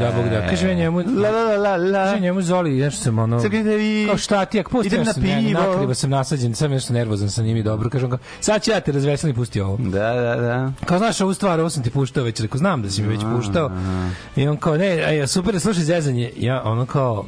da 0.00 0.12
Bog 0.12 0.28
da. 0.30 0.46
Kaže 0.48 0.74
njemu, 0.74 0.98
La 0.98 1.30
la 1.30 1.56
la 1.58 1.76
la 1.76 2.04
kaže 2.04 2.20
njemu 2.20 2.42
Zoli, 2.42 2.70
nešto 2.72 3.02
sam 3.02 3.18
ono, 3.18 3.40
kao 4.06 4.16
šta 4.18 4.44
ti, 4.44 4.60
ako 4.60 4.70
pusti, 4.70 4.86
Idem 4.88 5.00
na 5.00 5.12
sam, 5.12 5.22
ne, 5.22 5.38
pivo. 5.40 5.60
nakrivo 5.62 5.94
sam 5.94 6.10
nasađen, 6.10 6.54
sam 6.54 6.70
nešto 6.70 6.92
nervozan 6.92 7.30
sa 7.30 7.42
njim 7.42 7.56
i 7.56 7.62
dobro, 7.62 7.90
kažem 7.90 8.10
ga, 8.10 8.18
sad 8.40 8.62
ću 8.62 8.70
ja 8.70 8.80
te 8.80 8.92
razveselim, 8.92 9.36
pusti 9.36 9.60
ovo. 9.60 9.76
Da, 9.78 9.88
da, 10.12 10.36
da. 10.36 10.72
Kao 10.84 10.98
znaš 10.98 11.20
ovu 11.20 11.34
stvar, 11.34 11.60
ovo 11.60 11.70
sam 11.70 11.82
ti 11.82 11.90
puštao 11.90 12.24
već, 12.24 12.40
rekao, 12.40 12.58
znam 12.58 12.82
da 12.82 12.90
si 12.90 13.02
mi 13.02 13.08
već 13.08 13.20
puštao. 13.36 13.70
I 14.36 14.48
on 14.48 14.56
kao, 14.56 14.76
ne, 14.76 14.86
ej, 14.86 15.26
super, 15.26 15.54
je, 15.54 15.60
slušaj 15.60 15.82
zezanje. 15.84 16.30
Ja, 16.36 16.62
ono 16.64 16.86
kao, 16.86 17.24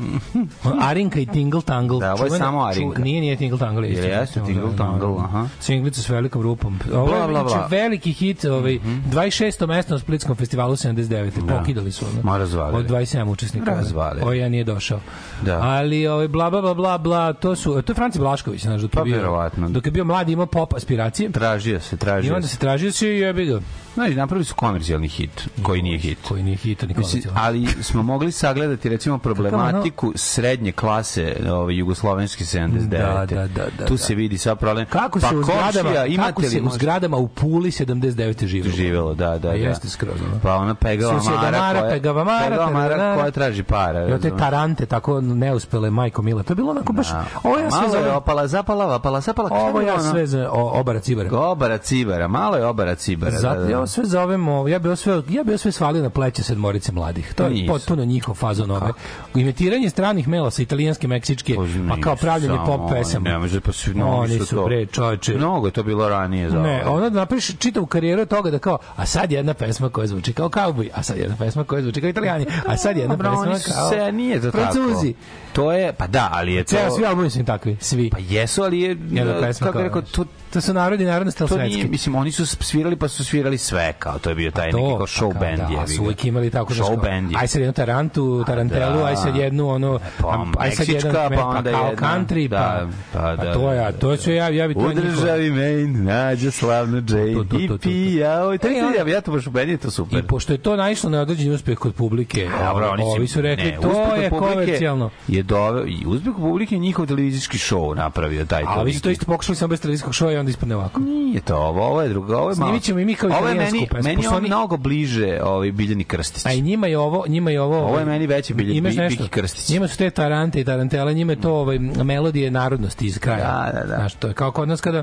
on, 0.65 0.83
Arinka 0.83 1.21
i 1.21 1.27
Tingle 1.27 1.63
Tangle. 1.63 2.01
Da, 2.01 2.15
ovo 2.15 2.25
je 2.25 2.29
čuvena- 2.29 2.39
samo 2.39 2.61
Arinka. 2.61 2.97
ču- 2.97 3.05
nije, 3.05 3.21
nije 3.21 3.37
Tingle 3.37 3.59
Tangle. 3.59 3.89
Isto. 3.89 4.07
jeste 4.07 4.41
Tingle 4.43 4.77
Tangle, 4.79 5.15
aha. 5.19 5.47
Singlica 5.61 6.03
s 6.03 6.09
velikom 6.09 6.43
rupom. 6.43 6.79
Ovo 6.95 7.07
Bla, 7.07 7.17
je 7.17 7.29
bla, 7.29 7.45
bla. 7.45 7.67
veliki 7.67 8.13
hit, 8.13 8.45
ovaj, 8.45 8.79
26. 9.07 9.31
mesto 9.67 9.95
na 9.95 9.99
Splitskom 9.99 10.37
festivalu 10.37 10.73
79. 10.73 11.31
Pokidali 11.49 11.93
su 11.93 12.05
ono. 12.07 12.23
Razvalili. 12.61 12.85
Od 12.85 12.91
27 12.93 13.25
učesnika. 13.25 13.71
Razvalili. 13.71 14.23
Ovaj 14.23 14.39
ja 14.39 14.49
nije 14.49 14.65
došao. 14.65 15.01
Da. 15.43 15.59
Ali 15.63 16.07
ovaj 16.07 16.29
bla 16.29 16.51
bla 16.51 16.61
bla 16.61 16.75
bla 16.75 16.99
bla 16.99 17.33
to 17.33 17.57
su 17.57 17.83
to 17.83 17.93
je 17.93 17.95
Franci 17.95 18.19
Blašković, 18.19 18.63
znaš, 18.63 18.81
dok 18.81 18.91
je 18.91 18.97
Pa, 18.97 19.05
bio. 19.05 19.17
verovatno. 19.17 19.69
Dok 19.69 19.87
je 19.87 19.93
bio 19.93 20.05
mladi 20.05 20.33
imao 20.33 20.47
pop 20.47 20.75
aspiracije. 20.75 21.33
Tražio 21.33 21.81
se, 21.81 21.97
I 21.97 21.99
tražio 21.99 22.35
onda 22.35 22.47
se. 22.47 22.53
se 22.55 22.59
tražio 22.61 22.93
se 22.93 23.09
i 23.09 23.19
jebi 23.19 23.45
ga. 23.47 23.61
Znači, 23.95 24.15
napravili 24.15 24.45
su 24.45 24.55
komercijalni 24.55 25.09
hit, 25.09 25.49
koji 25.63 25.83
nije 25.83 25.99
hit. 25.99 26.19
Koji 26.29 26.43
nije 26.43 26.57
hit, 26.57 26.83
ni 26.83 26.89
Mislim, 26.89 27.23
komercijalan. 27.23 27.45
ali 27.45 27.67
smo 27.83 28.03
mogli 28.03 28.33
sagledati 28.33 28.89
recimo 28.89 29.19
problematiku 29.19 30.13
srednje 30.15 30.73
klase 30.73 31.37
ove 31.51 31.77
jugoslovenske 31.77 32.45
79. 32.45 32.89
Da, 32.89 33.27
da, 33.27 33.47
da, 33.47 33.47
da, 33.79 33.87
tu 33.87 33.95
da. 33.95 33.99
se 33.99 34.15
vidi 34.15 34.39
sad 34.39 34.59
problem. 34.59 34.87
Kako 34.87 35.21
se 35.21 35.27
pa 35.31 35.37
u 35.37 35.43
zgradama, 35.43 35.95
kako 35.95 36.07
imate 36.07 36.43
se 36.49 36.61
li 36.61 36.67
u 36.67 36.71
zgradama 36.71 37.17
u 37.17 37.29
Puli 37.29 37.71
79. 37.71 38.47
živelo. 38.47 38.77
živelo, 38.77 39.15
da, 39.15 39.31
da, 39.31 39.39
da. 39.39 39.53
Jeste 39.53 39.89
skroz. 39.89 40.15
Pa 40.43 40.55
ona 40.55 40.75
pegava 40.75 41.21
Mara, 41.23 41.81
koja, 41.81 41.91
pegava 41.91 42.25
Mara, 42.25 42.49
pegava 42.49 42.71
Mara 42.71 42.89
tararara. 42.89 43.21
koja 43.21 43.31
traži 43.31 43.63
para. 43.63 44.17
I 44.17 44.21
te 44.21 44.37
tarante 44.37 44.87
tako 44.87 45.21
neuspele 45.21 45.91
majko 45.91 46.23
Mila. 46.23 46.43
To 46.43 46.53
je 46.53 46.57
bilo 46.57 46.71
onako 46.71 46.93
baš 46.93 47.09
Da. 47.09 47.25
ovo 47.43 47.59
ja 47.59 47.71
sve 47.71 47.89
zovem 47.89 48.15
opala, 48.15 48.47
zapala, 48.47 48.87
vapala, 48.87 49.21
zapala. 49.21 49.51
ovo 49.53 49.81
ja 49.81 50.01
sve 50.01 50.49
o, 50.49 50.81
obara 50.81 51.01
cibara. 51.01 51.39
Obara 51.39 51.79
cibara, 51.79 52.29
malo 52.29 52.57
je 52.57 52.67
obara 52.67 52.95
cibara. 52.95 53.39
Zato 53.39 53.61
da, 53.61 53.71
ja 53.71 53.80
ovo 53.81 53.87
sve 53.87 54.05
zovem, 54.05 54.49
ovo, 54.49 54.69
ja 54.69 54.79
bi 54.79 54.89
ovo 54.89 54.97
sve, 54.97 55.23
ja 55.29 55.45
bi 55.45 55.51
ovo 55.51 55.59
sve 55.59 55.73
svalio 55.73 56.03
na 56.03 56.11
pleće 56.11 56.43
sedmorice 56.43 56.93
mladih. 56.93 57.35
To 57.35 57.45
je 57.45 57.51
Nisu. 57.51 57.73
potpuno 57.73 58.05
njihov 58.05 58.35
fazon 58.35 58.71
ove. 58.71 58.93
Imitiranje 59.35 59.91
stranih 59.91 60.29
mela 60.29 60.51
sa 60.51 60.63
italijanske, 60.63 61.09
meksičke, 61.09 61.57
pa 61.89 62.01
kao 62.01 62.17
pravljenje 62.17 62.59
pop 62.67 62.91
pesama. 62.91 63.31
Ne 63.31 63.39
može, 63.39 63.61
pa 63.61 63.73
su, 63.73 63.91
mnogi 63.95 64.33
Oni 64.33 64.39
su 64.47 64.57
to. 64.57 64.65
bre, 64.65 64.87
čoveče. 64.87 65.35
Mnogo 65.37 65.67
je 65.67 65.71
to 65.71 65.83
bilo 65.83 66.09
ranije. 66.09 66.51
Za 66.51 66.59
Ne, 66.59 66.85
ono 66.87 67.11
da 67.11 67.21
napraviš 67.21 67.59
čitavu 67.59 67.87
karijeru 67.87 68.27
toga 68.27 68.51
da 68.51 68.59
kao, 68.59 68.79
a 68.97 69.07
sad 69.07 69.33
jedna 69.33 69.55
pesma 69.55 69.89
koja 69.89 70.07
zvuči 70.07 70.33
kao 70.33 70.49
kauboj, 70.49 70.91
a 70.95 71.03
sad 71.03 71.19
jedna 71.19 71.37
pesma 71.37 71.65
koja 71.65 71.83
zvuči 71.83 72.01
kao 72.01 72.11
italijani, 72.11 72.47
a 72.67 72.77
sad 72.77 72.97
jedna 72.97 73.17
pesma 73.25 73.75
kao 73.75 73.91
se, 73.91 74.13
nije 74.13 74.41
to 74.41 74.51
Francuzi. 74.51 75.15
To 75.53 75.73
je, 75.73 75.93
pa 75.93 76.07
da, 76.07 76.29
ali 76.33 76.55
je 76.55 76.65
to... 76.65 76.71
Ceo, 76.71 76.91
svi 76.91 77.07
albumi 77.07 77.31
su 77.31 77.39
im 77.39 77.47
takvi, 77.47 77.77
svi. 77.81 78.11
Pa 78.11 78.19
jesu, 78.29 78.63
ali 78.63 78.81
je, 78.81 78.97
pesma 79.41 79.67
kako 79.67 79.73
kao, 79.73 79.83
bih 79.83 79.89
rekao, 79.89 80.03
to, 80.03 80.25
To 80.53 80.61
su 80.61 80.75
narodi 80.75 81.05
narodne 81.05 81.33
stel 81.33 81.49
to 81.49 81.57
nije, 81.57 81.71
svetske. 81.71 81.91
mislim, 81.91 82.15
oni 82.15 82.33
su 82.33 82.47
svirali 82.47 82.97
pa 82.97 83.09
su 83.09 83.25
svirali 83.25 83.59
sve, 83.59 83.93
kao 83.99 84.19
to 84.19 84.29
je 84.29 84.35
bio 84.35 84.51
taj 84.51 84.67
neki 84.67 84.79
kao 84.79 85.07
show 85.07 85.33
pa 85.33 85.39
band. 85.39 85.59
Da, 85.59 85.69
jebi 85.81 85.93
su 85.93 86.03
uvijek 86.03 86.25
imali 86.25 86.51
tako 86.51 86.75
Show 86.75 86.87
kao, 86.87 86.97
band 86.97 87.31
je. 87.31 87.39
Aj 87.39 87.49
sad 87.49 87.61
jednu 87.61 87.73
tarantu, 87.73 88.45
tarantelu, 88.47 88.99
da. 88.99 89.05
aj 89.05 89.17
sad 89.17 89.37
jednu 89.37 89.69
ono, 89.69 89.99
Pa, 90.19 90.47
aj 90.59 90.71
sad 90.71 90.89
jedan 90.89 91.13
pa 91.13 91.37
pa, 91.37 91.47
onda 91.47 91.71
kao 91.71 91.87
jedna, 91.87 92.09
country, 92.09 92.49
da, 92.49 92.89
pa, 93.13 93.19
pa 93.19 93.37
da, 93.37 93.51
a 93.51 93.55
to 93.55 93.73
je, 93.73 93.87
a 93.87 93.93
to 93.93 94.17
su 94.17 94.33
ja, 94.33 94.49
ja 94.49 94.69
bi 94.69 94.75
to 94.75 94.81
U 94.81 94.93
državi 94.93 95.51
Maine 95.51 95.99
nađe 95.99 96.51
slavno 96.51 97.01
To, 97.01 97.07
to, 97.07 97.17
Jane 97.17 97.35
to, 97.35 97.45
to, 97.45 97.59
i 97.59 97.69
to. 97.69 97.79
pija. 97.79 98.47
Oj, 98.47 98.59
to 98.59 98.69
E, 98.69 98.71
je, 98.71 98.79
ja, 98.79 99.09
ja 99.09 99.21
to 99.21 99.33
baš 99.33 99.45
je 99.67 99.77
to 99.77 99.91
super. 99.91 100.19
I 100.19 100.23
pošto 100.23 100.53
je 100.53 100.59
to 100.59 100.77
naišlo 100.77 101.11
na 101.11 101.21
određeni 101.21 101.55
uspeh 101.55 101.79
kod 101.79 101.95
publike, 101.95 102.49
Dobro, 102.59 102.91
oni 102.91 103.03
ovi 103.03 103.27
su 103.29 103.41
rekli, 103.41 103.75
to 103.83 104.15
je 104.15 104.31
komercijalno. 104.31 105.11
Je 105.29 105.43
doveo, 105.43 105.87
i 105.87 106.05
uspeh 106.07 106.33
publike 106.37 106.75
je 106.75 106.79
njihov 106.79 107.07
televizijski 107.07 107.59
show 107.59 107.97
napravio 107.97 108.45
taj 108.45 108.63
A 108.67 108.83
vi 108.83 108.93
su 108.93 109.03
to 109.03 109.11
isto 109.11 109.27
pokušali 109.27 109.57
samo 109.57 109.69
bez 109.69 109.81
televizijskog 109.81 110.33
i 110.33 110.37
onda 110.41 110.51
ispadne 110.51 110.77
ovako. 110.77 111.01
Nije 111.01 111.41
to 111.41 111.57
ovo, 111.57 111.87
ovo 111.87 112.03
je 112.03 112.09
drugo, 112.09 112.37
ovo 112.37 112.51
je 112.51 112.57
malo. 112.57 112.69
Snimit 112.71 112.83
ćemo 112.83 113.01
i 113.01 113.05
mi 113.05 113.15
kao 113.15 113.31
Ovo 113.39 113.49
je 113.49 113.55
meni, 113.55 113.87
pesmu, 113.91 114.09
meni 114.09 114.23
je 114.23 114.29
ovo 114.29 114.41
mnogo 114.41 114.77
bliže 114.77 115.41
ovaj 115.43 115.73
Biljani 115.73 116.05
Krstić. 116.05 116.47
A 116.47 116.53
i 116.53 116.61
njima 116.63 116.87
je 116.87 116.99
ovo, 116.99 117.25
njima 117.29 117.51
je 117.51 117.61
ovo. 117.61 117.79
Ovo 117.79 117.99
je 117.99 118.05
meni 118.05 118.27
veći 118.27 118.55
Bilje- 118.55 118.77
imaš 118.77 118.97
nešto? 118.97 119.23
Biki 119.23 119.31
Krstić. 119.31 119.69
Njima 119.69 119.89
su 119.89 119.97
te 119.99 120.11
tarante 120.11 120.61
i 120.61 120.65
tarantele, 120.65 121.15
njima 121.15 121.33
je 121.33 121.41
to 121.41 121.55
ovaj 121.55 121.79
melodije 121.79 122.51
narodnosti 122.51 123.07
iz 123.07 123.19
kraja. 123.19 123.71
Da, 123.73 123.81
da, 123.81 123.87
da. 123.87 123.97
Znaš, 123.97 124.15
to 124.15 124.29
je 124.29 124.35
kao 124.35 124.53
kod 124.53 124.69
nas 124.69 124.81
kada 124.81 125.03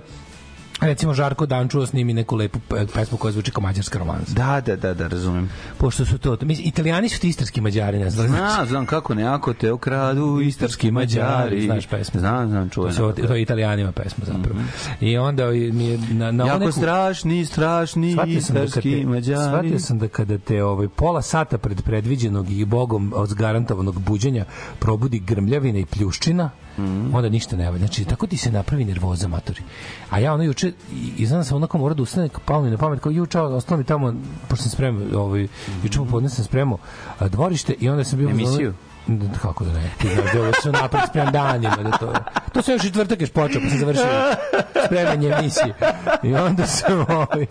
recimo 0.81 1.13
Žarko 1.13 1.45
Dančuo 1.45 1.85
snimi 1.85 2.13
neku 2.13 2.35
lepu 2.35 2.59
pe- 2.62 2.88
pesmu 2.88 3.18
koja 3.18 3.31
zvuči 3.31 3.51
kao 3.51 3.62
mađarska 3.62 4.00
romansa. 4.00 4.33
Da, 4.33 4.62
da, 4.62 4.75
da, 4.77 4.94
da, 4.94 5.07
razumem. 5.07 5.50
Pošto 5.77 6.06
su 6.06 6.18
to, 6.18 6.38
mislim, 6.41 6.68
italijani 6.68 7.09
su 7.09 7.19
ti 7.19 7.29
istarski 7.29 7.62
mađari, 7.62 8.00
ne 8.00 8.09
znam. 8.09 8.27
Zna, 8.27 8.65
znam 8.65 8.85
kako 8.85 9.13
ne, 9.15 9.24
ako 9.25 9.53
te 9.53 9.71
ukradu 9.71 10.39
istarski 10.41 10.91
mađari. 10.91 11.62
Znaš 11.62 11.88
pesmu? 11.88 12.19
Znam, 12.19 12.50
znam, 12.50 12.69
To, 12.69 12.74
čujem. 12.74 12.94
su, 12.94 13.13
to 13.18 13.35
je 13.35 13.41
italijanima 13.41 13.91
pesma 13.91 14.25
zapravo. 14.25 14.59
I 15.01 15.18
onda 15.18 15.45
mi 15.47 15.85
je 15.85 16.00
na, 16.12 16.31
na 16.31 16.45
Jako 16.45 16.59
neku- 16.59 16.71
strašni, 16.71 17.45
strašni 17.45 18.15
da 18.15 18.23
istarski 18.23 18.81
te, 18.94 19.06
mađari. 19.06 19.44
shvatio 19.44 19.80
sam 19.80 20.00
da 20.00 20.07
kada 20.07 20.38
te 20.38 20.63
ovaj, 20.63 20.88
pola 20.88 21.21
sata 21.21 21.57
pred 21.57 21.81
predviđenog 21.81 22.50
i 22.51 22.65
bogom 22.65 23.13
odgarantovanog 23.15 24.00
buđenja 24.00 24.45
probudi 24.80 25.19
grmljavina 25.19 25.80
i 25.80 25.85
pljuščina, 25.85 26.50
Mhm. 26.77 27.15
onda 27.15 27.29
ništa 27.29 27.56
ne 27.56 27.65
valja. 27.65 27.77
Znači, 27.77 28.06
tako 28.06 28.27
ti 28.27 28.38
se 28.38 28.51
napravi 28.51 28.85
nervoza, 28.85 29.27
matori. 29.27 29.62
A 30.09 30.19
ja 30.19 30.33
ono 30.33 30.44
juče, 30.44 30.71
i, 31.18 31.25
znam 31.25 31.39
da 31.39 31.44
sam 31.44 31.57
onako 31.57 31.77
mora 31.77 31.94
da 31.94 32.01
ustane, 32.01 32.29
palo 32.45 32.63
mi 32.63 32.71
na 32.71 32.77
pamet, 32.77 33.00
kao 33.00 33.12
juče, 33.12 33.39
ostalo 33.39 33.77
mi 33.77 33.83
tamo, 33.83 34.13
pošto 34.47 34.63
sam 34.63 34.71
spremao, 34.71 35.21
ovaj, 35.21 35.47
juče 35.83 36.00
popodne 36.00 36.29
sam 36.29 36.45
spremao 36.45 36.77
dvorište 37.19 37.75
i 37.79 37.89
onda 37.89 38.03
sam 38.03 38.19
bio... 38.19 38.29
Emisiju? 38.29 38.71
Da, 38.71 38.87
kako 39.42 39.63
da 39.65 39.74
ne? 39.74 39.92
Ti 39.98 40.07
znaš 40.15 40.33
da 40.33 40.42
ovo 40.42 40.51
su 40.63 40.71
napred 40.71 41.01
spremam 41.09 41.33
danima. 41.33 41.75
Da 41.75 41.92
to, 41.92 42.13
to 42.54 42.62
sam 42.62 42.74
još 42.74 42.83
i 42.83 42.88
četvrtak 42.88 43.21
još 43.21 43.30
počeo, 43.31 43.62
pa 43.62 43.69
sam 43.69 43.80
završio 43.80 44.06
spremanje 44.86 45.27
emisije. 45.39 45.74
I 46.24 46.33
onda 46.36 46.68
sam, 46.68 47.06
ovaj, 47.09 47.45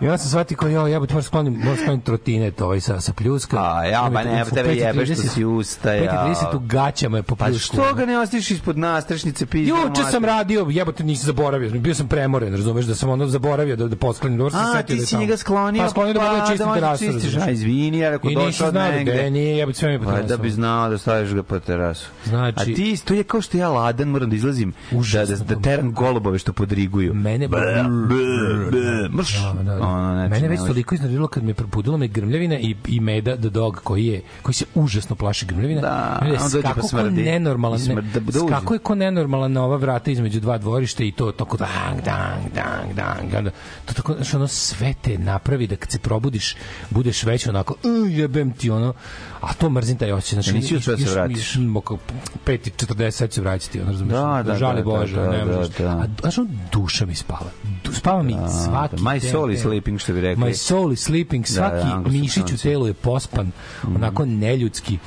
i 0.00 0.04
onda 0.04 0.18
sam 0.18 0.28
shvatio 0.28 0.56
kao, 0.56 0.68
jo, 0.68 0.86
ja 0.86 1.00
bih 1.00 1.10
moram 1.10 1.22
sklonim, 1.22 1.54
moram 1.54 1.76
sklonim 1.76 2.00
trotinet 2.00 2.60
ovaj 2.60 2.80
sa, 2.80 3.00
sa 3.00 3.12
pljuska. 3.12 3.56
A, 3.60 3.84
ja, 3.84 4.10
ba 4.12 4.24
ne, 4.24 4.42
U 4.42 4.54
tebe 4.54 4.68
5:30 4.68 4.86
jebe 4.86 5.06
što 5.06 5.14
si 5.14 5.44
ustaja. 5.44 6.12
5.30 6.52 6.56
u 6.56 6.60
gaćama 6.60 7.16
je 7.16 7.22
po 7.22 7.36
Pa 7.36 7.44
pljusku. 7.44 7.76
što 7.76 7.94
ga 7.94 8.06
ne 8.06 8.18
ostiš 8.18 8.50
ispod 8.50 8.78
nastrešnice 8.78 9.46
pizda? 9.46 9.74
Juče 9.78 10.02
sam 10.10 10.24
radio, 10.24 10.66
jebote 10.70 11.04
nisam 11.04 11.26
zaboravio, 11.26 11.70
bio 11.70 11.94
sam 11.94 12.08
premoren, 12.08 12.52
razumeš 12.52 12.84
da 12.84 12.94
sam 12.94 13.10
ono 13.10 13.26
zaboravio 13.26 13.76
da 13.76 13.88
da 13.88 13.96
posklonim, 13.96 14.38
dobro 14.38 14.50
se 14.50 14.78
A, 14.78 14.82
ti 14.82 14.96
da 14.96 15.06
si 15.06 15.16
njega 15.16 15.36
sklonio, 15.36 15.82
Pa 15.82 15.88
sklonio 15.90 16.12
da 16.14 16.20
mogu 16.20 16.36
da 16.36 16.46
čistim 16.46 16.66
da 16.66 16.74
terasu. 16.74 17.04
A, 17.46 17.50
izvini, 17.50 17.98
ja 17.98 18.10
rekao 18.10 18.30
I 18.30 18.34
došao 18.34 18.66
od 18.66 18.72
znao 18.72 18.88
negde. 18.90 19.12
gde, 19.12 19.30
nije, 19.30 19.56
jebote 19.56 19.78
sve 19.78 19.88
mi 19.88 19.94
je 19.94 19.98
po 19.98 20.04
Pa 20.04 20.22
da 20.22 20.36
bi 20.36 20.50
znao 20.50 20.87
da 20.88 20.98
staviš 20.98 21.30
ga 21.30 21.42
po 21.42 21.60
terasu. 21.60 22.08
Znači- 22.24 22.60
A 22.62 22.64
ti, 22.66 22.96
to 22.98 23.14
je 23.14 23.24
kao 23.24 23.40
što 23.40 23.56
ja 23.56 23.68
ladan 23.68 24.08
moram 24.08 24.30
da 24.30 24.36
izlazim, 24.36 24.72
da, 24.90 24.98
Užasno 24.98 25.36
da, 25.38 25.54
da 25.54 25.60
teram 25.62 25.92
golubove 25.92 26.38
što 26.38 26.52
podriguju. 26.52 27.14
Mene 27.14 27.48
Bre, 27.48 27.60
bre, 28.08 28.24
bre, 28.70 29.08
Mrš. 29.10 29.34
Da, 29.34 29.52
da, 29.54 29.62
da. 29.64 29.72
Ono, 29.78 30.14
znači, 30.14 30.30
Mene 30.30 30.42
ne 30.42 30.48
već 30.48 30.60
toliko 30.60 30.94
iznadilo 30.94 31.28
kad 31.28 31.44
me 31.44 31.54
probudilo 31.54 31.96
me 31.96 32.08
grmljavina 32.08 32.58
i, 32.58 32.76
i 32.86 33.00
Meda 33.00 33.36
the 33.36 33.50
dog 33.50 33.80
koji 33.84 34.06
je 34.06 34.22
koji 34.42 34.54
se 34.54 34.64
užasno 34.74 35.16
plaši 35.16 35.46
grmljavina. 35.46 35.80
Da, 35.80 36.18
Mene 36.22 36.34
on 36.34 36.50
dođe 36.52 36.68
pa 36.74 36.82
smrdi. 36.82 37.22
nenormalan. 37.22 37.80
Ne, 37.80 37.94
da- 37.94 38.20
da 38.20 38.32
skako 38.40 38.74
je 38.74 38.78
ko 38.78 38.94
nenormalan 38.94 39.52
na 39.52 39.64
ova 39.64 39.76
vrata 39.76 40.10
između 40.10 40.40
dva 40.40 40.58
dvorišta 40.58 41.04
i 41.04 41.12
to 41.12 41.32
tako 41.32 41.56
dang, 41.56 42.00
dang, 42.04 42.54
dang, 42.54 42.94
dang. 42.94 43.34
Onda, 43.34 43.50
to 43.84 43.94
tako, 43.94 44.14
znaš, 44.14 44.34
ono 44.34 44.48
sve 44.48 44.94
te 45.02 45.18
napravi 45.18 45.66
da 45.66 45.76
kad 45.76 45.90
se 45.90 45.98
probudiš 45.98 46.56
budeš 46.90 47.22
već 47.22 47.46
onako, 47.46 47.74
"Uh, 47.74 48.10
jebem 48.10 48.52
ti 48.52 48.70
ono, 48.70 48.94
a 49.40 49.54
to 49.54 49.70
mrzim 49.70 49.98
taj 49.98 50.12
osjećaj. 50.12 50.42
Znači, 50.42 50.52
nisi 50.52 50.76
uspeo 50.76 50.96
da 50.96 51.04
se 51.06 51.10
vratiš? 51.12 51.56
još 51.56 51.58
oko 51.76 51.98
5.40 52.46 53.10
sad 53.10 53.30
će 53.30 53.40
vratiti, 53.40 53.80
ono, 53.80 53.90
razumiješ? 53.90 54.18
Da, 54.18 54.42
da, 54.46 54.54
Žali 54.54 54.76
da, 54.76 54.82
Bože, 54.84 55.16
da, 55.16 55.30
ne 55.30 55.44
da, 55.44 55.56
možeš. 55.56 55.74
da. 55.78 55.88
A, 55.88 56.06
znaš, 56.20 56.38
ono, 56.38 56.48
duša 56.72 57.06
mi 57.06 57.14
spava. 57.14 57.50
Du, 57.84 57.92
spava 57.92 58.22
mi 58.22 58.36
svaki 58.64 58.96
My 58.96 59.20
den, 59.20 59.30
soul 59.30 59.50
is 59.52 59.62
sleeping, 59.62 60.00
što 60.00 60.12
bi 60.12 60.20
rekli. 60.20 60.44
My 60.44 60.54
soul 60.54 60.92
is 60.92 61.00
sleeping, 61.00 61.46
svaki 61.46 61.76
da, 61.76 61.82
anglosaksonci. 61.82 62.20
mišić 62.20 62.52
u 62.52 62.62
telu 62.62 62.86
je 62.86 62.94
pospan, 62.94 63.52
onako 63.96 64.24
neljudski. 64.24 64.98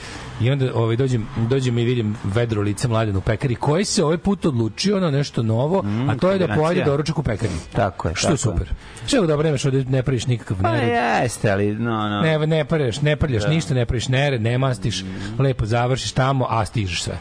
I 0.41 0.51
onda 0.51 0.71
ovaj, 0.73 0.95
dođem, 0.95 1.27
dođem 1.49 1.77
i 1.77 1.83
vidim 1.85 2.15
vedro 2.23 2.61
lice 2.61 2.88
mladen 2.88 3.15
u 3.15 3.21
pekari, 3.21 3.55
koji 3.55 3.85
se 3.85 4.03
ovaj 4.03 4.17
put 4.17 4.45
odlučio 4.45 4.99
na 4.99 5.11
nešto 5.11 5.43
novo, 5.43 5.83
a 6.09 6.15
to 6.15 6.31
je 6.31 6.39
da 6.39 6.55
pojede 6.55 6.83
doručak 6.83 7.19
u 7.19 7.23
pekari. 7.23 7.51
Tako 7.73 8.07
je, 8.07 8.15
Što 8.15 8.27
je 8.27 8.38
tako 8.38 8.49
je. 8.49 8.57
super. 8.57 8.73
Što 9.07 9.17
je 9.17 9.27
dobro, 9.27 9.43
nemaš 9.43 9.65
ovde, 9.65 9.85
ne 9.85 10.03
praviš 10.03 10.27
nikakav 10.27 10.57
Pa 10.61 10.71
nered. 10.71 10.89
jeste, 11.23 11.51
ali 11.51 11.73
no, 11.73 12.09
no. 12.09 12.21
Ne, 12.21 12.47
ne 12.47 12.65
prljaš, 12.65 13.01
ne 13.01 13.15
prljaš 13.15 13.47
ništa, 13.47 13.73
ne 13.73 13.85
praviš 13.85 14.07
nered, 14.07 14.41
ne 14.41 14.57
mastiš, 14.57 15.03
lepo 15.39 15.65
završiš 15.65 16.11
tamo, 16.11 16.45
a 16.49 16.65
stižeš 16.65 17.03
sve. 17.03 17.17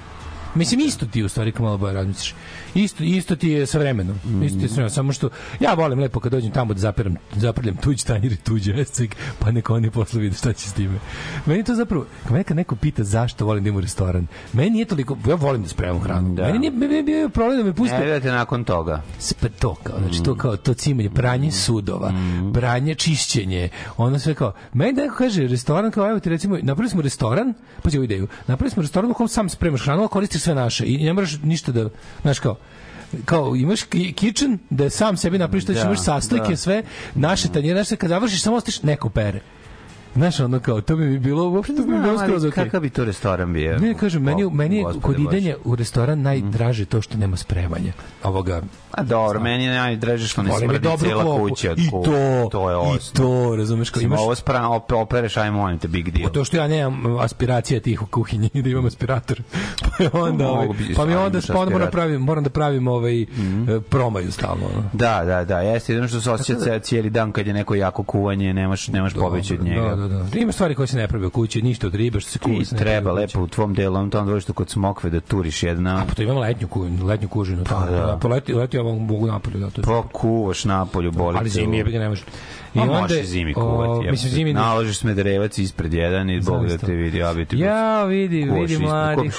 Mislim, 0.55 0.81
isto 0.81 1.07
ti 1.07 1.23
u 1.23 1.29
stvari 1.29 1.53
kad 1.53 1.63
malo 1.63 1.79
bolje 1.79 1.95
razmisliš. 1.95 2.35
Isto, 2.75 3.05
isto 3.05 3.37
ti 3.37 3.49
je 3.49 3.67
sa 3.67 3.79
vremenom. 3.79 4.17
Isto 4.45 4.59
ti 4.59 4.65
je 4.65 4.69
sa 4.69 4.75
vremenom. 4.75 4.91
Samo 4.91 5.13
što 5.13 5.29
ja 5.61 5.75
volim 5.75 5.99
lepo 5.99 6.21
kad 6.21 6.33
dođem 6.33 6.51
tamo 6.51 6.75
da 6.75 6.81
zaperam, 6.81 7.17
zaprljam 7.37 7.77
tuđ 7.77 8.05
tanjir 8.05 8.33
i 8.33 8.37
tuđ 8.37 8.69
escik, 8.69 9.17
pa 9.39 9.51
neka 9.51 9.75
oni 9.75 9.91
posle 9.91 10.21
vide 10.21 10.37
šta 10.37 10.53
će 10.53 10.69
s 10.69 10.73
time. 10.73 10.99
Meni 11.47 11.65
to 11.65 11.75
zapravo, 11.75 12.07
kad 12.23 12.33
me 12.33 12.45
kad 12.45 12.57
neko 12.57 12.77
pita 12.77 13.05
zašto 13.05 13.47
volim 13.47 13.65
da 13.65 13.73
u 13.73 13.81
restoran, 13.81 14.27
meni 14.53 14.71
nije 14.71 14.85
toliko, 14.85 15.17
ja 15.29 15.35
volim 15.35 15.63
da 15.63 15.69
spremam 15.69 16.01
hranu. 16.01 16.35
Da. 16.35 16.47
Meni 16.47 16.59
nije, 16.59 16.71
meni 16.71 16.95
je 16.95 17.03
bio 17.03 17.29
problem 17.29 17.59
da 17.59 17.65
me 17.65 17.75
puste 17.75 17.99
Ne 17.99 18.05
vidite 18.05 18.31
nakon 18.31 18.65
toga. 18.65 19.03
sve 19.19 19.49
to 19.49 19.75
kao, 19.75 19.99
znači 19.99 20.23
to 20.23 20.35
kao 20.35 20.57
to 20.57 20.75
cimanje, 20.75 21.11
pranje 21.11 21.53
sudova, 21.53 22.13
pranje, 22.55 22.95
čišćenje, 22.95 23.69
ono 23.97 24.19
sve 24.19 24.35
kao, 24.35 24.53
meni 24.73 24.93
da 24.93 25.03
neko 25.03 25.15
kaže 25.17 25.47
restoran 25.47 25.91
kao, 25.91 26.11
evo 26.11 26.21
ti 26.21 26.31
recimo, 26.31 26.59
napravili 26.63 26.91
smo 26.91 27.03
restoran, 27.03 27.55
pa 27.83 27.91
ideju, 27.91 28.29
napravili 28.47 28.71
smo 28.71 28.83
restoran 28.83 29.11
u 29.11 29.15
kom 29.15 29.29
sam 29.29 29.49
spremaš 29.49 29.83
hranu, 29.83 30.05
a 30.05 30.09
koristiš 30.09 30.43
sve 30.43 30.55
naše 30.55 30.85
i 30.87 31.05
ne 31.05 31.13
moraš 31.13 31.39
ništa 31.43 31.73
da, 31.73 31.89
znaš 32.23 32.39
kao, 32.39 32.57
kao 33.25 33.57
imaš 33.57 33.83
ki- 33.83 34.13
kitchen 34.13 34.59
da 34.71 34.91
sam 34.91 35.17
sebi 35.17 35.39
napraviš 35.39 35.65
Da, 35.65 35.73
imaš 35.73 36.05
sastojke 36.05 36.51
da. 36.51 36.57
sve 36.57 36.83
naše 37.15 37.49
tanjire 37.49 37.79
naše 37.79 37.97
kad 37.97 38.09
završiš 38.09 38.43
samo 38.43 38.57
ostaš 38.57 38.83
neko 38.83 39.09
pere 39.09 39.41
Znaš, 40.15 40.41
ono 40.41 40.61
kao, 40.61 40.81
to 40.81 40.97
bi 40.97 41.05
mi 41.05 41.19
bilo, 41.19 41.51
uopšte 41.51 41.77
to 41.77 41.83
bi 41.83 41.89
mi 41.89 42.03
bilo 42.03 42.19
skroz 42.19 42.45
okej. 42.45 42.65
kakav 42.65 42.81
bi 42.81 42.91
to 42.91 43.05
restoran 43.05 43.53
bio? 43.53 43.79
Ne, 43.79 43.95
kažem, 43.95 44.23
meni, 44.23 44.51
meni 44.51 44.77
je 44.77 44.85
kod 45.03 45.19
idenja 45.21 45.55
u 45.65 45.77
restoran 45.77 46.23
najdraže 46.23 46.85
to 46.85 47.03
što 47.03 47.19
nema 47.19 47.37
spremanja. 47.37 47.93
Ovoga, 48.23 48.63
A 48.93 49.03
dobro, 49.03 49.41
meni 49.41 49.65
je 49.65 49.71
najdraže 49.71 50.29
što 50.29 50.43
ne 50.43 50.51
smrdi 50.59 50.89
cijela 50.99 51.25
kuća 51.39 51.73
I 51.73 51.91
to, 51.91 52.49
to 52.53 52.71
je 52.71 52.75
i 52.75 52.97
osnov. 52.97 53.27
to, 53.49 53.57
razumeš, 53.57 53.91
kao 53.91 54.03
Imaš... 54.03 54.21
Ovo 54.21 54.35
spra, 54.35 54.69
op, 54.69 54.93
opereš, 54.93 55.37
aj 55.37 55.51
molim 55.51 55.79
te, 55.79 55.89
big 55.89 56.11
deal. 56.11 56.31
To 56.31 56.45
što 56.45 56.57
ja 56.57 56.69
nemam 56.69 57.17
aspiracija 57.19 57.81
tih 57.81 58.03
u 58.03 58.07
kuhinji 58.07 58.51
da 58.65 58.69
imam 58.69 58.87
aspirator. 58.87 59.43
Pa 59.81 60.05
je 60.05 60.11
onda, 60.15 60.49
ovaj, 60.49 60.69
pa 60.97 61.07
mi 61.07 61.15
onda 61.15 61.39
pa 61.49 61.53
onda 61.53 61.57
moram 61.57 61.67
aspirator. 61.69 61.91
pravim, 61.91 62.21
moram 62.21 62.45
da 62.45 62.51
pravim 62.51 62.89
ovaj 62.89 63.27
Mhm. 63.31 63.71
e, 63.71 63.81
promaju 63.81 64.33
stalno. 64.33 64.67
Da, 64.93 65.25
da, 65.25 65.45
da, 65.45 65.61
jeste 65.61 65.93
jedno 65.93 66.09
što 66.09 66.21
se 66.21 66.31
osjeća 66.31 66.79
cijeli 66.79 67.11
dan 67.11 67.33
kad 67.33 67.47
je 67.47 67.53
neko 67.53 67.75
jako 67.75 68.03
kuvanje, 68.03 68.55
nemaš, 68.55 68.89
nemaš 68.89 69.15
pobeći 69.15 69.55
od 69.55 69.65
njega. 69.65 70.00
Da, 70.01 70.09
da, 70.09 70.23
da. 70.23 70.39
Ima 70.39 70.53
stvari 70.53 70.75
koje 70.75 70.87
se 70.87 70.97
ne 70.97 71.09
pravi 71.09 71.27
u 71.27 71.31
kući, 71.31 71.63
ništa 71.63 71.87
od 71.87 71.95
ribe 71.95 72.21
što 72.21 72.31
se 72.31 72.39
kuva. 72.39 72.59
Ti 72.59 72.77
treba 72.77 73.13
lepo 73.13 73.41
u 73.41 73.49
tvom 73.49 73.75
delu, 73.75 74.11
tom 74.11 74.27
dvorištu 74.27 74.53
kod 74.53 74.71
smokve 74.71 75.11
da 75.11 75.21
turiš 75.21 75.63
jedna, 75.63 76.05
Pa 76.09 76.15
to 76.15 76.23
imam 76.23 76.39
letnju 76.39 76.69
kužinu, 76.69 77.07
letnju 77.07 77.29
kužinu. 77.29 77.65
Pa, 77.65 77.87
da. 77.91 77.91
da. 77.91 78.19
Pa 78.23 78.29
leti, 78.29 78.55
leti 78.55 78.77
ja 78.77 78.83
mogu 78.83 79.27
napolju, 79.27 79.59
da, 79.59 79.71
to 79.71 79.81
je 79.81 79.85
pa 79.85 80.09
kuvaš 80.13 80.65
napolju, 80.65 81.11
boli 81.13 81.39
ali 81.39 81.51
zimi 81.51 81.77
je 81.77 81.85
ga 81.85 81.99
ne 81.99 82.09
može. 82.09 82.23
Ma 82.75 82.83
onda- 82.83 83.01
može 83.01 83.23
zimi 83.25 83.55
o, 83.57 83.61
kuvati. 83.61 84.07
ja 84.07 84.11
mislim, 84.11 84.33
zimi 84.33 84.53
Naložiš 84.53 84.99
smederevac 84.99 85.59
ispred 85.59 85.95
jedan 85.95 86.31
i 86.31 86.41
Bog 86.41 86.67
da 86.67 86.79
te 86.79 86.93
vidi, 86.93 87.19
ja 87.19 87.35
bi 87.35 87.45
ti... 87.45 87.59
Ja 87.59 88.05
vidi, 88.05 88.43
vidi 88.45 88.79
mladih. 88.79 89.35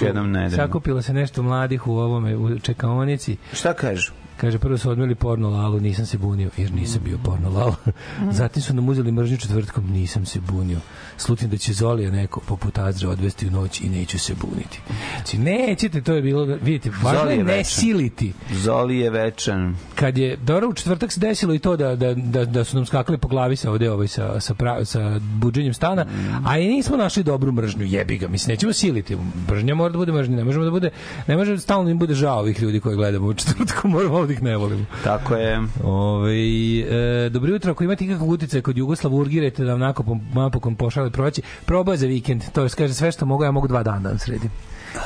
Sakupilo 0.55 1.01
se 1.01 1.13
nešto 1.13 1.43
mladih 1.43 1.87
u 1.87 1.97
ovome 1.97 2.37
u 2.37 2.59
čekaonici. 2.59 3.37
Šta 3.53 3.73
kažu? 3.73 4.11
Kaže, 4.41 4.59
prvo 4.59 4.77
su 4.77 4.89
odmeli 4.89 5.15
porno 5.15 5.49
lalu, 5.49 5.79
nisam 5.79 6.05
se 6.05 6.17
bunio, 6.17 6.49
jer 6.57 6.71
nisam 6.73 7.01
bio 7.03 7.17
porno 7.23 7.49
lala. 7.49 7.75
Zatim 8.39 8.61
su 8.61 8.73
nam 8.73 8.89
uzeli 8.89 9.11
mržnju 9.11 9.37
četvrtkom, 9.37 9.91
nisam 9.91 10.25
se 10.25 10.39
bunio. 10.39 10.79
Slutim 11.21 11.49
da 11.49 11.57
će 11.57 11.73
Zolija 11.73 12.11
neko 12.11 12.39
poput 12.39 12.77
Azra 12.77 13.09
odvesti 13.09 13.47
u 13.47 13.51
noć 13.51 13.81
i 13.81 13.89
neću 13.89 14.19
se 14.19 14.33
buniti. 14.41 14.79
Znači, 15.15 15.37
nećete, 15.37 16.01
to 16.01 16.13
je 16.13 16.21
bilo, 16.21 16.45
vidite, 16.45 16.89
važno 17.03 17.29
je 17.29 17.43
ne 17.43 17.63
siliti. 17.63 18.33
Zoli 18.51 18.97
je 18.97 19.09
večan. 19.09 19.75
Kad 19.95 20.17
je, 20.17 20.37
dobro, 20.37 20.69
u 20.69 20.73
četvrtak 20.73 21.11
se 21.11 21.19
desilo 21.19 21.53
i 21.53 21.59
to 21.59 21.77
da, 21.77 21.95
da, 21.95 22.13
da, 22.13 22.45
da 22.45 22.63
su 22.63 22.75
nam 22.75 22.85
skakali 22.85 23.17
po 23.17 23.27
glavi 23.27 23.55
sa 23.55 23.71
ovde 23.71 23.91
ovaj, 23.91 24.07
sa, 24.07 24.39
sa, 24.39 24.53
pra, 24.53 24.85
sa 24.85 25.19
buđenjem 25.19 25.73
stana, 25.73 26.05
a 26.45 26.57
i 26.57 26.67
nismo 26.67 26.97
našli 26.97 27.23
dobru 27.23 27.51
mržnju, 27.51 27.85
jebi 27.85 28.17
ga, 28.17 28.27
mislim, 28.27 28.53
nećemo 28.53 28.73
siliti. 28.73 29.17
Mržnja 29.49 29.75
mora 29.75 29.91
da 29.91 29.97
bude 29.97 30.11
mržnja, 30.11 30.35
ne 30.35 30.43
možemo 30.43 30.65
da 30.65 30.71
bude, 30.71 30.89
ne 31.27 31.37
može 31.37 31.57
stalno 31.57 31.89
im 31.89 31.99
bude 31.99 32.13
žao 32.13 32.39
ovih 32.39 32.61
ljudi 32.61 32.79
koje 32.79 32.95
gledamo 32.95 33.27
u 33.27 33.33
četvrtku, 33.33 33.87
moramo 33.93 34.17
ovdje 34.17 34.33
ih 34.33 34.43
ne 34.43 34.57
volimo. 34.57 34.85
Tako 35.03 35.35
je. 35.35 35.61
Ove, 35.83 36.33
e, 36.35 37.29
dobro 37.29 37.51
jutro, 37.51 37.71
ako 37.71 37.83
imate 37.83 38.05
ikakav 38.05 38.27
utjecaj 38.27 38.61
kod 38.61 38.77
Jugoslav, 38.77 39.15
urgirajte 39.15 39.63
da 39.63 39.71
vam 39.71 39.79
napokon, 39.79 40.21
napokon 40.33 40.75
proći. 41.11 41.41
Probao 41.65 41.95
za 41.95 42.07
vikend, 42.07 42.43
to 42.53 42.63
je, 42.63 42.69
kaže, 42.69 42.93
sve 42.93 43.11
što 43.11 43.25
mogu, 43.25 43.43
ja 43.43 43.51
mogu 43.51 43.67
dva 43.67 43.83
dana 43.83 44.11
da 44.11 44.17
sredim. 44.17 44.51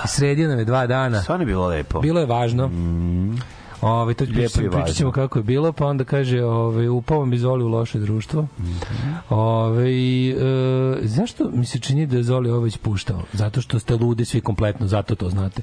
I 0.06 0.08
Sredio 0.08 0.50
nam 0.50 0.60
je 0.60 0.66
dva 0.66 0.88
dana. 0.88 1.22
Stvarno 1.22 1.42
je 1.44 1.46
bilo 1.46 1.68
lepo. 1.68 2.00
Bilo 2.00 2.20
je 2.20 2.26
važno. 2.26 2.70
Ove, 3.82 4.14
to 4.14 4.26
Lijepo 4.30 4.62
i 4.62 4.70
pričat, 4.70 4.96
ćemo 4.96 5.12
kako 5.12 5.40
je 5.40 5.44
bilo, 5.44 5.72
pa 5.74 5.86
onda 5.86 6.04
kaže, 6.04 6.44
ove, 6.44 6.90
upao 6.90 7.26
mi 7.26 7.38
Zoli 7.38 7.64
u 7.64 7.68
loše 7.68 8.00
društvo. 8.00 8.48
Ove, 9.30 9.92
e, 9.92 10.36
zašto 11.02 11.50
mi 11.54 11.66
se 11.66 11.80
čini 11.80 12.08
da 12.08 12.18
je 12.18 12.24
Zoli 12.24 12.50
ovo 12.50 12.60
već 12.60 12.78
puštao? 12.78 13.22
Zato 13.34 13.62
što 13.62 13.80
ste 13.80 13.96
ludi 13.96 14.26
svi 14.26 14.42
kompletno, 14.42 14.88
zato 14.88 15.16
to 15.16 15.30
znate. 15.30 15.62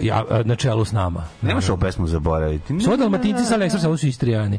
Ja, 0.00 0.24
a, 0.30 0.42
na 0.44 0.56
čelu 0.56 0.84
s 0.84 0.92
nama. 0.92 1.24
Nemaš 1.42 1.68
ovu 1.68 1.78
pesmu 1.78 2.06
zaboraviti. 2.06 2.80
Svo 2.80 2.96
dalmatinci 2.96 3.44
sa 3.44 3.54
Aleksandrom, 3.54 3.90
ovo 3.90 3.96
su 3.96 4.06
istrijani. 4.06 4.58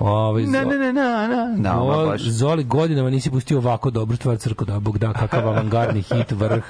Ove, 0.00 0.42
Ne, 0.42 0.64
ne, 0.64 0.78
ne, 0.78 0.92
na, 0.92 1.26
na. 1.28 1.56
Da, 1.58 1.74
baš. 2.06 2.22
Zoli 2.22 2.64
godinama 2.64 3.10
nisi 3.10 3.30
pustio 3.30 3.58
ovako 3.58 3.90
dobru 3.90 4.16
stvar 4.16 4.36
crko 4.36 4.64
da 4.64 4.78
Bog 4.80 4.98
da 4.98 5.12
kakav 5.12 5.48
avangardni 5.48 6.02
hit 6.02 6.30
vrh 6.32 6.62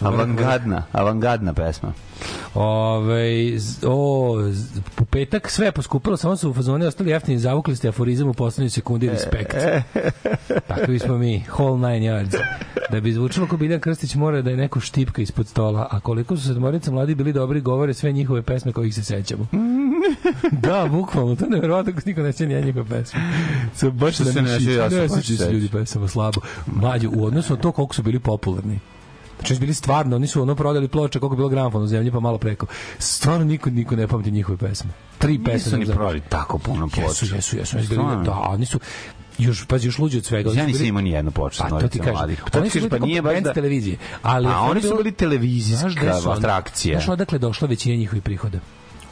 Avangardna, 0.00 0.82
avangardna 0.92 1.52
pesma. 1.52 1.92
Ove, 2.54 3.26
z- 3.58 3.84
o, 3.84 4.34
u 5.00 5.04
petak 5.04 5.50
sve 5.50 5.66
je 5.66 5.72
poskupilo, 5.72 6.16
samo 6.16 6.36
su 6.36 6.50
u 6.50 6.54
fazone 6.54 6.86
ostali 6.86 7.10
jeftini, 7.10 7.38
zavukli 7.38 7.76
ste 7.76 7.88
aforizam 7.88 8.28
u 8.28 8.34
poslednjoj 8.34 8.70
sekundi 8.70 9.08
respekt. 9.08 9.54
Takvi 10.66 10.98
smo 10.98 11.18
mi, 11.18 11.44
whole 11.48 11.78
nine 11.90 12.06
yards. 12.06 12.36
Da 12.90 13.00
bi 13.00 13.12
zvučalo 13.12 13.46
ko 13.46 13.56
Biljan 13.56 13.80
Krstić 13.80 14.14
mora 14.14 14.42
da 14.42 14.50
je 14.50 14.56
neko 14.56 14.80
štipka 14.80 15.22
ispod 15.22 15.48
stola, 15.48 15.88
a 15.90 16.00
koliko 16.00 16.36
su 16.36 16.42
sedmorica 16.44 16.90
mladi 16.90 17.14
bili 17.14 17.32
dobri, 17.32 17.60
govore 17.60 17.94
sve 17.94 18.12
njihove 18.12 18.42
pesme 18.42 18.72
kojih 18.72 18.94
se 18.94 19.04
sećamo. 19.04 19.46
da, 20.66 20.88
bukvalno, 20.90 21.36
to 21.36 21.44
je 21.44 21.50
nevjerovatno 21.50 21.92
kako 21.92 22.08
niko 22.08 22.20
ne 22.20 22.32
seća 22.32 22.46
ni 22.46 22.62
njihove 22.62 22.84
pesme. 22.84 23.20
So, 23.76 23.90
baš 23.90 24.14
Što 24.14 24.24
da 24.24 24.32
se 24.32 24.42
ne 24.42 24.60
se 24.60 24.88
ne 24.90 25.08
sećaju 25.08 25.38
se 25.38 25.52
ljudi 25.52 25.68
pesama 25.68 26.08
slabo. 26.08 26.40
Mlađe, 26.66 27.08
u 27.08 27.24
odnosu 27.24 27.54
na 27.54 27.60
to 27.60 27.72
koliko 27.72 27.94
su 27.94 28.02
bili 28.02 28.18
popularni. 28.18 28.80
Znači, 29.38 29.60
bili 29.60 29.74
stvarno, 29.74 30.16
oni 30.16 30.26
su 30.26 30.42
ono 30.42 30.54
prodali 30.54 30.88
ploče 30.88 31.18
koliko 31.18 31.34
je 31.34 31.36
bilo 31.36 31.48
gramofon 31.48 31.82
u 31.82 31.86
zemlji, 31.86 32.10
pa 32.10 32.20
malo 32.20 32.38
preko. 32.38 32.66
Stvarno 32.98 33.44
niko, 33.44 33.70
niko 33.70 33.96
ne 33.96 34.08
pamti 34.08 34.30
njihove 34.30 34.58
pesme. 34.58 34.90
Tri 35.18 35.38
pesme. 35.38 35.52
Nisu 35.54 35.76
ni 35.76 35.86
prodali 35.96 36.22
tako 36.28 36.58
puno 36.58 36.88
ploča. 36.88 37.08
Jesu, 37.08 37.34
jesu, 37.34 37.56
jesu. 37.56 37.76
Oni 37.76 37.86
su 37.86 37.90
bili, 37.90 38.02
Stvarno? 38.02 38.24
da, 38.24 38.32
oni 38.32 38.66
su, 38.66 38.80
još, 39.38 39.66
pazi, 39.66 39.88
još 39.88 39.98
luđi 39.98 40.18
od 40.18 40.24
svega. 40.24 40.50
Ja 40.54 40.66
nisam 40.66 40.86
imao 40.86 41.02
ni 41.02 41.10
jednu 41.10 41.30
ploču. 41.30 41.62
Pa 41.62 41.80
to 41.80 41.88
ti 41.88 41.98
kažem. 41.98 42.36
Pa 42.44 42.50
To 42.50 42.60
ti 42.60 42.70
bili 42.74 42.90
pa 42.90 42.98
nije 42.98 43.22
baš 43.22 43.40
da... 43.40 43.52
televizije. 43.52 43.96
Ali 44.22 44.48
A 44.48 44.60
oni 44.60 44.82
su 44.82 44.96
bili 44.96 45.12
televizijska 45.12 46.20
atrakcija. 46.36 46.98
Znaš 46.98 47.08
odakle 47.08 47.38
došla 47.38 47.68
većina 47.68 47.96
njihovih 47.96 48.22
prihoda? 48.22 48.58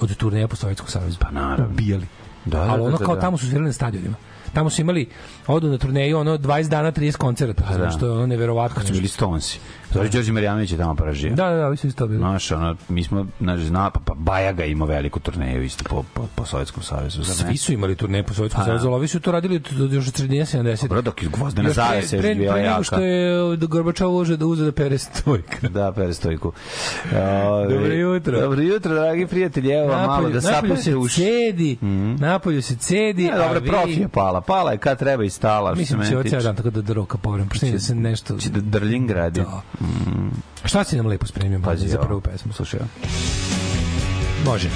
Od 0.00 0.16
turneja 0.16 0.48
po 0.48 0.56
Sovjetskom 0.56 0.88
savezu. 0.88 1.18
Pa 1.20 1.30
naravno. 1.30 1.66
Ubijali. 1.66 2.06
Da, 2.44 2.58
da, 2.58 2.62
Ali 2.62 2.82
da, 2.82 2.88
ono 2.88 2.98
da, 2.98 3.04
kao 3.04 3.14
da. 3.14 3.20
tamo 3.20 3.38
su 3.38 3.46
svirali 3.46 3.66
na 3.66 3.72
stadionima. 3.72 4.16
Tamo 4.52 4.70
su 4.70 4.80
imali, 4.80 5.08
odu 5.46 5.68
na 5.68 5.78
turneju, 5.78 6.18
ono, 6.18 6.38
20 6.38 6.68
dana, 6.68 6.92
30 6.92 7.16
koncerta. 7.16 7.62
Pa 7.68 7.78
da. 7.78 7.90
Što 7.90 8.06
je 8.06 8.12
ono 8.12 8.26
neverovatno. 8.26 8.76
Kad 8.76 8.86
su 8.86 8.92
bili 8.92 9.08
Stonesi. 9.08 9.58
Zori 9.92 10.08
Đorđe 10.08 10.32
Marjanović 10.32 10.70
je 10.70 10.78
tamo 10.78 10.94
pražio. 10.94 11.30
Da, 11.30 11.44
da, 11.46 11.68
da, 11.70 11.76
su 11.76 11.86
isto 11.86 12.06
bili. 12.06 12.18
Znaš, 12.18 12.50
ono, 12.50 12.76
mi 12.88 13.04
smo, 13.04 13.26
znaš, 13.40 13.60
zna, 13.60 13.90
pa, 13.90 14.00
pa 14.00 14.14
Bajaga 14.14 14.64
ima 14.64 14.84
veliku 14.84 15.20
turneju 15.20 15.62
isto 15.62 15.84
po, 15.84 16.02
po, 16.04 16.26
po 16.34 16.44
Sovjetskom 16.44 16.82
savezu. 16.82 17.22
zar? 17.22 17.36
Svi 17.36 17.56
su 17.56 17.72
imali 17.72 17.94
turneje 17.94 18.22
po 18.22 18.34
Sovjetskom 18.34 18.58
Pa 18.58 18.62
da. 18.62 18.66
savezu, 18.66 18.86
ali 18.86 18.94
ovi 18.94 19.08
su 19.08 19.20
to 19.20 19.32
radili 19.32 19.56
od, 19.56 19.80
od 19.80 19.92
još 19.92 20.08
od 20.08 20.14
sredine 20.14 20.44
70. 20.44 20.82
Dobro, 20.82 21.02
dok 21.02 21.22
je 21.22 21.28
gvozdena 21.28 21.68
Još 21.68 21.76
pre- 21.76 21.84
zavesa 21.84 22.16
još 22.16 22.22
pre, 22.22 22.34
bila 22.34 22.54
nego 22.54 22.66
jaka. 22.66 22.82
što 22.82 23.00
je 23.00 23.56
Gorbačov 23.58 24.16
uže 24.16 24.36
da 24.36 24.46
uze 24.46 24.64
da 24.64 24.72
pere 24.72 24.98
stojka. 24.98 25.68
Da, 25.74 25.92
perestojku. 25.92 26.52
Ove, 27.44 27.68
Dobro 27.68 27.92
jutro. 27.94 28.40
Dobro 28.40 28.60
jutro, 28.62 28.94
dragi 28.94 29.26
prijatelji. 29.26 29.70
Evo 29.70 29.88
vam 29.88 30.00
malo 30.00 30.22
da 30.22 30.34
napolju 30.34 30.40
sapate 30.42 30.76
se 30.76 30.96
uši. 30.96 31.14
cedi, 31.16 31.76
napolju 32.18 32.62
se 32.62 32.76
cedi, 32.76 33.24
Ne, 33.24 33.36
dobro, 33.38 33.60
vi... 33.60 33.68
profi 33.68 33.92
je 33.92 34.08
pala. 34.08 34.40
Pala 34.40 34.72
je 34.72 34.78
kad 34.78 34.98
treba 34.98 35.24
i 35.24 35.30
stala. 35.30 35.74
Mislim 35.74 36.00
da 36.00 36.06
će 36.06 36.14
ovo 36.14 36.22
cijel 36.24 36.42
dan 36.42 36.56
tako 36.56 36.70
da 36.70 36.82
droka 36.82 37.18
povrem, 37.18 37.48
pošto 37.48 37.66
da 37.66 37.78
se 37.78 37.94
nešto... 37.94 38.38
Će 38.38 38.50
da 38.50 38.60
drljin 38.60 39.06
gradi. 39.06 39.40
Da. 39.40 39.62
Šta 40.64 40.84
si 40.84 40.96
nam 40.96 41.06
lepo 41.06 41.26
spremio, 41.26 41.60
Pazi, 41.64 41.88
za 41.88 41.98
prvu 41.98 42.20
pesmu? 42.20 42.52
Slušaj. 42.52 42.80
Može. 44.44 44.68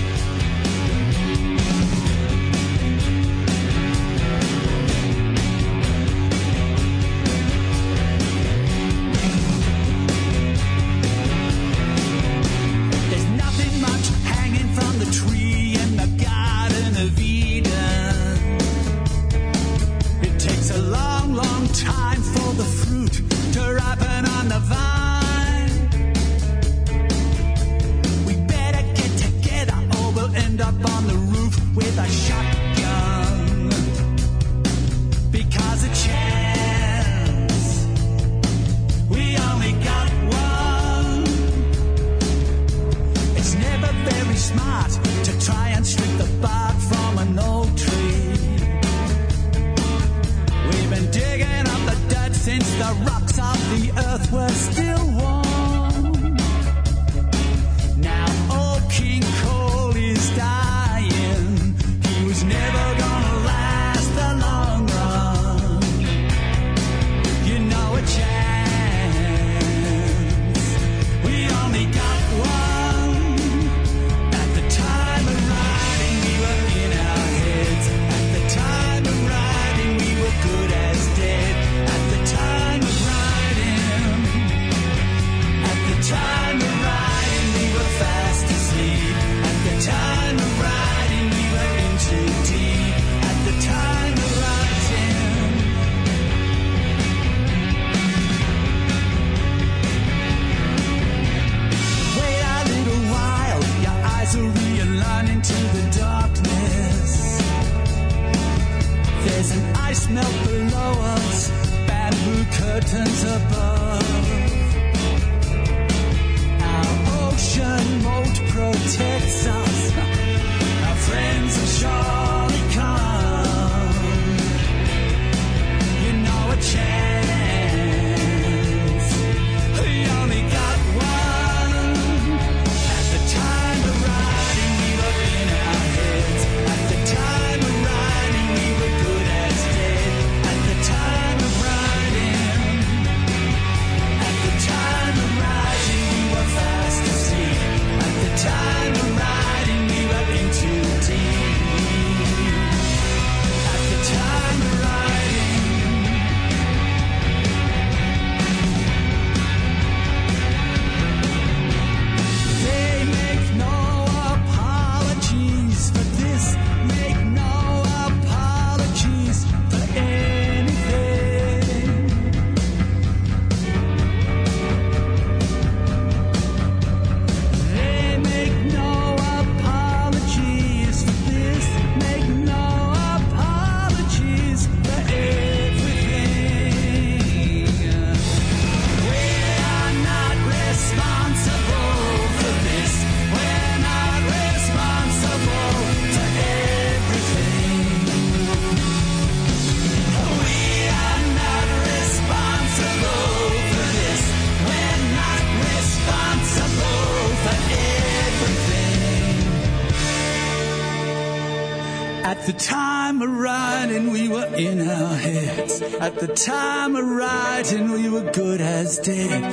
Time 216.34 216.96
of 216.96 217.06
writing, 217.06 217.90
we 217.90 218.08
were 218.08 218.30
good 218.32 218.60
as 218.60 218.98
dead. 218.98 219.47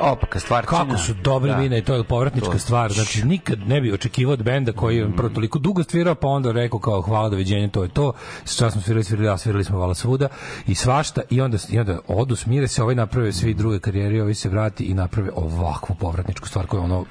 Opaka 0.00 0.40
stvarčina. 0.40 0.78
Kako 0.78 0.98
su 0.98 1.14
dobri 1.14 1.50
Da. 1.50 1.56
vina 1.56 1.76
i 1.76 1.82
to 1.82 1.94
je 1.94 2.04
povratnička 2.04 2.50
To- 2.52 2.58
stvar. 2.58 2.92
Znači, 2.92 3.24
nikad 3.24 3.58
ne 3.68 3.80
bi 3.80 3.92
očekivao 3.92 4.32
od 4.32 4.42
benda 4.42 4.72
koji 4.72 4.96
je 4.96 5.16
prvo 5.16 5.28
toliko 5.28 5.58
dugo 5.58 5.82
svirao, 5.82 6.14
pa 6.14 6.28
onda 6.28 6.52
rekao 6.52 6.78
kao 6.80 7.02
hvala 7.02 7.28
doviđenja, 7.28 7.68
to 7.68 7.82
je 7.82 7.88
to. 7.88 8.12
Sad 8.44 8.72
smo 8.72 8.80
svirali, 8.80 9.04
svirali, 9.04 9.28
a 9.28 9.38
svirali 9.38 9.64
smo 9.64 9.78
vala 9.78 9.94
svuda 9.94 10.28
i 10.66 10.74
svašta 10.74 11.20
i 11.30 11.40
onda, 11.40 11.58
i 11.68 11.78
onda 11.78 11.98
odu, 12.08 12.36
smire 12.36 12.68
se, 12.68 12.82
ovaj 12.82 12.94
naprave 12.94 13.32
svi 13.32 13.54
druge 13.54 13.78
karijere, 13.78 14.22
ovaj 14.22 14.34
se 14.34 14.48
vrati 14.48 14.84
i 14.84 14.94
naprave 14.94 15.30
ovakvu 15.34 15.96
povratničku 15.96 16.48
stvar 16.48 16.66
koja 16.66 16.80
je 16.80 16.84
ono 16.84 17.04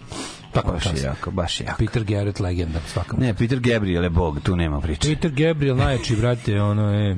tako 0.54 0.72
Baš 0.72 0.86
je 0.86 0.92
jako, 1.04 1.32
baš 1.32 1.60
je 1.60 1.66
jako. 1.66 1.78
Peter 1.78 2.04
Garrett 2.04 2.40
legenda 2.40 2.80
svakam. 2.88 3.20
Ne, 3.20 3.34
Peter 3.34 3.60
Gabriel 3.60 4.04
je 4.04 4.10
bog, 4.10 4.40
tu 4.44 4.56
nema 4.56 4.82
priče. 4.82 5.08
Peter 5.10 5.32
Gabriel 5.32 5.76
najjači, 5.78 6.16
brate, 6.16 6.62
ono 6.62 6.94
je... 6.94 7.18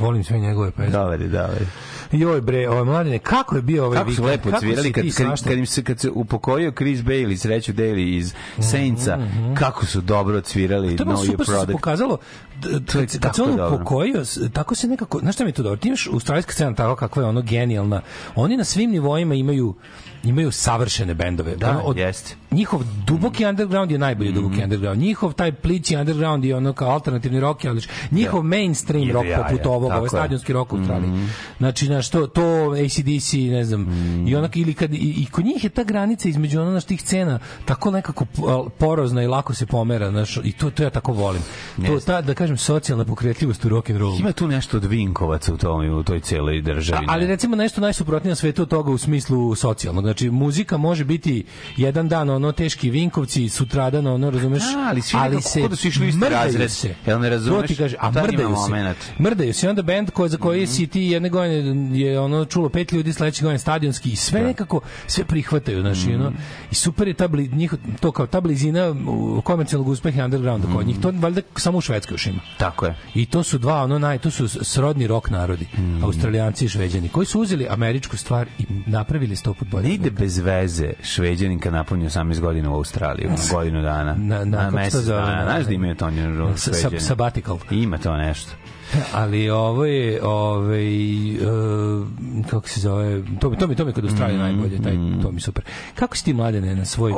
Volim 0.00 0.24
sve 0.24 0.38
njegove 0.38 0.70
pesme. 0.70 0.90
Dobar 0.90 1.20
je, 1.20 1.28
dobar 1.28 1.50
je. 1.60 1.66
Joj 2.14 2.40
bre, 2.40 2.68
ovaj 2.68 2.84
mladine, 2.84 3.18
kako 3.18 3.56
je 3.56 3.62
bio 3.62 3.84
ovaj 3.86 3.98
Kako 3.98 4.12
su 4.12 4.22
vikend? 4.22 4.30
lepo 4.30 4.50
Kako 4.50 4.60
si 4.60 4.66
cvirali 4.66 4.92
ti 4.92 4.92
kad, 4.92 5.26
kad, 5.26 5.44
kad, 5.44 5.58
im 5.58 5.66
se, 5.66 5.84
kad 5.84 6.00
se 6.00 6.10
upokojio 6.10 6.72
Chris 6.72 7.00
Bailey, 7.00 7.36
sreću 7.36 7.72
Daly 7.72 8.16
iz 8.16 8.34
Saintsa, 8.58 9.18
kako 9.58 9.86
su 9.86 10.00
dobro 10.00 10.40
cvirali 10.40 10.96
To 10.96 11.10
je 11.10 11.16
super 11.16 11.46
se 11.46 11.72
pokazalo 11.72 12.18
kad, 13.20 13.34
se- 13.34 13.42
on 13.42 13.50
s- 14.24 14.38
tako 14.52 14.74
se 14.74 14.88
nekako, 14.88 15.18
znaš 15.18 15.34
šta 15.34 15.44
mi 15.44 15.50
je 15.50 15.54
to 15.54 15.62
dobro? 15.62 15.76
Ti 15.76 15.88
imaš 15.88 16.06
australijska 16.06 16.52
scena 16.52 16.74
tako 16.74 16.96
kakva 16.96 17.22
je 17.22 17.28
ono 17.28 17.42
genijalna. 17.42 18.00
Oni 18.34 18.56
na 18.56 18.64
svim 18.64 18.90
nivoima 18.90 19.34
imaju 19.34 19.74
imaju 20.24 20.50
savršene 20.52 21.14
bendove. 21.14 21.56
Da, 21.56 21.70
Ono, 21.70 21.80
od- 21.80 21.96
jeste. 21.96 22.34
Njihov 22.50 22.82
duboki 23.06 23.44
underground 23.46 23.90
je 23.90 23.98
najbolji 23.98 24.32
duboki 24.32 24.62
underground. 24.62 25.00
Njihov 25.00 25.32
taj 25.32 25.52
plići 25.52 25.96
underground 25.96 26.44
je 26.44 26.56
ono 26.56 26.72
kao 26.72 26.90
alternativni 26.90 27.40
rock, 27.40 27.64
ali 27.64 27.82
njihov 28.10 28.42
mainstream 28.42 29.04
Ide 29.04 29.12
rock 29.12 29.26
jaja, 29.26 29.42
poput 29.42 29.66
ovog, 29.66 29.92
ovaj 29.92 30.08
stadionski 30.08 30.52
rock 30.52 30.72
u 30.72 30.76
Australiji. 30.76 31.10
Znači, 31.58 31.86
znaš, 31.86 32.10
to, 32.10 32.26
to 32.26 32.42
ACDC, 32.84 33.32
ne 33.32 33.64
znam, 33.64 33.86
i 34.28 34.36
onak, 34.36 34.56
ili 34.56 34.74
kad, 34.74 34.94
i, 34.94 34.96
i 34.96 35.26
kod 35.26 35.44
njih 35.44 35.64
je 35.64 35.70
ta 35.70 35.84
granica 35.84 36.28
između 36.28 36.60
ono, 36.60 36.70
znaš, 36.70 36.84
tih 36.84 37.02
cena 37.02 37.38
tako 37.64 37.90
nekako 37.90 38.24
porozna 38.70 39.22
i 39.22 39.26
lako 39.26 39.54
se 39.54 39.66
pomera, 39.66 40.10
znaš, 40.10 40.36
i 40.36 40.52
to, 40.52 40.70
to 40.70 40.82
ja 40.82 40.90
tako 40.90 41.12
volim. 41.12 41.42
To, 41.76 41.82
Jeste. 41.84 42.06
ta, 42.06 42.20
da 42.22 42.34
kažem, 42.34 42.53
socijalna 42.56 43.04
pokretljivost 43.04 43.64
u 43.64 43.68
rock 43.68 43.90
and 43.90 43.98
rollu. 43.98 44.16
Ima 44.20 44.32
tu 44.32 44.48
nešto 44.48 44.76
od 44.76 44.84
Vinkovaca 44.84 45.54
u, 45.54 45.56
tom, 45.56 45.90
u 45.90 46.02
toj 46.02 46.20
celoj 46.20 46.62
državi. 46.62 47.04
A- 47.06 47.12
ali 47.12 47.26
recimo 47.26 47.56
nešto 47.56 47.80
najsuprotnije 47.80 48.30
na 48.30 48.34
svetu 48.36 48.62
od 48.62 48.68
toga 48.68 48.90
u 48.90 48.98
smislu 48.98 49.54
socijalnog. 49.54 50.04
Znači 50.04 50.30
muzika 50.30 50.76
može 50.76 51.04
biti 51.04 51.44
jedan 51.76 52.08
dan 52.08 52.30
ono 52.30 52.52
teški 52.52 52.90
vinkovci, 52.90 53.48
sutradan 53.48 54.06
ono 54.06 54.30
razumeš, 54.30 54.62
A, 54.62 54.86
ali 54.90 55.02
svi 55.02 55.18
nekako 55.18 55.42
se 55.42 55.68
da 55.68 55.76
su 55.76 55.88
išli 55.88 56.08
isti 56.08 56.24
razred. 56.30 56.70
se. 56.70 56.94
Jel 57.06 57.20
ne 57.20 57.30
razumeš? 57.30 57.60
To 57.60 57.66
ti 57.66 57.76
kaže, 57.76 57.96
a 58.00 58.10
mrdaju 58.10 58.48
se. 58.48 58.54
momenat. 58.54 58.96
Mrdaju 59.18 59.54
se. 59.54 59.68
Onda 59.68 59.82
bend 59.82 60.10
ko, 60.10 60.28
za 60.28 60.36
koji 60.36 60.66
si 60.66 60.86
ti 60.86 61.00
jedne 61.00 61.28
godine 61.28 61.98
je 62.00 62.20
ono 62.20 62.44
čulo 62.44 62.68
pet 62.68 62.92
ljudi, 62.92 63.12
sledeće 63.12 63.42
godine 63.42 63.58
stadionski 63.58 64.10
i 64.10 64.16
sve 64.16 64.40
nekako 64.42 64.80
sve 65.06 65.24
prihvataju, 65.24 65.80
znači 65.80 66.14
ono. 66.14 66.32
I 66.70 66.74
super 66.74 67.08
je 67.08 67.14
ta 67.14 67.28
bli, 67.28 67.48
njih, 67.48 67.74
to 68.00 68.12
kao 68.12 68.26
ta 68.26 68.40
blizina 68.40 68.94
komercijalnog 69.44 69.88
uspeha 69.88 70.24
undergrounda 70.24 70.68
kod 70.74 70.86
njih. 70.86 70.96
To 71.00 71.12
valjda 71.16 71.40
samo 71.56 71.78
u 71.78 71.80
Švedskoj 71.80 72.14
još 72.14 72.26
ima. 72.34 72.42
Tako 72.58 72.86
je. 72.86 72.94
I 73.14 73.26
to 73.26 73.42
su 73.42 73.58
dva, 73.58 73.82
ono 73.82 73.98
naj, 73.98 74.18
to 74.18 74.30
su 74.30 74.48
srodni 74.48 75.06
rok 75.06 75.30
narodi, 75.30 75.66
Australijanci 76.02 76.64
i 76.64 76.68
Šveđani, 76.68 77.08
koji 77.08 77.26
su 77.26 77.40
uzeli 77.40 77.66
američku 77.70 78.16
stvar 78.16 78.46
i 78.58 78.64
napravili 78.86 79.36
sto 79.36 79.54
put 79.54 79.68
bolje. 79.68 79.88
Ne 79.88 79.94
ide 79.94 80.10
bez 80.10 80.38
veze 80.38 80.92
šveđanin 81.02 81.58
kad 81.58 81.72
napuni 81.72 82.06
18 82.06 82.40
godina 82.40 82.70
u 82.70 82.74
Australiju, 82.74 83.30
na 83.30 83.36
godinu 83.52 83.82
dana. 83.82 84.14
Na- 84.14 84.44
na- 84.44 84.70
se 84.70 84.76
mesec 84.76 84.92
to 84.92 85.00
zove? 85.00 85.20
dana. 85.20 85.42
Znaš 85.44 85.64
da 85.64 85.72
imaju 85.72 85.94
to 85.94 86.10
sa- 86.56 86.72
šveđani? 86.72 87.00
sabbatical. 87.00 87.58
Ima 87.70 87.98
to 87.98 88.16
nešto. 88.16 88.50
Ali 89.12 89.50
ovo 89.50 89.84
je, 89.84 90.24
ovaj, 90.24 90.86
uh, 91.36 92.06
kako 92.50 92.68
se 92.68 92.80
zove, 92.80 93.22
to 93.40 93.50
mi, 93.50 93.56
to 93.56 93.66
mi, 93.66 93.74
to 93.74 93.84
mi 93.84 93.92
kod 93.92 94.04
Australije 94.04 94.38
najbolje, 94.38 94.82
taj, 94.82 94.96
to 95.22 95.32
mi 95.32 95.40
super. 95.40 95.64
Kako 95.94 96.16
si 96.16 96.24
ti 96.24 96.32
mladene 96.32 96.74
na 96.74 96.84
svoj, 96.84 97.12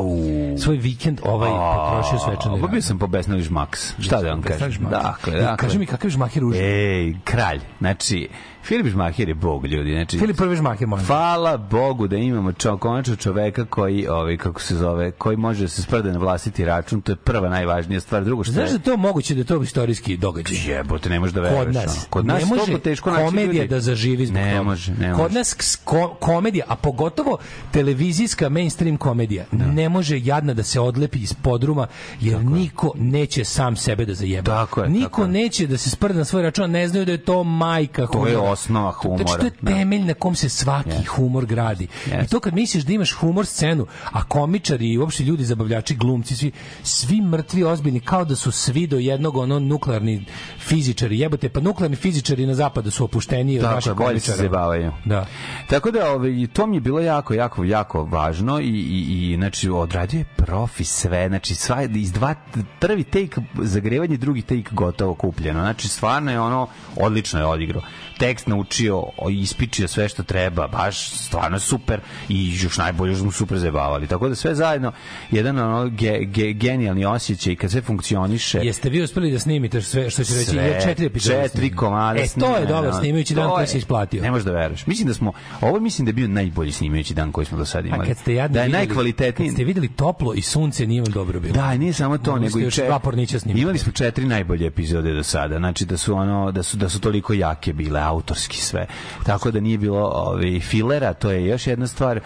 svoj 0.58 0.76
vikend 0.76 1.20
ovaj 1.24 1.50
potrošio 1.50 2.18
svečani 2.18 2.60
Pa 2.60 2.66
bio 2.66 2.82
sam 2.82 2.98
po 2.98 3.06
Besnali 3.06 3.42
Žmaks. 3.42 3.94
Šta 3.98 4.22
da 4.22 4.30
vam 4.30 4.42
kažem? 4.42 4.86
Dakle, 4.90 5.40
dakle. 5.40 5.56
Kaži 5.56 5.78
mi 5.78 5.86
kakav 5.86 6.08
je 6.08 6.12
žmaher 6.12 6.44
užas. 6.44 6.60
Ej, 6.60 7.14
kralj. 7.24 7.60
Znači, 7.78 8.28
Filip 8.66 8.86
Žmaher 8.86 9.28
je 9.28 9.34
bog, 9.36 9.66
ljudi. 9.66 9.92
Znači, 9.92 10.18
Filip 10.18 10.36
prvi 10.36 10.56
žmaher, 10.56 10.86
molim. 10.86 11.06
Hvala 11.06 11.56
Bogu 11.58 12.08
da 12.08 12.16
imamo 12.16 12.52
čo, 12.52 12.76
konačno 12.76 13.16
čoveka 13.16 13.64
koji, 13.64 14.06
ovaj, 14.08 14.36
kako 14.36 14.60
se 14.60 14.76
zove, 14.76 15.10
koji 15.10 15.36
može 15.36 15.62
da 15.62 15.68
se 15.68 15.82
sprda 15.82 16.12
na 16.12 16.18
vlastiti 16.18 16.64
račun. 16.64 17.00
To 17.00 17.12
je 17.12 17.16
prva 17.16 17.48
najvažnija 17.48 18.00
stvar. 18.00 18.24
Drugo 18.24 18.44
što 18.44 18.52
Znaš 18.52 18.64
je... 18.64 18.68
da 18.68 18.74
je 18.74 18.82
to 18.84 18.96
moguće 18.98 19.34
da 19.34 19.40
je 19.40 19.44
to 19.44 19.62
istorijski 19.62 20.16
događaj? 20.16 20.58
Jebote, 20.68 21.08
ne 21.10 21.20
možeš 21.20 21.34
da 21.34 21.40
veruješ. 21.40 21.64
Kod 21.64 21.74
nas. 21.74 22.06
Kod 22.10 22.26
nas 22.26 22.34
ne 22.36 22.48
je 22.48 22.56
može 22.56 22.78
teško 22.80 23.10
komedija 23.12 23.46
ljudi. 23.54 23.68
da 23.68 23.80
zaživi 23.80 24.26
zbog 24.26 24.36
Ne 24.36 24.50
toga. 24.50 24.62
može, 24.62 24.92
ne 24.92 25.10
Kod 25.10 25.20
može. 25.22 25.34
nas 25.34 25.56
ks- 25.56 25.78
ko, 25.84 26.08
komedija, 26.10 26.64
a 26.68 26.76
pogotovo 26.76 27.38
televizijska 27.72 28.48
mainstream 28.48 28.96
komedija, 28.96 29.44
ne 29.52 29.88
može 29.88 30.20
jadna 30.20 30.54
da 30.54 30.62
se 30.62 30.80
odlepi 30.80 31.18
iz 31.18 31.34
podruma, 31.34 31.86
jer 32.20 32.40
niko 32.40 32.92
neće 32.96 33.44
sam 33.44 33.76
sebe 33.76 34.04
da 34.04 34.14
zajeba. 34.14 34.42
Tako 34.46 34.82
je, 34.82 34.88
niko 34.88 35.08
tako 35.08 35.22
je. 35.22 35.28
neće 35.28 35.66
da 35.66 35.76
se 35.76 35.90
sprda 35.90 36.14
na 36.14 36.24
svoj 36.24 36.42
račun, 36.42 36.70
ne 36.70 36.88
znaju 36.88 37.06
da 37.06 37.12
je 37.12 37.18
to 37.18 37.44
majka 37.44 38.06
To 38.06 38.26
je 38.26 38.38
humora. 38.56 38.92
osnova 38.92 38.92
Znači, 38.92 39.40
to 39.40 39.46
je 39.46 39.52
humora, 39.60 39.78
temelj 39.78 40.04
na 40.04 40.14
kom 40.14 40.34
se 40.34 40.48
svaki 40.48 41.04
humor 41.04 41.46
gradi. 41.46 41.88
Yes. 42.06 42.24
I 42.24 42.28
to 42.28 42.40
kad 42.40 42.54
misliš 42.54 42.84
da 42.84 42.92
imaš 42.92 43.12
humor 43.12 43.46
scenu, 43.46 43.86
a 44.12 44.24
komičari 44.24 44.92
i 44.92 44.98
uopšte 44.98 45.22
ljudi, 45.24 45.44
zabavljači, 45.44 45.96
glumci, 45.96 46.36
svi, 46.36 46.52
svi 46.82 47.20
mrtvi, 47.20 47.64
ozbiljni, 47.64 48.00
kao 48.00 48.24
da 48.24 48.36
su 48.36 48.50
svi 48.52 48.86
do 48.86 48.98
jednog 48.98 49.36
ono 49.36 49.58
nuklearni 49.58 50.24
fizičari. 50.58 51.18
Jebote, 51.18 51.48
pa 51.48 51.60
nuklearni 51.60 51.96
fizičari 51.96 52.46
na 52.46 52.54
zapadu 52.54 52.90
su 52.90 53.04
opušteniji 53.04 53.58
od 53.58 53.64
Tako 53.64 53.74
naših 53.74 53.90
se 53.90 53.96
komičara. 53.96 54.36
zabavaju. 54.36 54.92
Da. 55.04 55.26
Tako 55.68 55.90
da 55.90 56.10
ovaj, 56.12 56.46
to 56.52 56.66
mi 56.66 56.76
je 56.76 56.80
bilo 56.80 57.00
jako, 57.00 57.34
jako, 57.34 57.64
jako 57.64 58.04
važno 58.04 58.60
i, 58.60 58.64
i, 58.64 59.32
i 59.32 59.36
znači, 59.36 59.70
odradio 59.70 60.18
je 60.18 60.24
profi 60.24 60.84
sve, 60.84 61.28
znači 61.28 61.54
sva, 61.54 61.82
iz 61.82 62.12
dva, 62.12 62.34
prvi 62.80 63.04
take 63.04 63.40
zagrevanje, 63.62 64.16
drugi 64.16 64.42
take 64.42 64.68
gotovo 64.70 65.14
kupljeno. 65.14 65.60
Znači, 65.60 65.88
stvarno 65.88 66.30
je 66.30 66.40
ono, 66.40 66.68
odlično 66.96 67.40
je 67.40 67.46
odigrao. 67.46 67.82
Tekst 68.18 68.46
naučio, 68.46 69.02
ispičio 69.32 69.88
sve 69.88 70.08
što 70.08 70.22
treba, 70.22 70.68
baš 70.68 71.10
stvarno 71.10 71.58
super 71.58 72.00
i 72.28 72.56
još 72.56 72.78
najbolje 72.78 73.14
što 73.14 73.22
smo 73.22 73.32
super 73.32 73.58
zabavali. 73.58 74.06
Tako 74.06 74.28
da 74.28 74.34
sve 74.34 74.54
zajedno, 74.54 74.92
jedan 75.30 75.58
ono 75.60 75.88
ge, 75.88 76.18
ge, 76.20 76.52
genijalni 76.52 77.04
osjećaj 77.04 77.56
kad 77.56 77.70
sve 77.70 77.80
funkcioniše. 77.80 78.58
Jeste 78.58 78.88
vi 78.90 79.02
uspeli 79.02 79.32
da 79.32 79.38
snimite 79.38 79.82
sve 79.82 80.10
što 80.10 80.24
će 80.24 80.34
reći 80.34 80.50
Sve, 80.50 80.80
četiri 80.82 81.06
epizode. 81.06 81.42
četiri 81.42 81.70
komada 81.70 82.20
E, 82.20 82.26
to 82.30 82.56
je 82.56 82.66
dobro 82.66 82.92
snimajući 82.92 83.34
dan 83.34 83.50
koji 83.50 83.66
se 83.66 83.78
isplatio. 83.78 84.22
Ne 84.22 84.30
možeš 84.30 84.44
da 84.44 84.52
veruješ. 84.52 84.86
Mislim 84.86 85.08
da 85.08 85.14
smo, 85.14 85.32
ovo 85.60 85.80
mislim 85.80 86.06
da 86.06 86.10
je 86.10 86.14
bio 86.14 86.28
najbolji 86.28 86.72
snimajući 86.72 87.14
dan 87.14 87.32
koji 87.32 87.44
smo 87.46 87.58
do 87.58 87.64
sada 87.64 87.84
A 87.84 87.88
imali. 87.88 88.08
kad 88.08 88.18
ste 88.18 88.34
jadni 88.34 88.54
da 88.54 88.60
je 88.60 88.66
videli- 88.66 88.78
najkvalitetniji. 88.78 89.48
Kad 89.48 89.54
ste 89.54 89.64
videli 89.64 89.88
toplo 89.88 90.34
i 90.34 90.42
sunce, 90.42 90.86
nije 90.86 91.02
vam 91.02 91.12
dobro 91.12 91.40
bilo. 91.40 91.54
Da, 91.54 91.74
nije 91.74 91.92
samo 91.92 92.18
to, 92.18 92.38
nego 92.38 92.58
i 92.58 92.62
još 92.62 92.74
čet- 92.74 92.86
dva 92.86 92.98
pornića 92.98 93.40
snimiti. 93.40 93.62
Imali 93.62 93.78
smo 93.78 93.92
četiri 93.92 94.24
najbolje 94.26 94.66
epizode 94.66 95.12
do 95.12 95.22
sada. 95.22 95.58
Znači 95.58 95.84
da 95.84 95.96
su 95.96 96.14
ono 96.14 96.52
da 96.52 96.62
su 96.62 96.76
da 96.76 96.88
su 96.88 97.00
toliko 97.00 97.32
jake 97.32 97.72
bile, 97.72 98.00
autorski 98.08 98.60
sve. 98.60 98.86
Tako 99.24 99.50
da 99.50 99.60
nije 99.60 99.78
bilo 99.78 100.10
ovaj 100.14 100.60
filera, 100.60 101.14
to 101.14 101.30
je 101.30 101.46
još 101.46 101.66
jedna 101.66 101.86
stvar. 101.86 102.20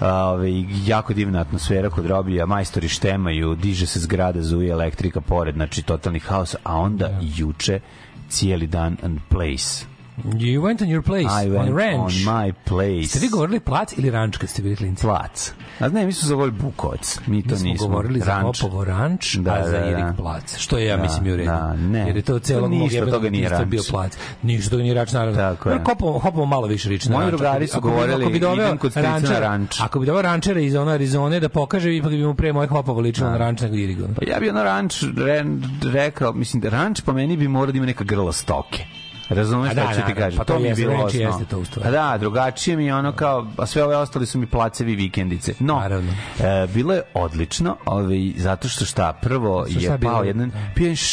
Ovaj 0.00 0.64
jako 0.86 1.14
divna 1.14 1.40
atmosfera 1.40 1.90
kod 1.90 2.06
Robija, 2.06 2.46
majstori 2.46 2.88
štemaju, 2.88 3.54
diže 3.54 3.86
se 3.86 4.00
zgrada, 4.00 4.42
zuje 4.42 4.70
elektrika 4.70 5.20
pored, 5.20 5.54
znači 5.54 5.82
totalni 5.82 6.18
haos, 6.18 6.56
a 6.62 6.76
onda 6.76 7.18
juče 7.36 7.80
cijeli 8.28 8.66
dan 8.66 8.96
and 9.02 9.18
place 9.28 9.95
You 10.18 10.60
went 10.62 10.82
on 10.82 10.88
your 10.88 11.02
place, 11.02 11.28
I 11.38 11.48
went 11.48 11.58
on 11.60 11.76
ranch. 11.76 12.00
on 12.00 12.34
my 12.36 12.52
place. 12.64 13.08
Ste 13.08 13.18
vi 13.18 13.28
govorili 13.28 13.60
plac 13.60 13.92
ili 13.92 14.10
ranč 14.10 14.36
kad 14.36 14.48
ste 14.48 14.62
bili 14.62 14.76
klinci? 14.76 15.02
Plac. 15.02 15.52
A 15.80 15.88
ne, 15.88 16.06
mi 16.06 16.12
smo 16.12 16.28
zovali 16.28 16.50
Bukovac. 16.52 17.20
Mi 17.26 17.42
to 17.42 17.50
Mi 17.50 17.56
smo 17.56 17.68
nismo. 17.68 17.88
govorili 17.88 18.20
za 18.20 18.26
Ranč. 18.26 18.60
Popovo 18.60 18.84
ranč, 18.84 19.34
Da, 19.34 19.52
a 19.52 19.64
za 19.64 19.72
da, 19.72 19.80
da. 19.80 19.86
Irik 19.88 20.16
plac. 20.16 20.56
Što 20.58 20.78
je, 20.78 20.86
ja 20.86 20.96
Da, 20.96 21.02
mislim, 21.02 21.26
i 21.26 21.32
u 21.32 21.36
redu. 21.36 21.46
da, 21.46 21.74
ne. 21.74 21.98
Jer 21.98 22.16
je 22.16 22.22
to 22.22 22.38
celog 22.38 22.70
To 22.70 22.76
mog 22.76 22.92
jebenog 22.92 23.14
toga 23.14 23.30
nije 23.30 23.48
ranč. 23.48 23.66
bio 23.66 23.82
plac. 23.90 24.12
Ništa 24.42 24.70
toga 24.70 24.82
nije 24.82 24.94
ranč, 24.94 25.12
naravno. 25.12 25.36
Tako 25.36 25.70
je. 25.70 25.78
Hopovo 26.20 26.46
malo 26.46 26.66
više 26.66 26.88
liči 26.88 27.08
na 27.10 27.16
Moji 27.16 27.24
ranč. 27.24 27.32
drugari 27.32 27.66
su 27.66 27.78
ako 27.78 27.88
bi- 27.88 27.92
govorili, 27.92 28.22
ako 28.24 28.30
bi 28.30 28.36
idem 28.36 28.78
kod 28.78 28.90
strica 28.90 29.18
na 29.22 29.38
ranč. 29.40 29.80
Ako 29.80 30.00
bi 30.00 30.06
doveo 30.06 30.22
rančera 30.22 30.60
iz 30.60 30.74
ona 30.74 30.92
Arizone 30.92 31.40
da 31.40 31.48
pokaže, 31.48 31.96
ipak 31.96 32.10
bi 32.10 32.18
mu 32.18 32.34
pre 32.34 32.52
mojih 32.52 32.70
hopovo 32.70 33.00
ličilo 33.00 33.30
na 33.30 33.36
ranč 33.36 33.60
nego 33.60 33.76
Irigon. 33.76 34.14
Pa 34.14 34.24
ja 34.26 34.40
bi 34.40 34.50
ono 34.50 34.62
ranč 34.62 34.94
re, 35.16 35.44
rekao, 35.84 36.32
mislim, 36.32 36.60
da 36.60 36.68
ranč 36.70 37.00
po 37.00 37.12
meni 37.12 37.36
bi 37.36 37.48
morao 37.48 37.72
da 37.72 37.76
ima 37.76 37.86
neka 37.86 38.04
grla 38.04 38.32
stoke. 38.32 38.84
Razumeš 39.28 39.72
šta 39.72 39.80
da, 39.80 39.88
ću 39.88 39.94
ti 39.94 40.00
naravno, 40.00 40.20
kažem? 40.20 40.38
pa 40.38 40.44
to 40.44 40.58
mi 40.58 40.68
je 40.68 40.74
bilo 40.74 40.92
ranč 40.92 41.04
osnovno. 41.04 41.28
jeste 41.28 41.44
to. 41.74 41.80
A 41.84 41.90
da, 41.90 42.18
drugačije 42.18 42.76
mi 42.76 42.86
je 42.86 42.94
ono 42.94 43.12
kao, 43.12 43.46
a 43.58 43.66
sve 43.66 43.84
ove 43.84 43.96
ostali 43.96 44.26
su 44.26 44.38
mi 44.38 44.46
placevi 44.46 44.94
vikendice. 44.94 45.54
No, 45.58 45.74
Naravno. 45.74 46.12
e, 46.40 46.66
bilo 46.74 46.94
je 46.94 47.02
odlično, 47.14 47.76
ovaj, 47.86 48.32
zato 48.36 48.68
što 48.68 48.84
šta, 48.84 49.12
prvo 49.22 49.66
Što 49.70 49.80
je 49.80 49.98
pao 50.02 50.24
jedan, 50.24 50.50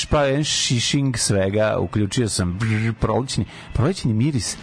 pao 0.10 0.23
je 0.23 0.30
jedan 0.30 0.43
šišing 0.43 1.17
svega, 1.17 1.78
uključio 1.80 2.30
sam 2.30 2.58
brr, 2.60 2.93
prolećni, 2.99 3.45
prolećni 3.73 4.13
miris 4.13 4.58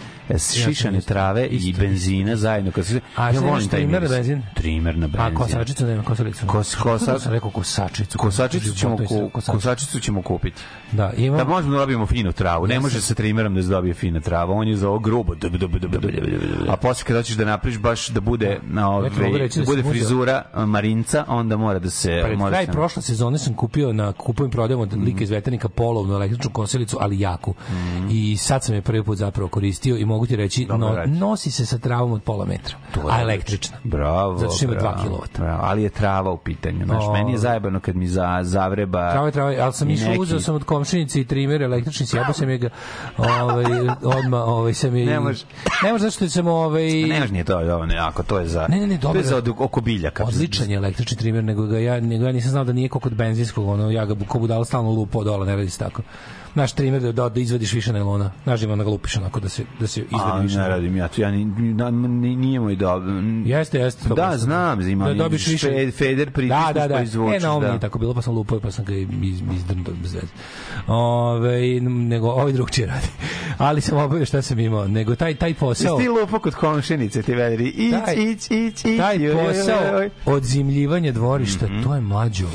šišane 0.63 1.01
trave 1.01 1.45
i 1.45 1.73
benzina 1.73 2.35
zajedno. 2.35 2.71
Kad 2.71 2.85
se, 2.85 2.99
A 3.15 3.29
ja 3.29 3.39
volim 3.39 3.67
taj 3.67 3.79
trimer 3.79 4.01
na 4.01 4.09
benzin? 4.09 4.41
Trimer 4.55 4.97
na 4.97 5.05
A 5.05 5.09
benzin. 5.09 5.35
kosačicu 5.35 5.85
nema, 5.85 6.03
kosalicu. 6.03 6.45
Kos- 6.45 6.75
kosa- 6.77 7.19
sam 7.19 7.31
rekao 7.33 7.49
kosačicu? 7.51 8.17
Kosačicu 8.17 8.75
ćemo, 8.75 8.97
kosačicu 9.45 9.99
ćemo 9.99 10.21
kupiti. 10.21 10.61
Da, 10.91 11.13
imam... 11.13 11.37
Da 11.37 11.43
možemo 11.45 11.73
da 11.73 11.79
dobijemo 11.79 12.05
finu 12.05 12.31
travu. 12.31 12.67
Ne 12.67 12.79
može 12.79 13.01
sa 13.01 13.13
trimerom 13.13 13.55
da 13.55 13.63
se 13.63 13.69
dobije 13.69 13.93
fina 13.93 14.19
trava. 14.19 14.53
On 14.53 14.67
je 14.67 14.75
za 14.75 14.89
ovo 14.89 14.99
grubo. 14.99 15.33
A 16.69 16.75
posle 16.77 17.03
kad 17.05 17.15
hoćeš 17.15 17.35
da 17.35 17.45
napraviš 17.45 17.79
baš 17.79 18.07
da 18.07 18.19
bude 18.21 18.59
na 18.63 18.91
ove, 18.91 19.09
reći 19.37 19.59
da 19.59 19.65
da 19.65 19.71
bude 19.71 19.83
frizura 19.83 20.41
a, 20.53 20.65
marinca, 20.65 21.25
onda 21.27 21.57
mora 21.57 21.79
da 21.79 21.89
se 21.89 22.23
mora 22.37 22.51
kraj 22.51 22.65
se 22.65 22.71
prošle 22.71 23.01
sezone 23.01 23.37
sam 23.37 23.53
kupio 23.53 23.93
na 23.93 24.13
kupujem 24.13 24.51
prodajem 24.51 24.79
od 24.79 24.91
Mm. 24.91 25.03
lika 25.03 25.23
iz 25.23 25.29
veternika 25.29 25.69
polovnu 25.69 26.13
električnu 26.13 26.51
kosilicu, 26.51 26.97
ali 26.99 27.19
jaku. 27.19 27.53
I 28.09 28.37
sad 28.37 28.63
sam 28.63 28.75
je 28.75 28.81
prvi 28.81 29.03
put 29.03 29.17
zapravo 29.17 29.47
koristio 29.49 29.97
i 29.97 30.05
mogu 30.05 30.20
ti 30.25 30.35
reći, 30.35 30.65
no, 30.65 31.03
nosi 31.07 31.51
se 31.51 31.65
sa 31.65 31.77
travom 31.77 32.11
od 32.11 32.23
pola 32.23 32.45
metra. 32.45 32.75
A 33.09 33.21
električna. 33.21 33.77
Bravo. 33.83 34.37
Zato 34.37 34.51
što 34.51 34.65
ima 34.65 34.73
bravo, 34.73 34.97
2 34.99 35.09
kW. 35.09 35.37
Bravo, 35.37 35.59
ali 35.63 35.83
je 35.83 35.89
trava 35.89 36.31
u 36.31 36.37
pitanju. 36.37 36.85
Znaš, 36.85 37.03
O. 37.03 37.13
meni 37.13 37.31
je 37.31 37.37
zajebano 37.37 37.79
kad 37.79 37.95
mi 37.95 38.07
za, 38.07 38.39
zavreba... 38.43 39.11
Trava 39.11 39.25
je 39.25 39.31
trava, 39.31 39.53
ali 39.61 39.73
sam 39.73 39.89
išao, 39.89 40.07
neki- 40.07 40.21
uzeo 40.21 40.39
sam 40.39 40.55
od 40.55 40.63
komšinice 40.63 41.21
i 41.21 41.25
trimer 41.25 41.61
električni, 41.61 42.05
sjebao 42.05 42.33
sam 42.33 42.49
je 42.49 42.57
ga, 42.57 42.69
ovaj, 43.17 43.65
odmah, 44.03 44.47
ovaj, 44.47 44.73
sam 44.73 44.95
je... 44.95 45.05
Ne 45.05 45.19
može. 45.19 45.45
Ne 45.83 45.91
može, 45.91 46.01
zato 46.01 46.11
što 46.11 46.29
sam, 46.29 46.47
ovaj... 46.47 46.91
Ne 46.93 47.19
može 47.19 47.33
nije 47.33 47.43
to, 47.43 47.57
ovo 47.57 47.85
ne, 47.85 47.97
ako 47.97 48.23
to 48.23 48.39
je 48.39 48.47
za... 48.47 48.65
Ne, 48.69 48.79
ne, 48.79 48.87
ne, 48.87 48.95
To 48.95 49.01
dobro 49.01 49.19
je 49.19 49.25
za 49.25 49.35
je. 49.35 49.37
od, 49.37 49.47
oko 49.59 49.81
biljaka. 49.81 50.23
Odličan 50.23 50.69
je 50.69 50.75
električni 50.75 51.17
trimer, 51.17 51.43
nego 51.43 51.65
ga 51.65 51.79
ja, 51.79 51.99
nego 51.99 52.25
ja 52.25 52.31
nisam 52.31 52.51
znao 52.51 52.63
da 52.63 52.73
nije 52.73 52.89
kod 52.89 53.13
benzinskog, 53.13 53.67
ono, 53.67 53.89
ja 53.91 54.05
ga 54.05 54.15
ko 54.27 54.39
budala 54.39 54.65
stalno 54.65 54.89
lupo 54.91 55.23
dola, 55.23 55.45
ne 55.45 55.55
radi 55.55 55.69
se 55.69 55.79
tako. 55.79 56.01
Naš 56.55 56.73
trimer 56.73 57.01
da, 57.01 57.11
da, 57.11 57.29
da 57.29 57.39
izvadiš 57.39 57.73
više 57.73 57.93
nailona. 57.93 58.31
Znaš 58.43 58.61
da 58.61 58.75
da 58.75 58.83
ga 58.83 58.89
lupiš 58.89 59.17
onako 59.17 59.39
da 59.39 59.49
se, 59.49 59.63
da 59.79 59.87
se 59.87 60.01
A, 60.01 60.03
izvadi 60.15 60.43
više 60.43 60.57
ne 60.57 60.67
radim 60.67 60.97
ja 60.97 61.07
to, 61.07 61.21
ja 61.21 61.31
ni, 61.31 61.45
na- 61.73 61.91
ni- 61.91 62.35
nije 62.35 62.59
moj 62.59 62.75
dobro. 62.75 63.11
Jeste, 63.45 63.79
jeste. 63.79 64.07
to 64.09 64.15
Da, 64.15 64.37
znam, 64.37 64.81
ima 64.81 65.07
da 65.07 65.13
dobiš 65.13 65.47
više. 65.47 65.67
fe- 65.67 65.91
feder 65.91 66.31
pritisneš 66.31 66.65
da, 66.65 66.73
da, 66.73 66.87
da. 66.87 66.95
pa 66.95 67.01
izvučeš, 67.01 67.35
E, 67.35 67.45
na 67.45 67.51
ovom 67.51 67.63
da. 67.63 67.69
nije 67.69 67.79
tako 67.79 67.99
bilo, 67.99 68.13
pa 68.13 68.21
sam 68.21 68.33
lupao 68.35 68.59
pa 68.59 68.71
sam 68.71 68.85
ga 68.85 68.93
iz, 68.95 69.07
izdrndao 69.55 69.93
bez 69.93 70.13
veze. 70.13 70.27
Ove, 70.87 71.59
nego 71.81 72.29
ovaj 72.29 72.51
drugčije 72.53 72.87
radi. 72.87 73.07
Ali 73.57 73.81
sam 73.81 73.97
obavio 73.97 74.25
šta 74.25 74.41
sam 74.41 74.59
imao. 74.59 74.87
Nego 74.87 75.15
taj, 75.15 75.35
taj 75.35 75.53
posao... 75.53 75.93
Jesi 75.93 76.03
ti 76.03 76.09
lupo 76.11 76.39
kod 76.39 76.55
komšinice, 76.55 77.21
ti 77.21 77.33
vedri, 77.33 77.67
ić, 77.67 77.93
ić, 78.17 78.45
ić, 78.45 78.85
ić. 78.85 78.97
taj 78.97 79.17
posao 79.33 79.93
joj. 79.93 80.09
odzimljivanja 80.25 81.11
dvorišta, 81.11 81.67
to 81.83 81.95
je 81.95 82.01
mlađo. 82.01 82.47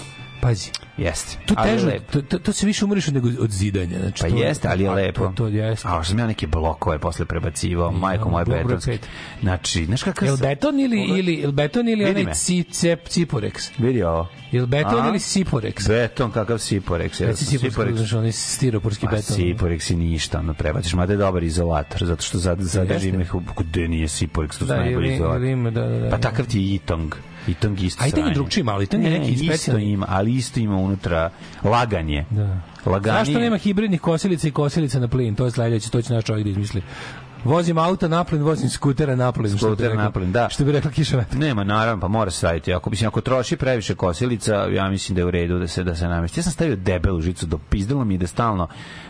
Pazi, 0.47 0.71
Jeste. 0.97 1.39
je 1.49 1.57
teže, 1.63 1.99
to, 2.11 2.23
to, 2.23 2.39
to 2.39 2.53
se 2.53 2.67
više 2.67 2.85
umriš 2.85 3.07
nego 3.07 3.29
od 3.41 3.51
zidanja. 3.51 3.99
Znači, 3.99 4.23
Pa 4.23 4.29
to, 4.29 4.37
jeste, 4.37 4.69
ali 4.69 4.83
je 4.83 4.89
a, 4.89 4.95
lepo. 4.95 5.27
To, 5.27 5.33
to 5.37 5.47
jeste. 5.47 5.89
A 5.89 6.05
sam 6.05 6.19
ja 6.19 6.27
neke 6.27 6.47
blokove 6.47 6.99
posle 6.99 7.25
prebacivao, 7.25 7.91
majko 7.91 8.31
moje 8.31 8.45
pet. 8.45 9.09
Znači, 9.43 9.85
znaš 9.85 10.03
kakav 10.03 10.29
Jel 10.29 10.37
beton 10.37 10.81
ili, 10.81 11.01
ili, 11.01 11.35
jel 11.35 11.53
beton 11.53 11.89
ili 11.89 12.05
onaj 12.05 12.35
ci, 12.35 12.63
cep, 12.63 13.09
ciporex? 13.09 13.71
Vidi 13.79 14.03
ovo. 14.03 14.29
Jel 14.53 14.67
beton 14.67 15.05
A? 15.05 15.09
ili 15.09 15.19
siporex? 15.19 15.89
Beton, 15.89 16.31
kakav 16.31 16.59
Siporex. 16.59 17.23
Ja 17.23 17.27
Reci 17.27 17.45
sam 17.45 17.59
siporex, 17.59 17.97
znaš, 17.97 18.13
onaj 18.13 18.33
stiroporski 18.33 19.07
Pa 19.07 19.13
beton. 19.13 19.37
Siporex 19.37 19.93
i 19.93 19.97
ništa, 19.97 20.39
ono 20.39 20.55
prebaciš, 20.55 20.95
mada 20.95 21.13
je 21.13 21.17
dobar 21.17 21.43
izolator, 21.43 22.07
zato 22.07 22.23
što 22.23 22.39
zadrži 22.39 23.13
me, 23.13 23.27
gde 23.59 23.89
nije 23.89 24.09
Siporex, 24.09 24.59
to 24.59 24.65
Da, 24.65 24.77
najbolji 24.77 25.15
izolator. 25.15 25.43
ima, 25.43 25.71
da, 25.71 25.89
da, 25.89 25.99
da. 25.99 26.11
Pa 26.11 26.19
takav 26.19 26.47
ti 26.47 26.59
je 26.61 26.75
Itong. 26.75 27.15
Itong 27.51 27.83
isto 27.83 28.05
A 28.05 28.07
Itong 28.07 28.19
je 28.19 28.23
sranje. 28.23 28.35
drugčiji 28.35 28.65
malo, 28.65 28.83
Itong 28.83 29.05
je 29.05 29.11
Ne, 29.11 29.19
neki 29.19 29.33
isto 29.33 29.79
ima, 29.79 30.07
ali 30.09 30.35
isto 30.35 30.61
ima 30.61 30.77
unutra 30.77 31.31
laganje. 31.65 32.25
Da. 32.31 32.61
Laganije. 32.87 33.25
Zašto 33.25 33.41
nema 33.41 33.57
hibridnih 33.57 34.01
kosilica 34.01 34.49
i 34.49 34.51
kosilica 34.51 35.01
na 35.01 35.09
plin? 35.09 35.35
To 35.35 35.45
je 35.45 35.51
sledeće, 35.51 35.91
to 35.91 36.03
će 36.03 36.13
naš 36.13 36.25
čovjek 36.25 36.45
da 36.45 36.51
izmisli. 36.51 36.83
Vozim 37.47 37.79
auto 37.79 38.09
na 38.09 38.25
plin, 38.25 38.43
vozim 38.43 38.71
skutera 38.71 39.17
na 39.17 39.33
plin. 39.33 39.49
što 39.49 39.67
bi 39.67 39.73
Skuter 39.73 39.89
rekla- 39.89 40.03
na 40.03 40.11
plin, 40.11 40.33
da. 40.33 40.49
Što 40.49 40.65
bi 40.65 40.73
rekla 40.73 40.91
kiša 40.91 41.17
vetra. 41.17 41.39
Nema, 41.39 41.65
naravno, 41.65 42.01
pa 42.01 42.09
mora 42.09 42.31
se 42.31 42.39
staviti. 42.39 42.75
Ako, 42.75 42.91
mislim, 42.91 43.09
ako 43.09 43.21
troši 43.21 43.57
previše 43.57 43.95
kosilica, 43.95 44.55
ja 44.55 44.89
mislim 44.89 45.15
da 45.15 45.21
je 45.21 45.27
u 45.27 45.31
redu 45.31 45.59
da 45.59 45.67
se, 45.69 45.85
da 45.85 45.95
se 45.95 46.09
namesti. 46.09 46.41
Ja 46.41 46.45
sam 46.45 46.53
stavio 46.53 46.77
debelu 46.77 47.21
žicu, 47.21 47.47
do 47.47 47.59
pizdalo 47.61 48.05
mi 48.05 48.19
da 48.19 48.27
stalno 48.27 48.69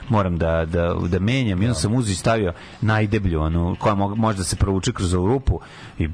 moram 0.09 0.39
da, 0.39 0.65
da, 0.65 0.95
da 1.03 1.19
menjam. 1.21 1.63
I 1.63 1.67
onda 1.67 1.75
sam 1.75 1.95
uzeo 1.95 2.13
i 2.13 2.17
stavio 2.17 2.53
najdeblju, 2.81 3.41
onu, 3.41 3.77
koja 3.79 3.95
mo- 3.95 4.17
može 4.17 4.39
da 4.39 4.45
se 4.45 4.57
provuče 4.57 4.93
kroz 4.93 5.15
ovu 5.15 5.27
rupu 5.27 5.61
i 5.99 6.09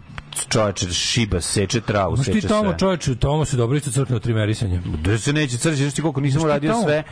čoveče 0.49 0.87
šiba, 0.89 1.41
seče 1.41 1.81
travu, 1.81 2.17
seče 2.17 2.33
ti 2.33 2.49
tamo, 2.49 2.63
sve. 2.65 2.79
čovječe, 2.79 3.15
tamo 3.17 3.45
se 3.45 3.57
dobro 3.57 3.77
isto 3.77 3.91
crkne 3.91 4.17
od 4.17 4.23
trimerisanja. 4.23 4.81
Da 4.99 5.19
se 5.19 5.33
neće 5.33 5.57
crći, 5.59 5.77
znaš 5.77 5.95
ti 5.95 6.03
koliko 6.03 6.21
nisam 6.21 6.43
uradio 6.43 6.75
sve, 6.83 7.03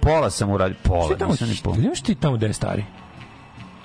pola 0.00 0.30
sam 0.30 0.50
uradio, 0.50 0.76
pola, 0.82 1.16
nisam 1.28 1.48
ni 1.48 1.56
pola. 1.64 1.76
imaš 1.76 2.00
ti 2.00 2.14
tamo 2.14 2.36
gde 2.36 2.46
je 2.46 2.52
stari? 2.52 2.84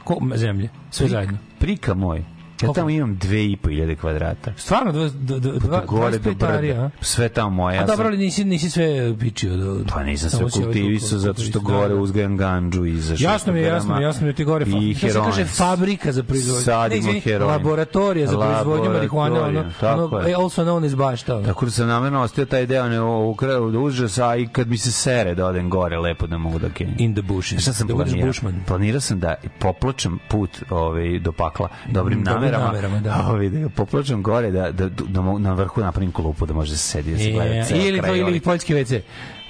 Ko, 0.04 0.18
zemlje, 0.36 0.70
sve 0.92 1.08
zajedno. 1.08 1.38
Prika 1.60 1.94
moj, 1.94 2.24
ja 2.68 2.74
tamo 2.74 2.90
imam 2.90 3.18
dve 3.18 3.46
i 3.46 3.58
po 3.58 3.70
hiljade 3.70 3.96
kvadrata. 3.96 4.54
Stvarno, 4.58 4.92
dva, 4.92 5.10
dva, 5.10 5.40
dva, 5.60 5.86
Gore 5.86 6.18
do 6.18 6.32
25 6.32 6.58
ari, 6.58 6.68
brda. 6.68 6.90
Sve 7.02 7.30
tamo 7.30 7.50
moje. 7.50 7.80
A 7.80 7.86
dobro, 7.86 8.08
ali 8.08 8.18
nisi, 8.18 8.46
nisi 8.46 8.70
sve 8.70 9.16
pičio. 9.20 9.58
Do, 9.58 9.80
Pa 9.94 10.04
nisam 10.04 10.30
sve 10.30 10.64
kultivisao 10.64 11.20
zato 11.20 11.42
što 11.42 11.60
kultivisao, 11.60 11.78
gore 11.78 11.90
da, 11.90 11.96
da. 11.96 12.02
uzgajam 12.02 12.38
ganđu 12.38 12.86
i 12.86 12.98
za 12.98 13.16
Jasno 13.20 13.54
mi 13.54 13.60
je, 13.60 13.66
jasno 13.66 13.96
mi 13.96 14.02
je, 14.02 14.04
jasno 14.04 14.22
mi 14.22 14.30
je 14.30 14.34
ti 14.34 14.44
gore. 14.44 14.66
I 14.82 14.96
se 14.96 15.08
kaže 15.08 15.46
fabrika 15.46 16.12
za 16.12 16.24
proizvodnju. 16.24 16.62
Sadimo 16.62 17.12
heroin. 17.24 17.52
Laboratorija 17.52 18.28
za 18.28 18.38
proizvodnju 18.38 18.92
marihuane, 18.92 19.40
ono, 19.40 19.66
ono, 19.82 20.20
je. 20.20 20.36
also 20.36 20.64
known 20.64 20.86
as 20.86 20.96
bašta. 20.96 21.44
Tako 21.44 21.66
da 21.66 21.72
sam 21.72 21.88
namjerno 21.88 22.22
ostio 22.22 22.46
taj 22.46 22.66
deo 22.66 22.90
ne, 22.90 23.02
u 23.02 23.36
kraju 23.36 23.72
da 23.72 23.80
užasa, 23.80 24.36
i 24.36 24.48
kad 24.48 24.68
mi 24.68 24.78
se 24.78 24.92
sere 24.92 25.36
da 25.36 25.46
odem 25.46 25.70
gore, 25.70 25.98
lepo 25.98 26.28
da 26.28 26.38
mogu 26.38 26.60
da 26.60 26.70
kenjem. 26.70 26.96
In 27.00 27.14
the 27.14 27.22
bushes. 27.22 27.62
Šta 27.62 27.74
sam 27.74 27.88
Da 27.88 27.96
planirao? 27.96 28.34
Planirao 28.68 29.02
sam 29.02 29.20
da 29.20 29.36
poplačam 29.60 30.20
put 30.30 30.50
ovaj, 30.70 31.20
do 31.20 31.32
pakla 31.32 31.68
dobrim 31.92 32.24
dobrim 32.24 32.53
namerama, 32.58 32.96
namerama, 32.96 33.24
da. 33.24 33.30
Ovaj, 33.30 33.50
da 33.50 33.60
ga 33.60 33.70
poplačam 33.70 34.24
gore, 34.24 34.52
da, 34.52 34.72
da, 34.72 34.90
da, 34.90 35.22
mo- 35.22 35.40
na 35.40 35.54
vrhu 35.54 35.82
napravim 35.82 36.12
klupu 36.12 36.46
da 36.46 36.54
može 36.54 36.72
da 36.72 36.78
se 36.78 36.88
sedi, 36.88 37.12
da 37.12 37.18
se 37.18 37.32
gleda 37.32 37.66
ceo 37.66 37.78
ili 37.78 38.00
kraj. 38.00 38.12
ili 38.12 38.24
ovaj. 38.24 38.40
poljski 38.42 38.74
WC. 38.76 39.00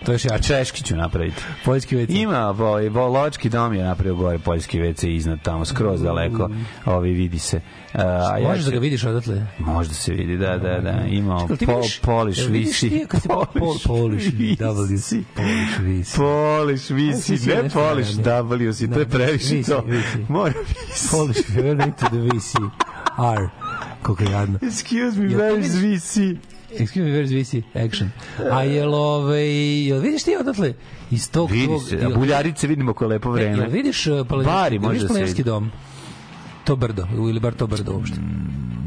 To 0.06 0.12
je 0.12 0.20
jače. 0.24 0.44
Češki 0.44 0.84
ću 0.84 0.96
napraviti. 0.96 1.42
Poljski 1.66 1.96
WC. 1.98 2.06
Ima, 2.10 2.48
ovaj, 2.50 2.90
Voločki 2.90 3.50
dom 3.50 3.74
je 3.74 3.84
napravio 3.84 4.16
gore 4.16 4.40
poljski 4.40 4.80
WC 4.80 5.08
iznad 5.08 5.42
tamo, 5.44 5.66
skroz 5.66 6.02
daleko, 6.02 6.50
ovaj, 6.86 7.10
vidi 7.10 7.40
se. 7.40 7.58
Uh, 7.94 8.02
a 8.02 8.38
ja 8.38 8.48
Možeš 8.48 8.66
da 8.66 8.72
ga 8.72 8.80
vidiš 8.80 9.04
odatle. 9.04 9.48
Možda 9.60 9.94
se 9.94 10.14
vidi, 10.14 10.38
da, 10.38 10.58
da, 10.58 10.80
da. 10.80 11.04
Ima 11.08 11.40
Čekaj, 11.42 11.58
ti 11.58 11.66
po, 11.66 11.72
vidiš- 11.72 12.00
poliš 12.02 12.48
visi. 12.48 12.90
si 12.90 13.06
pol- 13.30 13.46
poliš, 13.60 13.84
poliš 13.84 14.24
visi. 14.34 15.24
Poliš 16.18 16.90
visi, 16.90 17.32
Visi, 17.32 17.50
ne 17.50 17.70
poliš 17.70 18.14
najavlja. 18.16 18.72
WC, 18.72 18.94
to 18.94 19.00
je 19.00 19.06
previše 19.06 19.56
visi, 19.56 19.72
to. 19.72 19.82
visi. 19.88 20.26
Mora 20.30 20.54
visi. 20.88 21.08
Polish, 21.12 21.40
we're 21.50 21.86
into 21.86 22.06
the. 22.06 22.18
R. 23.18 23.50
Je 24.20 24.32
jadno. 24.32 24.60
Excuse 24.62 25.18
me, 25.18 25.28
where 25.28 25.60
is 25.60 25.76
visi? 25.76 26.38
Excuse 26.80 27.06
me, 27.06 27.12
where's 27.12 27.32
VC? 27.32 27.64
Action. 27.86 28.10
A 28.52 28.64
jel, 28.64 28.94
ovaj, 28.96 29.48
jel 29.88 30.00
vidiš 30.00 30.24
ti 30.24 30.36
odatle? 30.40 30.74
Iz 31.12 31.30
tog 31.32 31.52
Vidi 31.52 31.66
tvog... 31.66 31.84
se, 31.84 32.00
a 32.06 32.10
buljarice 32.10 32.68
vidimo 32.68 32.94
ko 32.94 33.08
lepo 33.08 33.30
E, 33.30 33.32
vreme. 33.32 33.58
Jel 33.64 33.70
vidiš 33.72 34.08
uh, 34.08 34.28
Bari 34.46 34.76
jel 34.76 34.82
može 34.82 34.94
vidiš 34.94 35.02
da 35.02 35.08
se 35.08 35.14
planinarski 35.14 35.38
vidi. 35.38 35.50
dom? 35.50 35.72
To 36.64 36.76
brdo, 36.76 37.08
ili 37.14 37.40
bar 37.40 37.54
to 37.54 37.68
brdo 37.68 37.94
uopšte. 37.94 38.16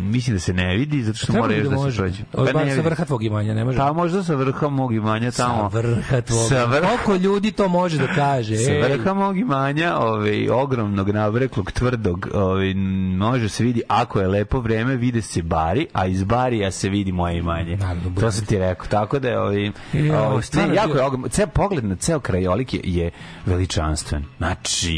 Mislim 0.06 0.36
da 0.36 0.40
se 0.40 0.52
ne 0.52 0.76
vidi, 0.76 1.02
zato 1.02 1.18
što 1.18 1.32
mora 1.32 1.48
bi 1.48 1.54
još 1.54 1.64
da 1.64 1.76
da 1.76 1.90
se 1.90 1.96
prođe. 1.96 2.22
Pa 2.32 2.52
bar 2.52 2.66
ne 2.66 2.74
sa 2.74 2.80
vrha 2.80 3.04
tvog 3.04 3.24
imanja, 3.24 3.54
ne 3.54 3.64
može. 3.64 3.78
Pa 3.78 3.92
možda 3.92 4.22
sa 4.22 4.34
vrha 4.34 4.68
mog 4.68 4.94
imanja 4.94 5.30
tamo. 5.30 5.70
Sa 5.72 5.78
vrha 5.78 6.20
tvog. 6.20 6.48
Sa 6.48 6.66
vrha- 6.66 6.86
Koliko 6.86 7.14
ljudi 7.16 7.52
to 7.52 7.68
može 7.68 7.98
da 7.98 8.06
kaže? 8.06 8.56
Sa 8.56 8.72
vrha 8.72 9.14
mog 9.14 9.38
imanja, 9.38 9.96
ovaj, 9.96 10.48
ogromnog, 10.50 11.10
navreklog, 11.10 11.72
tvrdog, 11.72 12.28
ovaj, 12.34 12.74
može 13.16 13.48
se 13.48 13.64
vidi, 13.64 13.82
ako 13.88 14.20
je 14.20 14.28
lepo 14.28 14.60
vreme, 14.60 14.96
vide 14.96 15.22
se 15.22 15.42
bari, 15.42 15.86
a 15.92 16.06
iz 16.06 16.24
barija 16.24 16.70
se 16.70 16.88
vidi 16.88 17.12
moje 17.12 17.38
imanje. 17.38 17.76
Naravno, 17.76 18.20
to 18.20 18.30
sam 18.30 18.46
ti 18.46 18.58
rekao. 18.58 18.86
Tako 18.86 19.18
da 19.18 19.28
je, 19.28 19.40
ovaj, 19.40 19.64
Jo, 19.92 20.18
ovaj, 20.18 20.42
ne, 20.54 20.74
jako 20.74 20.92
je 20.92 21.02
ogrom, 21.02 21.26
ceo 21.28 21.46
pogled 21.46 21.84
na 21.84 21.96
ceo 21.96 22.20
krajolik 22.20 22.74
je, 22.74 22.80
je 22.84 23.10
veličanstven. 23.46 24.24
Znači, 24.38 24.96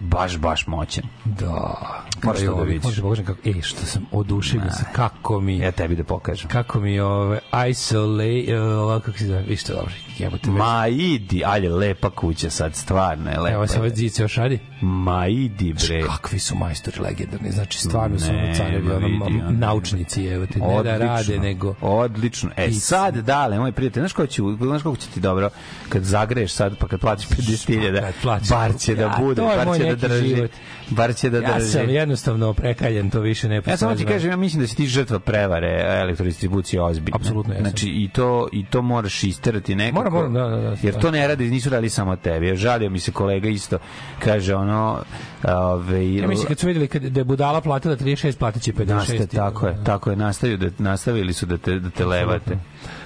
baš, 0.00 0.38
baš 0.38 0.66
moćan. 0.66 1.04
Da. 1.24 1.78
Moraš 2.22 2.40
to 2.40 2.54
da 2.54 2.62
vidiš. 2.62 2.84
Možda 2.84 3.02
pokažem 3.02 3.24
kako, 3.24 3.38
e, 3.44 3.62
što 3.62 3.86
sam 3.86 4.06
oduševljen 4.42 4.72
se, 4.72 4.84
kako 4.92 5.40
mi, 5.40 5.58
Ja 5.58 5.72
tebi 5.72 5.96
da 5.96 6.04
pokažem. 6.04 6.48
kako 6.50 6.80
mi 6.80 7.00
ove, 7.00 7.40
isolate, 7.70 8.60
ovako 8.60 9.04
kako 9.04 9.18
se 9.18 9.26
zove, 9.26 9.42
vi 9.42 9.56
što 9.56 9.72
dobro, 9.72 9.92
jebote. 10.22 10.50
Ma 10.50 10.86
idi, 10.88 11.42
ali 11.44 11.68
lepa 11.68 12.10
kuća 12.10 12.50
sad, 12.50 12.74
stvarno 12.74 13.30
je 13.30 13.38
lepa. 13.38 13.54
Evo 13.54 13.66
se 13.66 13.78
ovaj 13.78 13.90
zice 13.90 14.22
još 14.22 14.34
radi. 14.34 14.58
Ma 14.80 15.26
idi 15.28 15.74
bre. 15.78 16.02
Kakvi 16.02 16.38
su 16.38 16.56
majstori 16.56 17.00
legendarni, 17.00 17.50
znači 17.50 17.78
stvarno 17.78 18.18
su 18.18 18.30
ono 18.30 18.54
carevi, 18.54 18.90
ono, 18.90 19.08
naučnici, 19.50 20.26
evo 20.26 20.46
te, 20.46 20.58
ne 20.58 20.82
da 20.82 20.96
rade, 20.98 21.38
nego... 21.38 21.74
Odlično. 21.80 22.50
E 22.56 22.66
Pizza. 22.66 22.80
sad, 22.80 23.16
dale, 23.16 23.58
moj 23.58 23.72
prijatelj, 23.72 24.00
znaš 24.00 24.12
kako 24.12 24.26
će, 24.26 24.42
znaš 24.60 24.82
kako 24.82 24.96
će 24.96 25.08
ti 25.08 25.20
dobro 25.20 25.50
kad 25.88 26.02
zagreješ 26.04 26.52
sad, 26.52 26.76
pa 26.76 26.88
kad 26.88 27.00
platiš 27.00 27.28
50.000, 27.28 28.00
Kad 28.00 28.14
platiš- 28.22 28.50
bar 28.50 28.72
će 28.76 28.94
da 28.94 29.02
Ja, 29.02 29.16
bude, 29.20 29.42
je 29.42 29.56
bar 29.56 29.76
će 29.76 29.84
da 29.86 30.08
drži. 30.08 30.28
život. 30.28 30.50
Bar 30.88 31.14
će 31.14 31.30
da 31.30 31.38
Ja 31.38 31.54
drži. 31.54 31.68
sam 31.68 31.88
jednostavno 31.90 32.52
prekaljen, 32.54 33.10
to 33.10 33.20
više 33.20 33.48
ne 33.48 33.56
Ja 33.56 33.76
samo 33.76 33.92
ti 33.92 33.96
postoji. 33.96 34.06
kažem, 34.06 34.30
ja 34.30 34.36
mislim 34.36 34.60
da 34.62 34.68
si 34.68 34.76
ti 34.76 34.86
žrtva 34.86 35.18
prevare 35.18 35.80
elektrodistribucije 36.00 36.82
ozbiljno. 36.82 37.16
Apsolutno 37.16 37.52
jesam. 37.52 37.64
Znači, 37.64 37.88
i 37.88 38.08
to, 38.08 38.48
i 38.52 38.64
to 38.66 38.82
moraš 38.82 39.24
isterati 39.24 39.74
nekako. 39.74 39.94
Moram, 39.94 40.11
moram, 40.12 40.34
da, 40.34 40.48
da, 40.48 40.56
da. 40.56 40.76
Jer 40.82 41.00
to 41.00 41.10
ne 41.10 41.28
radi, 41.28 41.50
nisu 41.50 41.70
radili 41.70 41.90
samo 41.90 42.16
tebi. 42.16 42.56
Žalio 42.56 42.90
mi 42.90 43.00
se 43.00 43.12
kolega 43.12 43.48
isto, 43.48 43.78
kaže 44.24 44.54
ono, 44.54 45.02
ove, 45.44 46.14
Ja 46.14 46.28
mislim 46.28 46.48
kad 46.48 46.58
su 46.58 46.66
vidjeli 46.66 46.88
kad, 46.88 47.02
da 47.02 47.20
je 47.20 47.24
budala 47.24 47.60
platila 47.60 47.96
36, 47.96 48.38
platit 48.38 48.62
će 48.62 48.72
56. 48.72 48.86
Naste, 48.86 49.26
tako 49.26 49.66
je, 49.66 49.84
tako 49.84 50.10
je, 50.10 50.16
nastavio 50.16 50.56
da, 50.56 50.66
nastavili 50.78 51.32
su 51.32 51.46
da 51.46 51.58
te, 51.58 51.78
da 51.78 51.90
te 51.90 52.06
levate. 52.06 52.58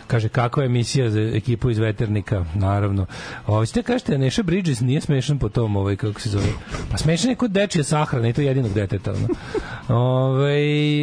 Kaže, 0.07 0.29
kakva 0.29 0.63
je 0.63 0.67
emisija 0.67 1.11
za 1.11 1.21
ekipu 1.21 1.71
iz 1.71 1.79
Veternika, 1.79 2.45
naravno. 2.55 3.07
Ovo, 3.47 3.67
ste 3.67 3.83
kažete, 3.83 4.13
da 4.13 4.19
Neša 4.19 4.43
Bridges 4.43 4.81
nije 4.81 5.01
smešan 5.01 5.39
po 5.39 5.49
tom, 5.49 5.77
ovaj, 5.77 5.97
kako 5.97 6.21
se 6.21 6.29
zove. 6.29 6.47
Pa 6.91 6.97
smešan 6.97 7.31
je 7.31 7.37
kod 7.37 7.51
dečije 7.51 7.85
sahrane, 7.85 8.31
i 8.31 8.33
to 8.33 8.41
jedinog 8.41 8.73
deteta. 8.73 9.13
Ono. 9.13 9.29
Ove, 9.89 10.55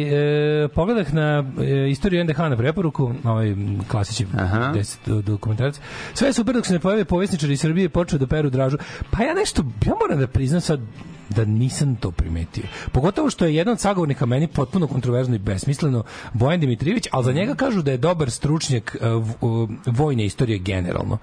e, 0.02 0.68
pogledah 0.68 1.14
na 1.14 1.44
e, 1.60 1.90
istoriju 1.90 2.24
NDH 2.24 2.38
na 2.38 2.56
preporuku, 2.56 3.14
ovaj 3.24 3.54
klasični 3.88 4.26
deset 4.74 5.00
dokumentarac. 5.06 5.80
Sve 6.14 6.28
je 6.28 6.32
super 6.32 6.54
dok 6.54 6.66
se 6.66 6.72
ne 6.72 6.78
pojave 6.78 7.04
povjesničari 7.04 7.52
iz 7.52 7.60
Srbije 7.60 7.88
počeo 7.88 8.18
da 8.18 8.26
peru 8.26 8.50
dražu. 8.50 8.76
Pa 9.10 9.22
ja 9.22 9.34
nešto, 9.34 9.64
ja 9.86 9.92
moram 10.00 10.20
da 10.20 10.26
priznam 10.26 10.60
sad 10.60 10.80
da 11.28 11.44
nisam 11.44 11.96
to 11.96 12.10
primetio. 12.10 12.64
Pogotovo 12.92 13.30
što 13.30 13.44
je 13.44 13.54
jedan 13.54 13.72
od 13.72 13.80
sagovornika 13.80 14.26
meni 14.26 14.46
potpuno 14.46 14.86
kontroverzno 14.86 15.34
i 15.34 15.38
besmisleno 15.38 16.04
Bojan 16.32 16.60
Dimitrijević, 16.60 17.06
ali 17.12 17.24
za 17.24 17.32
njega 17.32 17.54
kažu 17.54 17.82
da 17.82 17.90
je 17.90 17.96
dobar 17.98 18.30
stručnjak 18.30 18.96
e, 19.00 19.08
u- 19.40 19.68
vojne 19.86 20.24
istorije 20.26 20.58
generalno. 20.58 21.18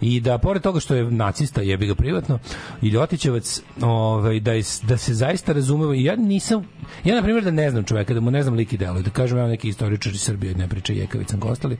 I 0.00 0.20
da 0.20 0.38
pored 0.38 0.62
toga 0.62 0.80
što 0.80 0.94
je 0.94 1.10
nacista, 1.10 1.60
jebi 1.62 1.86
ga 1.86 1.94
privatno, 1.94 2.38
i 2.82 2.88
Ljotićevac, 2.88 3.60
ovaj, 3.82 4.40
da, 4.40 4.52
je, 4.52 4.62
da 4.82 4.96
se 4.96 5.14
zaista 5.14 5.52
razume, 5.52 6.02
ja 6.02 6.16
nisam, 6.16 6.64
ja 7.04 7.14
na 7.14 7.22
primjer 7.22 7.44
da 7.44 7.50
ne 7.50 7.70
znam 7.70 7.84
čoveka, 7.84 8.14
da 8.14 8.20
mu 8.20 8.30
ne 8.30 8.42
znam 8.42 8.54
lik 8.54 8.72
i 8.72 8.76
delo, 8.76 9.02
da 9.02 9.10
kažem 9.10 9.38
ja 9.38 9.46
neki 9.46 9.68
istoričar 9.68 10.12
iz 10.12 10.22
Srbije, 10.22 10.54
ne 10.54 10.68
priča 10.68 10.92
Jekavicam 10.92 11.40
ostali, 11.42 11.76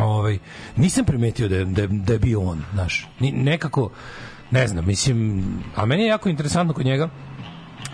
ovaj 0.00 0.38
nisam 0.76 1.04
primetio 1.04 1.48
da 1.48 1.56
je, 1.56 1.64
da 1.64 1.82
je, 1.82 1.88
da 1.88 2.12
je 2.12 2.18
bio 2.18 2.40
on, 2.40 2.62
znaš. 2.72 3.08
Nekako 3.20 3.90
ne 4.50 4.68
znam, 4.68 4.86
mislim, 4.86 5.44
a 5.76 5.86
meni 5.86 6.02
je 6.02 6.08
jako 6.08 6.28
interesantno 6.28 6.74
kod 6.74 6.86
njega 6.86 7.08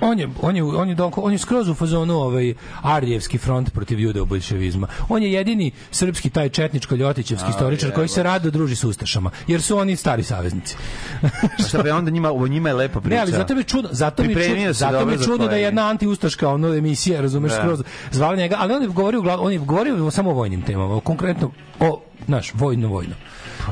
On 0.01 0.19
je, 0.19 0.29
on 0.43 0.57
je, 0.57 0.65
on 0.65 0.89
je, 0.89 0.95
doko, 0.95 1.21
on 1.21 1.33
je 1.33 1.39
skroz 1.39 1.69
u 1.69 1.75
fazonu 1.75 2.15
ovaj 2.15 2.55
Ardijevski 2.83 3.39
front 3.39 3.73
protiv 3.73 4.01
judeo-bolševizma. 4.01 4.87
On 5.09 5.23
je 5.23 5.33
jedini 5.33 5.71
srpski 5.91 6.31
taj 6.31 6.49
četničko-ljotićevski 6.49 7.51
istoričar 7.51 7.93
koji 7.93 8.09
se 8.09 8.23
rado 8.23 8.51
druži 8.51 8.77
s 8.77 8.85
Ustašama, 8.85 9.31
jer 9.47 9.63
su 9.63 9.79
oni 9.79 9.97
stari 9.97 10.23
saveznici. 10.23 10.77
Pa 11.21 11.63
šta 11.63 11.83
be, 11.83 11.93
onda 11.93 12.11
njima, 12.11 12.31
ovo 12.31 12.49
njima 12.49 12.69
je 12.69 12.75
lepa 12.75 13.01
priča. 13.01 13.15
Ne, 13.15 13.21
ali 13.21 13.33
zato 13.33 13.55
mi 13.55 13.61
je 13.61 13.65
čudno, 13.65 13.89
zato 13.93 14.23
mi 14.23 14.33
je 14.33 14.49
čudno, 14.49 14.73
zato 14.73 15.07
mi 15.07 15.13
je 15.13 15.19
čudno 15.19 15.47
da 15.47 15.57
je 15.57 15.63
jedna 15.63 15.89
antiustaška 15.89 16.49
ono 16.49 16.75
emisija, 16.75 17.21
razumeš, 17.21 17.53
Da. 17.53 17.59
skroz 17.59 17.83
zvala 18.11 18.37
njega, 18.37 18.57
ali 18.59 18.75
on 18.75 18.83
je 18.83 18.89
govorio 18.89 19.23
on 19.39 19.53
je 19.53 19.59
govorio 19.59 20.11
samo 20.11 20.31
o 20.31 20.35
vojnim 20.35 20.63
temama, 20.63 20.95
o 20.95 21.01
konkretno 21.01 21.51
o 21.81 22.01
naš 22.27 22.55
vojno 22.55 22.89
vojno. 22.89 23.15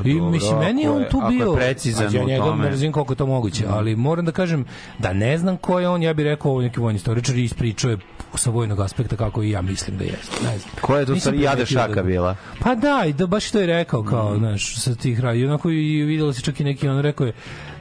I 0.05 0.15
dobro, 0.15 0.31
mislim 0.31 0.59
meni 0.59 0.83
je 0.83 0.91
on 0.91 1.05
tu 1.05 1.19
ako 1.19 1.31
je 1.31 1.37
bio 1.37 1.53
precizan 1.55 2.07
a 2.07 2.11
ja 2.11 2.23
u 2.23 2.27
njega 2.27 2.45
tome. 2.45 2.65
Mrzim 2.65 2.93
koliko 2.93 3.13
je 3.13 3.17
to 3.17 3.27
moguće, 3.27 3.65
ali 3.69 3.97
moram 3.97 4.25
da 4.25 4.33
kažem 4.33 4.65
da 4.99 5.13
ne 5.13 5.39
znam 5.39 5.57
ko 5.57 5.81
je 5.81 5.89
on, 5.89 6.03
ja 6.03 6.15
bih 6.15 6.25
rekao 6.25 6.51
ovo 6.51 6.63
neki 6.63 6.81
vojni 6.81 6.97
istoričar 6.97 7.37
i 7.37 7.45
ispričao 7.45 7.91
je 7.91 7.99
sa 8.35 8.51
vojnog 8.51 8.81
aspekta 8.81 9.17
kako 9.17 9.43
i 9.43 9.51
ja 9.51 9.63
mislim 9.63 9.99
da 9.99 10.05
jeste. 10.05 10.37
Ne 10.45 10.59
znam. 10.59 10.71
Koja 10.81 11.01
je 11.01 11.07
to 11.07 11.13
Nisam 11.13 11.21
stvari 11.23 11.43
Jada 11.43 11.55
primetio 11.55 11.79
Šaka 11.79 11.95
da- 11.95 12.03
bila? 12.03 12.37
Pa 12.61 12.75
da, 12.75 13.05
i 13.07 13.13
da 13.13 13.27
baš 13.27 13.51
to 13.51 13.61
je 13.61 13.67
rekao 13.67 14.03
kao, 14.03 14.31
Mhm. 14.31 14.39
znaš, 14.39 14.77
sa 14.77 14.95
tih 14.95 15.21
radi. 15.21 15.47
Onako 15.47 15.71
i 15.71 15.77
videlo 16.03 16.33
se 16.33 16.43
čak 16.43 16.61
i 16.61 16.65
neki, 16.65 16.89
on 16.89 17.01
rekao 17.01 17.27
je, 17.27 17.33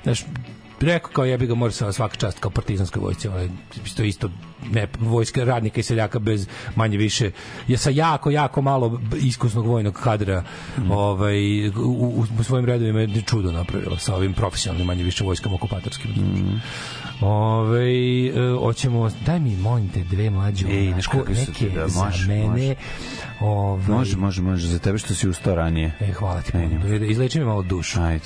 znaš, 0.04 0.24
rekao 0.82 1.12
kao 1.12 1.26
jebi 1.26 1.48
ga 1.48 1.56
mora 1.56 1.72
sa 1.72 1.92
svaka 1.92 2.16
čast 2.16 2.40
kao 2.40 2.52
partizanskoj 2.52 3.00
vojsci, 3.02 3.28
ovaj 3.28 3.50
isto 3.86 4.04
isto 4.04 4.30
ne 4.72 4.88
vojska 5.00 5.44
radnika 5.44 5.80
i 5.80 5.84
seljaka 5.84 6.20
bez 6.20 6.48
manje 6.76 6.98
više 6.98 7.32
je 7.68 7.78
sa 7.78 7.90
jako 7.90 8.30
jako 8.32 8.62
malo 8.62 9.02
iskusnog 9.16 9.66
vojnog 9.66 9.94
kadra 9.94 10.44
Mhm. 10.78 10.92
ovaj 10.92 11.68
u, 11.68 11.72
u, 11.80 12.26
u 12.40 12.44
svojim 12.44 12.66
redovima 12.66 13.00
je 13.00 13.22
čudo 13.22 13.52
napravila 13.52 13.98
sa 14.00 14.16
ovim 14.16 14.34
profesionalnim 14.34 14.88
manje 14.88 15.04
više 15.04 15.24
vojskama 15.24 15.56
okupatorskim. 15.56 16.12
Mhm. 16.12 16.56
Ovaj 17.22 18.28
e, 18.28 18.32
hoćemo 18.60 19.10
daj 19.26 19.40
mi 19.40 19.58
molim 19.58 19.90
te 19.90 20.04
dve 20.04 20.30
mlađe 20.30 20.68
Ej, 20.70 20.88
onako, 20.88 21.18
neke 21.30 21.70
da, 21.70 21.88
za 21.88 22.04
može, 22.06 22.28
mene 22.28 22.48
može. 22.48 22.76
ovaj 23.40 23.88
Može, 23.88 24.18
može, 24.18 24.42
može, 24.42 24.68
za 24.68 24.80
tebe 24.80 24.98
što 24.98 25.14
si 25.14 25.30
ustao 25.30 25.56
ranije. 25.56 25.94
E, 26.00 26.12
hvala 26.12 26.42
ti. 26.42 26.58
Ajde. 26.58 27.08
Izleči 27.08 27.40
mi 27.40 27.46
malo 27.46 27.62
dušu. 27.62 28.02
Ajde. 28.02 28.26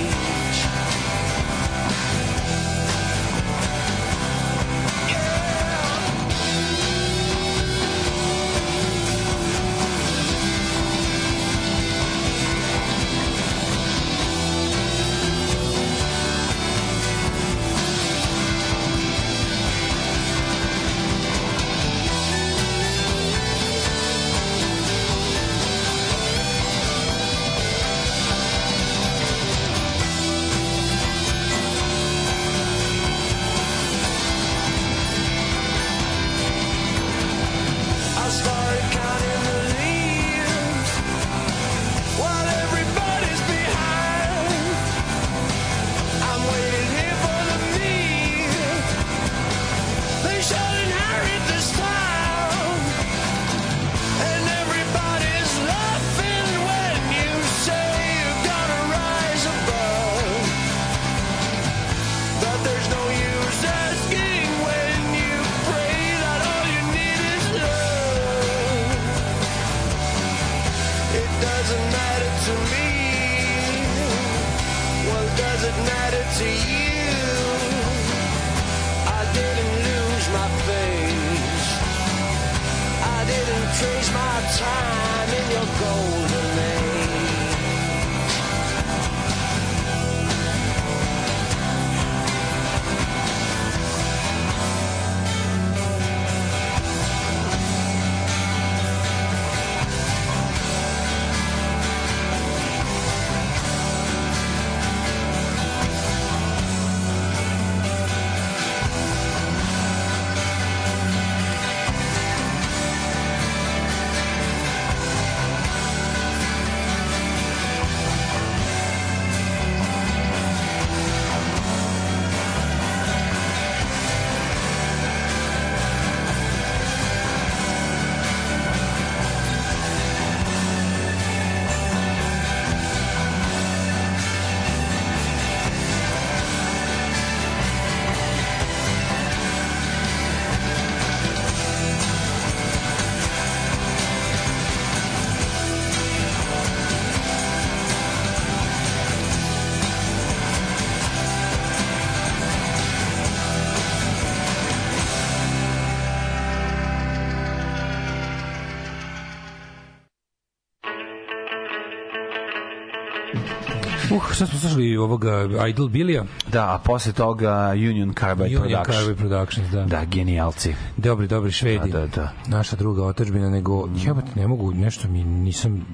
sad 164.41 164.49
smo 164.49 164.59
slušali 164.59 164.97
ovoga 164.97 165.31
Idol 165.69 165.87
Bilija. 165.87 166.23
Da, 166.51 166.75
a 166.75 166.77
posle 166.77 167.13
toga 167.13 167.69
Union 167.73 168.13
Carbide 168.13 168.47
Union 168.47 168.61
Production. 168.61 168.95
Carbide 168.95 169.19
Productions, 169.19 169.69
da. 169.69 169.83
Da, 169.85 170.05
genijalci. 170.05 170.75
Dobri, 170.97 171.27
dobri 171.27 171.51
Švedi. 171.51 171.89
Da, 171.91 171.99
da, 171.99 172.07
da. 172.07 172.31
Naša 172.47 172.75
druga 172.75 173.03
otadžbina, 173.05 173.49
nego 173.49 173.89
jebate, 173.95 174.27
ne 174.35 174.47
mogu, 174.47 174.73
nešto 174.73 175.07
mi 175.07 175.23
nisam 175.23 175.85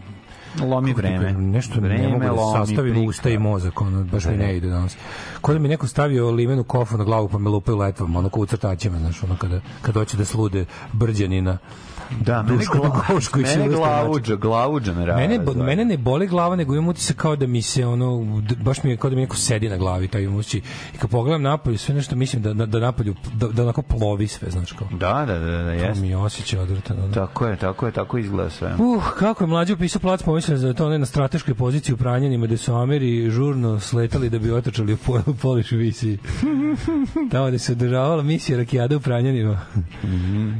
Lomi 0.62 0.94
kako 0.94 1.02
ti 1.02 1.08
vreme. 1.08 1.32
nešto 1.34 1.80
vreme 1.82 1.98
ne 1.98 2.08
mogu 2.08 2.24
da 2.54 2.66
sastavim 2.66 2.94
prika. 2.94 3.10
usta 3.10 3.30
i 3.30 3.38
mozak, 3.38 3.82
ono, 3.82 4.04
baš 4.04 4.26
mi 4.26 4.32
Da, 4.32 4.38
da. 4.38 4.44
ne 4.44 4.58
ide 4.58 4.68
danas. 4.70 4.98
Ko 5.42 5.54
da 5.54 5.60
mi 5.60 5.68
neko 5.68 5.88
stavio 5.88 6.32
limenu 6.32 6.64
kofu 6.64 6.98
na 6.98 7.04
glavu 7.04 7.30
pa 7.30 7.38
me 7.38 7.50
lupaju 7.50 7.78
letvom, 7.78 8.16
ono 8.16 8.30
kao 8.30 8.42
u 8.42 8.46
crtačima, 8.46 9.00
znaš, 9.00 9.24
ono 9.24 9.36
kada, 9.38 9.60
kada 9.82 10.00
hoće 10.00 10.18
da 10.18 10.26
slude 10.26 10.66
brđanina. 10.94 11.58
Da, 12.22 12.44
mene, 12.44 12.64
gla, 12.74 13.04
mene 13.36 13.68
glavuđa, 13.70 14.36
glavuđa 14.36 14.94
me 14.94 15.06
rada. 15.06 15.20
Mene, 15.20 15.40
bo- 15.40 15.54
mene 15.54 15.86
ne 15.86 15.98
boli 15.98 16.28
glava, 16.28 16.56
nego 16.56 16.74
imam 16.74 16.88
utisak 16.88 17.16
kao 17.16 17.36
da 17.36 17.48
mi 17.48 17.62
se 17.62 17.86
ono, 17.86 18.42
baš 18.64 18.84
mi 18.84 18.90
je 18.90 18.98
kao 18.98 19.10
da 19.10 19.16
mi 19.16 19.22
neko 19.22 19.36
sedi 19.36 19.70
na 19.70 19.78
glavi, 19.78 20.08
taj 20.08 20.28
osjećaj. 20.28 20.62
I 20.96 20.98
kad 20.98 21.10
pogledam 21.10 21.42
napolju, 21.42 21.78
sve 21.78 21.96
nešto 21.96 22.16
mislim 22.16 22.42
da, 22.42 22.54
da, 22.54 22.66
da 22.66 22.80
napolju, 22.80 23.16
da, 23.34 23.48
da 23.48 23.64
onako 23.64 23.82
plovi 23.82 24.28
sve, 24.28 24.52
znaš 24.52 24.72
kao. 24.72 24.88
Da, 24.92 25.26
da, 25.28 25.40
da, 25.40 25.52
da, 25.52 25.64
To 25.64 25.70
jeste. 25.86 26.02
mi 26.02 26.10
je 26.10 26.18
osjećaj. 26.18 26.60
Ono. 26.60 27.14
Tako 27.14 27.46
je, 27.46 27.58
tako 27.58 27.86
je, 27.86 27.92
tako 27.92 28.18
izgleda 28.18 28.50
sve. 28.50 28.76
Uh, 28.76 29.04
kako 29.12 29.44
je 29.44 29.48
mlađe 29.48 29.74
opisao 29.74 30.00
plac, 30.00 30.24
pomislio 30.24 30.58
da 30.58 30.68
je 30.68 30.74
to 30.74 30.86
onaj 30.86 31.00
na 31.00 31.06
strateškoj 31.06 31.54
poziciji 31.54 31.94
u 31.94 31.98
Pranjanima, 31.98 32.46
gde 32.46 32.58
su 32.58 32.74
Ameri 32.74 33.30
žurno 33.30 33.80
sletali 33.80 34.30
da 34.30 34.40
bi 34.40 34.52
otrčali 34.52 34.94
u 34.94 34.98
pol, 34.98 35.22
Polish 35.42 35.72
visi. 35.72 36.18
Tamo 37.32 37.48
gde 37.48 37.60
se 37.60 37.72
održavala 37.72 38.24
misija 38.24 38.58
Rakijada 38.58 38.98
u 38.98 39.00
Pranjanima. 39.00 39.60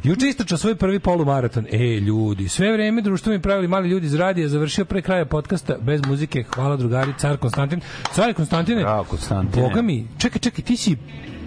Juče 0.04 0.28
istočao 0.28 0.58
svoj 0.58 0.76
prvi 0.76 1.00
polumaraton. 1.38 1.66
E, 1.72 2.00
ljudi, 2.00 2.50
sve 2.50 2.72
vreme 2.72 3.02
društvo 3.02 3.34
mi 3.34 3.42
pravili 3.42 3.68
mali 3.68 3.90
ljudi 3.90 4.06
iz 4.06 4.14
radija, 4.16 4.48
završio 4.48 4.86
pre 4.86 5.02
kraja 5.02 5.26
podcasta 5.26 5.76
bez 5.82 6.02
muzike. 6.08 6.44
Hvala 6.46 6.76
drugari, 6.76 7.14
car 7.18 7.38
Konstantin. 7.38 7.82
Car 8.14 8.34
Konstantine, 8.34 8.82
Bravo, 8.82 9.04
Konstantine. 9.04 9.64
Boga 9.64 9.82
mi, 9.82 10.08
čekaj, 10.18 10.40
čekaj, 10.40 10.66
ti 10.66 10.78
si 10.78 10.98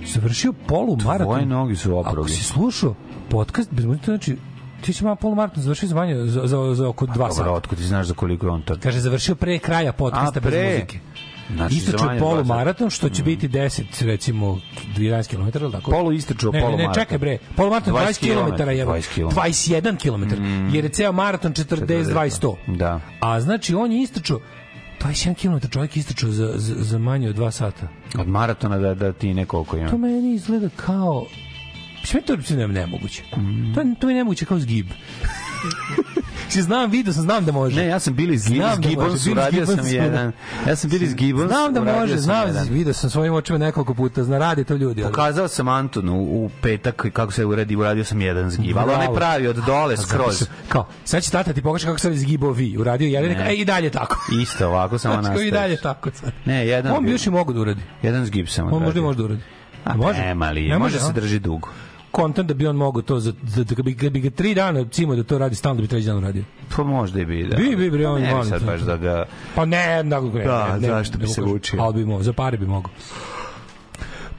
završio 0.07 0.53
polumaraton. 0.53 1.27
Tvoje 1.27 1.47
noge 1.47 1.77
su 1.77 1.91
Ako 1.91 2.11
oprogi. 2.11 2.31
si 2.31 2.45
slušao 2.45 2.95
podcast 3.31 3.73
bez 3.73 3.85
muzike, 3.85 4.05
znači 4.05 4.37
ti 4.81 4.93
si 4.93 5.05
malo 5.05 5.17
polumaraton 5.17 5.63
završio 5.63 5.89
za 5.89 5.95
manje, 5.95 6.15
za, 6.17 6.47
za, 6.47 6.75
za 6.75 6.89
oko 6.89 7.07
dva 7.07 7.31
sata. 7.31 7.45
Dobro, 7.45 7.53
otkud 7.55 7.79
ti 7.79 7.85
znaš 7.85 8.07
za 8.07 8.15
koliko 8.15 8.47
je 8.47 8.51
on 8.51 8.63
to? 8.63 8.77
Kaže, 8.83 9.01
završio 9.01 9.35
pre 9.35 9.59
kraja 9.59 9.93
podcasta 9.93 10.39
A, 10.39 10.43
bez 10.43 10.53
pre? 10.53 10.73
muzike. 10.73 10.99
Znači, 11.57 11.81
dva 11.87 12.17
polumaraton, 12.19 12.91
što 12.91 13.09
će 13.09 13.23
biti 13.23 13.49
10, 13.49 13.83
recimo, 14.01 14.61
11 14.97 15.29
km, 15.29 15.59
ili 15.59 15.73
tako? 15.73 15.91
Polu 15.91 16.13
istočio 16.13 16.51
ne, 16.51 16.59
ne, 16.59 16.61
ne, 16.61 16.67
polumaraton. 16.67 17.03
čekaj 17.03 17.19
bre, 17.19 17.39
polumaraton 17.57 17.95
20 17.95 17.99
20 17.99 18.19
km, 18.21 18.71
je 18.71 18.87
20 18.87 19.15
km. 19.15 19.41
21 19.41 19.97
km, 19.97 20.45
jer 20.75 20.85
je 20.85 20.91
ceo 20.91 21.13
maraton 21.13 21.53
40, 21.53 21.87
20, 22.05 22.57
100. 22.67 22.77
Da. 22.77 23.01
A 23.21 23.41
znači, 23.41 23.75
on 23.75 23.93
je 23.93 24.03
istočio 24.03 24.41
21 25.01 25.35
km 25.61 25.69
čovjek 25.69 25.97
istočio 25.97 26.29
za, 26.29 26.53
za, 26.57 26.75
za 26.79 26.99
manje 26.99 27.29
od 27.29 27.37
2 27.37 27.51
sata. 27.51 27.89
Od 28.19 28.29
maratona 28.29 28.79
da, 28.79 28.95
da 28.95 29.13
ti 29.13 29.35
nekoliko 29.35 29.77
ima. 29.77 29.91
To 29.91 29.99
meni 29.99 30.35
izgleda 30.35 30.69
kao... 30.77 31.27
Sve 32.05 32.21
to 32.23 32.33
je 32.33 32.69
nemoguće. 32.69 33.23
To, 33.75 33.81
je- 33.81 33.95
to 34.01 34.09
je 34.09 34.15
nemoguće 34.15 34.45
kao 34.45 34.59
zgib. 34.59 34.87
Si 36.51 36.63
znam, 36.63 36.91
vidio 36.91 37.13
sam, 37.13 37.23
znam 37.23 37.45
da 37.45 37.53
može. 37.53 37.77
Ne, 37.77 37.87
ja 37.87 37.99
sam 37.99 38.15
bili 38.15 38.35
iz 38.35 38.45
da 38.45 38.77
Gibbons, 38.79 39.27
uradio 39.27 39.67
sam 39.67 39.87
jedan. 39.87 40.33
Ja 40.69 40.77
sam 40.77 40.91
bili 40.91 41.05
iz 41.05 41.15
Gibbons, 41.15 41.49
Znam 41.49 41.75
da 41.75 41.81
može, 41.81 42.19
sam 42.19 42.53
znam, 42.53 42.69
vidio 42.71 42.93
sam 42.95 43.11
svojim 43.11 43.35
očima 43.35 43.59
nekoliko 43.59 43.95
puta, 43.95 44.25
zna, 44.25 44.39
radi 44.39 44.65
to 44.65 44.75
ljudi. 44.75 45.03
Pokazao 45.03 45.49
sam 45.49 45.69
Antonu 45.69 46.17
u 46.21 46.51
petak 46.63 47.07
kako 47.13 47.33
se 47.33 47.45
uradi, 47.45 47.77
uradio 47.77 48.05
sam 48.05 48.21
jedan 48.21 48.51
zgib, 48.51 48.79
ali 48.79 48.93
onaj 48.93 49.09
pravi 49.15 49.47
od 49.47 49.57
dole 49.57 49.97
Zato 49.97 50.09
skroz. 50.09 50.49
Kao, 50.69 50.87
sad 51.05 51.23
će 51.23 51.31
tata 51.31 51.53
ti 51.53 51.63
pokaže 51.63 51.87
kako 51.87 51.99
se 51.99 52.09
radi 52.09 52.21
zgibao 52.21 52.51
vi. 52.51 52.79
Uradio 52.79 53.07
jedan, 53.07 53.31
Ne. 53.31 53.51
e, 53.51 53.55
i 53.55 53.65
dalje 53.65 53.91
tako. 53.91 54.17
Isto 54.43 54.69
ovako 54.69 54.99
samo 54.99 55.15
Znači, 55.15 55.27
kao 55.27 55.43
i 55.43 55.51
nastaviš. 55.51 55.63
dalje 55.63 55.81
tako 55.81 56.11
sad. 56.15 56.33
Ne, 56.45 56.67
jedan. 56.67 56.97
On 56.97 57.05
bi 57.05 57.11
još 57.11 57.27
i 57.27 57.31
mogu 57.31 57.53
da 57.53 57.61
uradi. 57.61 57.81
Jedan 58.03 58.25
zgib 58.27 58.47
sam 58.49 58.73
On 58.73 58.83
možda 58.83 59.01
i 59.01 59.03
može 59.03 59.19
da 59.19 59.25
uradi. 59.25 59.43
A 59.85 59.97
može? 59.97 60.19
Nema 60.21 60.51
li, 60.51 60.69
Ne 60.69 60.79
može 60.79 60.95
može, 60.99 61.07
se 61.07 61.13
drži 61.13 61.39
dugo. 61.39 61.69
Kontent 62.11 62.49
da 62.49 62.55
bi 62.55 62.67
on 62.67 62.77
mogao 62.77 63.03
to, 63.03 63.21
za, 63.21 63.33
za, 63.43 63.65
da 63.65 63.83
bi, 63.83 63.95
da 63.95 64.11
bi 64.11 64.21
ga 64.21 64.31
tri 64.31 64.55
dana 64.55 64.85
cimo 64.91 65.17
da 65.17 65.23
to 65.23 65.39
radi 65.39 65.55
stalno, 65.55 65.77
da 65.77 65.83
bi 65.83 65.89
treći 65.89 66.07
dan 66.07 66.17
uradio. 66.17 66.45
Pa 66.77 66.83
možda 66.83 67.21
i 67.21 67.25
bi, 67.25 67.47
da. 67.47 67.57
Bi, 67.57 67.77
bi, 67.77 67.91
bre, 67.91 68.05
Pa 68.05 68.11
on 68.11 68.21
ne 68.21 68.45
sad 68.45 68.65
baš 68.65 68.81
da 68.81 68.97
ga... 68.97 69.27
Pa 69.55 69.65
ne, 69.65 69.87
ne, 69.87 70.03
ne, 70.03 70.45
Da, 70.45 70.79
ne, 70.79 70.89
zašto 70.89 71.19
bi 71.19 71.27
se 71.27 71.41
mučio? 71.41 71.83
Ali 71.83 71.95
bi 71.95 72.05
mogao, 72.05 72.23
za 72.23 72.33
pare 72.33 72.59
bi 72.59 72.67
mogao. 72.67 72.91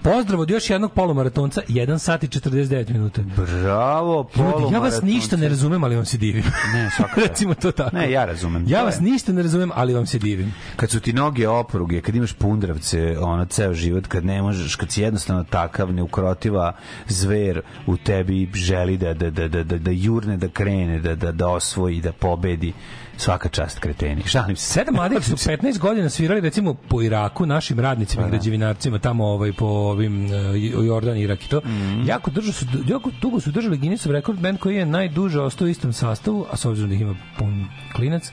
Pozdrav 0.03 0.39
od 0.39 0.49
još 0.49 0.69
jednog 0.69 0.93
polumaratonca, 0.93 1.61
1 1.67 1.97
sat 1.97 2.23
i 2.23 2.27
49 2.27 2.89
minuta. 2.89 3.21
Bravo, 3.35 4.29
Ljudi, 4.37 4.73
ja 4.73 4.79
vas 4.79 5.01
ništa 5.01 5.37
ne 5.37 5.49
razumem, 5.49 5.83
ali 5.83 5.95
vam 5.95 6.05
se 6.05 6.17
divim. 6.17 6.43
Ne, 6.73 6.89
svakako. 6.95 7.21
Recimo 7.21 7.53
to 7.53 7.71
tako. 7.71 7.95
Ne, 7.95 8.11
ja 8.11 8.25
razumem. 8.25 8.65
Ja 8.67 8.83
vas 8.83 8.99
ništa 8.99 9.33
ne 9.33 9.41
razumem, 9.41 9.71
ali 9.75 9.93
vam 9.93 10.05
se 10.05 10.19
divim. 10.19 10.53
kad 10.75 10.89
su 10.89 10.99
ti 10.99 11.13
noge 11.13 11.47
opruge, 11.47 12.01
kad 12.01 12.15
imaš 12.15 12.33
pundravce, 12.33 13.17
ono 13.19 13.45
ceo 13.45 13.73
život, 13.73 14.07
kad 14.07 14.25
ne 14.25 14.41
možeš, 14.41 14.75
kad 14.75 14.91
si 14.91 15.01
jednostavno 15.01 15.43
takav 15.43 15.93
neukrotiva 15.93 16.73
zver 17.07 17.61
u 17.87 17.97
tebi 17.97 18.49
želi 18.53 18.97
da 18.97 19.13
da 19.13 19.29
da 19.29 19.47
da 19.47 19.63
da, 19.63 19.77
da 19.77 19.91
jurne, 19.91 20.37
da 20.37 20.47
krene, 20.47 20.99
da 20.99 21.15
da 21.15 21.31
da 21.31 21.47
osvoji, 21.47 22.01
da 22.01 22.11
pobedi. 22.11 22.73
Svaka 23.21 23.49
čast 23.49 23.79
kreteni. 23.79 24.23
Šalim 24.25 24.55
se. 24.55 24.73
Sedam 24.73 24.95
mladih 24.95 25.25
su 25.25 25.35
15 25.35 25.79
godina 25.79 26.09
svirali 26.09 26.41
recimo 26.41 26.73
po 26.73 27.01
Iraku 27.01 27.45
našim 27.45 27.79
radnicima 27.79 28.27
i 28.27 28.29
građevinarcima 28.29 28.99
tamo 28.99 29.25
ovaj 29.25 29.53
po 29.53 29.65
ovim 29.65 30.25
uh, 30.25 30.85
Jordan 30.85 31.17
Irak 31.17 31.45
i 31.45 31.49
to. 31.49 31.61
Mhm. 31.65 32.07
Jako 32.07 32.31
držu 32.31 32.53
su 32.53 32.65
jako 32.87 33.11
dugo 33.21 33.39
su 33.39 33.51
držali 33.51 33.77
Guinnessov 33.77 34.11
rekord 34.11 34.39
band 34.39 34.59
koji 34.59 34.75
je 34.75 34.85
najduže 34.85 35.39
ostao 35.39 35.65
u 35.65 35.69
istom 35.69 35.93
sastavu, 35.93 36.45
a 36.51 36.57
s 36.57 36.65
obzirom 36.65 36.89
da 36.89 36.95
ih 36.95 37.01
ima 37.01 37.15
pun 37.37 37.65
klinac. 37.95 38.31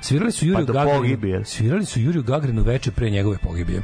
Svirali 0.00 0.32
su 0.32 0.46
Juriju 0.46 0.66
Pa 0.66 0.72
Gagrinu. 0.72 0.98
pogibije. 0.98 1.44
Svirali 1.44 1.84
su 1.84 2.00
Juriju 2.00 2.22
Gagrinu 2.22 2.62
veče 2.62 2.90
pre 2.90 3.10
njegove 3.10 3.38
pogibije. 3.38 3.82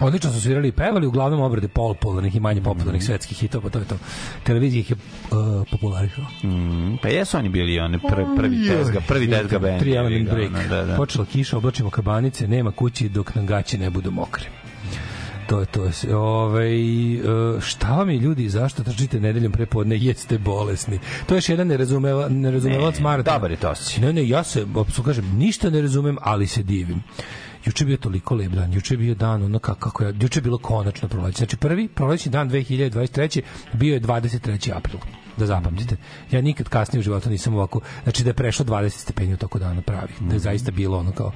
Odlično 0.00 0.32
su 0.32 0.40
svirali 0.40 0.68
i 0.68 0.72
pevali, 0.72 1.06
uglavnom 1.06 1.40
obrade 1.40 1.68
popularnih 1.68 2.36
i 2.36 2.40
manje 2.40 2.62
popularnih 2.62 3.04
svetskih 3.04 3.38
hitova, 3.38 3.62
pa 3.62 3.70
to 3.70 3.78
je 3.78 3.84
to. 3.84 3.96
Televizija 4.44 4.80
ih 4.80 4.90
je 4.90 4.96
uh, 4.96 5.66
popularisala. 5.70 6.26
Mm, 6.44 6.96
pa 7.02 7.08
jesu 7.08 7.36
oni 7.38 7.48
bili 7.48 7.80
oni 7.80 7.98
prvi, 8.08 8.26
prvi 8.36 8.66
tezga, 8.68 9.00
prvi 9.08 9.30
tezga 9.30 9.58
band. 9.58 9.80
Tri 9.80 9.94
element 9.94 10.28
ga, 10.28 10.34
break. 10.34 10.50
ono, 10.54 10.68
Da, 10.68 10.84
da. 10.84 10.96
Počela 10.96 11.24
kiša, 11.24 11.56
oblačimo 11.56 11.90
kabanice, 11.90 12.48
nema 12.48 12.70
kući 12.72 13.08
dok 13.08 13.34
nam 13.34 13.46
gaće 13.46 13.78
ne 13.78 13.90
budu 13.90 14.10
mokre. 14.10 14.44
To 15.46 15.60
je 15.60 15.66
to. 15.66 15.90
Ove, 16.16 16.70
šta 17.60 17.88
vam 17.88 18.10
je 18.10 18.16
ljudi, 18.18 18.48
zašto 18.48 18.82
trčite 18.82 19.20
nedeljom 19.20 19.52
prepodne, 19.52 19.96
jeste 19.98 20.38
bolesni? 20.38 20.98
To 21.26 21.34
je 21.34 21.36
još 21.36 21.48
jedan 21.48 21.66
nerazumeva, 21.66 22.28
nerazumevalac 22.28 22.96
Ne, 22.96 23.02
maratona. 23.02 23.36
dobar 23.36 23.50
je 23.50 23.56
to 23.56 23.70
osjećaj. 23.70 24.04
Ne, 24.04 24.12
ne, 24.12 24.28
ja 24.28 24.44
se, 24.44 24.60
apsolutno 24.62 25.04
kažem, 25.04 25.24
ništa 25.36 25.70
ne 25.70 25.80
razumem, 25.82 26.16
ali 26.20 26.46
se 26.46 26.62
divim. 26.62 27.02
Juče 27.64 27.84
je 27.84 27.86
bio 27.86 27.96
toliko 27.96 28.34
lep 28.34 28.52
dan, 28.52 28.72
juče 28.72 28.94
je 28.94 28.98
bio 28.98 29.14
dan 29.14 29.42
ono 29.42 29.58
kako, 29.58 29.80
kako 29.80 30.04
je, 30.04 30.14
juče 30.20 30.38
je 30.38 30.42
bilo 30.42 30.58
konačno 30.58 31.08
proleće. 31.08 31.38
Znači 31.38 31.56
prvi 31.56 31.88
prolećni 31.88 32.32
dan 32.32 32.50
2023. 32.50 33.42
bio 33.72 33.94
je 33.94 34.00
23. 34.00 34.76
april 34.76 34.98
da 35.36 35.46
zapamtite. 35.46 35.96
Ja 36.30 36.40
nikad 36.40 36.68
kasnije 36.68 37.00
u 37.00 37.02
životu 37.02 37.30
nisam 37.30 37.54
ovako, 37.54 37.80
znači 38.02 38.24
da 38.24 38.30
je 38.30 38.34
prešlo 38.34 38.64
20 38.64 38.88
stepeni 38.88 39.34
u 39.34 39.36
toku 39.36 39.58
dana 39.58 39.82
pravih. 39.82 40.16
Da 40.20 40.34
je 40.34 40.38
zaista 40.38 40.70
bilo 40.70 40.98
ono 40.98 41.12
kao, 41.12 41.32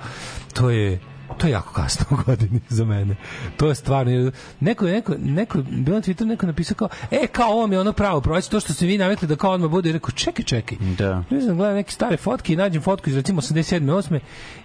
to 0.52 0.70
je 0.70 1.00
to 1.38 1.46
je 1.46 1.50
jako 1.50 1.72
kasno 1.72 2.06
u 2.10 2.16
godini 2.26 2.60
za 2.68 2.84
mene. 2.84 3.16
To 3.56 3.68
je 3.68 3.74
stvarno 3.74 4.32
neko 4.60 4.86
neko 4.86 5.14
neko 5.18 5.58
bilo 5.62 5.96
na 5.96 6.02
Twitteru 6.02 6.26
neko 6.26 6.46
napisao 6.46 6.74
kao 6.74 6.88
e 7.10 7.26
kao 7.26 7.50
ovo 7.50 7.66
mi 7.66 7.74
je 7.74 7.80
ono 7.80 7.92
pravo 7.92 8.20
proći 8.20 8.50
to 8.50 8.60
što 8.60 8.72
ste 8.72 8.86
vi 8.86 8.98
navikli 8.98 9.28
da 9.28 9.36
kao 9.36 9.50
odmah 9.50 9.70
bude 9.70 9.90
i 9.90 9.92
rekao 9.92 10.10
čekaj 10.10 10.44
čekaj. 10.44 10.78
Da. 10.98 11.24
Ne 11.30 11.40
znam, 11.40 11.56
gledam 11.56 11.76
neke 11.76 11.92
stare 11.92 12.16
fotke 12.16 12.52
i 12.52 12.56
nađem 12.56 12.82
fotku 12.82 13.10
iz 13.10 13.16
recimo 13.16 13.40
87. 13.40 13.80
8. 13.80 14.18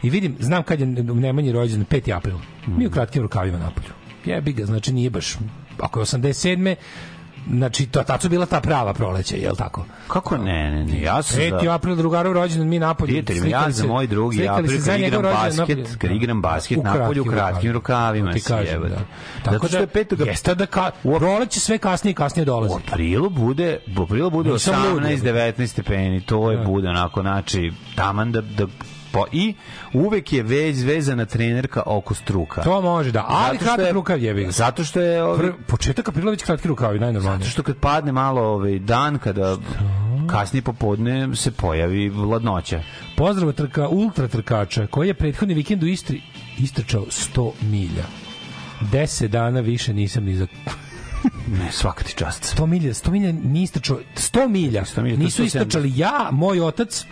i 0.04 0.10
vidim, 0.10 0.36
znam 0.40 0.64
kad 0.64 0.80
je 0.80 0.86
Nemanji 0.86 1.52
rođen, 1.52 1.86
5. 1.86 2.18
april. 2.18 2.38
Mi 2.68 2.88
u 2.88 2.92
kratkim 2.92 3.22
rukavima 3.22 3.58
napolju. 3.58 3.90
Jebi 4.26 4.54
ga, 4.54 4.66
znači 4.66 4.94
nije 4.94 5.10
baš, 5.10 5.38
ako 5.80 6.00
je 6.00 6.06
87. 6.06 6.76
Znači, 7.50 7.86
to, 7.86 8.04
tad 8.04 8.22
su 8.22 8.30
bila 8.30 8.46
ta 8.46 8.62
prava 8.62 8.94
proleća, 8.94 9.36
je 9.36 9.50
li 9.50 9.58
tako? 9.58 9.86
Kako 10.08 10.38
ne, 10.38 10.72
ne, 10.72 10.84
ne, 10.84 11.02
ja 11.02 11.22
sam 11.22 11.40
5. 11.40 11.64
za... 11.64 11.74
april, 11.74 11.96
drugarov 11.96 12.34
rođendan, 12.34 12.68
mi 12.68 12.80
napolju. 12.80 13.08
Prijatelji, 13.08 13.50
ja 13.50 13.72
za 13.72 13.88
moj 13.88 14.08
drugi 14.08 14.48
april 14.48 14.82
kad 14.86 15.00
igram 15.00 15.22
basket, 15.22 15.98
kad 15.98 16.12
igram 16.12 16.42
basket 16.42 16.84
napolju 16.84 17.26
kratkim 17.26 17.72
rukavima 17.72 18.34
ti 18.34 18.42
kažem, 18.42 18.82
da. 18.82 18.98
Tako 19.52 19.68
da, 19.68 19.78
je 19.78 19.88
petoga- 19.88 20.26
jeste 20.28 20.56
da 20.56 20.66
ka, 20.66 20.92
proleće 21.18 21.60
sve 21.60 21.78
kasnije 21.78 22.12
i 22.12 22.16
kasnije 22.16 22.46
dolazi. 22.46 22.74
U 22.74 22.78
aprilu 22.78 23.30
bude, 23.30 23.80
u 23.98 24.02
aprilu 24.02 24.30
bude 24.30 24.50
Nisam 24.50 24.76
lud, 24.94 25.04
18, 25.04 25.10
jebote. 25.10 25.54
19 25.58 25.68
stepeni, 25.68 26.22
to 26.22 26.52
je 26.52 26.58
bude 26.58 26.88
onako, 26.88 27.22
znači, 27.22 27.72
taman 27.96 28.32
da, 28.32 28.42
da 28.42 28.68
po, 29.12 29.26
i 29.32 29.54
uvek 29.94 30.34
je 30.34 30.44
vez 30.44 30.84
vezana 30.84 31.26
trenerka 31.26 31.84
oko 31.86 32.14
struka. 32.14 32.62
To 32.62 32.82
može, 32.82 33.12
da. 33.12 33.26
Ali 33.28 33.58
kratak 33.58 33.86
je- 33.86 33.92
rukav 33.94 34.20
ga. 34.20 34.52
Zato 34.52 34.84
što 34.84 35.02
je 35.02 35.24
ovi, 35.24 35.44
Pr- 35.44 35.54
početak 35.68 36.08
aprila 36.08 36.32
već 36.32 36.44
kratki 36.44 36.68
rukavi, 36.68 37.00
najnormalnije. 37.00 37.40
zato 37.40 37.52
što 37.52 37.64
kad 37.64 37.78
padne 37.78 38.12
malo 38.12 38.42
ovaj 38.44 38.80
dan 38.80 39.20
kada 39.20 39.58
kasnije 40.28 40.62
popodne 40.64 41.36
se 41.36 41.52
pojavi 41.52 42.10
hladnoća. 42.10 42.82
Pozdrav 43.18 43.52
trka, 43.52 43.88
ultra 43.88 44.28
trkača 44.28 44.88
koji 44.88 45.08
je 45.08 45.14
prethodni 45.14 45.54
vikend 45.54 45.84
u 45.84 45.88
Istri 45.88 46.22
istrčao 46.58 47.02
100 47.04 47.52
milja. 47.62 48.04
10 48.84 49.28
dana 49.28 49.60
više 49.60 49.94
nisam 49.94 50.24
ni 50.24 50.36
za 50.36 50.48
Ne, 51.60 51.72
svaka 51.72 52.04
ti 52.04 52.14
čast. 52.14 52.56
100 52.58 52.66
milja, 52.66 52.90
100 52.90 53.12
milja 53.12 53.32
nije 53.34 53.64
istrčao, 53.64 54.00
100 54.16 54.48
milja. 54.48 54.84
100 54.84 55.02
milja, 55.02 55.18
Nisu 55.18 55.44
170. 55.44 55.46
istrčali 55.46 55.94
ja, 55.96 56.30
moj 56.32 56.62
otac 56.62 57.06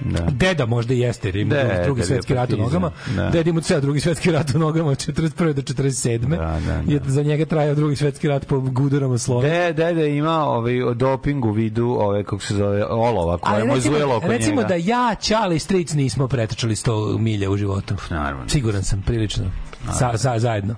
Da. 0.00 0.26
Deda 0.30 0.66
možda 0.66 0.94
i 0.94 0.98
jeste, 0.98 1.28
jer 1.28 1.36
ima 1.36 1.54
Deda 1.54 1.82
drugi 1.84 2.02
svetski 2.02 2.34
rat 2.34 2.52
u 2.52 2.56
nogama. 2.56 2.90
da. 3.16 3.30
Deda 3.30 3.50
ima 3.50 3.60
ceo 3.60 3.80
drugi 3.80 4.00
svetski 4.00 4.30
rat 4.32 4.54
u 4.54 4.58
nogama 4.58 4.90
od 4.90 4.98
41. 4.98 5.52
do 5.52 5.62
47. 5.62 6.18
Da, 6.18 6.36
da, 6.36 6.82
da. 6.82 6.92
Je 6.92 7.00
za 7.06 7.22
njega 7.22 7.44
trajao 7.44 7.74
drugi 7.74 7.96
svetski 7.96 8.28
rat 8.28 8.46
po 8.46 8.60
gudurama 8.60 9.18
slova. 9.18 9.42
De, 9.42 9.72
dede 9.72 10.16
ima 10.16 10.44
ovaj 10.44 10.82
o 10.82 10.94
dopingu 10.94 11.48
u 11.48 11.52
vidu 11.52 11.96
ove 12.00 12.24
kako 12.24 12.42
se 12.42 12.54
zove 12.54 12.84
olova 12.86 13.38
koje 13.38 13.54
Ali 13.54 13.64
mu 13.64 13.72
je 13.72 13.76
recimo, 13.76 13.94
zujelo 13.94 14.16
oko 14.16 14.28
recimo 14.28 14.56
njega. 14.56 14.68
da 14.68 14.74
ja, 14.74 15.14
Ćale 15.20 15.56
i 15.56 15.58
Stric 15.58 15.92
nismo 15.92 16.28
pretrčali 16.28 16.74
100 16.74 17.18
milja 17.18 17.50
u 17.50 17.56
životu. 17.56 17.94
Naravno. 18.10 18.48
Siguran 18.48 18.82
sam, 18.82 19.02
prilično. 19.02 19.44
Sa, 19.98 20.18
sa, 20.18 20.38
zajedno. 20.38 20.74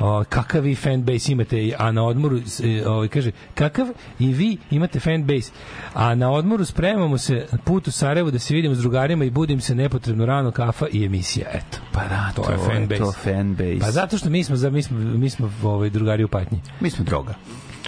O, 0.00 0.24
kakav 0.28 0.62
vi 0.62 0.74
fanbase 0.74 1.32
imate, 1.32 1.74
a 1.78 1.92
na 1.92 2.04
odmoru, 2.04 2.38
e, 2.64 2.86
ovaj, 2.86 3.08
kaže, 3.08 3.30
kakav 3.54 3.86
i 4.18 4.32
vi 4.32 4.56
imate 4.70 5.00
fanbase, 5.00 5.52
a 5.94 6.14
na 6.14 6.30
odmoru 6.30 6.64
spremamo 6.64 7.18
se 7.18 7.46
put 7.64 7.88
u 7.88 7.90
Sarajevo 7.90 8.30
da 8.30 8.38
se 8.38 8.54
vidimo 8.54 8.74
s 8.74 8.78
drugarima 8.78 9.24
i 9.24 9.30
budim 9.30 9.60
se 9.60 9.74
nepotrebno 9.74 10.26
rano 10.26 10.50
kafa 10.50 10.86
i 10.92 11.04
emisija, 11.04 11.46
eto. 11.52 11.78
Pa 11.92 12.00
da, 12.04 12.32
To 12.34 12.50
je 12.52 12.58
fanbase. 12.58 13.02
To 13.02 13.12
fanbase. 13.12 13.78
Pa 13.80 13.90
zato 13.90 14.18
što 14.18 14.30
mi 14.30 14.44
smo, 14.44 14.70
mi 14.70 14.82
smo, 14.82 14.98
mi 14.98 15.30
smo 15.30 15.52
ovaj, 15.62 15.90
drugari 15.90 16.24
u 16.24 16.28
patnji. 16.28 16.60
mi 16.80 16.90
smo 16.90 17.04
droga. 17.04 17.34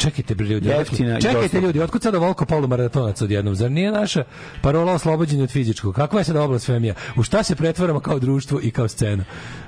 Čekajte 0.01 0.35
bre 0.35 0.47
ljudi, 0.47 0.69
Jeftina 0.69 1.21
čekajte 1.21 1.61
ljudi, 1.61 1.81
otkud 1.81 2.03
sada 2.03 2.19
volko 2.19 2.45
polumaratonac 2.47 3.23
odjednom? 3.23 3.55
Zar 3.55 3.71
nije 3.71 3.93
naša 3.93 4.25
parola 4.63 4.93
oslobođenje 4.93 5.43
od 5.43 5.51
fizičkog? 5.51 5.95
Kakva 5.95 6.21
je 6.21 6.25
sada 6.25 6.43
oblast 6.43 6.67
femija? 6.67 6.95
U 7.17 7.23
šta 7.23 7.43
se 7.43 7.57
pretvaramo 7.57 8.01
kao 8.01 8.19
društvo 8.19 8.61
i 8.63 8.71
kao 8.71 8.89
scena? 8.89 9.25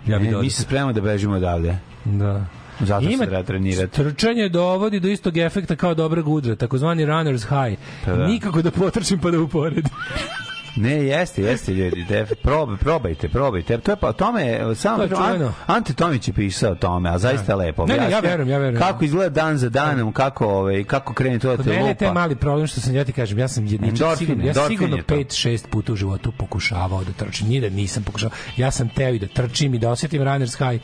Ja 0.06 0.18
bih 0.18 0.28
dodao. 0.28 0.42
mi 0.42 0.50
se 0.50 0.62
spremamo 0.62 0.92
da 0.92 1.00
bežimo 1.00 1.34
odavde. 1.34 1.76
Da. 2.04 2.46
Zato 2.80 3.06
se 3.06 3.12
Ima- 3.12 3.26
treba 3.26 3.42
trenirati. 3.42 3.94
Trčanje 3.96 4.48
dovodi 4.48 5.00
do 5.00 5.08
istog 5.08 5.36
efekta 5.36 5.76
kao 5.76 5.94
dobra 5.94 6.22
gudra, 6.22 6.56
takozvani 6.56 7.06
runner's 7.06 7.42
high. 7.68 7.78
Pa 8.04 8.12
da. 8.12 8.26
Nikako 8.26 8.62
da 8.62 8.70
potrčim 8.70 9.18
pa 9.18 9.30
da 9.30 9.40
uporedim. 9.40 9.84
Ne, 10.76 10.90
jeste, 10.90 11.42
jeste 11.42 11.74
ljudi, 11.74 12.04
def, 12.04 12.32
probaj, 12.42 12.76
probajte, 12.76 13.28
probajte. 13.28 13.78
To 13.78 13.92
je 13.92 13.96
pa 13.96 14.08
o 14.08 14.12
tome, 14.12 14.42
je, 14.42 14.74
samo 14.74 15.06
To 15.06 15.28
je. 15.28 15.50
Ante 15.66 15.94
Tomić 15.94 16.28
je 16.28 16.34
pisao 16.34 16.72
o 16.72 16.74
tome, 16.74 17.10
a 17.10 17.18
zaista 17.18 17.54
lepo. 17.54 17.86
Ne, 17.86 17.96
ne, 17.96 18.10
ja 18.10 18.20
verujem, 18.20 18.48
ja 18.48 18.58
verujem. 18.58 18.78
Kako 18.82 19.04
izgleda 19.04 19.42
dan 19.42 19.58
za 19.58 19.68
danom, 19.68 20.12
kako 20.12 20.46
ovaj 20.46 20.84
kako 20.84 21.14
krene 21.14 21.38
to 21.38 21.56
da 21.56 21.62
te 21.62 21.70
mene 21.70 21.88
lupa. 21.88 22.12
mali 22.12 22.36
problem 22.36 22.66
što 22.66 22.80
sam 22.80 22.94
ja 22.94 23.04
ti 23.04 23.12
kažem, 23.12 23.38
ja 23.38 23.48
sam 23.48 23.66
jedničak 23.66 24.18
sigurno, 24.18 24.44
ja 24.44 24.54
sigurno 24.68 24.96
je 24.96 25.02
to. 25.02 25.14
5-6 25.14 25.66
puta 25.68 25.92
u 25.92 25.96
životu 25.96 26.32
pokušavao 26.32 27.04
da 27.04 27.12
trčim. 27.12 27.48
Nije 27.48 27.60
da 27.60 27.68
nisam 27.68 28.02
pokušavao. 28.02 28.36
Ja 28.56 28.70
sam 28.70 28.88
teo 28.88 29.14
i 29.14 29.18
da 29.18 29.26
trčim 29.26 29.74
i 29.74 29.78
da 29.78 29.90
osjetim 29.90 30.22
runner's 30.22 30.70
high. 30.70 30.82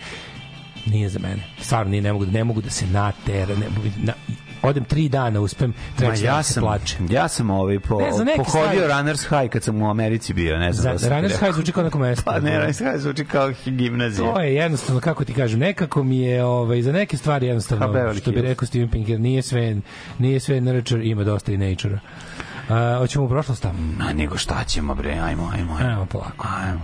Nije 0.86 1.08
za 1.08 1.18
mene. 1.18 1.42
Stvarno 1.60 1.90
nije, 1.90 2.02
ne 2.02 2.12
mogu, 2.12 2.26
ne 2.26 2.44
mogu 2.44 2.60
da 2.60 2.70
se 2.70 2.86
natera. 2.86 3.56
Ne, 3.56 3.66
mogu- 3.76 3.90
na, 4.02 4.12
odem 4.62 4.84
tri 4.84 5.08
dana, 5.08 5.40
uspem, 5.40 5.74
treći 5.96 6.22
dan 6.22 6.34
ja 6.36 6.42
se 6.42 6.52
sam, 6.52 6.62
plače. 6.62 6.96
ja 7.10 7.28
sam 7.28 7.50
ovaj 7.50 7.78
po, 7.80 8.00
Ne, 8.00 8.34
pohodio 8.36 8.44
stvari- 8.70 8.88
Runners 8.88 9.22
High 9.22 9.48
kad 9.48 9.62
sam 9.62 9.82
u 9.82 9.90
Americi 9.90 10.32
bio, 10.34 10.58
ne 10.58 10.72
znam 10.72 10.98
Za, 10.98 11.08
da 11.08 11.16
runner's 11.16 11.38
high 11.38 11.52
zvuči 11.54 11.72
kao 11.72 11.84
neko 11.84 11.98
mesto. 11.98 12.22
Pa 12.24 12.40
ne, 12.40 12.50
Runners 12.50 12.78
High 12.78 12.96
zvuči 12.96 13.24
kao 13.24 13.52
gimnazija. 13.66 14.34
To 14.34 14.40
je 14.40 14.54
jednostavno, 14.54 15.00
kako 15.00 15.24
ti 15.24 15.34
kažem, 15.34 15.60
nekako 15.60 16.02
mi 16.02 16.18
je 16.18 16.44
ovaj, 16.44 16.82
za 16.82 16.92
neke 16.92 17.16
stvari 17.16 17.46
jednostavno, 17.46 17.86
Beverly 17.88 18.18
što 18.18 18.30
bi 18.32 18.42
rekao 18.42 18.66
Steven 18.66 18.88
Pinker, 18.88 19.20
nije 19.20 19.42
sve, 19.42 19.76
nije 20.18 20.40
sve 20.40 20.60
nurture, 20.60 21.04
ima 21.04 21.24
dosta 21.24 21.52
i 21.52 21.56
nature 21.56 21.98
Uh, 22.68 22.74
hoćemo 22.98 23.24
u 23.24 23.28
prošlost 23.28 23.62
tamo? 23.62 23.78
A 24.00 24.12
nego 24.12 24.36
šta 24.36 24.64
ćemo 24.64 24.94
bre, 24.94 25.10
ajmo, 25.12 25.50
ajmo, 25.54 25.76
ajmo. 25.76 25.92
Evo 25.92 26.06
polako. 26.06 26.46
ajmo. 26.58 26.80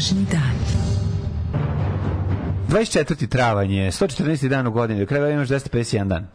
Današnji 0.00 0.26
dan. 0.32 0.54
24. 2.68 3.28
travanj 3.28 3.74
je 3.74 3.90
114. 3.90 4.48
dan 4.48 4.66
u 4.66 4.70
godini, 4.70 5.00
do 5.00 5.06
kraja 5.06 5.30
imaš 5.30 5.48
251 5.48 6.08
dan. 6.08 6.26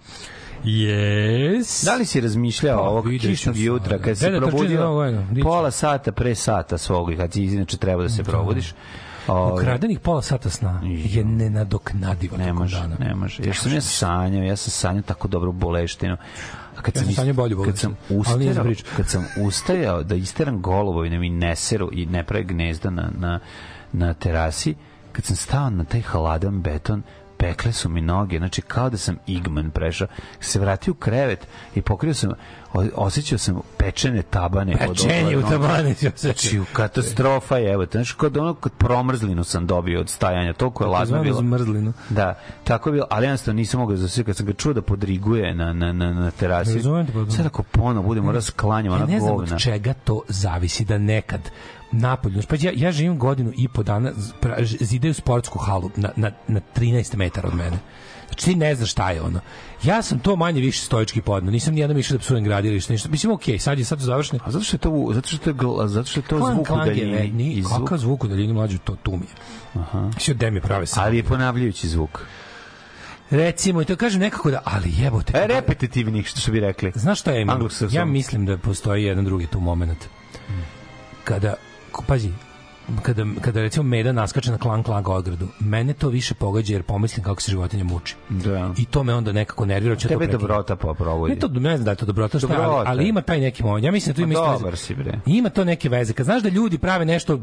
Yes. 0.63 1.85
Da 1.85 1.95
li 1.95 2.05
si 2.05 2.21
razmišljao 2.21 2.77
Pa, 2.77 2.83
ovog 2.83 3.05
kišnog 3.21 3.57
jutra 3.57 3.99
kad 3.99 4.17
da 4.17 4.29
Novu 4.29 4.49
probudio 4.49 5.05
pola 5.43 5.71
sata 5.71 6.11
pre 6.11 6.35
sata 6.35 6.77
svog 6.77 7.13
kad 7.17 7.33
si 7.33 7.43
inače 7.43 7.77
treba 7.77 8.03
da 8.03 8.09
se 8.09 8.23
probudiš? 8.23 8.73
Ovaj, 9.27 9.63
Ukradenih 9.63 9.99
pola 9.99 10.21
sata 10.21 10.49
sna 10.49 10.81
je 10.83 11.23
nenadoknadivo 11.23 12.37
ne 12.37 12.53
može, 12.53 12.79
dana. 12.79 12.95
ne 12.99 13.15
može. 13.15 13.43
Jer 13.43 13.55
sam 13.55 13.73
ja 13.73 13.81
sanjao, 13.81 14.43
ja 14.43 14.55
sam 14.55 14.71
sanjao 14.71 15.01
tako 15.01 15.27
dobro 15.27 15.51
boleštinu. 15.51 16.17
Kad 16.85 16.95
Ja 16.95 17.01
sam 17.01 17.09
ist- 17.09 17.15
sanjao 17.15 17.33
bolju 17.33 17.63
kad 17.63 17.77
sam 17.77 17.95
priču. 18.63 18.85
kad 18.97 19.09
sam 19.09 19.25
ustajao 19.39 20.03
da 20.03 20.15
isteram 20.15 20.61
golovo 20.61 21.05
i 21.05 21.09
ne 21.09 21.19
mi 21.19 21.29
ne 21.29 21.55
seru 21.55 21.89
i 21.93 22.05
ne 22.05 22.23
prave 22.23 22.43
gnezda 22.43 22.89
na, 22.89 23.09
na, 23.17 23.39
na 23.93 24.13
terasi, 24.13 24.75
kad 25.11 25.25
sam 25.25 25.35
stao 25.35 25.69
na 25.69 25.83
taj 25.83 26.01
hladan 26.01 26.61
beton, 26.61 27.03
pekle 27.45 27.71
su 27.71 27.89
mi 27.89 28.01
noge, 28.01 28.37
znači 28.37 28.61
kao 28.61 28.89
da 28.89 28.97
sam 28.97 29.17
igman 29.27 29.71
prešao. 29.71 30.07
Se 30.39 30.59
vratio 30.59 30.91
u 30.91 30.95
krevet 30.95 31.47
i 31.75 31.81
pokrio 31.81 32.13
sam, 32.13 32.31
osjećao 32.95 33.37
sam 33.37 33.61
pečene 33.77 34.21
tabane. 34.21 34.77
Pečenje 34.79 35.37
u 35.37 35.41
tabane 35.41 35.93
se 35.93 36.11
Znači, 36.15 36.61
katastrofa 36.73 37.57
je, 37.57 37.73
evo, 37.73 37.85
znaš, 37.91 38.11
kod 38.11 38.37
ono, 38.37 38.53
kod 38.53 38.71
promrzlinu 38.73 39.43
sam 39.43 39.67
dobio 39.67 39.99
od 39.99 40.09
stajanja, 40.09 40.53
toliko 40.53 40.83
je 40.83 40.87
ladno 40.87 41.05
Zvano 41.05 41.23
bilo. 41.23 41.37
zmrzlinu. 41.37 41.93
Da, 42.09 42.33
tako 42.63 42.89
je 42.89 42.93
bilo, 42.93 43.05
ali 43.09 43.25
jednostavno 43.25 43.55
nisam 43.57 43.79
mogao 43.79 43.97
za 43.97 44.07
sve, 44.07 44.23
kad 44.23 44.35
sam 44.37 44.45
ga 44.45 44.53
čuo 44.53 44.73
da 44.73 44.81
podriguje 44.81 45.55
na, 45.55 45.73
na, 45.73 45.93
na, 45.93 46.13
na 46.13 46.31
terasi. 46.31 46.73
Razumem 46.75 47.05
te, 47.05 47.13
pa 47.13 47.19
da. 47.19 47.31
Sad 47.31 47.45
ako 47.45 47.63
ponovo 47.63 48.07
budemo 48.07 48.31
rasklanjamo 48.31 48.95
Ja 48.95 49.03
ona 49.03 49.11
ne 49.13 49.19
znam 49.19 49.35
govna. 49.35 49.55
od 49.55 49.61
čega 49.61 49.93
to 49.93 50.21
zavisi 50.27 50.85
da 50.85 50.97
nekad 50.97 51.41
napolju, 51.99 52.41
pa 52.49 52.55
ja, 52.59 52.71
ja 52.75 52.91
živim 52.91 53.19
godinu 53.19 53.51
i 53.57 53.67
po 53.67 53.83
dana, 53.83 54.11
zidaju 54.79 55.13
sportsku 55.13 55.59
halu 55.59 55.89
na, 55.95 56.09
na, 56.15 56.31
na 56.47 56.61
13 56.75 57.15
metara 57.17 57.47
od 57.47 57.55
mene. 57.55 57.77
Znači 58.27 58.45
ti 58.45 58.55
ne 58.55 58.75
znaš 58.75 58.91
šta 58.91 59.11
je 59.11 59.21
ono. 59.21 59.39
Ja 59.83 60.01
sam 60.01 60.19
to 60.19 60.35
manje 60.35 60.61
više 60.61 60.81
stoički 60.81 61.21
podno. 61.21 61.51
Nisam 61.51 61.73
nijednom 61.73 61.97
išao 61.99 62.17
da 62.17 62.21
psujem 62.21 62.43
gradilište, 62.43 62.93
ništa. 62.93 63.09
Mislim, 63.09 63.31
okej, 63.31 63.59
sad 63.59 63.79
je 63.79 63.85
sad 63.85 63.99
završeno. 63.99 64.39
A 64.45 64.51
zato 64.51 64.65
što 64.65 64.75
je 64.75 64.79
to, 64.79 65.09
zato 65.13 65.27
što 65.29 65.49
je, 65.49 65.53
gl- 65.53 65.87
zato 65.87 66.09
što 66.09 66.19
je 66.19 66.23
to 66.23 66.37
zvuk 66.53 66.69
je, 66.69 66.75
daljini. 66.75 67.31
ni, 67.31 67.63
kakav 67.79 67.97
zvuk 67.97 68.23
u 68.23 68.27
daljini 68.27 68.53
mlađu, 68.53 68.77
to 68.77 68.95
tu 68.95 69.11
mi 69.11 69.25
je. 69.25 69.81
Aha. 69.81 70.11
Sve 70.19 70.33
da 70.33 70.49
mi 70.49 70.61
prave 70.61 70.85
sam. 70.85 71.03
Ali 71.03 71.17
je 71.17 71.23
ponavljajući 71.23 71.87
zvuk. 71.87 72.25
Recimo, 73.29 73.81
i 73.81 73.85
to 73.85 73.95
kažem 73.95 74.21
nekako 74.21 74.51
da, 74.51 74.61
ali 74.63 74.93
jebote. 74.97 75.33
E, 75.35 75.41
kada- 75.41 75.53
repetitivnih, 75.53 76.27
što 76.27 76.51
bi 76.51 76.59
rekli. 76.59 76.91
Znaš 76.95 77.19
šta 77.19 77.31
ja 77.31 77.39
imam? 77.39 77.55
Ja 77.91 78.05
mislim 78.05 78.45
da 78.45 78.57
postoji 78.57 79.03
jedan 79.03 79.25
drugi 79.25 79.47
tu 79.47 79.59
moment. 79.59 80.05
Kada, 81.23 81.53
ko- 81.53 81.64
pazi, 82.01 82.31
kada, 83.01 83.25
kada 83.41 83.61
recimo 83.61 83.83
meda 83.83 84.11
naskače 84.11 84.51
na 84.51 84.57
klan 84.57 84.83
klang 84.83 85.07
ogradu, 85.07 85.47
mene 85.59 85.93
to 85.93 86.09
više 86.09 86.33
pogađa 86.33 86.73
jer 86.73 86.83
pomislim 86.83 87.23
kako 87.23 87.41
se 87.41 87.51
životinja 87.51 87.83
muči. 87.83 88.15
Da. 88.29 88.71
I 88.77 88.85
to 88.85 89.03
me 89.03 89.13
onda 89.13 89.31
nekako 89.31 89.65
nervira. 89.65 89.95
ću 89.95 90.01
to 90.01 90.07
Tebe 90.07 90.17
prekinuti. 90.19 90.41
dobrota 90.41 90.75
poprovodi. 90.75 91.33
Ne, 91.33 91.39
to, 91.39 91.47
ne 91.47 91.77
znam 91.77 91.85
da 91.85 91.91
je 91.91 91.95
to 91.95 92.05
dobrota, 92.05 92.39
šta, 92.39 92.47
je, 92.47 92.53
ali, 92.55 92.63
Dobrota. 92.63 92.89
ali 92.89 93.07
ima 93.07 93.21
taj 93.21 93.39
neki 93.39 93.63
moment. 93.63 93.85
Ja 93.85 93.91
mislim 93.91 94.13
da 94.13 94.15
tu 94.15 94.21
ima 94.21 94.33
Pa 94.33 94.39
isto 94.41 94.57
dobar 94.57 94.71
veze. 94.71 94.83
si, 94.83 94.95
bre. 94.95 95.19
Ima 95.25 95.49
to 95.49 95.63
neke 95.63 95.89
veze. 95.89 96.13
Kad 96.13 96.25
znaš 96.25 96.43
da 96.43 96.49
ljudi 96.49 96.77
prave 96.77 97.05
nešto 97.05 97.39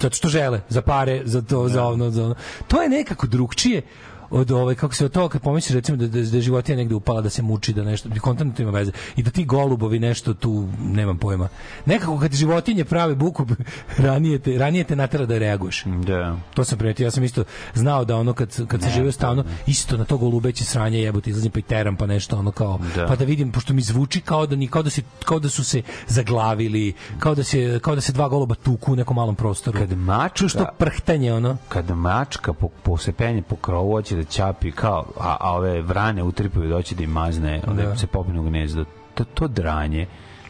zato 0.00 0.16
što 0.16 0.28
žele, 0.28 0.60
za 0.68 0.82
pare, 0.82 1.22
za 1.24 1.42
to, 1.42 1.68
za 1.68 1.84
ono, 1.84 2.10
za 2.10 2.24
ono. 2.24 2.34
To 2.68 2.82
je 2.82 2.88
nekako 2.88 3.26
drugčije 3.26 3.82
od 4.30 4.50
ovaj 4.50 4.74
kako 4.74 4.94
se 4.94 5.04
od 5.04 5.12
toga 5.12 5.28
kad 5.28 5.42
pomisliš 5.42 5.74
recimo 5.74 5.96
da 5.96 6.06
da, 6.06 6.20
da 6.22 6.40
životinja 6.40 6.76
negde 6.76 6.94
upala 6.94 7.20
da 7.20 7.30
se 7.30 7.42
muči 7.42 7.72
da 7.72 7.82
nešto 7.82 8.08
kontantno 8.20 8.54
to 8.56 8.62
ima 8.62 8.70
veze 8.70 8.92
i 9.16 9.22
da 9.22 9.30
ti 9.30 9.44
golubovi 9.44 9.98
nešto 9.98 10.34
tu 10.34 10.68
nemam 10.80 11.18
pojma 11.18 11.48
nekako 11.86 12.18
kad 12.18 12.32
životinje 12.32 12.84
prave 12.84 13.14
buku 13.14 13.46
ranije 13.98 14.38
te 14.38 14.58
ranije 14.58 14.84
te 14.84 14.96
natera 14.96 15.26
da 15.26 15.38
reaguješ 15.38 15.84
Da. 15.98 16.36
to 16.54 16.64
sam 16.64 16.78
primetio, 16.78 17.04
ja 17.04 17.10
sam 17.10 17.24
isto 17.24 17.44
znao 17.74 18.04
da 18.04 18.16
ono 18.16 18.32
kad, 18.32 18.66
kad 18.66 18.82
sam 18.82 18.90
živio 18.90 19.12
stalno, 19.12 19.44
isto 19.66 19.96
na 19.96 20.04
to 20.04 20.18
golubeće 20.18 20.64
sranje 20.64 20.98
jebote, 21.00 21.30
izlazim 21.30 21.50
pa 21.50 21.58
i 21.58 21.62
teram 21.62 21.96
pa 21.96 22.06
nešto 22.06 22.38
ono 22.38 22.50
kao, 22.50 22.78
Da. 22.96 23.06
pa 23.06 23.16
da 23.16 23.24
vidim, 23.24 23.52
pošto 23.52 23.72
mi 23.72 23.82
zvuči 23.82 24.20
kao 24.20 24.46
da, 24.46 24.56
ni, 24.56 24.68
kao, 24.68 24.82
da 24.82 24.90
se, 24.90 25.02
kao 25.24 25.38
da 25.38 25.48
su 25.48 25.64
se 25.64 25.82
zaglavili, 26.08 26.92
kao 27.18 27.34
da 27.34 27.44
se, 27.44 27.80
kao 27.82 27.94
da 27.94 28.00
se 28.00 28.12
dva 28.12 28.28
goluba 28.28 28.54
tuku 28.54 28.92
u 28.92 28.96
nekom 28.96 29.16
malom 29.16 29.36
prostoru. 29.36 29.78
Kad 29.78 29.90
mačka- 29.90 30.34
Čuješ 30.34 30.52
to 30.52 30.66
prhtanje, 30.78 31.32
ono? 31.32 31.56
Kad 31.68 31.90
mačka 31.90 32.52
po, 32.52 32.68
po 32.82 32.96
se 32.96 33.12
penje 33.12 33.42
po 33.42 33.56
krovu 33.56 33.92
hoće 33.92 34.17
da 34.18 34.24
ćapi 34.24 34.72
kao, 34.72 35.04
a, 35.20 35.36
a 35.40 35.52
ove 35.52 35.82
vrane 35.82 36.22
utripaju 36.22 36.68
da 36.68 36.74
hoće 36.74 36.94
da 36.94 37.02
im 37.02 37.10
mazne, 37.10 37.60
onda 37.66 37.82
Da. 37.82 37.96
se 37.96 38.06
popne 38.06 38.40
u 38.40 38.42
gnezdo. 38.42 38.84
To, 39.14 39.24
to 39.24 39.48
dranje, 39.48 40.06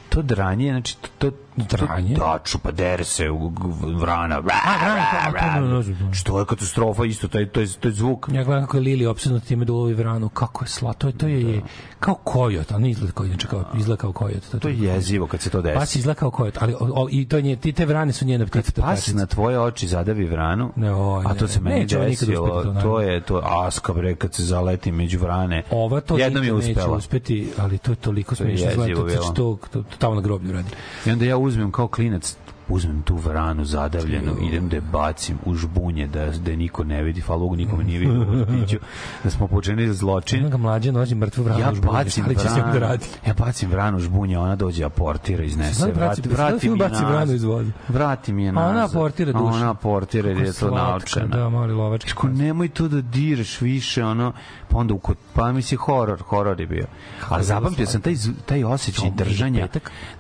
to 0.09 0.23
dranje, 0.23 0.71
znači 0.71 0.97
to, 1.01 1.09
to 1.19 1.37
Dranje? 1.61 2.15
To, 2.15 2.21
da, 2.23 2.39
čupa, 2.41 2.71
dere 2.71 3.05
se 3.05 3.31
u 3.31 3.53
vrana. 3.95 4.41
Ne. 4.41 6.13
Što 6.13 6.39
je 6.39 6.45
katastrofa 6.45 7.05
isto, 7.05 7.29
to 7.29 7.39
je, 7.39 7.49
to 7.49 7.61
je, 7.61 7.67
to 7.71 7.89
je 7.89 7.93
zvuk. 7.93 8.29
Ja 8.29 8.45
gledam 8.45 8.65
kako 8.65 8.77
je 8.77 8.81
Lili 8.81 9.07
opsednut 9.07 9.45
time 9.45 9.65
da 9.65 9.73
ulovi 9.73 9.95
vranu, 9.95 10.29
kako 10.29 10.65
je 10.65 10.69
sla, 10.69 10.93
to 10.93 11.07
je, 11.07 11.13
to 11.13 11.27
je, 11.27 11.43
je 11.45 11.63
kao 12.01 12.15
kojot, 12.15 12.73
a 12.73 12.79
ne 12.79 12.91
izgleda 12.91 13.13
kao, 13.13 13.27
inače 13.27 13.47
kao, 13.47 13.65
izgleda 13.77 13.99
kao 13.99 14.13
kojot. 14.13 14.43
To 14.61 14.69
je 14.69 14.79
jezivo 14.79 15.27
kad 15.27 15.41
se 15.41 15.51
to 15.51 15.63
desi. 15.63 15.75
Pas 15.75 15.97
izgleda 15.97 16.19
kao 16.19 16.31
kojot, 16.31 16.59
ali 16.61 16.75
o, 16.75 16.79
o, 16.81 17.09
i 17.11 17.29
to 17.29 17.37
je, 17.37 17.43
nje- 17.43 17.57
ti 17.57 17.73
te 17.73 17.87
vrane 17.87 18.13
su 18.13 18.25
njena 18.25 18.47
ptica. 18.47 18.73
Kad 18.73 18.85
pas 18.85 19.07
na 19.09 19.27
tvoje 19.27 19.61
oči 19.61 19.89
zadavi 19.89 20.25
vranu, 20.25 20.73
Ne, 20.77 20.95
oj, 20.95 21.25
a 21.27 21.35
to 21.35 21.45
ne, 21.45 21.49
se 21.49 21.61
meni 21.61 21.81
nikad 21.81 22.01
desilo, 22.01 22.63
to, 22.65 22.75
to 22.75 23.01
je 23.01 23.21
to 23.21 23.41
aska 23.45 23.93
bre 23.93 24.15
kad 24.15 24.35
se 24.35 24.45
zaleti 24.45 24.93
među 24.93 25.19
vrane. 25.19 25.63
Ova 25.71 26.01
to 26.01 26.19
Jednom 26.19 26.45
je 26.45 26.53
nikad 26.53 26.59
neće 26.61 26.73
uspela. 26.73 26.97
uspeti, 26.97 27.51
ali 27.59 27.79
to 27.79 27.93
je 27.93 27.97
toliko 27.97 28.35
To 28.35 28.45
je 28.45 28.57
smiješno. 28.57 28.83
jezivo 28.85 29.07
izgleda, 29.07 29.23
To, 29.25 29.33
bilo. 29.33 29.57
to, 29.57 29.69
to, 29.69 29.83
to, 29.83 29.97
tamo 29.99 30.15
na 30.15 30.21
groblju 30.21 30.53
radi. 30.53 30.69
I 31.07 31.11
onda 31.11 31.25
ja 31.25 31.37
uzmem 31.49 31.71
kao 31.71 31.89
klinac 31.89 32.37
uzmem 32.71 33.03
tu 33.03 33.17
vranu 33.17 33.65
zadavljenu, 33.65 34.37
idem 34.43 34.69
da 34.69 34.77
je 34.77 34.81
bacim 34.83 35.39
u 35.45 35.55
žbunje, 35.55 36.07
da, 36.07 36.31
da 36.31 36.51
je 36.51 36.57
niko 36.57 36.85
ne 36.85 37.03
vidi, 37.03 37.21
hvala 37.21 37.39
Bogu, 37.39 37.57
nikome 37.57 37.85
nije 37.85 37.99
vidio 37.99 38.21
u 38.21 38.25
vrtiću, 38.25 38.79
da 39.25 39.31
smo 39.31 39.47
počinili 39.47 39.95
zločin. 39.95 40.43
Jednog 40.43 40.61
mlađe 40.61 40.93
nođe 40.93 41.15
mrtvu 41.15 41.45
vranu 41.45 41.61
Ja 41.61 41.75
žbunje, 41.75 41.93
bacim 41.93 42.25
ali 42.27 42.35
će 42.37 42.49
se 42.49 42.61
da 42.63 42.79
radi. 42.79 43.07
ja 43.27 43.35
bacim 43.35 43.71
vranu 43.71 43.97
u 43.97 44.01
žbunje, 44.01 44.39
ona 44.39 44.57
dođe, 44.57 44.85
aportira, 44.85 45.45
iznese. 45.45 45.85
Braci, 45.85 45.99
vrati, 45.99 46.29
vrati 46.29 46.59
film 46.59 46.75
mi 46.75 46.81
je 46.81 46.89
nazad. 46.89 47.09
vranu 47.09 47.33
iz 47.33 47.43
voda. 47.43 47.71
Vrati 47.89 48.33
mi 48.33 48.43
je 48.43 48.49
A 48.49 48.53
nazad. 48.53 48.71
ona 48.71 48.85
aportira 48.85 49.33
dušu. 49.33 49.45
A 49.45 49.49
Ona 49.49 49.71
aportira, 49.71 50.29
jer 50.29 50.39
je 50.39 50.53
to 50.53 50.71
naučena. 50.71 51.27
Da, 51.27 51.49
mali 51.49 51.73
lovački. 51.73 52.13
Ko 52.13 52.29
nemoj 52.29 52.69
to 52.69 52.89
da 52.89 53.01
diraš 53.01 53.61
više, 53.61 54.05
ono, 54.05 54.33
pa 54.69 54.79
onda 54.79 54.95
u 54.95 54.99
pa 55.39 55.53
mi 55.53 55.63
si 55.63 55.77
horor, 55.77 56.23
horor 56.23 56.61
je 56.61 56.67
bio. 56.67 56.87
A 57.29 57.43
zapamtio 57.43 57.87
sam 57.87 58.01
taj, 58.01 58.15
taj 58.47 58.65
osjećaj 58.65 59.11
držanja, 59.11 59.69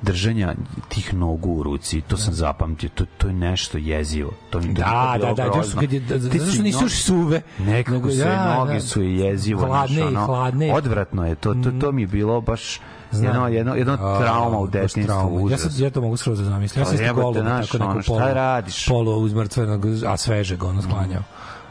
držanja 0.02 0.54
tih 0.88 1.14
nogu 1.14 1.50
u 1.50 1.62
ruci, 1.62 2.00
to 2.00 2.16
sam 2.16 2.34
zapamtio, 2.34 2.88
to, 2.94 3.04
to 3.18 3.26
je 3.26 3.32
nešto 3.32 3.78
jezivo. 3.78 4.30
To 4.50 4.60
mi 4.60 4.72
Da, 4.72 5.16
da, 5.20 5.32
da, 5.34 5.62
što 5.62 5.80
kad 5.80 5.92
je- 5.92 6.00
da- 6.00 6.38
što 6.38 6.52
si 6.52 6.62
nisu 6.62 6.88
suve. 6.88 7.42
Nekako 7.58 8.10
sve 8.10 8.24
da, 8.24 8.54
noge 8.54 8.74
da. 8.74 8.80
su 8.80 9.02
i 9.02 9.16
jezivo. 9.16 9.66
Hladne 9.66 10.04
ono, 10.04 10.26
hladne. 10.26 10.72
Odvratno 10.74 11.26
je, 11.26 11.34
to, 11.34 11.54
to, 11.54 11.70
to 11.80 11.92
mi 11.92 12.02
je 12.02 12.06
bilo 12.06 12.40
baš 12.40 12.80
jedno, 13.12 13.48
jedno, 13.48 13.74
jedno 13.74 13.92
A, 13.92 14.18
trauma 14.18 14.58
u 14.58 14.68
trauma. 15.04 15.50
Ja, 15.50 15.58
sad, 15.58 15.78
ja 15.78 15.90
to 15.90 16.00
mogu 16.00 16.16
skroz 16.16 16.38
da 16.38 16.44
zamislim. 16.44 16.80
Ja 16.80 16.84
Pa 16.84 16.86
sam 16.86 16.94
isto 16.94 17.04
jebote, 17.04 17.22
golo, 17.22 17.34
tako 17.34 17.78
neko 17.78 17.90
ono, 17.90 18.02
polo, 18.06 18.34
radiš? 18.34 18.86
polo 18.88 19.16
uzmrtvenog, 19.16 19.84
a 20.06 20.16
svežeg, 20.16 20.62
ono 20.62 20.82
sklanjao. 20.82 21.22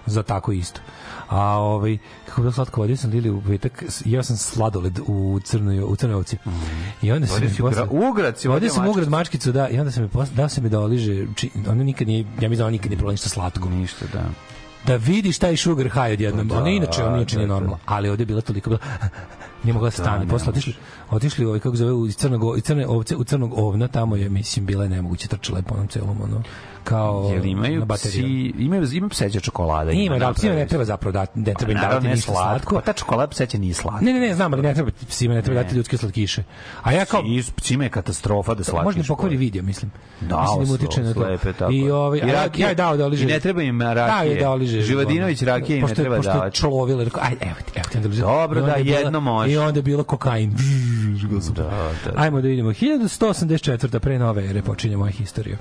Za 0.06 0.24
tako 0.24 0.52
isto. 0.52 0.82
A 1.30 1.58
ovaj 1.58 1.98
kako 2.26 2.42
bilo 2.42 2.52
slatko, 2.52 2.82
vodio 2.82 2.98
sam 2.98 3.12
Lili 3.12 3.30
u 3.30 3.42
petak, 3.42 3.84
jeo 4.06 4.24
sam 4.24 4.38
sladoled 4.38 5.00
u 5.08 5.40
crnoj 5.44 5.80
u 5.82 5.96
crnoj 5.96 6.16
ovci. 6.16 6.38
I 7.02 7.12
onda 7.12 7.28
sam 7.28 7.44
mi 7.44 7.50
si 7.50 7.62
posle- 7.62 7.82
gra- 7.82 8.10
ugrad 8.10 8.40
si 8.40 8.48
vodio 8.48 8.70
sam 8.70 8.88
ugrad 8.88 9.10
mačkicu, 9.10 9.52
da, 9.52 9.68
i 9.68 9.80
onda 9.80 9.92
sam 9.92 10.04
mi 10.04 10.10
posle, 10.10 10.36
dao 10.36 10.50
sam 10.50 10.64
mi 10.64 10.70
da 10.70 10.80
oliže, 10.80 11.26
či, 11.36 11.50
ona 11.68 11.84
nikad 11.84 12.08
nije, 12.08 12.20
ja 12.42 12.50
mislim 12.50 12.58
da 12.58 12.70
nikad 12.70 12.90
nije 12.90 12.98
probala 12.98 13.12
ništa 13.12 13.30
slatko. 13.30 13.70
Ništa, 13.70 14.06
da. 14.14 14.24
Da 14.86 14.96
vidiš 14.96 15.40
taj 15.40 15.58
sugar 15.58 15.86
high 15.86 16.14
odjednom. 16.14 16.48
Da, 16.48 16.58
ona 16.58 16.70
inače, 16.70 17.04
ona 17.04 17.18
inače 17.18 17.38
nije 17.38 17.48
da, 17.48 17.54
da. 17.54 17.60
normalna, 17.60 17.84
ali 17.86 18.10
ovdje 18.10 18.22
je 18.22 18.26
bila 18.26 18.42
toliko 18.42 18.70
bila 18.70 18.80
nije 19.64 19.74
mogla 19.74 19.88
da 19.88 19.92
stane. 19.92 20.26
ne 20.26 20.32
Posle 20.32 20.50
otišli, 20.50 20.74
otišli 21.10 21.46
ovaj 21.46 21.60
kako 21.60 21.76
zove 21.76 22.08
iz 22.08 22.16
crnog 22.16 22.58
iz 22.58 22.64
crne 22.64 22.88
ovce 22.88 23.16
u 23.16 23.24
crnog 23.24 23.54
ovna 23.56 23.88
tamo 23.88 24.16
je 24.16 24.30
mislim 24.30 24.66
bila 24.66 24.84
je 24.84 24.90
nemoguće 24.90 25.28
trčale 25.28 25.62
po 25.62 25.74
onom 25.74 25.88
celom 25.88 26.22
ono 26.22 26.42
kao 26.84 27.30
Jel 27.30 27.40
na 27.40 27.48
imaju 27.48 27.86
bateriju. 27.86 28.24
psi, 28.24 28.54
imaju, 28.58 28.88
ima 28.94 29.10
pseća 29.10 29.40
čokolada. 29.40 29.92
Ima, 29.92 30.18
da, 30.18 30.34
psima 30.34 30.56
ne 30.56 30.68
treba 30.68 30.86
zapravo 30.86 31.12
dati, 31.12 31.40
ne 31.40 31.54
treba 31.54 31.72
im 31.72 31.76
Naravno, 31.76 31.92
davati 31.92 32.08
ne 32.08 32.14
ništa 32.14 32.32
slatko. 32.32 32.50
slatko. 32.50 32.76
Pa 32.76 32.82
ta 32.82 32.94
čokolada 32.94 33.28
pseća 33.28 33.58
nije 33.58 33.74
slatka. 33.74 34.06
Ne, 34.06 34.14
ne, 34.14 34.20
ne, 34.20 34.36
znam, 34.36 34.54
ali 34.54 34.62
ne 34.62 34.74
treba 34.74 34.92
psima 35.08 35.34
ne 35.34 35.42
treba 35.42 35.64
dati 35.64 35.76
ljudske 35.76 35.98
slatkiše. 35.98 36.44
A 36.84 36.92
ja 36.92 37.06
kao 37.06 37.24
I 37.28 37.44
psima 37.56 37.84
je 37.84 37.90
katastrofa 37.90 38.54
da 38.54 38.64
slatkiš. 38.64 38.86
možda 38.86 39.04
pokvari 39.06 39.38
video, 39.38 39.64
mislim. 39.64 39.92
Da, 40.22 40.42
mislim 40.42 40.60
da 40.60 40.68
mu 40.68 40.74
utiče 40.76 41.02
na 41.04 41.14
to. 41.14 41.20
slepe, 41.20 41.54
tako 41.54 41.72
I 41.72 41.78
je. 41.78 41.94
ovaj, 41.94 42.18
I 42.18 42.22
ja, 42.22 42.34
rakije. 42.36 42.64
ja 42.64 42.70
je 42.70 42.76
dao 42.76 42.98
da 42.98 43.06
oliže. 43.06 43.24
I 43.24 43.28
ne 43.28 43.40
treba 43.40 43.62
im 43.62 43.82
rakije. 43.82 44.08
Da, 44.08 44.22
je 44.26 44.36
da 44.38 44.50
oliže. 44.52 44.82
Živadinović 44.82 45.42
rakije 45.42 45.78
im 45.78 45.82
ne 45.82 45.88
Pošto 45.88 45.92
je- 45.94 46.04
treba 46.04 46.16
pošto 46.18 46.32
je 46.32 46.34
davati. 46.34 46.56
Človila, 46.56 47.04
rekao, 47.04 47.24
aj, 47.24 47.32
evo 47.42 47.56
ti, 47.66 47.72
evo 47.76 47.86
ti. 47.92 47.98
oliže. 48.00 48.22
Dobro, 48.22 48.60
I 48.60 48.64
da, 48.64 48.72
je 48.74 48.86
jedno 48.86 49.20
može. 49.20 49.52
I 49.52 49.58
onda 49.58 49.78
je 49.78 49.84
bilo 49.84 50.04
kokain. 50.04 50.56
Da, 51.56 51.64
da. 52.06 52.12
Ajmo 52.16 52.42
da 52.42 52.48
vidimo. 52.48 52.70
1184. 52.70 54.00
pre 54.00 54.20
nove 54.20 54.50
ere 54.50 54.62
počinje 54.62 54.98
moja 54.98 55.12
historija. 55.12 55.58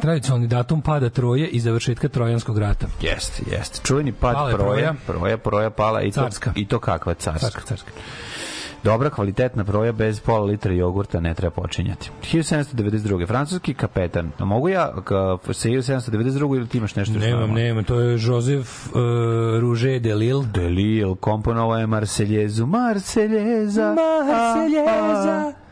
Tradicionalni 0.00 0.46
datum 0.46 0.82
pada 0.82 1.10
Troje 1.10 1.48
i 1.48 1.60
završetka 1.60 2.08
Trojanskog 2.08 2.58
rata. 2.58 2.86
Jeste, 3.02 3.42
jeste. 3.50 3.80
Čuveni 3.84 4.12
pad 4.12 4.54
proja. 4.54 4.94
proja, 5.06 5.38
proja 5.38 5.70
pala 5.70 6.02
i 6.02 6.10
to, 6.10 6.28
i 6.54 6.66
to 6.66 6.78
kakva 6.78 7.14
carska. 7.14 7.40
Carska, 7.40 7.60
carska. 7.66 7.90
Dobra, 8.84 9.10
kvalitetna 9.10 9.64
proja 9.64 9.92
bez 9.92 10.20
pola 10.20 10.44
litra 10.44 10.72
jogurta 10.72 11.20
ne 11.20 11.34
treba 11.34 11.50
počinjati. 11.50 12.10
1792. 12.32 13.26
Francuski 13.26 13.74
kapetan. 13.74 14.30
A 14.38 14.44
mogu 14.44 14.68
ja 14.68 14.92
ka, 15.04 15.38
sa 15.52 15.68
1792. 15.68 16.56
ili 16.56 16.68
ti 16.68 16.78
imaš 16.78 16.96
nešto? 16.96 17.14
što 17.14 17.26
Nemam, 17.26 17.50
nemam. 17.50 17.84
To 17.84 18.00
je 18.00 18.18
Joseph 18.20 18.68
uh, 18.86 18.94
Rouget 19.60 20.02
de 20.02 20.14
Lille. 20.14 20.44
Delil, 20.54 21.14
komponovao 21.14 21.78
je 21.78 21.86
Marseljezu. 21.86 22.66
Marseljeza. 22.66 23.94
Marseljeza. 23.94 24.84
Pesma? 24.84 25.52
Ide, 25.52 25.63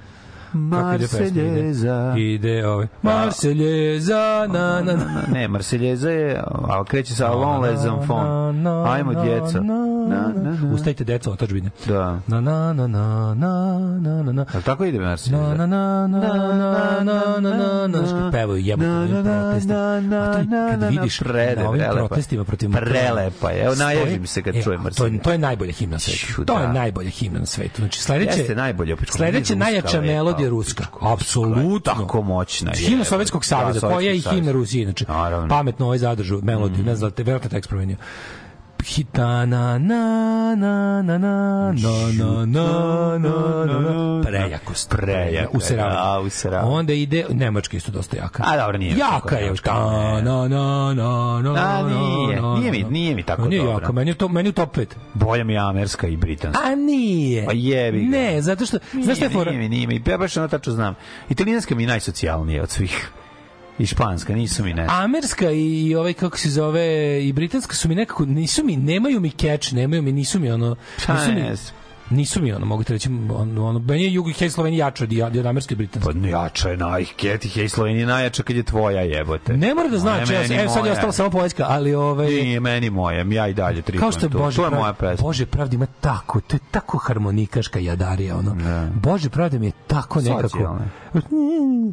Marseljeza. 0.53 2.15
ide 2.19 2.67
ovaj. 2.67 2.87
Marseljeza, 3.03 4.47
na, 4.49 4.83
na, 4.83 4.93
na. 4.93 5.23
Ne, 5.33 5.49
Marseljeza 5.49 6.11
je, 6.11 6.43
a 6.69 6.85
kreće 6.85 7.15
sa 7.15 7.27
Allons 7.27 7.63
les 7.63 7.85
enfants. 7.85 8.31
Ajmo, 8.87 9.13
djeco. 9.15 9.61
Na, 9.61 9.75
na, 10.09 10.33
na. 10.43 10.75
Ustajte, 10.75 11.05
deco, 11.05 11.31
otačbine. 11.31 11.71
Da. 11.87 12.19
Na, 12.27 12.41
na, 12.41 12.73
na, 12.73 12.87
na, 12.87 13.35
na, 13.35 13.79
na, 14.01 14.23
na, 14.23 14.33
na. 14.33 14.45
Tako 14.45 14.85
ide 14.85 14.99
Na, 14.99 15.05
Marseljeza? 15.05 15.55
na, 15.55 15.67
na, 15.67 16.07
na, 16.07 16.19
na, 16.19 17.03
na, 17.03 17.41
na, 17.41 17.51
na, 17.51 17.89
na. 17.89 17.99
Znaš 17.99 18.11
kad 18.13 18.33
pevaju 18.33 18.59
jebote 18.59 18.89
na 18.89 19.01
ovim 19.01 19.25
protestima. 19.25 19.75
A 20.13 20.33
to 20.33 20.39
je, 20.39 20.47
kad 20.71 20.91
vidiš 20.91 21.21
na 21.21 21.69
ovim 21.69 21.83
protestima 21.97 22.45
protiv 22.45 22.71
Prelepa 22.73 23.51
je. 23.51 23.65
Evo, 23.65 23.75
naježim 23.75 24.27
se 24.27 24.43
kad 24.43 24.57
E, 24.57 24.63
čujem 24.63 24.81
Marseljeza. 24.83 25.23
to 25.23 25.33
je 25.33 25.39
najbolja 25.39 25.73
himna 25.73 25.95
na 25.95 25.99
svetu. 25.99 26.19
Ću, 26.27 26.45
To 26.45 26.61
je 26.61 26.67
da. 26.67 26.73
najbolja 26.73 27.11
himna 27.11 27.41
na 27.41 27.47
svetu. 27.47 27.77
Znači, 27.77 28.03
sledeće, 28.03 28.39
Jeste 28.39 28.55
najbolja, 28.55 28.97
sledeće 29.09 29.57
najjača 29.57 30.01
lepa, 30.01 30.07
melodija 30.43 30.51
ruska. 30.51 30.85
Apsolutno. 31.01 31.79
Tako 31.79 32.23
moćna 32.23 32.71
je. 32.71 32.87
Himna 32.87 33.05
Sovjetskog 33.05 33.45
saveza, 33.45 33.81
Da, 33.81 33.89
koja 33.89 34.11
je 34.11 34.17
i 34.17 34.21
himna. 34.21 34.53
Rusije, 34.53 34.83
inače. 34.83 35.05
Pametno 35.49 35.87
ovaj 35.87 35.99
zadržu 35.99 36.41
melodiju, 36.43 36.85
ne 36.85 36.97
znam, 36.97 37.11
da 37.11 37.17
te 37.17 37.23
verovatno 37.23 37.51
tekst 37.51 37.69
promenio. 37.69 37.97
Hita 38.85 39.47
na 39.47 39.79
na 39.79 40.05
na 40.55 41.03
na 41.03 41.19
na 41.19 41.73
na 41.73 41.73
na 41.73 42.47
na 42.47 43.19
na 43.19 43.65
na 43.65 43.81
na 43.81 44.23
Prejaka, 44.23 44.73
useravanje 45.53 45.97
da, 45.97 46.21
useravanje. 46.21 46.71
onda 46.71 46.93
ide 46.93 47.25
nemački 47.31 47.77
isto 47.77 47.93
dosta 47.93 48.17
jaka 48.17 48.43
A, 48.47 48.57
dobro, 48.57 48.79
nije 48.79 48.97
jaka 48.97 49.37
je 49.37 49.55
ta 49.57 49.75
na 49.75 50.21
na 50.23 50.49
na 50.95 50.95
na 51.43 51.55
A, 51.57 51.83
nije, 51.83 52.41
na, 52.41 52.55
nije 52.55 52.71
mi- 52.73 52.83
na. 52.83 52.89
nije 52.89 53.15
mi 53.15 53.23
tako 53.23 53.45
nije 53.45 53.63
dobra. 53.63 53.73
jaka 53.75 53.93
meni 53.93 54.15
to 54.15 54.29
meni 54.29 54.53
top 54.53 54.77
5 54.77 54.87
Bolja 55.15 55.45
mi 55.45 55.53
je 55.53 55.59
amerska 55.61 56.07
i 56.07 56.17
britanska. 56.17 56.63
a 56.65 56.75
nije 56.75 57.47
Pa 57.47 57.53
jebi 57.55 57.99
ne 57.99 58.43
zato 58.43 58.67
što 58.67 58.79
znaš 58.95 59.17
šta 59.17 59.25
je 59.25 59.31
fora 59.31 59.51
Nije 59.51 59.61
mi, 59.61 59.69
nije 59.69 59.87
mi. 59.87 60.03
Ja 60.07 60.19
baš 60.19 60.37
ono 60.37 60.49
tačno 60.49 60.73
znam. 60.73 60.95
Italijanska 61.29 61.75
mi 61.75 61.83
je 61.83 61.87
najsocijalnija 61.87 62.63
od 62.63 62.71
svih. 62.71 63.11
I 63.79 63.87
španska, 63.87 64.35
nisu 64.35 64.65
mi 64.65 64.75
ne. 64.75 64.87
Amerska 64.91 65.51
i 65.51 65.95
ovaj 65.95 66.13
kako 66.13 66.39
se 66.39 66.51
zove 66.51 67.19
i 67.25 67.33
britanska 67.33 67.75
su 67.75 67.89
mi 67.89 67.95
nekako 67.95 68.25
nisu 68.25 68.65
mi 68.65 68.77
nemaju 68.77 69.21
mi 69.21 69.31
catch, 69.31 69.73
nemaju 69.73 70.03
mi 70.03 70.13
nisu 70.13 70.41
mi 70.41 70.51
ono 70.51 70.77
Pa 71.07 71.15
nisu 71.15 71.33
mi. 71.33 71.57
Nisu 72.13 72.43
mi 72.43 72.53
ono 72.53 72.67
mogu 72.67 72.85
ti 72.85 72.93
reći 72.93 73.09
ono, 73.35 73.67
ono 73.67 73.79
meni 73.79 74.03
je 74.05 74.13
Jugo 74.13 74.31
i 74.31 74.51
Slovenija 74.51 74.87
jača 74.87 75.05
od, 75.05 75.37
od 75.37 75.47
amerske 75.47 75.75
i 75.75 75.77
britanske. 75.77 76.13
Pa 76.23 76.29
jača 76.29 76.69
je 76.69 76.77
naj, 76.77 77.05
Ketih 77.17 77.57
je 77.57 77.65
i 77.65 77.69
Slovenija 77.69 78.07
najjača 78.07 78.43
kad 78.43 78.57
je 78.57 78.63
tvoja 78.63 79.01
jebote. 79.01 79.57
Ne 79.57 79.75
mora 79.75 79.89
da 79.89 79.99
znači, 79.99 80.33
je 80.33 80.63
evo, 80.63 80.75
sad 80.75 80.87
je 80.87 80.93
ostala 80.93 81.13
samo 81.13 81.31
Poljska, 81.31 81.67
ali 81.69 81.95
ovaj 81.95 82.27
Nije 82.31 82.61
meni 82.61 82.91
moja, 82.91 83.25
ja 83.31 83.49
i 83.49 83.55
dalje 83.55 83.83
tri. 83.83 83.99
kao 83.99 84.13
što 84.13 84.27
je 84.27 84.31
Bože 84.31 84.57
To 84.57 84.65
je 84.65 84.71
moja 84.71 84.93
pesma. 84.93 85.27
Bože 85.27 85.47
pravda 85.47 85.75
ima 85.75 85.87
tako, 85.87 86.41
to 86.41 86.57
je 86.57 86.61
tako 86.71 86.99
harmonikaška 86.99 87.79
jadarija 87.79 88.37
ono. 88.37 88.55
Da. 88.55 88.89
Bože 88.95 89.31
pravda 89.31 89.59
mi 89.59 89.67
je 89.67 89.73
tako 89.87 90.21
nekako. 90.21 90.49
Socijalne. 90.49 90.85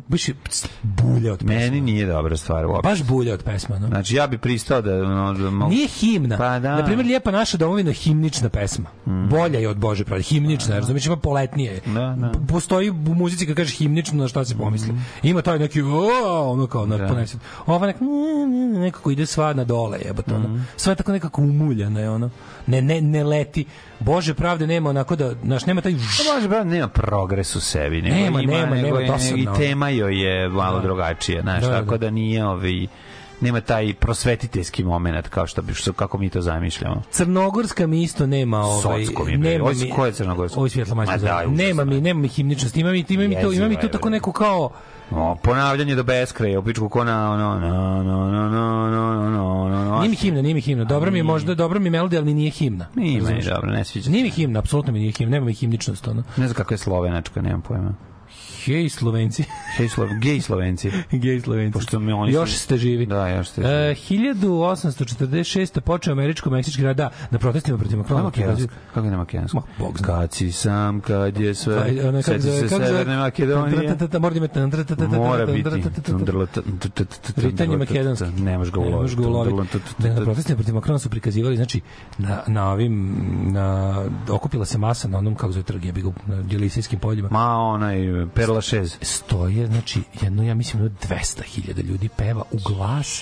Baš 0.08 0.28
je 0.28 0.36
bulja 0.84 1.34
od 1.34 1.40
pesma. 1.40 1.54
Meni 1.54 1.82
nije 1.82 2.06
dobra 2.06 2.38
stvar 2.38 2.66
uopšte. 2.66 2.90
baš 2.90 3.04
bulja 3.04 3.34
od 3.34 3.44
pesma, 3.44 3.80
no. 3.80 3.88
Znači 3.88 4.16
ja 4.16 4.28
bi 4.28 4.38
pristao 4.38 4.82
da 4.82 4.96
ono 4.96 5.34
da 5.34 5.50
mogu- 5.50 5.70
Nije 5.72 5.88
himna. 5.88 6.38
Pa 6.38 6.60
da. 6.60 6.76
Na 6.76 6.86
primjer, 6.86 7.06
Lijepa 7.08 7.32
naša 7.32 7.58
domovina 7.58 7.92
himnična 7.92 8.50
pesma. 8.50 8.86
Bolja 9.06 9.60
je 9.60 9.70
od 9.70 9.78
Bože 9.78 10.06
pravde. 10.10 10.24
Himnična, 10.24 10.76
razumiješ, 10.76 11.06
ima 11.06 11.16
poletnije. 11.16 11.74
je. 11.74 11.82
Da, 11.86 12.16
da. 12.20 12.32
Postoji 12.48 12.90
u 12.90 12.94
muzici 12.94 13.46
kad 13.48 13.56
kažeš 13.56 13.78
himnično, 13.78 14.18
na 14.18 14.28
šta 14.28 14.46
se 14.46 14.58
pomisli. 14.58 14.94
Ima 15.24 15.42
taj 15.42 15.60
neki, 15.60 15.82
o, 15.82 16.10
ono 16.44 16.68
kao, 16.68 16.86
na, 16.86 16.98
Da. 16.98 17.08
ponesen. 17.08 17.40
Ova 17.66 17.88
nek, 17.88 17.96
nekako 18.76 19.12
ide 19.12 19.26
sva 19.26 19.54
na 19.54 19.64
dole, 19.64 20.00
jebote, 20.06 20.36
ono. 20.36 20.66
Sve 20.76 20.92
je 20.92 20.96
tako 20.96 21.12
nekako 21.12 21.42
umuljano 21.42 22.00
je, 22.00 22.10
ono. 22.10 22.30
Ne, 22.68 22.82
ne, 22.82 23.02
ne 23.02 23.24
leti. 23.24 23.66
Bože 24.00 24.34
pravde 24.34 24.68
nema 24.68 24.90
onako 24.90 25.16
da, 25.16 25.34
znaš, 25.44 25.66
nema 25.66 25.82
taj... 25.82 25.92
Pa 25.94 26.34
može 26.36 26.48
brate, 26.48 26.66
nema 26.66 26.88
progres 26.88 27.56
u 27.56 27.62
sebi, 27.62 28.02
nego 28.02 28.16
Nema, 28.16 28.42
ima, 28.42 28.54
nema, 28.54 28.76
nego 28.76 29.00
nema, 29.00 29.14
dosadno. 29.14 29.38
I 29.54 29.58
tema 29.58 29.90
joj 29.90 30.22
je 30.24 30.50
malo 30.50 30.78
Da. 30.78 30.84
drugačije, 30.84 31.42
znaš, 31.42 31.64
Da, 31.64 31.70
da. 31.70 31.80
tako 31.82 31.98
da 31.98 32.10
nije 32.10 32.46
ovi 32.46 32.88
nema 33.42 33.62
taj 33.62 33.94
prosvetiteljski 33.94 34.84
moment 34.84 35.28
kao 35.28 35.48
što 35.48 35.62
bi 35.62 35.74
što 35.74 35.94
kako 35.94 36.18
mi 36.18 36.30
to 36.30 36.42
zamišljamo. 36.42 37.02
Crnogorska 37.12 37.88
mi 37.88 38.04
isto 38.04 38.28
nema 38.28 38.60
ovaj 38.60 39.06
Socko 39.06 39.26
mi 39.26 39.32
je, 39.32 39.38
nema 39.38 39.70
mi 39.70 39.90
ko 39.90 40.06
je 40.06 40.12
crnogorska? 40.12 40.58
Ovo 40.58 40.66
je 40.66 40.70
svjetlo 40.70 40.96
Ma 40.96 41.06
majska. 41.06 41.18
daj, 41.18 41.46
užasno 41.46 41.64
Nema 41.64 41.86
mi, 41.86 42.02
nema 42.02 42.20
mi 42.20 42.28
himničnost. 42.28 42.78
Ima 42.78 42.92
mi, 42.92 43.06
ima 43.10 43.24
mi 43.24 43.42
to, 43.42 43.52
ima 43.52 43.68
mi 43.68 43.80
to 43.80 43.88
tako 43.88 44.10
neko 44.10 44.32
kao 44.32 44.70
O, 45.12 45.36
ponavljanje 45.36 45.96
do 45.96 46.04
beskraja, 46.04 46.60
u 46.60 46.64
pičku 46.64 46.90
ko 46.90 47.04
na 47.04 47.32
ono 47.32 47.60
no 47.60 48.04
no 48.04 48.04
no 48.04 48.50
no 48.50 48.90
no 48.90 49.30
no 49.30 49.70
no 49.70 49.86
no. 49.86 49.98
Nije 50.00 50.10
mi 50.10 50.16
himna, 50.16 50.42
nije 50.42 50.54
mi 50.54 50.62
himna. 50.62 50.84
Dobro 50.84 51.12
mi 51.12 51.24
možda, 51.24 51.56
dobro 51.56 51.80
mi 51.80 51.90
melodija, 51.90 52.20
ali 52.20 52.26
mi 52.26 52.34
nije 52.34 52.52
himna. 52.52 52.86
Nije 52.96 53.20
Razumeš? 53.20 53.46
dobro, 53.46 53.72
ne 53.72 53.84
sviđa. 53.84 54.12
Nije 54.12 54.24
mi 54.24 54.30
himna, 54.30 54.60
apsolutno 54.60 54.94
mi 54.94 55.00
nije 55.00 55.12
himna. 55.12 55.32
Nema 55.32 55.46
mi 55.46 55.54
himničnost, 55.54 56.08
ono. 56.08 56.24
Ne 56.38 56.48
znam 56.48 56.54
kako 56.54 56.74
je 56.74 56.78
slovenačka, 56.78 57.42
nemam 57.42 57.62
pojma. 57.62 57.94
Hej 58.70 58.90
Slovenci. 58.90 59.44
Hej, 59.76 59.90
Slo, 59.90 60.06
gej 60.22 60.42
Slovenci. 60.42 60.92
Gej 61.12 61.42
Slovenci. 61.42 61.74
Pošto 61.74 62.00
mi 62.00 62.12
oni 62.12 62.32
još 62.34 62.54
ste 62.54 62.78
živi. 62.78 63.06
Da, 63.06 63.28
još 63.28 63.50
ste 63.50 63.62
E, 63.62 63.96
1846. 64.00 65.80
počeo 65.80 66.14
američko-meksički 66.14 66.84
rad 66.84 66.98
da, 66.98 67.10
na 67.32 67.40
protestima 67.40 67.78
protiv 67.78 67.98
Makrona. 67.98 68.32
Kako 68.94 69.06
je 69.06 69.12
na 69.12 69.18
makedonski? 69.18 69.58
Ma, 69.58 69.64
Bog 69.80 69.98
zna. 69.98 70.08
Kad 70.08 70.34
si 70.34 70.52
sam, 70.52 71.02
kad 71.02 71.40
je 71.40 71.56
sve, 71.56 71.74
zove- 71.74 72.24
se 72.24 72.68
Severne 72.70 73.18
Makedonije. 73.18 73.78
Mora 74.20 74.20
da 74.48 74.70
tratata, 74.70 75.08
Mora 75.08 75.46
biti. 75.46 75.64
tratata. 75.64 76.14
Ritanj 77.38 77.72
je 77.72 77.78
makedonski. 77.78 78.26
Ne 78.38 78.58
možeš 78.58 78.74
ga 78.74 78.80
uloviti. 78.80 78.96
možeš 78.96 79.16
ga 79.18 79.28
uloviti. 79.28 79.78
Da, 79.98 80.10
na 80.10 80.22
protestima 80.24 80.56
protiv 80.56 80.76
Makrona 80.76 81.00
su 81.00 81.10
prikazivali, 81.10 81.56
znači, 81.56 81.82
na, 82.18 82.44
na 82.48 82.72
ovim, 82.72 83.16
na, 83.44 83.96
okupila 84.30 84.66
se 84.66 84.78
masa 84.78 85.08
na 85.08 85.18
onom, 85.18 85.36
kako 85.36 85.52
zove 85.52 85.64
trg, 85.64 85.86
je 85.86 85.92
ga, 85.92 86.14
na 86.28 86.42
Djelisijskim 86.42 87.00
poljima. 87.00 87.30
Ma 87.32 87.48
onaj 87.58 87.98
Perla 88.36 88.59
6. 88.62 88.96
stoje, 89.02 89.68
znači, 89.68 90.02
jedno, 90.22 90.44
ja 90.44 90.56
mislim, 90.56 90.84
jedno 90.84 90.98
200.000 91.10 91.84
ljudi 91.84 92.10
peva 92.18 92.44
u 92.52 92.58
glas 92.66 93.22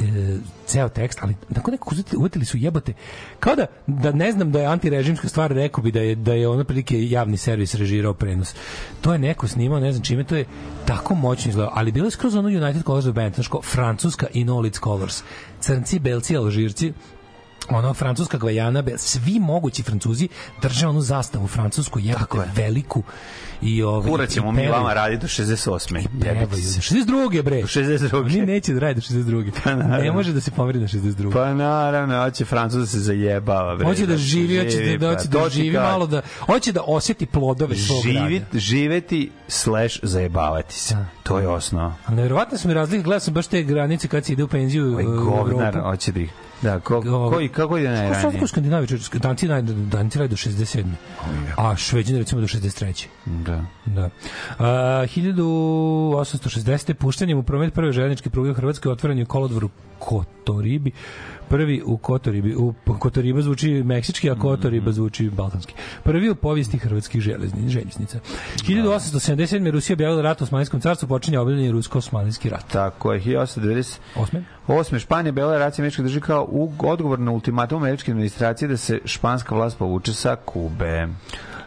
e, 0.00 0.38
ceo 0.66 0.88
tekst, 0.88 1.18
ali 1.22 1.34
nakon 1.48 1.72
nekako 1.72 1.94
uvetili 2.16 2.44
su 2.44 2.56
jebote, 2.56 2.92
kao 3.40 3.56
da, 3.56 3.66
da 3.86 4.12
ne 4.12 4.32
znam 4.32 4.52
da 4.52 4.60
je 4.60 4.66
antirežimska 4.66 5.28
stvar, 5.28 5.50
rekao 5.50 5.82
bi 5.84 5.92
da 5.92 6.00
je, 6.00 6.14
da 6.14 6.32
je 6.32 6.48
ono 6.48 6.64
prilike 6.64 7.08
javni 7.08 7.36
servis 7.36 7.74
režirao 7.74 8.14
prenos. 8.14 8.54
To 9.00 9.12
je 9.12 9.18
neko 9.18 9.48
snimao, 9.48 9.80
ne 9.80 9.92
znam 9.92 10.04
čime, 10.04 10.24
to 10.24 10.36
je 10.36 10.44
tako 10.86 11.14
moćno 11.14 11.48
izgledao, 11.48 11.72
ali 11.76 11.92
bilo 11.92 12.06
je 12.06 12.10
skroz 12.10 12.34
ono 12.34 12.48
United 12.48 12.84
Colors 12.84 13.06
of 13.06 13.14
Band, 13.14 13.34
znaš 13.34 13.48
ko, 13.48 13.62
francuska 13.62 14.26
i 14.34 14.44
no 14.44 14.62
colors. 14.82 15.22
Crnci, 15.60 15.98
belci, 15.98 16.36
alžirci, 16.36 16.92
ono 17.70 17.94
francuska 17.94 18.38
Gvajana, 18.38 18.82
svi 18.96 19.40
mogući 19.40 19.82
Francuzi 19.82 20.28
drže 20.62 20.86
onu 20.86 21.00
zastavu 21.00 21.46
francusku, 21.46 21.98
jebote, 21.98 22.50
veliku 22.56 23.02
i 23.62 23.82
ovaj 23.82 24.10
Kurac 24.10 24.30
ćemo 24.30 24.52
mi 24.52 24.68
vama 24.68 24.94
raditi 24.94 25.20
do 25.22 25.28
68. 25.28 26.06
Pevaju. 26.22 26.40
Jebite 26.40 26.62
se. 26.62 26.80
62. 26.80 27.42
bre. 27.42 27.60
Do 27.60 27.66
62. 27.66 28.24
Oni 28.24 28.46
neće 28.46 28.72
da 28.72 28.80
rade 28.80 28.94
do 28.94 29.00
62. 29.00 29.50
Pa 29.64 29.74
naravno. 29.74 29.96
ne 29.96 30.12
može 30.12 30.32
da 30.32 30.40
se 30.40 30.50
pomeri 30.50 30.78
na 30.78 30.86
62. 30.86 31.32
Pa 31.32 31.54
naravno, 31.54 32.22
hoće 32.24 32.44
Francuz 32.44 32.80
da 32.80 32.86
se 32.86 32.98
zajebava. 32.98 33.76
Bre, 33.76 33.86
Hoće 33.86 34.06
da 34.06 34.16
živi, 34.16 34.58
hoće 34.64 34.78
da, 34.78 34.98
da, 34.98 35.06
pa 35.06 35.14
hoće 35.14 35.28
da 35.28 35.38
to 35.38 35.48
ti 35.48 35.54
živi 35.54 35.78
malo 35.78 36.06
da 36.06 36.22
hoće 36.38 36.72
da 36.72 36.82
osjeti 36.86 37.26
plodove 37.26 37.76
svog 37.76 38.02
Živi, 38.02 38.38
rada. 38.38 38.58
živeti 38.58 39.30
slash 39.48 39.98
zajebavati 40.02 40.74
se. 40.74 40.96
To 41.22 41.38
je 41.38 41.48
osnova. 41.48 41.94
A 42.06 42.14
nevjerovatno 42.14 42.58
su 42.58 42.68
mi 42.68 42.74
razlike, 42.74 43.02
gledao 43.02 43.20
sam 43.20 43.34
baš 43.34 43.46
te 43.46 43.62
granice 43.62 44.08
kad 44.08 44.24
se 44.24 44.32
ide 44.32 44.42
u 44.44 44.48
penziju 44.48 44.92
Ovaj 44.92 45.04
govnar 45.04 45.80
hoće 45.82 46.12
da 46.12 46.20
ih... 46.20 46.30
Da, 46.62 46.80
ko, 46.80 47.02
koji, 47.30 47.48
kako 47.48 47.78
ide 47.78 47.88
su 47.88 47.92
najranije? 47.92 48.32
kako 48.32 48.46
Skandinavije, 48.46 48.88
čovječe, 48.88 49.18
Danci 49.18 49.48
Danci 49.90 50.18
do 50.18 50.36
67. 50.36 50.84
A 51.56 51.76
Šveđani 51.76 52.18
recimo 52.18 52.40
do 52.40 52.46
63. 52.46 53.06
Da. 53.26 53.64
Da. 53.86 54.10
A, 54.58 54.64
1860. 55.06 56.92
puštanjem 56.92 57.38
u 57.38 57.42
promet 57.42 57.74
prve 57.74 57.92
željezničke 57.92 58.30
pruge 58.30 58.50
u 58.50 58.54
Hrvatskoj 58.54 58.92
otvoren 58.92 59.18
je 59.18 59.24
kolodvor 59.24 59.64
u 59.64 59.70
Kotoribi. 59.98 60.92
Prvi 61.48 61.82
u 61.86 61.96
Kotoribi, 61.96 62.54
u 62.54 62.74
Kotoriba 62.98 63.42
zvuči 63.42 63.82
meksički, 63.82 64.30
a 64.30 64.34
Kotoriba 64.34 64.92
zvuči 64.92 65.30
balkanski. 65.30 65.74
Prvi 66.02 66.30
u 66.30 66.34
povijesti 66.34 66.78
hrvatskih 66.78 67.20
železni, 67.20 67.68
željeznica. 67.68 68.18
1877. 68.56 69.70
Rusija 69.70 69.94
objavila 69.94 70.22
rat 70.22 70.42
Osmanlijskom 70.42 70.80
carstvu, 70.80 71.08
počinje 71.08 71.38
obavljanje 71.38 71.72
rusko-osmanlijski 71.72 72.48
rat. 72.48 72.64
Tako 72.72 73.12
je, 73.12 73.20
1898. 73.20 73.98
Osme? 74.16 74.44
Osme, 74.66 74.98
Španija, 74.98 75.32
Bela 75.32 75.58
Racija, 75.58 75.82
Američka 75.82 76.02
drži 76.02 76.20
kao 76.20 76.48
u, 76.50 76.72
odgovor 76.78 77.18
na 77.18 77.30
ultimatum 77.30 77.82
američke 77.82 78.10
administracije 78.10 78.68
da 78.68 78.76
se 78.76 79.00
španska 79.04 79.54
vlast 79.54 79.78
povuče 79.78 80.12
sa 80.12 80.36
Kube. 80.36 81.08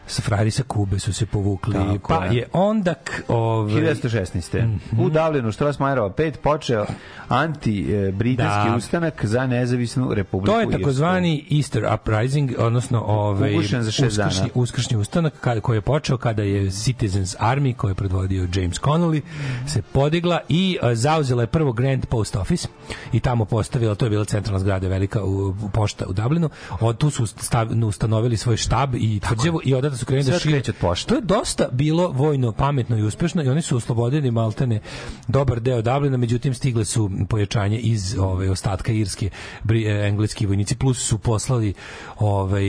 Sa 0.08 0.22
frajeri 0.22 0.52
sa 0.52 0.64
Kube 0.64 1.00
su 1.00 1.14
se 1.14 1.26
povukli. 1.26 1.74
Tako 1.74 1.98
pa 2.10 2.26
je. 2.26 2.48
onda... 2.54 2.94
k- 2.94 3.22
Ovaj, 3.28 3.74
1916. 3.74 4.78
U 4.94 5.10
Dublinu, 5.10 5.52
Strasmajerova 5.52 6.10
5, 6.10 6.32
počeo 6.34 6.86
anti-britanski 7.30 8.38
Da. 8.70 8.76
ustanak 8.76 9.26
za 9.26 9.48
nezavisnu 9.48 10.14
republiku 10.14 10.46
To 10.46 10.60
je 10.62 10.72
takozvani 10.72 11.46
Easter 11.52 11.84
Uprising, 11.94 12.52
odnosno 12.58 13.02
ovaj 13.02 13.54
Ugušen 13.54 13.84
za 13.84 13.92
šest 13.92 14.08
uskršnji, 14.10 14.42
dana. 14.42 14.52
uskršnji 14.56 14.98
ustanak 14.98 15.34
kada, 15.34 15.62
koji 15.62 15.78
je 15.78 15.82
počeo 15.82 16.18
kada 16.18 16.44
je 16.44 16.72
Citizens 16.72 17.36
Army, 17.36 17.76
koji 17.76 17.92
je 17.92 17.96
predvodio 17.96 18.48
James 18.56 18.80
Connolly, 18.80 19.22
se 19.68 19.82
podigla 19.84 20.40
i 20.50 20.78
zauzela 20.94 21.44
je 21.44 21.48
prvo 21.48 21.72
Grand 21.74 22.06
Post 22.06 22.36
Office 22.36 22.68
i 23.12 23.20
tamo 23.20 23.46
postavila, 23.46 23.96
to 23.96 24.06
je 24.06 24.10
bila 24.10 24.26
centralna 24.26 24.60
zgrada 24.60 24.88
velika 24.88 25.24
u, 25.24 25.50
u 25.50 25.70
pošta 25.70 26.06
u 26.08 26.14
Dublinu, 26.14 26.50
od 26.72 26.98
tu 26.98 27.10
su 27.10 27.28
stav, 27.28 27.68
ustanovili 27.86 28.38
svoj 28.38 28.58
štab 28.58 28.96
i 28.96 29.20
tvrđavu 29.20 29.62
i 29.64 29.76
odatle 29.92 29.98
su 29.98 30.06
krenuli 30.06 30.32
da 30.32 30.40
šire. 30.40 30.62
To 31.08 31.16
je 31.16 31.22
dosta 31.22 31.70
bilo 31.72 32.08
vojno 32.08 32.52
pametno 32.52 32.98
i 32.98 33.04
uspešno 33.04 33.44
i 33.44 33.50
oni 33.50 33.62
su 33.62 33.78
oslobodili 33.78 34.32
maltene 34.32 34.80
dobar 35.28 35.60
deo 35.60 35.82
Dublina, 35.82 36.18
međutim 36.18 36.54
stigle 36.54 36.86
su 36.86 37.12
pojačanje 37.30 37.78
iz 37.78 38.16
ovaj 38.20 38.50
ostatka 38.50 38.92
Irske, 38.92 39.30
bri, 39.64 39.86
e, 39.86 40.08
engleski 40.08 40.46
vojnici 40.46 40.76
plus 40.76 41.08
su 41.08 41.18
poslali 41.18 41.74
ovaj 42.20 42.66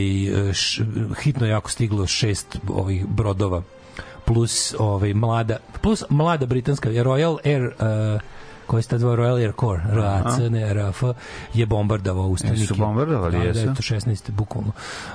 š, 0.53 0.83
hitno 1.23 1.47
jako 1.47 1.71
stiglo 1.71 2.07
šest 2.07 2.57
ovih 2.67 3.05
brodova 3.07 3.61
plus 4.25 4.75
ovaj 4.79 5.13
mlada 5.13 5.57
plus 5.81 6.03
mlada 6.09 6.45
britanska 6.45 6.89
Royal 6.89 7.37
Air 7.45 7.63
uh, 7.63 8.21
koji 8.67 8.83
sta 8.83 8.97
dva 8.97 9.15
Royal 9.15 9.35
Air 9.37 9.51
Corps, 9.59 9.81
RAC, 9.85 10.37
ne 10.49 10.73
RAF, 10.73 11.03
je 11.53 11.65
bombardovao 11.65 12.27
ustanike. 12.27 12.61
Jesu 12.61 12.75
bombardovali, 12.75 13.37
Da, 13.37 13.43
jesu? 13.43 13.59
1916. 13.59 14.31
bukvalno. 14.31 14.71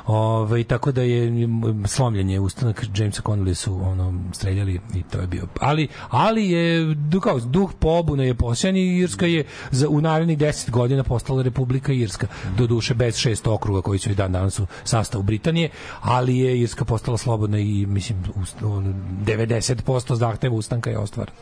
Ove, 0.07 0.64
tako 0.64 0.92
da 0.92 1.03
je 1.03 1.49
slomljen 1.86 2.30
je 2.30 2.40
ustanak 2.40 2.84
Jamesa 2.96 3.22
Connolly 3.22 3.55
su 3.55 3.80
ono 3.82 4.14
streljali 4.32 4.80
i 4.94 5.03
to 5.03 5.20
je 5.20 5.26
bio. 5.26 5.46
Ali 5.61 5.88
ali 6.11 6.51
je 6.51 6.96
kao 7.22 7.40
duh 7.40 7.72
pobune 7.78 8.26
je 8.26 8.34
posjan 8.34 8.76
i 8.76 8.96
Irska 8.99 9.26
je 9.26 9.44
za 9.70 9.88
u 9.88 10.01
narednih 10.01 10.38
10 10.38 10.70
godina 10.70 11.03
postala 11.03 11.42
Republika 11.42 11.92
Irska. 11.92 12.26
Do 12.57 12.66
duše 12.66 12.94
bez 12.94 13.16
šest 13.16 13.46
okruga 13.46 13.82
koji 13.82 13.99
su 13.99 14.11
i 14.11 14.14
dan 14.14 14.32
danas 14.32 14.59
u 14.59 14.66
sastavu 14.84 15.22
Britanije, 15.22 15.70
ali 16.01 16.38
je 16.38 16.61
Irska 16.61 16.84
postala 16.84 17.18
slobodna 17.18 17.59
i 17.59 17.86
mislim 17.86 18.24
ust- 18.36 18.64
ono, 18.66 18.94
90% 19.24 20.14
zahteva 20.14 20.55
ustanka 20.55 20.90
je 20.90 20.99
ostvaren. 20.99 21.34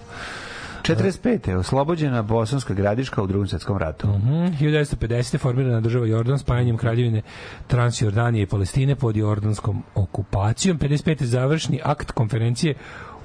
45. 0.86 1.48
je 1.48 1.56
oslobođena 1.56 2.22
bosanska 2.22 2.74
gradiška 2.74 3.22
u 3.22 3.26
drugom 3.26 3.48
svjetskom 3.48 3.78
ratu. 3.78 4.08
Mhm, 4.08 4.30
1950. 4.30 5.38
formirana 5.38 5.80
država 5.80 6.06
Jordan 6.06 6.38
spajanjem 6.38 6.76
kraljevine 6.76 7.22
Transjordanije 7.66 8.42
i 8.42 8.46
Palestine 8.46 8.96
pod 8.96 9.16
jordanskom 9.16 9.82
okupacijom. 9.94 10.78
55. 10.78 11.22
završni 11.22 11.80
akt 11.84 12.10
konferencije 12.10 12.74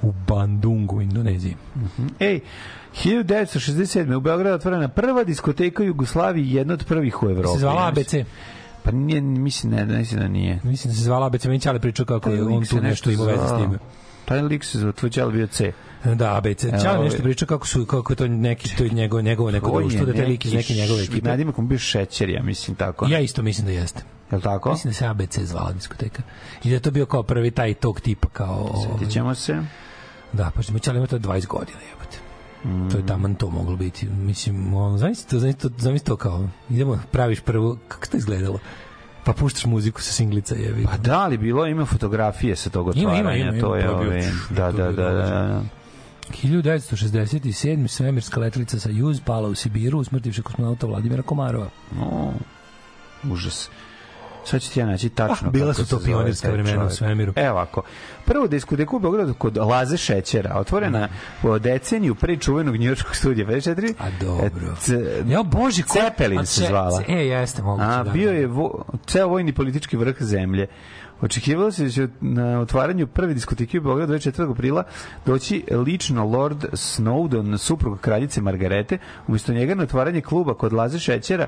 u 0.02 0.12
Bandungu, 0.28 1.00
Indoneziji. 1.00 1.56
Ej, 2.20 2.40
1967. 3.04 4.14
u 4.14 4.20
Beogradu 4.20 4.54
otvorena 4.54 4.88
prva 4.88 5.24
diskoteka 5.24 5.82
u 5.82 5.86
Jugoslaviji, 5.86 6.54
jedna 6.54 6.74
od 6.74 6.84
prvih 6.84 7.22
u 7.22 7.30
Evropi. 7.30 7.48
Se 7.54 7.58
zvala 7.58 7.88
ABC. 7.88 8.14
Pa 8.82 8.90
nije, 8.90 9.20
mislim, 9.20 9.72
ne, 9.72 9.84
mislim 9.84 10.20
da 10.20 10.28
nije. 10.28 10.60
Mislim 10.64 10.92
da 10.92 10.96
se 10.96 11.04
zvala 11.04 11.26
ABC, 11.26 11.44
meni 11.44 11.60
Ćale 11.60 11.80
pričao 11.80 12.06
kako 12.06 12.30
je 12.30 12.42
on 12.42 12.64
tu 12.64 12.80
nešto 12.80 13.10
imao 13.10 13.26
veze 13.26 13.46
s 13.46 13.56
time. 13.56 13.78
Taj 14.24 14.42
lik 14.42 14.64
se 14.64 14.78
zvao, 14.78 14.92
tvoj 14.92 15.10
bio 15.32 15.46
C. 15.46 15.72
Da, 16.04 16.36
ABC. 16.36 16.64
Evo, 16.64 16.78
Ćale 16.82 16.96
ovaj- 16.96 17.04
nešto 17.04 17.22
pričao 17.22 17.48
kako 17.48 17.66
su 17.66 17.86
kako 17.86 18.12
je 18.12 18.16
to 18.16 18.28
neki 18.28 18.76
to 18.76 18.84
je 18.84 18.90
njegovo 18.90 19.22
njegovo 19.22 19.50
neko 19.50 19.80
društvo, 19.80 20.06
da 20.06 20.12
te 20.12 20.26
lik 20.26 20.44
iz 20.44 20.52
neke 20.52 20.74
njegove 20.74 21.02
ekipe. 21.02 21.28
Nadimak 21.28 21.56
mu 21.56 21.66
bio 21.66 21.78
šećer, 21.78 22.30
ja 22.30 22.42
mislim 22.42 22.76
tako. 22.76 23.06
Ja 23.08 23.20
isto 23.20 23.42
mislim 23.42 23.66
da 23.66 23.72
jeste. 23.72 24.02
Je 24.30 24.36
li 24.36 24.42
tako? 24.42 24.70
Mislim 24.70 24.90
da 24.90 24.94
se 24.94 25.06
ABC 25.06 25.38
zvala 25.38 25.72
diskoteka. 25.72 26.22
I 26.64 26.68
da 26.68 26.74
je 26.74 26.80
to 26.80 26.90
bio 26.90 27.06
kao 27.06 27.22
prvi 27.22 27.50
taj 27.50 27.74
tog 27.74 28.00
tipa 28.00 28.28
kao... 28.28 28.70
ovaj, 28.74 28.98
Sjetit 28.98 29.12
ćemo 29.12 29.34
se. 29.34 29.62
Da, 30.32 30.50
pa 30.54 30.62
ćemo 30.62 30.78
ćali 30.78 30.98
ima 30.98 31.06
to 31.06 31.18
20 31.18 31.46
godina, 31.46 31.78
jebote. 31.90 32.18
To 32.92 32.98
je 32.98 33.06
taman 33.06 33.34
to 33.34 33.50
moglo 33.50 33.76
biti. 33.76 34.08
Mislim, 34.08 34.74
ono, 34.74 34.98
zamisli 34.98 35.30
to, 35.30 35.38
zamisli 35.38 35.60
to, 35.60 35.70
zamisli 35.78 36.06
to 36.06 36.16
kao, 36.16 36.48
idemo, 36.70 36.98
praviš 37.10 37.40
prvo, 37.40 37.78
kako 37.88 38.06
to 38.06 38.16
izgledalo? 38.16 38.58
Pa 39.24 39.32
puštaš 39.32 39.64
muziku 39.64 40.00
sa 40.02 40.12
singlica, 40.12 40.54
jevi. 40.54 40.84
Pa 40.84 40.96
da, 40.96 41.20
ali 41.20 41.38
bilo 41.38 41.66
ima 41.66 41.86
fotografije 41.86 42.56
sa 42.56 42.70
tog 42.70 42.96
Ima, 42.96 43.10
otvaranja. 43.12 43.44
ima, 43.44 43.50
ima, 43.52 43.60
to 43.60 43.76
je, 43.76 43.82
to 43.82 43.88
je 43.88 43.94
ove, 43.96 44.32
da, 44.50 44.72
da, 44.72 44.84
je 44.84 44.92
da, 44.92 45.10
da, 45.10 45.12
da. 45.12 45.62
1967. 46.42 47.88
svemirska 47.88 48.40
letelica 48.40 48.80
sa 48.80 48.90
Juz 48.90 49.20
pala 49.24 49.48
u 49.48 49.54
Sibiru, 49.54 49.98
usmrtivši 49.98 50.42
kosmonauta 50.42 50.86
Vladimira 50.86 51.22
Komarova. 51.22 51.68
O, 52.00 52.32
užas. 53.30 53.70
Sad 54.44 54.62
ću 54.62 54.72
ti 54.72 54.80
ja 54.80 54.86
naći 54.86 55.08
tačno 55.08 55.48
Ah, 55.48 55.50
bila 55.50 55.74
su 55.74 55.88
to 55.88 56.00
pionirska 56.04 56.50
vremena 56.50 56.84
u 56.84 56.90
svemiru. 56.90 57.32
Evo 57.36 57.50
ovako. 57.50 57.82
Prvo 58.24 58.46
diskoteku 58.46 58.96
u 58.96 59.00
Beogradu 59.00 59.34
kod 59.34 59.56
Laze 59.56 59.96
Šećera, 59.96 60.54
otvorena 60.56 61.08
po 61.42 61.58
deceniju 61.58 62.14
pre 62.14 62.36
čuvenog 62.36 62.76
njujorskog 62.76 63.16
studija 63.16 63.46
54. 63.46 63.94
A 63.98 64.10
dobro. 64.20 64.76
C- 64.78 65.22
Ja, 65.26 65.42
bože, 65.42 65.82
ko... 65.82 65.88
Cepelin 65.94 66.46
se 66.46 66.64
zvala. 66.68 67.02
E, 67.08 67.14
jeste, 67.16 67.62
moguće. 67.62 67.86
A, 67.86 68.02
da, 68.02 68.10
bio 68.10 68.30
da. 68.30 68.36
je 68.36 68.46
vo, 68.46 68.84
ceo 69.06 69.28
vojni 69.28 69.52
politički 69.52 69.96
vrh 69.96 70.16
zemlje. 70.20 70.66
Očekivalo 71.20 71.72
se 71.72 71.84
da 71.84 71.90
će 71.90 72.08
na 72.20 72.60
otvaranju 72.60 73.06
prve 73.06 73.34
diskoteke 73.34 73.78
u 73.78 73.82
Beogradu 73.82 74.12
24. 74.12 74.50
aprila 74.50 74.84
doći 75.26 75.64
lično 75.70 76.24
Lord 76.24 76.64
Snowdon, 76.72 77.58
suprug 77.58 78.00
kraljice 78.00 78.40
Margarete, 78.40 78.98
umjesto 79.26 79.52
njega 79.52 79.74
na 79.74 79.82
otvaranje 79.82 80.20
kluba 80.20 80.54
kod 80.54 80.72
Laze 80.72 80.98
Šećera, 80.98 81.46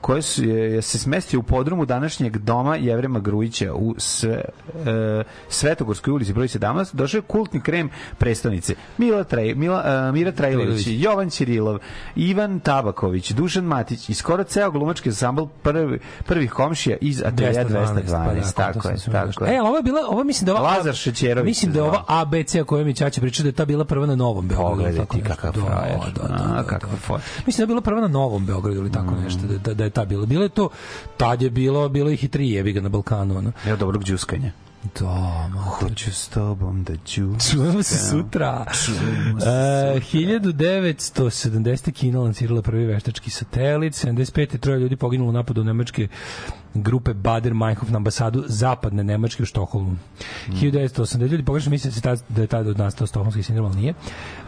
koje 0.00 0.22
su, 0.22 0.44
je, 0.44 0.82
se 0.82 0.98
smestio 0.98 1.40
u 1.40 1.42
podrumu 1.42 1.84
današnje 1.84 2.30
srušenog 2.30 2.38
doma 2.44 2.76
Jevrema 2.76 3.18
Grujića 3.20 3.74
u 3.74 3.94
sve, 3.98 4.42
e, 4.86 5.22
Svetogorskoj 5.48 6.12
ulici 6.12 6.32
broj 6.32 6.48
17 6.48 6.94
došao 6.94 7.18
je 7.18 7.22
kultni 7.22 7.60
krem 7.60 7.90
prestonice. 8.18 8.74
Mila 8.98 9.24
Trej, 9.24 9.54
Mila, 9.54 10.08
e, 10.08 10.12
Mira 10.12 10.32
Trajlović. 10.32 10.86
Jovan 10.86 11.30
Ćirilov, 11.30 11.78
Ivan 12.16 12.60
Tabaković, 12.60 13.30
Dušan 13.30 13.64
Matić 13.64 14.08
i 14.08 14.14
skoro 14.14 14.44
ceo 14.44 14.70
glumački 14.70 15.08
ansambl 15.08 15.44
prvi, 15.62 15.98
prvih 16.24 16.50
komšija 16.52 16.96
iz 17.00 17.22
Atelja 17.22 17.64
212. 17.64 18.24
pa 18.26 18.34
da, 18.34 18.72
tako 18.72 18.88
je, 18.88 18.96
tako 19.12 19.44
je. 19.44 19.54
E, 19.56 19.60
ovo 19.62 19.76
je 19.76 19.82
bila, 19.82 20.00
ovo 20.08 20.24
mislim 20.24 20.46
da 20.46 20.52
ova 20.54 20.62
Lazar 20.62 20.94
Šećerović 20.94 21.46
Mislim 21.48 21.72
da 21.72 21.78
je 21.78 21.82
ova. 21.82 22.04
ABC 22.08 22.54
o 22.54 22.64
kojoj 22.64 22.84
mi 22.84 22.94
Ćaća 22.94 23.20
priča 23.20 23.42
da 23.42 23.48
je 23.48 23.52
ta 23.52 23.64
bila 23.64 23.84
prva 23.84 24.06
na 24.06 24.16
Novom 24.16 24.48
Beogradu. 24.48 24.70
Pogledaj 24.70 25.06
ti 25.06 25.22
kakav 25.22 25.52
Da, 25.52 25.60
frajer. 25.60 25.98
Da, 26.14 26.28
da, 26.28 26.34
A, 26.34 26.56
da, 26.56 26.62
kakva 26.62 26.88
da. 26.90 26.96
fotka. 26.96 27.22
Mislim 27.46 27.58
da 27.58 27.62
je 27.62 27.66
bila 27.66 27.80
prva 27.80 28.00
na 28.00 28.08
Novom 28.08 28.46
Beogradu 28.46 28.80
ili 28.80 28.92
tako 28.92 29.14
Mm. 29.14 29.22
nešto, 29.24 29.40
da, 29.46 29.74
da, 29.74 29.79
da 29.80 29.84
je 29.88 29.90
ta 29.90 30.04
bila. 30.04 30.26
Bilo 30.26 30.42
je 30.42 30.48
to, 30.48 30.68
tad 31.16 31.42
je 31.42 31.50
bilo, 31.50 31.88
bilo 31.88 32.10
ih 32.10 32.24
i 32.24 32.28
tri 32.28 32.50
jebi 32.50 32.72
ga 32.72 32.80
na 32.80 32.88
Balkanu. 32.88 33.38
Ono. 33.38 33.52
Evo 33.66 33.76
dobrog 33.76 34.04
džuskanja. 34.04 34.52
Da, 34.82 35.48
ma. 35.54 35.60
Hoću 35.60 36.12
s 36.12 36.28
tobom 36.28 36.84
da 36.84 36.92
džuskam. 37.06 37.50
Čujemo 37.50 37.82
se 37.82 38.10
sutra. 38.10 38.66
E, 38.66 40.00
1970. 40.12 41.92
Kina 41.92 42.20
lancirala 42.20 42.62
prvi 42.62 42.86
veštački 42.86 43.30
satelit. 43.30 43.94
75. 43.94 44.58
troje 44.58 44.80
ljudi 44.80 44.96
poginulo 44.96 45.30
u 45.30 45.32
napadu 45.32 45.64
nemačke 45.64 46.08
grupe 46.74 47.14
Bader 47.14 47.54
Meinhof 47.54 47.90
na 47.90 47.96
ambasadu 47.96 48.44
zapadne 48.46 49.04
Nemačke 49.04 49.42
u 49.42 49.46
Štokholmu. 49.46 49.96
1980. 50.48 51.28
ljudi 51.28 51.44
pogrešno 51.44 51.70
misle 51.70 51.90
da, 51.90 52.16
se 52.16 52.24
da 52.28 52.40
je 52.40 52.46
tada 52.46 52.72
nastao 52.72 53.06
stokholmski 53.06 53.42
sindrom, 53.42 53.66
ali 53.66 53.76
nije. 53.76 53.94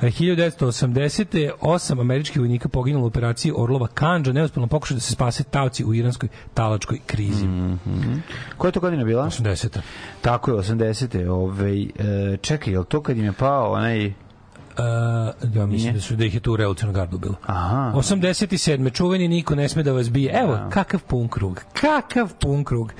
E, 0.02 0.06
1980. 0.06 1.50
osam 1.60 2.00
američkih 2.00 2.40
vojnika 2.40 2.68
poginulo 2.68 3.04
u 3.04 3.06
operaciji 3.06 3.52
Orlova 3.56 3.86
Kanđa, 3.86 4.32
neuspjelom 4.32 4.68
pokušaju 4.68 4.96
da 4.96 5.00
se 5.00 5.12
spase 5.12 5.44
tavci 5.44 5.84
u 5.84 5.94
iranskoj 5.94 6.28
talačkoj 6.54 6.98
krizi. 7.06 7.46
Koja 8.56 8.68
je 8.68 8.72
to 8.72 8.80
godina 8.80 9.04
bila? 9.04 9.24
80. 9.26 9.78
Tako 10.22 10.50
je, 10.50 10.56
80. 10.56 11.28
Ovaj, 11.28 11.82
e, 11.82 12.36
čekaj, 12.36 12.72
je 12.72 12.78
li 12.78 12.84
to 12.84 13.02
kad 13.02 13.16
im 13.16 13.24
je 13.24 13.32
pao 13.32 13.72
onaj... 13.72 14.12
Uh, 14.78 14.84
ja 15.54 15.66
mislim 15.66 15.68
Nije? 15.68 15.92
da 15.92 16.00
su 16.00 16.16
da 16.16 16.24
ih 16.24 16.34
je 16.34 16.40
tu 16.40 16.52
u 16.52 16.56
revolucionarnu 16.56 17.00
gardu 17.00 17.18
bilo. 17.18 17.34
Aha. 17.46 17.92
87. 17.94 18.92
čuveni 18.92 19.28
niko 19.28 19.54
ne 19.54 19.68
sme 19.68 19.82
da 19.82 19.92
vas 19.92 20.10
bije. 20.10 20.32
Evo, 20.42 20.58
kakav 20.70 21.00
pun 21.02 21.28
krug. 21.28 21.60
Kakav 21.80 22.32
pun 22.40 22.64
krug. 22.64 22.92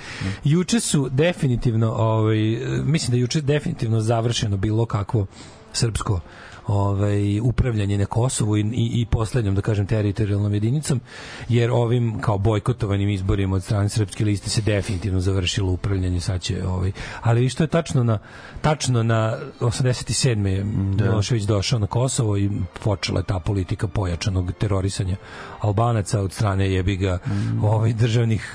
Juče 0.45 0.81
su 0.81 1.09
definitivno, 1.09 1.93
ovaj, 1.93 2.39
mislim 2.85 3.11
da 3.11 3.17
juče 3.17 3.41
definitivno 3.41 4.01
završeno 4.01 4.57
bilo 4.57 4.87
kakvo 4.87 5.27
srpsko 5.73 6.21
ovaj 6.67 7.41
upravljanje 7.41 7.99
na 7.99 8.07
Kosovu 8.07 8.57
i, 8.57 8.61
i, 8.61 9.01
i 9.01 9.07
poslednjom 9.07 9.55
da 9.55 9.61
kažem 9.61 9.87
teritorijalnom 9.87 10.55
jedinicom 10.55 11.01
jer 11.49 11.71
ovim 11.71 12.21
kao 12.21 12.39
bojkotovanim 12.39 13.09
izborima 13.09 13.57
od 13.57 13.65
strane 13.65 13.89
srpske 13.89 14.25
liste 14.25 14.51
se 14.51 14.63
definitivno 14.63 15.21
završilo 15.21 15.73
upravljanje 15.73 16.21
sad 16.21 16.41
će 16.41 16.67
ovaj 16.67 16.93
ali 17.23 17.49
što 17.49 17.65
je 17.65 17.69
tačno 17.69 18.05
na 18.05 18.19
tačno 18.61 19.03
na 19.03 19.37
87. 19.61 20.47
je 20.47 20.65
Milošević 20.65 21.43
došao 21.43 21.79
na 21.79 21.87
Kosovo 21.87 22.39
i 22.39 22.51
počela 22.85 23.21
je 23.21 23.25
ta 23.25 23.39
politika 23.39 23.89
pojačanog 23.89 24.53
terorisanja 24.53 25.17
Albanaca 25.61 26.21
od 26.21 26.33
strane 26.33 26.73
jebiga 26.73 27.19
ovaj 27.63 27.93
državnih 27.93 28.55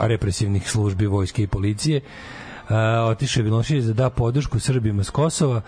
represivnih 0.00 0.70
službi 0.70 1.06
vojske 1.06 1.42
i 1.42 1.46
policije 1.46 2.00
otišao 3.02 3.40
je 3.40 3.44
Milošević 3.44 3.84
da 3.84 3.92
da 3.94 4.10
podršku 4.10 4.58
Srbima 4.60 5.04
s 5.04 5.10
Kosova 5.10 5.60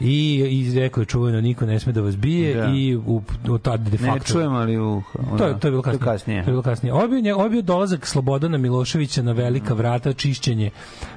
i 0.00 0.34
izrekao 0.50 1.00
je 1.00 1.06
čuveno 1.06 1.40
niko 1.40 1.66
ne 1.66 1.80
sme 1.80 1.92
da 1.92 2.00
vas 2.00 2.16
bije 2.16 2.54
Da. 2.56 2.66
i 2.66 2.96
u, 2.96 3.22
u 3.48 3.58
tad 3.58 3.80
de 3.80 3.98
Ne 3.98 4.08
facto 4.08 4.32
čujem, 4.32 4.52
ali 4.52 4.78
u... 4.78 5.02
to 5.38 5.46
je 5.46 5.60
to 5.60 5.66
je 5.66 5.70
bilo 5.70 5.82
kasnije. 5.82 6.00
kasnije. 6.02 6.42
To 6.42 6.50
je 6.50 6.52
bilo 6.52 6.62
kasnije. 6.62 6.92
Ovo 6.92 7.02
je 7.02 7.08
bio, 7.08 7.20
nje- 7.20 7.34
ovo 7.34 7.44
je 7.44 7.50
bio 7.50 7.62
dolazak 7.62 8.06
Slobodana 8.06 8.58
Miloševića 8.58 9.22
na 9.22 9.32
velika 9.32 9.74
vrata, 9.74 10.12
čišćenje 10.12 10.70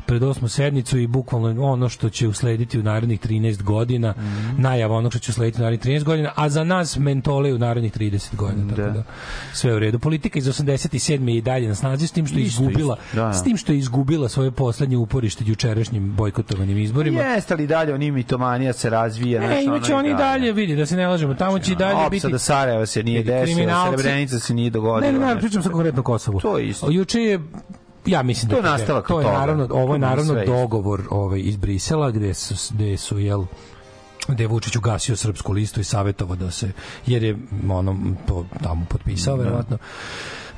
pred 0.06 0.24
osmu 0.24 0.48
sednicu 0.48 0.98
i 1.00 1.08
bukvalno 1.08 1.64
ono 1.64 1.90
što 1.90 2.10
će 2.10 2.28
uslediti 2.28 2.80
u 2.80 2.84
narednih 2.84 3.20
13 3.20 3.64
godina, 3.64 4.14
najava 4.58 4.96
onog 4.96 5.12
što 5.12 5.20
će 5.20 5.32
uslediti 5.32 5.58
u 5.58 5.64
narednih 5.64 5.86
13 5.94 6.04
godina, 6.04 6.32
a 6.36 6.50
za 6.50 6.64
nas 6.64 6.98
mentole 6.98 7.54
u 7.54 7.58
narednih 7.58 7.94
30 7.94 8.36
godina. 8.36 8.70
Tako 8.70 8.82
Da. 8.82 8.90
da, 8.90 9.04
sve 9.54 9.76
u 9.76 9.80
redu. 9.80 10.00
Politika 10.00 10.40
iz 10.40 10.46
87. 10.48 10.90
je 11.28 11.38
i 11.38 11.42
dalje 11.42 11.68
na 11.68 11.76
snazi 11.76 12.08
s 12.08 12.12
tim 12.12 12.28
što 12.28 12.38
je 12.38 12.44
Isto, 12.44 12.64
izgubila, 12.64 12.98
isto. 13.02 13.16
Da, 13.16 13.24
da. 13.24 13.34
s 13.34 13.44
tim 13.44 13.58
što 13.58 13.72
je 13.72 13.78
izgubila 13.80 14.30
svoje 14.30 14.52
poslednje 14.52 14.98
uporište 15.30 15.44
jučerašnjim 15.48 16.14
bojkotovanim 16.16 16.78
izborima. 16.78 17.22
Jeste 17.22 17.56
li 17.56 17.68
dalje 17.68 17.94
oni 17.94 18.12
mitomanija 18.12 18.74
se 18.74 18.90
razvija? 18.90 19.42
znaš, 19.42 19.52
E, 19.52 19.68
ono 19.68 19.76
imaće 19.76 19.96
oni 19.96 20.14
dalje, 20.14 20.52
vidi, 20.54 20.76
da 20.76 20.86
se 20.86 20.96
ne 20.98 21.08
lažemo, 21.08 21.34
tamo 21.34 21.60
će 21.60 21.72
i 21.72 21.76
dalje 21.76 22.10
biti... 22.10 22.26
Opsada 22.26 22.40
Sarajeva 22.40 22.86
se 22.86 23.04
nije 23.04 23.24
desila, 23.24 23.88
Srebrenica 23.88 24.40
se 24.40 24.54
nije 24.54 24.70
dogodila. 24.70 25.12
Ne, 25.12 25.20
ne, 25.20 25.36
ne, 25.36 25.40
pričam 25.40 25.64
sa 25.64 25.70
konkretno 25.70 26.04
Kosovu. 26.04 26.40
To 26.40 26.58
je 26.58 26.68
isto. 26.68 26.92
Juče 26.92 27.22
je 27.22 27.40
ja 28.06 28.24
mislim 28.24 28.50
da 28.50 28.56
To 28.56 28.60
je 28.60 28.72
nastavak 28.72 29.08
to 29.08 29.20
je 29.20 29.26
toga. 29.26 29.38
naravno 29.40 29.68
ovo 29.72 29.96
je 29.96 30.00
naravno 30.00 30.34
sve 30.34 30.46
dogovor 30.46 31.02
ovaj 31.10 31.40
iz 31.44 31.58
Brisela 31.58 32.12
gde 32.12 32.34
su 32.34 32.74
gde 32.74 32.98
su 32.98 33.20
jel 33.20 33.46
gde 34.28 34.44
je 34.44 34.48
Vučić 34.48 34.76
ugasio 34.76 35.16
srpsku 35.16 35.54
listu 35.54 35.82
i 35.82 35.84
savjetovao 35.84 36.36
da 36.36 36.52
se 36.52 36.72
jer 37.06 37.24
je 37.24 37.38
ono 37.70 37.98
to 38.28 38.46
tamo 38.64 38.86
potpisao 38.90 39.36
verovatno 39.36 39.78
da 39.78 39.84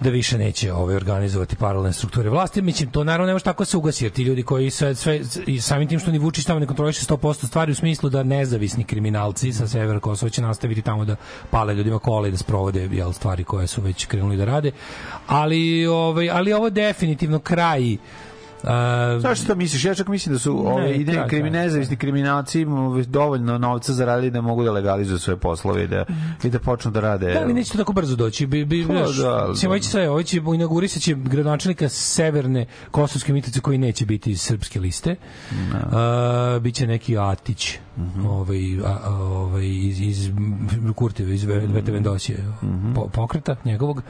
više 0.09 0.37
neće 0.37 0.73
ovaj 0.73 0.95
organizovati 0.95 1.55
paralelne 1.55 1.93
strukture 1.93 2.29
vlasti. 2.29 2.61
Mislim 2.61 2.91
to 2.91 3.03
naravno 3.03 3.27
ne 3.27 3.33
može 3.33 3.43
tako 3.43 3.61
da 3.61 3.65
se 3.65 3.77
ugasi 3.77 4.05
jer 4.05 4.11
ti 4.11 4.23
ljudi 4.23 4.43
koji 4.43 4.69
sve 4.69 4.95
sve 4.95 5.21
i 5.45 5.61
samim 5.61 5.87
tim 5.87 5.99
što 5.99 6.11
ni 6.11 6.19
Vučić 6.19 6.45
tamo 6.45 6.59
ne 6.59 6.67
kontroliše 6.67 7.05
100% 7.05 7.47
stvari 7.47 7.71
u 7.71 7.75
smislu 7.75 8.09
da 8.09 8.23
nezavisni 8.23 8.83
kriminalci 8.83 9.53
sa 9.53 9.67
severa 9.67 9.99
Kosova 9.99 10.29
će 10.29 10.41
nastaviti 10.41 10.81
tamo 10.81 11.05
da 11.05 11.15
pale 11.49 11.75
ljudima 11.75 11.99
kola 11.99 12.27
i 12.27 12.31
da 12.31 12.37
sprovode 12.37 12.89
jel 12.91 13.13
stvari 13.13 13.43
koje 13.43 13.67
su 13.67 13.81
već 13.81 14.05
krenuli 14.05 14.37
da 14.37 14.45
rade. 14.45 14.71
Ali 15.27 15.85
ovaj 15.85 16.29
ali 16.29 16.53
ovo 16.53 16.69
definitivno 16.69 17.39
kraj 17.39 17.97
Uh, 18.63 19.21
Zašto 19.21 19.47
to 19.47 19.55
misliš? 19.55 19.85
Ja 19.85 19.95
čak 19.95 20.07
mislim 20.07 20.33
da 20.33 20.39
su 20.39 20.67
ove 20.67 20.81
Ne, 20.83 20.95
ide 20.95 21.13
kraj, 21.13 21.27
krimi 21.27 21.49
kraj, 21.49 21.63
nezavisni 21.63 21.95
kriminalci 21.95 22.61
imaju 22.61 23.05
dovoljno 23.05 23.57
novca 23.57 23.93
zaradili 23.93 24.31
da 24.31 24.41
mogu 24.41 24.63
da 24.63 24.71
legalizuju 24.71 25.19
svoje 25.19 25.37
poslove 25.37 25.83
i 25.83 25.87
da 25.87 26.05
i 26.43 26.49
da 26.49 26.59
počnu 26.59 26.91
da 26.91 26.99
rade. 26.99 27.33
Da, 27.33 27.39
ali 27.43 27.53
neće 27.53 27.71
to 27.71 27.77
tako 27.77 27.93
brzo 27.93 28.15
doći. 28.15 28.45
Bi, 28.45 28.65
bi, 28.65 28.85
Pa, 28.87 28.93
znaš, 28.93 29.17
da, 29.17 29.29
ali- 29.29 29.49
mislim, 29.49 29.71
ovo 29.71 29.79
će 29.79 29.89
sve, 29.89 30.09
ovo 30.09 30.23
će 30.23 30.37
inaugurisat 30.55 31.01
će 31.03 31.13
gradonačelnika 31.15 31.89
severne 31.89 32.65
Kosovske 32.91 33.33
Mitrovice 33.33 33.59
koji 33.61 33.77
neće 33.77 34.05
biti 34.05 34.31
iz 34.31 34.41
srpske 34.41 34.79
liste. 34.79 35.15
Uh, 35.51 36.61
biće 36.61 36.87
neki 36.87 37.17
Atić, 37.17 37.77
Mhm. 37.97 38.25
ovaj, 38.25 38.79
a, 38.85 38.99
a, 39.03 39.15
ovaj, 39.15 39.67
iz, 39.67 40.01
iz 40.01 40.31
Kurtive, 40.95 41.35
iz 41.35 41.45
Mhm. 41.45 41.73
Vete 41.73 41.91
Vendosije, 41.91 42.45
po, 42.95 43.07
pokreta 43.07 43.55
njegovog. 43.65 44.01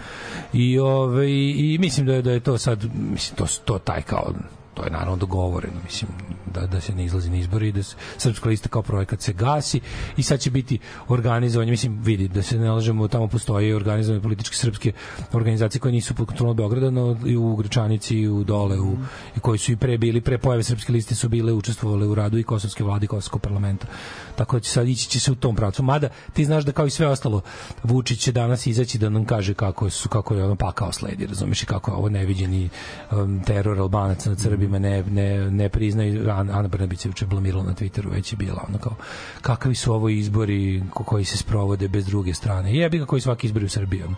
I, 0.54 0.80
ovaj, 0.80 1.30
I 1.56 1.78
mislim 1.80 2.06
da 2.06 2.14
je, 2.14 2.22
da 2.22 2.32
je 2.32 2.40
to 2.40 2.58
sad, 2.58 2.86
mislim, 3.12 3.38
to, 3.38 3.46
to 3.66 3.80
taj 3.80 4.02
kao 4.02 4.34
to 4.82 4.86
je 4.86 4.92
naravno 4.92 5.16
dogovoreno, 5.16 5.74
mislim, 5.84 6.12
da, 6.54 6.68
da 6.68 6.82
se 6.82 6.94
ne 6.96 7.06
izlazi 7.06 7.30
na 7.30 7.38
izbori 7.38 7.68
i 7.68 7.72
da 7.72 7.84
se 7.84 7.96
srpska 8.18 8.50
lista 8.50 8.70
kao 8.70 8.82
projekat 8.82 9.22
se 9.22 9.34
gasi 9.34 9.80
i 10.18 10.24
sad 10.24 10.40
će 10.40 10.52
biti 10.52 10.80
organizovanje, 11.08 11.72
mislim, 11.72 12.00
vidi, 12.04 12.28
da 12.28 12.42
se 12.44 12.58
ne 12.58 12.72
lažemo, 12.72 13.08
tamo 13.08 13.28
postoje 13.28 13.76
organizovane 13.76 14.22
političke 14.24 14.56
srpske 14.56 14.92
organizacije 15.34 15.80
koje 15.82 15.92
nisu 15.92 16.16
pod 16.16 16.28
kontrolom 16.28 16.58
Beograda, 16.58 16.90
no 16.90 17.18
i 17.26 17.38
u 17.38 17.56
Grčanici 17.56 18.18
i 18.18 18.28
u 18.30 18.44
dole, 18.44 18.80
u, 18.80 18.98
i 19.38 19.40
koji 19.40 19.60
su 19.60 19.72
i 19.72 19.76
pre 19.76 19.98
bili, 19.98 20.22
pre 20.22 20.38
pojave 20.38 20.64
srpske 20.64 20.94
liste 20.94 21.16
su 21.16 21.30
bile, 21.30 21.54
učestvovale 21.54 22.08
u 22.08 22.16
radu 22.16 22.38
i 22.38 22.44
kosovske 22.44 22.84
vlade 22.84 23.06
i 23.06 23.08
kosovskog 23.08 23.42
parlamenta. 23.42 23.88
Tako 24.36 24.56
da 24.56 24.60
će 24.60 24.72
sad 24.72 24.88
ići 24.88 25.10
će 25.10 25.20
se 25.20 25.32
u 25.32 25.36
tom 25.36 25.56
pravcu. 25.56 25.84
Mada 25.84 26.10
ti 26.34 26.46
znaš 26.46 26.64
da 26.64 26.72
kao 26.72 26.86
i 26.86 26.90
sve 26.90 27.08
ostalo 27.08 27.42
Vučić 27.84 28.20
će 28.20 28.32
danas 28.32 28.68
izaći 28.68 28.98
da 28.98 29.10
nam 29.10 29.26
kaže 29.26 29.54
kako 29.54 29.90
su 29.90 30.10
kako 30.10 30.36
je 30.36 30.44
ono 30.44 30.56
pakao 30.56 30.92
sledi, 30.92 31.28
razumeš 31.28 31.64
i 31.64 31.66
kako 31.66 31.92
je 31.92 31.96
ovo 31.96 32.10
neviđeni 32.10 32.70
um, 33.12 33.44
teror 33.46 33.80
Albanaca 33.80 34.30
nad 34.30 34.40
Srbima 34.40 34.71
ne, 34.72 35.04
ne, 35.04 35.52
ne 35.52 35.70
priznaju 35.70 36.30
Ana, 36.32 36.68
Brnabić 36.68 37.00
se 37.00 37.08
juče 37.08 37.26
blamirala 37.26 37.64
na 37.64 37.74
Twitteru 37.74 38.12
već 38.12 38.34
je 38.34 38.38
bila 38.38 38.66
ono 38.70 38.78
kao 38.78 38.96
kakvi 39.42 39.76
su 39.76 39.94
ovo 39.94 40.10
izbori 40.10 40.62
ko- 40.90 41.04
koji 41.04 41.26
se 41.26 41.38
sprovode 41.38 41.88
bez 41.88 42.06
druge 42.06 42.34
strane 42.34 42.76
jebi 42.76 42.98
ga 42.98 43.06
koji 43.06 43.22
svaki 43.22 43.48
izbori 43.48 43.66
u 43.66 43.70
Srbiji 43.70 44.04
ono. 44.04 44.16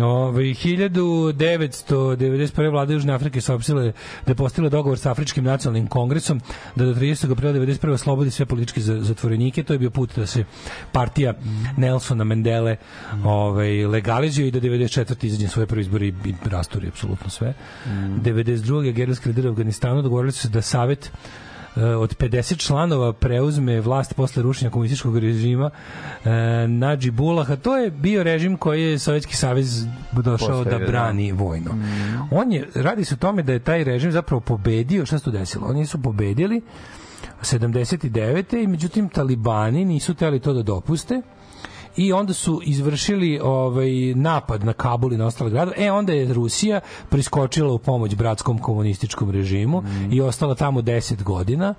Ove, 0.00 0.42
1991. 0.44 2.32
vlada 2.70 2.92
Južne 2.92 3.12
Afrike 3.12 3.40
saopštile 3.40 3.92
da 4.26 4.30
je 4.30 4.34
postigla 4.34 4.70
dogovor 4.70 4.98
sa 4.98 5.10
Afričkim 5.10 5.44
nacionalnim 5.44 5.86
kongresom 5.86 6.40
da 6.76 6.84
do 6.84 6.94
30. 6.94 7.32
aprila 7.32 7.52
91. 7.52 7.90
oslobodi 7.90 8.30
sve 8.30 8.46
političke 8.46 8.80
za- 8.80 9.00
zatvorenike. 9.00 9.62
To 9.62 9.72
je 9.72 9.78
bio 9.78 9.90
put 9.90 10.16
da 10.16 10.26
se 10.26 10.44
partija 10.92 11.34
Nelsona 11.76 12.24
Mendele 12.24 12.76
ovaj, 13.24 13.86
legalizuje 13.86 14.48
i 14.48 14.50
da 14.50 14.60
94. 14.60 14.92
izađe 15.24 15.48
svoje 15.48 15.66
prvi 15.66 15.80
izbori 15.82 16.08
i 16.08 16.34
rasturi 16.44 16.88
apsolutno 16.88 17.30
sve. 17.30 17.54
92. 17.86 18.62
gerilski 18.92 19.28
lider 19.28 19.46
u 19.46 19.51
Afganistanu 19.52 20.02
dogovorili 20.02 20.32
su 20.32 20.40
se 20.40 20.48
da 20.48 20.62
savet 20.62 21.12
e, 21.76 21.84
od 21.84 22.16
50 22.16 22.58
članova 22.58 23.12
preuzme 23.12 23.80
vlast 23.80 24.14
posle 24.14 24.42
rušenja 24.42 24.70
komunističkog 24.70 25.18
režima 25.18 25.70
e, 26.24 26.30
Nadžibulaha. 26.68 27.56
To 27.56 27.76
je 27.76 27.90
bio 27.90 28.22
režim 28.22 28.56
koji 28.56 28.82
je 28.82 28.98
Sovjetski 28.98 29.36
savez 29.36 29.84
došao 30.12 30.48
da 30.48 30.54
Postavio, 30.54 30.78
da. 30.78 30.86
brani 30.86 31.32
vojno. 31.32 31.70
On 32.30 32.52
je, 32.52 32.68
radi 32.74 33.04
se 33.04 33.14
o 33.14 33.18
tome 33.18 33.42
da 33.42 33.52
je 33.52 33.58
taj 33.58 33.84
režim 33.84 34.12
zapravo 34.12 34.40
pobedio, 34.40 35.06
šta 35.06 35.18
se 35.18 35.24
tu 35.24 35.30
desilo? 35.30 35.66
Oni 35.66 35.86
su 35.86 36.02
pobedili 36.02 36.62
79. 37.42 38.62
i 38.62 38.66
međutim 38.66 39.08
talibani 39.08 39.84
nisu 39.84 40.14
teli 40.14 40.40
to 40.40 40.52
da 40.52 40.62
dopuste 40.62 41.22
i 41.96 42.12
onda 42.12 42.32
su 42.32 42.60
izvršili 42.64 43.40
ovaj 43.42 43.90
napad 44.14 44.64
na 44.64 44.72
Kabul 44.72 45.12
i 45.12 45.16
na 45.16 45.26
ostale 45.26 45.50
gradove. 45.50 45.76
E 45.78 45.92
onda 45.92 46.12
je 46.12 46.34
Rusija 46.34 46.80
priskočila 47.08 47.72
u 47.72 47.78
pomoć 47.78 48.14
bratskom 48.14 48.58
komunističkom 48.58 49.30
režimu 49.30 49.82
i 50.10 50.20
ostala 50.20 50.54
tamo 50.54 50.82
10 50.82 51.22
godina 51.22 51.74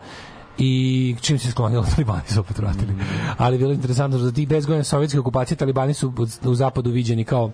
i 0.58 1.16
čim 1.22 1.40
se 1.40 1.52
sklonilo 1.52 1.86
talibani 1.96 2.28
su 2.28 2.40
opet 2.40 2.58
vratili. 2.58 2.94
Ali 3.38 3.58
bilo 3.58 3.72
je 3.72 3.76
interesantno 3.76 4.20
da 4.20 4.32
tih 4.32 4.48
10 4.48 4.66
godina 4.66 4.84
sovjetske 4.84 5.20
okupacije 5.20 5.58
talibani 5.58 5.94
su 5.94 6.14
u 6.44 6.56
zapadu 6.56 6.92
viđeni 6.92 7.24
kao 7.24 7.52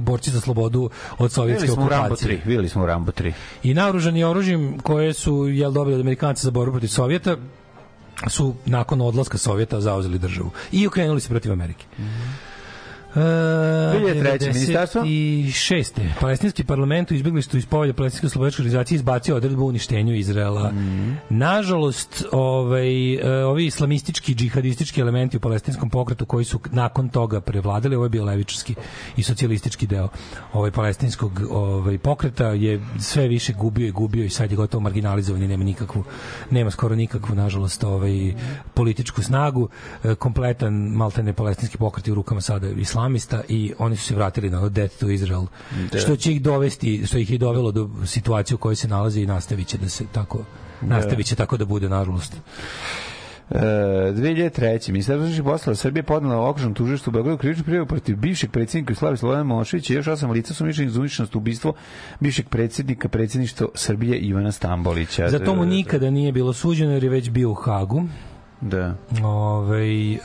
borci 0.00 0.30
za 0.30 0.40
slobodu 0.40 0.90
od 1.18 1.32
sovjetske 1.32 1.66
Bili 1.66 1.74
smo 1.74 1.84
u 1.84 1.88
Rambo 1.88 2.06
okupacije. 2.06 2.40
3, 2.44 2.46
bili 2.46 2.68
smo 2.68 2.82
u 2.82 2.86
Rambo 2.86 3.12
3. 3.12 3.32
I 3.62 3.74
naoružani 3.74 4.24
oružjem 4.24 4.78
koje 4.78 5.12
su 5.12 5.48
jel 5.48 5.72
dobili 5.72 5.94
od 5.94 6.00
Amerikanca 6.00 6.42
za 6.42 6.50
borbu 6.50 6.72
protiv 6.72 6.88
Sovjeta 6.88 7.36
su 8.26 8.54
nakon 8.66 9.00
odlaska 9.00 9.38
Sovjeta 9.38 9.80
zauzeli 9.80 10.18
državu 10.18 10.50
i 10.72 10.86
okrenuli 10.86 11.20
se 11.20 11.28
protiv 11.28 11.52
Amerike. 11.52 11.84
E, 13.18 13.98
2003. 13.98 14.54
ministarstvo? 14.54 15.02
I 15.06 15.50
šeste. 15.54 16.02
Palestinski 16.20 16.64
parlament 16.64 17.10
u 17.10 17.14
izbjeglištu 17.14 17.56
iz 17.56 17.66
povelja 17.66 17.92
Palestinske 17.92 18.28
slobodačke 18.28 18.62
organizacije 18.62 18.96
izbacio 18.96 19.36
odredbu 19.36 19.64
o 19.64 19.66
uništenju 19.66 20.14
Izraela. 20.14 20.72
Nažalost, 21.28 22.24
ovaj, 22.32 23.14
e, 23.14 23.44
ovi 23.44 23.66
islamistički, 23.66 24.34
džihadistički 24.34 25.00
elementi 25.00 25.36
u 25.36 25.40
palestinskom 25.40 25.90
pokretu 25.90 26.26
koji 26.26 26.44
su 26.44 26.60
nakon 26.72 27.08
toga 27.08 27.40
prevladali, 27.40 27.96
ovo 27.96 28.04
je 28.04 28.10
bio 28.10 28.24
levičarski 28.24 28.74
i 29.16 29.22
socijalistički 29.22 29.86
deo 29.86 30.08
ovaj 30.52 30.70
palestinskog 30.70 31.40
ovaj 31.50 31.98
pokreta 31.98 32.46
je 32.46 32.80
sve 32.98 33.28
više 33.28 33.52
gubio 33.52 33.88
i 33.88 33.90
gubio 33.90 34.24
i 34.24 34.30
sad 34.30 34.50
je 34.50 34.56
gotovo 34.56 34.80
marginalizovan 34.80 35.42
i 35.42 35.48
nema 35.48 35.64
nikakvu 35.64 36.04
nema 36.50 36.70
skoro 36.70 36.94
nikakvu 36.94 37.34
nažalost 37.34 37.84
ovaj 37.84 38.34
političku 38.74 39.22
snagu 39.22 39.68
E, 40.04 40.14
kompletan 40.14 40.74
maltene 40.74 41.32
palestinski 41.32 41.78
pokret 41.78 42.06
je 42.06 42.12
u 42.12 42.14
rukama 42.14 42.40
sada 42.40 42.68
islamista 43.08 43.42
i 43.48 43.72
oni 43.78 43.96
su 43.96 44.04
se 44.04 44.14
vratili 44.14 44.50
na 44.50 44.58
ono 44.58 44.68
death 44.68 44.96
to 44.96 45.10
Israel 45.10 45.46
što 45.98 46.16
će 46.16 46.32
ih 46.32 46.42
dovesti 46.42 47.06
što 47.06 47.18
ih 47.18 47.30
je 47.30 47.38
dovelo 47.38 47.72
do 47.72 47.90
situacije 48.06 48.54
u 48.54 48.58
kojoj 48.58 48.76
se 48.76 48.88
nalaze 48.88 49.20
i 49.20 49.26
nastaviće 49.26 49.78
da 49.78 49.88
se 49.88 50.04
tako 50.12 50.44
nastaviće 50.80 51.34
tako 51.36 51.56
da 51.56 51.64
bude 51.64 51.88
nažalost 51.88 52.36
E, 53.50 53.60
2003. 54.12 54.92
Ministarstvo 54.92 55.16
unutrašnjih 55.16 55.44
poslova 55.44 55.74
Srbije 55.76 56.02
podnela 56.02 56.48
okružnom 56.48 56.74
tužištu 56.74 57.10
u 57.10 57.12
Beogradu 57.12 57.38
krivičnu 57.38 57.64
prijavu 57.64 57.86
protiv 57.86 58.16
bivšeg 58.16 58.50
predsjednika 58.50 58.94
Slavi 58.94 59.16
Slobodana 59.16 59.44
Miloševića 59.44 59.92
i 59.92 59.96
još 59.96 60.06
osam 60.06 60.30
lica 60.30 60.54
su 60.54 60.64
mišljeni 60.66 60.90
za 60.90 61.00
umešanost 61.00 61.34
u 61.34 61.38
ubistvo 61.38 61.72
bivšeg 62.20 62.48
predsjednika 62.48 63.08
predsjedništva 63.08 63.66
Srbije 63.74 64.18
Ivana 64.18 64.52
Stambolića. 64.52 65.28
za 65.28 65.38
to 65.38 65.54
mu 65.54 65.64
nikada 65.64 66.10
nije 66.10 66.32
bilo 66.32 66.52
suđeno 66.52 66.92
jer 66.92 67.04
je 67.04 67.10
već 67.10 67.30
bio 67.30 67.50
u 67.50 67.54
Hagu 67.54 68.02
Da. 68.60 68.94
ovaj 69.22 70.12
e, 70.12 70.18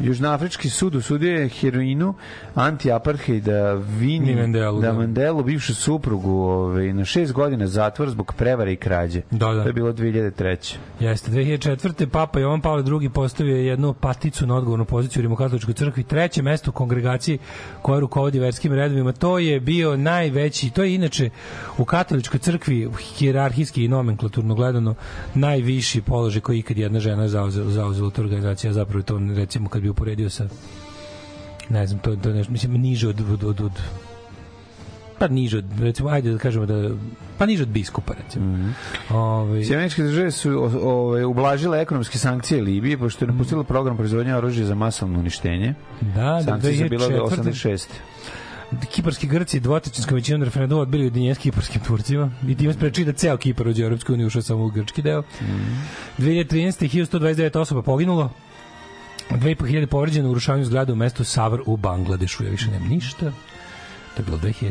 Južnoafrički 0.00 0.70
sud 0.70 0.96
osudio 0.96 1.36
je 1.36 1.48
heroinu 1.48 2.14
anti-apartheida 2.54 3.72
Vini 3.98 4.26
Ni 4.26 4.34
Mandelu, 4.34 4.80
da. 4.80 4.92
Mandelu, 4.92 5.42
bivšu 5.42 5.74
suprugu, 5.74 6.30
ovaj, 6.30 6.92
na 6.92 7.04
šest 7.04 7.32
godina 7.32 7.66
zatvor 7.66 8.10
zbog 8.10 8.34
prevare 8.38 8.72
i 8.72 8.76
krađe. 8.76 9.22
Da, 9.30 9.52
da. 9.52 9.62
To 9.62 9.68
je 9.68 9.72
bilo 9.72 9.92
2003. 9.92 10.76
Jeste, 11.00 11.30
2004. 11.30 12.06
Papa 12.06 12.40
Jovan 12.40 12.60
Pavle 12.60 12.84
II 13.02 13.08
postavio 13.08 13.56
je 13.56 13.66
jednu 13.66 13.94
paticu 13.94 14.46
na 14.46 14.56
odgovornu 14.56 14.84
poziciju 14.84 15.20
u 15.20 15.22
Rimokatoličkoj 15.22 15.74
crkvi, 15.74 16.02
treće 16.02 16.42
mesto 16.42 16.70
u 16.70 16.72
kongregaciji 16.72 17.38
koja 17.82 18.00
rukovodi 18.00 18.38
verskim 18.38 18.72
redovima. 18.72 19.12
To 19.12 19.38
je 19.38 19.60
bio 19.60 19.96
najveći, 19.96 20.70
to 20.70 20.82
je 20.82 20.94
inače 20.94 21.30
u 21.78 21.84
katoličkoj 21.84 22.40
crkvi 22.40 22.90
hijerarhijski 23.18 23.84
i 23.84 23.88
nomenklaturno 23.88 24.54
gledano 24.54 24.94
najviši 25.34 26.00
položaj 26.02 26.40
koji 26.40 26.58
ikad 26.58 26.78
jedna 26.78 27.00
žena 27.00 27.28
zauzela, 27.28 27.70
zauzela 27.70 28.08
u 28.08 28.10
toj 28.10 28.24
organizaciji, 28.24 28.70
a 28.70 28.72
zapravo 28.72 29.02
to 29.02 29.20
recimo 29.36 29.68
kad 29.68 29.82
bi 29.82 29.89
uporedio 29.90 30.30
sa 30.30 30.48
ne 31.70 31.86
znam, 31.86 32.00
to, 32.00 32.16
to 32.16 32.28
je 32.28 32.34
nešto, 32.34 32.52
mislim, 32.52 32.72
niže 32.72 33.08
od, 33.08 33.20
od, 33.20 33.44
od, 33.44 33.60
od 33.60 33.72
pa 35.18 35.28
niže 35.28 35.58
od, 35.58 35.64
recimo, 35.80 36.08
ajde 36.08 36.32
da 36.32 36.38
kažemo 36.38 36.66
da, 36.66 36.90
pa 37.38 37.46
niže 37.46 37.62
od 37.62 37.68
biskupa, 37.68 38.14
recimo. 38.24 38.46
Mm 38.46 38.74
-hmm. 39.10 39.14
Ove, 39.16 39.64
Sjemeničke 39.64 40.02
države 40.02 40.30
su 40.30 40.50
ove, 40.82 41.24
ublažile 41.24 41.80
ekonomske 41.80 42.18
sankcije 42.18 42.62
Libije, 42.62 42.98
pošto 42.98 43.24
je 43.24 43.32
napustila 43.32 43.64
program 43.64 43.96
proizvodnja 43.96 44.36
oružja 44.36 44.66
za 44.66 44.74
masovno 44.74 45.18
uništenje. 45.18 45.74
da, 46.00 46.22
da, 46.22 46.42
Sankcije 46.44 46.88
bile 46.88 47.06
od 47.06 47.32
2004. 47.32 47.42
86. 47.42 47.86
Kiparski 48.90 49.26
Grci 49.26 49.60
dvotrećinskom 49.60 50.14
većinom 50.14 50.42
referenduma 50.42 50.82
odbili 50.82 51.04
ujedinjenje 51.04 51.34
s 51.34 51.38
kiparskim 51.38 51.80
Turcima 51.86 52.30
i 52.48 52.54
time 52.54 52.72
sprečili 52.72 53.04
da 53.04 53.12
ceo 53.12 53.36
Kipar 53.36 53.68
uđe 53.68 53.82
u 53.82 53.84
Europsku 53.84 54.12
uniju, 54.12 54.26
ušao 54.26 54.42
samo 54.42 54.64
u 54.64 54.70
grčki 54.70 55.02
deo. 55.02 55.20
Mm. 55.20 55.44
2013. 56.18 57.08
1129 57.18 57.58
osoba 57.58 57.82
poginulo, 57.82 58.30
2500 59.36 59.86
povređeno 59.86 60.28
u 60.28 60.30
urušavanju 60.30 60.64
zgrada 60.64 60.92
u 60.92 60.96
mestu 60.96 61.24
Savr 61.24 61.60
u 61.66 61.76
Bangladešu. 61.76 62.44
Ja 62.44 62.50
više 62.50 62.70
nemam 62.70 62.88
ništa. 62.88 63.32
To 64.14 64.22
je 64.22 64.24
bilo 64.24 64.38
2013. 64.38 64.70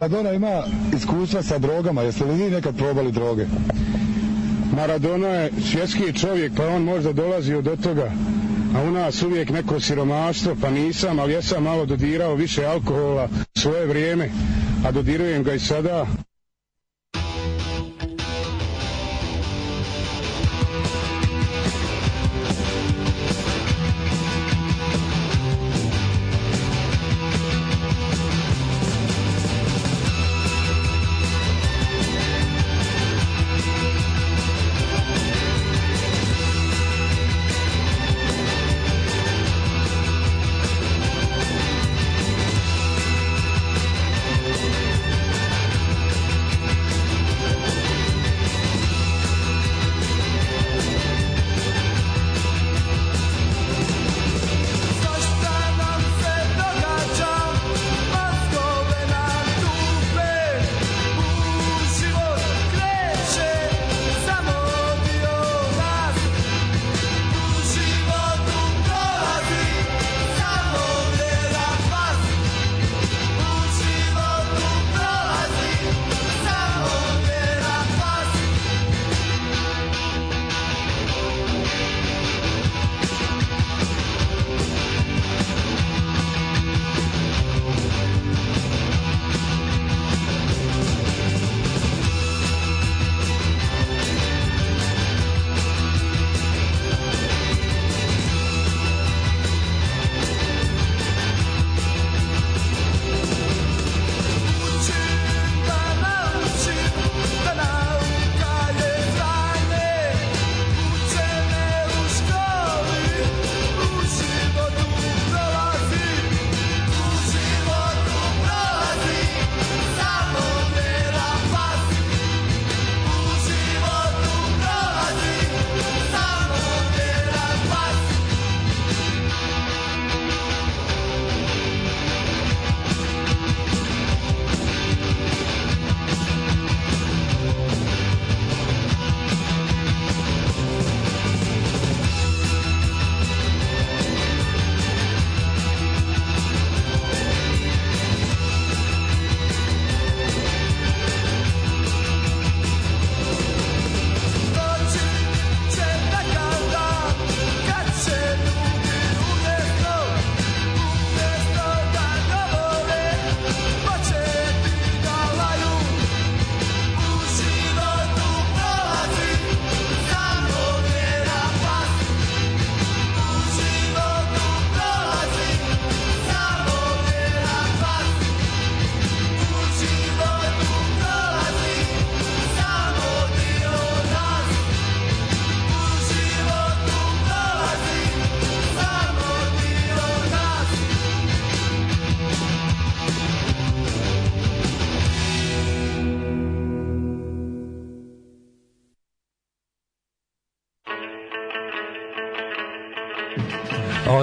Maradona 0.00 0.32
ima 0.32 0.62
iskustva 0.96 1.42
sa 1.42 1.58
drogama. 1.58 2.02
Jeste 2.02 2.24
li 2.24 2.44
vi 2.44 2.50
nekad 2.50 2.76
probali 2.76 3.12
droge? 3.12 3.46
Maradona 4.76 5.28
je 5.28 5.50
svjetski 5.70 6.12
čovjek, 6.12 6.52
pa 6.56 6.66
on 6.68 6.82
možda 6.82 7.12
dolazio 7.12 7.62
do 7.62 7.76
toga. 7.76 8.12
A 8.76 8.82
u 8.82 8.90
nas 8.90 9.22
uvijek 9.22 9.50
neko 9.50 9.80
siromaštvo, 9.80 10.56
pa 10.60 10.70
nisam, 10.70 11.18
ali 11.18 11.32
ja 11.32 11.42
sam 11.42 11.62
malo 11.62 11.86
dodirao 11.86 12.34
više 12.34 12.64
alkohola 12.64 13.28
svoje 13.54 13.86
vrijeme, 13.86 14.30
a 14.86 14.90
dodirujem 14.90 15.42
ga 15.42 15.54
i 15.54 15.58
sada. 15.58 16.06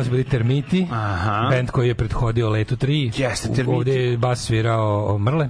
Ovo 0.03 0.07
su 0.07 0.11
bili 0.11 0.23
Termiti, 0.23 0.87
Aha. 0.91 1.47
band 1.49 1.71
koji 1.71 1.87
je 1.87 1.95
prethodio 1.95 2.49
Letu 2.49 2.75
3. 2.75 3.21
Jeste, 3.21 3.47
Termiti. 3.47 3.77
Ovde 3.77 3.95
je 3.95 4.17
bas 4.17 4.39
svirao 4.45 5.17
Mrle. 5.17 5.49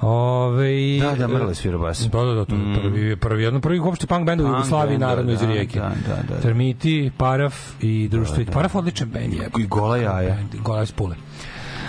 Ove, 0.00 0.98
Da, 1.00 1.14
da, 1.14 1.28
Mrle 1.28 1.54
svira 1.54 1.78
bas. 1.78 2.00
Da, 2.00 2.18
da, 2.24 2.34
da, 2.34 2.44
to 2.44 2.54
je 2.54 2.80
prvi, 2.82 3.16
prvi, 3.16 3.42
jedan 3.42 3.60
prvi 3.60 3.78
uopšte 3.78 4.06
punk 4.06 4.26
band 4.26 4.40
u 4.40 4.44
Jugoslaviji, 4.44 4.98
band, 4.98 5.08
naravno 5.10 5.26
da, 5.26 5.32
iz 5.32 5.40
da, 5.40 5.46
Rijeke. 5.46 5.78
da, 5.78 5.92
da, 6.06 6.34
da. 6.34 6.40
Termiti, 6.40 7.10
Paraf 7.16 7.54
i 7.80 8.08
društvo. 8.08 8.44
Paraf 8.52 8.74
odličan 8.74 9.08
band 9.08 9.32
je. 9.32 9.48
I 9.58 9.66
gola 9.66 9.96
jaja. 9.96 10.36
Gola 10.62 10.82
iz 10.82 10.92
Pule. 10.92 11.16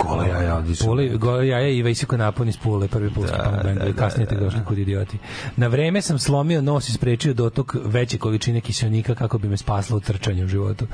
Gola 0.08 0.26
jaja, 0.26 0.56
odlično. 0.56 0.86
Pule, 0.86 1.08
gola 1.08 1.42
jaja 1.42 1.68
i 1.68 1.82
Vejsiko 1.82 2.16
napon 2.16 2.48
iz 2.48 2.56
Pule, 2.56 2.88
prvi 2.88 3.10
pulski 3.10 3.36
Da, 3.36 3.42
punk 3.44 3.62
band, 3.62 3.78
da, 3.78 3.84
da, 3.84 3.92
kasnije 3.92 4.24
da, 4.24 4.30
tek 4.30 4.40
došli 4.40 4.60
kod 4.64 4.78
idioti. 4.78 5.18
Na 5.56 5.66
vreme 5.66 6.02
sam 6.02 6.18
slomio 6.18 6.62
nos 6.62 6.88
i 6.88 6.92
sprečio 6.92 7.34
dotok 7.34 7.76
veće 7.84 8.18
količine 8.18 8.60
kiselnika 8.60 9.14
kako 9.14 9.38
bi 9.38 9.48
me 9.48 9.56
spasla 9.56 9.96
u 9.96 10.00
trčanju 10.00 10.44
u 10.44 10.48
životu. 10.48 10.86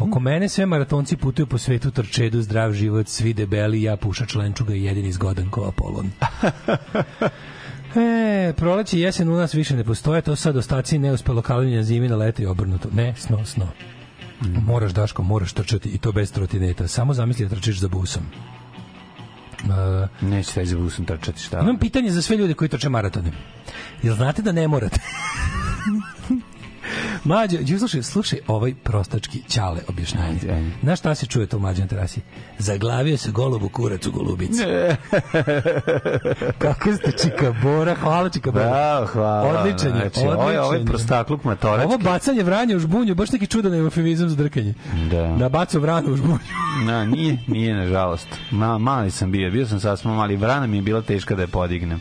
Oko 0.00 0.20
mene 0.20 0.48
sve 0.48 0.66
maratonci 0.66 1.16
putuju 1.16 1.46
po 1.46 1.58
svetu 1.58 1.90
trčedu, 1.90 2.42
zdrav 2.42 2.72
život, 2.72 3.08
svi 3.08 3.34
debeli, 3.34 3.82
ja 3.82 3.96
pušač 3.96 4.34
lenčuga 4.34 4.74
i 4.74 4.84
jedini 4.84 5.12
zgodan 5.12 5.50
ko 5.50 5.64
Apolon. 5.64 6.10
E, 7.96 8.52
proleće 8.56 8.98
i 8.98 9.00
jesen 9.00 9.28
u 9.28 9.36
nas 9.36 9.54
više 9.54 9.76
ne 9.76 9.84
postoje, 9.84 10.22
to 10.22 10.36
sad 10.36 10.56
ostaci 10.56 10.98
neuspelo 10.98 11.42
kalenja 11.42 11.82
zimi 11.82 12.08
na 12.08 12.16
leto 12.16 12.42
i 12.42 12.46
obrnuto. 12.46 12.88
Ne, 12.92 13.14
sno, 13.16 13.44
sno. 13.44 13.68
Moraš, 14.66 14.92
Daško, 14.92 15.22
moraš 15.22 15.52
trčati 15.52 15.88
i 15.88 15.98
to 15.98 16.12
bez 16.12 16.32
trotineta. 16.32 16.88
Samo 16.88 17.14
zamisli 17.14 17.46
da 17.46 17.54
trčiš 17.54 17.78
za 17.78 17.88
busom. 17.88 18.22
Uh, 19.64 20.28
Neće 20.28 20.54
taj 20.54 20.64
za 20.64 20.76
busom 20.78 21.04
trčati, 21.04 21.42
šta? 21.42 21.60
imam 21.60 21.78
pitanje 21.78 22.10
za 22.10 22.22
sve 22.22 22.36
ljude 22.36 22.54
koji 22.54 22.68
trče 22.68 22.88
maratone. 22.88 23.32
Jel 24.02 24.14
znate 24.14 24.42
da 24.42 24.52
ne 24.52 24.68
morate? 24.68 25.00
Mlađe,đu, 27.24 27.78
slušaj, 27.78 28.02
slušaj 28.02 28.38
ovaj 28.46 28.74
prostački 28.74 29.42
ćale 29.48 29.80
objašnjanje. 29.88 30.28
Ajde, 30.28 30.52
ajde. 30.52 30.70
Znaš 30.82 30.98
šta 30.98 31.14
se 31.14 31.26
čuje 31.26 31.46
to 31.46 31.56
u 31.56 31.60
mlađem 31.60 31.88
terasi? 31.88 32.20
Zaglavio 32.58 33.16
se 33.16 33.30
golobu 33.30 33.68
kurac 33.68 34.06
u 34.06 34.12
golubici. 34.12 34.62
Kako 36.58 36.92
ste 36.92 37.12
čikabora, 37.12 37.94
hvala 37.94 38.28
čikabora. 38.28 38.64
Bravo, 38.68 39.06
hvala. 39.06 39.58
Odličan 39.60 39.88
je, 39.88 40.00
Znači, 40.00 40.20
je 40.20 40.34
ovaj 40.34 40.58
odličan 40.58 40.80
je. 40.80 40.86
prostakluk 40.86 41.44
matorački. 41.44 41.86
Ovo 41.86 41.98
bacanje 41.98 42.42
vranja 42.42 42.76
u 42.76 42.80
žbunju, 42.80 43.14
baš 43.14 43.32
neki 43.32 43.46
čudan 43.46 43.74
eufemizam 43.74 44.28
za 44.28 44.36
drkanje. 44.36 44.74
Da. 45.10 45.36
Da 45.38 45.48
bacio 45.48 45.80
vranu 45.80 46.12
u 46.12 46.16
žbunju. 46.16 46.38
Na, 46.84 47.04
nije, 47.14 47.38
nije, 47.46 47.74
nažalost. 47.74 48.28
Ma, 48.50 48.78
mali 48.78 49.10
sam 49.10 49.32
bio, 49.32 49.50
bio 49.50 49.66
sam 49.66 49.80
sasma 49.80 50.14
mali. 50.14 50.36
Vrana 50.36 50.66
mi 50.66 50.76
je 50.76 50.82
bila 50.82 51.02
teška 51.02 51.34
da 51.34 51.42
je 51.42 51.48
podignem. 51.48 52.00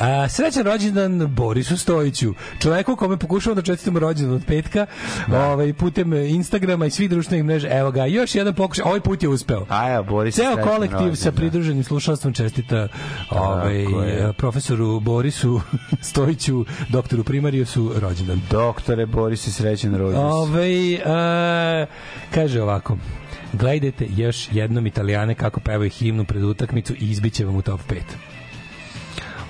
A, 0.00 0.28
srećan 0.28 0.62
rođendan 0.64 1.26
Borisu 1.26 1.76
Stojiću, 1.76 2.34
čoveku 2.58 2.96
kome 2.96 3.16
pokušavam 3.16 3.56
da 3.56 3.62
čestitamo 3.62 3.98
rođendan 3.98 4.36
od 4.36 4.44
petka, 4.52 4.86
ovaj, 5.32 5.72
putem 5.72 6.12
Instagrama 6.12 6.86
i 6.86 6.90
svih 6.90 7.10
društvenih 7.10 7.44
mreža. 7.44 7.68
Evo 7.70 7.90
ga, 7.90 8.06
još 8.06 8.34
jedan 8.34 8.54
pokušaj, 8.54 8.84
ovaj 8.86 9.00
put 9.00 9.22
je 9.22 9.28
uspeo. 9.28 9.66
A 9.68 9.92
evo, 9.92 10.04
Boris. 10.04 10.34
Ceo 10.34 10.56
kolektiv 10.56 11.14
sa 11.14 11.32
pridruženim 11.32 11.84
slušalstvom 11.84 12.32
čestita 12.32 12.88
ovaj, 13.30 13.84
profesoru 14.36 15.00
Borisu 15.00 15.60
Stojiću, 16.08 16.64
doktoru 16.88 17.24
Primariusu, 17.24 17.92
rođendan. 18.00 18.40
Doktore, 18.50 19.06
Boris, 19.06 19.56
srećan 19.56 19.96
rođendan. 19.96 20.32
Ovaj 20.32 20.96
a, 20.96 21.86
kaže 22.34 22.62
ovako. 22.62 22.98
Gledajte 23.52 24.06
još 24.16 24.48
jednom 24.52 24.86
italijane 24.86 25.34
kako 25.34 25.60
pevaju 25.60 25.90
himnu 25.90 26.24
pred 26.24 26.44
utakmicu 26.44 26.94
i 26.94 27.10
izbiće 27.10 27.44
vam 27.44 27.56
u 27.56 27.62
top 27.62 27.80
5. 27.90 28.31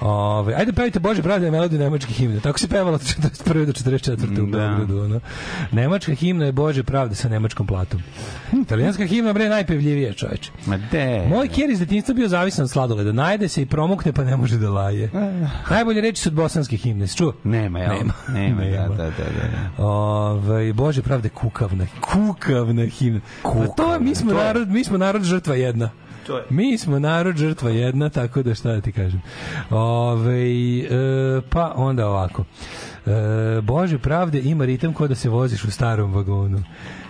Ove, 0.04 0.54
ajde 0.54 0.72
pevajte 0.72 1.00
Bože 1.00 1.22
pravde 1.22 1.50
melodiju 1.50 1.80
nemačke 1.80 2.12
himne. 2.12 2.40
Tako 2.40 2.58
se 2.58 2.68
pevalo 2.68 2.94
od 2.94 3.00
41. 3.00 3.66
do 3.66 3.72
44. 3.72 4.42
u 4.42 4.46
Da. 4.46 4.58
Beogradu. 4.58 5.02
Ono. 5.02 5.20
Nemačka 5.72 6.14
himna 6.14 6.44
je 6.46 6.52
Bože 6.52 6.82
pravde 6.82 7.14
sa 7.14 7.28
nemačkom 7.28 7.66
platom. 7.66 8.02
Italijanska 8.62 9.06
himna 9.06 9.32
bre 9.32 9.48
najpevljivija 9.48 10.12
čoveče. 10.12 10.50
Ma 10.66 10.76
de. 10.90 11.26
Moj 11.28 11.48
kjer 11.48 11.70
iz 11.70 11.78
detinjstva 11.78 12.14
bio 12.14 12.28
zavisan 12.28 12.62
od 12.62 12.70
sladoleda. 12.70 13.12
Najde 13.12 13.48
se 13.48 13.62
i 13.62 13.66
promukne 13.66 14.12
pa 14.12 14.24
ne 14.24 14.36
može 14.36 14.58
da 14.58 14.70
laje. 14.70 15.10
Najbolje 15.70 16.00
reči 16.00 16.22
su 16.22 16.28
od 16.28 16.34
bosanske 16.34 16.76
himne. 16.76 17.08
Čuo? 17.08 17.32
Nema, 17.44 17.78
jel? 17.78 17.92
Nema. 17.92 18.12
Nema, 18.28 18.60
da, 18.64 18.70
Nema. 18.70 18.94
da, 18.94 19.04
da, 19.04 19.10
da. 19.78 19.84
Ove, 19.84 20.72
Bože 20.72 21.02
pravde 21.02 21.28
kukavna, 21.28 21.86
kukavna 22.00 22.86
himna. 22.86 23.20
Pa 23.42 23.66
to 23.76 23.92
je, 23.92 24.00
mi 24.00 24.14
smo 24.14 24.30
to 24.32 24.36
narod, 24.36 24.68
mi 24.68 24.84
smo 24.84 24.98
narod 24.98 25.22
žrtva 25.22 25.54
jedna. 25.54 25.90
To 26.26 26.36
je. 26.36 26.44
Mi 26.50 26.78
smo 26.78 26.98
narod 26.98 27.36
žrtva 27.36 27.70
jedna, 27.70 28.08
tako 28.08 28.42
da 28.42 28.54
šta 28.54 28.72
da 28.72 28.80
ti 28.80 28.92
kažem. 28.92 29.22
Ove, 29.70 30.42
e, 30.42 30.88
pa 31.50 31.72
onda 31.76 32.08
ovako. 32.08 32.44
E, 33.06 33.60
Bože 33.62 33.98
pravde 33.98 34.40
ima 34.40 34.64
ritam 34.64 34.92
kod 34.92 35.08
da 35.08 35.14
se 35.14 35.28
voziš 35.28 35.64
u 35.64 35.70
starom 35.70 36.14
vagonu. 36.14 36.62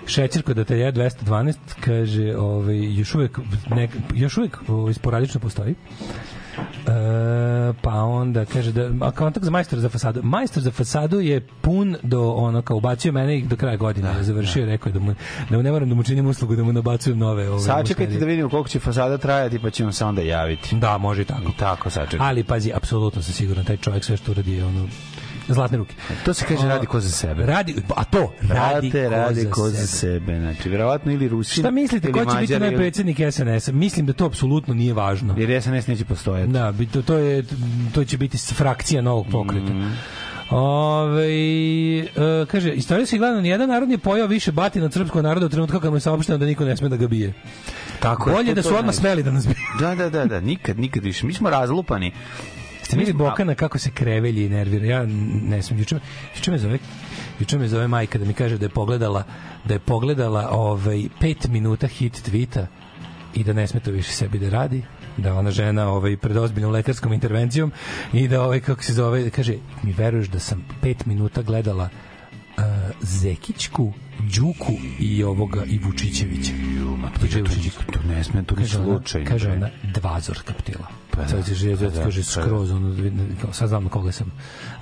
Šećer 0.06 0.42
kod 0.42 0.58
atelja 0.58 0.92
212 0.92 1.56
kaže, 1.80 2.36
ovaj 2.36 2.94
još 2.94 3.14
uvek 3.14 3.38
ne, 3.70 3.88
još 4.14 4.36
uvek 4.36 4.58
ovaj, 4.68 4.94
sporadično 4.94 5.40
postoji. 5.40 5.74
E, 6.58 7.72
pa 7.82 7.94
onda 7.94 8.44
kaže 8.44 8.72
da 8.72 9.06
a 9.06 9.10
kontakt 9.10 9.44
za 9.44 9.50
majstor 9.50 9.78
za 9.78 9.88
fasadu. 9.88 10.20
Majstor 10.22 10.62
za 10.62 10.70
fasadu 10.70 11.20
je 11.20 11.40
pun 11.60 11.96
do 12.02 12.30
ono 12.30 12.62
kao 12.62 12.76
ubacio 12.76 13.12
mene 13.12 13.38
i 13.38 13.42
do 13.42 13.56
kraja 13.56 13.76
godine 13.76 14.08
je 14.16 14.22
završio, 14.22 14.66
rekao 14.66 14.90
je 14.90 14.92
da 14.92 15.00
mu 15.00 15.14
da 15.50 15.56
mu 15.56 15.62
ne 15.62 15.72
moram 15.72 15.88
da 15.88 15.94
mu 15.94 16.02
činim 16.02 16.26
uslugu 16.26 16.56
da 16.56 16.64
mu 16.64 16.72
nabacujem 16.72 17.18
nove 17.18 17.50
ove. 17.50 17.60
Sačekajte 17.60 18.18
da 18.18 18.26
vidimo 18.26 18.48
koliko 18.48 18.68
će 18.68 18.78
fasada 18.78 19.18
trajati, 19.18 19.58
pa 19.58 19.70
ćemo 19.70 19.92
se 19.92 20.04
onda 20.04 20.22
javiti. 20.22 20.76
Da, 20.76 20.98
može 20.98 21.22
i 21.22 21.24
tako. 21.24 21.42
I 21.42 21.56
tako 21.58 21.90
sačekajte. 21.90 22.24
Ali 22.24 22.44
pazi, 22.44 22.72
apsolutno 22.74 23.22
sam 23.22 23.32
siguran 23.32 23.64
taj 23.64 23.76
čovjek 23.76 24.04
sve 24.04 24.16
što 24.16 24.30
uradi 24.30 24.52
je 24.52 24.64
ono 24.64 24.88
zlatne 25.48 25.78
ruke. 25.78 25.94
To 26.24 26.34
se 26.34 26.44
kaže 26.46 26.68
radi 26.68 26.86
ko 26.86 27.00
za 27.00 27.10
sebe. 27.10 27.46
Radi, 27.46 27.76
a 27.96 28.04
to, 28.04 28.32
radi, 28.42 28.90
Rade, 28.90 29.08
radi 29.08 29.46
ko 29.46 29.62
za 29.62 29.76
sebe. 29.76 29.86
sebe. 29.88 30.40
Znači, 30.40 30.68
verovatno 30.68 31.12
ili 31.12 31.28
Rusin. 31.28 31.62
Šta 31.62 31.70
mislite, 31.70 32.12
ko 32.12 32.18
će 32.20 32.24
biti 32.30 32.52
Mađar, 32.52 32.62
ili- 32.62 32.76
predsjednik 32.76 33.16
SNS-a? 33.30 33.72
Mislim 33.72 34.06
da 34.06 34.12
to 34.12 34.26
apsolutno 34.26 34.74
nije 34.74 34.92
važno. 34.94 35.34
Jer 35.38 35.62
SNS 35.62 35.86
neće 35.86 36.04
postojati. 36.04 36.52
Da, 36.52 36.72
to, 36.92 37.02
to, 37.02 37.16
je, 37.16 37.44
to 37.94 38.04
će 38.04 38.18
biti 38.18 38.38
frakcija 38.38 39.02
novog 39.02 39.26
pokreta. 39.28 39.64
Mhm. 39.64 39.88
Ove, 40.50 41.28
e, 41.98 42.06
kaže, 42.46 42.70
istorijski 42.70 43.18
gledano, 43.18 43.40
nijedan 43.40 43.68
narod 43.68 43.88
nije 43.88 43.98
pojao 43.98 44.26
više 44.26 44.52
batina 44.52 44.84
od 44.84 44.92
srpskog 44.92 45.22
naroda 45.22 45.46
u 45.46 45.48
trenutku 45.48 45.80
kad 45.80 45.90
mu 45.90 45.96
je 45.96 46.00
saopšteno 46.00 46.38
da 46.38 46.46
niko 46.46 46.64
ne 46.64 46.76
sme 46.76 46.88
da 46.88 46.96
ga 46.96 47.06
bije. 47.08 47.32
Tako 48.00 48.30
je, 48.30 48.36
Bolje 48.36 48.48
to- 48.48 48.54
da 48.54 48.62
su 48.62 48.68
odmah 48.68 48.82
znači. 48.84 48.96
smeli 48.96 49.22
da 49.22 49.30
nas 49.30 49.46
biju. 49.46 49.56
Da, 49.80 49.94
da, 49.94 50.10
da, 50.10 50.24
da, 50.24 50.40
nikad, 50.40 50.78
nikad 50.78 51.04
više. 51.04 51.26
Mi 51.26 51.34
smo 51.34 51.50
razlupani. 51.50 52.12
Ste 52.92 52.98
vidjeli 52.98 53.18
Bokana 53.18 53.54
kako 53.54 53.78
se 53.78 53.90
krevelji 53.90 54.46
i 54.46 54.48
nervira? 54.48 54.86
Ja 54.86 55.06
ne 55.42 55.62
sam, 55.62 55.78
juče, 55.78 55.96
juče 56.36 56.50
me 56.50 56.58
zove 56.58 56.78
juče 57.40 57.58
me 57.58 57.68
zove 57.68 57.88
majka 57.88 58.18
da 58.18 58.24
mi 58.24 58.34
kaže 58.34 58.58
da 58.58 58.64
je 58.64 58.68
pogledala 58.68 59.24
da 59.64 59.74
je 59.74 59.78
pogledala 59.78 60.48
ovaj 60.50 60.96
5 61.20 61.48
minuta 61.48 61.86
hit 61.86 62.22
tvita 62.22 62.66
i 63.34 63.44
da 63.44 63.52
ne 63.52 63.66
sme 63.66 63.80
to 63.80 63.90
više 63.90 64.12
sebi 64.12 64.38
da 64.38 64.48
radi 64.48 64.82
da 65.16 65.34
ona 65.34 65.50
žena 65.50 65.88
ovaj 65.88 66.16
pred 66.16 66.36
ozbiljnom 66.36 66.72
lekarskom 66.72 67.12
intervencijom 67.12 67.72
i 68.12 68.28
da 68.28 68.42
ovaj 68.42 68.60
kako 68.60 68.82
se 68.82 68.92
zove 68.92 69.30
kaže 69.30 69.54
mi 69.82 69.92
veruješ 69.92 70.28
da 70.28 70.38
sam 70.38 70.64
5 70.82 71.06
minuta 71.06 71.42
gledala 71.42 71.88
uh, 72.58 72.64
Zekićku, 73.00 73.92
Đuku 74.36 74.72
i 74.98 75.24
ovoga 75.24 75.64
i 75.64 75.78
Vučićevića. 75.78 76.52
To, 77.20 77.26
to, 77.86 77.92
to 77.92 78.08
ne 78.08 78.24
sme, 78.24 78.44
to 78.44 78.56
ni 78.56 78.68
slučajno. 78.68 79.28
kaže 79.28 79.50
ona, 79.52 79.68
dva 79.82 80.20
zorka 80.20 80.52
ptila. 80.52 81.01
Pa 81.16 81.22
Pa 81.22 81.22
da, 81.22 81.36
da, 81.36 81.42
kaže, 81.42 81.76
pa 81.76 81.84
pa 81.84 81.90
da, 81.90 82.04
kaže 82.04 82.20
pa 82.20 82.40
da. 82.40 82.46
skroz, 82.46 82.70
ono, 82.70 82.94
sad 83.52 83.68
znam 83.68 83.84
na 83.84 83.90
koga 83.90 84.12
sam. 84.12 84.32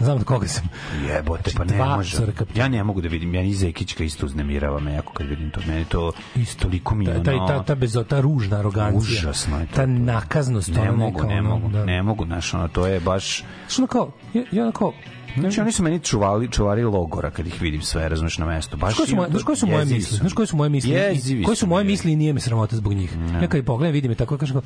Znam 0.00 0.18
na 0.18 0.24
koga 0.24 0.46
sam. 0.48 0.68
Jebote, 1.08 1.42
pa 1.44 1.50
Znači, 1.50 1.70
ne 1.70 1.76
dva 1.76 1.96
može. 1.96 2.16
Ja 2.54 2.68
ne 2.68 2.84
mogu 2.84 3.00
da 3.00 3.08
vidim, 3.08 3.34
ja 3.34 3.42
ni 3.42 3.54
Zekićka 3.54 4.04
isto 4.04 4.26
uznemirava 4.26 4.80
me 4.80 4.92
jako 4.92 5.12
kad 5.12 5.26
vidim 5.26 5.50
to. 5.50 5.60
Meni 5.66 5.84
to 5.84 6.12
Isto. 6.36 6.62
toliko 6.62 6.94
mi 6.94 7.04
je 7.04 7.14
Ta, 7.14 7.22
ta, 7.22 7.34
ono... 7.36 7.46
ta, 7.46 7.62
ta, 7.62 7.74
bezo, 7.74 8.04
ta 8.04 8.20
ružna 8.20 8.58
arogancija. 8.58 8.98
Užasno 9.18 9.60
je 9.60 9.66
to. 9.66 9.74
Ta 9.74 9.86
nakaznost. 9.86 10.68
ne 10.68 10.80
ono 10.80 10.96
mogu, 10.96 11.22
ne 11.22 11.42
mogu, 11.42 11.68
da. 11.68 11.84
ne 11.84 12.02
mogu, 12.02 12.24
znaš, 12.24 12.54
ono, 12.54 12.68
to 12.68 12.86
je 12.86 13.00
baš... 13.00 13.44
Što 13.68 13.82
ono 13.82 13.86
kao, 13.86 14.12
ja, 14.34 14.42
ja 14.52 14.62
ono 14.62 14.72
kao, 14.72 14.92
Znači, 15.38 15.60
oni 15.60 15.72
su 15.72 15.82
meni 15.82 16.00
čuvali, 16.00 16.48
čuvari 16.50 16.84
logora 16.84 17.30
kad 17.30 17.46
ih 17.46 17.62
vidim 17.62 17.82
sve, 17.82 18.08
razumeš, 18.08 18.38
na 18.38 18.46
mestu. 18.46 18.76
Baš 18.76 18.94
koje 18.96 19.06
su 19.06 19.16
moje, 19.16 19.30
znaš 19.30 19.42
koje 19.42 19.56
su 19.56 19.66
moje 19.66 19.84
misli? 19.84 20.16
Znaš 20.16 20.32
koje 20.32 20.46
su 20.46 20.56
moje 20.56 20.70
misli? 20.70 20.90
Jezivi 20.90 21.44
Koje 21.44 21.56
su 21.56 21.66
moje 21.66 21.84
mi. 21.84 21.90
misli 21.90 22.12
i 22.12 22.16
nije 22.16 22.32
me 22.32 22.40
sramota 22.40 22.76
zbog 22.76 22.92
njih. 22.94 23.16
Ja 23.42 23.48
kad 23.48 23.58
ih 23.58 23.64
pogledam, 23.64 23.92
vidim 23.92 24.10
je 24.10 24.14
tako, 24.14 24.38
kažem, 24.38 24.54
kao, 24.54 24.62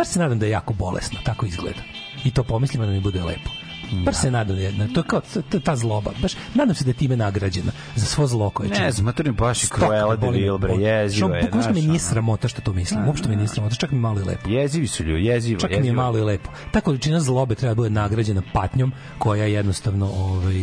baš 0.00 0.08
se 0.08 0.18
nadam 0.18 0.38
da 0.38 0.46
je 0.46 0.52
jako 0.52 0.72
bolesno, 0.72 1.18
tako 1.24 1.46
izgleda. 1.46 1.82
I 2.24 2.30
to 2.30 2.44
pomislim 2.44 2.82
a 2.82 2.86
da 2.86 2.92
mi 2.92 3.00
bude 3.00 3.22
lepo. 3.22 3.50
Baš 3.92 4.16
se 4.16 4.30
nadam 4.30 4.56
da 4.56 4.62
je, 4.62 4.92
to 4.94 5.00
je 5.00 5.04
kao 5.06 5.20
ta, 5.50 5.60
ta 5.60 5.76
zloba. 5.76 6.10
Baš 6.22 6.32
nadam 6.54 6.74
se 6.74 6.84
da 6.84 6.90
je 6.90 6.94
time 6.94 7.16
nagrađena 7.16 7.72
za 7.96 8.06
svo 8.06 8.26
zlo 8.26 8.50
koje 8.50 8.68
čini. 8.68 8.80
Ne 8.80 8.92
znam, 8.92 9.14
to 9.14 9.22
mi 9.22 9.32
baš 9.32 9.64
i 9.64 9.66
Cruella 9.66 10.16
de. 10.16 10.30
Vil, 10.30 10.58
bre, 10.58 10.74
jezivo 10.74 11.34
je. 11.34 11.42
bukvalno 11.42 11.68
me 11.68 11.72
znaš, 11.72 11.86
nije 11.86 11.98
sramota 11.98 12.48
što 12.48 12.62
to 12.62 12.72
mislim. 12.72 13.06
Uopšte 13.06 13.28
me 13.28 13.36
nije 13.36 13.48
sramota, 13.48 13.74
čak 13.74 13.90
mi 13.90 13.98
malo 13.98 14.20
i 14.20 14.24
lepo. 14.24 14.48
Jezivi 14.48 14.86
su 14.86 15.04
ljudi, 15.04 15.24
jezivo, 15.24 15.60
Čak 15.60 15.70
mi 15.80 15.86
je 15.86 15.92
malo 15.92 16.18
i 16.18 16.22
lepo. 16.22 16.50
Ta 16.70 16.80
količina 16.80 17.20
zlobe 17.20 17.54
treba 17.54 17.70
da 17.70 17.76
bude 17.76 17.90
nagrađena 17.90 18.42
patnjom 18.52 18.92
koja 19.18 19.44
jednostavno 19.44 20.06
ovaj 20.06 20.54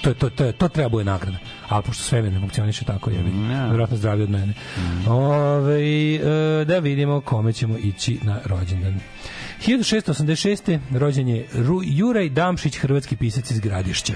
to 0.00 0.14
to 0.14 0.30
to 0.30 0.52
to 0.52 0.68
treba 0.68 0.88
da 0.88 0.92
bude 0.92 1.04
nagrada. 1.04 1.38
A 1.68 1.82
pošto 1.82 2.02
sve 2.02 2.22
ne 2.22 2.40
funkcioniše 2.40 2.84
tako 2.84 3.10
je 3.10 3.22
verovatno 3.70 3.96
zdravlje 3.96 4.24
od 4.24 4.30
mene. 4.30 4.54
Ovaj 5.08 6.14
e, 6.60 6.64
da 6.64 6.78
vidimo 6.78 7.20
kome 7.20 7.52
ćemo 7.52 7.78
ići 7.78 8.18
na 8.22 8.40
rođendan. 8.44 9.00
1686. 9.66 10.78
rođen 10.94 11.28
je 11.28 11.46
Juraj 11.84 12.28
Damšić, 12.28 12.76
hrvatski 12.76 13.16
pisac 13.16 13.50
iz 13.50 13.60
Gradišća. 13.60 14.14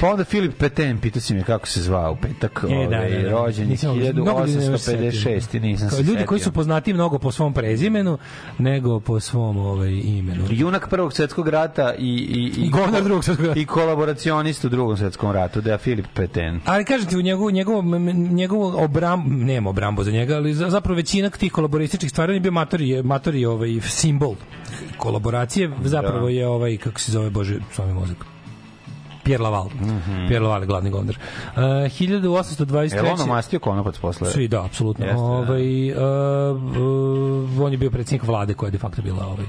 Pa 0.00 0.08
onda 0.08 0.24
Filip 0.24 0.54
Peten, 0.54 0.98
pitao 0.98 1.20
si 1.20 1.34
me 1.34 1.42
kako 1.42 1.68
se 1.68 1.82
zvao 1.82 2.12
u 2.12 2.16
petak, 2.16 2.64
E, 2.64 2.68
da, 2.68 2.96
ovaj, 2.96 3.10
da, 3.12 3.18
da. 3.20 3.30
rođen 3.30 3.64
je 3.64 3.70
Nisam- 3.70 3.90
mnogo 3.90 4.06
ljudi 4.40 4.56
ne 4.56 4.70
može 4.70 4.78
se 4.78 4.92
1856. 4.92 5.12
setiti. 5.40 5.60
Nisam 5.60 5.90
se 5.90 6.02
Ljudi 6.02 6.24
koji 6.24 6.40
su 6.40 6.52
poznati 6.52 6.92
mnogo 6.92 7.18
po 7.18 7.32
svom 7.32 7.52
prezimenu 7.54 8.18
nego 8.58 9.00
po 9.00 9.20
svom 9.20 9.56
ovaj, 9.58 9.90
imenu. 9.94 10.44
Junak 10.50 10.88
prvog 10.88 11.12
svetskog 11.12 11.48
rata 11.48 11.94
i, 11.94 12.08
i, 12.08 12.52
I 12.56 12.70
govnar 12.70 13.02
drugog 13.02 13.24
svetskog 13.24 13.46
rata. 13.46 13.60
I 13.60 13.66
kolaboracionist 13.66 14.64
u 14.64 14.68
drugom 14.68 14.96
svetskom 14.96 15.32
ratu, 15.32 15.60
da 15.60 15.72
je 15.72 15.78
Filip 15.78 16.06
Peten. 16.14 16.60
Ali 16.64 16.84
kažete 16.84 17.16
u 17.16 17.22
njegovu 17.22 17.50
njegovo 17.50 17.82
njegovo 18.30 18.84
obram 18.84 19.24
nema 19.28 19.70
obrambo 19.70 20.04
za 20.04 20.10
njega, 20.10 20.36
ali 20.36 20.54
za- 20.54 20.70
zapravo 20.70 20.96
većina 20.96 21.30
tih 21.30 21.52
kolaborističkih 21.52 22.10
stvari 22.10 22.34
je 22.34 22.40
bio 22.40 22.52
matori 22.52 23.02
matori 23.02 23.44
ovaj 23.44 23.80
simbol 23.82 24.34
kolaboracije 24.96 25.70
zapravo 25.82 26.20
Da. 26.20 26.30
je 26.30 26.46
ovaj 26.46 26.76
kako 26.76 27.00
se 27.00 27.12
zove 27.12 27.30
bože 27.30 27.58
svoj 27.72 27.92
mozak 27.92 28.16
Pierre 29.22 29.42
Laval. 29.42 29.68
Mhm. 29.80 30.28
Pierre 30.28 30.44
Laval 30.44 30.62
je 30.62 30.66
glavni 30.66 30.90
govnar. 30.90 31.16
Uh, 31.16 31.62
1823. 31.62 32.94
Je 32.94 33.02
li 33.02 33.08
ono 33.08 33.26
mastio 33.26 33.58
konopac 33.58 33.98
posle? 33.98 34.30
Svi, 34.30 34.48
da, 34.48 34.64
apsolutno. 34.64 35.04
Jeste, 35.04 35.16
da. 35.16 35.22
ovaj, 35.22 35.92
uh, 35.92 35.98
uh, 37.56 37.60
on 37.62 37.72
je 37.72 37.78
bio 37.78 37.90
predsjednik 37.90 38.22
vlade 38.22 38.54
koja 38.54 38.68
je 38.68 38.72
de 38.72 38.78
facto 38.78 39.02
bila 39.02 39.26
ovaj, 39.26 39.46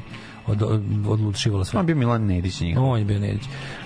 od, 0.47 0.61
od, 0.61 0.83
odlučivala 1.07 1.65
sve. 1.65 1.79
On 1.79 1.85
bi 1.85 1.95
Milan 1.95 2.25
Nedić 2.25 2.61
njega. 2.61 2.81
On 2.81 2.99
je 2.99 3.05
bio 3.05 3.19
Nedić. 3.19 3.43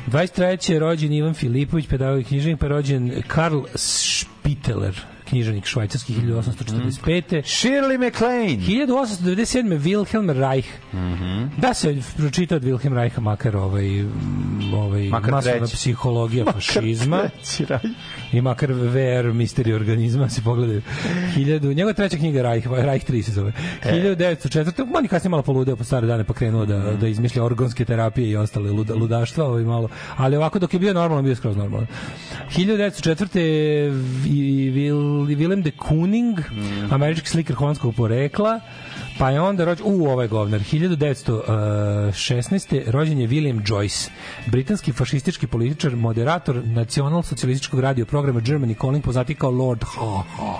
23. 0.07 0.72
je 0.72 0.80
rođen 0.80 1.14
Ivan 1.14 1.34
Filipović, 1.34 1.88
pedagog 1.88 2.22
i 2.22 2.24
književnik, 2.24 2.60
pa 2.60 2.66
je 2.66 2.70
rođen 2.70 3.22
Karl 3.28 3.60
Spitteler, 3.76 5.02
književnik 5.26 5.65
švajcarski 5.65 6.14
1845. 6.14 7.41
Shirley 7.43 7.97
MacLaine. 7.99 8.57
1897. 8.57 9.80
Wilhelm 9.80 10.30
Reich. 10.31 10.68
Mhm. 10.93 11.45
Da 11.57 11.73
se 11.73 11.95
pročita 12.18 12.56
od 12.56 12.64
Wilhelm 12.64 12.93
Reicha 12.93 13.22
makar 13.22 13.57
ovaj, 13.57 13.85
ovaj 14.73 15.03
Makar 15.10 15.31
masovna 15.31 15.57
treći. 15.60 15.76
psihologija 15.76 16.45
fašizma 16.53 17.19
Treći 17.19 17.65
raj. 17.65 17.80
I 18.36 18.41
makar 18.41 18.72
VR 18.72 19.34
misteri 19.34 19.74
organizma 19.74 20.30
se 20.30 20.41
pogledaju. 20.44 20.82
1000 21.36 21.74
njegova 21.74 21.94
treća 21.94 22.18
knjiga 22.18 22.41
Reich, 22.41 22.68
Reich 22.70 23.06
3 23.06 23.22
se 23.22 23.32
zove. 23.32 23.52
E. 23.84 23.91
1904. 23.94 24.88
On 24.95 25.03
je 25.03 25.10
kasnije 25.10 25.30
malo 25.30 25.44
poludeo 25.44 25.76
po 25.76 25.84
stare 25.84 26.07
dane 26.07 26.24
pa 26.24 26.34
krenuo 26.34 26.66
da, 26.66 26.78
Mhm. 26.80 26.99
da 26.99 27.07
izmišlja 27.07 27.44
organske 27.44 27.86
terapije 27.86 28.30
i 28.30 28.36
ostale 28.36 28.72
luda, 28.72 28.95
ludaštva, 28.95 29.45
ovaj 29.45 29.64
malo. 29.64 29.88
Ali 30.16 30.36
ovako 30.38 30.60
dok 30.60 30.74
je 30.74 30.80
bio 30.80 30.94
normalan, 30.94 31.24
bio 31.26 31.36
skroz 31.36 31.57
normalan. 31.57 31.88
1904. 32.49 33.91
i 34.28 34.70
Vil, 34.70 34.95
Willem 35.28 35.62
de 35.62 35.72
Kooning, 35.72 36.40
Mhm. 36.40 36.94
američki 36.94 37.30
slikar 37.30 37.56
holandskog 37.56 37.95
porekla, 37.95 38.60
pa 39.20 39.30
je 39.30 39.42
onda 39.42 39.66
rođen, 39.66 39.86
u 39.88 40.06
ovaj 40.06 40.28
govnar, 40.28 40.62
1916. 40.62 42.92
rođen 42.92 43.20
je 43.20 43.28
William 43.28 43.64
Joyce, 43.64 44.10
britanski 44.46 44.92
fašistički 44.92 45.48
političar, 45.48 45.96
moderator 45.96 46.62
nacional-socijalističkog 46.66 47.80
radio 47.80 48.06
programa 48.06 48.42
Germany 48.42 48.82
Calling, 48.82 49.04
poznati 49.04 49.36
kao 49.36 49.52
Lord 49.52 49.84
Ha 49.84 50.24
Ha. 50.38 50.54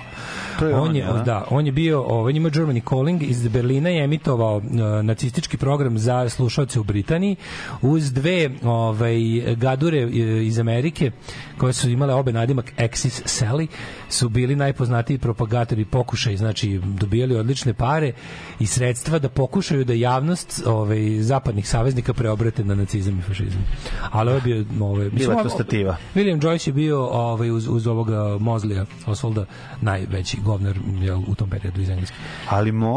To 0.60 0.68
je 0.68 0.76
on, 0.76 0.90
on, 0.90 0.96
je, 0.96 1.02
ja? 1.02 1.14
da, 1.14 1.46
on 1.50 1.66
je 1.66 1.72
bio, 1.72 2.02
ovaj, 2.02 2.34
ima 2.34 2.50
Germany 2.50 2.90
Calling 2.90 3.24
iz 3.24 3.48
Berlina 3.48 3.90
je 3.90 4.04
emitovao 4.04 4.58
uh, 4.58 4.64
nacistički 5.04 5.58
program 5.58 5.98
za 5.98 6.30
slušalce 6.30 6.80
u 6.80 6.84
Britaniji 6.84 7.36
uz 7.82 8.14
dve 8.14 8.50
ovaj, 8.64 9.20
gadure 9.56 10.06
uh, 10.06 10.12
iz 10.46 10.60
Amerike 10.60 11.12
koje 11.58 11.74
su 11.74 11.90
imale 11.90 12.14
obe 12.14 12.34
nadimak 12.34 12.74
Axis 12.78 13.22
Sally 13.26 13.68
su 14.10 14.30
bili 14.30 14.56
najpoznatiji 14.56 15.18
propagatori 15.18 15.86
pokušaj, 15.86 16.38
znači 16.38 16.82
dobijali 16.84 17.36
odlične 17.36 17.74
pare 17.74 18.14
i 18.60 18.68
sredstva 18.68 19.20
da 19.20 19.30
pokušaju 19.30 19.86
da 19.86 19.94
javnost 19.94 20.64
ovaj, 20.66 21.18
zapadnih 21.20 21.70
saveznika 21.70 22.14
preobrate 22.14 22.64
na 22.64 22.76
nacizam 22.76 23.20
i 23.20 23.22
fašizam. 23.22 23.66
Ali 24.12 24.30
ovo 24.30 24.38
je 24.38 24.42
bio... 24.42 24.66
Ovaj, 24.82 25.10
Bila 25.10 25.34
je 25.34 25.44
to 25.44 25.50
stativa. 25.50 25.98
William 26.16 26.42
Joyce 26.42 26.68
je 26.68 26.74
bio 26.74 27.06
ovaj, 27.06 27.52
uz, 27.52 27.68
uz 27.68 27.88
ovoga 27.88 28.38
Mozlija 28.40 28.86
Osvalda 29.06 29.46
najveći 29.82 30.38
govnar 30.46 30.76
jel, 31.02 31.22
u 31.28 31.36
tom 31.36 31.50
periodu 31.50 31.82
iz 31.82 31.90
Engleske. 31.90 32.16
Ali 32.50 32.72
Mo, 32.72 32.96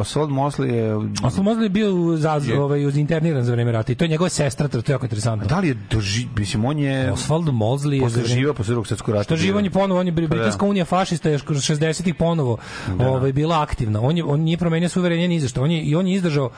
Oswald 0.00 0.30
Mosley 0.30 0.64
je... 0.64 0.94
Oswald 0.96 1.44
Mosley 1.44 1.62
je 1.62 1.68
bio 1.68 1.94
uz, 1.94 2.24
ovaj, 2.58 2.86
uz 2.86 2.96
interniran 2.96 3.44
za 3.44 3.52
vreme 3.52 3.72
rata 3.72 3.92
i 3.92 3.94
to 3.94 4.04
je 4.04 4.08
njegova 4.08 4.28
sestra, 4.28 4.68
to 4.68 4.78
je 4.78 4.82
jako 4.88 5.06
interesantno. 5.06 5.48
Da 5.48 5.58
li 5.58 5.68
je 5.68 5.76
doži... 5.90 6.26
Mislim, 6.36 6.64
on 6.64 6.78
je... 6.78 7.12
Oswald 7.12 7.50
Mosley 7.52 8.02
je 8.02 8.08
za 8.08 8.20
Posle 8.20 8.34
živa 8.34 8.54
posle 8.54 8.72
drugog 8.72 8.86
svetskog 8.86 9.14
rata. 9.14 9.24
Što 9.24 9.36
živo 9.36 9.58
on 9.58 9.64
je 9.64 9.70
ponovo, 9.70 10.00
on 10.00 10.06
je 10.06 10.14
Pa 10.14 10.20
da. 10.20 10.26
Britanska 10.26 10.66
unija 10.66 10.84
fašista 10.84 11.30
još 11.30 11.42
kroz 11.42 11.58
60-ih 11.58 12.14
ponovo 12.14 12.56
ovaj, 12.98 13.32
bila 13.32 13.62
aktivna. 13.62 14.00
On, 14.00 14.16
je, 14.16 14.24
on 14.24 14.40
nije 14.40 14.56
promenio 14.56 14.88
suverenje 14.88 15.28
ni 15.28 15.40
za 15.40 15.48
što. 15.48 15.62
On 15.62 15.70
je, 15.70 15.82
I 15.82 15.94
on 15.94 16.06
je 16.06 16.14
izdržao 16.14 16.50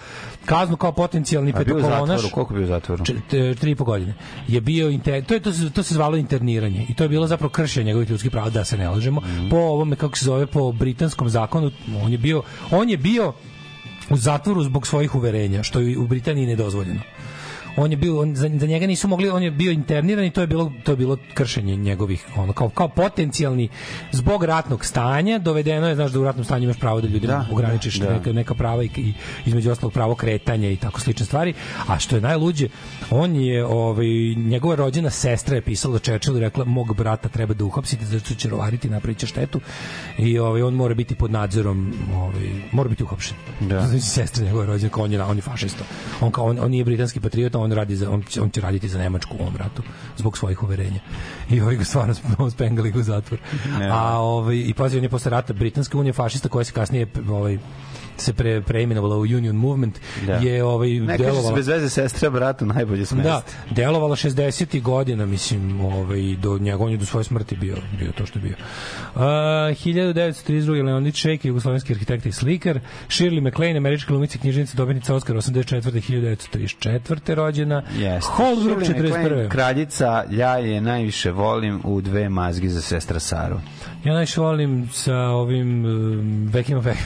kaznu 0.45 0.77
kao 0.77 0.93
potencijalni 0.93 1.53
A 1.57 1.65
bio 1.65 1.75
u 1.75 1.79
petokolonaš. 1.79 2.31
koliko 2.31 2.55
je 2.55 2.59
bio 2.59 2.65
u 2.65 2.69
zatvoru? 2.69 3.05
Tri 3.61 3.71
i 3.71 3.75
po 3.75 3.85
godine. 3.85 4.15
Je 4.49 4.61
bio 4.61 4.91
inter, 4.91 5.25
to 5.25 5.35
je 5.35 5.41
to 5.41 5.53
se 5.53 5.71
to 5.71 5.83
se 5.83 5.95
zvalo 5.95 6.17
interniranje 6.17 6.87
i 6.89 6.95
to 6.95 7.05
je 7.05 7.09
bilo 7.09 7.27
zapravo 7.27 7.51
kršenje 7.51 7.87
njegovih 7.87 8.11
ljudskih 8.11 8.31
prava 8.31 8.51
da 8.51 8.65
se 8.65 8.77
ne 8.77 8.89
lažemo. 8.89 9.21
Mhm. 9.21 9.49
Po 9.49 9.57
ovome 9.57 9.97
kako 9.97 10.19
se 10.21 10.25
zove 10.25 10.47
po 10.47 10.73
britanskom 10.73 11.29
zakonu, 11.29 11.71
on 12.03 12.13
je 12.13 12.19
bio 12.19 12.43
on 12.71 12.91
je 12.91 12.97
bio 12.97 13.33
u 14.11 14.17
zatvoru 14.17 14.63
zbog 14.63 14.87
svojih 14.87 15.15
uverenja, 15.15 15.63
što 15.63 15.81
je 15.81 15.99
u 15.99 16.07
Britaniji 16.07 16.47
nedozvoljeno. 16.47 17.01
On 17.77 17.91
je 17.91 17.97
bio 17.97 18.21
on, 18.21 18.37
za, 18.37 18.51
za 18.59 18.67
njega 18.67 18.87
nisu 18.87 19.09
mogli, 19.09 19.31
on 19.31 19.43
je 19.43 19.51
bio 19.51 19.73
interniran 19.73 20.25
i 20.25 20.31
to 20.31 20.41
je 20.41 20.47
bilo 20.47 20.73
to 20.85 20.93
je 20.93 20.97
bilo 20.97 21.17
kršenje 21.35 21.77
njegovih 21.77 22.27
ono 22.37 22.53
kao 22.53 22.69
kao 22.69 22.89
potencijalni 22.89 23.69
zbog 24.13 24.45
ratnog 24.45 24.85
stanja 24.85 25.39
dovedeno 25.39 25.89
je 25.89 25.95
znaš 25.95 26.13
da 26.13 26.21
u 26.21 26.25
ratnom 26.25 26.45
stanju 26.45 26.65
imaš 26.65 26.79
pravo 26.79 27.01
da 27.01 27.09
ljudima 27.09 27.33
Da, 27.33 27.47
ograničiš 27.53 27.95
da, 27.95 28.07
da. 28.07 28.13
neka, 28.13 28.33
neka 28.33 28.55
prava 28.55 28.85
i, 28.85 28.91
i 28.97 29.15
između 29.47 29.71
ostalog 29.71 29.93
pravo 29.93 30.15
kretanja 30.15 30.71
i 30.71 30.77
tako 30.77 31.01
slične 31.01 31.27
stvari. 31.27 31.55
A 31.89 31.99
što 31.99 32.17
je 32.17 32.23
najluđe, 32.23 32.69
on 33.11 33.37
je 33.37 33.65
ovaj 33.65 34.07
njegova 34.37 34.75
rođena 34.75 35.11
sestra 35.11 35.55
je 35.55 35.63
pisala 35.63 35.99
Churchillu 35.99 36.39
i 36.39 36.41
rekla 36.41 36.65
mog 36.65 36.97
brata 36.97 37.29
treba 37.29 37.55
da 37.55 37.65
uhapsite 37.65 38.05
zato 38.05 38.25
što 38.25 38.35
će 38.35 38.49
rovariti 38.49 38.89
napraviće 38.89 39.27
štetu 39.27 39.61
i 40.19 40.39
ovaj 40.39 40.63
on 40.63 40.75
mora 40.75 40.95
biti 40.95 41.15
pod 41.15 41.31
nadzorom, 41.31 41.95
ovaj 42.15 42.51
mora 42.73 42.89
biti 42.89 43.03
uhapšen. 43.03 43.37
Da. 43.61 43.81
Znači 43.91 44.07
sestra 44.07 44.45
njegova 44.45 44.67
rođena 44.67 44.93
kao 44.93 45.05
on 45.05 45.13
je 45.13 45.23
on 45.23 45.37
je 45.37 45.43
fašista. 45.43 45.85
On 46.21 46.31
kao 46.31 46.45
on, 46.45 46.59
on 46.59 46.71
nije 46.71 46.85
britanski 46.85 47.21
on 47.61 47.73
radi 47.73 47.97
za 47.97 48.11
on, 48.11 48.23
će- 48.23 48.41
on 48.43 48.51
će 48.51 48.61
raditi 48.61 48.89
za 48.89 48.99
Nemačku 48.99 49.37
u 49.39 49.43
ovom 49.43 49.57
ratu 49.57 49.83
zbog 50.17 50.39
svojih 50.39 50.63
uverenja. 50.63 51.01
I 51.51 51.61
ovaj 51.61 51.77
ga 51.77 51.85
stvarno 51.85 52.15
sp- 52.15 52.51
spengali 52.55 52.91
ga 52.91 52.99
u 52.99 53.03
zatvor. 53.03 53.41
A 53.93 54.19
ovaj 54.19 54.57
i 54.57 54.75
pazi 54.75 54.97
on 54.99 55.03
je 55.03 55.09
posle 55.09 55.31
rata 55.31 55.53
britanska 55.53 55.99
unija 55.99 56.13
fašista 56.13 56.49
koja 56.49 56.65
se 56.65 56.73
kasnije 56.73 57.07
ovaj 57.31 57.59
se 58.21 58.33
pre, 58.33 58.61
preimenovala 58.61 59.17
u 59.17 59.21
Union 59.21 59.57
Movement 59.57 59.99
Da. 60.27 60.33
je 60.35 60.65
ovaj 60.65 60.91
Ne 60.91 61.19
delovala 61.19 61.55
bez 61.57 61.69
veze 61.69 61.89
sestra 61.89 62.31
brata 62.31 62.65
najbolje 62.65 63.07
smest. 63.07 63.25
da, 63.25 63.43
delovala 63.71 64.17
60. 64.17 64.83
godina, 64.83 65.27
mislim, 65.27 65.81
ovaj, 65.81 66.37
do 66.43 66.59
njega, 66.59 66.85
on 66.85 66.91
je 66.91 66.97
do 66.97 67.07
svoje 67.07 67.25
smrti 67.25 67.57
bio, 67.57 67.77
bio 67.99 68.13
to 68.13 68.27
što 68.27 68.39
je 68.39 68.43
bio. 68.43 68.57
Uh, 69.15 69.21
1932. 69.21 70.85
Leonid 70.87 71.15
Šejk, 71.15 71.45
jugoslovenski 71.45 71.93
arhitekta 71.93 72.29
i 72.29 72.33
slikar, 72.33 72.81
Shirley 73.09 73.41
MacLaine, 73.41 73.77
američka 73.77 74.09
glumica 74.09 74.39
i 74.39 74.41
književnica, 74.41 74.77
dobitnica 74.77 75.15
Oscara 75.15 75.39
84. 75.39 76.01
1934. 76.49 77.35
rođena, 77.35 77.83
Jeste. 77.99 78.31
Holbrook 78.33 78.83
Shirley 78.83 79.09
MacLaine, 79.11 79.45
41. 79.45 79.49
Kraljica, 79.49 80.25
ja 80.31 80.57
je 80.57 80.81
najviše 80.81 81.31
volim 81.31 81.81
u 81.85 82.01
dve 82.01 82.29
mazgi 82.29 82.69
za 82.69 82.81
sestra 82.81 83.21
Saru. 83.21 83.57
Ja 84.05 84.13
najviše 84.13 84.41
volim 84.41 84.89
sa 84.89 85.17
ovim 85.17 85.85
um, 85.85 86.49
Bekima 86.49 86.83
Fehmom. 86.83 87.05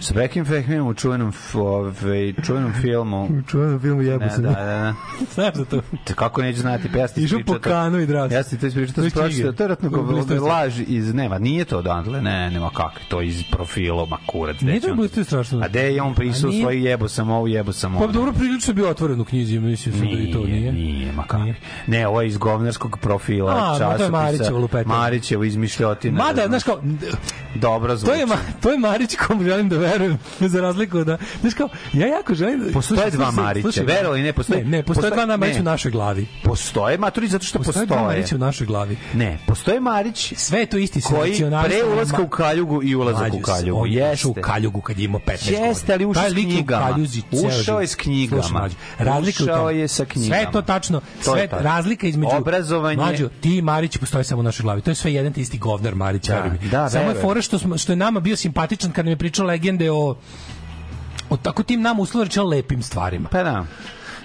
Sa 0.00 0.14
Bekim 0.14 0.44
Fehmijom 0.44 0.86
u 0.88 0.94
čuvenom, 0.94 1.28
f- 1.28 1.54
ovaj, 1.54 2.32
čuvenom 2.42 2.72
filmu. 2.72 3.24
U 3.24 3.42
čuvenom 3.42 3.80
filmu 3.80 4.02
jebu 4.02 4.24
Da, 4.24 4.30
se. 4.30 4.42
da, 4.42 4.48
da, 4.48 4.54
da. 4.56 4.94
Znaš 5.34 5.54
za 5.54 5.64
to? 5.64 5.80
Te 6.04 6.14
Kako 6.14 6.42
neću 6.42 6.60
znati, 6.60 6.88
pa 6.92 6.98
ja 6.98 7.08
sam 7.08 7.24
ispričao 7.24 7.54
po 7.54 7.60
kanu 7.60 8.00
i 8.00 8.06
drao 8.06 8.28
se. 8.28 8.34
Ja 8.34 8.42
sam 8.42 8.50
ti 8.50 8.60
to 8.60 8.66
ispričao, 8.66 8.94
to 8.94 9.02
je 9.02 9.10
sam 9.10 9.22
knjiga. 9.22 9.52
to 9.52 9.64
je 9.64 9.68
je 9.68 10.02
blistav 10.02 10.42
laž 10.42 10.80
iz, 10.80 11.14
nema, 11.14 11.38
nije 11.38 11.64
to 11.64 11.78
odatle, 11.78 12.22
ne, 12.22 12.50
nema 12.50 12.70
kako, 12.70 12.94
to 13.08 13.22
iz 13.22 13.42
profila, 13.50 14.06
ma 14.06 14.18
kurac. 14.26 14.60
Nije 14.60 14.80
to 14.80 14.94
blistav 14.94 15.24
strašno. 15.24 15.60
A 15.60 15.68
gde 15.68 15.82
je 15.84 16.02
on 16.02 16.14
pisao 16.14 16.48
A 16.48 16.50
nije- 16.50 16.62
svoju 16.62 16.80
jebo 16.80 17.08
sam 17.08 17.30
ovo, 17.30 17.46
jebo 17.46 17.72
sam 17.72 17.96
ovo. 17.96 18.06
Pa 18.06 18.12
dobro, 18.12 18.32
prilično 18.32 18.74
bio 18.74 18.88
otvoren 18.88 19.20
u 19.20 19.24
knjizi, 19.24 19.58
mislim 19.58 20.00
da 20.00 20.06
i 20.20 20.32
to 20.32 20.38
nije. 20.40 20.72
Nije, 20.72 21.12
ma 21.12 21.22
kako. 21.22 21.42
Nije. 21.42 21.54
Ne, 21.86 22.06
ovo 22.06 22.20
je 22.20 22.28
iz 22.28 22.36
govnarskog 22.36 22.98
profila, 22.98 23.52
A, 23.52 23.56
ma 23.56 23.66
to 23.68 23.84
je 23.84 23.98
časopisa. 23.98 24.84
Marićevo 24.86 25.44
izmišljotina. 25.44 26.23
Mada, 26.26 26.46
znaš 26.48 26.62
kao, 26.62 26.80
Dobro 27.56 27.88
to 27.88 27.96
zvuči. 27.96 28.18
je, 28.18 28.26
ma, 28.26 28.36
to 28.60 28.70
je 28.70 28.78
Marić 28.78 29.16
kom 29.16 29.44
želim 29.44 29.68
da 29.68 29.76
verujem, 29.78 30.18
za 30.40 30.60
razliku 30.60 30.98
od 30.98 31.06
da, 31.06 31.18
znaš 31.40 31.54
kao, 31.54 31.68
ja 31.92 32.06
jako 32.08 32.34
želim 32.34 32.60
da... 32.60 32.72
Postoje 32.72 33.10
dva 33.10 33.30
Marića, 33.30 33.62
slušaj, 33.62 33.84
verovali 33.86 34.22
ne, 34.22 34.32
postoje- 34.32 34.64
Ne, 34.64 34.70
ne, 34.70 34.82
postoje, 34.82 35.10
postoje- 35.10 35.26
dva 35.26 35.36
Marića 35.36 35.60
u 35.60 35.64
našoj 35.64 35.90
glavi. 35.90 36.26
Postoje 36.44 36.98
maturi 36.98 37.28
zato 37.28 37.44
što 37.44 37.58
Postoje, 37.58 37.72
postoje. 37.76 37.98
dva 37.98 38.08
Marića 38.08 38.34
u 38.34 38.38
našoj 38.38 38.66
glavi. 38.66 38.96
Ne, 39.14 39.38
postoje 39.46 39.80
Marić 39.80 40.32
Sve 40.36 40.60
je 40.60 40.66
to 40.66 40.78
isti 40.78 41.00
koji 41.02 41.30
nacionalista, 41.30 41.78
pre 41.80 41.92
ulaska 41.92 42.22
u 42.22 42.28
kaljugu 42.28 42.82
i 42.82 42.94
ulazak 42.94 43.34
u 43.34 43.40
kaljugu. 43.40 43.80
on 43.80 43.88
je 43.88 43.92
ušao 43.94 44.10
Jeste. 44.10 44.28
u 44.30 44.34
kaljugu 44.34 44.80
kad 44.80 44.98
je 44.98 45.04
imao 45.04 45.20
15 45.20 45.44
godina. 45.44 45.66
Jeste, 45.66 45.92
ali 45.92 46.04
ušao 46.06 46.24
s 46.24 46.28
je 46.28 46.34
knjigama. 46.34 46.96
Ušao 47.48 47.80
je 47.80 47.86
s 47.86 47.94
knjigama. 47.94 48.68
Razlika 48.98 49.42
Ušao 49.44 49.70
je 49.70 49.88
sa 49.88 50.04
knjigama. 50.04 50.34
Sve 50.34 50.38
je 50.38 50.52
to 50.52 50.62
tačno. 50.62 51.00
To 51.24 51.36
je 51.36 51.48
Sve, 51.48 51.58
razlika 51.60 52.06
između... 52.06 52.30
Obrazovanje- 52.34 52.96
Mlađo, 52.96 53.28
ti 53.30 53.62
Marić 53.62 53.96
postoje 53.96 54.24
samo 54.24 54.40
u 54.40 54.44
našoj 54.44 54.62
glavi. 54.62 54.80
To 54.80 54.90
je 54.90 54.94
sve 54.94 55.12
jedan 55.12 55.32
te 55.32 55.40
isti 55.40 55.58
govnar 55.58 55.94
Marić. 55.94 56.13
Da, 56.18 56.34
veruj 56.34 56.58
mi. 56.62 56.68
da, 56.68 56.90
samo 56.90 57.08
je 57.08 57.14
fora 57.20 57.42
što, 57.42 57.58
smo, 57.58 57.78
što 57.78 57.92
je 57.92 57.96
nama 57.96 58.20
bio 58.20 58.36
simpatičan 58.36 58.92
kad 58.92 59.04
nam 59.04 59.12
je 59.12 59.16
pričao 59.16 59.46
legende 59.46 59.90
o 59.90 60.16
o 61.30 61.36
tako 61.36 61.62
tim 61.62 61.82
nama 61.82 62.02
uslovno 62.02 62.44
lepim 62.44 62.82
stvarima. 62.82 63.28
Pa 63.28 63.42
da. 63.42 63.64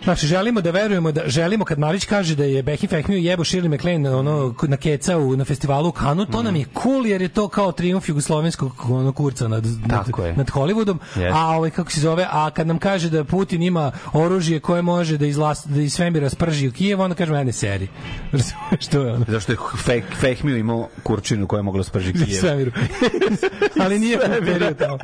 Znači, 0.03 0.27
želimo 0.27 0.61
da 0.61 0.71
verujemo 0.71 1.11
da 1.11 1.21
želimo 1.25 1.65
kad 1.65 1.79
Marić 1.79 2.05
kaže 2.05 2.35
da 2.35 2.43
je 2.43 2.63
Behi 2.63 2.87
Fehmiju 2.87 3.19
jebo 3.19 3.43
Shirley 3.43 3.67
MacLaine 3.67 4.15
ono 4.15 4.55
na 4.67 4.77
kecau 4.77 5.35
na 5.35 5.45
festivalu 5.45 5.89
u 5.89 5.91
Kanu, 5.91 6.25
to 6.25 6.43
nam 6.43 6.55
je 6.55 6.65
cool 6.83 7.05
jer 7.05 7.21
je 7.21 7.27
to 7.27 7.47
kao 7.47 7.71
trijumf 7.71 8.09
jugoslovenskog 8.09 8.71
ono 8.89 9.11
kurca 9.11 9.47
nad 9.47 9.65
nad, 9.85 10.25
je. 10.25 10.35
nad 10.35 10.49
Hollywoodom. 10.51 10.97
Jeste. 11.05 11.31
A 11.33 11.47
ovaj 11.47 11.69
kako 11.69 11.91
se 11.91 12.01
zove, 12.01 12.27
a 12.31 12.49
kad 12.49 12.67
nam 12.67 12.79
kaže 12.79 13.09
da 13.09 13.23
Putin 13.23 13.63
ima 13.63 13.91
oružje 14.13 14.59
koje 14.59 14.81
može 14.81 15.17
da 15.17 15.25
izlas 15.25 15.65
da 15.65 15.81
iz 15.81 15.93
svemira 15.93 16.29
sprži 16.29 16.67
u 16.67 16.71
Kijev, 16.71 17.01
onda 17.01 17.15
kažemo 17.15 17.37
ajde 17.37 17.51
seri. 17.51 17.87
Što 18.83 19.01
je 19.01 19.13
ono? 19.13 19.25
Zašto 19.27 19.51
je 19.51 19.57
Feh, 19.77 20.03
Fehmiju 20.19 20.57
imao 20.57 20.87
kurčinu 21.03 21.47
koja 21.47 21.59
je 21.59 21.63
mogla 21.63 21.83
sprži 21.83 22.13
Kijev. 22.13 22.39
svemiru. 22.39 22.71
Ali 23.83 23.99
nije 23.99 24.19
pomperio 24.19 24.73
tamo. 24.73 24.97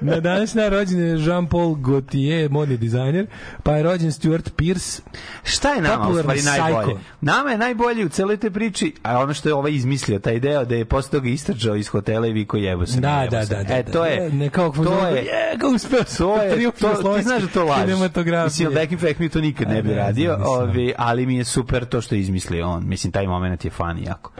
Na 0.00 0.20
današnji 0.20 0.60
dan 0.60 0.70
rođen 0.70 1.00
je 1.00 1.16
Jean-Paul 1.16 1.80
Gaultier, 1.80 2.50
modni 2.50 2.76
dizajner, 2.76 3.26
pa 3.62 3.76
je 3.76 3.82
rođen 3.82 4.12
Stuart 4.12 4.29
Pearce. 4.56 5.02
Šta 5.42 5.72
je 5.72 5.82
nama 5.82 6.18
stvari 6.18 6.42
najbolje? 6.42 6.98
Nama 7.20 7.50
je 7.50 7.58
najbolje 7.58 8.06
u 8.06 8.08
celoj 8.08 8.36
toj 8.36 8.50
priči, 8.50 8.94
a 9.02 9.18
ono 9.18 9.34
što 9.34 9.48
je 9.48 9.54
ovaj 9.54 9.72
izmislio, 9.72 10.18
taj 10.18 10.40
deo 10.40 10.64
da 10.64 10.74
je 10.74 10.84
posle 10.84 11.10
toga 11.10 11.28
istračao 11.28 11.76
iz 11.76 11.88
hotela 11.88 12.26
i 12.26 12.32
viko 12.32 12.56
jebo 12.56 12.86
se. 12.86 13.00
Da, 13.00 13.26
da, 13.30 13.44
da, 13.44 13.62
da. 13.62 13.74
E, 13.74 13.84
to 13.84 14.06
je, 14.06 14.30
Ne, 14.30 14.50
kao 14.50 14.70
to 14.70 15.06
je, 15.06 15.16
je, 15.16 15.58
kao 15.60 15.70
uspeo 15.70 16.04
to 16.18 16.42
je, 16.42 16.70
to, 16.72 17.16
ti 17.16 17.22
znaš 17.22 17.42
da 17.42 17.48
to 17.48 17.74
kinematografije. 17.74 18.68
Mislim, 18.68 18.70
Becky 18.70 18.98
Fleck 19.00 19.20
mi 19.20 19.28
to 19.28 19.40
nikad 19.40 19.68
ne 19.68 19.82
bi 19.82 19.88
Ne, 19.88 19.94
ne 19.94 20.00
radio, 20.00 20.38
ovi, 20.40 20.94
ali 20.98 21.26
mi 21.26 21.36
je 21.36 21.44
super 21.44 21.84
to 21.84 22.00
što 22.00 22.14
je 22.14 22.20
izmislio 22.20 22.68
on. 22.68 22.82
Mislim, 22.86 23.12
taj 23.12 23.26
moment 23.26 23.64
je 23.64 23.70
fan 23.70 23.98
jako. 23.98 24.32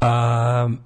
A, 0.00 0.08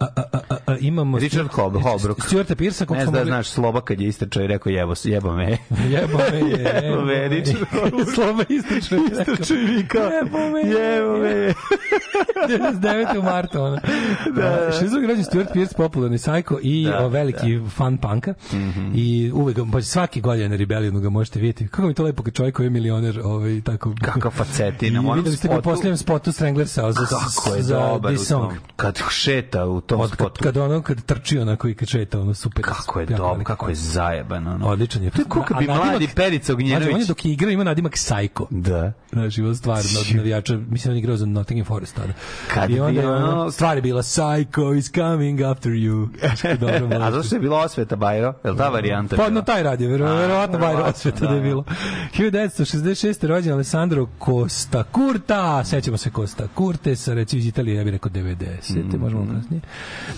a, 0.01 0.06
a, 0.16 0.23
a, 0.32 0.39
a, 0.51 0.56
a, 0.66 0.77
imamo 0.81 1.18
Richard 1.18 1.48
Stuart- 1.48 1.55
Hob, 1.55 1.82
Holbrook. 1.82 2.24
Stuarta 2.27 2.55
Pearsa, 2.55 2.86
kog 2.86 2.97
Ne 2.97 3.02
smo 3.02 3.12
da 3.12 3.18
mogli... 3.18 3.31
znaš, 3.31 3.48
Sloba 3.48 3.81
kad 3.81 4.01
je 4.01 4.09
istračao 4.09 4.43
i 4.43 4.47
rekao 4.47 4.70
jebo, 4.70 4.94
jebo 5.05 5.32
me. 5.32 5.59
Jebo 5.89 6.18
me 6.32 6.39
je, 6.51 6.81
Jebo 6.85 7.05
me, 7.05 7.28
Richard 7.28 7.64
Holbrook. 7.70 8.09
Sloba 8.37 8.45
istračuje. 8.51 9.01
Istračuje 9.13 9.63
i 9.63 9.67
vikao, 9.67 10.03
Jebo 10.05 10.39
me 10.41 10.61
je. 10.61 10.95
jebo 10.95 11.19
me. 11.19 11.29
99. 12.49 13.19
u 13.19 13.25
martu, 13.25 13.61
ono. 13.61 13.79
Da. 14.33 14.71
Što 14.73 14.85
je 14.97 15.07
rođen 15.07 15.25
Stuart 15.25 15.49
Pearce, 15.53 15.75
popularni 15.77 16.19
sajko 16.19 16.59
i 16.63 16.85
Da, 16.87 16.99
o, 16.99 17.09
veliki 17.09 17.47
fan 17.69 17.99
panka. 17.99 18.35
I 18.95 19.31
uvek, 19.35 19.57
pa 19.73 19.83
svaki 19.83 20.21
godin 20.21 20.51
na 20.51 20.57
Rebellionu 20.57 21.01
ga 21.01 21.11
možete 21.11 21.39
vidjeti. 21.39 21.69
Kako 21.69 21.83
mi 21.83 21.95
to 21.95 22.03
lepo 22.03 22.23
kad 22.23 22.35
čovjek 22.35 22.55
koji 22.55 22.67
je 22.67 22.71
milioner, 22.71 23.21
ovaj, 23.21 23.61
tako... 23.61 23.95
Kakav 24.03 24.31
facetina, 24.33 25.03
I 25.03 25.15
videli 25.15 25.37
ste 25.37 25.49
ga 25.49 25.55
u 25.55 25.57
spotu- 25.57 25.65
posljednjem 25.65 25.97
spotu 25.97 26.33
Stranglersa 26.33 26.93
za, 26.93 27.07
Kako 27.37 27.55
je 27.57 27.63
za 27.63 27.79
dobar 27.79 28.19
Song. 28.19 28.29
tom. 28.43 28.59
Kad 28.77 28.99
šeta 29.11 29.67
u 29.67 29.81
tom 29.81 30.01
Od, 30.01 30.11
kad, 30.11 30.19
spotu. 30.19 30.43
kad 30.43 30.57
ono, 30.57 30.83
kad 30.83 31.03
trči 31.03 31.39
onako 31.39 31.69
i 31.69 31.75
kad 31.75 31.89
šeta, 31.89 32.21
ono 32.21 32.35
super. 32.35 32.65
Kako 32.65 33.01
je 33.01 33.07
dobro, 33.07 33.45
kako 33.45 33.69
je 33.69 33.75
fan. 33.75 33.83
zajeban. 33.85 34.47
Ono. 34.47 34.67
Odličan 34.67 35.03
je. 35.03 35.11
To 35.11 35.21
je 35.21 35.25
kad 35.47 35.57
A 35.57 35.61
bi 35.61 35.67
mladi 35.67 36.09
Perica 36.09 36.47
Znači, 36.47 36.63
on 36.65 36.69
je 36.69 36.77
Ognjenović. 36.77 37.09
dok 37.09 37.25
je 37.25 37.33
igrao 37.33 37.51
ima 37.51 37.65
nadimak 37.65 37.97
Psycho. 38.27 38.47
Da. 38.51 38.93
Znači, 39.12 39.43
on 39.43 39.57
stvarno 39.57 40.01
od 40.01 40.16
navijača, 40.16 40.57
mislim, 40.70 40.90
on 40.90 40.97
je 40.97 40.98
igrao 40.98 41.16
za 41.16 41.27
Nottingham 41.27 41.66
Forest 41.66 41.94
tada. 41.97 42.12
Kad 42.55 42.70
I 42.70 42.81
onda 42.81 43.01
je 43.01 43.09
ono, 43.09 43.51
stvar 43.51 43.77
je 43.77 43.82
bila 43.82 44.03
Psycho 44.03 44.78
is 44.78 44.93
coming 44.93 45.40
after 45.40 45.73
you. 45.73 46.09
Dobro, 46.61 46.98
A 47.05 47.11
zašto 47.11 47.36
je 47.36 47.40
bila 47.40 47.61
osveta 47.61 47.97
Bajro? 47.97 48.35
Je 48.44 48.51
li 48.51 48.57
ta 48.57 48.69
varijanta? 48.69 49.16
Pa 49.16 49.31
na 49.31 49.43
taj 49.43 49.62
radio, 49.62 49.89
vero, 49.90 50.15
verovatno 50.15 50.59
Bajro 50.59 50.85
osveta 50.85 51.27
da 51.27 51.35
je 51.35 51.40
da. 51.40 51.43
bilo. 51.43 51.65
1966. 52.19 53.27
rođen 53.27 53.53
Alessandro 53.53 54.07
Costa 54.24 54.85
Curta, 54.94 55.65
sećamo 55.65 55.97
se 55.97 56.11
Costa 56.11 56.48
Curte, 56.59 56.97
sa 56.97 57.15
recimo 57.15 57.40
iz 57.40 57.47
Italije, 57.47 57.77
ja 57.77 57.85
bih 57.85 57.93
rekao 57.93 58.11
90. 58.11 58.78
Mhm. 58.78 59.01
možemo 59.01 59.35
kasnije. 59.35 59.61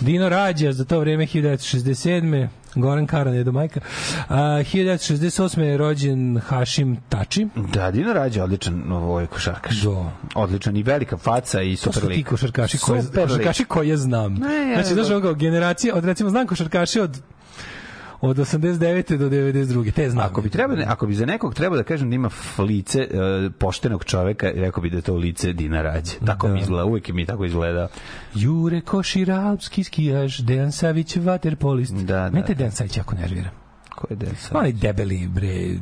Dino 0.01 0.29
Rađa, 0.29 0.71
za 0.71 0.85
to 0.85 0.99
vreme 0.99 1.25
1967. 1.25 2.47
Goran 2.75 3.07
Karan 3.07 3.33
je 3.33 3.43
do 3.43 3.51
majka. 3.51 3.79
A, 4.27 4.35
1968. 4.37 5.59
je 5.61 5.77
rođen 5.77 6.39
Hašim 6.47 6.97
Tači. 7.09 7.47
Da, 7.55 7.91
Dino 7.91 8.13
Rađa 8.13 8.43
odličan 8.43 8.91
ovo 8.91 9.19
je 9.19 9.27
košarkaš. 9.27 9.75
Do. 9.81 10.05
Odličan 10.35 10.77
i 10.77 10.83
velika 10.83 11.17
faca 11.17 11.61
i 11.61 11.75
To 11.75 11.81
super 11.81 12.01
su 12.01 12.07
ti 12.07 12.13
lik. 12.13 12.27
košarkaši 12.27 12.77
koje, 12.77 13.01
lik. 13.01 13.15
košarkaši 13.15 13.63
koje 13.65 13.97
znam. 13.97 14.33
Ne, 14.33 14.69
ja 14.69 14.75
znači, 14.75 14.93
znaš, 14.93 15.09
ono 15.09 15.21
kao 15.21 15.33
generacija, 15.33 15.95
od 15.95 16.05
recimo, 16.05 16.29
znam 16.29 16.47
košarkaše 16.47 17.01
od 17.01 17.21
od 18.21 18.37
89. 18.37 19.17
do 19.17 19.29
92. 19.29 19.91
Te 19.91 20.09
znam. 20.09 20.25
Ako 20.25 20.41
bi 20.41 20.49
treba, 20.49 20.75
ako 20.87 21.07
bi 21.07 21.13
za 21.13 21.25
nekog 21.25 21.53
trebao 21.53 21.77
da 21.77 21.83
kažem 21.83 22.09
da 22.09 22.15
ima 22.15 22.29
lice 22.57 22.99
e, 23.01 23.07
poštenog 23.59 24.03
čoveka, 24.05 24.51
rekao 24.55 24.83
bi 24.83 24.89
da 24.89 25.01
to 25.01 25.15
lice 25.15 25.53
Dina 25.53 25.81
Rađe. 25.81 26.15
Tako 26.25 26.47
Da. 26.47 26.53
mi 26.53 26.59
izgleda, 26.61 26.85
uvijek 26.85 27.09
je 27.09 27.13
mi 27.15 27.25
tako 27.25 27.45
izgleda. 27.45 27.87
Jure 28.33 28.81
Košir, 28.81 29.31
alpski 29.31 29.83
skijaš, 29.83 30.37
Dejan 30.37 30.71
Savić, 30.71 31.15
vaterpolist. 31.15 31.93
Da, 31.93 32.03
da, 32.03 32.29
Mene 32.29 32.45
te 32.45 32.53
da. 32.53 32.57
Dejan 32.57 32.71
Savić 32.71 32.97
jako 32.97 33.15
nervira. 33.15 33.49
Ko 33.95 34.07
je 34.09 34.15
Dejan 34.15 34.35
Savić? 34.35 34.55
Onaj 34.59 34.71
debeli, 34.71 35.27
bre, 35.27 35.75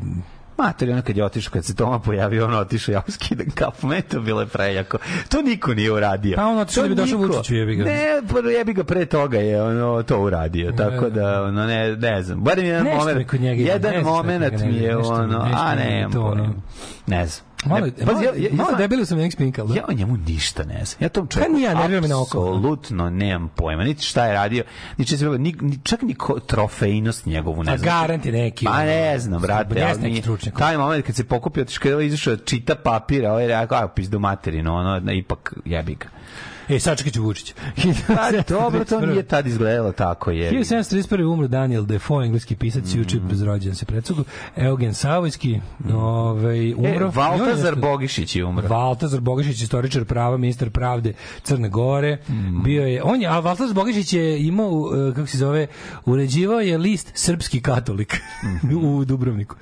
Mater, 0.58 0.92
ono 0.92 1.02
kad 1.02 1.18
je 1.18 1.26
otišao, 1.26 1.52
kad 1.52 1.66
se 1.66 1.76
Toma 1.76 2.00
pojavio, 2.00 2.46
on 2.46 2.54
otišao, 2.54 2.94
ja 2.94 3.02
mu 3.08 3.14
skidam 3.14 3.46
kapu, 3.52 3.88
me 3.88 4.02
to 4.02 4.20
bilo 4.20 4.42
je 4.42 4.48
prejako. 4.48 4.98
To 5.30 5.42
niko 5.42 5.74
nije 5.74 5.92
uradio. 5.92 6.36
Pa 6.36 6.46
on 6.46 6.58
otišao 6.58 6.84
da 6.84 6.90
bi 6.90 6.96
došao. 6.96 7.18
Vučiću, 7.20 7.56
jebi 7.56 7.76
ga. 7.76 7.84
Ne, 7.84 8.06
pa 8.34 8.50
jebi 8.50 8.74
ga 8.74 8.84
pre 8.84 9.06
toga 9.06 9.38
je 9.38 9.64
ono 9.64 10.04
to 10.04 10.20
uradio, 10.20 10.72
tako 10.72 11.10
da, 11.10 11.44
ono, 11.44 11.66
ne, 11.66 11.96
ne 11.96 12.24
znam. 12.24 12.40
Barem 12.40 12.66
jedan 12.66 12.84
Nešto 12.84 12.98
moment, 13.00 13.18
mi 13.18 13.26
kod 13.26 13.42
njega 13.42 13.62
ima, 13.62 13.72
jedan 13.72 13.92
ne 13.92 14.02
znam 14.02 14.04
šta 14.06 14.12
moment 14.14 14.44
kod 14.44 14.54
njega 14.54 14.66
mi 14.68 14.76
je 14.76 14.82
nervira, 14.82 14.98
nešto 14.98 15.14
mi- 15.14 15.20
ono, 15.26 15.44
nešto 15.44 15.58
a 15.60 15.76
mi 15.76 15.82
ne, 15.82 16.08
to, 16.14 16.22
ono. 16.22 16.54
ne 17.08 17.26
znam. 17.26 17.47
Malo, 17.66 17.86
Ne, 17.88 17.92
malo, 17.98 18.14
pazi, 18.14 18.26
ja- 18.26 18.34
ja- 18.38 18.54
malo 18.54 18.72
ja- 18.72 18.78
debeli 18.78 19.06
sam 19.06 19.18
nek 19.18 19.34
spinkal, 19.34 19.68
da? 19.68 19.76
Ja 19.76 19.86
o 19.88 19.94
njemu 19.94 20.18
ništa 20.18 20.64
ne 20.64 20.86
znam. 20.86 20.98
Ja 21.00 21.10
tom 21.10 21.28
čovjeku 21.28 21.52
Pa 21.52 21.58
nije, 21.58 21.76
nervira 21.76 22.02
me 22.02 22.08
na 22.08 22.16
oko. 22.16 22.26
apsolutno 22.40 23.10
nemam 23.10 23.50
pojma. 23.50 23.84
Niti 23.84 24.04
šta 24.04 24.26
je 24.26 24.34
radio, 24.34 24.64
niti 24.98 25.18
se, 25.18 25.26
ni, 25.28 25.56
ni, 25.62 25.80
čak 25.84 26.02
ni 26.02 26.16
ko, 26.16 26.40
trofejnost 26.40 27.26
njegovu 27.26 27.64
ne 27.64 27.74
A 27.74 27.78
znam. 27.78 27.86
garant 27.92 28.26
je 28.26 28.32
neki. 28.32 28.66
Pa 28.66 28.84
ne 28.84 29.20
znam, 29.20 29.42
brate, 29.42 29.84
ali 29.84 30.02
neki 30.02 30.22
stručnjak. 30.22 30.58
taj 30.58 30.78
moment 30.78 31.06
kad 31.06 31.16
se 31.16 31.24
pokupio, 31.24 31.66
kada 31.80 31.96
je 31.96 32.08
izašao, 32.08 32.36
čita 32.38 32.76
papir, 32.76 33.26
a 33.26 33.32
ovaj 33.32 33.44
je 33.44 33.60
rekao, 33.62 33.78
a 33.78 33.88
pizdu 33.88 34.20
materinu, 34.20 34.76
ono, 34.76 35.12
ipak 35.12 35.54
jebi 35.66 35.96
ga. 35.96 36.06
E, 36.70 36.80
sačekat 36.80 37.14
ću 37.14 37.24
Vučić. 37.24 37.54
Pa 38.08 38.32
dobro, 38.56 38.86
to 38.86 39.06
nije 39.06 39.24
tad 39.24 39.48
izgledalo 39.48 39.92
tako, 39.92 40.32
je. 40.32 40.52
1731. 40.52 41.34
umro 41.34 41.48
Daniel 41.48 41.86
Defoe, 41.86 42.26
engleski 42.26 42.56
pisac, 42.56 42.94
mm. 42.94 43.00
juče 43.00 43.20
bez 43.20 43.42
rođen 43.42 43.76
se 43.76 43.86
predsugu. 43.86 44.24
Eugen 44.56 44.94
Savojski, 44.94 45.60
ovaj, 45.94 46.74
umro. 46.74 46.90
E, 46.90 46.96
on 46.96 47.02
je 47.02 47.12
Valtazar 47.16 47.76
Bogišić 47.76 48.36
je 48.36 48.46
umro. 48.46 48.68
Valtazar 48.68 49.20
Bogišić, 49.20 49.62
istoričar 49.62 50.06
prava, 50.06 50.38
ministar 50.38 50.70
pravde 50.70 51.14
Crne 51.44 51.70
Gore. 51.70 52.18
Bio 52.64 52.84
je, 52.84 53.04
on 53.04 53.22
je, 53.22 53.28
a 53.28 53.40
Valtazar 53.40 53.76
Bogišić 53.76 54.14
je 54.14 54.46
imao, 54.46 54.70
uh, 54.70 55.16
kako 55.16 55.28
se 55.28 55.38
zove, 55.38 55.68
uređivao 56.06 56.60
je 56.60 56.78
list 56.78 57.12
Srpski 57.14 57.62
katolik 57.62 58.22
u 58.84 59.06
Dubrovniku. 59.06 59.56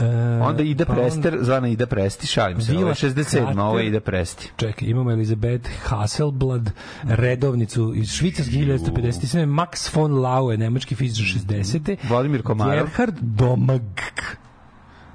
E, 0.00 0.42
Onda 0.42 0.62
ide 0.62 0.84
pa 0.84 0.94
Prester, 0.94 1.38
zvana 1.40 1.68
ide 1.68 1.86
Presti, 1.86 2.26
šalim 2.26 2.60
se. 2.60 2.72
Vila 2.72 2.88
je 2.88 2.94
67, 2.94 3.38
Krater. 3.38 3.60
ovo 3.60 3.80
ide 3.80 4.00
Presti. 4.00 4.50
Čekaj, 4.56 4.88
imamo 4.88 5.12
Elizabeth 5.12 5.70
Hasselblad, 5.84 6.70
redovnicu 7.04 7.92
iz 7.94 8.10
Švicarske 8.12 8.52
1957. 8.52 9.46
Max 9.46 9.94
von 9.94 10.12
Laue, 10.12 10.56
nemački 10.56 10.94
fizičar 10.94 11.26
60. 11.26 11.96
Vladimir 12.08 12.42
Komarov. 12.42 12.74
Gerhard 12.74 13.14
Domag, 13.20 13.82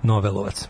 novelovac. 0.03 0.67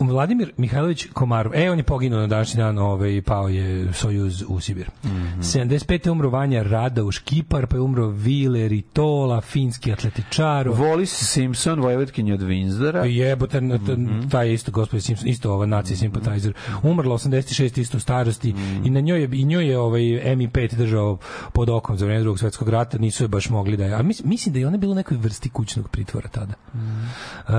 Vladimir 0.00 0.52
Mihajlović 0.56 1.06
Komarov. 1.06 1.52
E, 1.54 1.70
on 1.70 1.78
je 1.78 1.84
poginuo 1.84 2.20
na 2.20 2.26
današnji 2.26 2.58
dan, 2.58 2.78
ovaj, 2.78 3.22
pao 3.22 3.48
je 3.48 3.92
Sojuz 3.92 4.44
u 4.48 4.60
Sibir. 4.60 4.90
Mm 5.04 5.08
Mhm. 5.08 5.40
75. 5.42 5.84
umro 6.08 6.30
Vanja 6.30 6.62
Radauš 6.62 7.18
Kipar, 7.18 7.66
pa 7.66 7.76
je 7.76 7.80
umro 7.80 8.06
Vile 8.06 8.68
Ritola, 8.68 9.40
finski 9.40 9.92
atletičar. 9.92 10.66
Wallis 10.68 11.06
Simpson, 11.24 11.80
Vojvodkinja 11.80 12.34
od 12.34 12.40
Windsora. 12.40 13.04
Jebote, 13.04 13.60
na- 13.60 13.78
t- 13.78 13.96
taj 14.30 14.52
isto 14.52 14.72
gospodin 14.72 15.00
Simpson, 15.00 15.28
isto 15.28 15.52
ova 15.52 15.66
nacija 15.66 15.96
simpatizer. 15.96 16.52
Umrla 16.82 17.14
86 17.14 17.44
isto 17.78 17.96
u 17.96 18.00
starosti 18.00 18.54
i 18.84 18.90
na 18.90 19.00
njoj 19.00 19.20
je 19.20 19.28
i 19.32 19.44
njoj 19.44 19.66
je 19.66 19.78
ovaj 19.78 20.02
MI5 20.26 20.74
držao 20.74 21.18
pod 21.52 21.70
okom 21.70 21.96
za 21.98 22.06
vreme 22.06 22.20
drugog 22.20 22.38
svetskog 22.38 22.68
rata, 22.68 22.98
nisu 22.98 23.24
je 23.24 23.28
baš 23.28 23.50
mogli 23.50 23.76
da 23.76 23.84
je. 23.84 23.94
A 23.94 24.02
mis, 24.02 24.24
mislim 24.24 24.52
da 24.52 24.58
je 24.58 24.66
ona 24.66 24.76
bila 24.76 24.92
u 24.92 24.96
nekoj 24.96 25.16
vrsti 25.16 25.50
kućnog 25.50 25.88
pritvora 25.88 26.28
tada. 26.28 26.54
Uh, 27.44 27.52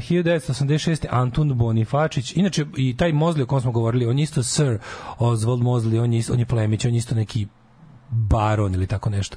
1986. 0.00 1.06
Antun 1.10 1.52
Bonifačić, 1.60 2.36
inače 2.36 2.66
i 2.76 2.96
taj 2.96 3.12
Mozli 3.12 3.42
o 3.42 3.46
kom 3.46 3.60
smo 3.60 3.72
govorili, 3.72 4.06
on 4.06 4.18
je 4.18 4.22
isto 4.22 4.42
Sir 4.42 4.78
Oswald 5.18 5.62
Mozli, 5.62 5.98
on 5.98 6.12
je, 6.12 6.18
isto, 6.18 6.32
on 6.32 6.38
je 6.38 6.46
plemić, 6.46 6.84
on 6.84 6.94
je 6.94 6.98
isto 6.98 7.14
neki 7.14 7.46
baron 8.10 8.74
ili 8.74 8.86
tako 8.86 9.10
nešto. 9.10 9.36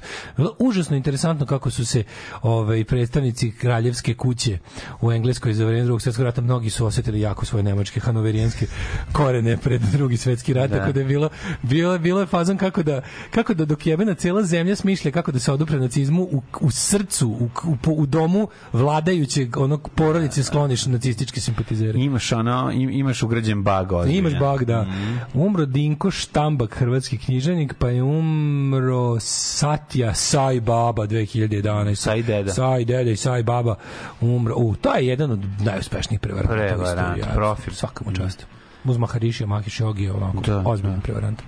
Užasno 0.58 0.96
interesantno 0.96 1.46
kako 1.46 1.70
su 1.70 1.86
se 1.86 2.04
ovaj 2.42 2.84
predstavnici 2.84 3.50
kraljevske 3.50 4.14
kuće 4.14 4.58
u 5.00 5.12
Engleskoj 5.12 5.52
za 5.54 5.64
vreme 5.64 5.82
drugog 5.84 6.02
svjetskog 6.02 6.24
rata 6.24 6.40
mnogi 6.40 6.70
su 6.70 6.86
osetili 6.86 7.20
jako 7.20 7.46
svoje 7.46 7.62
nemačke 7.62 8.00
hanoverijanske 8.00 8.66
korene 9.12 9.56
pred 9.56 9.80
drugi 9.82 10.16
svetski 10.16 10.52
rat 10.52 10.70
Da. 10.70 10.78
tako 10.78 10.92
da 10.92 11.00
je 11.00 11.06
bilo 11.06 11.28
bilo 11.62 11.98
bilo 11.98 12.20
je 12.20 12.26
fazon 12.26 12.56
kako 12.56 12.82
da 12.82 13.00
kako 13.30 13.54
da 13.54 13.64
dok 13.64 13.86
jebena 13.86 14.14
cela 14.14 14.42
zemlja 14.42 14.76
smišlja 14.76 15.10
kako 15.10 15.32
da 15.32 15.38
se 15.38 15.52
odupre 15.52 15.78
nacizmu 15.78 16.22
u, 16.22 16.42
u 16.60 16.70
srcu 16.70 17.28
u, 17.30 17.48
u, 17.64 17.92
u 17.92 18.06
domu 18.06 18.48
vladajućeg 18.72 19.56
onog 19.56 19.88
porodice 19.88 20.42
skloniš 20.42 20.86
nacističke 20.86 21.40
simpatizere. 21.40 21.98
Imaš 21.98 22.32
ono, 22.32 22.70
im- 22.72 22.90
imaš 22.90 23.22
ugrađen 23.22 23.64
bug 23.64 23.92
ozbiljan. 23.92 24.18
Imaš 24.26 24.38
bug, 24.40 24.64
da. 24.64 24.86
Umro 25.34 25.66
Dinko 25.66 26.10
Štambak, 26.10 26.74
hrvatski 26.74 27.18
književnik, 27.18 27.74
pa 27.74 27.88
je 27.88 28.02
um, 28.02 28.63
umro 28.64 29.20
Satya 29.20 30.14
Sai 30.14 30.60
Baba 30.60 31.06
2011. 31.06 31.94
Sai 31.94 32.22
Deda. 32.22 32.52
Sai 32.52 32.84
Deda 32.84 33.10
i 33.10 33.16
Sai 33.16 33.42
Baba 33.42 33.76
umro. 34.20 34.54
U, 34.56 34.74
to 34.80 34.94
je 34.94 35.06
jedan 35.06 35.30
od 35.30 35.40
najuspešnijih 35.60 36.20
prevaranta. 36.20 36.54
Prevarant, 36.54 37.24
profil. 37.34 37.74
Svakamu 37.74 38.10
častu. 38.10 38.22
Mm. 38.22 38.26
čast. 38.26 38.46
Muz 38.84 38.96
Maharišija, 38.96 39.46
Mahiš 39.46 39.80
Jogi, 39.80 40.08
ovako, 40.08 40.40
da, 40.40 40.62
ozbiljno 40.66 40.96
da. 40.96 41.02
prevarant. 41.02 41.42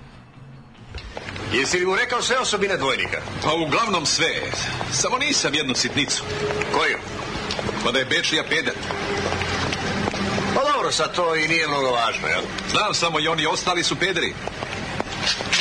Jesi 1.53 1.79
li 1.79 1.85
mu 1.85 1.95
rekao 1.95 2.21
sve 2.21 2.39
osobine 2.39 2.77
dvojnika? 2.77 3.17
Pa 3.43 3.53
uglavnom 3.53 4.05
sve. 4.05 4.33
Samo 4.91 5.17
nisam 5.17 5.53
jednu 5.53 5.75
sitnicu. 5.75 6.23
Koju? 6.73 6.97
Pa 7.83 7.91
da 7.91 7.99
je 7.99 8.05
Bečlija 8.05 8.43
pedat. 8.49 8.77
Pa 10.55 10.61
dobro, 10.73 10.91
sad 10.91 11.15
to 11.15 11.35
i 11.35 11.47
nije 11.47 11.67
mnogo 11.67 11.91
važno, 11.91 12.27
jel? 12.27 12.41
Znam 12.71 12.93
samo 12.93 13.19
i 13.19 13.27
oni 13.27 13.45
ostali 13.45 13.83
su 13.83 13.95
pederi. 13.95 14.33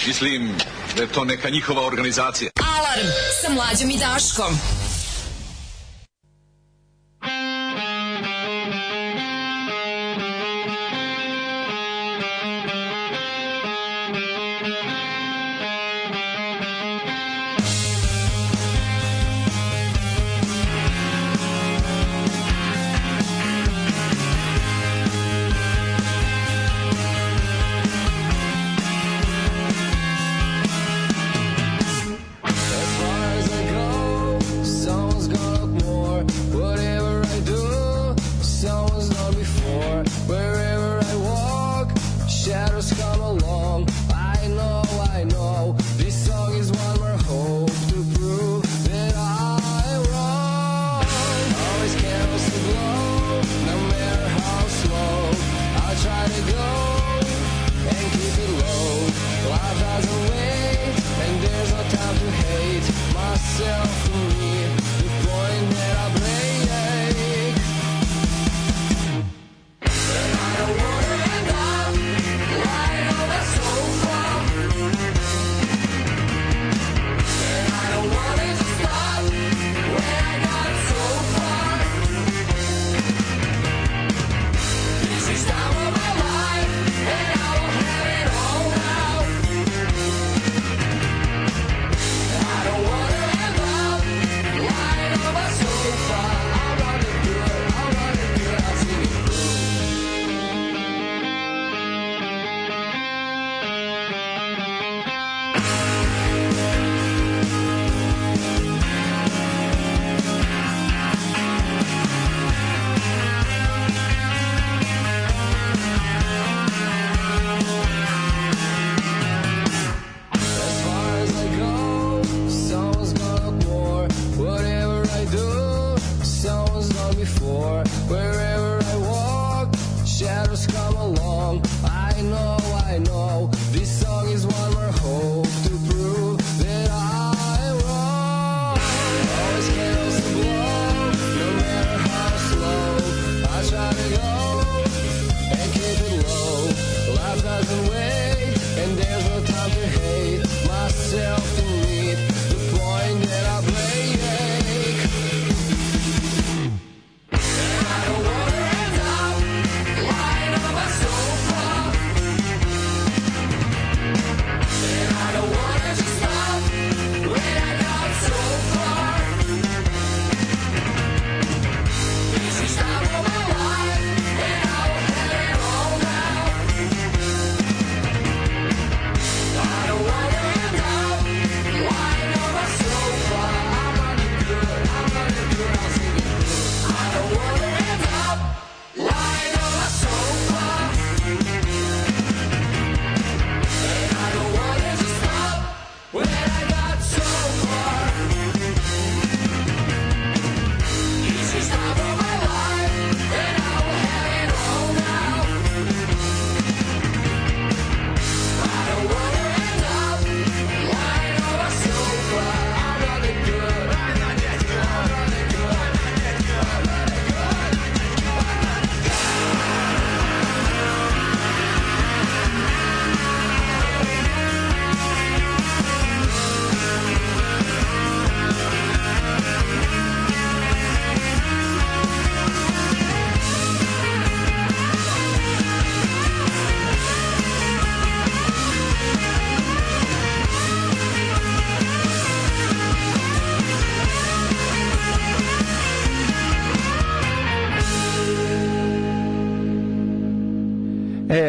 Mislim 0.06 0.55
da 0.97 1.02
je 1.02 1.09
to 1.09 1.24
neka 1.24 1.51
njihova 1.51 1.86
organizacija. 1.86 2.51
Alarm 2.78 3.06
sa 3.43 3.51
mlađom 3.51 3.90
i 3.90 3.98
Daškom. 3.98 4.59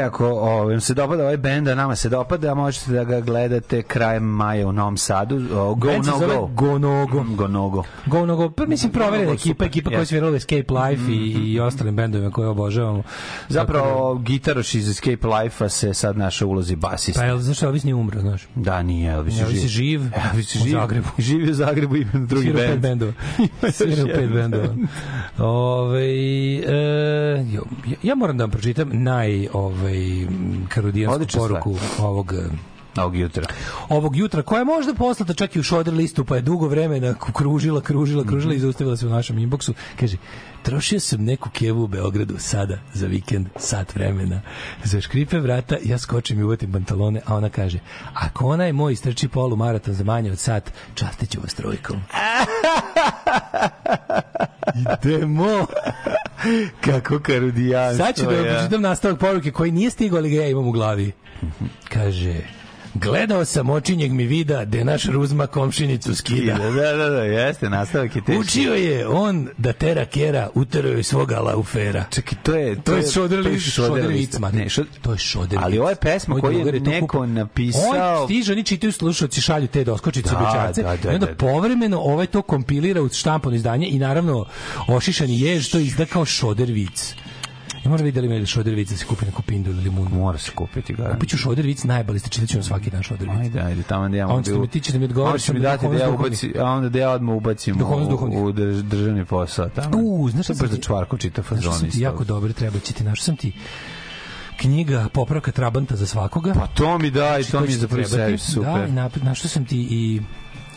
Ako 0.08 0.28
ovaj, 0.28 0.74
vam 0.74 0.82
se 0.82 0.94
dopada 0.94 1.24
ovaj 1.24 1.38
bend, 1.38 1.68
a 1.68 1.76
nama 1.76 1.96
se 1.96 2.10
dopada, 2.10 2.54
možete 2.54 2.92
da 2.92 3.04
ga 3.04 3.20
gledate 3.20 3.82
krajem 3.82 4.24
maja 4.24 4.68
u 4.68 4.72
Novom 4.72 4.98
Sadu. 4.98 5.36
O, 5.54 5.76
go 5.76 5.88
Band 5.88 6.06
se 6.06 6.12
no 6.12 6.18
zove 6.18 6.36
go. 6.36 6.48
Go 6.48 6.78
Nogo. 6.78 7.24
Go. 7.26 7.84
Go 8.06 8.26
Nogo, 8.26 8.50
pa 8.50 8.66
mislim 8.66 8.92
proverena 8.92 9.26
Go 9.26 9.34
ekipa, 9.34 9.66
ekipa 9.66 9.90
koja 9.90 9.98
je 9.98 10.02
jeste. 10.02 10.16
svirala 10.16 10.36
Escape 10.36 10.74
Life 10.74 11.12
i, 11.12 11.54
i 11.54 11.60
ostalim 11.60 11.96
bendovima 11.96 12.32
koje 12.32 12.48
obožavamo. 12.48 13.04
Zapravo, 13.50 14.16
gitaroš 14.16 14.76
iz 14.76 14.90
Escape 14.90 15.28
Life-a 15.28 15.70
se 15.70 15.94
sad 15.94 16.18
naša 16.18 16.46
ulozi 16.46 16.76
basista. 16.76 17.22
Pa 17.22 17.26
jel, 17.26 17.38
znaš, 17.38 17.62
Elvis 17.62 17.84
nije 17.84 17.96
umro, 17.96 18.22
znaš. 18.22 18.48
Da, 18.56 18.84
nije 18.84 19.12
Elvis 19.14 19.38
je 19.38 19.42
Elvis 19.42 19.64
je 19.64 19.68
živ, 19.68 20.02
Elvis 20.32 20.56
je 20.56 20.62
u 20.62 20.64
živ. 20.64 20.72
Zagrebu. 20.72 21.08
Živi 21.28 21.52
u 21.52 21.54
Zagrebu 21.54 21.96
i 21.96 22.02
ima 22.02 22.26
drugi 22.26 22.54
pet 22.54 22.70
bend. 22.70 22.82
bendova. 22.82 23.14
Svirao 23.74 24.08
još 24.08 24.16
pet 24.16 24.30
bendova. 24.30 24.76
Ove, 25.38 26.06
e, 26.06 27.46
jo, 27.54 27.64
ja, 27.88 27.96
ja 28.04 28.16
moram 28.16 28.38
da 28.38 28.44
vam 28.44 28.52
pročitam 28.52 28.90
naj 28.94 29.48
ovaj, 29.54 29.97
karudijansku 30.70 31.16
Odlična 31.16 31.40
stvar. 31.40 31.62
poruku 31.62 31.76
ovog 32.00 32.34
e, 32.34 32.50
Ovog 32.98 33.16
jutra. 33.16 33.44
ovog 33.90 34.16
jutra, 34.16 34.42
koja 34.42 34.60
je 34.60 34.66
možda 34.66 34.94
poslata 34.94 35.34
čak 35.34 35.56
i 35.56 35.60
u 35.60 35.64
šoder 35.64 35.94
listu, 35.94 36.26
pa 36.26 36.36
je 36.36 36.42
dugo 36.42 36.68
vremena 36.68 37.14
kružila, 37.34 37.82
kružila, 37.82 38.24
kružila 38.24 38.54
i 38.54 38.60
zaustavila 38.60 38.98
se 38.98 39.08
u 39.08 39.10
našem 39.10 39.38
inboxu. 39.38 39.74
Kaže, 40.00 40.18
trošio 40.64 41.00
sam 41.00 41.24
neku 41.24 41.50
kevu 41.50 41.84
u 41.84 41.88
Beogradu 41.88 42.36
sada 42.38 42.78
za 42.94 43.08
vikend, 43.08 43.48
sat 43.56 43.96
vremena. 43.96 44.42
Za 44.84 45.02
škripe 45.02 45.40
vrata 45.40 45.78
ja 45.84 45.98
skočim 45.98 46.40
i 46.40 46.44
uvatim 46.44 46.72
pantalone, 46.72 47.22
a 47.26 47.36
ona 47.36 47.50
kaže, 47.50 47.80
ako 48.14 48.48
ona 48.48 48.66
je 48.66 48.74
moj 48.74 48.94
istrči 48.94 49.28
polu 49.28 49.56
maraton 49.56 49.94
za 49.94 50.04
manje 50.04 50.32
od 50.32 50.40
sat, 50.40 50.72
častit 50.96 51.30
ću 51.30 51.40
vas 51.42 51.54
trojkom. 51.54 52.02
Idemo. 55.04 55.66
Kako 56.86 57.20
karudijanstvo. 57.20 58.06
Sad 58.06 58.16
ću 58.16 58.24
da 58.24 58.36
vam 58.36 58.46
ja. 58.46 58.54
pročitam 58.54 58.82
nastavak 58.82 59.20
poruke 59.20 59.52
koji 59.52 59.72
nije 59.72 59.90
stigao, 59.90 60.18
ali 60.18 60.30
ga 60.30 60.36
ja 60.36 60.48
imam 60.48 60.68
u 60.68 60.72
glavi. 60.72 61.12
Kaže, 61.94 62.36
gledao 63.00 63.46
sam 63.46 63.70
očinjeg 63.70 64.12
mi 64.12 64.26
vida 64.26 64.66
da 64.66 64.84
naš 64.84 65.06
Ruzma 65.06 65.48
komšinicu 65.48 66.16
skida. 66.16 66.54
Da, 66.54 66.72
da, 66.72 66.92
da, 66.94 67.10
da, 67.10 67.24
jeste, 67.24 67.70
nastavak 67.70 68.16
je 68.16 68.22
teški. 68.26 68.40
Učio 68.40 68.74
je 68.74 69.08
on 69.08 69.50
da 69.58 69.74
tera 69.74 70.06
kera, 70.06 70.50
uterao 70.56 70.92
je 70.92 71.04
svoga 71.04 71.40
laufera. 71.40 72.06
Čekaj, 72.12 72.38
to 72.44 72.56
je... 72.56 72.76
To 72.76 72.82
to 72.82 72.96
je 72.96 73.02
Lic- 73.02 73.12
Šoder 73.14 73.44
Šoder 73.60 74.08
Lic. 74.08 74.18
Lic, 74.18 74.40
ma, 74.40 74.52
Ne. 74.52 74.68
To 75.02 75.12
je 75.12 75.18
Šoder 75.18 75.60
Ali 75.62 75.80
ovo 75.80 75.90
je 75.90 75.96
pesma 75.96 76.40
koju 76.40 76.68
je 76.68 76.80
neko 76.80 77.26
napisao... 77.26 77.82
On 78.22 78.28
stiže, 78.28 78.52
oni 78.54 78.64
čitaju 78.64 78.92
slušalci, 78.92 79.42
šalju 79.42 79.68
te 79.68 79.84
doskočice, 79.84 80.30
Da, 80.30 80.38
obećarce, 80.38 80.84
da, 80.84 80.96
da, 81.04 81.12
i 81.12 81.14
onda 81.14 81.26
da, 81.26 81.32
da. 81.32 81.38
povremeno 81.38 82.00
ovaj 82.00 82.28
to 82.28 82.42
kompilira 82.42 83.02
u 83.02 83.10
štampano 83.10 83.56
izdanje 83.56 83.88
i 83.88 84.00
naravno 84.00 84.46
ošišani 84.88 85.42
jež 85.42 85.70
to 85.70 85.78
izda 85.78 86.06
kao 86.06 86.26
Šoder 86.26 86.70
Moram 87.88 88.06
vidjeti 88.06 88.16
da 88.22 88.28
li 88.28 88.36
ima 88.36 88.46
Šoder 88.46 88.74
Vic 88.76 88.90
da 88.90 88.98
se 88.98 89.06
kupi 89.06 89.26
neku 89.26 89.42
pindu 89.42 89.70
ili 89.72 89.82
limunu. 89.82 90.10
Mora 90.10 90.38
se 90.38 90.52
kupiti, 90.52 90.94
ga. 90.94 91.12
Kupit 91.14 91.30
ću 91.30 91.38
Šoder 91.38 91.66
Vic, 91.66 91.84
najbolji 91.84 92.20
ste, 92.20 92.30
čitat 92.30 92.50
ću 92.50 92.58
vam 92.58 92.64
svaki 92.64 92.90
dan 92.90 93.04
Šoder 93.04 93.30
Vic. 93.30 93.40
Ajde, 93.40 93.60
ajde, 93.62 93.84
tamo 93.84 94.10
da 94.10 94.18
ja 94.18 94.28
onda 94.28 94.34
mogu... 94.34 94.44
ćete 94.46 94.60
mi 94.60 94.68
ti 94.68 94.82
ćete 94.82 95.00
mi 95.00 95.06
Onda 95.06 95.38
ćete 95.38 95.54
mi 95.54 95.60
dati 95.60 95.86
da 95.86 95.92
duhovnost 95.92 96.02
ja 96.02 96.10
ubacim, 96.10 96.54
a 96.60 96.66
onda 96.66 96.90
da 96.90 97.00
ja 97.00 97.12
odmah 97.12 97.36
ubacim 97.36 97.78
Duhovnost 97.78 98.08
u, 98.08 98.12
duhovnih. 98.12 98.40
u 98.40 98.52
drž- 98.52 98.82
državni 98.82 99.26
posao. 99.26 99.70
Tamo. 99.70 99.98
U, 99.98 100.30
znaš 100.30 100.46
šta 100.46 100.54
To 100.54 100.58
sam 100.58 100.68
da 100.68 100.76
ti- 100.76 100.82
čvarko 100.82 101.18
čita 101.18 101.42
Znaš 101.42 101.50
fazon 101.50 101.74
sam 101.74 101.82
ti 101.82 101.88
isto. 101.88 102.02
jako 102.02 102.24
dobro, 102.24 102.54
treba 102.54 102.80
će 102.80 102.94
ti 102.94 103.04
sam 103.16 103.36
ti 103.36 103.52
knjiga 104.58 105.08
Popravka 105.14 105.52
Trabanta 105.52 105.96
za 105.96 106.06
svakoga. 106.06 106.54
Pa 106.54 106.68
to 106.68 106.98
mi 106.98 107.12
daj, 107.12 107.44
to 107.44 107.60
mi 107.60 107.68
je 107.68 107.78
za 107.78 107.88
prvi 107.88 108.06
servis, 108.06 108.42
super. 108.44 108.74
Da, 108.74 108.86
i 108.86 108.92
napred, 108.92 109.24
našao 109.26 109.50
sam 109.50 109.66
ti 109.66 109.78
i 109.82 110.22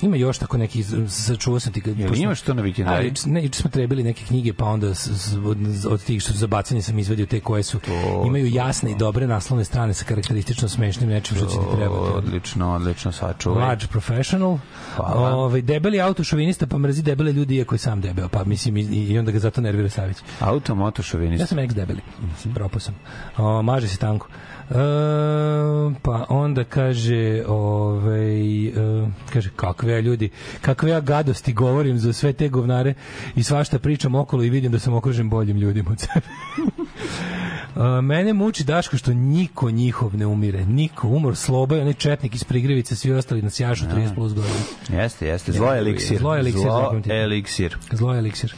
ima 0.03 0.17
još 0.17 0.39
tako 0.39 0.57
neki 0.59 0.85
sačuvao 1.09 1.61
sam 1.61 1.73
ti 1.73 1.83
Jel 1.87 2.09
pošto- 2.09 2.23
imaš 2.23 2.41
to 2.41 2.55
na 2.55 2.63
vikendari? 2.63 3.13
Ne 3.27 3.43
juče 3.45 3.61
smo 3.61 3.71
trebali 3.71 4.03
neke 4.03 4.25
knjige 4.25 4.53
pa 4.53 4.65
onda 4.65 4.95
s, 4.95 5.09
s, 5.09 5.35
od, 5.45 5.59
od 5.89 6.05
tih 6.05 6.23
što 6.23 6.33
su 6.33 6.39
zabacanje 6.39 6.83
sam 6.83 6.99
izvadio 6.99 7.27
te 7.27 7.41
koje 7.41 7.63
su 7.63 7.81
imaju 8.27 8.47
jasne 8.47 8.91
i 8.91 8.97
dobre 8.97 9.27
naslovne 9.27 9.65
strane 9.65 9.95
sa 9.95 10.05
karakteristično 10.05 10.69
smešnim 10.69 11.09
nečim 11.09 11.37
što 11.37 11.47
će 11.47 11.53
ti 11.53 11.77
trebati 11.77 12.11
Odlično, 12.15 12.75
odlično 12.75 13.13
sačuvaj. 13.13 13.67
Large 13.67 13.87
professional. 13.87 14.59
Hvala. 14.97 15.35
Ovaj 15.37 15.63
debeli 15.63 16.01
autošovinista 16.01 16.67
pa 16.67 16.79
mrzi 16.79 17.03
debele 17.03 17.33
ljudi 17.33 17.57
iako 17.57 17.75
je 17.75 17.79
sam 17.79 18.01
debeo, 18.01 18.29
pa 18.29 18.45
mislim 18.45 18.77
i, 18.77 18.81
i 18.83 19.19
onda 19.19 19.33
ga 19.33 19.39
zato 19.39 19.61
nervira 19.61 19.89
Savić. 19.89 20.17
Auto, 20.41 20.75
moto, 20.75 21.03
šovinist. 21.03 21.41
Ja 21.41 21.47
sam 21.47 21.59
ex 21.59 21.75
debeli. 21.75 22.01
Propao 22.55 22.81
sam. 22.81 22.95
O, 23.37 23.63
maže 23.63 23.89
se 23.89 23.97
tanko. 23.97 24.29
E, 24.71 24.75
pa 26.03 26.27
onda 26.29 26.65
kaže 26.65 27.45
ovaj 27.49 28.67
e, 28.67 28.73
kaže 29.33 29.51
kakve 29.57 29.93
ja 29.93 30.01
ljudi 30.01 30.31
kakve 30.61 30.91
ja 30.91 31.01
gadosti 31.01 31.53
govorim 31.53 31.99
za 31.99 32.13
sve 32.13 32.33
te 32.33 32.49
govnare 32.49 32.95
i 33.37 33.43
svašta 33.43 33.79
pričam 33.79 34.15
okolo 34.15 34.43
i 34.43 34.51
vidim 34.51 34.73
da 34.73 34.79
sam 34.79 34.95
okružen 34.95 35.31
boljim 35.31 35.57
ljudima 35.57 35.91
od 35.91 36.01
sebe 36.01 36.27
mene 38.03 38.33
muči 38.33 38.65
Daško 38.65 38.97
što 38.97 39.13
niko 39.13 39.71
njihov 39.71 40.17
ne 40.17 40.27
umire. 40.27 40.67
Niko. 40.67 41.09
Umor 41.09 41.37
Sloba 41.37 41.77
i 41.77 41.81
onaj 41.81 41.93
četnik 41.93 42.35
iz 42.35 42.45
Prigrevice, 42.45 42.97
svi 42.97 43.13
ostali 43.13 43.43
na 43.43 43.51
sjašu 43.51 43.85
30 43.85 44.15
plus 44.15 44.35
godina. 44.35 44.55
Jeste, 44.89 45.27
jeste. 45.27 45.53
Zlo 45.53 45.73
je 45.73 45.79
eliksir. 45.79 46.19
Zlo 46.19 46.35
je 46.35 46.41
eliksir, 46.41 46.63
Zlo 46.63 46.93
eliksir. 47.09 47.77
Zlo 47.93 48.13
je 48.13 48.19
eliksir. 48.19 48.55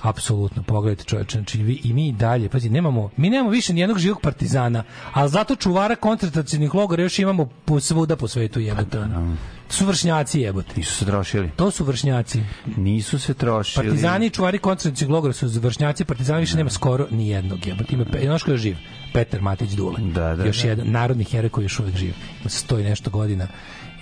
Apsolutno. 0.00 0.62
Pogledajte 0.62 1.04
čoveče, 1.04 1.38
znači 1.38 1.62
vi 1.62 1.80
i 1.84 1.92
mi 1.92 2.08
i 2.08 2.12
dalje, 2.12 2.48
pazi, 2.48 2.70
nemamo, 2.70 3.10
mi 3.16 3.30
nemamo 3.30 3.50
više 3.50 3.72
ni 3.72 3.80
jednog 3.80 3.98
živog 3.98 4.20
partizana, 4.22 4.84
ali 5.12 5.30
zato 5.30 5.56
čuvara 5.56 5.96
koncentracionih 5.96 6.74
logora 6.74 7.02
još 7.02 7.18
imamo 7.18 7.48
po 7.64 7.80
svuda 7.80 8.16
po 8.16 8.28
svetu 8.28 8.60
jebote. 8.60 8.98
ono. 8.98 9.36
To 9.70 9.74
su 9.74 9.86
vršnjaci 9.86 10.40
jebote. 10.40 10.72
Nisu 10.76 10.94
se 10.94 11.04
trošili. 11.04 11.50
To 11.56 11.70
su 11.70 11.84
vršnjaci. 11.84 12.42
Nisu 12.76 13.18
se 13.18 13.34
trošili. 13.34 13.86
Partizani 13.86 14.26
i 14.26 14.30
čuvari 14.30 14.58
koncentracionih 14.58 15.12
logora 15.12 15.32
su 15.32 15.46
vršnjaci, 15.48 16.04
partizana 16.04 16.38
više 16.38 16.56
nema 16.56 16.70
skoro 16.70 17.06
ni 17.10 17.28
jednog 17.28 17.66
jebote. 17.66 17.94
Ima, 17.94 18.04
pe- 18.04 18.38
ko 18.44 18.50
je 18.50 18.56
živ? 18.56 18.76
Petar 19.12 19.42
Matić 19.42 19.70
Dule. 19.70 20.00
Da, 20.00 20.36
da, 20.36 20.44
još 20.44 20.62
da. 20.62 20.68
jedan 20.68 20.90
narodni 20.90 21.24
heroj 21.24 21.50
koji 21.50 21.62
je 21.62 21.64
još 21.64 21.80
uvek 21.80 21.96
živ. 21.96 22.14
Ima 22.40 22.50
sto 22.50 22.78
i 22.78 22.84
nešto 22.84 23.10
godina. 23.10 23.46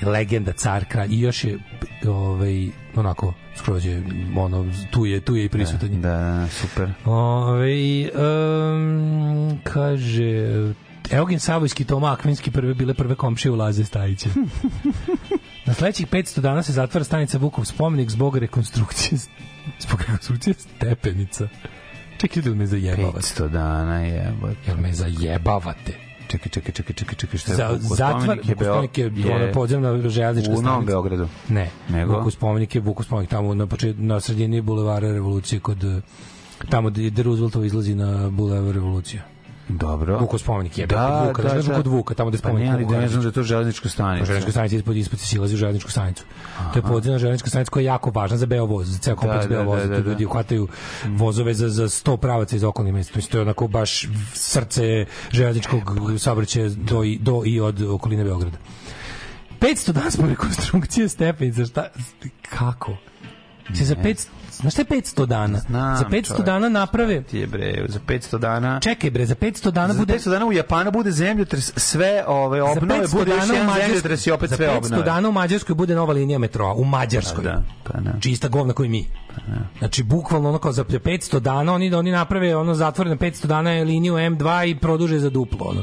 I 0.02 0.04
legenda, 0.04 0.52
car, 0.52 0.84
kralj. 0.84 1.14
I 1.14 1.20
još 1.20 1.44
je 1.44 1.58
ovaj, 2.06 2.68
onako, 2.94 3.34
skroz 3.56 3.86
je, 3.86 4.02
ono, 4.36 4.66
tu 4.90 5.06
je, 5.06 5.20
tu 5.20 5.36
je 5.36 5.44
i 5.44 5.48
prisutan. 5.48 6.00
Da, 6.00 6.08
da, 6.08 6.48
super. 6.48 6.90
Ove, 7.04 8.10
um, 8.10 9.58
kaže 9.64 10.72
Eugen 11.10 11.40
Savojski, 11.40 11.84
Toma 11.84 12.12
Akvinski 12.12 12.50
prve 12.50 12.74
bile 12.74 12.94
prve 12.94 13.14
komšije 13.14 13.52
u 13.52 13.54
Laze 13.54 13.84
Stajića. 13.84 14.28
Na 15.68 15.74
sledećih 15.74 16.06
500 16.06 16.40
dana 16.40 16.62
se 16.62 16.72
zatvara 16.72 17.04
stanica 17.04 17.38
Vukov 17.38 17.64
spomenik 17.64 18.10
zbog 18.10 18.36
rekonstrukcije 18.36 19.18
zbog 19.84 20.00
rekonstrukcije 20.00 20.54
stepenica. 20.54 21.48
Čekaj, 22.18 22.42
da 22.42 22.54
me 22.54 22.66
zajebavate. 22.66 23.18
500 23.18 23.48
dana 23.48 24.00
je. 24.00 24.34
Jel 24.66 24.76
me 24.76 24.92
zajebavate? 24.92 25.92
Čekaj, 26.28 26.48
čekaj, 26.50 26.72
čekaj, 26.72 26.94
čekaj, 26.96 27.14
čekaj, 27.16 27.38
šta 27.38 27.52
je? 27.52 27.56
Za, 27.56 27.68
Vuko 27.68 27.94
zatvar, 27.94 28.22
spomenik 28.22 28.48
je 28.48 28.54
spomenik 28.54 28.98
je, 28.98 29.12
je 29.16 29.34
ona 29.34 29.52
podzemna 29.52 30.08
željeznička 30.08 30.52
u 30.52 30.54
Novom 30.54 30.62
stanica. 30.62 30.86
Beogradu. 30.86 31.28
Ne, 31.48 31.70
Nego? 31.88 32.18
Vuku 32.18 32.30
spomenik 32.30 32.74
je 32.74 32.80
Vuku 32.80 33.02
spomenik 33.02 33.30
tamo 33.30 33.54
na 33.54 33.66
počet, 33.66 33.96
na 33.98 34.20
sredini 34.20 34.60
bulevara 34.60 35.12
revolucije 35.12 35.60
kod 35.60 36.02
tamo 36.70 36.90
gde 36.90 37.22
Rooseveltov 37.22 37.64
izlazi 37.64 37.94
na 37.94 38.30
bulevar 38.30 38.74
revolucija. 38.74 39.22
Dobro. 39.68 40.18
Vuko 40.18 40.38
spomenik 40.38 40.78
je 40.78 40.86
Da, 40.86 41.24
Vuka, 41.26 41.42
da, 41.42 41.48
da, 41.48 41.54
da, 41.54 41.62
da. 41.62 41.74
kod 41.74 41.86
Vuka, 41.86 42.14
tamo 42.14 42.30
gde 42.30 42.38
Pa 42.38 42.48
spomenik. 42.48 42.68
ne, 42.68 42.74
ali 42.74 42.86
da 42.86 43.00
ne 43.00 43.08
znam 43.08 43.22
da 43.22 43.28
je 43.28 43.32
to 43.32 43.42
železnička 43.42 43.88
stanica. 43.88 44.24
Železnička 44.24 44.52
stanica 44.52 44.76
ispod 44.76 44.96
ispod 44.96 45.18
se 45.20 45.26
silazi 45.26 45.54
u 45.54 45.58
železničku 45.58 45.90
stanicu. 45.90 46.24
To 46.72 46.78
je 46.78 46.82
podzemna 46.82 47.18
železnička 47.18 47.50
stanica 47.50 47.70
koja 47.70 47.80
je 47.80 47.86
jako 47.86 48.10
važna 48.10 48.36
za 48.36 48.46
Beovoz, 48.46 48.88
za 48.88 48.98
ceo 48.98 49.16
kompleks 49.16 49.46
Da, 49.46 49.48
da, 49.48 49.54
Beovoza. 49.56 49.82
da, 49.82 49.88
da, 49.90 49.96
ljudi 50.00 50.24
da. 50.24 50.28
uhvataju 50.28 50.68
vozove 51.06 51.54
za 51.54 51.68
za 51.68 51.84
100 51.84 52.16
pravaca 52.16 52.56
iz 52.56 52.64
okolnih 52.64 52.94
mesta. 52.94 53.20
To 53.22 53.38
je 53.38 53.42
onako 53.42 53.68
baš 53.68 54.06
srce 54.32 54.82
železničkog 55.30 55.82
saobraćaja 56.18 56.68
do 56.68 57.04
i 57.04 57.18
do 57.18 57.42
i 57.46 57.60
od 57.60 57.82
okoline 57.82 58.24
Beograda. 58.24 58.56
500 59.60 59.92
dana 59.92 60.10
smo 60.10 60.26
rekonstrukcije 60.26 61.08
stepenica, 61.08 61.64
šta 61.64 61.88
kako? 62.50 62.96
Se 63.74 63.84
za 63.84 63.94
500 63.96 64.26
Znaš 64.60 64.72
šta 64.72 64.82
je 64.82 64.86
500 64.86 65.26
dana? 65.26 65.58
Znam, 65.58 65.96
za 65.96 66.04
500 66.04 66.26
čovek. 66.26 66.44
dana 66.44 66.68
naprave 66.68 67.22
Ti 67.22 67.38
je 67.38 67.46
bre, 67.46 67.84
za 67.88 67.98
500 68.08 68.38
dana... 68.38 68.80
Čekaj 68.80 69.10
bre, 69.10 69.26
za 69.26 69.34
500 69.34 69.70
dana 69.70 69.94
za 69.94 69.98
bude 70.00 70.14
500 70.14 70.30
dana 70.30 70.46
u 70.46 70.52
Japanu 70.52 70.90
bude 70.90 71.10
zemljotres, 71.10 71.72
sve 71.76 72.24
ove 72.26 72.62
obnove, 72.62 73.06
Za 73.06 73.16
500 73.16 73.18
bude 73.18 73.30
još 73.30 73.48
jedan 73.48 73.74
zemljotres 73.80 74.26
i 74.26 74.30
opet 74.30 74.50
za 74.50 74.56
sve 74.56 74.66
500 74.66 74.76
obnove. 74.76 75.02
dana 75.02 75.28
u 75.28 75.32
Mađarskoj 75.32 75.74
bude 75.74 75.94
nova 75.94 76.12
linija 76.12 76.38
metroa, 76.38 76.74
u 76.74 76.84
Mađarskoj. 76.84 77.44
Pa 77.44 77.50
da, 77.50 77.62
pa 77.84 78.00
da. 78.00 78.20
Čista 78.20 78.48
govna 78.48 78.72
koji 78.72 78.88
mi. 78.88 79.06
Znači, 79.78 80.02
bukvalno 80.02 80.48
ono 80.48 80.58
kao 80.58 80.72
za 80.72 80.84
500 80.84 81.38
dana, 81.38 81.74
oni, 81.74 81.94
oni 81.94 82.10
naprave 82.10 82.56
ono 82.56 82.74
zatvorene 82.74 83.16
500 83.16 83.46
dana 83.46 83.70
liniju 83.70 84.14
M2 84.14 84.70
i 84.70 84.78
produže 84.78 85.18
za 85.18 85.30
duplo, 85.30 85.66
ono. 85.66 85.82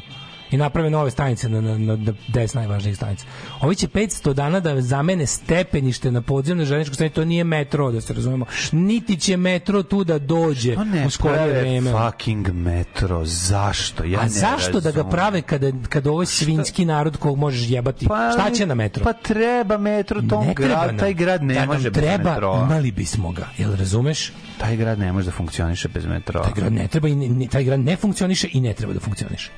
I 0.52 0.58
naprave 0.58 0.90
nove 0.90 1.12
stanice 1.12 1.50
na, 1.50 1.62
na, 1.62 1.78
na 1.78 1.98
10 2.30 2.56
najvažnijih 2.56 2.96
stanica. 2.98 3.26
Ovi 3.62 3.76
će 3.76 3.88
500 3.88 4.34
dana 4.34 4.60
da 4.60 4.82
zamene 4.82 5.26
stepenište 5.26 6.12
na 6.12 6.22
podzemnoj 6.22 6.66
železničkoj 6.66 6.96
stanici, 6.96 7.16
to 7.16 7.26
nije 7.26 7.44
metro, 7.44 7.92
da 7.92 8.02
se 8.02 8.14
razumemo. 8.14 8.46
Niti 8.72 9.18
će 9.18 9.38
metro 9.38 9.84
tu 9.84 10.04
da 10.04 10.20
dođe 10.20 10.76
Pa 10.76 10.84
ne, 10.84 11.06
u 11.06 11.10
skorije 11.10 11.48
vreme. 11.50 11.92
fucking 11.94 12.48
metro, 12.50 13.26
zašto? 13.26 14.04
Ja 14.04 14.20
A 14.20 14.24
ne 14.24 14.30
zašto 14.30 14.72
da 14.74 14.80
ga 14.82 14.88
razumem. 14.92 15.12
prave 15.12 15.42
kada, 15.42 15.72
kada 15.90 16.12
ovo 16.12 16.22
je 16.22 16.26
svinski 16.28 16.86
narod 16.86 17.18
kog 17.18 17.38
možeš 17.38 17.70
jebati? 17.70 18.06
Šta 18.06 18.50
će 18.52 18.66
na 18.66 18.76
metro? 18.76 19.04
Pa 19.04 19.14
treba 19.14 19.78
metro 19.78 20.22
tom 20.22 20.46
Ne 20.48 20.54
grad, 20.54 20.88
nam. 20.88 20.98
taj 20.98 21.14
grad 21.14 21.44
ne 21.44 21.54
Da 21.56 21.66
može 21.66 21.90
bez 21.90 22.04
treba, 22.04 22.30
metroa. 22.30 22.66
imali 22.66 22.92
bismo 22.92 23.32
ga. 23.32 23.48
Jel 23.58 23.76
razumeš? 23.76 24.32
Taj 24.58 24.76
grad 24.76 25.00
ne 25.00 25.12
može 25.12 25.26
da 25.26 25.32
funkcioniše 25.32 25.88
bez 25.88 26.06
metroa. 26.06 26.44
Taj 26.44 26.54
grad 26.54 26.74
ne 26.74 26.88
treba 26.88 27.08
i 27.08 27.16
ne, 27.16 27.48
taj 27.48 27.64
grad 27.64 27.80
ne 27.80 27.96
funkcioniše 27.96 28.48
i 28.52 28.62
ne 28.62 28.74
treba 28.74 28.94
da 28.94 29.00
funkcioniše. 29.00 29.52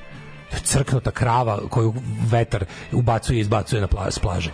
To 0.50 0.56
je 0.56 0.60
crknuta 0.62 1.10
krava 1.10 1.58
koju 1.68 1.94
vetar 2.30 2.64
ubacuje 2.92 3.36
i 3.36 3.40
izbacuje 3.40 3.80
na 3.80 3.86
pla, 3.86 4.10
s 4.10 4.18
plaže. 4.18 4.50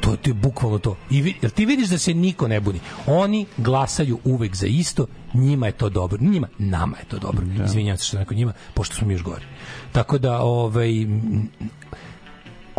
To, 0.00 0.16
to 0.16 0.30
je 0.30 0.34
bukvalno 0.34 0.78
to. 0.78 0.96
I 1.10 1.22
vi, 1.22 1.34
jel 1.42 1.50
ti 1.50 1.66
vidiš 1.66 1.88
da 1.88 1.98
se 1.98 2.14
niko 2.14 2.48
ne 2.48 2.60
buni. 2.60 2.80
Oni 3.06 3.46
glasaju 3.56 4.18
uvek 4.24 4.56
za 4.56 4.66
isto, 4.66 5.06
njima 5.34 5.66
je 5.66 5.72
to 5.72 5.88
dobro. 5.88 6.18
Njima, 6.20 6.48
nama 6.58 6.98
je 6.98 7.04
to 7.04 7.18
dobro. 7.18 7.46
Izvinjavam 7.64 7.98
se 7.98 8.04
što 8.04 8.18
rekao 8.18 8.36
njima, 8.36 8.52
pošto 8.74 8.94
smo 8.94 9.06
mi 9.06 9.14
još 9.14 9.22
gori. 9.22 9.44
Tako 9.92 10.18
da, 10.18 10.42
ovaj, 10.42 10.90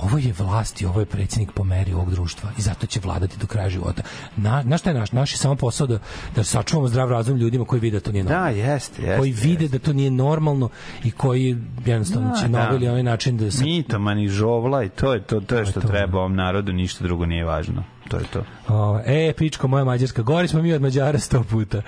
ovo 0.01 0.17
je 0.17 0.33
vlast 0.37 0.81
i 0.81 0.85
ovo 0.85 0.99
je 0.99 1.05
predsjednik 1.05 1.51
po 1.51 1.63
meri 1.63 1.93
ovog 1.93 2.11
društva 2.11 2.49
i 2.57 2.61
zato 2.61 2.87
će 2.87 2.99
vladati 3.03 3.37
do 3.37 3.47
kraja 3.47 3.69
života. 3.69 4.03
Na, 4.37 4.63
na 4.65 4.77
šta 4.77 4.89
je 4.89 4.93
naš? 4.93 5.11
Naš 5.11 5.33
je 5.33 5.37
samo 5.37 5.55
posao 5.55 5.87
da, 5.87 5.99
da 6.35 6.43
sačuvamo 6.43 6.87
zdrav 6.87 7.09
razum 7.09 7.37
ljudima 7.37 7.65
koji 7.65 7.79
vide 7.79 7.97
da 7.97 8.03
to 8.03 8.11
nije 8.11 8.23
normalno. 8.23 8.45
Da, 8.45 8.57
jeste, 8.57 9.01
jeste. 9.01 9.17
koji 9.17 9.31
vide 9.31 9.67
da 9.67 9.79
to 9.79 9.93
nije 9.93 10.11
normalno 10.11 10.69
i 11.03 11.11
koji 11.11 11.57
jednostavno 11.85 12.35
će 12.35 12.41
Da, 12.41 12.47
na 12.47 12.59
da. 12.59 12.75
ovaj 12.75 12.87
ili 12.87 13.03
način 13.03 13.37
da 13.37 13.51
se 13.51 13.63
Mitomani 13.63 14.27
žovla 14.27 14.83
i 14.83 14.89
to 14.89 15.13
je 15.13 15.23
to, 15.23 15.39
to 15.39 15.55
je 15.55 15.65
što 15.65 15.81
treba 15.81 16.19
ovom 16.19 16.35
narodu, 16.35 16.73
ništa 16.73 17.03
drugo 17.03 17.25
nije 17.25 17.45
važno. 17.45 17.83
To 18.11 18.17
je 18.17 18.23
to. 18.23 18.43
O, 18.67 18.99
e, 19.05 19.33
pičko 19.33 19.67
moja 19.67 19.83
mađarska, 19.83 20.21
gori 20.21 20.47
smo 20.47 20.61
mi 20.61 20.73
od 20.73 20.81
Mađara 20.81 21.19
sto 21.19 21.43
puta. 21.43 21.81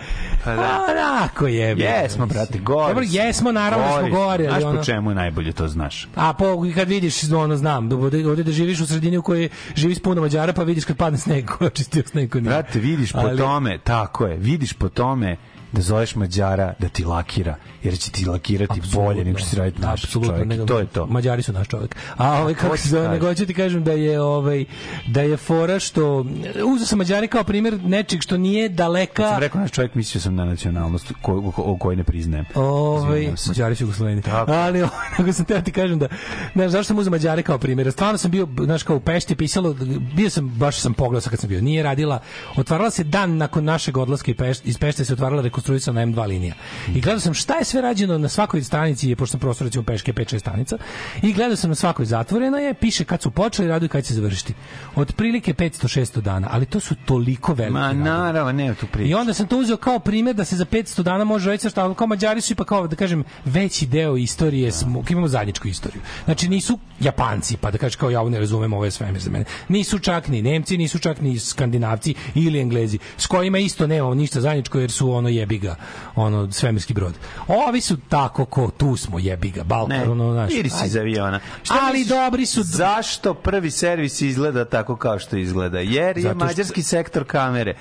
Pa 0.43 0.55
da. 0.55 0.87
Onako 0.91 1.47
je. 1.47 1.75
Jesmo, 1.77 2.25
brate, 2.25 2.59
gori. 2.59 2.87
Dobro, 2.87 3.03
jesmo, 3.07 3.51
naravno 3.51 3.85
da 3.85 3.99
smo 3.99 4.09
gori, 4.09 4.43
Znaš 4.43 4.63
ono- 4.63 4.77
po 4.79 4.83
čemu 4.85 5.11
je 5.11 5.15
najbolje, 5.15 5.51
to 5.51 5.67
znaš. 5.67 6.07
A 6.15 6.33
po, 6.33 6.45
kad 6.75 6.89
vidiš, 6.89 7.31
ono 7.33 7.55
znam, 7.55 7.89
da 7.89 7.95
ovde, 7.95 8.27
ovde 8.27 8.43
da 8.43 8.51
živiš 8.51 8.79
u 8.79 8.85
sredini 8.85 9.17
u 9.17 9.21
kojoj 9.21 9.49
živi 9.75 9.99
puno 9.99 10.21
Mađara, 10.21 10.53
pa 10.53 10.63
vidiš 10.63 10.85
kad 10.85 10.97
padne 10.97 11.17
sneg, 11.17 11.45
ko 11.57 11.63
je 11.63 11.69
čistio 11.69 12.03
sneg. 12.05 12.35
Brate, 12.37 12.79
vidiš 12.79 13.11
po 13.11 13.19
Ali- 13.19 13.37
tome, 13.37 13.77
tako 13.77 14.25
je, 14.25 14.37
vidiš 14.37 14.73
po 14.73 14.89
tome 14.89 15.37
da 15.73 15.81
zoveš 15.81 16.15
Mađara 16.15 16.73
da 16.79 16.89
ti 16.89 17.03
lakira, 17.05 17.55
jer 17.83 17.97
će 17.97 18.11
ti 18.11 18.25
lakirati 18.25 18.81
bolje 18.93 19.23
nego 19.25 19.37
što 19.37 19.47
si 19.47 19.55
raditi 19.55 19.81
naš 19.81 20.03
Apsolutno, 20.03 20.33
čovjek. 20.33 20.47
nego- 20.47 20.65
To 20.65 20.79
je 20.79 20.85
to. 20.85 21.05
Mađari 21.07 21.43
su 21.43 21.53
naš 21.53 21.67
čovjek. 21.67 21.95
A 22.15 22.31
ovaj 22.33 22.53
kako 22.53 22.69
to 22.69 22.77
se 22.77 22.89
zove, 22.89 23.07
nego 23.07 23.27
hoću 23.27 23.45
ti 23.45 23.53
kažem 23.53 23.83
da 23.83 23.91
je 23.91 24.21
ovaj 24.21 24.65
da 25.07 25.21
je 25.21 25.37
fora 25.37 25.79
što 25.79 26.25
uzeo 26.65 26.85
sam 26.85 26.97
Mađari 26.97 27.27
kao 27.27 27.43
primjer 27.43 27.79
nečeg 27.81 28.21
što 28.21 28.37
nije 28.37 28.69
daleka 28.69 29.13
Kad 29.15 29.29
sam 29.29 29.39
rekao 29.39 29.61
naš 29.61 29.71
čovjek, 29.71 29.95
mislio 29.95 30.21
sam 30.21 30.35
na 30.35 30.45
nacionalnost 30.45 31.11
koju, 31.21 31.51
ko, 31.51 31.77
koju 31.77 31.97
ne 31.97 32.03
priznajem. 32.03 32.45
Ovaj. 32.55 33.29
Mađari 33.47 33.75
su 33.75 33.83
Jugoslaveni. 33.83 34.21
Tako. 34.21 34.51
Ali 34.51 34.81
ovaj, 34.81 34.91
nego 35.19 35.33
sam 35.33 35.45
teo 35.45 35.61
ti 35.61 35.71
kažem 35.71 35.99
da 35.99 36.07
znaš 36.55 36.71
zašto 36.71 36.83
sam 36.83 36.97
uzeo 36.97 37.11
Mađare 37.11 37.43
kao 37.43 37.57
primjer? 37.57 37.91
Stvarno 37.91 38.17
sam 38.17 38.31
bio 38.31 38.47
znaš 38.57 38.83
kao 38.83 38.95
u 38.95 38.99
Pešti 38.99 39.35
pisalo 39.35 39.75
bio 40.15 40.29
sam 40.29 40.49
baš 40.49 40.79
sam 40.79 40.93
pogledao 40.93 41.29
kad 41.29 41.39
sam 41.39 41.49
bio. 41.49 41.61
Nije 41.61 41.83
radila 41.83 42.19
otvarala 42.55 42.89
se 42.89 43.03
dan 43.03 43.37
nakon 43.37 43.63
našeg 43.63 43.97
odlaska 43.97 44.31
iz 44.31 44.37
Pešte, 44.37 44.69
iz 44.69 44.77
Pešte 44.77 45.05
se 45.05 45.13
otvarala 45.13 45.41
rekonstruisana 45.63 46.01
M2 46.01 46.27
linija. 46.27 46.55
I 46.95 47.01
gledao 47.01 47.19
sam 47.19 47.33
šta 47.33 47.57
je 47.57 47.63
sve 47.63 47.81
rađeno 47.81 48.17
na 48.17 48.29
svakoj 48.29 48.63
stranici, 48.63 49.09
je 49.09 49.15
pošto 49.15 49.31
sam 49.31 49.39
prostor 49.39 49.67
recimo 49.67 49.83
Peške 49.83 50.13
5-6 50.13 50.39
stanica. 50.39 50.77
I 51.21 51.33
gledao 51.33 51.55
sam 51.55 51.69
na 51.69 51.75
svakoj 51.75 52.05
zatvorena 52.05 52.59
je, 52.59 52.73
piše 52.73 53.03
kad 53.03 53.21
su 53.21 53.31
počeli 53.31 53.67
radovi 53.67 53.89
kad 53.89 54.05
će 54.05 54.13
završiti. 54.13 54.53
Otprilike 54.95 55.53
500-600 55.53 56.21
dana, 56.21 56.47
ali 56.51 56.65
to 56.65 56.79
su 56.79 56.95
toliko 57.05 57.53
velike 57.53 57.73
Ma 57.73 57.93
naravno, 57.93 58.51
nema 58.51 58.75
tu 58.75 58.87
priče. 58.87 59.09
I 59.09 59.13
onda 59.13 59.33
sam 59.33 59.47
to 59.47 59.57
uzeo 59.57 59.77
kao 59.77 59.99
primjer 59.99 60.35
da 60.35 60.45
se 60.45 60.55
za 60.55 60.65
500 60.65 61.03
dana 61.03 61.23
može 61.23 61.49
reći 61.49 61.69
šta, 61.69 61.93
kao 61.93 62.07
Mađari 62.07 62.41
su 62.41 62.53
ipak 62.53 62.67
kao 62.67 62.87
da 62.87 62.95
kažem 62.95 63.23
veći 63.45 63.85
deo 63.85 64.17
istorije 64.17 64.71
smo, 64.71 65.03
imamo 65.09 65.27
zajedničku 65.27 65.67
istoriju. 65.67 66.01
Znači 66.25 66.47
nisu 66.47 66.79
Japanci, 66.99 67.57
pa 67.57 67.71
da 67.71 67.77
kažeš 67.77 67.95
kao 67.95 68.09
ja 68.09 68.23
ne 68.23 68.39
razumem, 68.39 68.73
ovo 68.73 68.85
je 68.85 68.91
svemir 68.91 69.21
za 69.21 69.31
mene. 69.31 69.45
Nisu 69.67 69.99
čak 69.99 70.27
ni 70.27 70.41
Nemci, 70.41 70.77
nisu 70.77 70.99
čak 70.99 71.21
ni 71.21 71.39
Skandinavci 71.39 72.13
ili 72.35 72.59
Englezi, 72.59 72.99
s 73.17 73.27
kojima 73.27 73.57
isto 73.57 73.87
nemamo 73.87 74.13
ništa 74.13 74.41
zajedničko 74.41 74.79
jer 74.79 74.91
su 74.91 75.11
ono 75.11 75.29
jebiga, 75.53 75.75
ono 76.15 76.51
svemirski 76.51 76.93
brod. 76.93 77.13
Ovi 77.47 77.81
su 77.81 77.97
tako 77.99 78.45
ko 78.45 78.69
tu 78.69 78.97
smo 78.97 79.19
jebiga, 79.19 79.63
Balkan, 79.63 79.97
Ne, 79.97 80.09
ono, 80.09 80.31
znaš. 80.33 80.51
ajde. 80.51 80.69
iz 80.85 80.95
aviona. 80.95 81.39
Ali 81.71 81.91
misliš, 81.93 82.07
dobri 82.09 82.45
su- 82.45 82.63
Zašto 82.63 83.33
prvi 83.33 83.71
servis 83.71 84.21
izgleda 84.21 84.65
tako 84.65 84.95
kao 84.95 85.19
što 85.19 85.37
izgleda? 85.37 85.79
Jer 85.79 86.17
je 86.17 86.23
Zato 86.23 86.35
što- 86.35 86.45
mađarski 86.45 86.83
sektor 86.83 87.23
kamere. 87.25 87.73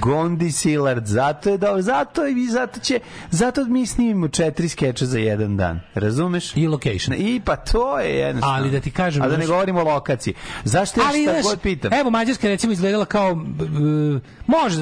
Gondi 0.00 0.52
Silard, 0.52 1.06
zato 1.06 1.50
je 1.50 1.58
da 1.58 1.82
zato 1.82 2.26
i 2.26 2.46
zato 2.46 2.80
će 2.80 3.00
zato 3.30 3.64
mi 3.64 3.86
snimimo 3.86 4.28
četiri 4.28 4.68
skeča 4.68 5.06
za 5.06 5.18
jedan 5.18 5.56
dan. 5.56 5.80
Razumeš? 5.94 6.56
I 6.56 6.66
location. 6.66 7.16
I 7.16 7.40
pa 7.40 7.56
to 7.56 7.98
je 7.98 8.16
jednostavno. 8.16 8.56
Ali 8.56 8.70
da 8.70 8.80
ti 8.80 8.90
kažem, 8.90 9.22
A 9.22 9.28
da 9.28 9.36
ne 9.36 9.46
govorimo 9.46 9.80
o 9.80 9.84
lokaciji. 9.84 10.34
Zašto 10.64 11.00
ja 11.00 11.06
ali 11.08 11.22
šta 11.22 11.32
znaš, 11.32 11.44
god 11.44 11.60
pitam? 11.60 11.92
Evo 11.92 12.10
Mađarska 12.10 12.46
je 12.46 12.50
recimo 12.50 12.72
izgledala 12.72 13.04
kao 13.04 13.34
b- 13.34 13.64
može 14.48 14.76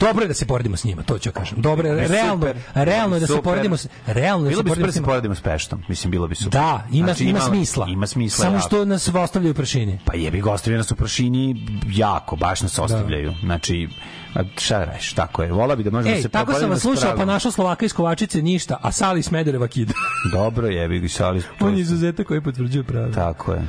dobro 0.00 0.24
je 0.24 0.28
da 0.28 0.34
se 0.34 0.46
poredimo 0.46 0.76
s 0.76 0.84
njima, 0.84 1.02
to 1.02 1.18
ću 1.18 1.32
kažem. 1.32 1.60
Dobro 1.60 1.87
je, 1.87 1.87
realno, 1.88 2.34
super. 2.34 2.56
realno 2.74 3.16
je 3.16 3.20
da 3.20 3.26
se 3.26 3.42
poredimo 3.42 3.76
s 3.76 3.88
realno 4.06 4.46
je 4.46 4.50
da 4.50 4.50
Bilo 4.50 4.58
se 4.58 4.64
bi 4.64 4.70
super 4.70 4.80
poredimo 4.80 4.86
da 4.86 4.92
se 4.92 5.02
poredimo 5.02 5.34
s 5.34 5.40
Peštom. 5.40 5.82
Mislim, 5.88 6.10
bilo 6.10 6.28
bi 6.28 6.34
super. 6.34 6.52
Da, 6.52 6.84
ima, 6.92 7.06
Znači, 7.06 7.24
ima 7.24 7.30
imala- 7.30 7.48
smisla. 7.48 7.86
Ima 7.88 8.06
smisla. 8.06 8.44
Samo 8.44 8.60
što 8.60 8.84
nas 8.84 9.08
ostavljaju 9.14 9.50
u 9.50 9.54
prašini. 9.54 9.98
Pa 10.04 10.14
jebi 10.14 10.40
ga, 10.40 10.50
ostavljaju 10.50 10.78
nas 10.78 10.90
u 10.90 10.96
prašini 10.96 11.66
jako, 11.86 12.36
baš 12.36 12.62
nas 12.62 12.78
ostavljaju. 12.78 13.34
Znači, 13.40 13.88
a 14.34 14.40
šta 14.56 14.78
da 14.78 14.84
radiš, 14.84 15.12
tako 15.12 15.42
je. 15.42 15.52
Vola 15.52 15.76
bi 15.76 15.82
da 15.82 15.90
možemo 15.90 16.10
da 16.10 16.16
Ej, 16.16 16.22
se 16.22 16.28
tako 16.28 16.52
sam 16.54 16.70
vas 16.70 16.80
slušao, 16.80 17.16
pa 17.16 17.24
našao 17.24 17.52
Slovaka 17.52 17.86
iz 17.86 17.92
Kovačice 17.92 18.42
ništa, 18.42 18.78
a 18.82 18.92
Sali 18.92 19.20
iz 19.20 19.32
Medereva 19.32 19.68
kida. 19.68 19.92
Dobro, 20.32 20.66
jebi 20.66 21.00
ga, 21.00 21.08
šali. 21.08 21.42
On 21.60 21.74
je 21.74 21.80
izuzetak 21.80 22.26
koji 22.26 22.40
potvrđuje 22.40 22.84
pravilo. 22.84 23.14
Tako 23.14 23.52
je. 23.52 23.62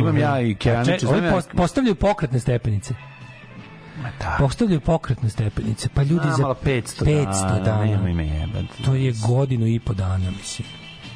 Imam 0.00 0.18
ja 0.18 0.40
i 0.40 0.56
post- 1.32 1.56
postavljaju 1.56 1.94
pokretne 1.94 2.40
stepenice. 2.40 2.94
Da. 4.18 4.36
Postavljaju 4.38 4.80
pokretne 4.80 5.30
stepenice, 5.30 5.88
pa 5.94 6.02
ljudi 6.02 6.28
A, 6.28 6.32
za 6.36 6.42
malo 6.42 6.54
500 6.64 7.04
500 7.04 7.24
dana, 7.24 7.58
dana. 7.60 7.84
nemoj 7.84 8.12
me 8.14 8.26
jebati. 8.26 8.82
To 8.84 8.94
je 8.94 9.12
godinu 9.26 9.66
i 9.66 9.80
po 9.80 9.94
dana, 9.94 10.30
mislim. 10.30 10.68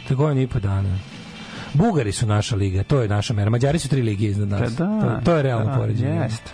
To 0.09 0.15
je 0.15 0.17
godinu 0.17 0.41
i 0.41 0.47
po 0.47 0.59
dana. 0.61 0.99
Bugari 1.75 2.13
su 2.13 2.27
naša 2.27 2.57
liga, 2.57 2.83
to 2.83 3.01
je 3.03 3.09
naša 3.09 3.35
mera. 3.35 3.51
Mađari 3.51 3.79
su 3.79 3.89
tri 3.89 4.03
lige 4.03 4.27
iznad 4.27 4.49
nas. 4.49 4.77
Pa 4.77 4.85
da, 4.85 5.01
to, 5.01 5.21
to 5.25 5.37
je 5.37 5.43
realno 5.43 5.67
da, 5.67 5.79
poređenje. 5.79 6.17
jeste. 6.21 6.51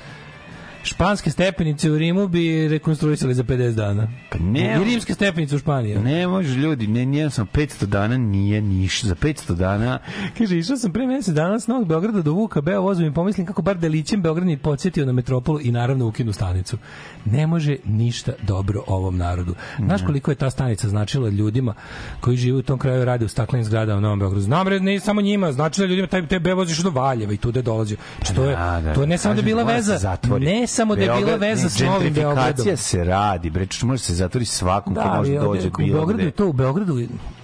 Španske 0.85 1.31
stepenice 1.31 1.91
u 1.91 1.99
Rimu 1.99 2.29
bi 2.29 2.69
rekonstruisali 2.69 3.35
za 3.35 3.45
50 3.45 3.71
dana. 3.71 4.09
Pa 4.31 4.39
ne- 4.39 4.79
I 4.81 4.85
rimske 4.85 5.15
stepenice 5.15 5.57
u 5.57 5.59
Španiji. 5.59 5.99
Ne 5.99 6.27
može 6.27 6.55
ljudi, 6.55 6.87
ne, 6.87 7.07
nijedan 7.07 7.31
sam 7.31 7.47
500 7.47 7.87
dana 7.87 8.17
nije 8.17 8.61
niš, 8.61 9.05
za 9.05 9.15
500 9.15 9.55
dana 9.55 9.99
Kaže, 10.39 10.59
išao 10.59 10.77
sam 10.77 10.93
pre 10.93 11.07
mesec 11.07 11.35
dana 11.35 11.61
s 11.61 11.67
Novog 11.67 11.89
Beograda 11.89 12.23
do 12.23 12.33
Vuka, 12.33 12.61
Beo 12.61 12.83
vozom 12.83 13.07
i 13.07 13.15
pomislim 13.15 13.47
kako 13.47 13.63
bar 13.63 13.79
delićem 13.79 14.23
Beograd 14.23 14.47
mi 14.47 14.57
podsjetio 14.57 15.07
na 15.07 15.13
metropolu 15.13 15.61
i 15.61 15.73
naravno 15.73 16.07
ukinu 16.07 16.33
stanicu. 16.33 16.79
Ne 17.25 17.47
može 17.47 17.77
ništa 17.85 18.33
dobro 18.43 18.83
ovom 18.87 19.17
narodu. 19.17 19.55
Znaš 19.79 20.03
koliko 20.03 20.31
je 20.31 20.35
ta 20.35 20.51
stanica 20.51 20.89
značila 20.89 21.29
ljudima 21.29 21.75
koji 22.21 22.37
žive 22.37 22.59
u 22.59 22.63
tom 22.63 22.79
kraju 22.79 23.03
i 23.03 23.05
rade 23.05 23.25
u 23.25 23.29
staklenim 23.29 23.65
zgradama 23.65 23.99
u 23.99 24.01
Novom 24.01 24.19
Beogradu? 24.19 24.41
Znam, 24.41 24.67
ne 24.81 25.01
samo 25.01 25.21
njima, 25.21 25.53
značila 25.53 25.87
ljudima, 25.87 26.07
taj, 26.09 26.27
te 26.27 26.39
Beo 26.39 26.57
voziš 26.57 26.79
do 26.79 26.91
Valjeva 26.91 27.33
i 27.33 27.37
tude 27.37 27.63
dolazi. 27.63 27.97
Što 28.23 28.45
je, 28.45 28.57
Da, 28.57 28.81
da. 28.85 28.95
to 28.95 29.01
je 29.01 29.07
ne 29.07 29.19
samo 29.19 29.35
da 29.35 29.41
je 29.41 29.43
Kažem, 29.43 29.57
bila 29.57 29.75
veza, 29.75 30.17
ne 30.41 30.67
samo 30.75 30.97
da 30.97 31.03
je 31.03 31.11
bila 31.17 31.37
veza 31.37 31.69
s 31.69 31.81
Novim 31.81 32.13
Beogradom. 32.15 32.77
Se 32.77 33.05
radi, 33.05 33.51
bre, 33.51 33.67
č- 33.67 33.87
može 33.87 34.03
se 34.03 34.15
zatvori 34.15 34.45
svakom 34.47 34.95
ko 34.95 35.01
Da, 35.03 35.07
može 35.09 35.31
ali 35.31 35.41
dođe 35.41 35.69
u 35.69 35.71
bilo 35.71 35.93
Beogradu 35.93 36.15
gde. 36.15 36.25
je 36.25 36.31
to 36.33 36.47
u 36.47 36.53
Beogradu 36.53 37.01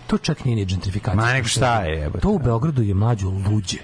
to 0.06 0.18
čak 0.18 0.44
nije 0.44 0.56
ni 0.56 0.64
gentrifikacija. 0.64 1.14
Ma 1.16 1.32
nek 1.32 1.46
šta 1.46 1.80
je, 1.80 1.98
jebote. 1.98 2.20
To 2.20 2.30
u 2.30 2.38
Beogradu 2.38 2.82
je 2.82 2.94
mlađo 2.94 3.28
luđe. 3.28 3.78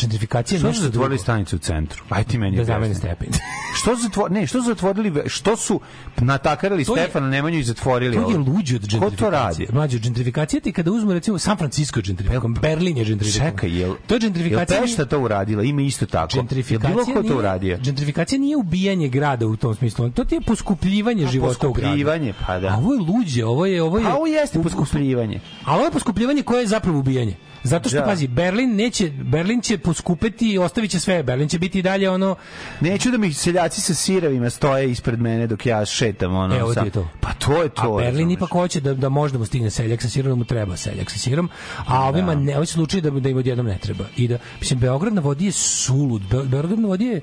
Gentrifikacija 0.00 0.58
Što 0.58 0.62
su 0.62 0.68
nešto 0.68 0.82
zatvorili 0.82 1.08
drugo. 1.08 1.22
stanicu 1.22 1.56
u 1.56 1.60
centru? 1.60 2.04
Aj 2.08 2.24
ti 2.24 2.38
meni 2.38 2.56
Da 2.56 2.64
zameni 2.64 2.94
stepen. 2.94 3.28
Što 3.80 3.96
su 3.96 4.02
zatvorili, 4.02 4.40
ne, 4.40 4.46
što 4.46 4.60
su 4.60 4.66
zatvorili, 4.66 5.22
što 5.26 5.56
su 5.56 5.80
natakarali 6.18 6.84
To 6.84 6.96
je- 6.96 7.02
Stefana 7.02 7.28
Nemanju 7.28 7.58
i 7.58 7.62
zatvorili 7.62 8.16
To 8.16 8.30
je 8.30 8.38
luđe 8.38 8.76
od 8.76 8.82
Ko 8.82 8.86
gentrifikacije. 8.88 9.16
to 9.18 9.30
radi? 9.30 9.66
Mlađe, 9.72 9.98
gentrifikacija 9.98 10.60
ti 10.60 10.72
kada 10.72 10.90
uzmu 10.92 11.12
recimo 11.12 11.38
San 11.38 11.56
Francisco 11.56 12.00
gentrifikovan, 12.00 12.54
Berlin 12.54 12.96
je 12.96 13.04
gentrifikovan. 13.04 13.50
Čekaj, 13.50 13.70
jel, 13.70 13.94
to 14.06 14.14
je 14.14 14.20
gentrifikacija. 14.20 14.76
Jel 14.76 14.84
Pešta 14.84 15.04
to 15.04 15.20
uradila? 15.20 15.62
Ima 15.62 15.82
isto 15.82 16.06
tako. 16.06 16.36
Gentrifikacija 16.36 16.94
bilo 17.04 17.22
ko 17.22 17.22
to 17.24 17.38
uradio? 17.38 17.78
Gentrifikacija 17.78 18.38
nije 18.38 18.56
ubijanje 18.56 19.08
grada 19.08 19.46
u 19.46 19.56
tom 19.56 19.74
smislu. 19.74 20.10
To 20.10 20.24
ti 20.24 20.34
je 20.34 20.40
poskupljivanje 20.40 21.26
života 21.26 21.68
u 21.68 21.72
gradu. 21.72 21.80
Poskupljivanje, 21.82 22.34
pa 22.46 22.58
da. 22.58 22.68
A 22.68 22.76
ovo 22.76 22.94
je 22.94 23.00
luđe, 23.00 23.44
ovo 23.44 23.66
je 23.66 23.82
ovo 23.82 23.98
je 23.98 24.06
A 24.06 24.14
ovo 24.16 24.26
jeste 24.26 24.62
poskupljivanje. 24.62 25.40
Ali 25.64 25.76
ovo 25.76 25.84
je 25.84 25.92
poskupljivanje 25.92 26.42
koje 26.42 26.60
je 26.60 26.66
zapravo 26.66 26.98
ubijanje. 26.98 27.36
Zato 27.62 27.88
što 27.88 27.98
Da. 27.98 28.04
pazi, 28.04 28.26
Berlin 28.26 28.76
neće 28.76 29.10
Berlin 29.12 29.60
će 29.60 29.78
poskupeti 29.78 30.48
i 30.48 30.58
ostavit 30.58 30.90
će 30.90 31.00
sve. 31.00 31.22
Berlin 31.22 31.48
će 31.48 31.58
biti 31.58 31.78
i 31.78 31.82
dalje 31.82 32.10
ono 32.10 32.36
Neću 32.80 33.10
da 33.10 33.18
mi 33.18 33.32
seljaci 33.32 33.80
sa 33.80 33.94
siravima 33.94 34.50
stoje 34.50 34.90
ispred 34.90 35.20
mene 35.20 35.46
dok 35.46 35.66
ja 35.66 35.84
šetam 35.86 36.34
ono. 36.34 36.56
Evo 36.56 36.68
ti 36.68 36.74
sam- 36.74 36.84
je 36.84 36.90
to. 36.90 37.08
Pa 37.20 37.32
to 37.34 37.62
je 37.62 37.68
to. 37.68 37.82
a 37.94 38.02
Berlin 38.02 38.30
ipak 38.30 38.50
hoće 38.50 38.80
da, 38.80 38.94
da 38.94 39.08
može 39.08 39.32
da 39.32 39.38
mu 39.38 39.44
stigne 39.44 39.70
seljak 39.70 40.02
sa 40.02 40.08
sirom, 40.08 40.30
da 40.30 40.36
mu 40.36 40.44
treba 40.44 40.76
seljak 40.76 41.10
sa 41.10 41.18
sirom, 41.18 41.50
a 41.78 42.04
ovima 42.04 42.34
ne, 42.34 42.56
ovi 42.56 42.66
slučaj 42.66 43.00
da, 43.00 43.10
da 43.10 43.28
im 43.28 43.36
odjednom 43.36 43.66
ne 43.66 43.78
treba. 43.78 44.04
I 44.16 44.28
da, 44.28 44.38
mislim, 44.60 44.78
Beograd 44.78 45.14
na 45.14 45.20
vodi 45.20 45.44
je 45.44 45.52
sulud. 45.52 46.22
Be, 46.22 46.42
Beograd 46.44 46.78
na 46.78 46.88
vodi 46.88 47.04
je 47.04 47.20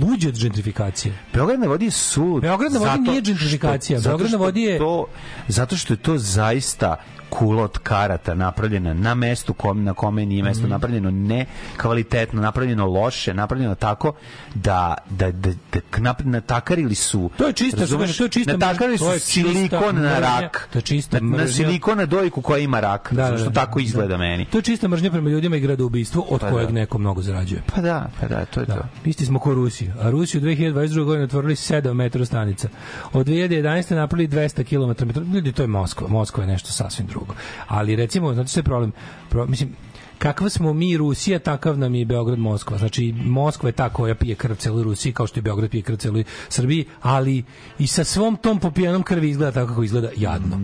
luđe 0.00 0.28
od 0.28 0.38
gentrifikacije. 0.38 1.14
Beograd 1.32 1.60
na 1.60 1.66
vodi 1.66 1.84
je 1.84 1.90
sud. 1.90 2.42
Beograd 2.42 2.72
na 2.72 2.78
vodi 2.78 2.90
zato 2.90 3.02
nije 3.02 3.20
gentrifikacija. 3.22 4.00
Beograd 4.00 4.30
na 4.30 4.38
vodi 4.38 4.62
je- 4.62 4.78
To, 4.78 5.06
zato 5.48 5.76
što 5.76 5.92
je 5.92 5.98
to 5.98 6.18
zaista 6.18 6.96
kula 7.24 7.62
od 7.62 7.78
karata 7.78 8.34
napravljena 8.34 8.94
na 8.94 9.14
mestu 9.14 9.54
kom, 9.54 9.84
na 9.84 9.94
kome 9.94 10.26
nije 10.26 10.42
mesto 10.42 10.62
Mhm. 10.62 10.70
napravljeno 10.70 11.10
ne 11.10 11.46
kvalitetno, 11.76 12.42
napravljeno 12.42 12.86
loše, 12.86 13.34
napravljeno 13.34 13.74
tako 13.74 14.12
da, 14.54 14.94
da, 15.10 15.30
da, 15.30 15.50
da 15.72 15.80
nap- 15.92 16.24
natakarili 16.24 16.94
su 16.94 17.30
To 17.36 17.46
je 17.46 17.52
čista- 17.54 17.80
razumeš, 17.80 18.16
to 18.16 18.24
je 18.24 18.28
čista 18.30 18.52
natakarili 18.52 18.98
su 18.98 19.04
silikon 19.20 19.96
na 19.96 20.18
rak 20.18 20.68
to 20.72 20.78
je 20.78 20.82
čista 20.82 21.20
na, 21.20 21.36
na 21.36 21.46
silikon 21.48 21.98
na 21.98 22.06
dojku 22.06 22.42
koja 22.42 22.58
ima 22.58 22.80
rak 22.80 23.12
Da, 23.12 23.24
da, 23.24 23.30
da, 23.30 23.38
što 23.38 23.46
da. 23.46 23.54
tako 23.56 23.80
izgleda 23.80 24.08
Da. 24.08 24.16
meni 24.18 24.44
To 24.44 24.58
je 24.58 24.62
čista 24.62 24.88
mržnja 24.88 25.10
prema 25.10 25.30
ljudima 25.30 25.56
i 25.56 25.60
gradoubistvo 25.60 26.22
od 26.24 26.40
Pa 26.40 26.50
kojeg 26.50 26.68
da. 26.68 26.74
neko 26.74 26.98
mnogo 26.98 27.22
zarađuje. 27.22 27.62
pa 27.66 27.80
da, 27.80 28.06
pa 28.20 28.28
da, 28.28 28.44
to 28.44 28.60
je 28.60 28.66
to 28.66 28.82
Isti 29.04 29.26
smo 29.26 29.38
ko 29.38 29.54
Rusiju. 29.54 29.92
A 30.00 30.10
Rusiju 30.10 30.40
2022. 30.40 30.74
godine 31.04 31.24
otvorili 31.24 31.54
7 31.54 31.94
metro 31.94 32.24
stanica. 32.24 32.68
Od 33.12 33.26
2011. 33.26 33.64
napravili 33.92 34.28
200 34.28 34.64
km. 34.64 35.20
Ljudi, 35.34 35.52
to 35.52 35.62
je 35.62 35.68
Moskva. 35.68 36.08
Moskva 36.08 36.42
je 36.42 36.48
nešto 36.48 36.68
sasvim 36.70 37.06
drugo. 37.06 37.23
Ali 37.66 37.96
recimo, 37.96 38.34
znate 38.34 38.48
što 38.48 38.60
je 38.60 38.64
problem? 38.64 38.92
Pro, 39.30 39.46
mislim, 39.46 39.76
kakva 40.18 40.48
smo 40.48 40.72
mi 40.72 40.96
Rusija, 40.96 41.38
takav 41.38 41.78
nam 41.78 41.94
je 41.94 42.04
Beograd 42.04 42.38
Moskva. 42.38 42.78
Znači, 42.78 43.12
Moskva 43.12 43.68
je 43.68 43.72
ta 43.72 43.88
koja 43.88 44.14
pije 44.14 44.34
krv 44.34 44.54
celoj 44.54 44.84
Rusiji, 44.84 45.12
kao 45.12 45.26
što 45.26 45.38
je 45.38 45.42
Beograd 45.42 45.70
pije 45.70 45.82
krv 45.82 45.96
celoj 45.96 46.24
Srbiji, 46.48 46.84
ali 47.02 47.44
i 47.78 47.86
sa 47.86 48.04
svom 48.04 48.36
tom 48.36 48.60
popijanom 48.60 49.02
krvi 49.02 49.30
izgleda 49.30 49.52
tako 49.52 49.68
kako 49.68 49.82
izgleda 49.82 50.08
jadno. 50.16 50.60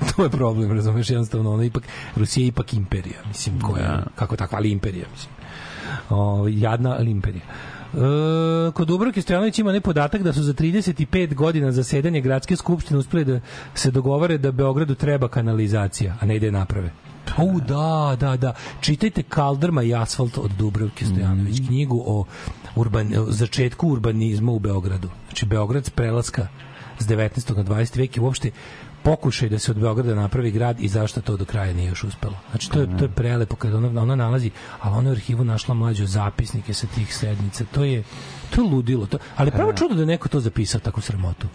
To 0.16 0.24
je 0.24 0.30
problem, 0.30 0.72
razumeš, 0.72 1.10
jednostavno, 1.10 1.52
ono 1.52 1.62
ipak, 1.62 1.82
Rusija 2.16 2.44
je 2.44 2.48
ipak 2.48 2.74
imperija, 2.74 3.20
mislim, 3.28 3.60
koja, 3.60 4.06
kako 4.14 4.36
takva, 4.36 4.58
ali 4.58 4.70
imperija, 4.70 5.06
mislim. 5.12 5.34
O, 6.10 6.48
jadna 6.48 6.96
ali 6.98 7.10
imperija. 7.10 7.42
E, 7.94 8.72
kod 8.72 8.88
Dubravke 8.88 9.22
Stojanović 9.22 9.58
ima 9.58 9.72
ne 9.72 9.80
podatak 9.80 10.22
da 10.22 10.32
su 10.32 10.42
za 10.42 10.52
35 10.52 11.34
godina 11.34 11.72
zasedanje 11.72 12.20
gradske 12.20 12.56
skupštine 12.56 12.98
uspeli 12.98 13.24
da 13.24 13.40
se 13.74 13.90
dogovore 13.90 14.38
da 14.38 14.52
Beogradu 14.52 14.94
treba 14.94 15.28
kanalizacija, 15.28 16.16
a 16.20 16.26
ne 16.26 16.36
ide 16.36 16.50
naprave. 16.52 16.90
U, 17.38 17.60
da, 17.60 18.16
da, 18.20 18.36
da. 18.36 18.54
Čitajte 18.80 19.22
Kaldrma 19.22 19.82
i 19.82 19.94
asfalt 19.94 20.38
od 20.38 20.50
Dubravke 20.58 21.04
Stojanović, 21.04 21.60
knjigu 21.66 22.02
o, 22.06 22.24
urban, 22.76 23.14
o 23.18 23.26
začetku 23.28 23.88
urbanizma 23.88 24.52
u 24.52 24.58
Beogradu. 24.58 25.08
Znači, 25.28 25.46
Beograd 25.46 25.86
s 25.86 25.90
prelaska 25.90 26.48
s 26.98 27.06
19. 27.06 27.56
na 27.56 27.64
20. 27.64 27.98
vek 27.98 28.16
je 28.16 28.22
uopšte 28.22 28.50
pokušaj 29.02 29.48
da 29.48 29.58
se 29.58 29.70
od 29.70 29.78
Beograda 29.78 30.14
napravi 30.14 30.50
grad 30.50 30.80
i 30.80 30.88
zašto 30.88 31.20
to 31.20 31.36
do 31.36 31.44
kraja 31.44 31.72
nije 31.72 31.88
još 31.88 32.04
uspelo. 32.04 32.34
Znači 32.50 32.70
to 32.70 32.80
je 32.80 32.98
to 32.98 33.04
je 33.04 33.08
prelepo 33.08 33.56
kad 33.56 33.74
ona 33.74 34.02
ona 34.02 34.16
nalazi, 34.16 34.50
a 34.80 34.90
ona 34.90 35.10
u 35.10 35.12
arhivu 35.12 35.44
našla 35.44 35.74
mlađe 35.74 36.06
zapisnike 36.06 36.74
sa 36.74 36.86
tih 36.86 37.16
sednica. 37.16 37.64
To 37.72 37.84
je 37.84 38.02
to 38.50 38.62
je 38.62 38.68
ludilo. 38.68 39.06
To, 39.06 39.18
ali 39.36 39.50
pravo 39.50 39.72
čudo 39.72 39.94
da 39.94 40.04
neko 40.04 40.28
to 40.28 40.40
zapisao 40.40 40.80
tako 40.80 41.00
sramotu. 41.00 41.46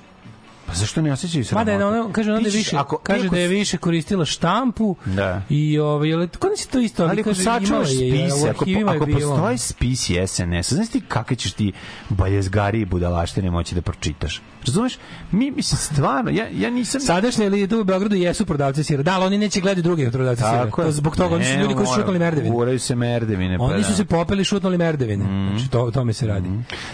Pa 0.68 0.74
zašto 0.74 1.02
ne 1.02 1.12
osjećaju 1.14 1.46
se 1.46 1.56
Mada 1.56 1.72
je 1.72 1.86
ona 1.86 2.12
kaže 2.12 2.32
ona 2.32 2.40
da 2.42 2.48
je 2.48 2.52
više 2.56 2.78
ako, 2.78 2.98
kaže 2.98 3.30
da 3.30 3.40
je 3.40 3.48
više 3.48 3.78
koristila 3.78 4.26
štampu 4.26 4.96
Da. 5.06 5.42
i 5.50 5.80
ovaj 5.80 6.14
ali 6.14 6.28
kako 6.28 6.48
nisi 6.48 6.70
to 6.72 6.80
isto 6.80 7.04
ali 7.04 7.22
ako 7.22 7.30
kaže, 7.30 7.42
imala 7.42 7.60
sačuvaš 7.60 7.90
spise, 7.90 8.50
ako, 8.50 8.96
ako 8.96 9.06
bilo. 9.06 9.32
postoje 9.32 9.58
spisi 9.58 10.28
SNS, 10.28 10.74
znaš 10.74 10.90
ti 10.90 11.02
kakve 11.08 11.36
ćeš 11.36 11.54
ti 11.54 11.72
baljezgari 12.10 12.82
i 12.82 12.86
budalaštine 12.86 13.52
moći 13.52 13.76
da 13.76 13.82
pročitaš? 13.82 14.42
Razumeš? 14.66 14.98
Mi, 15.32 15.52
mislim, 15.52 15.78
stvarno, 15.78 16.32
ja, 16.32 16.48
ja 16.54 16.70
nisam... 16.70 17.02
Sadašnje 17.02 17.46
ili 17.46 17.68
tu 17.68 17.82
u 17.82 17.84
Beogradu 17.84 18.16
jesu 18.16 18.46
prodavci 18.46 18.84
sira. 18.84 19.04
Da, 19.04 19.16
ali 19.16 19.26
oni 19.26 19.38
neće 19.38 19.62
gledati 19.62 19.82
druge 19.82 20.12
prodavce 20.12 20.44
sira. 20.44 20.72
To 20.72 20.92
zbog 20.92 21.16
toga 21.16 21.36
oni 21.36 21.46
su 21.46 21.60
ljudi 21.60 21.74
koji 21.74 21.88
su 21.88 21.94
šutnuli 21.94 22.20
merdevine. 22.20 22.56
Guraju 22.56 22.80
se 22.80 22.96
merdevine. 22.96 23.58
pa 23.58 23.64
Oni 23.64 23.84
su 23.84 23.90
da. 23.90 23.96
se 23.96 24.06
popeli 24.06 24.44
šutnuli 24.44 24.78
merdevine. 24.78 25.50
Znači, 25.50 25.72
to, 25.72 25.82
o 25.82 25.92
tome 25.92 26.14
se 26.14 26.28
radi. 26.28 26.50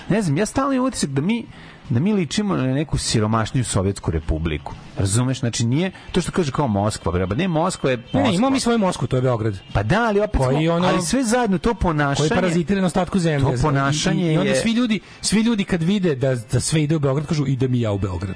Ne 0.09 0.21
znam, 0.21 0.37
ja 0.37 0.45
stalno 0.45 0.73
imam 0.73 0.87
utisak 0.87 1.09
da 1.09 1.21
mi 1.21 1.45
da 1.91 1.99
mi 1.99 2.13
ličimo 2.13 2.55
na 2.55 2.63
neku 2.73 2.97
siromašniju 2.97 3.63
sovjetsku 3.63 4.11
republiku. 4.11 4.73
Razumeš? 5.01 5.39
Znači 5.39 5.65
nije 5.65 5.91
to 6.11 6.21
što 6.21 6.31
kaže 6.31 6.51
kao 6.51 6.67
Moskva, 6.67 7.11
bre, 7.11 7.27
ne 7.27 7.47
Moskva 7.47 7.91
je 7.91 7.97
Moskva. 7.97 8.21
Ne, 8.21 8.35
imamo 8.35 8.49
mi 8.49 8.59
svoju 8.59 8.77
Mosku, 8.77 9.07
to 9.07 9.15
je 9.15 9.21
Beograd. 9.21 9.59
Pa 9.73 9.83
da, 9.83 10.03
ali 10.03 10.19
opet 10.19 10.37
Koji 10.37 10.65
smo, 10.65 10.73
ono- 10.73 10.87
ali 10.87 11.01
sve 11.01 11.23
zajedno 11.23 11.57
to 11.57 11.69
Koji 11.69 11.81
ponašanje. 11.81 12.29
parazitira 12.31 12.81
na 12.81 12.87
ostatku 12.87 13.19
zemlje. 13.19 13.55
To 13.55 13.61
ponašanje 13.61 14.23
I, 14.23 14.27
i, 14.27 14.33
i 14.33 14.37
onda 14.37 14.49
je- 14.49 14.55
svi 14.55 14.71
ljudi, 14.71 14.99
svi 15.21 15.41
ljudi 15.41 15.63
kad 15.63 15.83
vide 15.83 16.15
da, 16.15 16.35
da 16.35 16.59
sve 16.59 16.83
ide 16.83 16.95
u 16.95 16.99
Beograd, 16.99 17.27
kažu 17.27 17.45
idem 17.47 17.73
i 17.73 17.81
ja 17.81 17.91
u 17.91 17.97
Beograd. 17.97 18.35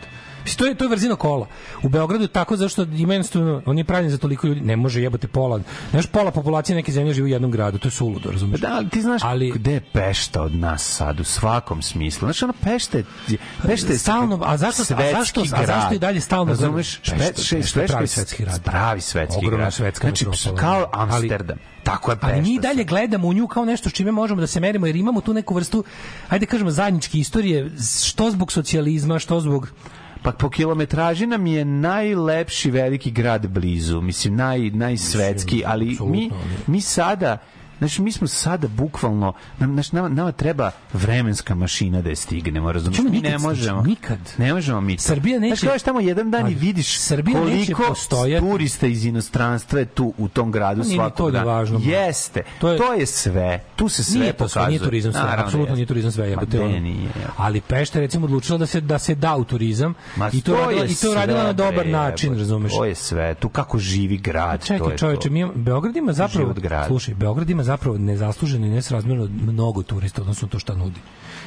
To 0.58 0.66
je, 0.66 0.76
to 0.76 0.86
je 0.86 0.90
vrzino 0.90 1.16
kola. 1.16 1.48
U 1.84 1.90
Beogradu 1.90 2.28
tako 2.28 2.56
zašto 2.56 2.84
ima 2.84 3.14
jednostavno, 3.14 3.62
on 3.66 3.78
je 3.78 3.84
pravljen 3.84 4.12
za 4.12 4.18
toliko 4.18 4.48
ljudi, 4.48 4.62
ne 4.62 4.76
može 4.76 5.02
jebote 5.02 5.28
pola. 5.28 5.60
Znaš, 5.92 6.06
pola 6.06 6.32
populacije 6.32 6.76
neke 6.76 6.92
zemlje 6.92 7.14
živi 7.14 7.26
u 7.26 7.34
jednom 7.34 7.52
gradu, 7.52 7.78
to 7.78 7.88
je 7.88 7.92
suludo, 7.92 8.32
razumeš? 8.32 8.62
Pa 8.62 8.68
da, 8.68 8.76
ali 8.76 8.90
ti 8.90 9.02
znaš 9.02 9.22
Ali- 9.24 9.52
gde 9.52 9.74
je 9.74 9.82
Pešta 9.82 10.42
od 10.42 10.56
nas 10.56 10.84
sad 10.88 11.20
u 11.20 11.24
svakom 11.24 11.82
smislu. 11.82 12.20
Znaš, 12.20 12.44
ono 12.44 12.54
Pešta 12.56 12.98
je, 12.98 13.04
Pešta 13.64 13.92
je 13.92 13.98
Stalno, 13.98 14.40
a 14.44 14.58
zašto- 14.58 14.82
a 14.82 14.86
zašto- 14.86 15.42
a 15.42 15.66
zašto 15.66 15.94
i 15.94 16.00
dalje 16.00 16.22
stalno 16.22 16.55
Razumeš? 16.57 16.99
Pešta- 17.02 17.41
še- 17.44 17.82
je 17.82 17.88
pravi 17.88 18.07
svetski 18.07 18.44
grad. 18.44 18.64
Pravi 18.64 19.02
svetski 19.02 19.45
grad. 19.48 19.73
svetska 19.73 20.07
Znači, 20.07 20.26
kao 20.56 20.90
Ali- 20.94 21.11
Amsterdam. 21.11 21.57
Tako 21.84 22.11
je 22.11 22.18
Pešta. 22.18 22.27
Ali 22.27 22.41
mi 22.41 22.60
dalje 22.60 22.84
gledamo 22.84 23.27
u 23.27 23.34
nju 23.34 23.48
kao 23.48 23.65
nešto 23.65 23.90
s 23.90 23.94
čime 23.94 24.11
možemo 24.11 24.41
da 24.41 24.48
se 24.48 24.60
merimo, 24.60 24.86
jer 24.88 24.95
imamo 24.95 25.22
tu 25.22 25.34
neku 25.34 25.53
vrstu, 25.53 25.84
ajde 26.30 26.45
kažemo, 26.45 26.72
zajedničke 26.72 27.18
istorije, 27.18 27.69
što 28.06 28.32
zbog 28.32 28.52
socijalizma, 28.52 29.19
što 29.19 29.40
zbog 29.40 29.69
Pa 30.23 30.32
po 30.32 30.49
kilometraži 30.49 31.26
nam 31.27 31.48
je 31.48 31.65
najlepši 31.65 32.72
veliki 32.72 33.11
grad 33.11 33.48
blizu, 33.48 34.02
mislim 34.02 34.36
naj 34.36 34.60
najsvetski, 34.60 35.64
ali 35.65 35.98
mi 36.02 36.32
mi 36.68 36.82
sada 36.82 37.38
Znači, 37.77 38.02
mi 38.02 38.11
smo 38.11 38.27
sada 38.27 38.68
bukvalno, 38.69 39.34
nam, 39.60 39.73
znači, 39.73 39.95
nama, 39.95 40.10
nama 40.10 40.31
treba 40.31 40.72
vremenska 40.93 41.56
mašina 41.56 42.02
da 42.02 42.10
je 42.10 42.15
stignemo, 42.15 42.72
razumiješ? 42.72 42.97
Čemu 42.97 43.10
Mi 43.10 43.15
nikad 43.15 43.31
ne 43.31 43.38
možemo. 43.39 43.81
Nikad. 43.81 44.18
Ne 44.38 44.53
možemo 44.53 44.81
mi. 44.81 44.95
to. 44.97 45.02
Srbija 45.03 45.39
neće- 45.39 45.49
Znači, 45.49 45.68
kažeš 45.68 45.81
tamo 45.81 45.99
jedan 45.99 46.31
dan 46.31 46.41
i 46.41 46.45
Ali, 46.45 46.53
vidiš 46.56 46.99
Srbija 46.99 47.39
koliko 47.39 47.84
postojati. 47.84 48.45
turista 48.47 48.88
iz 48.88 49.06
inostranstva 49.06 49.80
je 49.80 49.85
tu 49.85 50.14
u 50.18 50.27
tom 50.27 50.52
gradu 50.52 50.81
Pa 50.81 50.84
nije 50.84 50.91
ni 50.91 50.95
svakog 50.97 51.18
to 51.18 51.31
dana. 51.31 51.45
važno. 51.45 51.80
Jeste. 51.81 52.43
To 52.60 52.69
je- 52.69 52.77
To 52.77 52.93
je 52.93 53.06
sve. 53.06 53.60
Tu 53.76 53.89
se 53.89 54.03
sve 54.03 54.19
nije 54.19 54.34
to 54.34 54.38
sve, 54.39 54.53
pokazuje. 54.53 54.69
nije 54.69 54.80
turizam 54.81 55.11
sve, 55.11 55.22
Naravno 55.22 55.38
da 55.38 55.43
apsolutno 55.43 55.64
jeste. 55.65 55.76
nije 55.76 55.85
turizam 55.85 56.11
sve, 56.11 56.23
Ma 56.26 56.30
jebote. 56.30 56.60
ono. 56.60 56.80
nije. 56.80 57.10
Ali 57.38 57.61
Pešta 57.61 57.99
je 57.99 58.02
recimo 58.02 58.26
odlučila 58.26 58.57
da 58.57 58.65
se 58.65 58.81
da 58.81 58.99
se 58.99 59.15
da 59.15 59.35
u 59.35 59.43
turizam 59.45 59.93
Ma 60.15 60.30
i 60.30 60.41
to 60.41 60.52
to 60.52 60.57
radila 60.57 60.81
je 60.81 60.88
i 60.88 60.95
to 60.95 61.14
radila 61.14 61.39
sve, 61.39 61.45
na 61.45 61.53
dobar 61.53 61.88
način, 61.88 62.38
razumeš? 62.38 62.72
To 62.72 62.85
je 62.85 62.95
sve. 62.95 63.34
Tu 63.35 63.49
kako 63.49 63.80
živi 63.80 64.18
grad, 64.18 64.60
to 64.60 64.65
Čekaj, 64.68 64.91
je 64.91 64.97
čoveče, 64.97 65.22
to. 65.22 65.30
mi 65.31 65.45
Beograd 65.56 65.95
ima 65.95 66.14
zapravo, 66.14 66.53
slušaj, 66.88 67.14
Beograd 67.14 67.49
ima 67.49 67.64
zapravo 67.66 67.98
nezasluženo 67.98 68.66
i 68.66 68.70
nesrazmjerno 68.70 69.28
mnogo 69.42 69.84
turista, 69.84 70.22
odnosno 70.22 70.48
to 70.48 70.60
šta 70.60 70.76
nudi. 70.76 71.00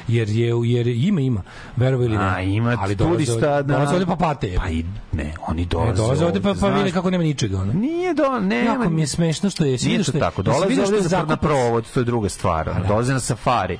Jer 0.07 0.29
je 0.29 0.53
jer 0.65 0.87
ima 0.87 1.21
ima, 1.21 1.41
verovali 1.75 2.05
ili 2.05 2.17
ne. 2.17 2.23
A 2.25 2.41
ima 2.41 2.77
ali 2.79 2.95
dolaze 2.95 3.15
turista 3.15 3.49
na... 3.49 3.61
Dolaze 3.61 3.93
ovde 3.93 4.05
pa 4.05 4.15
pate. 4.15 4.55
Pa 4.57 4.69
i, 4.69 4.85
ne, 5.11 5.33
oni 5.47 5.61
Ne, 5.61 5.67
dolaze, 5.67 5.93
dolaze 5.93 6.25
ovde 6.25 6.41
pa, 6.41 6.53
pa 6.61 6.69
vide 6.69 6.91
kako 6.91 7.09
nema 7.09 7.23
ničega. 7.23 7.57
Ono. 7.57 7.73
Nije 7.73 8.13
do, 8.13 8.39
nema. 8.39 8.71
Jako 8.71 8.89
mi 8.89 9.01
je 9.01 9.07
smešno 9.07 9.49
što 9.49 9.65
je... 9.65 9.77
što 9.77 9.89
je- 9.89 10.03
tako. 10.03 10.41
jesi 10.41 10.43
Dolaze 10.43 10.73
što 10.73 10.83
ovde 10.83 11.01
za 11.01 11.23
na 11.23 11.37
provod, 11.37 11.85
to 11.93 11.99
je 11.99 12.03
druga 12.03 12.29
stvar. 12.29 12.69
ono, 12.69 12.79
da. 12.79 12.87
Dolaze 12.87 13.13
na 13.13 13.19
safari. 13.19 13.79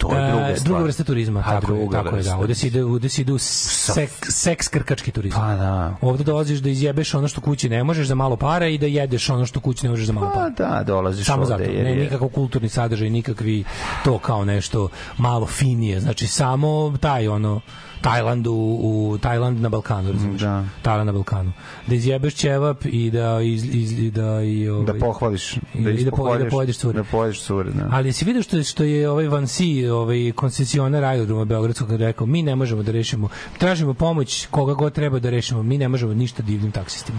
To 0.00 0.08
je 0.10 0.20
E, 0.20 0.30
druga 0.30 0.46
stvar. 0.46 0.64
druga 0.64 0.82
vrsta 0.82 1.04
turizma, 1.04 1.40
A, 1.40 1.42
tako 1.50 1.72
je, 1.72 1.78
druga 1.78 1.96
tako 1.96 2.08
je, 2.08 2.12
vrsta. 2.14 2.32
da. 2.32 2.38
Ovde 2.38 2.54
se 2.54 2.66
ide, 2.66 2.84
ovde 2.84 3.08
se 3.08 3.22
ide 3.22 3.32
u 3.32 3.38
sek, 3.38 4.10
seks 4.22 4.68
krkački 4.68 5.10
turizam. 5.10 5.40
Pa 5.40 5.54
da. 5.56 5.96
Ovde 6.02 6.24
dolaziš 6.24 6.58
da 6.58 6.68
izjebeš 6.70 7.14
ono 7.14 7.28
što 7.28 7.40
kući 7.40 7.68
ne 7.68 7.84
možeš 7.84 8.06
za 8.06 8.14
malo 8.14 8.36
para 8.36 8.66
i 8.66 8.78
da 8.78 8.86
jedeš 8.86 9.30
ono 9.30 9.46
što 9.46 9.60
kući 9.60 9.84
ne 9.84 9.90
možeš 9.90 10.06
za 10.06 10.12
malo 10.12 10.30
para. 10.30 10.50
Pa 10.50 10.64
da, 10.68 10.82
dolaziš 10.84 11.26
Samo 11.26 11.42
ovde. 11.42 11.48
zato, 11.48 11.62
jer 11.64 11.84
ne 11.84 11.90
je- 11.90 11.96
nikakav 11.96 12.28
kulturni 12.28 12.68
sadržaj, 12.70 13.10
nikakvi 13.10 13.64
to 14.04 14.18
kao 14.18 14.44
nešto 14.44 14.88
malo 15.18 15.46
finije, 15.48 16.00
znači 16.00 16.26
samo 16.28 16.70
taj 17.00 17.28
ono 17.28 17.60
Tajland 18.00 18.46
u, 18.46 18.52
u 18.82 19.18
Tajland 19.18 19.60
na 19.60 19.68
Balkanu, 19.68 20.12
razumiješ? 20.12 20.40
Da. 20.40 20.64
Tajland 20.82 21.06
na 21.06 21.12
Balkanu. 21.12 21.52
Da 21.86 21.94
izjebeš 21.94 22.34
ćevap 22.34 22.84
i 22.84 23.10
da 23.10 23.40
iz, 23.40 23.64
iz, 23.74 23.98
i 23.98 24.10
da 24.10 24.42
i 24.42 24.68
ovaj, 24.68 24.84
Da 24.86 24.94
pohvališ. 24.94 25.56
i, 25.56 25.58
i 25.98 26.04
da, 26.04 26.10
po, 26.10 26.34
i 26.34 26.38
da 26.38 26.48
pojedeš 26.50 26.78
cure. 26.78 26.98
Da 26.98 27.04
pojedeš 27.04 27.40
cure, 27.42 27.70
da. 27.70 27.88
Ali 27.92 28.12
si 28.12 28.24
vidio 28.24 28.42
što 28.42 28.56
je, 28.56 28.64
što 28.64 28.84
je 28.84 29.10
ovaj 29.10 29.28
Vansi, 29.28 29.86
ovaj 29.88 30.32
koncesionar 30.32 31.04
aerodroma 31.04 31.44
Beogradskog 31.44 31.92
rekao, 31.92 32.26
mi 32.26 32.42
ne 32.42 32.56
možemo 32.56 32.82
da 32.82 32.92
rešimo, 32.92 33.28
tražimo 33.58 33.94
pomoć 33.94 34.46
koga 34.50 34.74
god 34.74 34.92
treba 34.92 35.18
da 35.18 35.30
rešimo, 35.30 35.62
mi 35.62 35.78
ne 35.78 35.88
možemo 35.88 36.14
ništa 36.14 36.42
divljim 36.42 36.72
taksistima. 36.72 37.18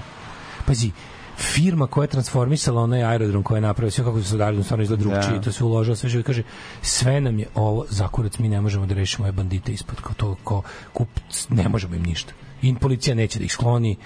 Pazi, 0.65 0.91
firma 1.37 1.87
koja 1.87 2.03
je 2.03 2.07
transformisala 2.07 2.81
onaj 2.81 3.03
aerodrom 3.03 3.43
koja 3.43 3.57
je 3.57 3.61
napravila 3.61 3.91
sve 3.91 4.03
kako 4.03 4.21
se 4.21 4.35
aerodrom 4.35 4.63
stvarno 4.63 4.83
izgleda 4.83 5.03
drugčije, 5.03 5.33
Da. 5.33 5.41
to 5.41 5.51
se 5.51 5.63
uložilo 5.63 5.95
sve 5.95 6.09
živo 6.09 6.23
kaže 6.23 6.43
sve 6.81 7.21
nam 7.21 7.39
je 7.39 7.47
ovo 7.55 7.85
zakurac 7.89 8.37
mi 8.37 8.49
ne 8.49 8.61
možemo 8.61 8.85
da 8.85 8.93
rešimo 8.93 9.25
ove 9.25 9.31
bandite 9.31 9.71
ispod 9.71 10.01
kao 10.01 10.13
to 10.13 10.35
kao 10.43 10.61
kup, 10.93 11.09
ne 11.49 11.69
možemo 11.69 11.95
im 11.95 12.03
ništa 12.03 12.33
i 12.61 12.75
policija 12.75 13.15
neće 13.15 13.39
da 13.39 13.45
ih 13.45 13.51
skloni 13.51 13.97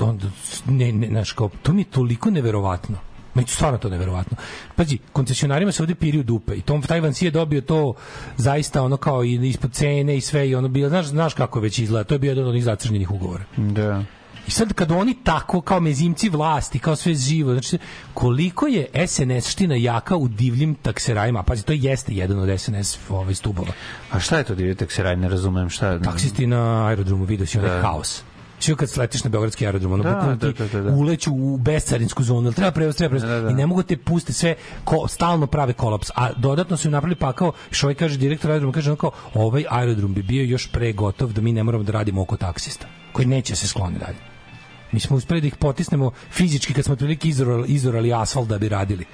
onda 0.00 0.26
ne, 0.66 0.92
ne, 0.92 1.08
znaš, 1.08 1.32
kao, 1.32 1.50
to 1.62 1.72
mi 1.72 1.80
je 1.80 1.84
toliko 1.84 2.30
neverovatno 2.30 2.96
je 3.40 3.46
stvarno 3.46 3.78
to 3.78 3.88
neverovatno. 3.88 4.36
Pazi, 4.76 4.98
koncesionarima 5.12 5.72
se 5.72 5.82
ovde 5.82 5.94
piri 5.94 6.18
u 6.18 6.22
dupe 6.22 6.54
i 6.54 6.60
Tom 6.60 6.82
taj 6.82 7.00
Vansi 7.00 7.24
je 7.24 7.30
dobio 7.30 7.60
to 7.60 7.94
zaista 8.36 8.82
ono 8.82 8.96
kao 8.96 9.24
i 9.24 9.48
ispod 9.48 9.72
cene 9.72 10.16
i 10.16 10.20
sve 10.20 10.48
i 10.48 10.54
ono 10.54 10.68
bilo, 10.68 10.88
znaš, 10.88 11.06
znaš 11.06 11.34
kako 11.34 11.60
već 11.60 11.78
izgleda, 11.78 12.04
to 12.04 12.14
je 12.14 12.18
bio 12.18 12.28
jedan 12.28 12.44
od 12.44 12.50
onih 12.50 12.64
zacrnjenih 12.64 13.10
ugovora. 13.10 13.44
Da. 13.56 14.04
I 14.48 14.50
sad 14.50 14.72
kad 14.72 14.90
oni 14.92 15.14
tako 15.24 15.60
kao 15.60 15.80
mezimci 15.80 16.28
vlasti, 16.28 16.78
kao 16.78 16.96
sve 16.96 17.14
živo, 17.14 17.52
znači 17.52 17.78
koliko 18.14 18.66
je 18.66 18.86
SNS 19.06 19.48
ština 19.48 19.74
jaka 19.74 20.16
u 20.16 20.28
divljim 20.28 20.74
takserajima, 20.74 21.42
pazi, 21.42 21.64
to 21.64 21.72
jeste 21.72 22.14
jedan 22.14 22.38
od 22.38 22.60
SNS 22.60 22.98
ovaj 23.08 23.34
stubova. 23.34 23.68
A 24.12 24.20
šta 24.20 24.38
je 24.38 24.44
to 24.44 24.54
divlje 24.54 24.74
takseraj? 24.74 25.16
Ne 25.16 25.28
razumem 25.28 25.70
šta. 25.70 25.98
Taksisti 25.98 26.46
na 26.46 26.86
aerodromu, 26.86 27.24
vidio 27.24 27.46
si 27.46 27.58
onaj 27.58 27.70
Da. 27.70 27.82
haos. 27.82 28.22
Sve 28.60 28.74
kad 28.76 28.90
sletiš 28.90 29.24
na 29.24 29.30
beogradski 29.30 29.66
aerodrom, 29.66 29.92
ono 29.92 30.02
Da, 30.02 30.36
da, 30.40 30.52
da, 30.52 30.66
da, 30.66 30.80
da. 30.80 30.90
uleću 30.92 31.32
u 31.34 31.56
bescarinsku 31.56 32.22
zonu, 32.22 32.46
ali 32.46 32.54
treba 32.54 32.70
prevoz, 32.70 32.96
treba 32.96 33.10
prevoz. 33.10 33.30
Da, 33.30 33.40
da. 33.40 33.50
I 33.50 33.54
ne 33.54 33.66
mogu 33.66 33.82
te 33.82 33.96
pusti 33.96 34.32
sve, 34.32 34.54
ko, 34.84 35.08
stalno 35.08 35.46
prave 35.46 35.72
kolaps. 35.72 36.10
A 36.14 36.32
dodatno 36.36 36.76
su 36.76 36.88
im 36.88 36.92
napravili 36.92 37.16
pakao, 37.16 37.52
što 37.70 37.86
ovaj 37.86 37.94
kaže 37.94 38.18
direktor 38.18 38.50
aerodroma, 38.50 38.72
kaže 38.72 38.90
onako, 38.90 39.10
ovaj 39.34 39.64
aerodrom 39.70 40.14
bi 40.14 40.22
bio 40.22 40.44
još 40.44 40.72
pre 40.72 40.92
gotov 40.92 41.32
da 41.32 41.40
mi 41.40 41.52
ne 41.52 41.62
moramo 41.62 41.84
da 41.84 41.92
radimo 41.92 42.22
oko 42.22 42.36
taksista, 42.36 42.86
koji 43.12 43.26
neće 43.26 43.56
se 43.56 43.66
skloni 43.66 43.98
dalje. 43.98 44.37
Mi 44.92 45.00
smo 45.00 45.16
uspeli 45.16 45.40
da 45.40 45.46
ih 45.46 45.56
potisnemo 45.56 46.10
fizički 46.30 46.74
kad 46.74 46.84
smo 46.84 46.92
otprilike 46.92 47.28
izorali, 47.28 47.68
izorali 47.68 48.12
asfalt 48.12 48.48
da 48.48 48.58
bi 48.58 48.68
radili. 48.68 49.04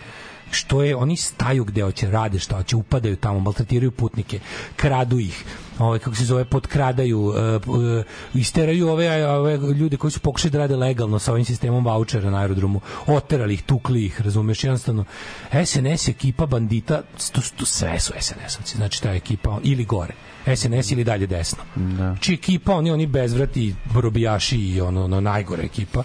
Što 0.51 0.83
je 0.83 0.97
oni 0.97 1.17
staju 1.17 1.65
gde 1.65 1.83
hoće 1.83 2.11
rade 2.11 2.39
šta 2.39 2.57
hoće 2.57 2.77
upadaju 2.77 3.17
tamo 3.17 3.41
maltretiraju 3.41 3.91
putnike 3.91 4.41
kradu 4.77 5.19
ih 5.19 5.45
ovaj 5.79 5.99
kako 5.99 6.17
se 6.17 6.25
zove 6.25 6.45
potkradaju 6.45 7.21
uh, 7.21 7.35
uh, 7.67 8.05
isteraju 8.35 8.89
ove 8.89 9.27
ove 9.29 9.57
ljude 9.57 9.97
koji 9.97 10.11
su 10.11 10.21
pokušali 10.21 10.51
da 10.51 10.59
rade 10.59 10.77
legalno 10.77 11.19
sa 11.19 11.33
ovim 11.33 11.45
sistemom 11.45 11.85
vaučera 11.85 12.31
na 12.31 12.39
aerodromu. 12.39 12.81
Oterali 13.07 13.55
ih 13.55 13.63
tukli 13.63 14.05
ih 14.05 14.21
razumeš 14.21 14.65
jednostavno 14.65 15.05
SNS 15.65 16.09
ekipa 16.09 16.47
bandita 16.47 17.03
to, 17.33 17.41
to 17.57 17.67
sve 17.67 18.01
su 18.01 18.13
SNS-ovci 18.13 18.77
znači 18.77 19.03
ta 19.03 19.13
ekipa 19.13 19.59
ili 19.63 19.85
gore 19.85 20.15
SNS 20.57 20.91
ili 20.91 21.05
dalje 21.05 21.27
desno. 21.27 21.63
Da. 21.77 22.17
Či 22.21 22.35
ekipa, 22.35 22.75
oni 22.75 22.91
oni 22.91 23.07
bezvrati, 23.07 23.75
robijaši 23.95 24.59
i 24.59 24.81
ono, 24.81 25.05
ono 25.05 25.21
najgore 25.21 25.63
ekipa. 25.63 26.03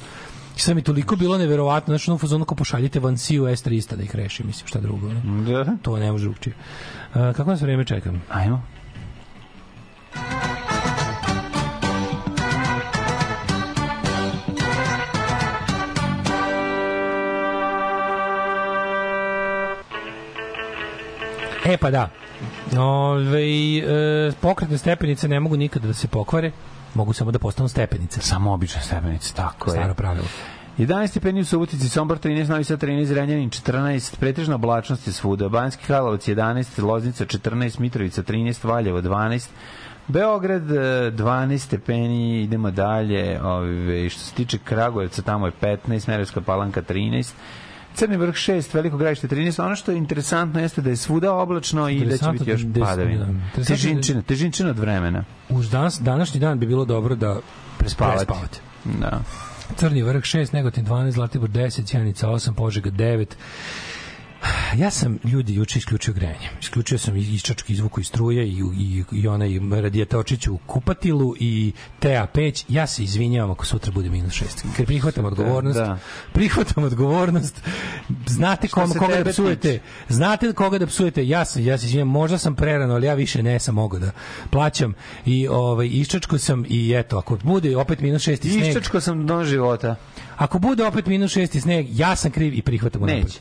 I 0.57 0.59
sad 0.61 0.75
mi 0.75 0.81
toliko 0.81 1.15
bilo 1.15 1.37
neverovatno, 1.37 1.91
znači 1.91 2.11
ono 2.11 2.17
fazonu 2.17 2.45
kao 2.45 2.55
pošaljite 2.55 2.99
van 2.99 3.17
Siju 3.17 3.43
S300 3.43 3.95
da 3.95 4.03
ih 4.03 4.15
reši, 4.15 4.43
mislim, 4.43 4.67
šta 4.67 4.79
drugo. 4.79 5.07
Ne? 5.07 5.21
Da. 5.53 5.77
To 5.81 5.97
ne 5.97 6.11
može 6.11 6.23
drugčije. 6.23 6.55
Uh, 7.15 7.35
kako 7.35 7.49
nas 7.49 7.61
vreme 7.61 7.85
čekam? 7.85 8.21
Ajmo. 8.29 8.63
E 21.65 21.77
pa 21.77 21.91
da. 21.91 22.09
Ove, 22.77 23.41
e, 23.77 24.31
pokretne 24.41 24.77
stepenice 24.77 25.27
ne 25.27 25.39
mogu 25.39 25.57
nikada 25.57 25.87
da 25.87 25.93
se 25.93 26.07
pokvare, 26.07 26.51
mogu 26.93 27.13
samo 27.13 27.31
da 27.31 27.39
postanu 27.39 27.69
stepenice. 27.69 28.21
Samo 28.21 28.53
obične 28.53 28.81
stepenice, 28.81 29.33
tako 29.33 29.71
je. 29.71 29.77
Staro 29.77 29.93
pravilo. 29.93 30.25
11 30.77 31.07
stepeni 31.07 31.41
u 31.41 31.45
Subotici, 31.45 31.89
Sombor 31.89 32.19
13, 32.19 32.49
Novi 32.49 32.63
Sad 32.63 32.83
13, 32.83 33.13
Renjanin 33.13 33.49
14, 33.49 34.15
pretežna 34.19 34.55
oblačnost 34.55 35.07
je 35.07 35.13
svuda, 35.13 35.49
Banski 35.49 35.85
Karlovac 35.85 36.27
11, 36.27 36.83
Loznica 36.83 37.25
14, 37.25 37.79
Mitrovica 37.79 38.23
13, 38.23 38.67
Valjevo 38.67 39.01
12, 39.01 39.47
Beograd 40.07 40.71
e, 40.71 40.75
12 41.11 41.57
stepeni, 41.57 42.41
idemo 42.41 42.71
dalje, 42.71 43.41
ove, 43.43 44.09
što 44.09 44.19
se 44.21 44.33
tiče 44.33 44.57
Kragujevca, 44.57 45.21
tamo 45.21 45.45
je 45.45 45.51
15, 45.61 46.07
Merevska 46.07 46.41
palanka 46.41 46.81
13, 46.81 47.31
Crni 47.95 48.17
vrh 48.17 48.33
6, 48.33 48.73
Veliko 48.73 48.97
gradište 48.97 49.27
13. 49.27 49.59
Ono 49.59 49.75
što 49.75 49.91
je 49.91 49.97
interesantno 49.97 50.59
jeste 50.59 50.81
da 50.81 50.89
je 50.89 50.95
svuda 50.95 51.33
oblačno 51.33 51.89
i 51.89 52.05
da 52.05 52.17
će 52.17 52.31
biti 52.31 52.49
još 52.49 52.61
da- 52.61 52.79
da- 52.79 52.85
padavina. 52.85 53.25
da. 53.25 53.31
Interesantno 53.31 53.63
da- 53.65 53.65
Težinčina, 53.75 54.21
težinčina 54.21 54.69
od 54.69 54.79
vremena. 54.79 55.23
Uz 55.49 55.69
danas, 55.69 55.99
današnji 56.01 56.39
dan 56.39 56.59
bi 56.59 56.65
bilo 56.65 56.85
dobro 56.85 57.15
da 57.15 57.39
Prespavati. 57.77 58.17
prespavate. 58.17 58.59
Da. 58.85 59.21
Crni 59.75 60.01
vrh 60.01 60.21
6, 60.21 60.53
Negotin 60.53 60.85
12, 60.85 61.11
Zlatibor 61.11 61.49
10, 61.49 61.85
Cijanica 61.85 62.27
8, 62.29 62.53
Požega 62.53 62.89
9. 62.91 63.25
Ja 64.77 64.91
sam 64.91 65.19
ljudi 65.23 65.55
juče 65.55 65.79
isključio 65.79 66.13
grejanje. 66.13 66.49
Isključio 66.61 66.97
sam 66.97 67.15
i 67.17 67.19
iščački 67.19 67.73
izvuku 67.73 68.01
i 68.01 68.03
struje 68.03 68.47
i, 68.47 68.61
i, 68.79 69.03
i 69.11 69.27
onaj 69.27 69.59
radijatočić 69.81 70.47
u 70.47 70.57
kupatilu 70.65 71.35
i 71.39 71.71
TA 71.99 72.27
peć. 72.33 72.65
Ja 72.67 72.87
se 72.87 73.03
izvinjavam 73.03 73.51
ako 73.51 73.65
sutra 73.65 73.91
bude 73.91 74.09
minus 74.09 74.33
6. 74.33 74.75
Ker 74.75 74.85
prihvatam 74.85 75.25
odgovornost. 75.25 75.79
da. 75.79 75.97
Prihvatam 76.33 76.83
odgovornost. 76.83 77.61
Znate 78.27 78.67
kom, 78.67 78.93
koga 78.93 79.23
da 79.23 79.31
psujete. 79.31 79.61
tiče. 79.61 79.79
Znate 80.09 80.53
koga 80.53 80.77
da 80.77 80.87
psujete. 80.87 81.27
Ja 81.27 81.45
sam, 81.45 81.65
ja 81.65 81.77
se 81.77 81.85
izvinjam, 81.85 82.07
možda 82.07 82.37
sam 82.37 82.55
prerano, 82.55 82.93
ali 82.93 83.07
ja 83.07 83.13
više 83.13 83.43
ne 83.43 83.59
sam 83.59 83.75
mogao 83.75 83.99
da 83.99 84.11
plaćam. 84.49 84.93
I 85.25 85.47
ovaj, 85.47 85.87
iščačko 85.87 86.37
sam 86.37 86.65
i 86.69 86.93
eto, 86.95 87.17
ako 87.17 87.37
bude 87.43 87.77
opet 87.77 87.99
minus 87.99 88.27
6 88.27 88.45
i 88.45 88.49
sneg. 88.49 88.69
Iščačko 88.69 89.01
sam 89.01 89.27
do 89.27 89.43
života. 89.43 89.95
Ako 90.37 90.59
bude 90.59 90.85
opet 90.85 91.05
minus 91.05 91.35
6 91.35 91.57
i 91.57 91.61
sneg, 91.61 91.87
ja 91.89 92.15
sam 92.15 92.31
kriv 92.31 92.53
i 92.53 92.61
prihvatam. 92.61 93.01
Neće. 93.01 93.39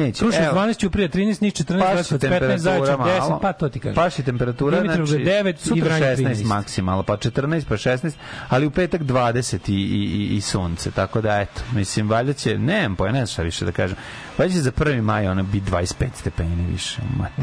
Neće. 0.00 0.18
Kruševac 0.18 0.46
Evo. 0.46 0.60
12, 0.60 0.78
Ćuprija 0.78 1.08
13, 1.08 1.42
Niš 1.42 1.52
14, 1.52 1.80
Paši 1.80 1.96
Leskovac 1.96 2.22
15, 2.22 2.56
Zaječar 2.56 2.86
temperatura 2.86 3.20
10, 3.20 3.28
malo. 3.28 3.40
pa 3.40 3.52
to 3.52 3.68
ti 3.68 3.80
kažem. 3.80 3.94
Paši 3.94 4.22
temperatura, 4.22 4.80
Dimitrovgrad 4.80 5.22
znači, 5.22 5.24
9 5.24 5.54
i 5.54 5.58
sutra 5.58 5.84
Vranje 5.84 6.16
16 6.16 6.16
13. 6.16 6.44
maksimalno, 6.44 7.02
pa 7.02 7.16
14, 7.16 7.64
pa 7.68 7.74
16, 7.74 8.12
ali 8.48 8.66
u 8.66 8.70
petak 8.70 9.02
20 9.02 9.70
i, 9.70 9.74
i, 9.74 9.76
i, 9.76 10.36
i 10.36 10.40
sunce, 10.40 10.90
tako 10.90 11.20
da 11.20 11.40
eto, 11.40 11.62
mislim, 11.72 12.08
valjda 12.10 12.32
će, 12.32 12.58
nemam 12.58 12.96
pojma, 12.96 13.12
ne 13.12 13.18
znam 13.18 13.32
šta 13.32 13.42
više 13.42 13.64
da 13.64 13.72
kažem, 13.72 13.96
valjda 14.38 14.54
će 14.54 14.60
za 14.60 14.72
1. 14.72 15.02
maj 15.02 15.28
ono 15.28 15.42
biti 15.42 15.70
25 15.70 16.06
stepeni 16.14 16.72
više. 16.72 17.00
Mate. 17.18 17.42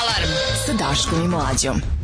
Alarm 0.00 0.30
sa 0.66 0.72
Daškom 0.72 1.24
i 1.24 1.28
Mlađom. 1.28 1.99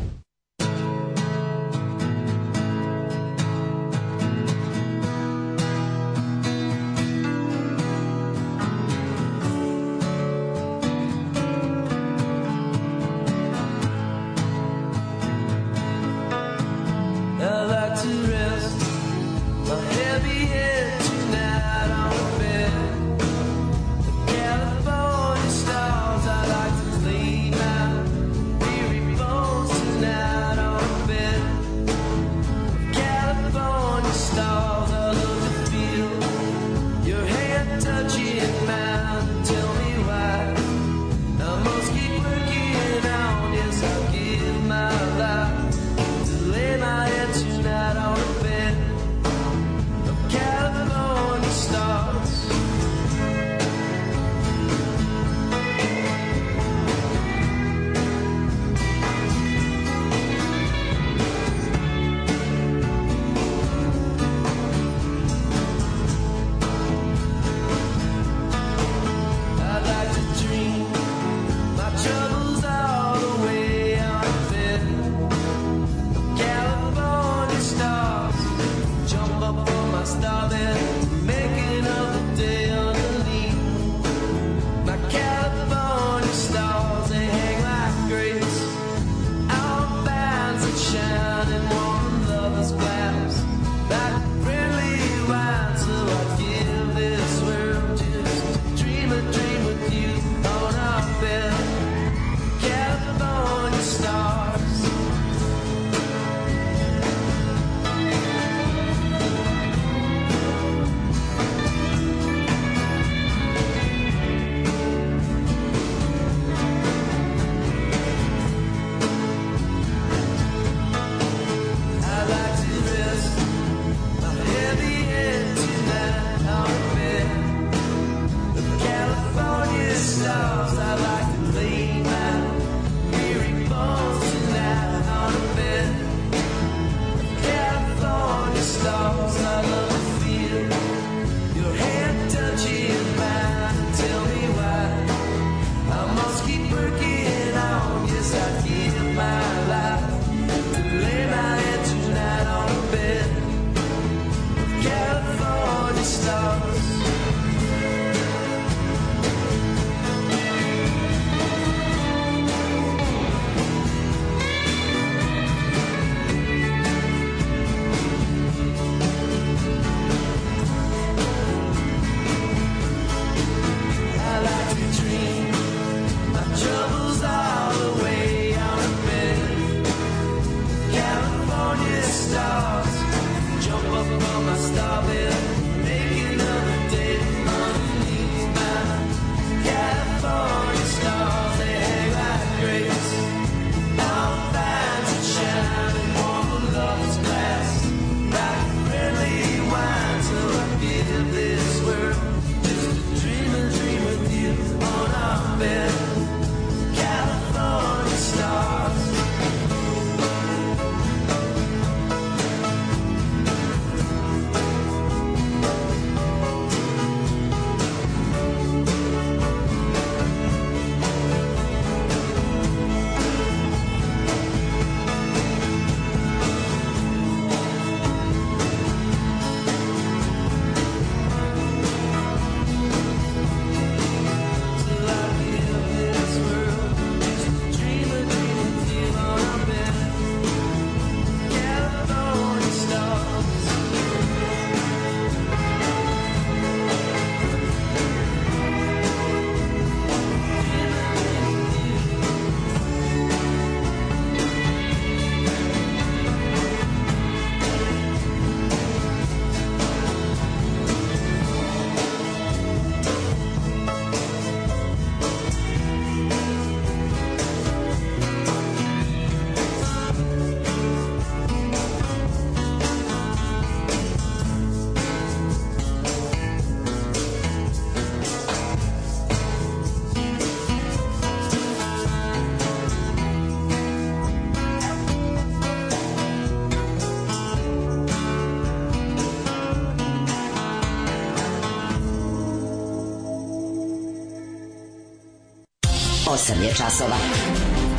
8 296.47 296.63
je 296.63 296.73
časova. 296.73 297.15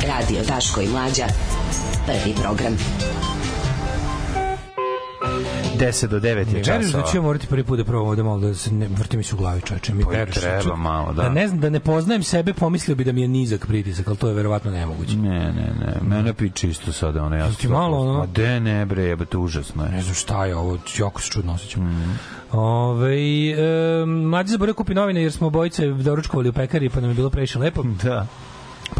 Radio 0.07 0.41
Daško 0.47 0.81
i 0.81 0.87
Mlađa. 0.87 1.25
Prvi 2.05 2.35
program. 2.41 2.77
10 5.79 6.07
do 6.07 6.19
9 6.19 6.25
je 6.25 6.45
da 6.45 6.63
časova. 6.63 7.03
Ne 7.03 7.11
da 7.11 7.17
ja 7.17 7.21
morati 7.21 7.47
prvi 7.47 7.63
put 7.63 7.77
da 7.77 7.83
probamo 7.83 8.15
da 8.15 8.23
malo 8.23 8.39
da 8.39 8.53
se 8.53 8.73
ne, 8.73 8.87
vrti 8.87 9.17
mi 9.17 9.23
se 9.23 9.35
u 9.35 9.37
glavi 9.37 9.61
čoveče. 9.61 9.93
Mi 9.93 10.03
pa 10.03 10.11
znači, 10.11 10.39
treba 10.39 10.75
malo, 10.75 11.13
da. 11.13 11.23
Da 11.23 11.29
ne, 11.29 11.47
znam, 11.47 11.59
da 11.59 11.69
ne 11.69 11.79
poznajem 11.79 12.23
sebe, 12.23 12.53
pomislio 12.53 12.95
bi 12.95 13.03
da 13.03 13.11
mi 13.11 13.21
je 13.21 13.27
nizak 13.27 13.67
pritisak, 13.67 14.07
ali 14.07 14.17
to 14.17 14.27
je 14.27 14.33
verovatno 14.33 14.71
nemoguće. 14.71 15.17
Ne, 15.17 15.39
ne, 15.39 15.71
ne, 15.79 15.93
mene 16.01 16.33
pi 16.33 16.49
čisto 16.49 16.91
sada, 16.91 17.23
ono 17.23 17.35
ja. 17.35 17.51
Ti 17.51 17.67
malo, 17.67 17.97
ono? 17.97 18.19
Ma 18.19 18.25
de 18.25 18.59
ne 18.59 18.85
bre, 18.85 19.03
jebate, 19.03 19.37
užasno 19.37 19.85
je. 19.85 19.91
Ne 19.91 20.01
znam 20.01 20.15
šta 20.15 20.45
je 20.45 20.55
ovo, 20.55 20.77
jako 20.97 21.21
se 21.21 21.29
čudno 21.29 21.53
osjećam. 21.53 21.83
Mm. 21.83 22.19
Ove, 22.51 23.15
e, 23.51 24.05
mlađi 24.05 24.51
zaboravio 24.51 24.73
da 24.73 24.77
kupi 24.77 24.93
novine 24.93 25.21
jer 25.21 25.31
smo 25.31 25.47
obojice 25.47 25.87
doručkovali 25.87 26.49
u 26.49 26.53
pekari 26.53 26.89
pa 26.89 26.99
nam 26.99 27.09
je 27.09 27.15
bilo 27.15 27.29
previše 27.29 27.59
lepo. 27.59 27.83
Da. 28.03 28.27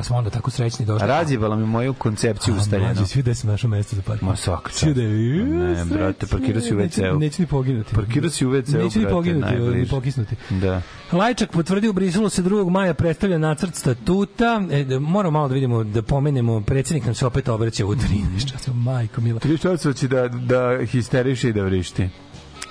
Smo 0.10 0.18
onda 0.18 0.30
tako 0.30 0.52
srećni 0.52 0.86
došli. 0.86 1.08
Razjebala 1.08 1.56
mi 1.56 1.66
moju 1.66 1.94
koncepciju 1.94 2.56
ustaljeno. 2.56 2.94
Mlađi, 2.94 3.06
svi 3.06 3.24
da 3.24 3.36
sam 3.36 3.50
našao 3.50 3.70
mesto 3.70 3.96
za 3.96 4.02
parking. 4.02 4.30
Ma 4.30 4.36
svaka 4.36 4.70
čast. 4.70 4.80
Svi 4.80 4.94
da 4.94 5.02
je, 5.02 5.10
Ne, 5.44 5.86
brate, 5.86 6.28
parkirao 6.28 6.62
si 6.62 6.76
u 6.76 6.78
WC-u. 6.78 7.20
Neću 7.20 7.42
ni 7.42 7.48
poginuti. 7.48 7.96
Parkirao 7.96 8.30
si 8.30 8.46
u 8.46 8.50
WC-u, 8.50 8.84
Neću 8.84 9.00
ni 9.00 9.10
poginuti, 9.10 9.56
ni 9.56 9.88
pokisnuti. 9.88 10.36
Da. 10.50 10.82
Lajčak 11.12 11.52
potvrdio 11.52 11.90
u 11.90 11.94
Briselu 11.94 12.30
se 12.30 12.44
2. 12.44 12.70
maja 12.70 12.94
predstavlja 12.94 13.38
nacrt 13.38 13.76
statuta. 13.76 14.62
E, 14.72 14.84
da, 14.84 15.00
moramo 15.00 15.40
malo 15.40 15.48
da 15.48 15.54
vidimo, 15.54 15.84
da 15.84 16.02
pomenemo, 16.02 16.62
predsjednik 16.62 17.06
nam 17.06 17.16
se 17.16 17.26
opet 17.26 17.50
obraća 17.50 17.86
u 17.86 17.96
13 17.96 18.52
časova. 18.52 18.78
Majko 18.78 19.22
mila. 19.22 19.40
Tri 19.40 19.58
časa 19.58 19.94
će 19.94 20.08
da, 20.08 20.28
da 20.28 20.86
histeriše 20.86 21.50
i 21.50 21.54
da 21.54 21.64
vrišti. 21.64 22.10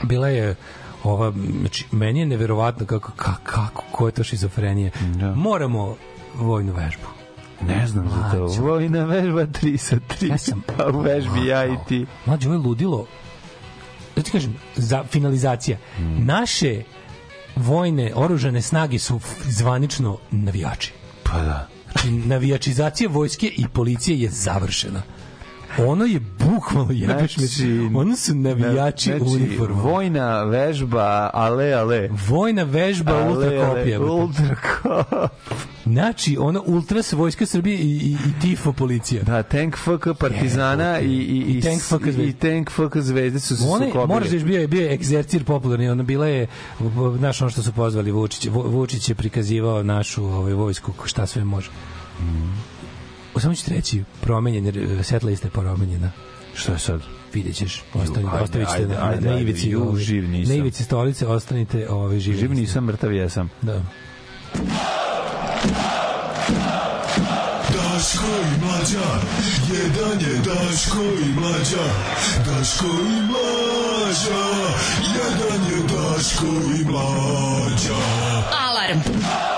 Bila 0.03 0.29
je 0.29 0.57
ova, 1.05 1.33
znači, 1.61 1.87
meni 1.93 2.21
je 2.21 2.27
neverovatno 2.27 2.87
kako, 2.87 3.13
kako, 3.17 3.41
kako 3.45 3.85
ko 3.93 4.07
je 4.07 4.13
to 4.13 4.25
šizofrenije. 4.25 4.91
Da. 5.17 5.35
Moramo 5.35 5.97
vojnu 6.35 6.73
vežbu. 6.73 7.18
Ne 7.61 7.87
znam 7.87 8.09
za 8.09 8.31
to. 8.33 8.47
Vojna 8.63 9.05
vežba 9.05 9.43
3 9.43 9.77
sa 9.79 9.97
3. 9.97 10.29
Ja 10.29 10.39
sam- 10.39 10.63
Pa 10.69 10.87
u 10.89 11.01
vežbi 11.01 11.47
ja 11.47 11.67
i 11.67 11.77
ti. 11.89 12.07
Mlađe, 12.27 12.49
ovo 12.49 12.55
je 12.55 12.61
ludilo. 12.61 13.07
Da 14.17 14.23
ti 14.23 14.31
kažem, 14.31 14.55
za 14.77 15.05
finalizacija. 15.05 15.79
Hmm. 15.97 16.25
Naše 16.27 16.83
vojne 17.57 18.13
oružane 18.15 18.63
snage 18.63 18.99
su 18.99 19.21
zvanično 19.43 20.19
navijači. 20.31 20.93
Pa 21.25 21.39
da. 21.39 21.69
Znači, 21.93 22.11
navijačizacija 22.11 23.11
vojske 23.11 23.47
i 23.49 23.69
policije 23.69 24.21
je 24.21 24.31
završena. 24.31 25.03
Ono 25.79 26.05
je 26.05 26.21
bukvalno 26.39 26.93
jebeš 26.93 27.35
Znači. 27.37 27.91
Ono 27.95 28.17
su 28.17 28.35
navijači 28.35 29.09
znači, 29.11 29.25
u 29.25 29.27
uniformu. 29.27 29.83
Vojna 29.83 30.43
vežba, 30.43 31.31
ale, 31.35 31.73
ale. 31.73 32.09
Vojna 32.29 32.63
vežba 32.63 33.13
Ale, 33.13 33.29
ultra 33.29 33.49
ale, 33.51 33.69
kopija. 33.69 34.01
Ultra 34.01 34.57
kop. 34.83 35.31
Znači, 35.85 36.37
ono 36.41 36.63
ultras 36.67 37.13
vojska 37.13 37.47
Srbije 37.47 37.79
i, 37.79 37.91
i, 37.91 38.13
i 38.13 38.41
tifo 38.43 38.73
policija. 38.73 39.23
Da, 39.23 39.43
tank 39.43 39.77
FK 39.77 40.19
Partizana 40.21 41.01
i, 41.01 41.07
i, 41.07 41.45
I 41.49 41.61
tank 41.61 41.83
FK 41.83 42.03
Zvezde. 42.03 42.25
i 42.25 42.33
tank 42.33 42.71
FK 42.71 42.97
Zvezde 42.97 43.41
su 43.41 43.57
se 43.57 43.65
One, 43.65 43.87
sukobili. 43.87 44.09
moraš 44.09 44.29
da 44.29 44.45
bio 44.45 44.61
je 44.61 44.69
bio 44.69 44.83
je 44.83 44.95
egzercir 44.95 45.45
popularni, 45.45 45.89
ona 45.89 46.03
bila 46.03 46.27
je 46.27 46.47
znaš 47.19 47.43
ono 47.43 47.51
što 47.51 47.63
su 47.63 47.73
pozvali 47.73 48.11
Vučić, 48.11 48.47
Vu- 48.47 48.67
Vučić 48.67 49.09
je 49.09 49.15
prikazivao 49.15 49.83
našu 49.83 50.25
ovaj 50.25 50.53
vojsku 50.53 50.93
šta 51.05 51.27
sve 51.27 51.45
može. 51.45 51.71
Mm. 52.21 52.78
Samo 53.41 53.55
ću 53.55 53.65
ti 53.65 53.75
reći, 53.75 54.05
promenjen, 54.21 54.67
je, 54.67 55.05
set 55.05 55.23
lista 55.23 55.47
je 55.47 55.51
promenjena. 55.51 56.11
Šta 56.55 56.73
je 56.73 56.79
sad? 56.79 57.01
Vidjet 57.35 57.57
ćeš, 57.57 57.83
ostani, 57.95 58.27
ajde, 58.33 58.45
ostavit 58.45 58.69
ćete 58.69 58.83
ajde, 58.83 58.95
na, 58.95 59.09
ajde, 59.09 59.31
na, 59.31 59.41
ivici, 59.41 59.69
ju, 59.69 59.83
ovaj, 59.83 60.03
živ 60.03 60.29
nisam. 60.29 60.55
na 60.55 60.59
ivici 60.59 60.85
stolice, 60.85 61.27
ostanite 61.27 61.89
ovaj. 61.91 62.19
Živ 62.19 62.35
niste. 62.35 62.49
nisam, 62.49 62.85
mrtav 62.85 63.13
jesam. 63.13 63.51
Da. 63.63 63.83
Daško 67.75 68.27
i 68.27 68.65
mlađa, 68.65 69.09
jedan 69.73 70.21
je 70.21 70.39
Daško 70.39 71.03
i 71.27 71.33
mlađa, 71.41 71.85
Daško 72.47 72.87
i 72.87 73.21
mlađa, 73.23 74.45
jedan 75.19 75.67
je 75.71 75.83
Daško 75.83 76.47
i 76.81 76.85
mlađa. 76.85 77.99
Alarm. 78.69 78.99
I 78.99 79.58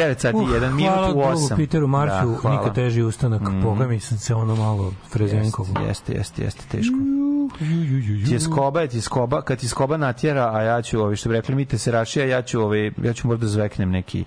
9 0.00 0.18
sati, 0.18 0.36
Uh, 0.36 0.48
1 0.48 0.72
minut 0.72 0.92
hvala 0.92 1.08
u 1.08 1.12
drugu 1.12 1.28
8. 1.28 1.56
Peteru 1.56 1.86
Maršu, 1.86 2.34
hvala. 2.34 2.56
niko 2.56 2.70
teži 2.74 3.02
ustanak. 3.02 3.40
Mhm. 3.40 3.62
Boga 3.62 3.86
mi 3.86 4.00
sam 4.00 4.18
se 4.18 4.34
ono 4.34 4.56
malo 4.56 4.92
frezenkovo. 5.12 5.68
Jeste, 5.86 6.12
jeste, 6.12 6.42
jeste, 6.42 6.64
teško. 6.70 6.96
Tjeskoba 8.28 8.80
je 8.80 8.88
tjeskoba, 8.88 9.42
kad 9.42 9.58
tjeskoba 9.58 9.96
natjera, 9.96 10.50
a 10.54 10.62
ja 10.62 10.82
ću, 10.82 11.00
ovi 11.00 11.16
što 11.16 11.28
bi 11.28 11.34
rekli, 11.34 11.54
mi 11.54 11.64
te 11.64 11.78
se 11.78 11.90
rašija, 11.90 12.26
ja 12.26 12.42
ću, 12.42 12.60
ovi, 12.60 12.92
ja 13.02 13.12
ću 13.12 13.28
možda 13.28 13.46
zveknem 13.46 13.90
neki 13.90 14.24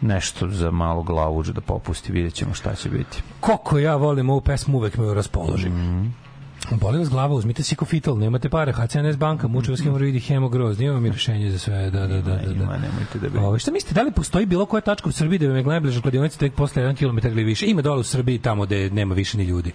nešto 0.00 0.48
za 0.48 0.70
malo 0.70 1.02
glavuđu 1.02 1.52
da 1.52 1.60
popusti, 1.60 2.12
vidjet 2.12 2.34
ćemo 2.34 2.54
šta 2.54 2.74
će 2.74 2.88
biti. 2.88 3.22
Koliko 3.40 3.78
ja 3.78 3.96
volim 3.96 4.30
ovu 4.30 4.40
pesmu, 4.40 4.78
uvek 4.78 4.96
me 4.96 5.14
raspoloži. 5.14 5.68
Mhm. 5.68 6.06
Boli 6.70 6.98
vas 6.98 7.08
glava, 7.10 7.34
uzmite 7.34 7.62
Sikofital, 7.62 8.18
nemate 8.18 8.48
pare, 8.48 8.72
HCNS 8.72 9.16
banka, 9.16 9.48
muče 9.48 9.70
vas 9.70 9.82
hemoroidi, 9.82 10.20
hemogroz, 10.20 10.80
imamo 10.80 11.00
mi 11.00 11.10
rešenje 11.10 11.50
za 11.50 11.58
sve, 11.58 11.90
da, 11.90 12.00
da, 12.00 12.06
da. 12.06 12.20
da, 12.20 12.36
da. 12.36 12.52
Ima, 12.52 12.76
nemojte 12.76 13.18
da 13.18 13.28
bi... 13.28 13.38
Ovo, 13.38 13.58
šta 13.58 13.70
mislite, 13.70 13.94
da 13.94 14.02
li 14.02 14.12
postoji 14.12 14.46
bilo 14.46 14.66
koja 14.66 14.80
tačka 14.80 15.08
u 15.08 15.12
Srbiji 15.12 15.38
da 15.38 15.46
bi 15.46 15.52
me 15.52 15.62
najbliža 15.62 16.00
kladionica 16.00 16.38
tek 16.38 16.54
posle 16.54 16.82
1 16.82 16.96
km 16.96 17.28
ili 17.28 17.44
više? 17.44 17.66
Ima 17.66 17.82
dole 17.82 18.00
u 18.00 18.02
Srbiji 18.02 18.38
tamo 18.38 18.66
gde 18.66 18.90
nema 18.90 19.14
više 19.14 19.38
ni 19.38 19.44
ljudi. 19.44 19.72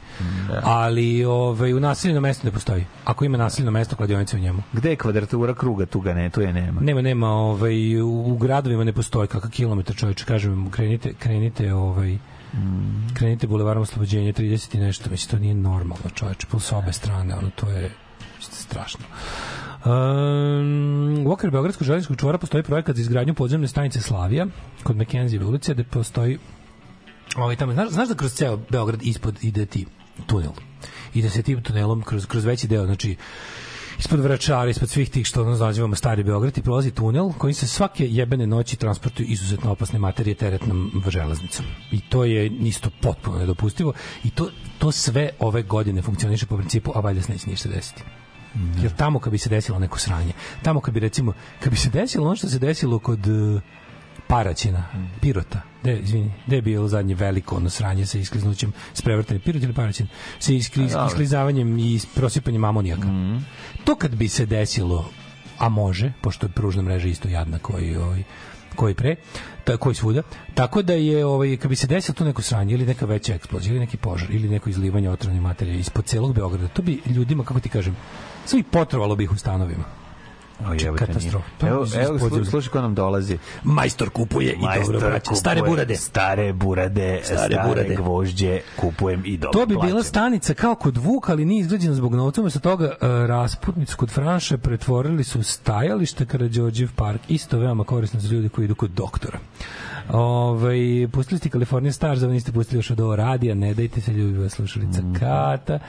Ali 0.63 1.25
ovaj, 1.25 1.73
u 1.73 1.79
naseljenom 1.79 2.23
mestu 2.23 2.47
ne 2.47 2.51
postoji. 2.51 2.85
Ako 3.05 3.25
ima 3.25 3.37
naseljeno 3.37 3.71
mesto, 3.71 3.95
kladionica 3.95 4.37
u 4.37 4.39
njemu. 4.39 4.63
Gde 4.73 4.89
je 4.89 4.95
kvadratura 4.95 5.53
kruga? 5.53 5.85
Tu 5.85 5.99
ga 5.99 6.13
ne, 6.13 6.29
tu 6.29 6.41
je 6.41 6.53
nema. 6.53 6.81
Nema, 6.81 7.01
nema, 7.01 7.27
ovaj, 7.29 8.01
u, 8.01 8.23
u 8.25 8.37
gradovima 8.37 8.83
ne 8.83 8.93
postoji 8.93 9.27
kakav 9.27 9.51
kilometar 9.51 9.95
čovječe, 9.95 10.25
kažem, 10.25 10.69
krenite, 10.71 11.13
krenite, 11.13 11.73
ovaj, 11.73 12.17
krenite 13.13 13.47
bulevarom 13.47 13.83
oslobođenja 13.83 14.33
30 14.33 14.75
i 14.75 14.79
nešto, 14.79 15.09
mislim, 15.09 15.31
to 15.31 15.39
nije 15.39 15.53
normalno 15.53 16.09
čovječe, 16.15 16.47
po 16.47 16.59
s 16.59 16.71
obe 16.71 16.93
strane, 16.93 17.35
ono, 17.35 17.49
to 17.49 17.69
je 17.69 17.91
strašno. 18.39 19.05
Um, 19.85 21.27
u 21.27 21.31
okviru 21.31 21.51
Beogradskog 21.51 21.85
železničkog 21.85 22.17
čvora 22.17 22.37
postoji 22.37 22.63
projekat 22.63 22.95
za 22.95 23.01
izgradnju 23.01 23.33
podzemne 23.33 23.67
stanice 23.67 24.01
Slavija 24.01 24.47
kod 24.83 24.95
Mekenzijeve 24.95 25.45
ulice, 25.45 25.73
gde 25.73 25.83
postoji 25.83 26.37
ovaj, 27.35 27.55
tamo, 27.55 27.73
znaš, 27.73 27.89
znaš 27.89 28.09
da 28.09 28.15
kroz 28.15 28.33
ceo 28.33 28.59
Beograd 28.69 29.01
ispod 29.03 29.37
ide 29.41 29.65
ti 29.65 29.85
tunel 30.27 30.51
ide 31.13 31.29
se 31.29 31.43
tim 31.43 31.63
tunelom 31.63 32.01
kroz, 32.01 32.25
kroz 32.25 32.45
veći 32.45 32.67
deo, 32.67 32.85
znači 32.85 33.15
ispod 34.01 34.19
Vračara, 34.19 34.69
ispod 34.69 34.89
svih 34.89 35.09
tih 35.09 35.27
što 35.27 35.41
ono 35.41 35.57
nazivamo 35.57 35.95
stari 35.95 36.23
Beograd 36.23 36.57
i 36.57 36.61
prolazi 36.61 36.91
tunel 36.91 37.31
kojim 37.37 37.53
se 37.53 37.67
svake 37.67 38.07
jebene 38.07 38.47
noći 38.47 38.75
transportuju 38.75 39.27
izuzetno 39.29 39.71
opasne 39.71 39.99
materije 39.99 40.35
teretnom 40.35 41.03
železnicom. 41.07 41.65
I 41.91 42.01
to 42.01 42.25
je 42.25 42.47
isto 42.47 42.89
potpuno 43.01 43.37
nedopustivo 43.39 43.93
i 44.23 44.29
to, 44.29 44.49
to 44.79 44.91
sve 44.91 45.29
ove 45.39 45.63
godine 45.63 46.01
funkcioniše 46.01 46.45
po 46.45 46.57
principu, 46.57 46.91
a 46.95 46.99
valjda 46.99 47.21
se 47.21 47.31
neće 47.31 47.49
ništa 47.49 47.69
desiti. 47.69 48.03
Jer 48.81 48.95
tamo 48.95 49.19
kad 49.19 49.31
bi 49.31 49.37
se 49.37 49.49
desilo 49.49 49.79
neko 49.79 49.99
sranje, 49.99 50.33
tamo 50.63 50.79
kad 50.81 50.93
bi 50.93 50.99
recimo, 50.99 51.33
kad 51.59 51.71
bi 51.71 51.77
se 51.77 51.89
desilo 51.89 52.25
ono 52.25 52.35
što 52.35 52.47
se 52.47 52.59
desilo 52.59 52.99
kod 52.99 53.27
uh, 53.27 53.61
Paraćina, 54.27 54.83
Pirota, 55.21 55.61
de, 55.83 55.99
izvini, 55.99 56.31
gde 56.47 56.55
je 56.55 56.61
bilo 56.61 56.87
zadnje 56.87 57.15
veliko 57.15 57.55
ono 57.55 57.69
sranje 57.69 58.05
sa 58.05 58.17
iskliznućem, 58.17 58.73
s 58.93 59.01
prevrtanim 59.01 59.41
Pirot 59.41 59.63
ili 59.63 59.73
Paraćin, 59.73 60.07
sa 60.39 60.53
iskli, 60.53 60.83
A, 60.83 60.87
dobro. 60.87 61.07
isklizavanjem 61.07 61.79
i 61.79 61.99
prosipanjem 62.15 62.63
amonijaka. 62.63 63.07
To 63.83 63.95
kad 63.95 64.15
bi 64.15 64.27
se 64.27 64.45
desilo, 64.45 65.09
a 65.57 65.69
može, 65.69 66.13
pošto 66.21 66.45
je 66.45 66.51
pružna 66.51 66.81
mreža 66.81 67.07
isto 67.07 67.29
jadna 67.29 67.59
koji, 67.59 67.97
ovaj, 67.97 68.23
koji 68.75 68.93
pre, 68.93 69.15
ta, 69.63 69.77
koji 69.77 69.95
svuda, 69.95 70.21
tako 70.53 70.81
da 70.81 70.93
je, 70.93 71.25
ovaj, 71.25 71.57
kad 71.57 71.69
bi 71.69 71.75
se 71.75 71.87
desilo 71.87 72.15
to 72.15 72.25
neko 72.25 72.41
sranje 72.41 72.73
ili 72.73 72.85
neka 72.85 73.05
veća 73.05 73.33
eksplozija 73.33 73.71
ili 73.71 73.79
neki 73.79 73.97
požar 73.97 74.31
ili 74.31 74.49
neko 74.49 74.69
izlivanje 74.69 75.09
otrovne 75.09 75.41
materije 75.41 75.79
ispod 75.79 76.05
celog 76.05 76.33
Beograda, 76.35 76.67
to 76.67 76.81
bi 76.81 77.01
ljudima, 77.05 77.43
kako 77.43 77.59
ti 77.59 77.69
kažem, 77.69 77.97
sve 78.45 78.63
potrovalo 78.71 79.15
bi 79.15 79.23
ih 79.23 79.31
u 79.31 79.37
stanovima. 79.37 80.00
Katastrofa. 80.97 81.45
Je 81.61 81.69
Evo, 81.69 81.85
evo 81.95 82.45
slušaj 82.45 82.71
ko 82.71 82.81
nam 82.81 82.95
dolazi. 82.95 83.37
Majstor 83.63 84.09
kupuje 84.09 84.53
i 84.53 84.57
Majstor 84.57 84.93
dobro 84.93 85.09
vraća. 85.09 85.35
Stare 85.35 85.61
burade. 85.61 85.95
Stare 85.95 86.53
burade, 86.53 87.19
Stare 87.23 87.37
stare, 87.39 87.67
burade. 87.67 87.95
gvožđe, 87.95 88.59
kupujem 88.75 89.21
i 89.25 89.37
dobro 89.37 89.51
To 89.53 89.65
bi 89.65 89.75
bila 89.75 89.81
plaćam. 89.81 90.03
stanica 90.03 90.53
kao 90.53 90.75
kod 90.75 90.97
Vuka, 90.97 91.31
ali 91.31 91.45
nije 91.45 91.61
izgrađena 91.61 91.95
zbog 91.95 92.15
novca, 92.15 92.49
sa 92.49 92.59
toga 92.59 92.85
uh, 92.85 92.97
rasputnicu 93.27 93.97
kod 93.97 94.09
Franše 94.11 94.57
pretvorili 94.57 95.23
su 95.23 95.43
stajalište 95.43 96.25
Karadžođev 96.25 96.89
park, 96.95 97.21
isto 97.27 97.59
veoma 97.59 97.83
korisno 97.83 98.19
za 98.19 98.29
ljudi 98.29 98.49
koji 98.49 98.65
idu 98.65 98.75
kod 98.75 98.91
doktora. 98.91 99.39
Ove, 100.09 100.73
pustili 101.07 101.39
ste 101.39 101.49
California 101.49 101.91
Stars, 101.91 102.19
da 102.19 102.27
niste 102.27 102.51
pustili 102.51 102.79
još 102.79 102.91
od 102.91 102.99
ovo 102.99 103.15
radija, 103.15 103.55
ne 103.55 103.73
dajte 103.73 104.01
se 104.01 104.13
ljubi 104.13 104.37
vas 104.37 104.51
slušalica 104.51 105.01
Mhm. 105.01 105.13
Kata. 105.13 105.79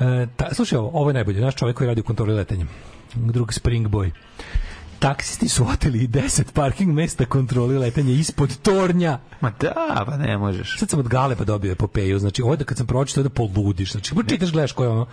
E, 0.00 0.26
ta, 0.36 0.54
slušaj, 0.54 0.78
ovo, 0.78 0.90
ovo 0.92 1.10
je 1.10 1.14
najbolje, 1.14 1.40
naš 1.40 1.54
čovjek 1.54 1.76
koji 1.76 1.88
radi 1.88 2.00
u 2.00 2.04
kontroli 2.04 2.34
letenja. 2.34 2.66
Drug 3.14 3.52
Spring 3.52 3.88
Boy. 3.88 4.10
Taksisti 4.98 5.48
su 5.48 5.66
oteli 5.66 5.98
i 5.98 6.08
10 6.08 6.52
parking 6.52 6.92
mesta 6.92 7.24
kontroli 7.24 7.78
letanje 7.78 8.12
ispod 8.12 8.56
tornja. 8.58 9.18
Ma 9.40 9.52
da, 9.52 10.04
pa 10.06 10.16
ne 10.16 10.38
možeš. 10.38 10.78
Sad 10.78 10.90
sam 10.90 10.98
od 10.98 11.08
Galepa 11.08 11.44
dobio 11.44 11.72
epopeju, 11.72 12.18
znači 12.18 12.42
ovdje 12.42 12.66
kad 12.66 12.76
sam 12.76 12.86
pročitao 12.86 13.22
da 13.22 13.28
poludiš, 13.30 13.92
znači 13.92 14.14
čitaš, 14.24 14.52
gledaš 14.52 14.72
ko 14.72 14.84
je 14.84 14.90
ono, 14.90 15.06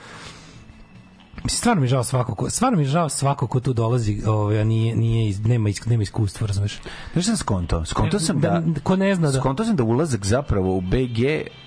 Mislim, 1.38 1.58
stvarno 1.58 1.82
mi 1.82 1.86
je 1.86 1.90
žao 1.90 2.04
svako 2.04 2.36
ko, 2.36 2.50
stvarno 2.50 2.78
mi 2.78 2.84
je 2.84 2.90
žao 2.90 3.10
svako 3.10 3.48
ko 3.48 3.60
tu 3.60 3.74
dolazi, 3.74 4.22
ovaj, 4.26 4.60
a 4.60 4.64
nije, 4.64 4.96
nije, 4.96 5.40
nema, 5.40 5.70
is- 5.70 5.86
nema 5.86 6.04
iskustva, 6.04 6.48
razumeš? 6.48 6.80
Znaš 7.14 7.26
sam 7.26 7.38
skonto? 7.38 7.86
Skonto 7.86 8.20
sam 8.20 8.40
da, 8.40 8.50
Da- 8.60 8.80
ko 8.82 8.96
ne 8.96 9.16
zna 9.16 9.28
da- 9.28 9.40
Skonto 9.40 9.66
sam 9.66 9.76
da 9.76 9.84
ulazak 9.84 10.26
zapravo 10.26 10.78
u 10.78 10.82
BG, 10.82 11.20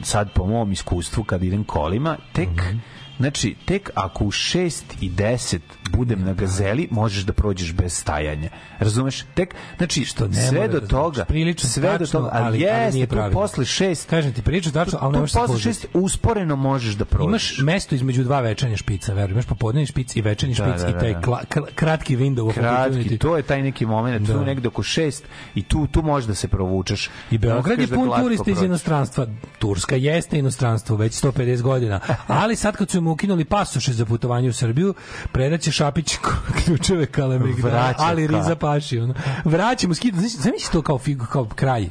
sad 0.02 0.32
po 0.32 0.46
mom 0.46 0.72
iskustvu 0.72 1.24
kad 1.24 1.42
idem 1.42 1.64
kolima, 1.64 2.16
tek 2.32 2.48
Mhm. 2.48 2.78
Znači, 3.20 3.54
tek 3.64 3.90
ako 3.94 4.24
u 4.24 4.30
6 4.30 4.82
i 5.00 5.10
10 5.10 5.58
budem 5.90 6.22
na 6.22 6.32
gazeli, 6.34 6.88
možeš 6.90 7.22
da 7.22 7.32
prođeš 7.32 7.72
bez 7.72 7.92
stajanja. 7.92 8.48
Razumeš? 8.78 9.24
Tek, 9.34 9.54
znači, 9.76 10.04
Što 10.04 10.28
ne 10.28 10.34
sve 10.42 10.68
do 10.68 10.80
da 10.80 10.86
toga, 10.86 11.14
znači, 11.14 11.28
prilično 11.28 11.68
sve 11.68 11.82
do 11.82 11.98
tačno, 11.98 12.06
toga, 12.12 12.30
ali- 12.32 12.38
ali, 12.38 12.46
ali 12.48 12.60
jeste, 12.60 12.94
nije 12.94 13.06
tu 13.06 13.10
pravilno. 13.10 13.40
posle 13.40 13.64
6, 13.64 14.06
Kažem 14.06 14.32
ti, 14.32 14.42
prilično 14.42 14.72
tačno, 14.72 14.98
ali 15.00 15.12
ne 15.12 15.18
možeš 15.18 15.32
posle 15.34 15.46
pozdati. 15.48 15.68
6 15.70 15.86
usporeno 15.94 16.56
možeš 16.56 16.94
da 16.94 17.04
prođeš. 17.04 17.28
Imaš 17.28 17.58
mesto 17.64 17.94
između 17.94 18.24
dva 18.24 18.40
večernja 18.40 18.76
špica, 18.76 19.12
verujem. 19.12 19.32
Imaš 19.32 19.46
popodnevni 19.46 19.86
špic 19.86 20.16
i 20.16 20.22
večernji 20.22 20.54
Da, 20.54 20.64
špic 20.64 20.82
da, 20.82 20.88
i 20.88 20.92
da, 20.92 20.98
taj 20.98 21.12
da. 21.12 21.20
kla- 21.20 21.44
kr- 21.46 21.74
kratki 21.74 22.16
window 22.16 22.48
of 22.48 22.54
kratki, 22.54 23.18
to 23.18 23.36
je 23.36 23.42
taj 23.42 23.62
neki 23.62 23.86
moment, 23.86 24.26
Da. 24.26 24.32
tu 24.34 24.40
negde 24.40 24.68
oko 24.68 24.82
6 24.82 25.22
i 25.54 25.62
tu, 25.62 25.86
tu 25.86 26.02
možeš 26.02 26.26
da 26.26 26.34
se 26.34 26.48
provučeš. 26.48 27.10
I 27.30 27.38
Beograd 27.38 27.78
je 27.80 27.86
da 27.86 27.94
pun 27.96 28.10
turista 28.20 28.50
iz 28.50 28.62
inostranstva. 28.62 29.26
Turska 29.58 29.96
jeste 29.96 30.38
inostranstvo 30.38 30.96
već 30.96 31.12
150 31.14 31.62
godina. 31.62 32.00
Ali 32.28 32.56
sad 32.56 32.76
kad 32.76 32.90
su 32.90 33.00
mu 33.10 33.14
ukinuli 33.14 33.44
pasoše 33.44 33.92
za 33.92 34.06
putovanje 34.06 34.48
u 34.48 34.52
Srbiju, 34.52 34.94
predaće 35.32 35.72
Šapić 35.72 36.16
ključeve 36.64 37.06
Kalemegdana, 37.06 37.74
Vraća 37.74 37.98
ali. 37.98 38.26
Riza 38.26 38.56
Paši. 38.56 38.98
Ono. 38.98 39.14
Vraćamo 39.44 39.94
skida. 39.94 40.20
Znači, 40.20 40.36
zamisli 40.36 40.72
to 40.72 40.82
kao, 40.82 40.98
figu, 40.98 41.26
kao 41.26 41.44
kraj 41.44 41.88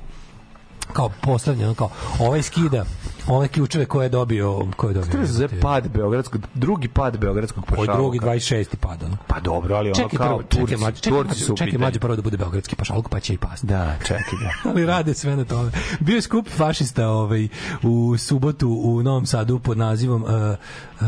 kao 0.93 1.09
postavljeno 1.21 1.73
kao 1.73 1.89
ovaj 2.19 2.41
skida 2.41 2.85
ove 3.27 3.47
ključeve 3.47 3.85
koje 3.85 4.05
je 4.05 4.09
dobio 4.09 4.65
koje 4.75 4.89
je 4.89 4.93
dobio 4.93 5.19
je 5.19 5.25
za 5.25 5.47
pad 5.61 5.87
beogradskog, 5.87 6.41
drugi 6.53 6.87
pad 6.87 7.17
beogradskog 7.17 7.65
pašaluka. 7.65 7.93
drugi 7.93 8.19
26. 8.19 8.75
pad 8.75 9.03
ono. 9.03 9.17
Pa 9.27 9.39
dobro, 9.39 9.75
ali 9.75 9.89
ono 9.89 9.95
Čekaj, 9.95 10.17
kao 10.17 10.27
prvo, 10.27 10.43
čekaj, 10.43 10.59
Turci, 10.59 10.77
mlađe, 10.77 11.01
čekaj, 11.01 11.19
Turci 11.19 11.39
su 11.39 11.55
čekaj, 11.55 11.77
mlađe 11.79 11.99
prvo 11.99 12.15
da 12.15 12.21
bude 12.21 12.37
beogradski 12.37 12.75
pašaluk, 12.75 13.09
pa 13.09 13.19
će 13.19 13.33
i 13.33 13.37
pasti. 13.37 13.67
Da, 13.67 13.95
čekaj 14.01 14.39
da. 14.41 14.51
ali 14.69 14.85
rade 14.85 15.13
sve 15.13 15.35
na 15.35 15.45
tome. 15.45 15.71
Bio 15.99 16.15
je 16.15 16.21
skup 16.21 16.47
fašista 16.49 17.07
ovaj, 17.07 17.47
u 17.83 18.17
subotu 18.17 18.69
u 18.83 19.03
Novom 19.03 19.25
Sadu 19.25 19.59
pod 19.59 19.77
nazivom 19.77 20.23
uh, 20.23 20.29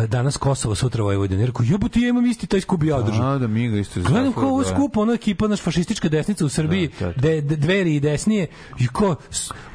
Danas 0.07 0.37
Kosovo, 0.37 0.75
sutra 0.75 1.03
Vojvodina. 1.03 1.45
Rekao, 1.45 1.63
jebote, 1.63 1.99
ja 1.99 2.09
imam 2.09 2.25
isti 2.25 2.47
taj 2.47 2.61
skup 2.61 2.83
ja 2.83 2.95
održam. 2.95 3.25
A, 3.25 3.37
da 3.37 3.47
mi 3.47 3.67
ga 3.69 3.77
isto 3.77 4.01
Gledam 4.01 4.33
kao 4.33 4.43
ovo 4.43 4.63
da. 4.63 4.69
skup, 4.69 4.97
ono 4.97 5.13
ekipa, 5.13 5.47
naš 5.47 5.61
fašistička 5.61 6.09
desnica 6.09 6.45
u 6.45 6.49
Srbiji, 6.49 6.89
Da, 6.99 7.05
da, 7.05 7.11
da. 7.11 7.21
de, 7.21 7.41
de- 7.41 7.55
dveri 7.55 7.95
i 7.95 7.99
desnije, 7.99 8.47
i 8.79 8.87
ko, 8.87 9.15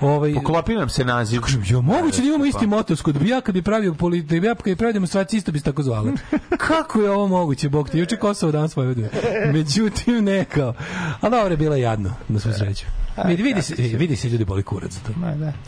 ovaj, 0.01 0.35
Poklopi 0.35 0.75
nam 0.75 0.89
se 0.89 1.05
naziv. 1.05 1.41
Kažem, 1.41 1.63
jo, 1.67 1.83
moguće 1.83 2.21
da 2.21 2.29
imamo 2.29 2.45
Pa. 2.45 2.49
isti 2.49 2.67
motovsko, 2.67 3.13
da 3.13 3.19
bi 3.19 3.29
ja 3.29 3.41
kad 3.41 3.55
bi 3.55 3.63
pravio 3.63 3.95
politi, 3.95 4.27
da 4.27 4.41
bi 4.41 4.47
ja 4.47 4.55
kad 4.55 4.65
bi 4.65 4.77
pravio 4.77 4.93
demonstracije 4.93 5.39
isto 5.39 5.53
bi 5.53 5.59
se 5.59 5.65
tako 5.65 5.83
zvale. 5.83 6.13
Kako 6.69 7.01
je 7.01 7.11
ovo 7.11 7.29
moguće, 7.29 7.69
Bog 7.69 7.91
te, 7.91 7.99
juče 7.99 8.17
Kosovo 8.17 8.53
danas 8.53 8.77
Vojvodina. 8.77 9.09
Međutim, 9.53 10.25
ne 10.25 10.45
kao. 10.45 10.75
A 11.21 11.29
dobro 11.31 11.51
je 11.51 11.57
bila 11.57 11.77
jadno, 11.77 12.13
na 12.29 12.41
svu 12.41 12.53
sreću. 12.53 12.85
Vidi, 13.27 13.43
vidi, 13.43 13.63
se, 13.63 13.75
vidi 13.75 14.17
se 14.17 14.29
ljudi 14.29 14.45
boli 14.45 14.63
kurac 14.63 14.93
za 14.93 15.01
to. 15.01 15.13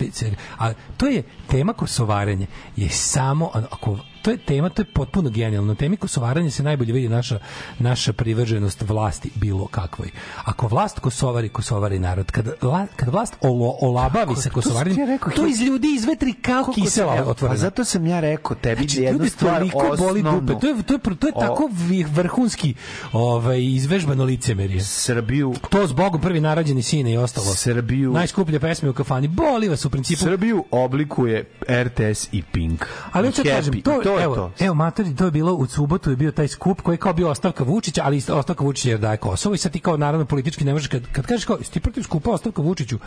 Vidi 0.01 0.13
se. 0.13 0.31
A 0.59 0.73
to 0.97 1.07
je 1.07 1.23
tema 1.47 1.73
kosovarenja. 1.73 2.47
Je 2.77 2.89
samo, 2.89 3.51
ako, 3.71 3.99
to 4.23 4.31
je 4.31 4.37
tema, 4.39 4.69
to 4.69 4.83
je 4.83 4.87
potpuno 4.87 5.31
genijalno. 5.31 5.75
Temi 5.75 5.97
kosovarenja 5.97 6.51
se 6.51 6.63
najbolje 6.63 6.93
vidi 6.93 7.09
naša, 7.09 7.39
naša 7.79 8.13
privrženost 8.13 8.83
vlasti 8.83 9.31
bilo 9.35 9.67
kakvoj. 9.67 10.11
Ako 10.45 10.69
vlast 10.69 10.99
kosovari, 10.99 11.49
kosovari 11.49 11.99
narod. 11.99 12.31
Kad, 12.31 12.49
la, 12.63 12.87
kad 12.97 13.09
vlast 13.09 13.35
olo, 13.41 13.77
olabavi 13.81 14.27
sa 14.27 14.35
to 14.35 14.43
sam 14.43 14.53
kosovarenjem, 14.53 14.95
ti 14.97 15.01
ja 15.01 15.07
rekao, 15.07 15.33
to 15.33 15.47
iz 15.47 15.61
ljudi 15.61 15.89
izvetri 15.91 16.33
kao 16.33 16.73
kisela 16.75 17.13
se- 17.13 17.19
evo, 17.19 17.31
otvorena. 17.31 17.55
Pa 17.55 17.59
zato 17.59 17.85
sam 17.85 18.07
ja 18.07 18.21
rekao 18.21 18.57
tebi 18.57 18.77
Znači, 18.79 18.97
da 18.97 19.03
jednu 19.03 19.19
ljudi 19.19 19.31
stvar 19.31 19.65
boli 19.99 20.23
dupe. 20.23 20.53
To 20.53 20.67
je, 20.67 20.83
to 20.83 20.93
je, 20.95 21.17
to 21.17 21.27
je 21.27 21.33
O- 21.35 21.41
tako 21.41 21.71
vrhunski 22.07 22.75
ovaj, 23.13 23.63
izvežbano 23.63 24.25
licemerje. 24.25 24.81
Srbiju 24.83 25.55
To 25.69 25.87
zbog 25.87 26.21
prvi 26.23 26.41
narađeni 26.41 26.83
sine 26.83 27.13
i 27.13 27.17
ostalo. 27.17 27.47
Srbiju 27.47 28.13
Najskuplje 28.13 28.61
pesme 28.61 28.91
u 28.91 28.93
kafani. 28.93 29.29
Boli 29.29 29.69
vas 29.69 29.85
u 29.85 29.91
principu. 29.91 30.21
Srbiju 30.21 30.65
oblikuje 30.71 31.45
RTS 31.63 32.29
i 32.33 32.43
Pink. 32.43 32.87
Ali 33.13 33.29
hoću 33.29 33.43
da 33.43 33.51
kažem, 33.51 33.75
I 33.75 33.83
to, 34.09 34.15
to 34.15 34.19
je 34.19 34.25
evo, 34.25 34.35
to. 34.35 34.53
evo 34.65 34.75
materi, 34.75 35.17
to 35.17 35.25
je 35.25 35.31
bilo 35.31 35.55
u 35.55 35.67
subotu 35.67 36.11
je 36.11 36.17
bio 36.17 36.33
taj 36.33 36.49
skup 36.49 36.81
koji 36.81 36.95
je 36.95 36.99
kao 36.99 37.13
bio 37.13 37.31
ostavka 37.31 37.65
Vučića, 37.65 38.03
ali 38.05 38.23
ostavka 38.29 38.65
Vučića 38.65 38.91
jer 38.91 39.01
daje 39.01 39.17
Kosovo 39.17 39.55
i 39.55 39.59
sad 39.59 39.73
ti 39.73 39.81
kao 39.81 39.97
naravno 39.97 40.27
politički 40.27 40.65
ne 40.65 40.73
možeš 40.73 40.89
kad, 40.89 41.03
kad 41.13 41.27
kažeš 41.27 41.45
kao 41.45 41.57
ti 41.57 41.81
protiv 41.81 42.03
skupa 42.03 42.31
ostavka 42.31 42.63
Vučiću 42.63 42.99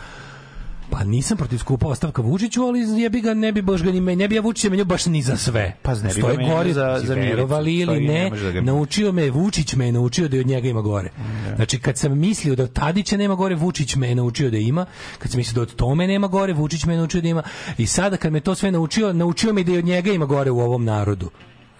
Pa 0.92 1.04
nisam 1.04 1.36
protiv 1.36 1.58
skupa 1.58 1.86
ostavka 1.88 2.22
Vučiću, 2.22 2.62
ali 2.62 3.02
jebi 3.02 3.20
ga, 3.20 3.34
ne 3.34 3.52
bi 3.52 3.62
baš 3.62 3.82
ga 3.82 3.92
ni 3.92 4.00
me, 4.00 4.16
ne 4.16 4.28
bi 4.28 4.34
ja 4.34 4.42
Vučića 4.42 4.70
menjao 4.70 4.84
baš 4.86 5.06
ni 5.06 5.22
za 5.22 5.36
sve. 5.36 5.76
Pa 5.82 5.94
ne 5.94 6.00
bi 6.06 6.20
ga 6.20 6.20
gore, 6.46 6.72
za- 6.72 6.98
za 6.98 7.14
Milicu, 7.14 7.30
verovali 7.30 7.74
ili 7.74 8.00
ne 8.00 8.14
ne, 8.14 8.30
da 8.52 8.60
naučio 8.62 9.12
me, 9.12 9.30
Vučić 9.30 9.74
me 9.74 9.86
je 9.86 9.92
naučio 9.92 10.28
da 10.28 10.36
je 10.36 10.40
od 10.40 10.46
njega 10.46 10.68
ima 10.68 10.80
gore. 10.82 11.10
Znači, 11.56 11.78
kad 11.78 11.98
sam 11.98 12.18
mislio 12.18 12.54
da 12.54 12.62
od 12.62 12.72
Tadića 12.72 13.16
nema 13.16 13.34
gore, 13.34 13.54
Vučić 13.54 13.96
me 13.96 14.08
je 14.08 14.14
naučio 14.14 14.50
da 14.50 14.56
ima. 14.58 14.86
Kad 15.18 15.30
sam 15.30 15.38
mislio 15.38 15.54
da 15.54 15.62
od 15.62 15.74
Tome 15.74 16.06
nema 16.06 16.26
gore, 16.28 16.52
Vučić 16.52 16.84
me 16.84 16.94
je 16.94 16.98
naučio 16.98 17.20
da 17.20 17.28
ima. 17.28 17.42
I 17.78 17.86
sada 17.86 18.16
kad 18.16 18.32
me 18.32 18.40
to 18.40 18.54
sve 18.54 18.70
naučio, 18.70 19.12
naučio 19.12 19.52
me 19.52 19.64
da 19.64 19.72
i 19.72 19.78
od 19.78 19.84
njega 19.84 20.12
ima 20.12 20.26
gore 20.26 20.50
u 20.50 20.60
ovom 20.60 20.84
narodu. 20.84 21.30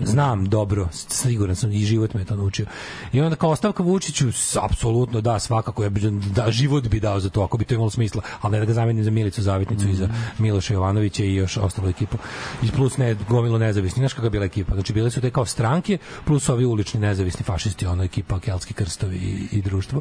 Znam 0.01 0.49
dobro, 0.49 0.89
siguran 0.93 1.57
sam 1.57 1.73
i 1.73 1.79
život 1.79 2.15
me 2.15 2.25
to 2.25 2.37
naučio. 2.37 2.67
I 3.13 3.21
onda 3.21 3.37
kao 3.37 3.51
ostavka 3.51 3.83
Vučiću, 3.83 4.29
apsolutno 4.63 5.21
da, 5.21 5.39
svakako 5.39 5.83
ja 5.83 5.91
bi 5.91 6.01
da 6.11 6.51
život 6.51 6.89
bi 6.89 7.01
dao 7.01 7.21
za 7.21 7.31
to 7.31 7.43
ako 7.43 7.59
bi 7.59 7.65
to 7.65 7.75
imalo 7.75 7.91
smisla, 7.91 8.23
ali 8.41 8.53
ne 8.53 8.59
da 8.59 8.65
ga 8.65 8.73
zamenim 8.73 9.05
za 9.05 9.11
Milicu 9.11 9.43
Zavitnicu 9.43 9.89
i 9.89 9.95
za 9.95 10.09
Miloša 10.39 10.75
Jovanovića 10.75 11.25
i 11.25 11.35
još 11.35 11.57
ostalu 11.57 11.89
ekipu. 11.89 12.17
I 12.63 12.71
plus 12.71 12.97
ne 12.97 13.17
gomilo 13.29 13.59
nezavisni, 13.59 14.01
znaš 14.01 14.13
kakva 14.13 14.27
je 14.27 14.31
bila 14.31 14.45
ekipa. 14.45 14.75
Znači 14.75 14.93
bile 14.93 15.11
su 15.11 15.21
te 15.21 15.31
kao 15.31 15.47
stranke 15.47 15.99
plus 16.25 16.49
ovi 16.49 16.65
ulični 16.65 17.01
nezavisni 17.01 17.45
fašisti, 17.45 17.87
ono 17.87 18.05
ekipa 18.05 18.41
Kelski 18.41 18.75
krstovi 18.75 19.17
i, 19.17 19.57
i 19.57 19.63
društvo. 19.63 20.01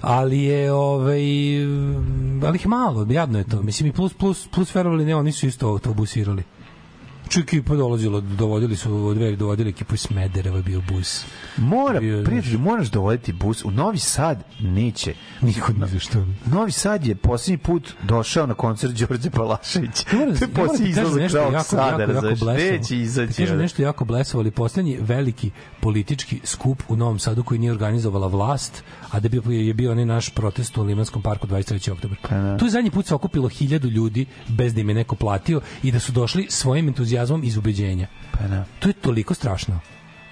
Ali 0.00 0.42
je 0.42 0.72
ovaj 0.72 1.22
ali 2.46 2.56
ih 2.56 2.66
malo, 2.66 3.06
jadno 3.10 3.38
je 3.38 3.44
to. 3.44 3.62
Mislim 3.62 3.88
i 3.88 3.92
plus 3.92 4.14
plus 4.14 4.48
plus 4.48 4.74
verovali 4.74 5.04
ne, 5.04 5.16
oni 5.16 5.32
su 5.32 5.46
isto 5.46 5.68
autobusirali. 5.68 6.42
Ču 7.28 7.40
ekipa 7.40 7.74
dolazila, 7.76 8.20
dovodili 8.20 8.76
su 8.76 9.06
od 9.06 9.16
dveri, 9.16 9.36
dovodili 9.36 9.70
ekipu 9.70 9.94
iz 9.94 10.00
Smedereva, 10.00 10.62
bio 10.62 10.82
bus. 10.92 11.24
Mora, 11.56 12.00
Bio, 12.00 12.24
prijatelju, 12.24 12.58
moraš 12.58 12.88
dovoditi 12.90 13.32
bus. 13.32 13.64
U 13.64 13.70
Novi 13.70 13.98
Sad 13.98 14.44
neće. 14.60 15.14
Niko 15.40 15.72
ni 15.72 15.88
za 15.88 15.98
što. 15.98 16.26
Novi 16.46 16.72
Sad 16.72 17.06
je 17.06 17.14
posljednji 17.14 17.58
put 17.58 17.92
došao 18.02 18.46
na 18.46 18.54
koncert 18.54 18.94
Đorđe 18.94 19.30
Palašević. 19.30 20.04
to 20.10 20.16
je 20.16 20.48
posljednji 20.54 20.88
izlazak 20.90 21.20
nešto 21.22 21.38
Novog 21.38 21.52
jako, 21.52 21.64
Sada. 21.64 22.06
Neće 22.56 22.96
izaći. 22.96 23.32
kažem 23.32 23.54
ono. 23.54 23.62
nešto 23.62 23.82
jako 23.82 24.04
blesavo, 24.04 24.40
ali 24.40 24.50
poslednji 24.50 24.98
veliki 25.00 25.50
politički 25.80 26.40
skup 26.44 26.82
u 26.88 26.96
Novom 26.96 27.18
Sadu 27.18 27.42
koji 27.44 27.58
nije 27.58 27.72
organizovala 27.72 28.26
vlast, 28.26 28.84
a 29.10 29.20
da 29.20 29.26
je 29.26 29.40
bio, 29.40 29.52
je 29.52 29.74
bio 29.74 29.92
onaj 29.92 30.04
naš 30.06 30.30
protest 30.30 30.78
u 30.78 30.82
Limanskom 30.82 31.22
parku 31.22 31.46
23. 31.46 31.92
oktober. 31.92 32.18
Tu 32.58 32.64
je 32.66 32.70
zadnji 32.70 32.90
put 32.90 33.06
se 33.06 33.14
okupilo 33.14 33.48
hiljadu 33.48 33.88
ljudi 33.88 34.26
bez 34.48 34.74
da 34.74 34.80
im 34.80 34.88
je 34.88 34.94
neko 34.94 35.16
platio 35.16 35.60
i 35.82 35.92
da 35.92 36.00
su 36.00 36.12
došli 36.12 36.46
svojim 36.50 36.88
entuzijazmom 36.88 37.15
iz 37.42 37.56
ubeđenja. 37.56 38.06
Pa 38.32 38.48
da. 38.48 38.64
To 38.78 38.88
je 38.88 38.92
toliko 38.92 39.34
strašno. 39.34 39.80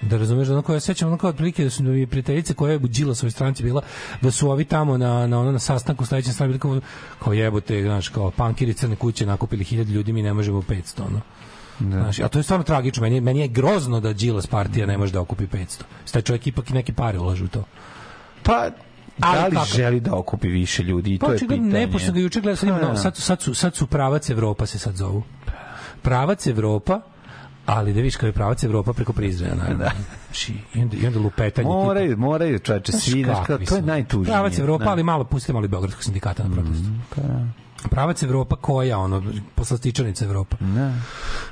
Da 0.01 0.17
razumeš, 0.17 0.49
ono 0.49 0.61
koje 0.61 0.79
sećam, 0.79 1.07
ono 1.07 1.17
kao 1.17 1.29
otprilike 1.29 1.63
da 1.63 1.69
su 1.69 1.83
mi 1.83 2.07
prijateljice 2.07 2.53
koja 2.53 2.71
je 2.71 2.77
u 2.77 2.87
Đilasovoj 2.87 3.31
stranci 3.31 3.63
bila, 3.63 3.81
da 4.21 4.31
su 4.31 4.49
ovi 4.49 4.65
tamo 4.65 4.97
na, 4.97 5.27
na, 5.27 5.39
ono, 5.39 5.51
na 5.51 5.59
sastanku 5.59 6.05
sledeće 6.05 6.33
strane 6.33 6.47
bili 6.47 6.59
kao, 6.59 6.81
kao 7.23 7.33
jebote, 7.33 7.81
znaš, 7.83 8.09
kao 8.09 8.31
pankiri 8.31 8.73
crne 8.73 8.95
kuće 8.95 9.25
nakupili 9.25 9.63
hiljadu 9.63 9.91
ljudi, 9.91 10.13
mi 10.13 10.21
ne 10.21 10.33
možemo 10.33 10.61
500, 10.61 11.01
ono. 11.07 11.21
Znaš, 11.79 12.19
a 12.19 12.27
to 12.27 12.39
je 12.39 12.43
stvarno 12.43 12.63
tragično. 12.63 13.01
Meni, 13.01 13.21
meni 13.21 13.39
je 13.39 13.47
grozno 13.47 13.99
da 13.99 14.13
Đilas 14.13 14.47
partija 14.47 14.85
ne 14.85 14.97
može 14.97 15.13
da 15.13 15.21
okupi 15.21 15.47
500. 15.47 15.81
Taj 16.11 16.21
čovjek 16.21 16.47
ipak 16.47 16.69
i 16.69 16.73
neke 16.73 16.93
pare 16.93 17.19
ulaže 17.19 17.43
u 17.43 17.47
to. 17.47 17.63
Pa, 18.43 18.69
da 19.17 19.27
Ali 19.27 19.49
li 19.49 19.55
kako? 19.55 19.65
želi 19.65 19.99
da 19.99 20.15
okupi 20.15 20.47
više 20.47 20.83
ljudi? 20.83 21.13
I 21.13 21.19
Pa 21.19 21.25
to 21.25 21.31
je 21.31 21.35
očigledno 21.35 21.65
pitanje. 21.65 21.85
ne, 21.85 21.91
pošto 21.91 22.11
ga 22.11 22.19
juče 22.19 22.41
gledao, 22.41 22.55
sad, 22.55 22.69
Pa, 22.69 22.85
novo, 22.85 22.95
sad, 22.95 23.17
sad, 23.17 23.41
su, 23.41 23.53
sad 23.53 23.75
su 23.75 23.87
pravac 23.87 24.29
Evropa 24.29 24.65
se 24.65 24.79
sad 24.79 24.95
zovu. 24.95 25.23
Pravac 26.05 26.47
Evropa, 26.47 26.99
ali 27.65 27.93
da 27.93 27.97
vidiš 27.97 28.15
kao 28.15 28.27
je 28.27 28.33
pravac 28.33 28.63
Evropa 28.63 28.93
preko 28.93 29.13
Prizrena, 29.13 29.55
naravno. 29.63 29.77
Da. 29.77 29.91
Znači, 30.25 30.53
i 30.73 30.81
onda, 30.81 30.97
i 30.97 31.07
onda 31.07 31.19
lupetanje. 31.19 31.65
tipa- 31.65 31.83
Moraju, 31.83 32.17
moraju, 32.17 32.59
čoveče, 32.59 32.91
svi, 32.91 33.23
znaš, 33.23 33.47
kao, 33.47 33.57
to 33.59 33.75
je 33.75 33.81
najtužnije. 33.81 34.33
Pravac 34.33 34.59
Evropa, 34.59 34.83
Da. 34.83 34.91
ali 34.91 35.03
malo 35.03 35.23
pustite 35.23 35.53
malo 35.53 35.65
i 35.65 35.69
Beogradskog 35.69 36.03
sindikata 36.03 36.43
na 36.43 36.49
protestu. 36.51 36.89
Pravac 37.85 38.23
Evropa 38.23 38.55
koja, 38.55 38.97
ono, 38.99 39.23
poslastičanica 39.55 40.25
Evropa. 40.25 40.57
Da. 40.59 40.93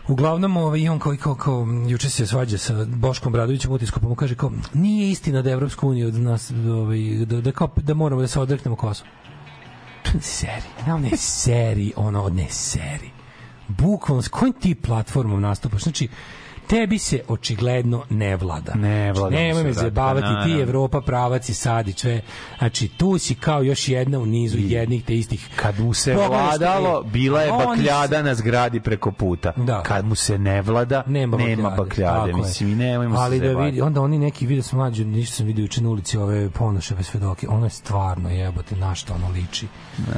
Uglavnom, 0.07 0.57
ovaj, 0.57 0.79
i 0.79 0.89
on 0.89 0.99
kao, 0.99 1.15
kao, 1.17 1.35
kao, 1.35 1.67
juče 1.87 2.09
se 2.09 2.27
svađa 2.27 2.57
sa 2.57 2.85
Boškom 2.87 3.33
Bradovićem 3.33 3.71
utiskom, 3.71 4.01
pa 4.01 4.09
mu 4.09 4.15
kaže 4.15 4.35
kao, 4.35 4.51
nije 4.73 5.11
istina 5.11 5.41
da 5.41 5.51
Evropska 5.51 5.87
unija 5.87 6.07
od 6.07 6.13
nas, 6.15 6.51
ovaj, 6.51 6.97
da, 7.25 7.41
da, 7.41 7.51
kao, 7.51 7.69
da 7.77 7.93
moramo 7.93 8.21
da 8.21 8.27
se 8.27 8.39
odreknemo 8.39 8.75
Kosova. 8.75 9.09
Ne 10.13 10.21
seri, 10.21 10.61
ne, 10.87 10.99
ne 11.01 11.17
seri, 11.17 11.93
ono, 11.95 12.29
ne 12.29 12.47
seri. 12.49 13.09
Bukvalno, 13.67 14.21
s 14.21 14.27
kojim 14.27 14.53
ti 14.53 14.75
platformom 14.75 15.41
nastupaš? 15.41 15.83
Znači, 15.83 16.07
tebi 16.67 16.99
se 16.99 17.21
očigledno 17.27 18.03
ne 18.09 18.35
vlada. 18.35 18.73
Ne 18.75 19.13
vlada 19.13 19.29
Znači, 19.29 19.43
Nemoj 19.43 19.61
se, 19.61 19.63
me 19.63 19.71
brate, 19.71 19.79
zajebavati, 19.79 20.49
ti. 20.49 20.61
Evropa, 20.61 21.01
pravac 21.01 21.49
i 21.49 21.53
sad 21.53 21.87
i 21.87 21.93
sve. 21.93 22.21
Znači, 22.57 22.87
tu 22.87 23.17
si 23.17 23.35
kao 23.35 23.63
još 23.63 23.87
jedna 23.87 24.19
u 24.19 24.25
nizu 24.25 24.57
jednih 24.59 25.03
te 25.05 25.15
istih. 25.15 25.49
Kad 25.55 25.79
mu 25.79 25.93
se 25.93 26.13
Pogledaš 26.13 26.39
vladalo, 26.39 27.03
bila 27.03 27.41
je 27.41 27.51
bakljada 27.51 28.21
na 28.21 28.35
zgradi 28.35 28.79
preko 28.79 29.11
puta. 29.11 29.53
Da. 29.57 29.83
Kad 29.83 30.05
mu 30.05 30.15
se 30.15 30.37
ne 30.37 30.61
vlada, 30.61 31.03
nema, 31.07 31.37
nema 31.37 31.69
bakljade. 31.69 32.17
tako 32.17 32.27
je. 32.27 32.33
Mislim, 32.33 32.69
i 32.69 32.75
nemojmo 32.75 33.19
Ali 33.19 33.39
se 33.39 33.47
da 33.47 33.59
vidi, 33.59 33.81
onda 33.81 34.01
oni 34.01 34.19
neki 34.19 34.45
vide 34.45 34.61
s 34.61 34.73
mlađe, 34.73 35.05
ništa 35.05 35.35
sam 35.35 35.45
vidio 35.45 35.63
juče 35.63 35.81
na 35.81 35.89
ulici 35.89 36.17
ove 36.17 36.49
ponoševe 36.49 37.03
svedoke, 37.03 37.47
ono 37.49 37.65
je 37.65 37.69
stvarno 37.69 38.29
jebote, 38.29 38.75
na 38.75 38.95
što 38.95 39.13
ono 39.13 39.29
liči. 39.29 39.67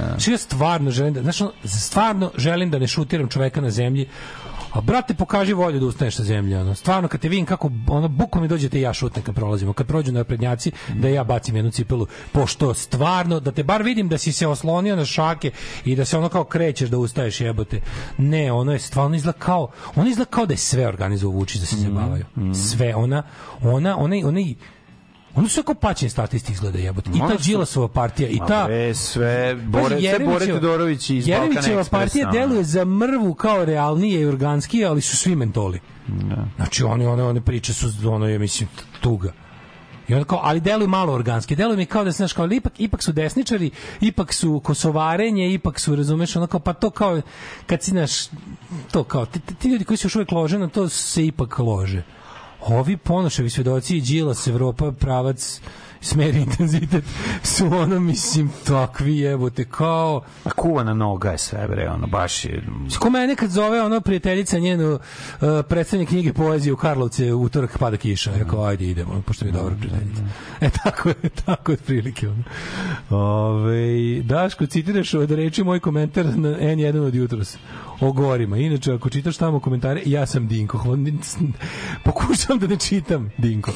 Znači 0.10 0.32
ja 0.32 0.38
stvarno 0.38 0.92
želim 0.92 1.14
da, 1.14 1.22
znači, 1.22 1.44
stvarno 1.64 2.32
želim 2.38 2.70
da 2.70 2.80
ne 2.80 2.88
šutiram 2.88 3.30
čoveka 3.30 3.62
na 3.62 3.70
zemlji, 3.70 4.08
a 4.76 4.82
brate 4.82 5.14
pokaži 5.14 5.54
volju 5.54 5.80
da 5.80 5.86
ustaneš 5.86 6.16
sa 6.16 6.24
zemlje 6.24 6.60
ono. 6.60 6.76
stvarno 6.76 7.08
kad 7.08 7.22
te 7.22 7.30
vidim 7.30 7.46
kako 7.46 7.72
ono 7.88 8.08
bukom 8.08 8.42
mi 8.42 8.48
dođete 8.48 8.82
ja 8.82 8.94
šutnem 8.94 9.26
kad 9.26 9.36
prolazimo. 9.36 9.74
Kad 9.74 9.88
prođu 9.88 10.12
na 10.12 10.24
prednjaci 10.24 10.72
da 10.94 11.08
ja 11.08 11.24
bacim 11.24 11.56
jednu 11.56 11.72
cipelu. 11.72 12.08
Pošto 12.32 12.74
stvarno 12.74 13.40
da 13.40 13.52
te 13.52 13.64
bar 13.64 13.84
vidim 13.84 14.10
da 14.10 14.18
si 14.18 14.32
se 14.32 14.48
oslonio 14.48 14.96
na 14.96 15.06
šake 15.06 15.52
i 15.86 15.96
da 15.96 16.06
se 16.06 16.18
ono 16.18 16.30
kao 16.30 16.44
krećeš 16.44 16.90
da 16.90 16.98
ustaješ 16.98 17.42
jebote. 17.42 17.82
Ne 18.18 18.52
ono 18.52 18.72
je 18.72 18.80
stvarno 18.80 19.16
izgleda 19.16 19.40
kao 19.40 19.72
ono 19.96 20.10
izgleda 20.10 20.32
kao 20.32 20.46
da 20.46 20.54
je 20.54 20.58
sve 20.58 20.88
organizovao 20.88 21.38
Vučić 21.38 21.60
da 21.60 21.66
se 21.66 21.76
zabavaju 21.76 22.26
sve 22.54 22.96
ona 22.96 23.24
ona 23.62 23.98
ona 23.98 24.28
ona 24.28 24.40
Oni 25.36 25.50
su 25.50 25.64
kao 25.64 25.76
paćeni 25.76 26.10
statisti 26.10 26.54
izgleda 26.54 26.80
jebote. 26.80 27.10
I 27.10 27.20
ta 27.20 27.36
Đilasova 27.46 27.88
partija 27.88 28.30
i 28.30 28.40
ta 28.48 28.66
bre, 28.66 28.94
sve, 28.96 29.56
Bore, 29.56 29.86
sve 29.88 29.98
Jeremićeva- 30.02 30.32
Bore 30.32 30.48
Todorović 30.48 31.10
iz 31.10 31.28
Jeremićeva 31.28 31.84
partija 31.84 32.30
ono. 32.30 32.40
deluje 32.40 32.64
za 32.64 32.86
mrvu 32.86 33.34
kao 33.34 33.66
realnije 33.66 34.22
i 34.22 34.26
organskije, 34.26 34.86
ali 34.86 35.02
su 35.02 35.18
svi 35.18 35.36
mentoli. 35.36 35.80
Znači 36.56 36.84
oni 36.84 37.06
one 37.06 37.24
one 37.24 37.42
priče 37.42 37.74
su 37.74 37.88
ono 38.06 38.28
je 38.28 38.40
mislim 38.40 38.70
tuga. 39.02 39.32
I 40.08 40.14
onda 40.14 40.26
kao, 40.26 40.40
ali 40.44 40.60
deluju 40.60 40.88
malo 40.88 41.14
organski. 41.14 41.56
Deluju 41.56 41.78
mi 41.78 41.86
kao 41.86 42.04
da 42.04 42.12
se, 42.12 42.18
znaš, 42.18 42.34
kao, 42.34 42.44
ali 42.44 42.56
ipak, 42.56 42.74
ipak 42.78 43.04
su 43.04 43.12
desničari, 43.12 43.72
ipak 44.02 44.34
su 44.34 44.60
kosovarenje, 44.60 45.54
ipak 45.54 45.80
su, 45.80 45.96
razumeš, 45.96 46.36
ono 46.36 46.48
kao, 46.48 46.60
pa 46.60 46.74
to 46.74 46.90
kao, 46.90 47.22
kad 47.66 47.84
si, 47.84 47.92
znaš, 47.92 48.12
to 48.92 49.04
kao, 49.04 49.26
ti, 49.26 49.40
ti 49.60 49.70
ljudi 49.70 49.86
koji 49.86 49.98
su 49.98 50.06
još 50.08 50.16
uvijek 50.16 50.32
lože, 50.32 50.60
na 50.60 50.68
to 50.68 50.90
se 50.90 51.26
ipak 51.26 51.60
lože. 51.60 52.04
Ovi 52.68 52.98
ponoševi 52.98 53.50
svedoci 53.50 53.98
i 53.98 54.02
Đilas, 54.02 54.48
Evropa, 54.48 54.92
pravac, 54.92 55.62
smeri 56.06 56.40
intenzitet, 56.40 57.04
su 57.44 57.66
ono, 57.66 58.00
mislim, 58.00 58.52
takvi 58.68 59.18
jebote, 59.18 59.66
kao... 59.66 60.22
A 60.44 60.50
kuvana 60.50 60.94
noga 60.94 61.32
je 61.32 61.38
sve, 61.38 61.68
bre, 61.68 61.90
ono, 61.90 62.08
baš 62.08 62.46
je... 62.46 62.64
Ko 63.00 63.10
mene 63.10 63.36
kad 63.36 63.50
zove 63.50 63.82
ono 63.82 64.02
prijateljica 64.02 64.60
njenu 64.60 64.94
uh, 64.94 65.00
predstavnik 65.70 66.10
knjige 66.10 66.34
poezije 66.34 66.74
u 66.74 66.78
Karlovce 66.78 67.34
u 67.34 67.42
utorak 67.42 67.78
pada 67.78 67.98
kiša. 67.98 68.32
Ja 68.32 68.46
kao 68.46 68.66
ajde 68.66 68.86
idemo, 68.86 69.22
pošto 69.26 69.46
mi 69.46 69.52
je 69.52 69.54
dobra 69.54 69.76
prijateljica. 69.76 70.22
E 70.62 70.70
tako 70.70 71.10
je, 71.10 71.16
tako 71.46 71.72
je 71.72 71.74
otprilike. 71.74 72.28
Ono. 72.28 72.44
Ove, 73.10 74.22
Daško, 74.24 74.66
citiraš 74.66 75.14
od 75.14 75.32
reči 75.32 75.64
moj 75.64 75.80
komentar 75.80 76.26
na 76.26 76.50
N1 76.50 77.08
od 77.08 77.16
jutros 77.16 77.58
o 78.00 78.12
gorima. 78.12 78.58
Inače, 78.58 78.94
ako 78.94 79.10
čitaš 79.10 79.38
tamo 79.38 79.60
komentare, 79.60 80.02
ja 80.06 80.26
sam 80.26 80.48
Dinko. 80.48 80.98
Pokušavam 82.06 82.60
da 82.60 82.68
ne 82.68 82.78
čitam 82.78 83.32
Dinko. 83.38 83.72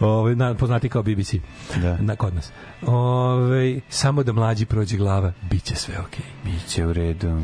Ove, 0.00 0.36
na, 0.36 0.54
poznati 0.54 0.88
kao 0.88 1.02
BBC. 1.02 1.34
Da. 1.76 1.96
Na, 1.96 2.16
kod 2.16 2.34
nas. 2.34 2.50
Ove, 2.82 3.80
samo 3.88 4.22
da 4.22 4.32
mlađi 4.32 4.66
prođe 4.66 4.96
glava, 4.96 5.32
bit 5.50 5.64
će 5.64 5.74
sve 5.76 5.94
okej. 6.00 6.24
Biće 6.44 6.86
u 6.86 6.92
redu. 6.92 7.42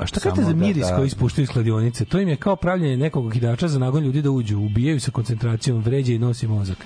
A 0.00 0.06
šta 0.06 0.20
kažete 0.20 0.42
za 0.42 0.48
da- 0.48 0.56
miris 0.56 0.86
da- 0.86 0.96
koji 0.96 1.06
ispuštaju 1.06 1.42
iz 1.42 1.50
kladionice? 1.50 2.04
To 2.04 2.20
im 2.20 2.28
je 2.28 2.36
kao 2.36 2.56
pravljanje 2.56 2.96
nekog 2.96 3.26
okidača 3.26 3.68
za 3.68 3.78
nagon 3.78 4.04
ljudi 4.04 4.22
da 4.22 4.30
uđu. 4.30 4.58
Ubijaju 4.58 5.00
se 5.00 5.10
koncentracijom, 5.10 5.82
vređa 5.82 6.12
i 6.12 6.18
nosi 6.18 6.46
mozak. 6.48 6.78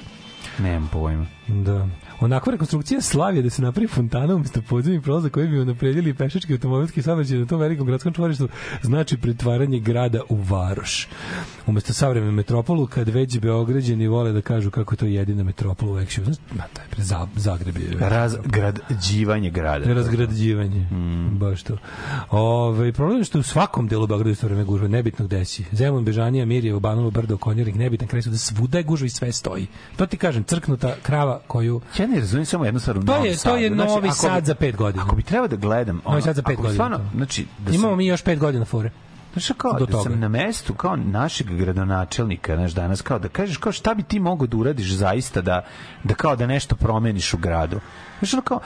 Nemam 0.58 0.88
pojma. 0.92 1.26
Da. 1.48 1.88
Onakva 2.20 2.52
rekonstrukcija 2.52 3.00
Slavije 3.00 3.42
da 3.42 3.50
se 3.50 3.62
napravi 3.62 3.88
fontana 3.88 4.34
umesto 4.34 4.62
podzemnih 4.62 5.00
prolaza 5.02 5.28
koji 5.28 5.48
bi 5.48 5.60
unapredili 5.60 6.14
pešački 6.14 6.52
automobilski 6.52 7.02
saobraćaj 7.02 7.38
na 7.38 7.46
tom 7.46 7.60
velikom 7.60 7.86
gradskom 7.86 8.12
čvorištu 8.12 8.48
znači 8.82 9.16
pretvaranje 9.16 9.80
grada 9.80 10.20
u 10.28 10.36
varoš. 10.36 11.08
Umesto 11.66 11.92
savremenu 11.92 12.32
metropolu, 12.32 12.86
kad 12.86 13.08
već 13.08 13.38
Beograđani 13.38 14.06
vole 14.06 14.32
da 14.32 14.40
kažu 14.40 14.70
kako 14.70 14.94
je 14.94 14.98
to 14.98 15.06
jedina 15.06 15.42
metropola 15.42 15.92
u 15.92 15.98
Ekšiju. 15.98 16.24
Znaš, 16.24 16.36
taj 16.72 16.84
pre 16.90 17.02
Za- 17.02 17.26
Zagreb 17.36 17.76
je 17.76 17.96
Razgrađivanje 17.98 19.50
grada. 19.50 19.94
Razgrađivanje. 19.94 20.80
Mm. 20.80 21.38
Baš 21.38 21.62
to. 21.62 21.76
Ove, 22.30 22.92
problem 22.92 23.18
je 23.18 23.24
što 23.24 23.38
u 23.38 23.42
svakom 23.42 23.88
delu 23.88 24.06
Beograda 24.06 24.30
isto 24.30 24.46
vreme 24.46 24.64
gužva, 24.64 24.88
nebitno 24.88 25.24
gde 25.24 25.44
si. 25.44 25.64
Zemun, 25.72 26.04
Bežanija, 26.04 26.46
Mirjevo, 26.46 26.80
Banovo, 26.80 27.10
Brdo, 27.10 27.36
Konjarik, 27.36 27.74
nebitan 27.74 28.08
kraj 28.08 28.22
su 28.22 28.30
da 28.30 28.38
svuda 28.38 28.78
je 28.78 28.84
gužva 28.84 29.06
i 29.06 29.10
sve 29.10 29.32
stoji. 29.32 29.66
To 29.96 30.06
ti 30.06 30.16
kažem, 30.16 30.44
crknuta 30.44 30.94
krava 31.02 31.40
koju... 31.46 31.80
Ja 31.98 32.07
ne 32.08 32.20
razumijem 32.20 32.46
samo 32.46 32.64
jednu 32.64 32.80
stvar 32.80 32.96
To 32.96 33.02
Novom 33.02 33.24
je, 33.24 33.36
to 33.36 33.56
je 33.56 33.68
Znači, 33.68 33.90
Novi 33.90 34.10
Sad 34.12 34.42
bi- 34.42 34.46
za 34.46 34.54
pet 34.54 34.76
godina. 34.76 35.04
Ako 35.04 35.16
bi 35.16 35.22
trebao 35.22 35.48
da 35.48 35.56
gledam... 35.56 36.00
Novi 36.08 36.22
Sad 36.22 36.36
za 36.36 36.42
pet 36.42 36.56
godina. 36.56 36.74
Stvarno, 36.74 37.00
znači, 37.14 37.46
da 37.58 37.72
Imamo 37.72 37.90
sam, 37.90 37.98
mi 37.98 38.06
još 38.06 38.22
pet 38.22 38.38
godina 38.38 38.64
fore. 38.64 38.90
Znaš, 39.32 39.48
kao 39.56 39.72
do 39.72 39.86
da 39.86 39.92
toga. 39.92 40.02
sam 40.02 40.20
na 40.20 40.28
mestu 40.28 40.74
kao 40.74 40.96
našeg 40.96 41.46
gradonačelnika, 41.56 42.56
znaš, 42.56 42.72
danas, 42.72 43.02
kao 43.02 43.18
da 43.18 43.28
kažeš 43.28 43.56
kao 43.56 43.72
šta 43.72 43.94
bi 43.94 44.02
ti 44.02 44.20
mogao 44.20 44.46
da 44.46 44.56
uradiš 44.56 44.92
zaista 44.92 45.40
da, 45.40 45.64
da 46.04 46.14
kao 46.14 46.36
da 46.36 46.46
nešto 46.46 46.76
promeniš 46.76 47.34
u 47.34 47.36
gradu. 47.36 47.80
Znaš, 48.18 48.32
ono 48.32 48.42
kao, 48.42 48.60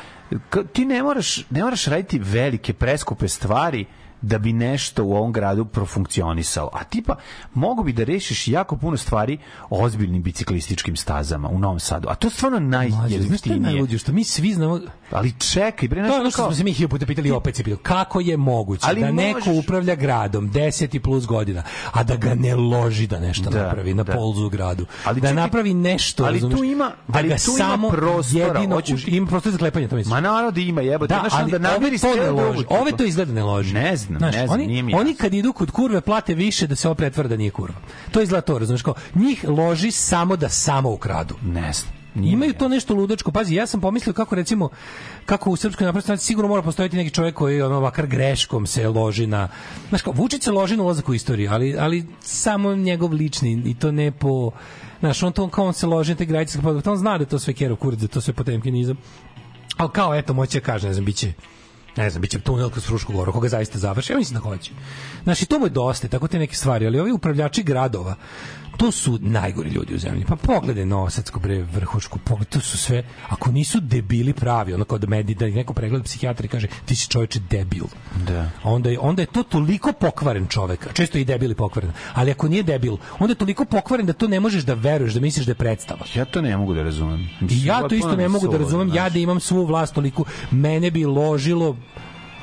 kao, 0.50 0.62
ti 0.62 0.84
ne 0.84 1.02
moraš, 1.02 1.50
ne 1.50 1.62
moraš 1.62 1.84
raditi 1.84 2.18
velike, 2.18 2.72
preskupe 2.72 3.28
stvari 3.28 3.84
da 4.22 4.38
bi 4.38 4.52
nešto 4.52 5.04
u 5.04 5.12
ovom 5.12 5.32
gradu 5.32 5.64
profunkcionisalo. 5.64 6.70
A 6.72 6.84
tipa, 6.84 7.16
mogu 7.54 7.82
bi 7.82 7.92
da 7.92 8.04
rešiš 8.04 8.48
jako 8.48 8.76
puno 8.76 8.96
stvari 8.96 9.38
ozbiljnim 9.70 10.22
biciklističkim 10.22 10.96
stazama 10.96 11.48
u 11.48 11.58
Novom 11.58 11.80
Sadu. 11.80 12.08
A 12.08 12.14
to 12.14 12.26
je 12.26 12.30
stvarno 12.30 12.60
Mlađe, 12.60 12.90
znaš 12.90 13.10
je 13.12 13.18
najjeftinije. 13.18 13.60
najluđe? 13.62 13.98
Što 13.98 14.12
mi 14.12 14.24
svi 14.24 14.54
znamo... 14.54 14.80
Ali 15.10 15.32
čekaj, 15.32 15.88
bre, 15.88 16.00
To 16.00 16.04
znaš, 16.04 16.14
je 16.14 16.20
ono 16.20 16.30
što 16.30 16.36
kao- 16.36 16.46
smo 16.46 16.56
se 16.56 16.64
mi 16.64 16.72
hiljadu 16.72 16.90
puta 16.90 17.06
pitali 17.06 17.28
i 17.28 17.32
opet 17.32 17.56
se 17.56 17.64
pitali. 17.64 17.82
Kako 17.82 18.20
je 18.20 18.36
moguće 18.36 18.86
Ali 18.86 19.00
da 19.00 19.10
neko 19.12 19.40
možeš- 19.40 19.58
upravlja 19.58 19.94
gradom 19.94 20.50
10 20.50 20.62
i 20.92 21.00
plus 21.00 21.26
godina, 21.26 21.62
a 21.92 22.02
da 22.02 22.16
ga 22.16 22.34
ne 22.34 22.54
loži 22.54 23.06
da 23.06 23.20
nešto 23.20 23.50
Da, 23.50 23.62
napravi 23.62 23.94
na 23.94 24.02
da. 24.02 24.12
polzu 24.12 24.46
u 24.46 24.50
gradu? 24.50 24.86
Ali 25.04 25.20
da 25.20 25.28
čekaj, 25.28 25.34
napravi 25.36 25.74
nešto, 25.74 26.24
ali 26.24 26.40
tu 26.40 26.46
razumeš? 26.46 26.70
ima- 26.70 26.90
da 27.08 27.18
ali 27.18 27.28
ga 27.28 27.36
tu 27.36 27.50
ima 27.50 27.58
samo 27.58 27.88
prostora, 27.90 28.44
jedino, 28.46 28.76
hoćeš- 28.76 29.04
ima 29.08 29.26
prostor 29.26 29.52
za 29.52 29.58
klepanje, 29.58 29.88
to 29.88 29.96
mislim. 29.96 30.10
Ma 30.10 30.20
naravno 30.22 30.50
da 30.50 30.60
ima 30.60 30.80
jebote. 30.80 31.08
Da, 31.08 31.24
ali 31.30 31.54
onda 31.54 31.70
ove 31.70 31.98
to 31.98 32.14
ne 32.16 32.30
loži. 32.32 32.64
Ove 32.70 32.92
to 32.92 33.04
izgleda 33.04 33.32
ne 33.32 33.42
loži. 33.42 33.74
Ne 33.74 33.96
znam, 33.96 34.11
Znaš, 34.18 34.34
ne 34.34 34.46
znam, 34.46 34.54
oni, 34.54 34.66
nije 34.66 34.82
mi 34.82 34.94
oni 34.94 35.14
kad 35.14 35.34
idu 35.34 35.52
kod 35.52 35.70
kurve 35.70 36.00
plate 36.00 36.34
više 36.34 36.66
da 36.66 36.76
se 36.76 36.88
ovo 36.88 36.94
pretvara 36.94 37.28
da 37.28 37.36
nije 37.36 37.50
kurva. 37.50 37.76
To 38.10 38.22
izgleda 38.22 38.40
to, 38.40 38.58
razumeš, 38.58 38.82
kao 38.82 38.94
njih 39.14 39.44
loži 39.48 39.90
samo 39.90 40.36
da 40.36 40.48
samo 40.48 40.90
ukradu. 40.90 41.34
Ne 41.42 41.72
znam. 41.72 42.02
Imaju 42.14 42.52
to 42.52 42.68
nešto 42.68 42.94
ludačko. 42.94 43.32
Pazi, 43.32 43.54
ja 43.54 43.66
sam 43.66 43.80
pomislio 43.80 44.12
kako 44.12 44.34
recimo 44.34 44.68
kako 45.26 45.50
u 45.50 45.56
srpskoj 45.56 45.84
naprednoj 45.84 46.16
sigurno 46.18 46.48
mora 46.48 46.62
postojati 46.62 46.96
neki 46.96 47.10
čovjek 47.10 47.34
koji 47.34 47.62
ono 47.62 47.80
makar 47.80 48.06
greškom 48.06 48.66
se 48.66 48.88
loži 48.88 49.26
na 49.26 49.48
znaš 49.88 50.02
kao 50.02 50.12
Vučić 50.12 50.42
se 50.42 50.50
loži 50.50 50.76
na 50.76 50.82
ulazak 50.82 51.08
u 51.08 51.14
istoriju, 51.14 51.50
ali 51.52 51.76
ali 51.78 52.06
samo 52.20 52.74
njegov 52.74 53.12
lični 53.12 53.62
i 53.66 53.74
to 53.74 53.92
ne 53.92 54.10
po 54.10 54.50
znaš, 55.00 55.22
on 55.22 55.32
to 55.32 55.48
kao 55.48 55.66
on 55.66 55.74
se 55.74 55.86
loži 55.86 56.12
na 56.12 56.16
te 56.16 56.24
granice, 56.24 56.58
on 56.86 56.96
zna 56.96 57.18
da 57.18 57.22
je 57.22 57.28
to 57.28 57.38
sve 57.38 57.54
kero 57.54 57.76
kurac, 57.76 57.98
da 57.98 58.04
je 58.04 58.08
to 58.08 58.20
sve 58.20 58.34
potemkinizam. 58.34 58.96
Ali 59.76 59.90
kao, 59.90 60.14
eto, 60.14 60.34
moće 60.34 60.60
kaže, 60.60 60.86
ne 60.86 60.94
znam, 60.94 61.04
biće 61.04 61.32
ne 61.96 62.10
znam, 62.10 62.20
biće 62.20 62.40
tunel 62.40 62.70
kroz 62.70 62.84
Frušku 62.84 63.12
goru, 63.12 63.32
koga 63.32 63.48
zaista 63.48 63.78
završi, 63.78 64.12
ja 64.12 64.18
mislim 64.18 64.34
da 64.34 64.40
hoće. 64.40 64.70
Znači, 65.22 65.46
to 65.46 65.58
mu 65.58 65.66
je 65.66 65.70
dosta, 65.70 66.08
tako 66.08 66.28
te 66.28 66.38
neke 66.38 66.56
stvari, 66.56 66.86
ali 66.86 67.00
ovi 67.00 67.12
upravljači 67.12 67.62
gradova, 67.62 68.14
to 68.76 68.90
su 68.90 69.18
najgori 69.22 69.70
ljudi 69.70 69.94
u 69.94 69.98
zemlji. 69.98 70.24
Pa 70.28 70.36
pogledaj 70.36 70.86
Novosadsko 70.86 71.40
bre, 71.40 71.62
Vrhušku, 71.62 72.18
pogledaj, 72.18 72.50
to 72.50 72.60
su 72.60 72.78
sve, 72.78 73.04
ako 73.28 73.50
nisu 73.52 73.80
debili 73.80 74.32
pravi, 74.32 74.74
ono 74.74 74.84
kao 74.84 74.98
da 74.98 75.06
medi, 75.06 75.34
da 75.34 75.46
neko 75.46 75.72
pregleda 75.72 76.04
psihijatra 76.04 76.44
i 76.44 76.48
kaže, 76.48 76.68
ti 76.84 76.96
si 76.96 77.08
čoveče 77.08 77.40
debil. 77.50 77.84
Da. 78.26 78.50
Onda 78.64 78.90
je, 78.90 78.98
onda 78.98 79.22
je 79.22 79.26
to 79.26 79.42
toliko 79.42 79.92
pokvaren 79.92 80.46
čovek, 80.46 80.92
često 80.92 81.18
i 81.18 81.24
debili 81.24 81.54
pokvaren, 81.54 81.92
ali 82.14 82.30
ako 82.30 82.48
nije 82.48 82.62
debil, 82.62 82.96
onda 83.18 83.32
je 83.32 83.36
toliko 83.38 83.64
pokvaren 83.64 84.06
da 84.06 84.12
to 84.12 84.28
ne 84.28 84.40
možeš 84.40 84.62
da 84.62 84.74
veruješ, 84.74 85.14
da 85.14 85.20
misliš 85.20 85.46
da 85.46 85.50
je 85.50 85.56
predstava. 85.56 86.06
Ja 86.14 86.24
to 86.24 86.40
ne 86.40 86.56
mogu 86.56 86.74
da 86.74 86.82
razumem. 86.82 87.28
I 87.50 87.64
ja 87.64 87.88
to 87.88 87.94
isto 87.94 88.16
ne 88.16 88.28
mogu 88.28 88.48
da 88.48 88.58
razumem, 88.58 88.94
ja 88.94 89.08
da 89.08 89.18
imam 89.18 89.40
svu 89.40 89.64
vlast 89.64 89.94
toliko, 89.94 90.24
mene 90.50 90.90
bi 90.90 91.04
ložilo, 91.04 91.76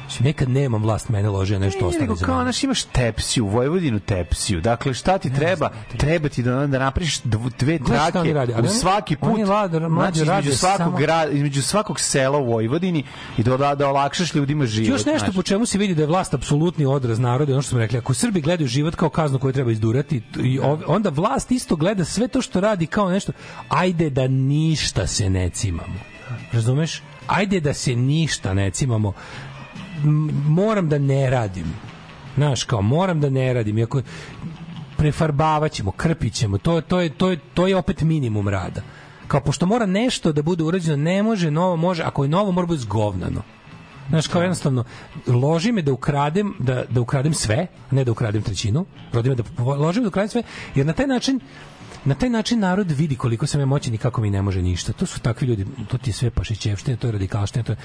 Mislim, 0.09 0.25
nekad 0.25 0.49
nemam 0.49 0.81
vlast, 0.83 1.09
mene 1.09 1.29
loži, 1.29 1.55
a 1.55 1.59
nešto 1.59 1.79
Ne, 1.81 1.85
ostane 1.87 2.01
nego 2.01 2.15
za 2.15 2.25
kao, 2.25 2.37
mene. 2.37 2.45
znaš, 2.45 2.63
imaš 2.63 2.83
tepsiju, 2.83 3.47
Vojvodinu 3.47 3.99
tepsiju. 3.99 4.61
Dakle, 4.61 4.93
šta 4.93 5.17
ti 5.17 5.33
treba? 5.33 5.69
Treba 5.97 6.29
ti 6.29 6.43
da, 6.43 6.67
da 6.67 6.79
napraviš 6.79 7.21
dv- 7.21 7.49
dve 7.59 7.79
trake 7.79 8.35
ali 8.55 8.67
u 8.67 8.69
svaki 8.69 9.15
put. 9.15 9.29
oni 9.29 9.45
mlađe 9.89 10.23
znači, 10.23 10.39
između 10.39 10.57
svakog, 10.57 10.77
samo- 10.77 10.97
grada, 10.97 11.31
između 11.31 11.61
svakog 11.61 11.99
sela 11.99 12.37
u 12.37 12.45
Vojvodini 12.45 13.03
i 13.37 13.43
da, 13.43 13.57
da, 13.57 13.75
da 13.75 13.87
olakšaš 13.89 14.33
ljudima 14.33 14.65
život. 14.65 14.89
Još 14.89 15.05
nešto 15.05 15.25
znaš. 15.25 15.35
po 15.35 15.43
čemu 15.43 15.65
se 15.65 15.77
vidi 15.77 15.95
da 15.95 16.01
je 16.01 16.07
vlast 16.07 16.33
apsolutni 16.33 16.85
odraz 16.85 17.19
naroda, 17.19 17.53
ono 17.53 17.61
što 17.61 17.69
smo 17.69 17.79
rekli, 17.79 17.97
ako 17.97 18.13
Srbi 18.13 18.41
gledaju 18.41 18.67
život 18.67 18.95
kao 18.95 19.09
kaznu 19.09 19.39
koju 19.39 19.53
treba 19.53 19.71
izdurati, 19.71 20.21
i 20.43 20.59
onda 20.87 21.09
vlast 21.09 21.51
isto 21.51 21.75
gleda 21.75 22.05
sve 22.05 22.27
to 22.27 22.41
što 22.41 22.59
radi 22.59 22.87
kao 22.87 23.09
nešto, 23.09 23.31
ajde 23.69 24.09
da 24.09 24.27
ništa 24.27 25.07
se 25.07 25.29
ne 25.29 25.49
cimamo. 25.49 25.99
Razumeš? 26.51 27.01
Ajde 27.27 27.59
da 27.59 27.73
se 27.73 27.95
ništa 27.95 28.53
ne 28.53 28.71
cimamo. 28.71 29.13
Moram 30.47 30.89
da 30.89 30.97
ne 30.97 31.29
radim. 31.29 31.73
Znaš, 32.35 32.63
kao, 32.63 32.81
moram 32.81 33.21
da 33.21 33.29
ne 33.29 33.53
radim. 33.53 33.77
Iako, 33.77 34.01
prefarbavaćemo, 34.97 35.91
krpićemo, 35.91 36.57
to, 36.57 36.81
to, 36.81 36.99
je, 37.01 37.09
to, 37.09 37.29
je, 37.29 37.39
to 37.53 37.67
je 37.67 37.75
opet 37.75 38.01
minimum 38.01 38.47
rada. 38.47 38.81
Kao, 39.27 39.41
pošto 39.41 39.65
mora 39.65 39.85
nešto 39.85 40.31
da 40.31 40.41
bude 40.41 40.63
urađeno, 40.63 40.97
ne 40.97 41.23
može 41.23 41.51
novo, 41.51 41.75
može, 41.75 42.03
ako 42.03 42.23
je 42.23 42.29
novo, 42.29 42.51
mora 42.51 42.67
biti 42.67 42.81
zgovnano. 42.81 43.41
Znaš, 44.09 44.27
kao 44.27 44.41
jednostavno, 44.41 44.83
loži 45.27 45.71
me 45.71 45.81
da 45.81 45.93
ukradem, 45.93 46.53
da, 46.59 46.83
da 46.89 47.01
ukradem 47.01 47.33
sve, 47.33 47.67
ne 47.91 48.03
da 48.03 48.11
ukradem 48.11 48.41
trećinu, 48.41 48.85
me 49.13 49.21
da, 49.21 49.43
loži 49.57 49.99
me 49.99 50.03
da 50.03 50.07
ukradem 50.07 50.29
sve, 50.29 50.43
jer 50.75 50.85
na 50.85 50.93
taj 50.93 51.07
način 51.07 51.39
na 52.05 52.15
taj 52.15 52.29
način 52.29 52.59
narod 52.59 52.91
vidi 52.91 53.15
koliko 53.15 53.47
sam 53.47 53.59
ja 53.61 53.65
moćan 53.65 53.93
i 53.93 53.97
kako 53.97 54.21
mi 54.21 54.29
ne 54.29 54.41
može 54.41 54.61
ništa. 54.61 54.93
To 54.93 55.05
su 55.05 55.19
takvi 55.19 55.47
ljudi, 55.47 55.65
to 55.87 55.97
ti 55.97 56.09
je 56.09 56.13
sve 56.13 56.29
pašićevština, 56.29 56.97
to 56.97 57.07
je 57.07 57.11
radikalština, 57.11 57.63
to 57.63 57.71
je 57.71 57.77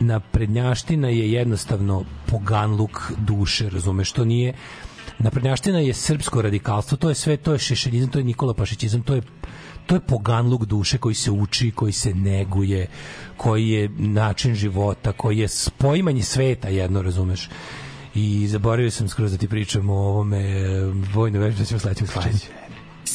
naprednjaština 0.00 1.08
je 1.08 1.32
jednostavno 1.32 2.04
poganluk 2.26 3.12
duše, 3.18 3.68
razumeš, 3.70 4.12
to 4.12 4.24
nije 4.24 4.54
naprednjaština 5.18 5.78
je 5.80 5.94
srpsko 5.94 6.42
radikalstvo, 6.42 6.96
to 6.96 7.08
je 7.08 7.14
sve, 7.14 7.36
to 7.36 7.52
je 7.52 7.58
šešeljizam, 7.58 8.10
to 8.10 8.18
je 8.18 8.24
Nikola 8.24 8.54
Pašićizam, 8.54 9.02
to 9.02 9.14
je 9.14 9.22
to 9.86 9.94
je 9.94 10.00
poganluk 10.00 10.64
duše 10.64 10.98
koji 10.98 11.14
se 11.14 11.30
uči, 11.30 11.70
koji 11.70 11.92
se 11.92 12.14
neguje, 12.14 12.86
koji 13.36 13.68
je 13.68 13.88
način 13.88 14.54
života, 14.54 15.12
koji 15.12 15.38
je 15.38 15.48
poimanje 15.78 16.22
sveta 16.22 16.68
jedno, 16.68 17.02
razumeš. 17.02 17.48
I 18.14 18.46
zaboravio 18.48 18.90
sam 18.90 19.08
skroz 19.08 19.32
da 19.32 19.38
ti 19.38 19.48
pričam 19.48 19.90
o 19.90 19.94
ovome 19.94 20.38
e, 20.38 20.84
vojnoj 21.14 21.40
vežbi, 21.40 21.58
da 21.58 21.64
ćemo 21.64 21.80
sledećem 21.80 22.06
slučaju. 22.06 22.34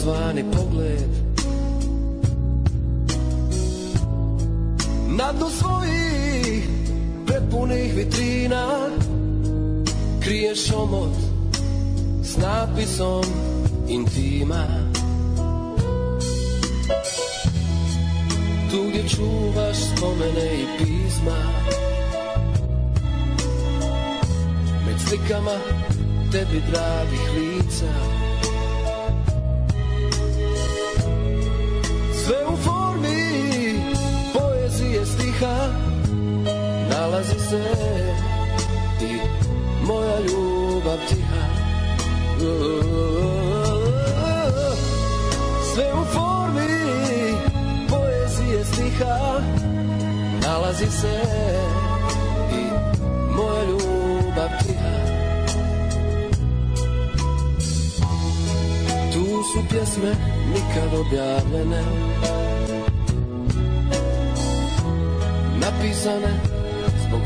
Nepozvani 0.00 0.44
pogled. 0.52 1.10
Na 5.08 5.32
dnu 5.32 5.50
svojih 5.50 6.68
prepunih 7.26 7.94
vitrina 7.94 8.88
Kriješ 10.20 10.72
omot 10.72 11.16
s 12.22 12.36
napisom 12.36 13.24
intima. 13.88 14.66
Tu 18.70 18.88
gdje 18.88 19.08
čuvaš 19.08 19.76
spomene 19.76 20.46
i 20.54 20.66
pisma 20.78 21.42
Med 24.86 25.00
slikama 25.08 25.58
tebi 26.32 26.62
dragih 26.70 27.30
lica 27.34 28.29
se 37.50 37.74
i 39.00 39.18
moja 39.86 40.20
ljubav 40.20 40.98
tiha. 41.08 41.46
Sve 45.74 45.84
u 45.94 46.04
formi 46.04 46.68
poezije 47.88 48.64
stiha 48.64 49.40
Nalazi 50.42 50.86
se 50.90 51.20
i 52.52 52.64
moja 53.36 53.64
ljubav 53.64 54.50
tiha. 54.62 54.96
Tu 59.12 59.24
su 59.52 59.68
pjesme 59.70 60.14
nikad 60.54 61.00
objavljene 61.00 61.82
Napisane 65.60 66.49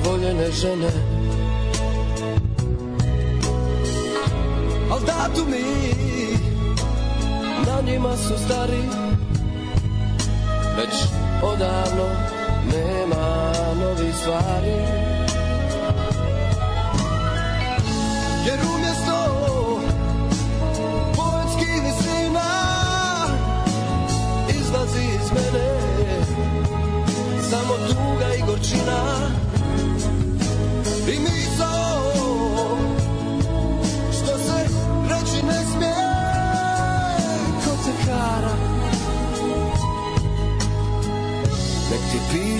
voljene 0.05 0.51
žene. 0.51 0.90
Al 4.93 5.01
datumi 5.01 5.64
na 7.66 7.93
njima 7.93 8.16
su 8.16 8.35
stari 8.44 8.82
Već 10.76 10.94
odavno 11.43 12.05
nema 12.72 13.52
novih 13.81 14.14
stvari 14.14 15.03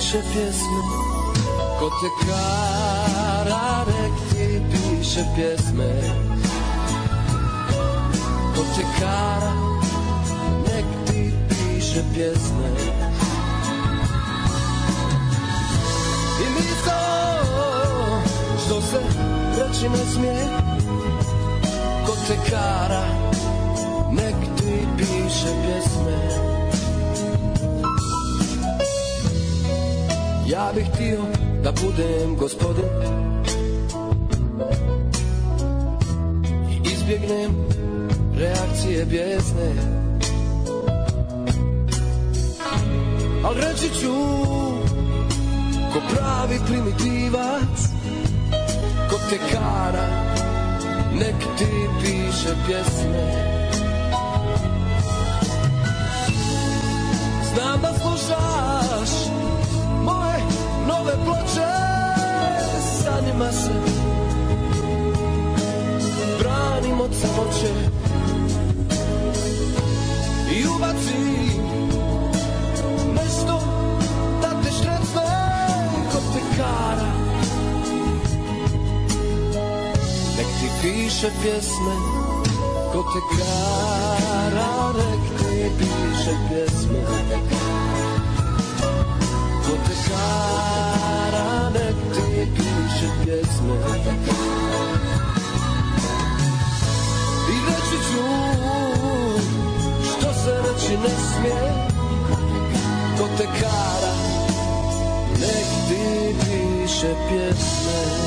piše 0.05 0.23
pjesme. 0.33 0.81
Ko 1.79 1.91
te 1.91 2.27
kara 2.27 3.85
Nek 3.87 4.13
ti 4.31 4.61
piše 4.71 5.25
pjesme. 5.35 5.91
Ko 8.55 8.63
te 8.77 8.85
kara 9.01 9.53
Nek 10.67 10.85
ti 11.07 11.33
piše 11.49 12.03
pjesme. 12.15 12.69
I 16.41 16.47
misao 16.55 18.23
Što 18.67 18.81
se 18.81 19.01
reći 19.59 19.89
ne 19.89 20.13
smije. 20.15 20.47
Ko 22.07 22.13
te 22.29 22.37
kara 22.51 23.05
Nek 24.13 24.37
ti 24.57 24.87
piše 24.97 25.51
pjesme 25.65 26.14
Ja 30.55 30.73
bih 30.75 30.87
htio 30.95 31.23
da 31.63 31.73
budem 31.73 32.37
gospodin. 32.37 32.85
I 36.71 36.89
izbjegnem 36.93 37.51
reakcije 38.37 39.05
bijesne. 39.05 39.73
Al 43.45 43.55
reći 43.55 44.01
ću 44.01 44.15
Ko 45.93 46.01
pravi 46.15 46.59
primitivac 46.67 47.89
Ko 49.11 49.17
te 49.31 49.39
kara 49.53 50.09
Nek 51.15 51.37
ti 51.59 51.89
piše 52.01 52.55
pjesme 52.67 53.54
od 67.05 67.11
samoće 67.21 67.73
I 70.57 70.67
ubaci 70.77 71.19
nešto 73.15 73.61
da 74.43 74.63
te 74.63 74.71
štrecne 74.71 75.23
Ko 76.13 76.19
te 76.35 76.41
kara. 76.57 77.13
Nek 80.37 80.47
ti 80.47 80.69
piše 80.83 81.31
pjesme 81.43 81.95
Ko 82.93 83.03
te 83.13 83.21
kara 83.37 84.93
Nek 84.93 85.39
ti 85.39 85.71
piše 85.79 86.35
pjesme 86.49 87.05
Ko 89.67 89.73
te 89.87 89.95
kara 90.09 91.71
Nek 91.71 91.97
ti 92.15 92.47
piše 92.57 93.09
pjesme 93.25 93.75
I 94.51 94.54
su 98.15 100.11
Što 100.11 100.33
se 100.33 100.51
reći 100.51 100.97
ne 101.03 101.09
smije 101.09 101.73
Ko 103.19 103.29
te 103.39 103.45
kara 103.45 104.15
Nek 105.41 105.69
ti 105.89 106.35
piše 106.41 107.15
pjesme 107.29 108.25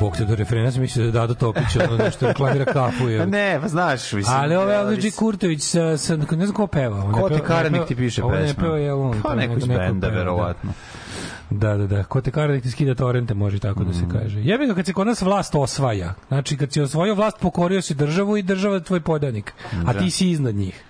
Bog 0.00 0.16
te 0.16 0.24
do 0.24 0.34
referena 0.34 0.72
sam 0.72 0.80
mislio 0.80 1.06
da 1.06 1.12
Dado 1.12 1.34
Topić 1.34 1.76
ono 1.88 1.96
nešto 1.96 2.20
da 2.20 2.28
reklamira 2.28 2.64
kafu. 2.64 3.08
Je. 3.08 3.26
Ne, 3.36 3.58
pa 3.62 3.68
znaš. 3.68 4.12
Mislim, 4.12 4.36
Ali 4.36 4.56
ovo 4.56 4.70
je 4.70 4.78
Odliđi 4.78 5.10
Kurtović 5.10 5.62
sa, 5.62 5.96
sa, 5.96 6.16
ne 6.16 6.46
znam 6.46 6.52
ko 6.52 6.66
peva. 6.66 7.12
Ko 7.12 7.28
ti 7.28 7.40
karanik 7.46 7.86
ti 7.88 7.96
piše 7.96 8.22
pesma? 8.22 8.34
Ovo 8.34 8.46
ne 8.46 8.54
peva 8.54 8.78
je 8.78 8.92
on. 8.92 9.22
Pa 9.22 9.34
neko 9.34 9.54
iz 9.54 9.66
benda, 9.66 10.08
da. 10.08 10.16
verovatno. 10.16 10.72
Da 10.72 10.99
da, 11.60 11.86
da. 11.86 12.04
Ko 12.04 12.20
te 12.20 12.30
Karanik 12.30 12.62
ti 12.62 12.70
skida 12.70 12.94
torrente, 12.94 13.34
može 13.34 13.58
tako 13.58 13.84
da 13.84 13.90
Mm. 13.90 13.94
se 13.94 14.04
kaže. 14.12 14.40
Jebi 14.40 14.66
ga 14.66 14.74
kad 14.74 14.86
se 14.86 14.92
kod 14.92 15.06
nas 15.06 15.22
vlast 15.22 15.54
osvaja. 15.54 16.14
Znači, 16.28 16.56
kad 16.56 16.72
si 16.72 16.80
osvojio 16.80 17.14
vlast, 17.14 17.36
pokorio 17.40 17.82
si 17.82 17.94
državu 17.94 18.36
i 18.36 18.42
država 18.42 18.74
je 18.74 18.82
tvoj 18.82 19.00
podanik. 19.00 19.52
A 19.86 19.92
Da. 19.92 19.98
ti 19.98 20.10
si 20.10 20.30
iznad 20.30 20.54
njih. 20.54 20.82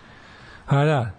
A 0.67 0.85
da. 0.85 1.11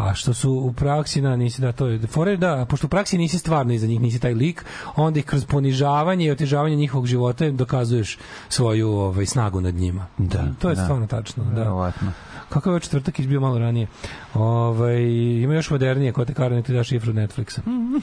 A 0.00 0.14
što 0.14 0.34
su 0.34 0.52
u 0.52 0.72
praksi, 0.72 1.20
na, 1.20 1.36
nisi 1.36 1.60
da 1.60 1.72
to 1.72 1.86
je, 1.86 2.06
fore, 2.06 2.36
da, 2.36 2.66
pošto 2.68 2.86
u 2.86 2.90
praksi 2.90 3.18
nisi 3.18 3.38
stvarno 3.38 3.72
iza 3.72 3.86
njih, 3.86 4.00
nisi 4.00 4.18
taj 4.18 4.34
lik, 4.34 4.64
onda 4.96 5.18
ih 5.18 5.24
kroz 5.24 5.44
ponižavanje 5.44 6.26
i 6.26 6.30
otežavanje 6.30 6.76
njihovog 6.76 7.06
života 7.06 7.50
dokazuješ 7.50 8.18
svoju 8.48 8.90
ovaj, 8.90 9.26
snagu 9.26 9.60
nad 9.60 9.74
njima. 9.74 10.06
Da, 10.18 10.46
to 10.58 10.68
je 10.68 10.74
da. 10.74 10.82
stvarno 10.82 11.06
tačno. 11.06 11.44
Da. 11.44 11.50
Verovatno. 11.50 12.12
Kakav 12.48 12.70
je 12.70 12.72
ovaj 12.72 12.80
četvrtak 12.80 13.18
izbio 13.18 13.40
malo 13.40 13.58
ranije? 13.58 13.86
Ovaj 14.34 15.02
ima 15.42 15.54
još 15.54 15.70
modernije, 15.70 16.12
ko 16.12 16.24
te 16.24 16.34
kara 16.34 16.62
ti 16.62 16.72
daš 16.72 16.88
šifru 16.88 17.12
Netflixa. 17.12 17.60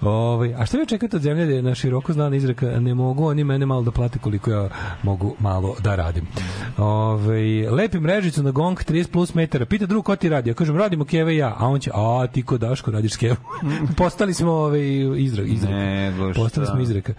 Ovaj 0.00 0.54
a 0.54 0.66
što 0.66 0.78
vi 0.78 0.86
čekate 0.86 1.16
od 1.16 1.22
zemlje 1.22 1.46
da 1.46 1.52
je 1.52 1.62
na 1.62 1.74
široko 1.74 2.12
znana 2.12 2.36
izreka 2.36 2.66
ne 2.66 2.94
mogu 2.94 3.26
oni 3.26 3.44
mene 3.44 3.66
malo 3.66 3.82
da 3.82 3.90
plate 3.90 4.18
koliko 4.18 4.50
ja 4.50 4.68
mogu 5.02 5.34
malo 5.38 5.76
da 5.80 5.96
radim. 5.96 6.26
Ovaj 6.78 7.68
lepi 7.68 8.00
mrežicu 8.00 8.42
na 8.42 8.50
gong 8.50 8.78
30 8.78 9.12
plus 9.12 9.34
metara. 9.34 9.66
Pita 9.66 9.86
drug 9.86 10.04
ko 10.04 10.16
ti 10.20 10.28
radi? 10.28 10.50
Ja 10.50 10.54
kažem 10.54 10.76
radimo 10.76 11.04
Keva 11.04 11.32
i 11.32 11.36
ja, 11.36 11.56
a 11.58 11.66
on 11.66 11.80
će 11.80 11.90
a 11.94 12.26
ti 12.26 12.42
ko 12.42 12.58
Daško 12.58 12.90
radiš 12.90 13.12
s 13.12 13.16
Kevom. 13.16 13.36
Postali 13.96 14.34
smo 14.34 14.52
ovaj 14.52 14.80
izrek, 15.18 15.48
izrek. 15.48 15.70
Nego 15.70 16.32
šta. 16.32 16.42
Postali 16.42 16.66
smo 16.66 16.80
izreka. 16.80 17.12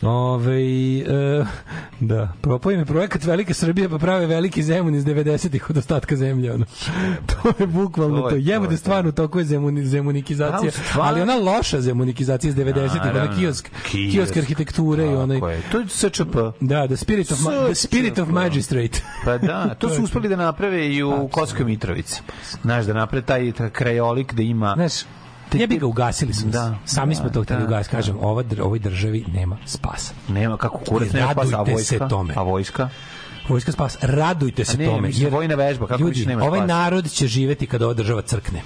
Da. 0.00 0.08
Ove, 0.08 0.62
e, 0.98 1.44
da, 2.00 2.32
propao 2.42 2.72
im 2.72 2.78
je 2.78 2.84
projekat 2.84 3.24
Velika 3.24 3.54
Srbija, 3.54 3.88
pa 3.88 3.98
prave 3.98 4.26
veliki 4.26 4.62
zemun 4.62 4.94
iz 4.94 5.04
90-ih 5.04 5.70
od 5.70 5.76
ostatka 5.76 6.16
zemlje. 6.16 6.52
Ono. 6.52 6.64
to 7.32 7.52
je 7.58 7.66
bukvalno 7.66 8.20
To 8.20 8.28
to. 8.30 8.34
je- 8.36 8.44
Jebo 8.44 8.64
to 8.64 8.68
da 8.68 8.74
je 8.74 8.78
stvarno 8.78 9.12
toliko 9.12 9.38
je 9.38 9.44
zemuni, 9.44 9.86
zemunikizacija. 9.86 10.58
A, 10.60 10.68
u 10.68 10.70
stvar- 10.84 11.00
Ali 11.02 11.20
ona 11.20 11.34
loša 11.36 11.80
zemunikizacija 11.80 12.48
iz 12.48 12.56
90-ih, 12.56 13.00
ona 13.04 13.36
kiosk, 13.36 13.70
Kiosk. 13.82 14.12
kiosk 14.12 14.36
arhitekture 14.36 15.04
i 15.04 15.14
onaj... 15.16 15.36
Je. 15.36 15.60
To 15.72 15.78
je 15.78 15.86
SČP. 15.88 16.36
Da, 16.60 16.86
the 16.86 16.96
spirit 16.96 17.32
of, 17.32 17.40
ma, 17.40 17.50
the 17.64 17.74
spirit 17.76 18.18
of 18.18 18.28
magistrate. 18.30 19.00
Pa 19.24 19.38
da, 19.38 19.74
to 19.74 19.88
su 19.96 20.02
uspeli 20.02 20.28
da 20.28 20.36
naprave 20.36 20.88
i 20.88 21.02
u 21.02 21.28
Kosovskoj 21.28 21.64
Mitrovici. 21.64 22.22
Znaš, 22.62 22.84
da 22.86 22.92
naprave 22.92 23.26
taj, 23.26 23.52
krajolik 23.72 24.34
da 24.34 24.42
ima... 24.42 24.72
Znaš, 24.76 24.92
ja 25.52 25.66
bi 25.66 25.78
ga 25.78 25.86
ugasili 25.86 26.34
smo. 26.34 26.50
Da, 26.50 26.78
Sami 26.84 27.14
smo 27.14 27.24
da, 27.24 27.32
to 27.32 27.42
hteli 27.42 27.60
da, 27.60 27.66
ugasiti. 27.66 27.96
Kažem, 27.96 28.16
ova, 28.20 28.42
dr- 28.42 28.62
ovoj 28.62 28.78
državi 28.78 29.24
nema 29.32 29.56
spasa. 29.66 30.14
Nema 30.28 30.56
kako 30.56 30.78
kurac, 30.78 31.12
nema 31.12 31.32
spasa, 31.32 31.58
a 31.58 31.62
vojska? 31.62 31.98
se 31.98 32.08
tome. 32.08 32.34
A 32.36 32.42
vojska? 32.42 32.88
Vojska 33.48 33.72
spas, 33.72 33.98
radujte 34.00 34.64
se 34.64 34.78
ne, 34.78 34.86
tome. 34.86 35.08
mislim, 35.08 35.32
vojna 35.32 35.54
vežba, 35.54 35.86
kako 35.86 36.00
ljudi, 36.00 36.10
više 36.10 36.28
nema 36.28 36.44
ovaj 36.44 36.58
spasa? 36.58 36.66
narod 36.66 37.10
će 37.10 37.26
živeti 37.26 37.66
kada 37.66 37.84
ova 37.84 37.94
država 37.94 38.22
crkne. 38.22 38.62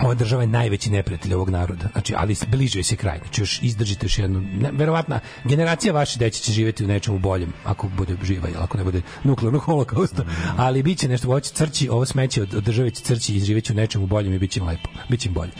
Ova 0.00 0.14
država 0.14 0.42
je 0.42 0.46
najveći 0.46 0.90
neprijatelj 0.90 1.34
ovog 1.34 1.50
naroda. 1.50 1.88
Znači, 1.92 2.14
ali 2.16 2.36
bliže 2.46 2.82
se 2.82 2.96
kraj. 2.96 3.18
Znači, 3.18 3.42
još 3.42 3.62
izdržite 3.62 4.06
još 4.06 4.18
jednu... 4.18 4.40
Ne, 4.40 4.70
verovatna, 4.72 5.20
generacija 5.44 5.92
vaše 5.92 6.18
deće 6.18 6.40
će 6.40 6.52
živeti 6.52 6.84
u 6.84 6.86
nečemu 6.86 7.18
boljem, 7.18 7.52
ako 7.64 7.88
bude 7.88 8.16
živa, 8.22 8.48
ili 8.48 8.58
ako 8.60 8.78
ne 8.78 8.84
bude 8.84 9.02
nuklearnog 9.24 9.62
holokausta. 9.62 10.24
Ali 10.56 10.82
bit 10.82 10.98
će 10.98 11.08
nešto, 11.08 11.28
ovo 11.28 11.40
će 11.40 11.50
crći, 11.50 11.88
ovo 11.88 12.04
smeće 12.04 12.42
od, 12.42 12.54
od 12.54 12.64
države 12.64 12.90
će 12.90 13.02
crći 13.02 13.36
i 13.36 13.40
živeće 13.40 13.72
u 13.72 13.76
nečemu 13.76 14.06
boljem 14.06 14.32
i 14.32 14.38
bit 14.38 14.50
će 14.50 14.60
im 14.60 14.66
lepo. 14.66 14.88
Bit 15.08 15.20
će 15.20 15.28
im 15.28 15.34
bolje. 15.34 15.52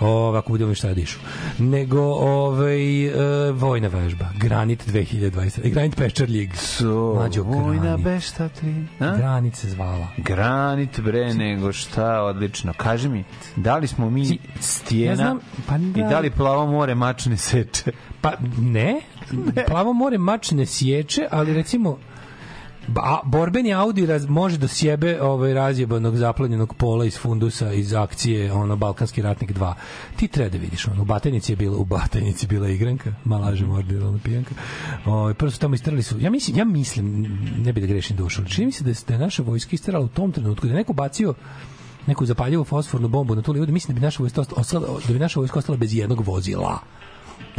O, 0.00 0.32
ako 0.32 0.52
budemo 0.52 0.74
šta 0.74 0.88
da 0.88 0.94
dišu. 0.94 1.18
Nego, 1.58 2.02
ovaj, 2.02 3.06
e, 3.06 3.52
vojna 3.52 3.88
vežba. 3.88 4.28
Granit 4.36 4.86
2020. 4.86 5.60
I 5.64 5.70
Granit 5.70 5.96
Pečar 5.96 6.28
Lig. 6.28 6.56
So, 6.56 7.14
Mlađo, 7.14 7.42
vojna 7.42 7.96
bešta 7.96 8.48
tri. 8.48 8.74
A? 9.00 9.16
Granit 9.16 9.56
se 9.56 9.68
zvala. 9.68 10.08
Granit 10.16 11.00
bre 11.00 11.34
nego 11.34 11.72
šta, 11.72 12.22
odlično. 12.22 12.72
Kaži 12.72 13.08
mi, 13.08 13.24
da 13.56 13.67
li 13.76 13.86
smo 13.86 14.10
mi 14.10 14.38
stijena 14.60 15.12
ja 15.12 15.16
znam, 15.16 15.38
pa 15.66 15.76
i 15.76 16.02
da. 16.02 16.08
da 16.08 16.18
li 16.18 16.30
plavo 16.30 16.66
more 16.66 16.94
mačne 16.94 17.36
seče? 17.36 17.92
Pa 18.20 18.32
ne, 18.58 19.00
plavo 19.68 19.92
more 19.92 20.18
mač 20.18 20.50
ne 20.50 20.66
sječe, 20.66 21.26
ali 21.30 21.54
recimo 21.54 21.98
ba, 22.88 23.20
borbeni 23.24 23.74
Audi 23.74 24.06
raz, 24.06 24.26
može 24.26 24.58
da 24.58 24.68
sjebe 24.68 25.22
ovaj 25.22 25.54
razjebanog 25.54 26.16
zaplanjenog 26.16 26.74
pola 26.74 27.04
iz 27.04 27.18
fundusa 27.18 27.72
iz 27.72 27.94
akcije 27.94 28.52
ono 28.52 28.76
Balkanski 28.76 29.22
ratnik 29.22 29.52
2. 29.52 29.74
Ti 30.16 30.28
treba 30.28 30.50
da 30.50 30.58
vidiš 30.58 30.88
ono 30.88 31.02
u 31.02 31.04
Batajnici 31.04 31.52
je 31.52 31.56
bila 31.56 31.76
u 31.76 31.84
Batajnici 31.84 32.44
je 32.44 32.48
bila 32.48 32.68
igranka, 32.68 33.12
malaže 33.24 33.66
mordir 33.66 34.04
ona 34.04 34.18
pijanka. 34.24 34.54
Ovaj 35.06 35.34
prvo 35.34 35.50
su 35.50 35.60
tamo 35.60 35.74
istrali 35.74 36.02
su. 36.02 36.20
Ja 36.20 36.30
mislim 36.30 36.56
ja 36.56 36.64
mislim 36.64 37.38
ne 37.64 37.72
bi 37.72 37.80
da 37.80 37.86
grešim 37.86 38.16
dušu. 38.16 38.44
Čini 38.44 38.66
mi 38.66 38.72
se 38.72 38.84
da 38.84 38.90
je, 38.90 38.96
da 39.08 39.14
je 39.14 39.20
naša 39.20 39.42
vojska 39.42 39.70
istrala 39.72 40.04
u 40.04 40.08
tom 40.08 40.32
trenutku 40.32 40.66
da 40.66 40.72
je 40.72 40.78
neko 40.78 40.92
bacio 40.92 41.34
neku 42.06 42.26
zapaljivu 42.26 42.64
fosfornu 42.64 43.08
bombu 43.08 43.34
na 43.34 43.42
tu 43.42 43.52
livadu, 43.52 43.72
mislim 43.72 43.94
da 43.94 44.00
bi 44.00 44.04
naša 44.04 44.22
vojska 44.22 44.44
ostala, 44.56 44.86
da 45.06 45.12
bi 45.12 45.18
naša 45.18 45.40
vojska 45.40 45.58
ostala 45.58 45.78
bez 45.78 45.94
jednog 45.94 46.20
vozila. 46.20 46.78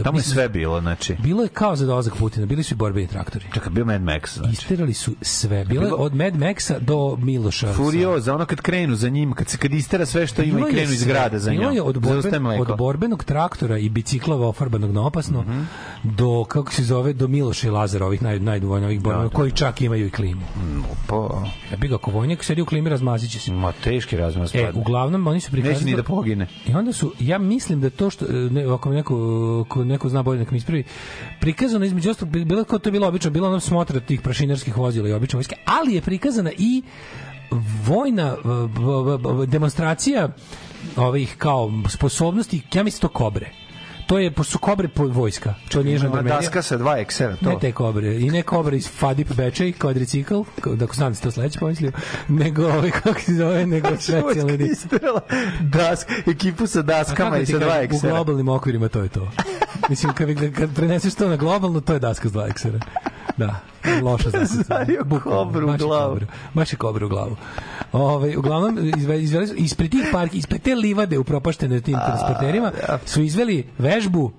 Tamo 0.01 0.17
je 0.17 0.23
sve 0.23 0.49
bilo, 0.49 0.81
znači. 0.81 1.15
Bilo 1.15 1.43
je 1.43 1.49
kao 1.49 1.75
za 1.75 1.85
dolazak 1.85 2.15
Putina, 2.15 2.45
bili 2.45 2.63
su 2.63 2.73
i 2.73 2.77
borbeni 2.77 3.07
traktori. 3.07 3.45
Čekaj, 3.53 3.69
bio 3.69 3.85
Mad 3.85 4.01
Max, 4.01 4.33
znači. 4.33 4.53
Isterali 4.53 4.93
su 4.93 5.11
sve. 5.21 5.65
Bilo 5.65 5.85
je 5.85 5.93
od 5.93 6.15
Mad 6.15 6.33
Maxa 6.35 6.79
do 6.79 7.17
Miloša. 7.17 7.73
Furioza, 7.73 8.35
ono 8.35 8.45
kad 8.45 8.61
krenu 8.61 8.95
za 8.95 9.09
njim, 9.09 9.33
kad 9.33 9.47
se 9.47 9.57
kad 9.57 9.73
istera 9.73 10.05
sve 10.05 10.27
što 10.27 10.41
ima 10.43 10.55
Bilo 10.55 10.69
i 10.69 10.71
krenu 10.71 10.91
iz 10.91 11.03
grada 11.03 11.39
za 11.39 11.51
njom. 11.51 11.59
Bilo 11.59 11.71
je 11.71 11.81
od, 11.81 11.99
borben, 11.99 12.45
od 12.47 12.77
borbenog 12.77 13.23
traktora 13.23 13.77
i 13.77 13.89
biciklova 13.89 14.47
ofarbanog 14.47 14.91
na 14.91 15.05
opasno 15.05 15.41
Mhm. 15.41 15.61
do, 16.05 16.45
kako 16.45 16.73
se 16.73 16.83
zove, 16.83 17.13
do 17.13 17.27
Miloša 17.27 17.67
i 17.67 17.71
Lazara, 17.71 18.05
ovih 18.05 18.21
naj, 18.21 18.39
najduvojnijih 18.39 19.01
borbenog, 19.01 19.31
da, 19.31 19.35
koji 19.35 19.51
čak 19.51 19.81
imaju 19.81 20.05
i 20.05 20.11
klimu. 20.11 20.41
Pa, 21.07 21.43
Ja 21.71 21.77
bi 21.77 21.87
ga 21.87 21.95
ako 21.95 22.11
vojnik 22.11 22.43
sedi 22.43 22.61
u 22.61 22.65
klimi, 22.65 22.89
razmazit 22.89 23.31
će 23.31 23.39
se. 23.39 23.51
ma 23.51 23.71
teški 23.73 24.17
razmaz 24.17 24.55
E, 24.55 24.65
padne. 24.65 24.81
uglavnom, 24.81 25.27
oni 25.27 25.39
su 25.39 25.51
prikazali... 25.51 25.73
Neće 25.75 25.85
ni 25.85 25.95
da 25.95 26.03
pogine. 26.03 26.47
I 26.67 26.73
onda 26.73 26.93
su, 26.93 27.13
ja 27.19 27.37
mislim 27.39 27.81
da 27.81 27.89
to 27.89 28.09
što, 28.09 28.25
ne, 28.29 28.63
ako 28.65 28.89
neko, 28.89 29.15
ako 29.61 29.83
neko 29.89 30.09
zna 30.09 30.23
bolje, 30.23 30.39
nek 30.39 30.51
mi 30.51 30.57
ispravi, 30.57 30.83
prikazano 31.39 31.85
između 31.85 32.09
ostalog, 32.09 32.37
bilo 32.45 32.63
kao 32.63 32.79
to 32.79 32.89
je 32.89 32.91
bilo 32.91 33.07
obično, 33.07 33.31
bilo 33.31 33.47
ono 33.47 33.59
smotra 33.59 33.99
tih 33.99 34.21
prašinarskih 34.21 34.77
vozila 34.77 35.09
i 35.09 35.13
obične 35.13 35.37
vojske, 35.37 35.55
ali 35.65 35.93
je 35.93 36.01
prikazana 36.01 36.51
i 36.57 36.83
vojna 37.85 38.35
demonstracija 39.47 40.29
ovih 40.95 41.35
kao 41.37 41.71
sposobnosti, 41.89 42.61
ja 42.73 42.83
mislim 42.83 43.01
to 43.01 43.07
kobre. 43.07 43.51
To 44.09 44.19
je, 44.19 44.31
pošto 44.31 44.51
su 44.51 44.59
kobre 44.59 44.87
po 44.87 45.07
vojska. 45.07 45.53
To 45.69 45.83
nije 45.83 45.97
žandarmerija. 45.97 46.39
daska 46.39 46.61
sa 46.61 46.77
dva 46.77 46.97
eksera, 46.97 47.35
to. 47.35 47.49
Ne 47.49 47.59
te 47.61 47.71
kobre. 47.71 48.15
I 48.15 48.31
ne 48.31 48.41
kobre 48.41 48.77
iz 48.77 48.89
Fadip 48.91 49.33
Bečej, 49.33 49.71
kvadricikl, 49.73 50.41
da 50.65 50.85
ako 50.85 50.95
znam 50.95 51.13
da 51.13 51.19
to 51.19 51.31
sledeće 51.31 51.59
pomislio, 51.59 51.91
nego 52.27 52.65
ovaj, 52.65 52.91
kako 52.91 53.19
se 53.19 53.33
zove, 53.33 53.65
nego 53.67 53.87
specijalni 53.99 54.69
isterala 54.71 55.21
dask, 55.59 56.07
ekipu 56.27 56.67
sa 56.67 56.81
daskama 56.81 57.37
i 57.37 57.45
sa 57.45 57.57
dva 57.57 57.67
kažem, 57.67 57.81
U 57.81 57.83
eksera. 57.95 58.13
globalnim 58.13 58.49
okvirima 58.49 58.87
to 58.87 59.01
je 59.01 59.09
to. 59.09 59.31
Mislim, 59.89 60.13
kad, 60.13 60.27
kad, 60.55 60.75
preneseš 60.75 61.15
to 61.15 61.27
na 61.29 61.35
globalno, 61.35 61.81
to 61.81 61.93
je 61.93 61.99
daska 61.99 62.29
s 62.29 62.31
dva 62.31 62.47
eksera. 62.47 62.79
Da, 63.39 63.59
loša. 64.03 64.29
Zario 64.69 65.05
kobru 65.23 65.69
u 65.69 65.77
glavu. 65.77 66.13
kobra, 66.13 66.27
baš 66.53 66.73
je 66.73 66.77
kobra 66.77 67.05
u 67.05 67.09
glavu. 67.09 67.35
Ove, 67.91 68.37
uglavnom, 68.37 68.91
izve, 68.97 69.21
izveli 69.23 69.47
su, 69.47 69.55
ispred 69.55 69.91
tih 69.91 70.05
parki, 70.11 70.37
ispred 70.37 70.61
te 70.61 70.75
livade 70.75 71.19
upropaštene 71.19 71.81
tim 71.81 71.97
transporterima, 72.07 72.71
su 73.05 73.21
izveli 73.21 73.67
vežbu 73.77 74.31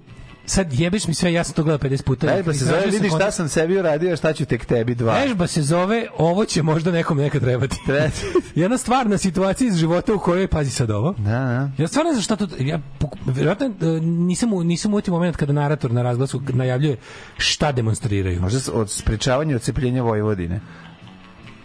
sad 0.50 0.72
jebeš 0.72 1.06
mi 1.06 1.14
sve, 1.14 1.32
ja 1.32 1.44
sam 1.44 1.54
to 1.54 1.62
gledao 1.64 1.90
50 1.90 2.02
puta. 2.02 2.26
Vežba 2.26 2.52
se 2.52 2.64
zove, 2.64 2.80
sam 2.82 2.90
vidi 2.90 3.08
šta 3.08 3.30
sam 3.30 3.48
sebi 3.48 3.78
uradio, 3.78 4.16
šta 4.16 4.32
ću 4.32 4.44
tek 4.44 4.64
tebi 4.64 4.94
dva. 4.94 5.20
Vežba 5.20 5.46
se 5.46 5.62
zove 5.62 6.06
ovo 6.18 6.44
će 6.44 6.62
možda 6.62 6.90
nekom 6.90 7.18
nekad 7.18 7.42
trebati. 7.42 7.76
Jedna 8.54 8.78
stvarna 8.78 9.18
situacija 9.18 9.68
iz 9.68 9.76
života 9.76 10.14
u 10.14 10.18
kojoj 10.18 10.48
pazi 10.48 10.70
sad 10.70 10.90
ovo. 10.90 11.12
Da, 11.18 11.30
da. 11.30 11.70
Ja 11.78 11.88
stvarno 11.88 12.10
ne 12.10 12.14
znam 12.14 12.22
šta 12.22 12.36
to 12.36 12.48
ja 12.58 12.80
poku- 12.98 13.18
verovatno 13.26 13.66
e, 13.66 14.00
nisam 14.00 14.52
u, 14.52 14.64
nisam 14.64 14.94
u 14.94 15.00
tim 15.00 15.14
moment 15.14 15.36
kada 15.36 15.52
narator 15.52 15.92
na 15.92 16.02
razglasu 16.02 16.42
najavljuje 16.48 16.96
šta 17.36 17.72
demonstriraju. 17.72 18.40
Možda 18.40 18.72
od 18.72 18.90
sprečavanja 18.90 19.56
odcepljenja 19.56 20.02
Vojvodine. 20.02 20.60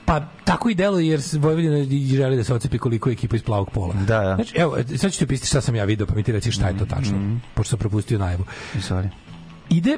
Pa 0.06 0.22
tako 0.43 0.69
i 0.69 0.75
deluje 0.75 1.08
jer 1.08 1.22
se 1.22 1.40
Vojvodina 1.40 1.84
želi 2.16 2.35
da 2.35 2.43
se 2.43 2.53
ocepi 2.53 2.77
koliko 2.77 3.09
je 3.09 3.14
ekipa 3.14 3.35
iz 3.35 3.43
plavog 3.43 3.72
pola. 3.72 3.93
Da, 3.93 4.19
da. 4.19 4.35
Znači, 4.35 4.58
evo, 4.58 4.77
sad 4.98 5.11
ću 5.11 5.19
ti 5.19 5.27
pisati 5.27 5.48
šta 5.48 5.61
sam 5.61 5.75
ja 5.75 5.85
video, 5.85 6.08
pa 6.08 6.16
mi 6.16 6.24
ti 6.24 6.32
reci 6.32 6.51
šta 6.51 6.67
je 6.67 6.77
to 6.77 6.85
tačno, 6.85 7.40
pošto 7.53 7.69
sam 7.69 7.80
propustio 7.80 8.19
najavu. 8.19 8.43
Sorry. 8.75 9.08
Ide 9.69 9.98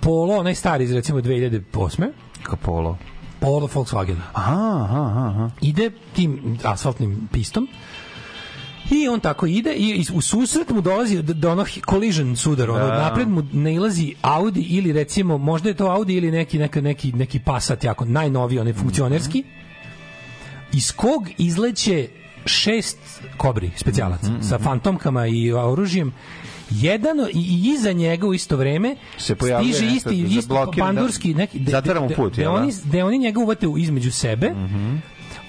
Polo, 0.00 0.38
onaj 0.38 0.54
stari 0.54 0.84
iz 0.84 0.92
recimo 0.92 1.20
2008. 1.20 2.10
Kao 2.42 2.56
polo. 2.56 2.98
Polo 3.40 3.68
Volkswagen. 3.74 4.16
Aha, 4.32 4.84
aha, 4.84 5.28
aha. 5.28 5.50
ide 5.60 5.90
tim 6.12 6.58
asfaltnim 6.64 7.28
pistom 7.32 7.68
I 8.92 9.08
on 9.08 9.20
tako 9.20 9.46
ide 9.46 9.72
i 9.72 10.04
u 10.12 10.20
susret 10.20 10.70
mu 10.70 10.80
dolazi 10.80 11.16
do, 11.16 11.34
do 11.34 11.52
ono 11.52 11.64
collision 11.90 12.36
sudar, 12.36 12.70
ono 12.70 12.86
Da. 12.86 12.98
napred 13.00 13.28
mu 13.28 13.42
nailazi 13.52 14.14
Audi 14.22 14.60
ili 14.60 14.92
recimo 14.92 15.38
možda 15.38 15.68
je 15.68 15.74
to 15.74 15.86
Audi 15.86 16.14
ili 16.14 16.30
neki 16.30 16.58
neka 16.58 16.80
neki 16.80 17.12
neki 17.12 17.38
Passat 17.40 17.84
jako 17.84 18.04
najnoviji 18.04 18.58
onaj 18.58 18.72
funkcionerski. 18.72 19.44
Iz 20.72 20.92
kog 20.92 21.28
izleće 21.38 22.08
šest 22.46 22.98
kobri 23.36 23.70
specijalaca 23.76 24.30
sa 24.40 24.58
fantomkama 24.58 25.26
i 25.26 25.52
oružjem 25.52 26.12
jedan 26.70 27.16
i, 27.34 27.70
iza 27.70 27.92
njega 27.92 28.26
u 28.26 28.34
isto 28.34 28.56
vreme 28.56 28.96
Se 29.18 29.34
pojavljuje 29.34 29.74
stiže 29.74 29.86
nešto 29.86 30.10
isti, 30.10 30.22
da 30.24 30.28
isti 30.30 30.48
blokira, 30.48 30.86
da- 30.86 30.92
pandurski 30.92 31.34
neki 31.34 31.58
de- 31.58 31.70
zatvara 31.70 32.00
mu 32.00 32.08
de- 32.08 32.14
put, 32.14 32.36
de- 32.36 32.42
jel 32.42 32.52
da? 32.52 32.58
oni, 32.58 32.72
de 32.84 33.04
oni 33.04 33.18
njega 33.18 33.40
uvate 33.40 33.66
između 33.78 34.12
sebe 34.12 34.50
Mhm. 34.50 34.96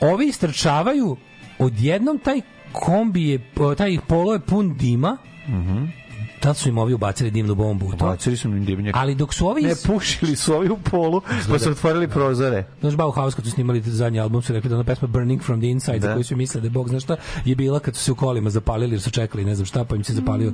ovi 0.01 0.27
istrčavaju 0.27 1.17
odjednom 1.59 2.17
taj 2.19 2.41
kombi 2.73 3.23
je 3.23 3.39
taj 3.77 3.97
polo 4.07 4.33
je 4.33 4.39
pun 4.39 4.77
dima 4.77 5.17
Mhm. 5.47 5.85
da 5.85 6.02
li 6.49 6.55
su 6.55 6.69
im 6.69 6.77
ovi 6.77 6.93
ubacili 6.93 7.31
dimnu 7.31 7.55
bombu 7.55 7.85
u 7.85 7.91
to? 7.91 8.05
Bacili 8.05 8.37
su 8.37 8.47
im 8.47 8.65
dimnjak. 8.65 8.95
ali 8.97 9.15
dok 9.15 9.33
su 9.33 9.47
ovi 9.47 9.61
Ne, 9.61 9.73
pušili 9.87 10.35
su 10.35 10.53
ovi 10.53 10.69
u 10.69 10.77
polu, 10.77 11.21
pa 11.49 11.59
su 11.59 11.69
otvorili 11.69 12.07
prozore. 12.07 12.65
Znaš, 12.79 12.95
Bauhaus 12.95 13.35
kad 13.35 13.45
su 13.45 13.51
snimali 13.51 13.81
zadnji 13.81 14.19
album 14.19 14.41
su 14.41 14.53
rekli 14.53 14.69
da 14.69 14.75
ona 14.75 14.83
pesma 14.83 15.07
Burning 15.07 15.41
from 15.41 15.59
the 15.59 15.69
Inside, 15.69 15.99
Da. 15.99 16.07
za 16.07 16.13
koju 16.13 16.23
su 16.23 16.35
mislili 16.35 16.61
da 16.61 16.65
je 16.65 16.69
Bog 16.69 16.89
zna 16.89 16.99
šta, 16.99 17.15
je 17.45 17.55
bila 17.55 17.79
kad 17.79 17.95
su 17.95 18.03
se 18.03 18.11
u 18.11 18.15
kolima 18.15 18.49
zapalili 18.49 18.93
jer 18.93 19.01
su 19.01 19.09
čekali 19.11 19.45
ne 19.45 19.55
znam 19.55 19.65
šta, 19.65 19.83
pa 19.83 19.95
im 19.95 20.03
se 20.03 20.13
zapalio, 20.13 20.53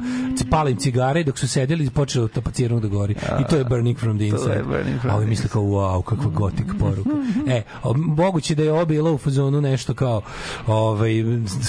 pali 0.49 0.71
im 0.71 0.77
cigare 0.77 1.21
i 1.21 1.23
dok 1.23 1.37
su 1.39 1.47
sedeli 1.47 1.89
počelo 1.89 2.27
tapacirano 2.27 2.79
da 2.81 2.87
gori. 2.87 3.15
I 3.41 3.43
to 3.49 3.55
je 3.55 3.63
Burning 3.63 3.97
from 3.97 4.17
the 4.17 4.29
To 4.29 4.35
Inside. 4.35 4.63
A 5.09 5.15
ovi 5.15 5.25
misle 5.25 5.49
kao, 5.49 5.61
wow, 5.63 6.03
kakva 6.03 6.31
gotik 6.31 6.65
poruka. 6.79 7.09
E, 7.47 7.61
moguće 7.95 8.55
da 8.55 8.63
je 8.63 8.71
ovo 8.73 8.85
bilo 8.85 9.13
u 9.13 9.17
fazonu 9.17 9.61
nešto 9.61 9.93
kao, 9.93 10.21
ovaj, 10.67 11.11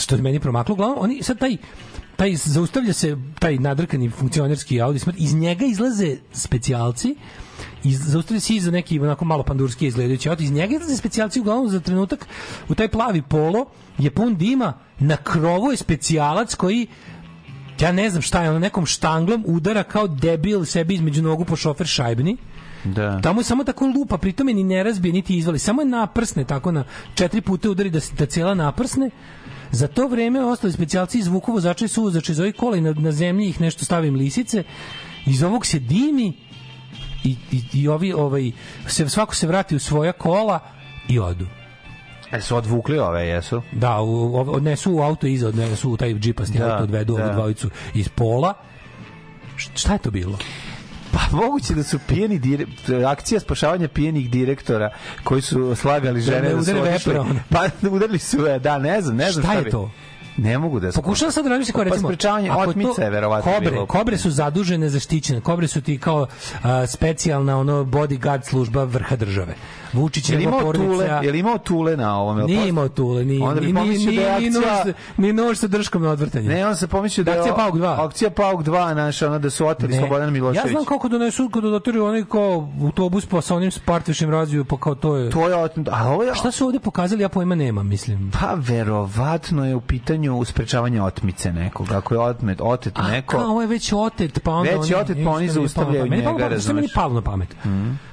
što 0.01 0.15
je 0.15 0.23
meni 0.23 0.41
promaklo. 0.41 0.73
Uglavnom, 0.73 0.99
oni 1.01 1.23
sad 1.23 1.39
taj 1.39 1.57
taj 2.21 2.35
zaustavlja 2.37 2.93
se 2.93 3.17
taj 3.39 3.57
nadrkani 3.59 4.11
funkcionerski 4.11 4.81
Audi 4.81 4.99
smrt, 4.99 5.17
iz 5.19 5.35
njega 5.35 5.65
izlaze 5.65 6.17
specijalci 6.33 7.15
i 7.85 7.95
zaustavlja 7.95 8.41
se 8.41 8.55
iza 8.55 8.71
neki 8.71 9.01
onako 9.01 9.25
malo 9.25 9.43
pandurski 9.43 9.87
izgledajući 9.87 10.29
auto, 10.29 10.43
iz 10.43 10.53
njega 10.53 10.75
izlaze 10.75 10.97
specijalci 10.97 11.41
uglavnom 11.41 11.69
za 11.69 11.81
trenutak 11.81 12.27
u 12.69 12.75
taj 12.75 12.89
plavi 12.89 13.23
polo 13.23 13.67
je 13.99 14.11
pun 14.11 14.37
dima, 14.37 14.73
na 14.99 15.17
krovu 15.17 15.71
je 15.71 15.77
specijalac 15.77 16.55
koji 16.55 16.87
ja 17.81 17.93
ne 17.93 18.11
znam 18.11 18.23
šta 18.23 18.43
je, 18.43 18.51
ono 18.51 18.59
nekom 18.59 18.87
štanglom 18.87 19.45
udara 19.47 19.83
kao 19.83 20.09
debil 20.09 20.65
sebi 20.65 20.95
između 20.95 21.23
nogu 21.23 21.45
po 21.45 21.57
šofer 21.57 21.87
šajbni 21.87 22.37
Da. 22.85 23.21
Tamo 23.21 23.41
je 23.41 23.45
samo 23.45 23.65
tako 23.65 23.87
lupa, 23.87 24.19
pritome 24.19 24.55
ni 24.55 24.65
ne 24.65 24.83
razbije, 24.83 25.13
niti 25.13 25.37
izvali. 25.37 25.59
Samo 25.59 25.83
je 25.83 25.87
naprsne, 25.87 26.45
tako 26.45 26.73
na 26.73 26.85
četiri 27.15 27.41
puta 27.41 27.71
udari 27.71 27.91
da, 27.91 28.01
da 28.19 28.27
cijela 28.27 28.55
naprsne. 28.55 29.11
Za 29.73 29.89
to 29.89 30.09
vreme 30.09 30.45
ostali 30.45 30.73
specijalci 30.73 31.19
izvuku 31.19 31.53
vozača 31.53 31.85
i 31.85 31.89
suvozača 31.89 32.33
iz 32.33 32.41
ovih 32.41 32.55
kola 32.55 32.77
i 32.77 32.81
na, 32.81 32.93
na 32.93 33.13
zemlji 33.13 33.49
ih 33.49 33.61
nešto 33.61 33.85
stavim 33.85 34.15
lisice. 34.15 34.65
Iz 35.27 35.43
ovog 35.43 35.67
se 35.67 35.79
dimi 35.79 36.33
i, 37.25 37.37
i, 37.53 37.63
i 37.73 37.89
ovi, 37.89 38.13
ovaj, 38.13 38.51
se, 38.87 39.09
svako 39.09 39.35
se 39.35 39.47
vrati 39.47 39.77
u 39.77 39.79
svoja 39.79 40.13
kola 40.13 40.61
i 41.09 41.19
odu. 41.19 41.47
E, 42.33 42.41
su 42.41 42.57
odvukli 42.57 42.99
ove, 42.99 43.27
jesu? 43.27 43.63
Da, 43.73 44.01
u, 44.01 44.37
odnesu 44.37 44.93
u 44.93 45.03
auto 45.03 45.27
iza, 45.27 45.49
odnesu 45.49 45.91
u 45.91 45.97
taj 45.97 46.15
džipasti 46.15 46.59
Da, 46.59 46.73
auto, 46.73 46.85
odvedu 46.85 47.17
da. 47.17 47.25
ovu 47.25 47.33
dvojicu 47.33 47.71
iz 47.95 48.09
pola. 48.09 48.55
Šta 49.57 49.93
je 49.93 49.99
to 49.99 50.11
bilo? 50.11 50.39
Pa 51.31 51.37
moguće 51.37 51.75
da 51.75 51.83
su 51.83 51.99
pijeni 52.09 52.39
dire, 52.39 52.67
akcija 53.07 53.41
spašavanja 53.41 53.89
pijenih 53.89 54.31
direktora 54.31 54.91
koji 55.25 55.43
su 55.43 55.75
slagali 55.77 56.21
žene 56.21 56.49
ne 56.49 56.55
da, 56.55 56.63
su 56.63 56.71
otišli. 56.83 57.15
Pa 57.49 57.89
udarili 57.91 58.19
su, 58.19 58.47
e, 58.47 58.59
da, 58.59 58.79
ne 58.79 59.03
znam, 59.03 59.17
ne 59.17 59.33
znam 59.33 59.45
Šta 59.45 59.53
je 59.55 59.63
bi- 59.63 59.71
to? 59.71 59.91
Ne 60.37 60.59
mogu 60.59 60.81
da 60.81 60.93
Pokušavam 60.93 61.33
sad 61.33 61.45
da 61.45 61.51
razmislim 61.51 61.73
kao 61.75 61.81
Pa 61.81 61.85
recimo 61.87 62.09
sprečavanje 62.09 62.49
ako 62.51 62.61
je 62.61 62.65
to- 62.65 62.71
otmice 62.71 63.03
je 63.03 63.11
verovatno 63.11 63.53
kobre, 63.53 63.71
bilo. 63.71 63.87
kobre 63.87 64.19
su 64.19 64.31
zadužene 64.31 64.89
zaštićene. 64.89 65.41
Kobre 65.41 65.69
su 65.69 65.81
ti 65.81 65.99
kao 65.99 66.27
a, 66.63 66.87
specijalna 66.87 67.59
ono 67.59 67.85
bodyguard 67.85 68.43
služba 68.43 68.85
vrha 68.85 69.17
države. 69.17 69.55
Vučić 69.93 70.31
je 70.31 70.43
imao 70.43 70.61
porodica. 70.61 70.85
tule, 70.87 71.21
jel 71.23 71.35
imao 71.35 71.59
tule 71.59 71.97
na 71.97 72.21
ovom? 72.21 72.39
Nije 72.39 72.69
imao 72.69 72.89
tule, 72.89 73.25
ni 73.25 73.41
Onda 73.41 73.61
bi 73.61 73.67
ni 73.67 73.73
ni 73.73 73.79
pomislio 73.79 74.13
da 74.13 74.27
je 74.29 74.41
ni 74.41 74.49
akcija- 74.49 74.93
ni 75.17 75.33
nož 75.33 75.59
sa 75.59 75.67
drškom 75.67 76.03
na 76.03 76.11
odvrtanje. 76.11 76.49
Ne, 76.49 76.67
on 76.67 76.77
se 76.77 76.87
pomislio 76.89 77.25
da 77.25 77.31
je 77.31 77.39
Akcija 77.39 77.55
Pauk 77.55 77.75
2. 77.75 77.97
Akcija 77.99 78.31
Pauk 78.31 78.63
2, 78.63 78.95
naša, 78.95 79.27
ono 79.27 79.39
da 79.39 79.51
su 79.51 79.67
oteli 79.67 79.93
Ne. 79.93 79.99
Slobodan 79.99 80.33
Milošević. 80.33 80.65
Ja 80.65 80.71
znam 80.71 80.85
kako 80.85 81.09
donesu 81.09 81.49
kada 81.49 81.69
dotiru 81.69 82.05
onaj 82.05 82.25
kao 82.25 82.69
autobus 82.83 83.27
pa 83.27 83.41
sa 83.41 83.57
onim 83.57 83.71
spartvišim 83.71 84.31
razviju 84.31 84.65
pa 84.65 84.77
kao 84.77 84.95
to 84.95 85.17
je. 85.17 85.31
To 85.31 85.49
je. 85.49 85.55
A 85.91 86.09
ovo 86.09 86.23
je... 86.23 86.35
Šta 86.35 86.51
su 86.51 86.67
ovde 86.67 86.79
pokazali, 86.81 87.23
ja 87.23 87.29
pojma 87.29 87.55
nemam, 87.55 87.89
mislim. 87.89 88.31
Pa 88.33 88.55
verovatno 88.57 89.67
je 89.67 89.75
u 89.75 89.81
pitanju 89.81 90.20
sprečavanje 90.45 91.03
otmice 91.03 91.53
nekog. 91.53 91.93
Ako 91.93 92.15
je 92.15 92.21
otmet, 92.21 92.61
otet 92.61 92.99
A 92.99 93.11
neko... 93.11 93.37
kao 93.37 93.51
ovo 93.51 93.61
je 93.61 93.67
već 93.67 93.93
otet, 93.93 94.41
pa 94.45 94.53
onda 94.53 94.71
Već 94.71 94.91
je 94.91 94.97
otet, 94.97 95.19
pa 95.25 95.31
oni 95.31 95.47
mi 95.47 95.53
zaustavljaju 95.53 96.05
pamet. 96.05 96.11
Meni 96.11 96.23
je 96.23 96.25
palo 96.25 96.39
na 96.39 96.45
njega, 96.45 96.55
pamet, 97.25 97.55
Što 97.61 98.10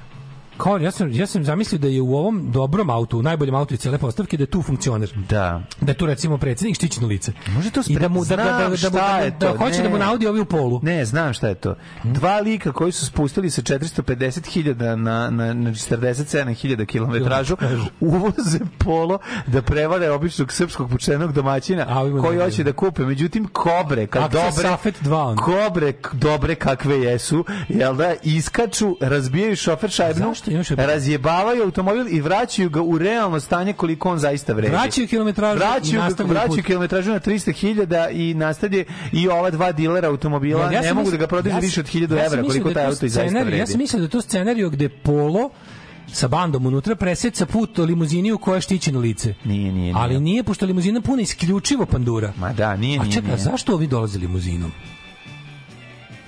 Kao, 0.58 0.78
ja 0.78 0.90
sam, 0.90 1.12
ja 1.12 1.26
sam 1.26 1.44
zamislio 1.44 1.78
da 1.78 1.88
je 1.88 2.00
u 2.00 2.16
ovom 2.16 2.50
dobrom 2.52 2.90
autu, 2.90 3.18
u 3.18 3.22
najboljem 3.22 3.54
autu 3.54 3.74
iz 3.74 3.80
cele 3.80 3.98
postavke, 3.98 4.36
da 4.36 4.42
je 4.42 4.46
tu 4.46 4.62
funkcioner. 4.62 5.12
Da. 5.28 5.62
Da 5.80 5.90
je 5.92 5.96
tu 5.96 6.06
recimo 6.06 6.38
predsjednik 6.38 6.76
štićeno 6.76 7.06
lice. 7.06 7.32
Može 7.46 7.70
to 7.70 7.82
I 7.86 7.98
da 7.98 8.08
mu, 8.08 8.24
da, 8.24 8.36
da, 8.36 8.44
da, 8.44 8.52
da, 8.52 8.68
da, 8.68 8.90
da, 8.90 9.30
da, 9.38 9.52
da, 9.52 9.58
hoće 9.58 9.82
da 9.82 9.88
mu 9.88 9.98
ne. 9.98 10.04
naudi 10.04 10.26
ovi 10.26 10.40
u 10.40 10.44
polu. 10.44 10.80
Ne, 10.82 11.04
znam 11.04 11.32
šta 11.32 11.48
je 11.48 11.54
to. 11.54 11.76
Dva 12.04 12.40
lika 12.40 12.72
koji 12.72 12.92
su 12.92 13.06
spustili 13.06 13.50
sa 13.50 13.62
450.000 13.62 14.94
na, 14.94 15.30
na, 15.30 15.54
na 15.54 15.70
47.000 15.70 16.86
kilometražu, 16.86 17.56
uvoze 18.00 18.58
polo 18.78 19.18
da 19.46 19.62
prevare 19.62 20.10
običnog 20.10 20.52
srpskog 20.52 20.90
pučenog 20.90 21.32
domaćina 21.32 22.00
ovima 22.00 22.22
koji 22.22 22.38
ne 22.38 22.44
hoće 22.44 22.64
da 22.64 22.72
kupe. 22.72 23.02
Međutim, 23.02 23.48
kobre, 23.52 24.06
kad 24.06 24.22
Akcija 24.22 24.50
dobre, 24.50 24.62
Safet 24.62 25.02
2, 25.02 25.14
ono. 25.14 25.42
kobre 25.42 25.92
dobre 26.12 26.54
kakve 26.54 27.00
jesu, 27.00 27.44
jel 27.68 27.94
da, 27.96 28.14
iskaču, 28.22 28.96
razbijaju 29.00 29.56
šofer 29.56 29.90
šajbnu, 29.90 30.28
Zašto 30.28 30.47
imaš- 30.48 30.70
razjebavaju 30.70 31.62
automobil 31.62 32.08
i 32.08 32.20
vraćaju 32.20 32.70
ga 32.70 32.82
u 32.82 32.98
realno 32.98 33.40
stanje 33.40 33.72
koliko 33.72 34.10
on 34.10 34.18
zaista 34.18 34.52
vredi. 34.52 34.72
Vraćaju 34.72 35.08
kilometražu 35.08 35.56
i 35.56 35.58
vraćaju, 35.60 36.00
nastavljaju 36.00 36.34
vraćaju 36.34 36.62
kilometražu 36.62 37.10
na 37.10 37.20
300.000 37.20 38.10
i 38.10 38.34
nastavlja 38.34 38.84
i 39.12 39.28
ova 39.28 39.50
dva 39.50 39.72
dilera 39.72 40.08
automobila 40.08 40.62
Ja- 40.62 40.72
ja 40.72 40.80
ne 40.80 40.94
mogu 40.94 41.10
da 41.10 41.16
ga 41.16 41.26
prodaju 41.26 41.54
ja 41.54 41.58
više 41.58 41.80
od 41.80 41.86
1000 41.86 42.16
ja 42.16 42.24
evra, 42.26 42.42
koliko 42.42 42.68
da 42.68 42.74
taj 42.74 42.86
auto 42.86 43.06
i 43.06 43.08
zaista 43.08 43.40
vredi. 43.40 43.58
Ja 43.58 43.66
sam 43.66 43.78
mislio 43.78 43.98
da 43.98 44.04
je 44.04 44.10
to 44.10 44.20
scenariju 44.20 44.70
gde 44.70 44.88
Polo 44.88 45.50
sa 46.08 46.28
bandom 46.28 46.66
unutra 46.66 46.96
preseca 46.96 47.46
put 47.46 47.78
limuzini 47.78 48.32
u 48.32 48.38
kojoj 48.38 48.56
je 48.56 48.60
štićeno 48.60 49.00
lice. 49.00 49.34
Nije, 49.44 49.62
nije, 49.62 49.72
nije. 49.72 49.94
Ali 49.96 50.20
nije, 50.20 50.42
pošto 50.42 50.66
limuzina 50.66 51.00
puna 51.00 51.22
isključivo 51.22 51.86
pandura. 51.86 52.32
Ma 52.36 52.52
da, 52.52 52.76
nije, 52.76 52.98
A 52.98 53.02
nije, 53.02 53.12
čekaj, 53.12 53.30
a 53.30 53.34
nije. 53.34 53.44
zašto 53.44 53.74
ovi 53.74 53.86
dolaze 53.86 54.18
limuzinom? 54.18 54.72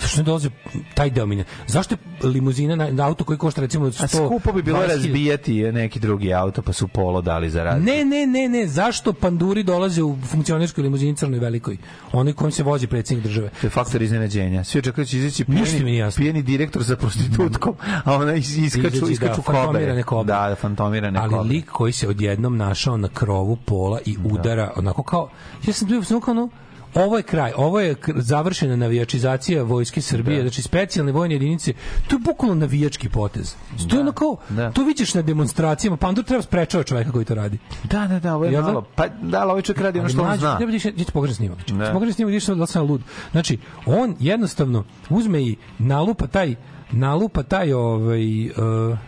Zašto 0.00 0.18
ne 0.18 0.24
dolaze 0.24 0.50
taj 0.94 1.10
deo 1.10 1.26
minja? 1.26 1.44
Zašto 1.66 1.96
limuzina 2.22 2.76
na, 2.76 2.90
na 2.90 3.06
auto 3.06 3.24
koji 3.24 3.38
košta 3.38 3.60
recimo 3.60 3.86
100... 3.86 4.04
A 4.04 4.08
skupo 4.08 4.52
bi 4.52 4.62
bilo 4.62 4.78
20.000? 4.78 4.88
razbijati 4.88 5.62
neki 5.62 5.98
drugi 6.00 6.34
auto, 6.34 6.62
pa 6.62 6.72
su 6.72 6.88
polo 6.88 7.20
dali 7.22 7.50
za 7.50 7.64
rad. 7.64 7.82
Ne, 7.82 8.04
ne, 8.04 8.26
ne, 8.26 8.48
ne, 8.48 8.66
zašto 8.66 9.12
panduri 9.12 9.62
dolaze 9.62 10.02
u 10.02 10.16
funkcionerskoj 10.22 10.82
limuzini 10.82 11.16
crnoj 11.16 11.38
velikoj? 11.38 11.76
Oni 12.12 12.32
kojim 12.32 12.52
se 12.52 12.62
vozi 12.62 12.86
predsjednik 12.86 13.26
države. 13.26 13.50
To 13.60 13.66
je 13.66 13.70
faktor 13.70 14.02
iznenađenja. 14.02 14.64
Svi 14.64 14.78
očekuju 14.78 15.04
da 15.04 15.08
će 15.08 15.18
izaći 15.18 15.44
mi 15.48 15.64
pijeni, 15.64 16.10
pijeni 16.16 16.42
direktor 16.42 16.84
sa 16.84 16.96
prostitutkom, 16.96 17.74
a 18.04 18.14
ona 18.14 18.32
is- 18.34 18.56
iskaču, 18.56 18.86
Izađe, 18.96 19.12
iskaču 19.12 19.36
da, 19.36 19.42
fantomirane 19.42 20.02
kobre. 20.02 20.34
Da, 20.34 20.48
da, 20.48 20.54
fantomirane 20.54 21.18
ali 21.18 21.30
kobre. 21.30 21.48
lik 21.48 21.70
koji 21.70 21.92
se 21.92 22.08
odjednom 22.08 22.56
našao 22.56 22.96
na 22.96 23.08
krovu 23.08 23.56
pola 23.56 23.98
i 24.06 24.16
udara 24.24 24.72
onako 24.76 25.02
kao 25.02 25.30
ja 25.66 25.72
sam 25.72 25.88
bio 25.88 26.02
samo 26.02 26.20
kao 26.20 26.32
ono 26.32 26.48
ovo 26.94 27.16
je 27.16 27.22
kraj, 27.22 27.52
ovo 27.56 27.80
je 27.80 27.94
završena 28.16 28.76
navijačizacija 28.76 29.62
vojske 29.62 30.00
Srbije, 30.00 30.42
znači 30.42 30.62
specijalne 30.62 31.12
vojne 31.12 31.34
jedinice, 31.34 31.72
to 32.08 32.16
je 32.16 32.20
bukvalno 32.20 32.54
navijački 32.54 33.08
potez. 33.08 33.54
To 33.88 33.96
je 33.96 34.00
ono 34.00 34.12
kao, 34.12 34.36
to 34.74 34.84
vidiš 34.84 35.14
na 35.14 35.22
demonstracijama, 35.22 35.96
pandur 35.96 36.24
treba 36.24 36.42
sprečava 36.42 36.84
čoveka 36.84 37.12
koji 37.12 37.24
to 37.24 37.34
radi. 37.34 37.58
Da, 37.84 38.06
da, 38.06 38.18
da, 38.20 38.34
ovo 38.34 38.44
je 38.44 38.52
Jel 38.52 38.62
da? 38.62 38.68
malo. 38.68 38.86
Pa 38.94 39.08
da, 39.08 39.40
ali 39.40 39.50
ovaj 39.50 39.62
čovjek 39.62 39.80
radi 39.82 39.98
ono 39.98 40.08
što 40.08 40.20
on 40.20 40.26
mlađe, 40.26 40.40
zna. 40.40 40.56
Ne 40.60 40.66
vidiš, 40.66 40.84
ja 40.84 40.92
ću 40.92 41.12
pogledati 41.12 41.36
snimak. 41.36 41.56
Znači, 41.56 41.74
Da. 41.74 41.92
pogledati 41.92 42.14
snimak, 42.14 42.30
vidiš 42.30 42.46
da 42.46 42.66
sam 42.66 42.86
lud. 42.86 43.02
Znači, 43.30 43.58
on 43.86 44.16
jednostavno 44.20 44.84
uzme 45.10 45.42
i 45.42 45.56
nalupa 45.78 46.26
taj, 46.26 46.54
nalupa 46.92 47.42
taj, 47.42 47.72
ovaj, 47.72 48.46
uh, 48.46 48.54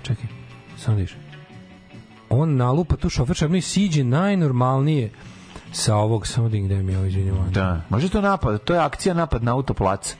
čekaj, 0.02 0.25
samo 0.77 0.94
da 0.97 1.01
vidiš. 1.01 1.17
On 2.31 2.57
nalupa 2.57 2.97
tu 2.97 3.09
šofer 3.09 3.36
šarnu 3.36 3.57
i 3.57 3.61
siđe 3.61 4.05
najnormalnije 4.05 5.11
sa 5.73 5.97
ovog, 5.97 6.26
samo 6.26 6.49
da 6.49 6.59
gde 6.59 6.83
mi 6.83 6.97
ovo, 6.97 7.05
izvinjamo. 7.07 7.47
Da. 7.51 7.81
Može 7.89 8.09
to 8.09 8.20
napad, 8.20 8.65
to 8.65 8.75
je 8.75 8.81
akcija 8.81 9.15
napad 9.15 9.44
na 9.44 9.52
autoplac. 9.52 10.17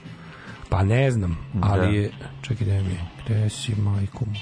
Pa 0.69 0.83
ne 0.83 1.11
znam, 1.11 1.37
Da. 1.53 1.67
ali 1.71 1.95
je, 1.95 2.11
čekaj 2.41 2.67
gde 2.67 2.81
mi 2.81 2.89
je, 2.89 2.99
gde 3.25 3.49
si 3.49 3.75
majku 3.75 4.25
mu? 4.25 4.33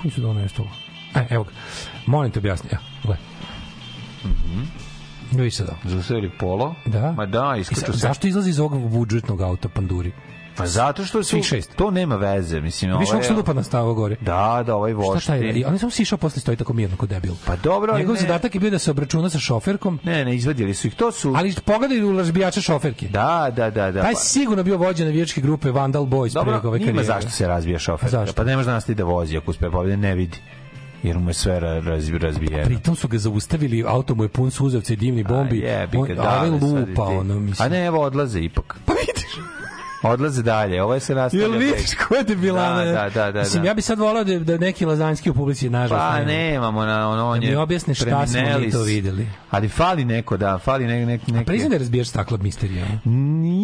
Koji 0.00 0.10
su 0.10 0.20
donio 0.20 0.48
to? 0.48 0.66
E, 1.14 1.26
evo 1.30 1.44
ga. 1.44 1.50
Molim 2.06 2.30
te 2.30 2.38
objasni, 2.38 2.68
evo, 2.72 2.82
gledaj. 3.02 3.24
Mhm. 4.24 4.62
Vidiš 5.30 5.56
sad 5.56 5.68
ovo. 5.68 6.28
Polo. 6.38 6.74
Da. 6.86 7.12
Ma 7.12 7.26
da, 7.26 7.56
iskaču 7.60 7.92
se. 7.92 7.98
Zašto 7.98 8.26
izlazi 8.26 8.50
iz 8.50 8.60
ovog 8.60 8.90
budžetnog 8.90 9.40
auta 9.40 9.68
panduri? 9.68 10.12
Pa 10.56 10.66
zato 10.66 11.04
što 11.04 11.22
su 11.24 11.42
šest. 11.42 11.76
to 11.76 11.90
nema 11.90 12.16
veze, 12.16 12.60
mislim, 12.60 12.98
Viš 12.98 13.08
ovog 13.08 13.22
je- 13.22 13.26
se 13.26 13.34
lupa 13.34 13.52
na 13.52 13.62
stavo 13.62 13.94
gore. 13.94 14.16
Da, 14.20 14.62
da, 14.66 14.74
ovaj 14.74 14.92
vošti. 14.92 15.20
Šta 15.20 15.32
taj 15.32 15.42
radi? 15.42 15.64
On 15.64 15.72
je 15.72 15.78
samo 15.78 15.90
sišao 15.90 16.18
posle 16.18 16.40
stoji 16.40 16.56
tako 16.56 16.72
mirno 16.72 16.96
kod 16.96 17.08
debil. 17.08 17.32
Pa 17.46 17.56
dobro, 17.56 17.92
ali 17.92 18.00
Njegov 18.00 18.14
ne. 18.14 18.20
zadatak 18.20 18.54
je 18.54 18.60
bio 18.60 18.70
da 18.70 18.78
se 18.78 18.90
obračuna 18.90 19.30
sa 19.30 19.38
šoferkom. 19.38 19.98
Ne, 20.04 20.24
ne, 20.24 20.34
izvadili 20.36 20.74
su 20.74 20.86
ih. 20.86 20.94
To 20.94 21.12
su... 21.12 21.32
Ali 21.36 21.54
pogledaj 21.64 22.02
u 22.02 22.16
razbijača 22.18 22.60
šoferke. 22.60 23.08
Da, 23.08 23.52
da, 23.56 23.70
da, 23.70 23.92
da. 23.92 24.02
Taj 24.02 24.12
pa- 24.12 24.18
sigurno 24.18 24.62
bio 24.62 24.76
vođa 24.76 25.04
navijačke 25.04 25.40
grupe 25.40 25.70
Vandal 25.70 26.04
Boys 26.04 26.32
Dobro, 26.34 26.52
preko 26.52 26.68
ove 26.68 26.78
karijere. 26.78 27.04
zašto 27.04 27.30
se 27.30 27.46
razbija 27.46 27.78
šofer. 27.78 28.08
Zašto? 28.10 28.34
Pa 28.34 28.44
ne 28.44 28.56
može 28.56 28.80
ti 28.80 28.94
da 28.94 29.04
vozi 29.04 29.36
ako 29.36 29.50
uspe 29.50 29.70
pobjede, 29.70 29.96
ne 29.98 30.14
vidi. 30.14 30.38
Jer 31.02 31.18
mu 31.18 31.30
je 31.30 31.34
sve 31.34 31.60
ra- 31.60 31.80
razbi, 31.80 32.18
razbijeno. 32.18 32.64
Pritom 32.64 32.96
su 32.96 33.08
ga 33.08 33.18
zaustavili, 33.18 33.84
auto 33.86 34.14
mu 34.14 34.22
je 34.22 34.28
pun 34.28 34.50
suzavca 34.50 34.92
i 34.92 34.96
dimni 34.96 35.24
bombi. 35.24 35.66
A 35.66 35.70
jebi 35.70 35.96
On- 35.98 36.06
ga, 36.06 36.12
a 36.12 36.16
ovaj 36.16 36.50
dale, 36.50 36.60
sad 36.60 36.68
i 36.68 36.90
lupa, 36.90 37.02
ono, 37.02 37.34
mislim. 37.34 37.66
A 37.66 37.68
ne, 37.68 37.84
evo 37.84 38.00
odlaze 38.00 38.40
ipak. 38.40 38.76
Pa 38.84 38.92
vidiš. 38.92 39.55
Odlaze 40.06 40.42
dalje. 40.42 40.82
Ovo 40.82 40.94
je 40.94 41.00
se 41.00 41.14
nastavlja. 41.14 41.44
Jel 41.44 41.52
vidiš 41.52 41.94
ko 42.08 42.14
je 42.14 42.22
debilana? 42.22 42.84
Da, 42.84 42.92
da, 42.92 43.08
da, 43.10 43.32
da. 43.32 43.38
Mislim, 43.38 43.62
da. 43.62 43.68
ja 43.68 43.74
bi 43.74 43.82
sad 43.82 43.98
volao 43.98 44.24
da, 44.24 44.38
da 44.38 44.58
neki 44.58 44.84
lazanjski 44.84 45.30
u 45.30 45.34
publici, 45.34 45.70
nažalost, 45.70 46.02
Pa 46.02 46.16
nema. 46.16 46.26
nemamo 46.26 46.84
na 46.84 47.08
on 47.08 47.40
Da 47.40 47.46
je. 47.46 47.50
mi 47.50 47.56
objasne 47.56 47.94
šta 47.94 48.26
smo 48.26 48.40
mi 48.58 48.70
to 48.70 48.82
videli. 48.82 49.26
Ali 49.50 49.68
fali 49.68 50.04
neko, 50.04 50.36
da, 50.36 50.58
fali 50.58 50.86
nek 50.86 51.06
nek 51.06 51.26
neki. 51.26 51.44
Priznam 51.44 51.70
da 51.70 51.78
razbijaš 51.78 52.08
staklo 52.08 52.38
misterija. 52.38 52.86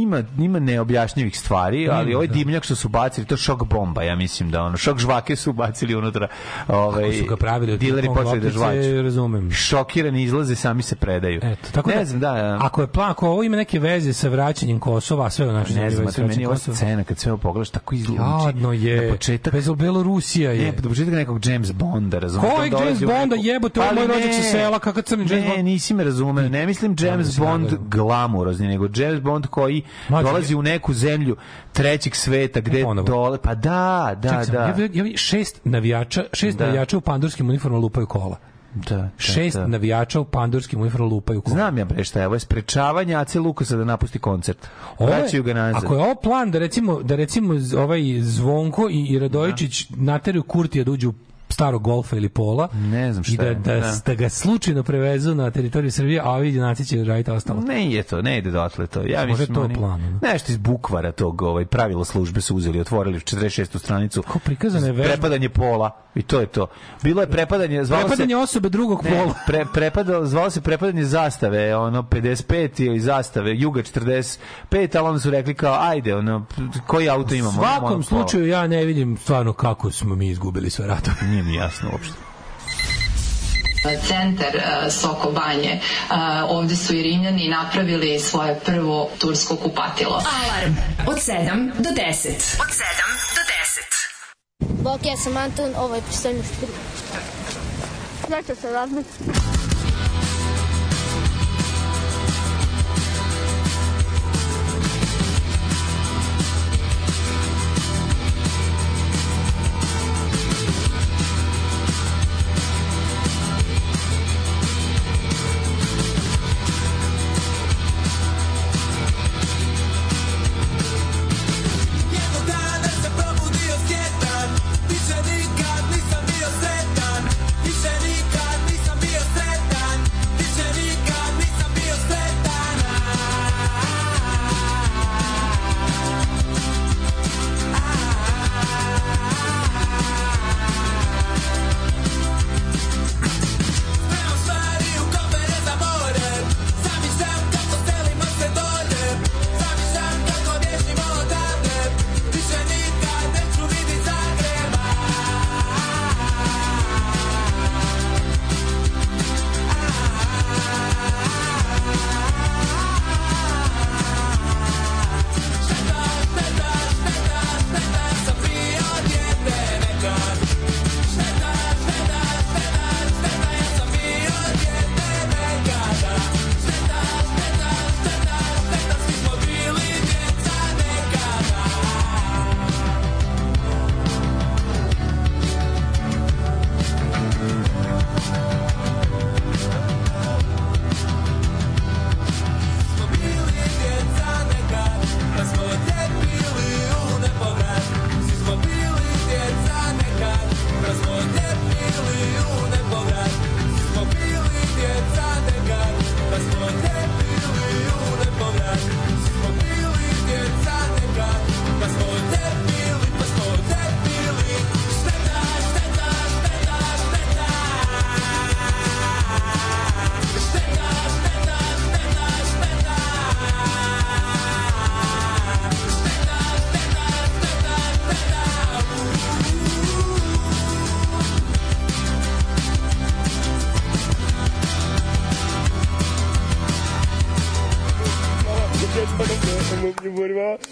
Ima, 0.03 0.23
ima 0.39 0.59
neobjašnjivih 0.59 1.39
stvari, 1.39 1.89
ali 1.89 2.15
ovaj 2.15 2.27
da. 2.27 2.35
dimnjak 2.35 2.65
što 2.65 2.75
su 2.75 2.89
bacili, 2.89 3.27
to 3.27 3.35
je 3.35 3.39
šok 3.39 3.65
bomba, 3.65 4.03
ja 4.03 4.17
mislim 4.17 4.51
da 4.51 4.63
ono, 4.63 4.77
šok 4.77 4.99
žvake 4.99 5.37
su 5.37 5.53
bacili 5.53 5.95
unutra. 5.95 6.29
Ovaj, 6.69 7.03
Kako 7.03 7.15
su 7.15 7.25
ga 7.25 7.37
pravili 7.37 7.79
dileri 7.79 8.07
počeli 8.07 8.41
da 8.41 8.51
žvaću. 8.51 9.03
razumem. 9.03 9.51
Šokirani 9.51 10.23
izlaze, 10.23 10.55
sami 10.55 10.83
se 10.83 10.97
predaju. 10.97 11.41
Eto, 11.43 11.69
tako 11.73 11.91
ne 11.91 11.97
da, 11.97 12.05
znam, 12.05 12.21
da, 12.21 12.33
da. 12.33 12.59
Ako 12.61 12.81
je 12.81 12.87
plan, 12.87 13.11
ako 13.11 13.29
ovo 13.29 13.43
ima 13.43 13.57
neke 13.57 13.79
veze 13.79 14.13
sa 14.13 14.29
vraćanjem 14.29 14.79
Kosova, 14.81 15.27
a 15.27 15.31
sve 15.31 15.49
u 15.49 15.53
našoj 15.53 15.77
ne 15.77 15.91
znam, 15.91 16.07
meni 16.33 16.47
vraćanjem 16.47 16.49
ova 16.67 16.77
scena 16.77 17.05
kad 17.05 17.19
sve 17.19 17.33
ovo 17.33 17.39
pogledaš 17.39 17.71
tako 17.71 17.95
izluči. 17.95 18.21
Jadno 18.47 18.73
je. 18.73 19.03
Na 19.03 19.13
početak 19.13 19.53
Bez 19.53 19.69
Belorusija 19.71 20.51
je. 20.53 20.63
Ne, 20.63 20.73
do 20.73 20.89
početka 20.89 21.11
nekog 21.13 21.47
James 21.47 21.73
Bonda, 21.73 22.19
razumiješ? 22.19 22.55
Kojeg 22.57 22.73
James 22.75 23.01
Bonda 23.01 23.37
jebote, 23.37 23.81
ovo 23.81 23.95
moj 23.95 24.07
rođak 24.07 24.35
sa 24.35 24.43
sela, 24.43 24.79
kakav 24.79 25.03
crni 25.03 25.25
James 25.25 25.45
Ne, 25.45 25.49
Bond? 25.49 25.65
nisi 25.65 25.95
me 25.95 26.05
razumeo. 26.05 26.49
Ne 26.49 26.67
mislim 26.67 26.97
James 27.01 27.27
mislim, 27.27 27.47
Bond 27.47 27.65
naravno. 27.65 27.89
glamurozni, 27.89 28.69
nego 28.69 28.89
James 28.95 29.21
Bond 29.21 29.47
koji 29.47 29.83
dolazi 30.11 30.55
u 30.55 30.63
neku 30.63 30.95
zemlju 30.95 31.37
trećeg 31.73 32.17
sveta 32.17 32.61
gde 32.61 32.83
ponovo. 32.85 33.07
dole, 33.07 33.39
pa 33.39 33.55
da, 33.55 34.17
da, 34.17 34.43
da. 34.53 34.75
Ja, 34.93 35.05
ja 35.05 35.17
šest 35.17 35.61
navijača, 35.65 36.25
šest 36.33 36.59
Da. 36.59 36.67
navijača 36.67 36.99
u 36.99 37.01
pandurskim 37.01 37.49
uniformama 37.49 37.83
lupaju 37.83 38.07
kola. 38.07 38.37
Da, 38.75 38.97
da, 38.97 39.09
Šest 39.19 39.57
da. 39.57 39.67
navijača 39.67 40.21
u 40.21 40.25
pandurskim 40.25 40.81
uniformama 40.81 41.15
lupaju 41.15 41.41
kola. 41.41 41.55
Znam 41.55 41.79
ja 41.79 41.85
bre 41.85 42.05
šta 42.05 42.21
je, 42.21 42.27
ovo 42.27 42.35
je 42.37 42.41
sprečavanje 42.41 43.15
Ace 43.15 43.41
Lukasa 43.41 43.77
da 43.77 43.85
napusti 43.85 44.19
koncert. 44.19 44.69
Vraćaju 45.01 45.43
ga 45.43 45.55
nazad. 45.55 45.85
Ako 45.85 45.95
je 45.95 46.01
ovo 46.01 46.15
plan 46.15 46.51
da 46.51 46.59
recimo 46.59 47.03
da 47.03 47.17
recimo 47.17 47.55
ovaj 47.79 48.03
Zvonko 48.21 48.89
i, 48.91 49.07
i 49.07 49.19
Radojičić 49.19 49.87
nateraju 49.91 50.43
Kurtija 50.43 50.85
da 50.85 50.91
uđu 50.91 51.11
u 51.11 51.15
starog 51.53 51.83
golfa 51.83 52.17
ili 52.17 52.29
pola 52.29 52.69
Ne 52.75 53.13
znam 53.13 53.23
i 53.23 53.25
šta 53.27 53.43
da, 53.43 53.49
je, 53.49 53.55
da, 53.55 53.75
da. 53.77 53.93
da 54.07 54.15
ga 54.15 54.29
slučajno 54.29 54.83
prevezu 54.83 55.35
na 55.35 55.51
teritoriju 55.51 55.93
Srbije, 55.93 56.21
a 56.21 56.31
ovi 56.31 56.55
junaci 56.55 56.85
će 56.85 57.05
raditi 57.05 57.31
ostalo. 57.31 57.61
Ne 57.61 57.87
ide 57.87 58.03
to, 58.03 58.23
ne 58.23 58.39
ide 58.39 58.51
dotle 58.51 58.87
to. 58.87 59.01
Ja 59.01 59.21
je 59.21 59.47
to 59.47 59.61
oni- 59.61 59.75
plan. 59.75 60.19
Nešto 60.23 60.53
iz 60.53 60.59
bukvara 60.59 61.13
tog, 61.13 61.43
ovaj 61.43 61.65
pravilo 61.65 62.05
službe 62.05 62.41
su 62.41 62.57
uzeli, 62.57 62.81
otvorili 62.81 63.19
46. 63.21 63.79
stranicu. 63.79 64.23
Ko 64.23 64.39
prikazana 64.39 64.87
je 64.87 64.93
vežba? 64.93 65.13
Prepadanje 65.13 65.49
pola 65.49 65.91
i 66.15 66.23
to 66.23 66.41
je 66.41 66.47
to. 66.47 66.67
Bilo 67.03 67.21
je 67.21 67.27
prepadanje, 67.27 67.85
zvalo 67.85 68.03
Prepadanje 68.03 68.31
se 68.31 68.37
osobe 68.37 68.69
drugog 68.69 69.05
Ne, 69.05 69.11
pola. 69.13 69.35
pre, 69.47 69.65
prepadalo, 69.75 70.27
zvalo 70.27 70.51
se 70.51 70.61
prepadanje 70.61 71.05
zastave, 71.05 71.77
ono 71.77 72.03
55 72.03 72.81
ili 72.81 73.01
zastave, 73.01 73.53
Juga 73.53 73.83
45, 73.83 74.39
ali 74.93 75.09
onda 75.09 75.21
su 75.21 75.31
rekli 75.31 75.55
kao 75.55 75.77
ajde, 75.81 76.15
ono 76.17 76.47
koji 76.87 77.09
auto 77.09 77.35
U 77.35 77.37
imamo? 77.37 77.53
svakom 77.53 77.87
Imamo 77.89 78.03
slučaju 78.03 78.47
ja 78.47 78.67
ne 78.67 78.85
vidim 78.85 79.17
stvarno 79.17 79.53
kako 79.53 79.91
smo 79.91 80.15
mi 80.15 80.29
izgubili 80.29 80.71
sve 80.71 80.87
ratove. 80.87 81.17
Nije 81.43 81.59
mi 81.59 81.65
jasno 81.65 81.89
uopšte. 81.93 82.15
centar 84.07 84.57
e, 84.57 84.91
Soko 84.91 85.31
Banje. 85.31 85.71
E, 85.71 85.81
Ovde 86.49 86.77
su 86.77 86.95
i 86.95 87.03
Rimljani 87.03 87.49
napravili 87.49 88.21
svoje 88.21 88.61
prvo 88.61 89.11
tursko 89.19 89.57
kupatilo. 89.57 90.23
Alarm 90.43 90.75
od 91.07 91.17
7 91.17 91.73
do 91.79 91.91
10. 91.91 92.29
Od 92.61 92.69
7 92.69 92.83
do 93.37 93.43
10. 94.59 94.83
Bok, 94.83 95.05
ja 95.05 95.17
sam 95.17 95.37
Anton, 95.37 95.75
ovo 95.77 95.95
je 95.95 96.03
pristojno 96.03 96.43
špiri. 96.43 96.73
Znači 98.27 98.61
se 98.61 98.73
razmet. 98.73 99.07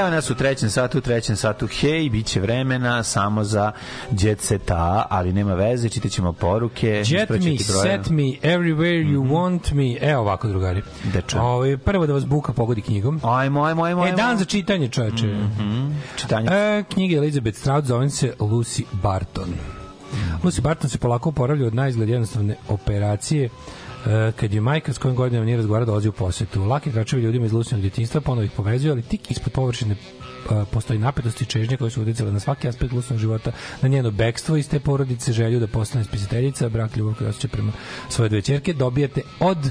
Evo 0.00 0.10
nas 0.10 0.30
u 0.30 0.34
trećem 0.34 0.70
satu, 0.70 0.98
u 0.98 1.00
trećem 1.00 1.36
satu, 1.36 1.66
hej, 1.66 2.10
bit 2.10 2.26
će 2.26 2.40
vremena 2.40 3.02
samo 3.02 3.44
za 3.44 3.72
jet 4.10 4.40
seta, 4.40 5.06
ali 5.10 5.32
nema 5.32 5.54
veze, 5.54 5.88
čitaćemo 5.88 6.32
poruke. 6.32 7.02
Jet 7.06 7.30
me, 7.30 7.58
set 7.58 8.10
me, 8.10 8.22
everywhere 8.42 9.12
you 9.12 9.28
want 9.28 9.72
me. 9.72 10.10
Evo 10.10 10.20
ovako, 10.22 10.48
drugari. 10.48 10.82
Dečo. 11.12 11.40
Ovaj, 11.40 11.76
prvo 11.76 12.06
da 12.06 12.12
vas 12.12 12.26
buka 12.26 12.52
pogodi 12.52 12.82
knjigom. 12.82 13.20
Ajmo, 13.24 13.64
ajmo, 13.64 13.84
ajmo. 13.84 14.06
E, 14.06 14.12
dan 14.12 14.38
za 14.38 14.44
čitanje, 14.44 14.88
čoveče. 14.88 15.36
Čitanje. 16.16 16.48
E, 16.50 16.84
knjige 16.92 17.16
Elizabeth 17.16 17.58
Strout 17.58 17.84
zove 17.84 18.10
se 18.10 18.34
Lucy 18.38 18.82
Barton. 18.92 19.54
Lucy 20.44 20.60
Barton 20.60 20.90
se 20.90 20.98
polako 20.98 21.28
oporavlja 21.28 21.66
od 21.66 21.74
najizgled 21.74 22.08
jednostavne 22.08 22.56
operacije 22.68 23.48
kad 24.36 24.52
je 24.54 24.60
majka 24.60 24.92
s 24.92 24.98
kojim 24.98 25.16
godinama 25.16 25.44
nije 25.44 25.56
razgovara 25.56 25.84
dolazi 25.84 26.08
u 26.08 26.12
posetu. 26.12 26.64
Laki 26.64 26.92
tračevi 26.92 27.22
ljudima 27.22 27.46
iz 27.46 27.52
lucidnog 27.52 27.80
djetinjstva 27.80 28.20
ponovo 28.20 28.44
ih 28.44 28.50
povezuju, 28.56 28.92
ali 28.92 29.02
tik 29.02 29.30
ispod 29.30 29.52
površine 29.52 29.96
postoji 30.70 30.98
napetosti 30.98 31.44
i 31.44 31.46
čežnje 31.46 31.76
koje 31.76 31.90
su 31.90 32.02
uticale 32.02 32.32
na 32.32 32.40
svaki 32.40 32.68
aspekt 32.68 32.92
lucidnog 32.92 33.20
života, 33.20 33.52
na 33.82 33.88
njeno 33.88 34.10
bekstvo 34.10 34.56
iz 34.56 34.68
te 34.68 34.80
porodice, 34.80 35.32
želju 35.32 35.60
da 35.60 35.66
postane 35.66 36.04
spisateljica, 36.04 36.68
brak, 36.68 36.96
ljubav 36.96 37.14
koji 37.14 37.30
osjeća 37.30 37.48
prema 37.48 37.72
svoje 38.08 38.28
dve 38.28 38.42
ćerke, 38.42 38.72
dobijate 38.72 39.22
od 39.40 39.70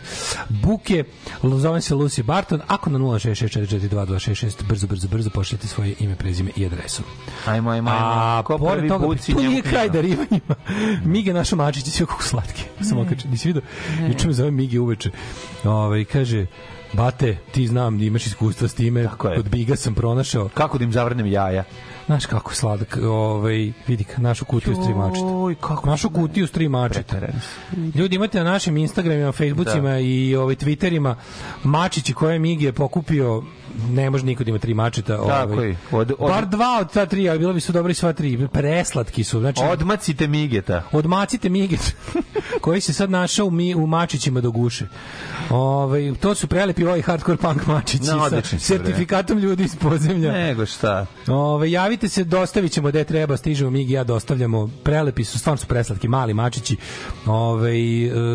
Buke, 0.50 1.04
zovem 1.44 1.82
se 1.82 1.96
Lucy 1.96 2.24
Barton, 2.24 2.62
ako 2.68 2.90
na 2.90 3.00
066442266 3.00 4.64
brzo, 4.68 4.88
brzo, 4.88 5.08
brzo 5.08 5.30
pošljete 5.30 5.68
svoje 5.68 5.96
ime, 6.00 6.16
prezime 6.16 6.52
i 6.56 6.66
adresu. 6.66 7.04
Ajmo, 7.46 7.70
ajmo, 7.70 7.90
ajmo. 7.90 8.06
A 8.06 8.44
Ko 8.46 8.58
pored 8.58 8.88
toga, 8.88 9.08
buci, 9.08 9.34
tu 9.34 9.42
nije 9.42 9.62
kraj 9.62 9.90
darivanjima. 9.90 10.56
Mige 11.14 11.34
naša 11.34 11.56
mačić, 11.56 11.86
sve 11.86 12.06
kako 12.06 12.24
slatki. 12.24 12.64
Sam 12.82 13.00
okačen, 13.00 13.32
nisi 13.32 13.48
vidio? 13.48 13.62
Juče 14.08 14.28
me 14.28 14.34
zove 14.34 14.52
Mige 14.52 14.80
uveče. 14.80 15.12
Ovaj 15.64 16.06
kaže, 16.06 16.46
Bate, 16.94 17.38
ti 17.52 17.68
znam, 17.68 18.02
imaš 18.02 18.26
iskustva 18.26 18.68
s 18.68 18.74
time. 18.74 19.04
Tako 19.04 19.28
je. 19.28 19.36
Kod 19.36 19.50
Biga 19.50 19.76
sam 19.76 19.96
pronašao. 19.96 20.50
Kako 20.54 20.78
da 20.78 20.84
im 20.84 20.92
zavrnem 20.92 21.26
jaja? 21.26 21.64
Znaš 22.06 22.26
kako 22.26 22.56
sladak, 22.56 22.98
ovaj, 23.04 23.72
vidi 23.88 24.04
ka, 24.04 24.22
našu 24.22 24.46
kutiju 24.46 24.76
s 24.76 24.86
tri 24.86 24.94
mačeta. 24.94 25.28
Joj, 25.28 25.56
kako 25.56 25.90
Našu 25.90 26.10
kutiju 26.10 26.48
s 26.48 26.52
tri 26.52 26.70
mačeta. 26.70 27.20
Ljudi 27.96 28.16
imate 28.16 28.38
na 28.38 28.52
našim 28.52 28.78
Instagramima, 28.78 29.32
Facebookima 29.32 29.90
Da. 29.90 30.00
i 30.00 30.36
ovaj 30.36 30.56
Twitterima 30.56 31.16
mačići 31.64 32.14
koje 32.14 32.40
Migi 32.40 32.66
je 32.66 32.74
pokupio 32.74 33.44
ne 33.90 34.10
može 34.10 34.26
niko 34.26 34.44
da 34.44 34.50
ima 34.50 34.60
tri 34.60 34.74
mačeta. 34.74 35.18
Tako 35.18 35.54
ovaj. 35.54 35.76
Od- 35.92 36.12
od- 36.20 36.30
Bar 36.30 36.46
dva 36.46 36.78
od 36.82 36.94
ta 36.94 37.06
tri, 37.06 37.30
ali 37.30 37.40
bilo 37.40 37.54
bi 37.54 37.60
su 37.60 37.72
dobri 37.72 37.94
sva 37.94 38.14
tri. 38.14 38.48
Preslatki 38.48 39.24
su. 39.24 39.40
Znači, 39.40 39.62
Odmacite 39.64 40.28
migeta. 40.28 40.84
Odmacite 40.92 41.50
Miget, 41.50 41.96
koji 42.62 42.82
se 42.82 42.94
sad 42.94 43.10
našao 43.10 43.46
u, 43.46 43.52
mi, 43.52 43.76
u 43.76 43.88
mačićima 43.88 44.42
do 44.42 44.52
guše. 44.52 44.88
Ove, 45.50 46.14
to 46.16 46.36
su 46.36 46.48
prelepi 46.48 46.86
ovaj 46.86 47.02
hardcore 47.02 47.38
punk 47.38 47.68
mačići 47.68 48.04
No, 48.06 48.30
sa 48.30 48.42
sertifikatom 48.60 49.38
ljudi 49.38 49.64
iz 49.64 49.76
podzemlja. 49.76 50.32
Nego 50.32 50.66
šta? 50.66 51.06
Ove, 51.28 51.72
javite 51.72 52.10
se, 52.10 52.24
dostavit 52.24 52.72
ćemo 52.72 52.90
gde 52.90 53.04
treba, 53.04 53.38
stižemo 53.38 53.70
mi 53.72 53.82
i 53.82 53.92
ja 53.92 54.04
dostavljamo. 54.04 54.70
Prelepi 54.84 55.24
su, 55.24 55.40
stvarno 55.40 55.58
su 55.58 55.68
preslatki, 55.68 56.08
mali 56.08 56.34
mačići. 56.34 56.78
Ove, 57.26 57.74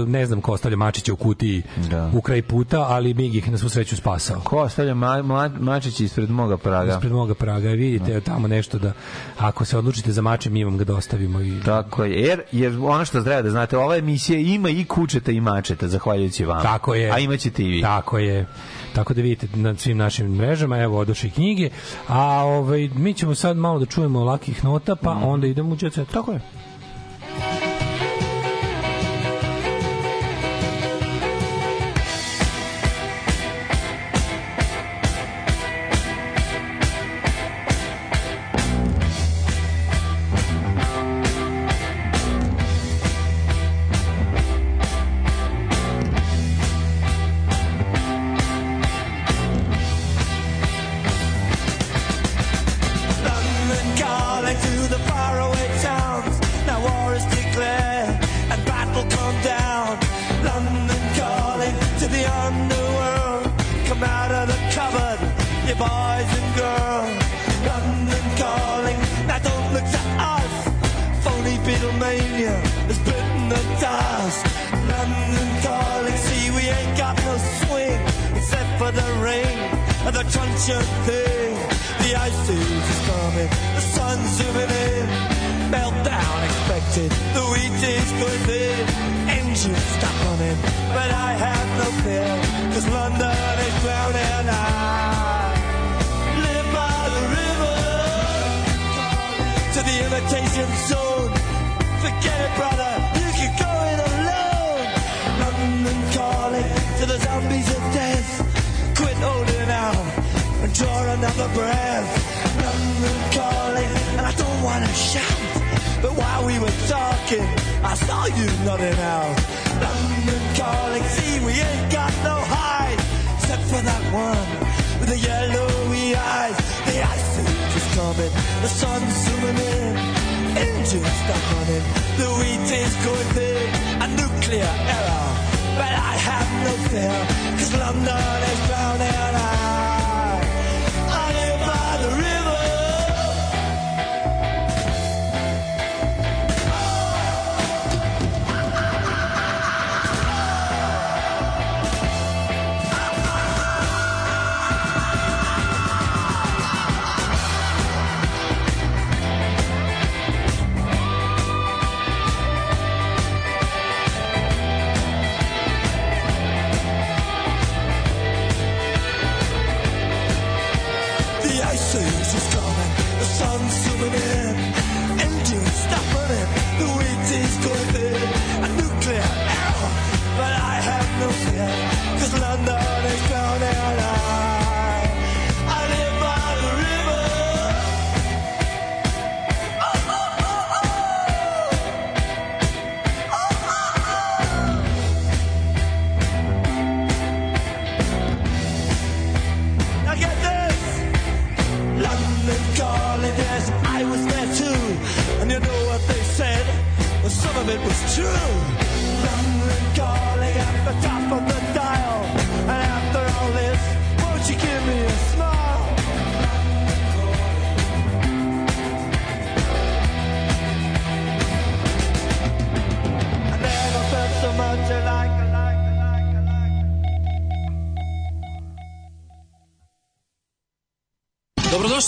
ne 0.06 0.26
znam 0.26 0.40
ko 0.40 0.52
ostavlja 0.52 0.76
mačiće 0.76 1.12
u 1.12 1.16
kutiji 1.16 1.62
Da. 1.90 2.10
u 2.14 2.20
kraj 2.20 2.42
puta, 2.42 2.80
ali 2.80 3.14
Mig 3.14 3.34
ih 3.34 3.50
na 3.50 3.58
svu 3.58 3.68
sreću 3.68 3.96
spasao. 3.96 4.40
Ko 4.40 4.56
ostavlja 4.58 4.94
ma, 4.94 5.22
ma, 5.28 5.50
mačići 5.60 6.04
ispred 6.04 6.30
moga 6.30 6.56
praga? 6.56 6.92
Ispred 6.92 7.12
moga 7.12 7.34
praga, 7.34 7.68
vidite 7.68 8.20
tamo 8.20 8.48
nešto 8.48 8.78
da 8.78 8.92
ako 9.38 9.64
se 9.64 9.78
odlučite 9.78 10.12
za 10.12 10.22
mače, 10.22 10.50
mi 10.50 10.64
vam 10.64 10.78
ga 10.78 10.84
dostavimo 10.84 11.40
i 11.40 11.60
Tako 11.64 12.04
je. 12.04 12.20
Jer, 12.22 12.42
jer 12.52 12.78
ono 12.82 13.04
što 13.04 13.22
treba 13.22 13.42
da 13.42 13.50
znate, 13.50 13.78
ova 13.78 13.96
emisija 13.96 14.38
ima 14.38 14.70
i 14.70 14.84
kučeta 14.84 15.32
i 15.32 15.40
mačeta, 15.40 15.88
zahvaljujući 15.88 16.44
vam. 16.44 16.62
Tako 16.62 16.94
je. 16.94 17.10
A 17.10 17.18
imaćete 17.18 17.62
i 17.62 17.68
vi. 17.68 17.80
Tako 17.82 18.18
je. 18.18 18.46
Tako 18.92 19.14
da 19.14 19.22
vidite 19.22 19.48
na 19.56 19.74
svim 19.76 19.96
našim 19.96 20.34
mrežama, 20.34 20.78
evo 20.78 20.98
odoše 20.98 21.26
i 21.26 21.30
knjige, 21.30 21.70
a 22.08 22.44
ovaj, 22.44 22.88
mi 22.94 23.14
ćemo 23.14 23.34
sad 23.34 23.56
malo 23.56 23.78
da 23.78 23.86
čujemo 23.86 24.24
lakih 24.24 24.64
nota, 24.64 24.96
pa 24.96 25.14
Mhm. 25.14 25.24
onda 25.24 25.46
idemo 25.46 25.74
u 25.74 25.78
set. 25.78 26.08
Tako 26.12 26.32
je. 26.32 26.40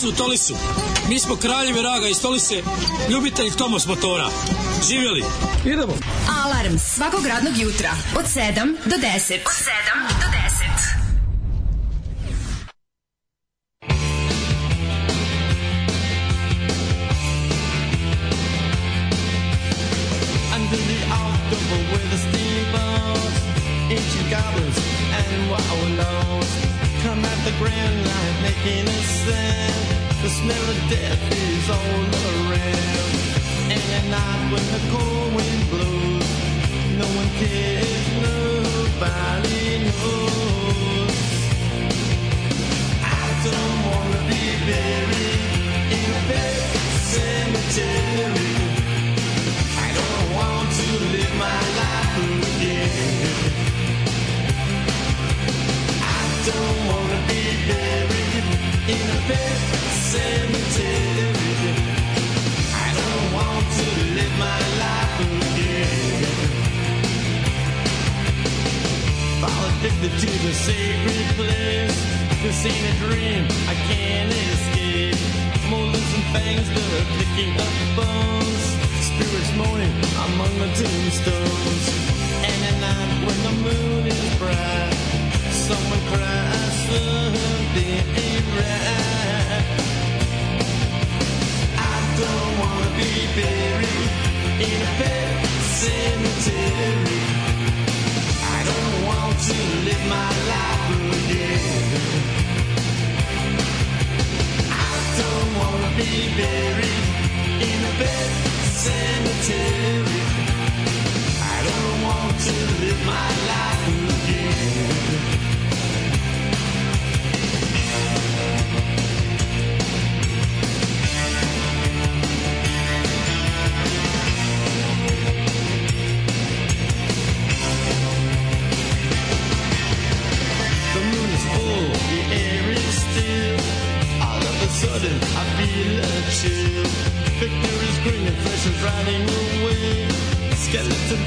Dobrodošli 0.01 0.23
u 0.23 0.27
Tolisu. 0.27 0.55
Mi 1.09 1.19
smo 1.19 1.37
kraljevi 1.37 1.83
raga 1.83 2.09
iz 2.09 2.21
Tolise, 2.21 2.63
ljubitelji 3.11 3.51
Tomos 3.51 3.87
motora. 3.87 4.31
Živjeli. 4.89 5.25
Idemo. 5.65 5.95
Alarm 6.45 6.79
svakog 6.79 7.27
radnog 7.27 7.59
jutra 7.59 7.91
od 8.19 8.25
7 8.25 8.77
do 8.85 8.97
10. 8.97 9.35
Od 9.35 9.57
7 9.67 9.80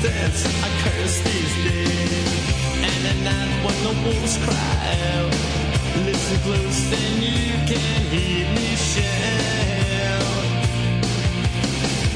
dance, 0.01 0.45
I 0.63 0.69
curse 0.83 1.17
these 1.21 1.55
days. 1.67 2.29
And 2.89 3.01
at 3.11 3.19
night 3.23 3.55
when 3.65 3.77
the 3.87 3.93
wolves 4.03 4.37
cry 4.45 4.79
out, 5.13 5.33
listen 6.05 6.37
close, 6.45 6.79
then 6.89 7.21
you 7.21 7.53
can 7.71 8.01
hear 8.13 8.45
me 8.55 8.75
shout. 8.75 10.45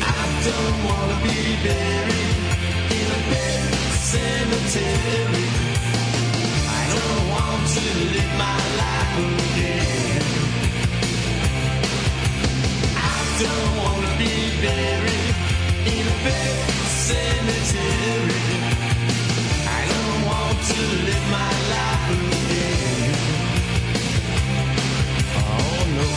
I 0.02 0.24
don't 0.48 0.78
wanna 0.88 1.18
be 1.28 1.40
buried 1.66 2.38
in 2.98 3.08
a 3.18 3.22
bed 3.32 3.74
cemetery. 4.12 5.50
I 6.80 6.84
don't 6.96 7.24
want 7.34 7.62
to 7.76 7.84
live 8.14 8.34
my 8.46 8.60
life 8.82 9.14
again. 9.28 10.24
I 12.96 13.20
don't 13.44 13.72
want 13.82 14.02
to 14.06 14.12
be 14.18 14.34
buried 14.62 15.36
in 15.94 16.04
a 16.08 16.18
bed 16.24 16.77
cemetery. 17.08 18.44
I 19.80 19.82
don't 19.92 20.19
want 20.30 20.58
to 20.72 20.82
live 21.08 21.26
my 21.38 21.53
life 21.74 22.10
again. 22.19 23.14
Oh 25.40 25.80
no. 25.98 26.10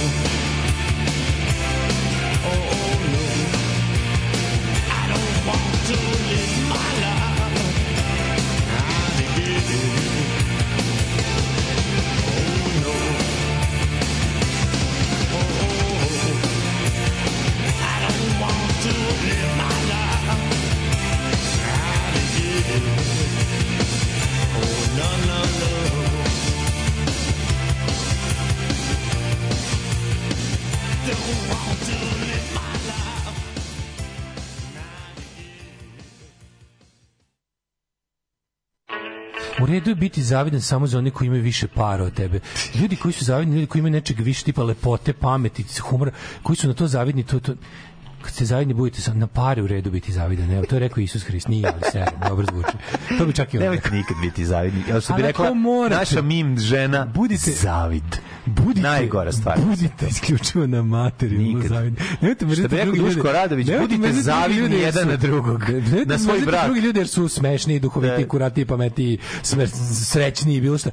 Oh 2.50 2.92
no. 3.14 3.24
I 4.98 5.02
don't 5.12 5.46
want 5.46 5.70
redu 39.80 40.00
biti 40.00 40.22
zavidan 40.22 40.60
samo 40.60 40.86
za 40.86 40.98
one 40.98 41.10
koji 41.10 41.26
imaju 41.26 41.42
više 41.42 41.68
para 41.68 42.04
od 42.04 42.14
tebe. 42.14 42.40
Ljudi 42.74 42.96
koji 42.96 43.12
su 43.12 43.24
zavidni, 43.24 43.54
ljudi 43.54 43.66
koji 43.66 43.80
imaju 43.80 43.92
nečeg 43.92 44.20
više 44.20 44.44
tipa 44.44 44.62
lepote, 44.62 45.12
pameti, 45.12 45.64
humora, 45.80 46.12
koji 46.42 46.56
su 46.56 46.68
na 46.68 46.74
to 46.74 46.86
zavidni, 46.86 47.22
to, 47.22 47.40
to, 47.40 47.54
kad 48.30 48.36
ste 48.36 48.44
zavidni 48.44 48.74
budete 48.74 49.00
sam 49.00 49.18
na 49.18 49.26
pare 49.26 49.62
u 49.62 49.66
redu 49.66 49.90
biti 49.90 50.12
zavidan. 50.12 50.50
Evo, 50.50 50.64
to 50.64 50.76
je 50.76 50.80
rekao 50.80 51.00
Isus 51.00 51.22
Hrist, 51.22 51.48
nije 51.48 51.66
ali 51.66 51.82
se, 51.92 52.04
dobro 52.28 52.46
zvuči. 52.46 52.68
To 53.18 53.26
bi 53.26 53.32
čak 53.32 53.54
i 53.54 53.58
on 53.58 53.62
Nemojte 53.62 53.82
rekao. 53.82 53.98
nikad 53.98 54.16
biti 54.22 54.44
zavidni. 54.44 54.82
Evo 54.88 55.00
što 55.00 55.14
bi 55.14 55.22
rekla 55.22 55.54
naša 55.90 56.22
mim 56.22 56.58
žena, 56.58 57.06
Budite- 57.06 57.52
zavid. 57.52 58.02
Budite, 58.46 58.80
Najgora 58.80 59.32
stvar. 59.32 59.58
Budite 59.60 60.06
isključivo 60.06 60.66
na 60.66 60.82
materijalno 60.82 61.62
zavidni. 61.68 61.98
Nemojte 62.20 62.46
mrziti 62.46 62.68
Što 62.68 62.76
bi 62.76 62.90
rekao. 62.90 63.06
Duško 63.06 63.32
Radović, 63.32 63.66
budite 63.80 64.12
zavidni 64.12 64.76
jedan 64.76 65.08
na 65.08 65.16
drugog. 65.16 65.62
Na 66.06 66.18
svoj 66.18 66.40
brak. 66.40 66.64
drugi 66.64 66.80
ljudi 66.80 66.98
jer 66.98 67.08
su 67.08 67.28
smešniji, 67.28 67.80
duhoviti, 67.80 68.22
Da. 68.22 68.28
kurati, 68.28 68.64
pametiji, 68.64 69.18
smer- 69.42 69.70
srećniji, 70.04 70.60
bilo 70.60 70.78
šta. 70.78 70.90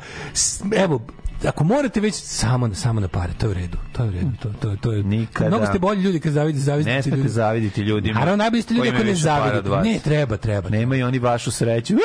Evo, 0.75 1.01
ako 1.45 1.64
morate 1.64 1.99
već 1.99 2.16
samo 2.16 2.67
na 2.67 2.75
samo 2.75 2.99
na 2.99 3.07
pare, 3.07 3.33
to 3.38 3.45
je 3.45 3.49
u 3.49 3.53
redu. 3.53 3.77
To 3.91 4.03
je 4.03 4.09
u 4.09 4.11
redu. 4.11 4.32
To 4.41 4.49
to 4.59 4.75
to 4.82 4.91
je. 4.91 5.03
Nikada. 5.03 5.49
Mnogo 5.49 5.66
ste 5.66 5.80
bolji 5.80 6.01
ljudi 6.01 6.19
kad 6.19 6.33
zavidite, 6.33 6.64
zavidite 6.64 6.91
Ne 6.95 7.01
smete 7.03 7.17
ljudi. 7.17 7.30
zaviditi 7.30 7.82
ljudima. 7.82 8.19
Naravno, 8.19 8.35
najbolji 8.43 8.61
ste 8.61 8.74
ljudi 8.74 8.90
koji 8.90 8.95
ako 8.99 9.06
ne 9.07 9.16
zavidite. 9.16 9.69
Ne, 9.69 9.99
treba, 10.03 10.38
treba. 10.38 10.69
Nemaju 10.69 11.07
oni 11.07 11.19
vašu 11.19 11.51
sreću. 11.51 11.93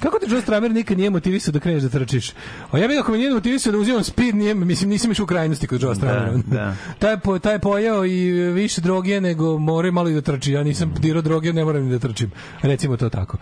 Kako 0.00 0.18
te 0.18 0.26
Joe 0.30 0.40
Stramer 0.40 0.70
nikad 0.70 0.98
nije 0.98 1.10
motivisao 1.10 1.52
da 1.52 1.60
kreneš 1.60 1.82
da 1.82 1.88
trčiš? 1.88 2.32
A 2.70 2.78
ja 2.78 2.88
bih 2.88 2.98
ako 3.00 3.12
me 3.12 3.18
nije 3.18 3.30
motivisao 3.30 3.72
da 3.72 3.78
uzimam 3.78 4.04
speed, 4.04 4.34
nije, 4.34 4.54
mislim, 4.54 4.90
nisam 4.90 5.10
išao 5.10 5.24
u 5.24 5.26
krajnosti 5.26 5.66
kod 5.66 5.82
Joe 5.82 5.94
Stramera. 5.94 6.32
da. 6.46 6.74
taj, 6.98 7.10
je 7.10 7.18
po, 7.18 7.38
taj 7.38 7.58
pojao 7.58 8.06
i 8.06 8.30
više 8.32 8.80
droge 8.80 9.20
nego 9.20 9.58
more 9.58 9.90
malo 9.90 10.08
i 10.08 10.14
da 10.14 10.20
trči. 10.20 10.52
Ja 10.52 10.62
nisam 10.64 10.94
dirao 10.98 11.22
droge, 11.22 11.52
ne 11.52 11.64
moram 11.64 11.84
ni 11.84 11.90
da 11.90 11.98
trčim. 11.98 12.30
Recimo 12.62 12.96
to 12.96 13.08
tako. 13.08 13.38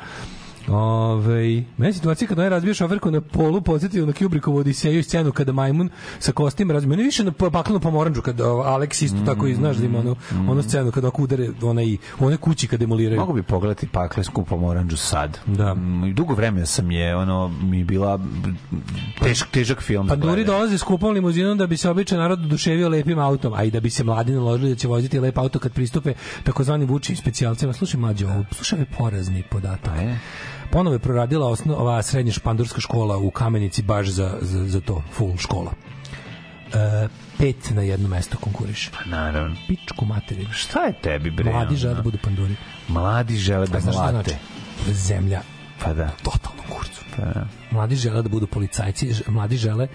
Ove, 0.68 1.64
mene 1.76 1.92
situacija 1.92 2.28
kada 2.28 2.44
je 2.44 2.50
razbio 2.50 2.74
šoferku 2.74 3.10
na 3.10 3.20
polu 3.20 3.60
podsjetio 3.60 4.06
na 4.06 4.12
Kubrickovu 4.12 4.58
Odiseju 4.58 5.02
scenu 5.02 5.32
kada 5.32 5.52
majmun 5.52 5.90
sa 6.18 6.32
kostima 6.32 6.72
razbio. 6.72 6.90
Mene 6.90 7.02
više 7.02 7.24
na 7.24 7.32
pa- 7.32 7.50
baklenu 7.50 7.80
pomoranđu 7.80 8.22
kad 8.22 8.40
o, 8.40 8.44
Alex 8.44 9.04
isto 9.04 9.18
tako 9.26 9.46
i 9.46 9.54
znaš 9.54 9.76
da 9.76 9.86
ima 9.86 9.98
onu, 9.98 10.16
onu 10.48 10.62
scenu 10.62 10.90
kada 10.90 11.08
ako 11.08 11.22
udare 11.22 11.48
onaj, 11.62 11.96
one 12.20 12.36
kući 12.36 12.68
kad 12.68 12.80
demoliraju. 12.80 13.20
Mogu 13.20 13.32
bi 13.32 13.42
pogledati 13.42 13.86
paklesku 13.88 14.44
pomoranđu 14.44 14.96
sad. 14.96 15.38
Da. 15.46 15.74
Mm, 15.74 16.14
Dugo 16.14 16.34
vremena 16.34 16.66
sam 16.66 16.90
je, 16.90 17.16
ono, 17.16 17.48
mi 17.62 17.84
bila 17.84 18.20
težak, 19.22 19.48
težak 19.48 19.80
film. 19.82 20.08
Pa 20.08 20.16
Duri 20.16 20.44
dolaze 20.44 20.78
skupom 20.78 21.12
limuzinom 21.14 21.58
da 21.58 21.66
bi 21.66 21.76
se 21.76 21.90
običan 21.90 22.18
narod 22.18 22.44
oduševio 22.44 22.88
lepim 22.88 23.18
autom, 23.18 23.52
a 23.54 23.64
i 23.64 23.70
da 23.70 23.80
bi 23.80 23.90
se 23.90 24.04
mladi 24.04 24.32
naložili 24.32 24.70
da 24.70 24.76
će 24.76 24.88
voziti 24.88 25.18
lep 25.20 25.38
auto 25.38 25.58
kad 25.58 25.72
pristupe 25.72 26.14
takozvani 26.42 26.84
vučim 26.84 27.16
specijalcima. 27.16 27.72
Slušaj 27.72 28.00
mlađe, 28.00 28.26
ovo, 28.26 28.44
slušaj 28.52 28.84
porazni 28.98 29.42
podatak. 29.50 29.94
Ponovo 30.74 30.94
je 30.94 30.98
proradila 30.98 31.46
osnova 31.46 32.02
srednja 32.02 32.32
špandurska 32.32 32.80
škola 32.80 33.16
u 33.16 33.30
Kamenici 33.30 33.82
baš 33.82 34.08
za, 34.08 34.38
za, 34.40 34.64
za 34.68 34.80
to, 34.80 35.02
full 35.12 35.36
škola. 35.36 35.72
E, 36.74 37.08
pet 37.38 37.70
na 37.70 37.82
jedno 37.82 38.08
mesto 38.08 38.38
konkuriše. 38.38 38.90
Pa 38.90 39.10
naravno. 39.10 39.56
Pičku 39.68 40.04
materiju. 40.04 40.48
Šta 40.52 40.80
je 40.80 40.92
tebi, 41.02 41.30
bre? 41.30 41.52
Mladi 41.52 41.76
žele 41.76 41.94
da 41.94 42.02
budu 42.02 42.18
panduri. 42.24 42.56
Mladi 42.88 43.36
žele 43.36 43.66
da 43.66 43.80
mlate. 43.80 44.10
znači? 44.10 44.34
Zemlja. 44.92 45.40
Pa 45.84 45.92
da. 45.92 46.10
Totalno 46.22 46.62
kurcu. 46.68 47.04
Pa 47.16 47.22
da. 47.22 47.46
Mladi 47.70 47.96
žele 47.96 48.22
da 48.22 48.28
budu 48.28 48.46
policajci, 48.46 49.14
mladi 49.28 49.56
žele 49.56 49.88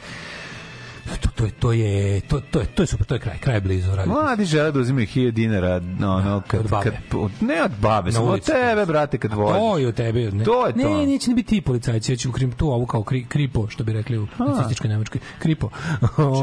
to, 1.17 1.29
to, 1.29 1.45
je, 1.45 1.51
to 1.51 1.71
je 1.71 2.21
to, 2.21 2.39
to 2.41 2.59
je 2.59 2.65
to 2.65 2.83
je 2.83 2.87
super, 2.87 3.05
to 3.05 3.13
je 3.15 3.19
kraj, 3.19 3.37
kraj 3.37 3.55
je 3.57 3.61
blizu 3.61 3.95
radi. 3.95 4.09
Mladi 4.09 4.45
žele 4.45 4.71
da 4.71 4.79
uzimaju 4.79 5.07
1000 5.07 5.31
dinara, 5.31 5.81
ono, 5.99 6.41
kad, 6.47 6.59
Od 6.59 6.69
babe. 6.69 6.83
kad, 6.83 7.19
od, 7.19 7.31
ne 7.41 7.63
od 7.63 7.71
babe, 7.81 8.11
samo 8.11 8.25
od 8.25 8.41
tebe, 8.41 8.85
brate, 8.85 9.17
kad 9.17 9.33
voziš. 9.33 9.59
To 9.59 9.77
je 9.77 9.87
od 9.87 9.95
tebe. 9.95 10.31
Ne, 10.31 10.43
To 10.43 10.67
je 10.67 10.73
to. 10.73 10.79
Ne, 10.79 11.05
neće 11.05 11.29
ne 11.29 11.35
biti 11.35 11.49
ti 11.49 11.61
policajci, 11.61 12.11
već 12.11 12.25
u 12.25 12.31
krim, 12.31 12.51
tu 12.51 12.67
ovu 12.71 12.85
kao 12.85 13.03
kri, 13.03 13.25
kripo, 13.25 13.67
što 13.67 13.83
bi 13.83 13.93
rekli 13.93 14.17
u 14.17 14.27
nacističkoj 14.39 14.89
Nemačkoj. 14.89 15.21
Kripo. 15.39 15.69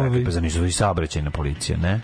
Čekaj, 0.02 0.24
pa 0.24 0.30
za 0.30 0.40
nisu 0.40 0.64
i 0.64 0.72
saobraćajna 0.72 1.30
policija, 1.30 1.78
ne? 1.78 2.00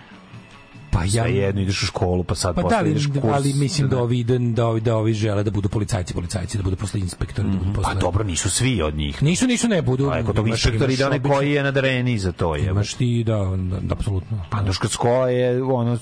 Pa 0.92 1.02
ja- 1.02 1.24
Sve 1.24 1.34
jedno, 1.34 1.60
ideš 1.60 1.82
u 1.82 1.86
školu, 1.86 2.24
pa 2.24 2.34
sad 2.34 2.54
Pa 2.54 2.60
da, 2.60 2.62
posle 2.62 2.78
ali, 2.78 2.90
ideš 2.90 3.06
kurs. 3.06 3.24
ali 3.26 3.52
mislim 3.54 3.88
da 3.88 3.98
ovi, 3.98 4.24
da, 4.24 4.38
da, 4.38 4.66
ovi, 4.66 4.80
da 4.80 4.96
ovi 4.96 5.14
žele 5.14 5.42
da 5.42 5.50
budu 5.50 5.68
policajci, 5.68 6.14
policajci, 6.14 6.56
da 6.56 6.62
budu 6.62 6.76
posle 6.76 7.00
inspektori. 7.00 7.48
Da 7.48 7.56
budu 7.56 7.72
posle... 7.72 7.94
Pa 7.94 8.00
dobro, 8.00 8.24
nisu 8.24 8.50
svi 8.50 8.82
od 8.82 8.94
njih. 8.96 9.22
Nisu, 9.22 9.46
nisu, 9.46 9.68
ne 9.68 9.82
budu. 9.82 10.10
A 10.10 10.22
kod 10.22 10.36
tog 10.36 10.48
inspektora 10.48 10.84
imaš 10.84 10.94
ide 10.94 11.06
onaj 11.06 11.20
koji 11.20 11.52
je 11.52 11.62
nadareni 11.62 12.18
za 12.18 12.32
to. 12.32 12.56
Je. 12.56 12.66
Imaš 12.66 12.94
ti, 12.94 13.24
da, 13.24 13.36
da, 13.36 13.80
da 13.80 13.92
apsolutno. 13.92 14.42
Panduška 14.50 14.88
škola 14.88 15.28
je, 15.28 15.62
ono, 15.64 15.98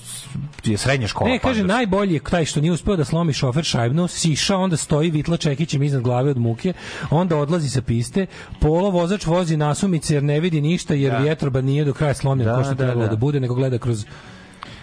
je 0.63 0.77
srednja 0.77 1.07
škola. 1.07 1.29
Ne, 1.29 1.39
kaže, 1.39 1.53
Panduška. 1.53 1.67
najbolji 1.69 2.13
je 2.13 2.19
taj 2.21 2.45
što 2.45 2.61
nije 2.61 2.71
uspeo 2.71 2.95
da 2.95 3.05
slomi 3.05 3.33
šofer 3.33 3.63
šajbnu, 3.65 4.07
siša, 4.09 4.57
onda 4.57 4.77
stoji 4.77 5.11
vitla 5.11 5.37
čekićem 5.37 5.83
iznad 5.83 6.01
glave 6.03 6.29
od 6.29 6.37
muke, 6.39 6.73
onda 7.11 7.37
odlazi 7.37 7.69
sa 7.69 7.81
piste, 7.81 8.25
polo 8.59 8.89
vozač 8.89 9.25
vozi 9.25 9.57
nasumice 9.57 10.13
jer 10.13 10.23
ne 10.23 10.39
vidi 10.39 10.61
ništa, 10.61 10.93
jer 10.95 11.11
Da. 11.11 11.17
vjetroba 11.17 11.61
nije 11.61 11.85
do 11.85 11.93
kraja 11.93 12.13
slomljen 12.13 12.45
Da, 12.45 12.55
ko 12.55 12.63
što 12.63 12.71
da, 12.71 12.77
trebalo 12.77 13.01
da, 13.01 13.07
da. 13.07 13.15
bude, 13.15 13.39
nego 13.39 13.55
gleda 13.55 13.77
kroz 13.77 14.05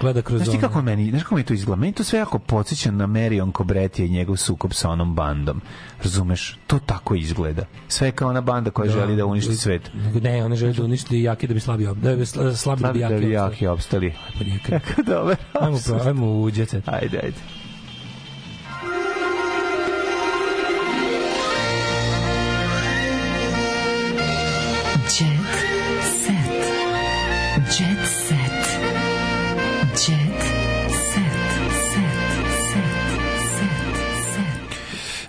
gleda 0.01 0.23
kroz 0.23 0.43
Znaš 0.43 0.51
ti 0.51 0.61
kako 0.61 0.83
meni, 0.83 1.11
znaš 1.11 1.23
kako 1.23 1.35
mi 1.35 1.43
to 1.43 1.55
izgleda? 1.55 1.81
Meni 1.81 1.93
to 1.93 2.05
sve 2.05 2.19
jako 2.19 2.39
podsjeća 2.39 2.91
na 2.91 3.07
Marion 3.07 3.53
Cobretti 3.53 4.07
i 4.07 4.11
njegov 4.11 4.37
sukob 4.37 4.73
sa 4.73 4.91
onom 4.91 5.15
bandom. 5.15 5.61
Razumeš? 6.03 6.59
To 6.67 6.79
tako 6.79 7.15
izgleda. 7.15 7.63
Sve 7.89 8.09
je 8.09 8.13
kao 8.13 8.29
ona 8.29 8.41
banda 8.41 8.71
koja 8.71 8.91
želi 8.91 9.17
da 9.17 9.27
uništi 9.27 9.57
svet. 9.57 9.91
Ne, 10.23 10.45
one 10.45 10.57
žele 10.57 10.73
da 10.73 10.85
uništi 10.85 11.23
jake 11.23 11.47
da 11.47 11.55
bi 11.55 11.61
slabi, 11.61 11.85
ob- 11.85 11.95
da 11.95 12.17
bi 12.17 12.23
sla- 12.23 12.55
slabi 12.55 12.83
da 12.83 12.93
bi 12.93 12.99
Da 12.99 13.09
bi 13.09 13.15
jaki. 13.15 13.33
jaki 13.33 13.67
opstali. 13.67 14.15
opstali. 14.29 14.59
Kako 14.81 15.03
dobro. 15.03 15.37
Ajmo, 15.53 15.79
ajmo 16.05 16.27
u 16.33 16.51
jet 16.51 16.69
set. 16.71 16.89
Ajde, 16.89 17.19
ajde. 17.19 17.37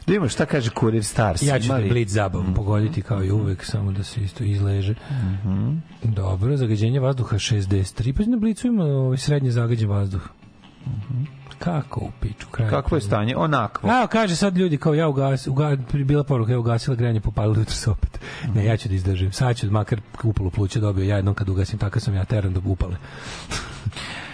Da 0.10 0.16
imamo 0.16 0.30
šta 0.30 0.46
kaže 0.46 0.70
Kurir 0.70 1.04
Stars. 1.04 1.42
Ja 1.42 1.60
ću 1.60 1.66
Ima 1.66 1.74
da 1.74 1.80
li- 1.84 1.90
blic 1.90 2.10
zabavom 2.10 2.54
pogoditi 2.54 3.02
kao 3.02 3.24
i 3.24 3.32
uvek, 3.32 3.66
samo 3.66 3.92
da 3.92 4.04
se 4.04 4.22
isto 4.22 4.44
izleže. 4.44 4.96
Dobro, 6.04 6.58
zagađenje 6.58 7.00
vazduha 7.00 7.36
63, 7.38 8.14
pa 8.14 8.24
na 8.24 8.38
blicu 8.38 8.68
ima 8.68 8.84
ovaj 8.84 9.18
srednje 9.18 9.52
zagađen 9.52 9.90
vazduh. 9.90 10.22
Kako 11.60 12.00
u 12.00 12.12
piču 12.22 12.48
kraj? 12.52 12.70
Kakvo 12.70 12.98
je 12.98 13.02
stanje? 13.02 13.36
Onakvo. 13.38 13.90
A, 13.90 14.08
kaže 14.08 14.36
sad 14.36 14.58
ljudi 14.58 14.78
kao 14.78 14.94
ja 14.94 15.08
ugas, 15.08 15.48
uga, 15.48 15.78
bila 16.06 16.24
poruka, 16.24 16.52
ja 16.52 16.60
ugasila 16.60 16.96
grejanje, 16.96 17.22
popalila 17.22 17.60
jutro 17.60 17.76
se 17.76 17.90
opet. 17.90 18.20
Ne, 18.56 18.66
ja 18.66 18.78
ću 18.78 18.90
da 18.90 18.96
izdržim. 18.96 19.32
Sad 19.32 19.58
ću 19.58 19.72
makar 19.72 20.02
upalo 20.24 20.50
pluće 20.50 20.80
dobio 20.80 21.04
ja 21.04 21.16
jednom 21.16 21.34
kad 21.34 21.50
ugasim, 21.50 21.80
tako 21.80 22.00
sam 22.00 22.16
ja 22.16 22.26
teran 22.26 22.54
da 22.54 22.60
upale. 22.66 22.96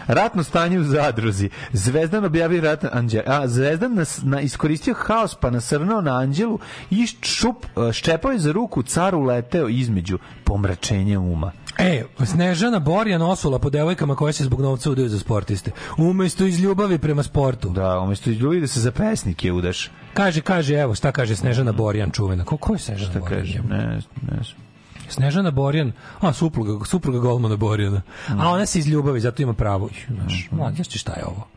Ratno 0.07 0.43
stanje 0.43 0.79
u 0.79 0.83
zadruzi. 0.83 1.49
Zvezdan 1.73 2.25
objavio 2.25 2.61
rat 2.61 2.85
Anđel. 2.91 3.21
A, 3.25 3.47
Zvezdan 3.47 3.93
nas, 3.93 4.19
na, 4.23 4.41
iskoristio 4.41 4.93
haos 4.97 5.35
pa 5.35 5.49
nasrnao 5.49 6.01
na 6.01 6.17
Anđelu 6.17 6.59
i 6.89 7.07
ščup, 7.07 7.65
e, 7.65 7.93
ščepao 7.93 8.31
je 8.31 8.39
za 8.39 8.51
ruku, 8.51 8.83
caru 8.83 9.21
leteo 9.21 9.69
između 9.69 10.17
pomračenja 10.43 11.19
uma. 11.19 11.51
E, 11.77 12.03
Snežana 12.25 12.79
Borjan 12.79 13.21
osula 13.21 13.59
po 13.59 13.69
devojkama 13.69 14.15
koje 14.15 14.33
se 14.33 14.43
zbog 14.43 14.61
novca 14.61 14.91
udaju 14.91 15.09
za 15.09 15.19
sportiste. 15.19 15.71
Umesto 15.97 16.45
iz 16.45 16.59
ljubavi 16.59 16.97
prema 16.97 17.23
sportu. 17.23 17.69
Da, 17.69 17.99
umjesto 17.99 18.29
ljudi 18.29 18.61
da 18.61 18.67
se 18.67 18.79
za 18.79 18.91
pesnike 18.91 19.51
udaš. 19.51 19.91
Kaže, 20.13 20.41
kaže, 20.41 20.75
evo, 20.75 20.95
šta 20.95 21.11
kaže 21.11 21.35
Snežana 21.35 21.71
Borjan 21.71 22.11
čuvena. 22.11 22.43
Ko, 22.43 22.57
ko 22.57 22.73
je 22.73 22.79
Snežana 22.79 23.11
Šta 23.11 23.19
Borjan? 23.19 23.39
kaže? 23.41 23.59
Ne, 23.69 23.99
ne. 24.21 24.64
Snežana 25.09 25.51
Borjan, 25.51 25.91
a 26.21 26.33
supruga, 26.33 26.85
supruga 26.85 27.19
Golmana 27.19 27.55
Borjana. 27.55 28.01
A 28.29 28.49
ona 28.49 28.65
se 28.65 28.79
iz 28.79 28.87
ljubavi, 28.87 29.19
zato 29.19 29.41
ima 29.41 29.53
pravo. 29.53 29.89
Znaš, 30.07 30.47
mlad, 30.51 30.75
znaš 30.75 30.87
ti 30.87 30.97
šta 30.97 31.13
je 31.13 31.25
ovo? 31.25 31.47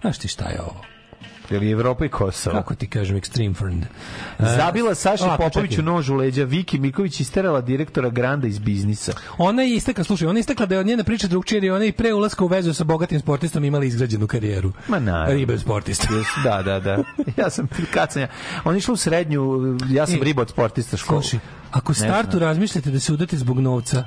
Znaš 0.00 0.18
ti 0.18 0.28
šta 0.28 0.48
je 0.48 0.60
ovo? 0.60 0.80
Je 1.50 1.58
li 1.58 1.70
Evropa 1.70 2.04
i 2.04 2.08
Kosovo? 2.08 2.56
Kako 2.56 2.74
ti 2.74 2.86
kažem, 2.86 3.16
extreme 3.16 3.54
friend. 3.54 3.84
E, 4.38 4.44
Zabila 4.56 4.94
Saši 4.94 5.24
ovako, 5.24 5.42
Popoviću 5.42 5.72
čekaj. 5.76 5.84
nož 5.84 6.08
u 6.10 6.14
leđa, 6.14 6.44
Viki 6.44 6.78
Miković 6.78 7.20
isterala 7.20 7.60
direktora 7.60 8.08
Granda 8.10 8.46
iz 8.46 8.58
biznisa. 8.58 9.12
Ona 9.38 9.62
je 9.62 9.74
istekla, 9.74 10.04
slušaj, 10.04 10.28
ona 10.28 10.38
je 10.38 10.40
istekla 10.40 10.66
da 10.66 10.74
je 10.74 10.78
od 10.80 10.86
njene 10.86 11.04
priče 11.04 11.28
drugčije, 11.28 11.56
jer 11.56 11.64
je 11.64 11.74
ona 11.74 11.84
i 11.84 11.92
pre 11.92 12.12
ulaska 12.14 12.44
u 12.44 12.46
vezu 12.46 12.74
sa 12.74 12.84
bogatim 12.84 13.20
sportistom 13.20 13.64
imala 13.64 13.84
izgrađenu 13.84 14.26
karijeru. 14.26 14.72
Ma 14.88 14.98
naravno. 14.98 15.34
Ribe 15.34 15.58
sportista. 15.58 16.08
Da, 16.44 16.62
da, 16.62 16.80
da. 16.80 16.96
Ja 17.42 17.50
sam, 17.50 17.68
kad 17.94 18.12
sam 18.12 18.22
ja, 18.22 18.28
on 18.64 18.74
je 18.74 18.78
išao 18.78 18.92
u 18.92 18.96
srednju, 18.96 19.42
ja 19.90 20.06
sam 20.06 20.16
E, 20.16 20.24
riba 20.24 20.42
od 20.42 20.48
sportista 20.48 20.96
školu. 20.96 21.22
Slušaj, 21.22 21.40
ako 21.70 21.92
Ne 21.92 21.96
startu 21.96 22.38
razmišljate 22.38 22.90
da 22.90 23.00
se 23.00 23.12
udate 23.12 23.36
zbog 23.36 23.60
novca, 23.60 24.04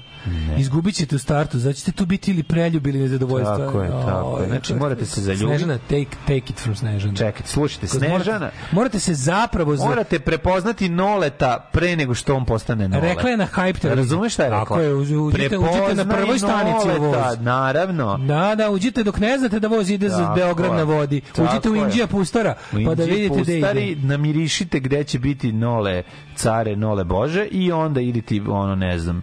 izgubit 0.57 0.95
ćete 0.95 1.15
u 1.15 1.19
startu, 1.19 1.59
znači 1.59 1.79
ćete 1.79 1.91
tu 1.91 2.05
biti 2.05 2.31
ili 2.31 2.43
preljub 2.43 2.87
ili 2.87 2.99
nezadovoljstva. 2.99 3.57
Tako 3.57 3.81
je, 3.81 3.89
tako 3.89 4.39
je. 4.39 4.47
Znači, 4.47 4.73
morate 4.73 5.05
se 5.05 5.21
zaljubiti. 5.21 5.47
Snežana, 5.47 5.77
take, 5.77 6.17
take 6.27 6.37
it 6.49 6.59
from 6.59 6.75
Snežana. 6.75 7.13
Čekajte, 7.15 7.34
slušajte, 7.43 7.87
Kod- 7.87 7.97
Snežana, 7.97 8.39
Morate, 8.39 8.51
morate 8.71 8.99
se 8.99 9.13
zapravo... 9.13 9.75
Za, 9.75 9.85
morate 9.85 10.19
prepoznati 10.19 10.89
Noleta 10.89 11.69
pre 11.71 11.95
nego 11.95 12.13
što 12.13 12.35
on 12.35 12.45
postane 12.45 12.87
Nole. 12.87 13.01
Rekla 13.09 13.29
je 13.29 13.37
na 13.37 13.47
hype 13.47 13.79
televiziji. 13.79 13.95
Razumeš 13.95 14.33
šta 14.33 14.43
je 14.43 14.49
rekla? 14.49 14.59
Tako 14.59 14.79
je, 14.79 14.93
uđite, 14.93 15.57
uđite 15.57 15.95
na 15.95 16.05
prvoj 16.05 16.39
stanici 16.39 16.87
u 16.99 17.03
voz. 17.03 17.15
Naravno. 17.39 18.17
Da, 18.17 18.55
da, 18.55 18.69
uđite 18.69 19.03
dok 19.03 19.19
ne 19.19 19.37
znate 19.37 19.59
da 19.59 19.67
voz 19.67 19.89
ide 19.89 20.09
za 20.09 20.33
Beograd 20.35 20.71
na 20.71 20.83
vodi. 20.83 21.21
Uđite 21.37 21.69
u. 21.69 21.75
Indija 21.75 22.07
Pustara, 22.07 22.55
U 22.73 22.77
pa 22.85 22.95
da 22.95 23.03
vidite 23.03 23.41
gde 23.41 23.57
ide. 23.57 24.07
namirišite 24.07 24.79
gde 24.79 25.03
će 25.03 25.19
biti 25.19 25.51
Nole 25.51 26.03
care, 26.35 26.75
Nole 26.75 27.03
Bože 27.03 27.45
i 27.45 27.71
onda 27.71 28.01
idite, 28.01 28.41
ono, 28.49 28.75
ne 28.75 28.99
znam, 28.99 29.21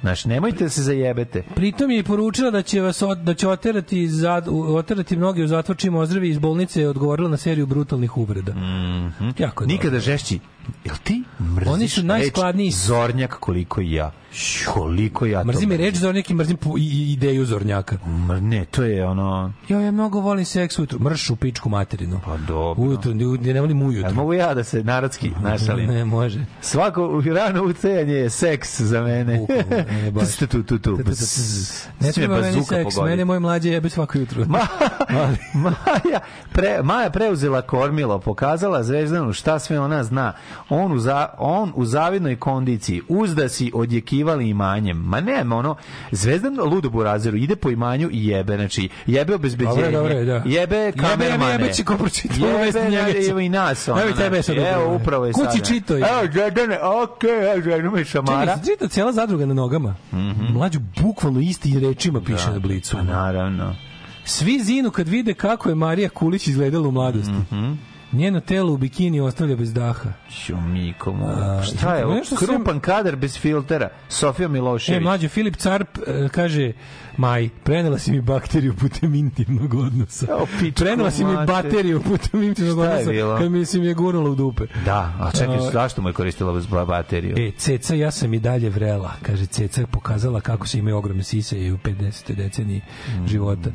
Znaš, 0.00 0.24
nemojte 0.24 0.64
da 0.64 0.70
se 0.70 0.82
zajebete. 0.82 1.42
Pritom 1.54 1.90
je 1.90 1.98
i 1.98 2.02
poručila 2.02 2.50
da 2.50 2.62
će 2.62 2.80
vas 2.80 3.02
od, 3.02 3.18
da 3.18 3.34
će 3.34 3.48
oterati 3.48 4.08
zad, 4.08 4.48
oterati 4.48 5.16
mnogi 5.16 5.42
u 5.42 5.48
zatvor 5.48 5.76
čim 5.76 5.94
ozdravi 5.94 6.28
iz 6.28 6.38
bolnice 6.38 6.80
je 6.80 6.88
odgovorila 6.88 7.28
na 7.28 7.36
seriju 7.36 7.66
brutalnih 7.66 8.16
uvreda. 8.16 8.52
Jako 9.38 9.64
je 9.64 9.68
Nikada 9.68 10.00
žešći. 10.00 10.38
Jel 10.84 10.96
ti 11.04 11.22
mrziš 11.40 11.68
Oni 11.68 11.88
su 11.88 12.02
najskladniji. 12.02 12.70
Zornjak 12.70 13.30
koliko 13.32 13.80
i 13.80 13.92
ja? 13.92 14.12
Koliko 14.66 15.26
ja 15.26 15.40
to 15.40 15.46
Mrzim 15.46 15.72
reč 15.72 15.94
Zornjak 15.94 16.30
i 16.30 16.34
mrzim 16.34 16.56
i- 16.78 17.12
ideju 17.12 17.44
Zornjaka. 17.44 17.96
Mr- 17.98 18.40
Ne, 18.40 18.64
to 18.64 18.82
je 18.82 19.06
ono... 19.06 19.52
Ja, 19.68 19.80
ja 19.80 19.90
mnogo 19.90 20.20
volim 20.20 20.44
seks 20.44 20.78
ujutru. 20.78 20.98
Mrš 21.00 21.30
u 21.30 21.36
pičku 21.36 21.68
materinu. 21.68 22.20
Pa 22.24 22.36
dobro. 22.38 22.84
Ujutru, 22.84 23.14
ne, 23.14 23.52
ne 23.52 23.60
volim 23.60 23.82
ujutru. 23.82 24.02
Jel 24.02 24.14
mogu 24.14 24.32
ja 24.32 24.54
da 24.54 24.64
se 24.64 24.84
narodski 24.84 25.30
našalim? 25.42 25.86
Ne, 25.86 26.04
može. 26.04 26.44
Svako 26.60 27.22
rano 27.26 27.62
ucejanje 27.64 28.12
je 28.14 28.30
seks 28.30 28.80
za 28.80 29.02
mene. 29.02 29.46
Ne, 29.92 30.10
baš. 30.10 30.36
tu, 30.36 30.46
tu, 30.46 30.62
tu, 30.62 30.78
tu. 30.78 30.96
Ne 30.96 31.04
Ne 32.00 32.12
treba 32.12 32.40
meni 32.40 32.64
seks, 32.64 32.96
mene 32.98 33.24
moj 33.24 33.40
mlađe 33.40 33.70
jebe 33.70 33.90
svako 33.90 34.18
jutro. 34.18 34.44
Ma, 34.46 34.66
Maja, 35.54 36.20
pre, 36.52 36.82
Maja 36.82 37.10
preuzela 37.10 37.62
kormilo, 37.62 38.18
pokazala 38.18 38.82
Zvezdanu 38.82 39.32
šta 39.32 39.58
sve 39.58 39.80
ona 39.80 40.04
zna. 40.04 40.32
On 40.68 40.92
u, 40.92 40.98
za, 40.98 41.28
on 41.38 41.72
u 41.74 41.84
zavidnoj 41.84 42.36
kondiciji, 42.36 43.02
uzda 43.08 43.48
si 43.48 43.70
odjekivanje 43.74 44.08
očekivali 44.08 44.48
imanjem. 44.48 44.98
Ma 44.98 45.20
nema 45.20 45.56
ono, 45.56 45.76
Zvezdan 46.10 46.58
ludo 46.60 46.90
burazeru 46.90 47.36
ide 47.36 47.56
po 47.56 47.70
imanju 47.70 48.08
i 48.12 48.26
jebe, 48.26 48.56
znači 48.56 48.88
jebe 49.06 49.34
obezbeđenje. 49.34 49.82
Dobro, 49.82 49.90
dobro, 49.90 50.24
da. 50.24 50.42
Jebe 50.46 50.92
kamermane. 50.92 51.52
jebe 51.52 51.72
će 51.72 51.84
ko 51.84 51.92
Jebe, 51.92 52.90
njega 52.90 53.12
će. 53.12 53.30
evo 53.30 53.40
i 53.40 53.48
nas. 53.48 53.88
ono, 53.88 54.00
Evo 54.02 54.12
tebe 54.12 54.42
znači, 54.42 54.60
sad 54.60 54.74
Evo, 54.74 54.94
upravo. 54.94 55.26
je 55.26 55.32
Kući 55.32 55.46
sada. 55.50 55.64
čito 55.64 55.96
je. 55.96 56.00
Evo, 56.00 56.32
Žedane, 56.32 56.78
okej, 57.02 57.52
evo, 57.52 57.62
ženu 57.62 57.90
me 57.90 58.04
šamara. 58.04 58.56
Čekaj, 58.56 58.64
čita 58.64 58.88
cijela 58.88 59.12
zadruga 59.12 59.46
na 59.46 59.54
nogama. 59.54 59.94
Mlađu 60.52 60.80
bukvalno 61.02 61.40
isti 61.40 61.80
rečima 61.80 62.20
piše. 62.20 62.46
Da, 62.46 62.52
na 62.52 62.58
blicu. 62.58 62.96
Pa 62.96 63.02
naravno. 63.02 63.74
Svi 64.24 64.60
zinu 64.60 64.90
kad 64.90 65.08
vide 65.08 65.34
kako 65.34 65.68
je 65.68 65.74
Marija 65.74 66.08
Kulić 66.08 66.46
izgledala 66.46 66.88
u 66.88 66.92
mladosti. 66.92 67.32
Mhm. 67.52 67.72
Njeno 68.12 68.40
telo 68.40 68.72
u 68.72 68.76
bikini 68.76 69.20
ostavlja 69.20 69.56
bez 69.56 69.74
daha. 69.74 70.12
Ću, 70.36 70.56
Miko, 70.56 71.12
mu. 71.12 71.26
A, 71.26 71.62
Šta 71.64 71.94
je 71.94 72.06
ovo? 72.06 72.14
nešto 72.14 72.36
sam- 72.36 72.48
Krupan 72.48 72.80
kadar 72.80 73.16
bez 73.16 73.38
filtera. 73.38 73.88
Sofija 74.08 74.46
E, 74.46 74.48
Milošević. 74.48 75.02
mlađo, 75.02 75.28
Filip 75.28 75.56
Carp 75.56 75.88
e, 75.98 76.28
kaže, 76.28 76.72
Maj, 77.18 77.48
prenela 77.64 77.98
si 77.98 78.12
mi 78.12 78.20
bakteriju 78.20 78.74
putem 78.74 79.14
intimnog 79.14 79.74
odnosa. 79.74 80.26
Evo, 80.30 80.46
pičku 80.60 80.84
Prenela 80.84 81.10
si 81.10 81.24
mi 81.24 81.36
bateriju 81.46 82.02
putem 82.02 82.42
intimnog 82.42 82.74
Šta 82.76 82.84
je 82.84 82.90
odnosa 82.90 83.10
bilo? 83.10 83.38
kad 83.38 83.52
mi 83.52 83.66
si 83.66 83.80
mi 83.80 83.86
je 83.86 83.94
gurnula 83.94 84.30
u 84.30 84.34
dupe. 84.34 84.64
Da, 84.84 85.12
a 85.20 85.30
čekaj, 85.30 85.56
A, 85.56 85.70
zašto 85.70 86.02
mu 86.02 86.08
je 86.08 86.12
koristila 86.12 86.84
bateriju? 86.84 87.34
E, 87.38 87.50
Ceca, 87.58 87.94
ja 87.94 88.10
sam 88.10 88.34
i 88.34 88.38
dalje 88.38 88.70
vrela. 88.70 89.12
Kaže, 89.22 89.46
Ceca 89.46 89.80
je 89.80 89.86
pokazala 89.86 90.40
kako 90.40 90.66
se 90.66 90.78
imaju 90.78 90.96
ogromne 90.96 91.22
sise 91.24 91.60
i 91.60 91.72
u 91.72 91.78
50. 91.78 92.34
deceniji 92.34 92.80
života. 93.26 93.70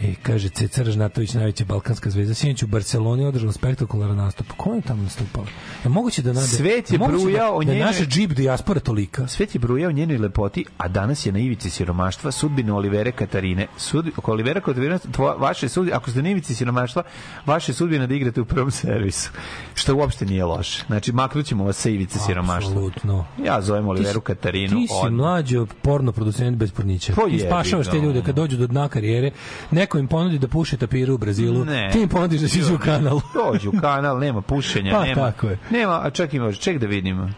E, 0.00 0.14
kaže, 0.22 0.48
Ceca 0.48 0.82
Ražnatović, 0.82 1.34
najveća 1.34 1.64
balkanska 1.64 2.10
zvezda, 2.10 2.34
sinoć 2.34 2.62
u 2.62 2.66
Barceloni 2.66 3.24
održala 3.24 3.52
spektakularan 3.52 4.16
nastup. 4.16 4.46
Ko 4.56 4.74
je 4.74 4.80
tamo 4.80 5.02
nastupala? 5.02 5.46
Je 5.84 5.90
moguće 5.90 6.22
da 6.22 6.32
nade... 6.32 6.46
Svet 6.46 6.92
je 6.92 6.98
brujao 6.98 7.56
o 7.56 7.60
da, 7.60 7.66
da 7.66 7.72
je 7.72 7.78
njenoj- 7.78 7.86
naša 7.86 8.04
džip 8.04 8.30
dijaspora 8.30 8.80
tolika. 8.80 9.26
Svet 9.26 9.54
je 9.54 9.58
brujao 9.58 9.88
o 9.88 9.92
njenoj 9.92 10.18
lepoti, 10.18 10.64
a 10.78 10.88
danas 10.88 11.26
je 11.26 11.32
na 11.32 11.38
ivici 11.38 11.70
siromaštva 11.70 12.30
sudbine 12.70 12.78
Olivere 12.78 13.12
Katarine. 13.12 13.66
Sud, 13.76 14.08
oko 14.16 14.32
Olivera 14.32 14.60
Katarine, 14.60 14.98
tvo, 14.98 15.34
vaše 15.38 15.68
sudbine, 15.68 15.96
ako 15.96 16.10
ste 16.10 16.22
na 16.22 16.30
ivici 16.30 16.54
siromaštva, 16.54 17.02
vaše 17.46 17.72
sudbine 17.72 18.06
da 18.06 18.14
igrate 18.14 18.40
u 18.40 18.44
prvom 18.44 18.70
servisu. 18.70 19.30
Što 19.74 19.96
uopšte 19.96 20.26
nije 20.26 20.44
loše. 20.44 20.84
Znači, 20.86 21.12
maknućemo 21.12 21.64
vas 21.64 21.76
sa 21.76 21.88
ivice 21.90 22.18
siromaštva. 22.18 22.70
Apsolutno. 22.70 23.26
Ja 23.38 23.60
zovem 23.60 23.88
Oliveru 23.88 24.20
Ti 24.20 24.22
si- 24.22 24.26
Katarinu. 24.26 24.76
Ti 24.76 24.86
si 24.88 24.94
odmah. 24.96 25.12
mlađo 25.12 25.66
porno 25.82 26.12
producent 26.12 26.56
bez 26.56 26.72
pornića. 26.72 27.12
Pa 27.16 27.24
ti 27.24 27.38
spašavaš 27.38 27.86
te 27.86 27.98
ljude 27.98 28.22
kad 28.22 28.34
dođu 28.34 28.56
do 28.56 28.66
dna 28.66 28.88
karijere. 28.88 29.30
Neko 29.70 29.98
im 29.98 30.06
ponudi 30.06 30.38
da 30.38 30.48
puše 30.48 30.76
tapiru 30.76 31.14
u 31.14 31.18
Brazilu. 31.18 31.64
Ne. 31.64 31.90
Ti 31.92 32.00
im 32.00 32.08
ponudiš 32.08 32.40
da 32.40 32.48
siđu 32.48 32.74
u 32.74 32.78
kanal. 32.78 33.20
Dođu 33.34 33.68
u 33.70 33.80
kanal, 33.80 34.18
nema 34.18 34.40
pušenja, 34.40 34.92
Pa, 34.92 35.04
nema. 35.04 35.14
tako 35.22 35.46
je. 35.46 35.58
Nema, 35.70 36.00
a 36.02 36.10
ček 36.10 36.34
ima, 36.34 36.52
ček 36.52 36.78
da 36.78 36.86
vidimo. 36.86 37.30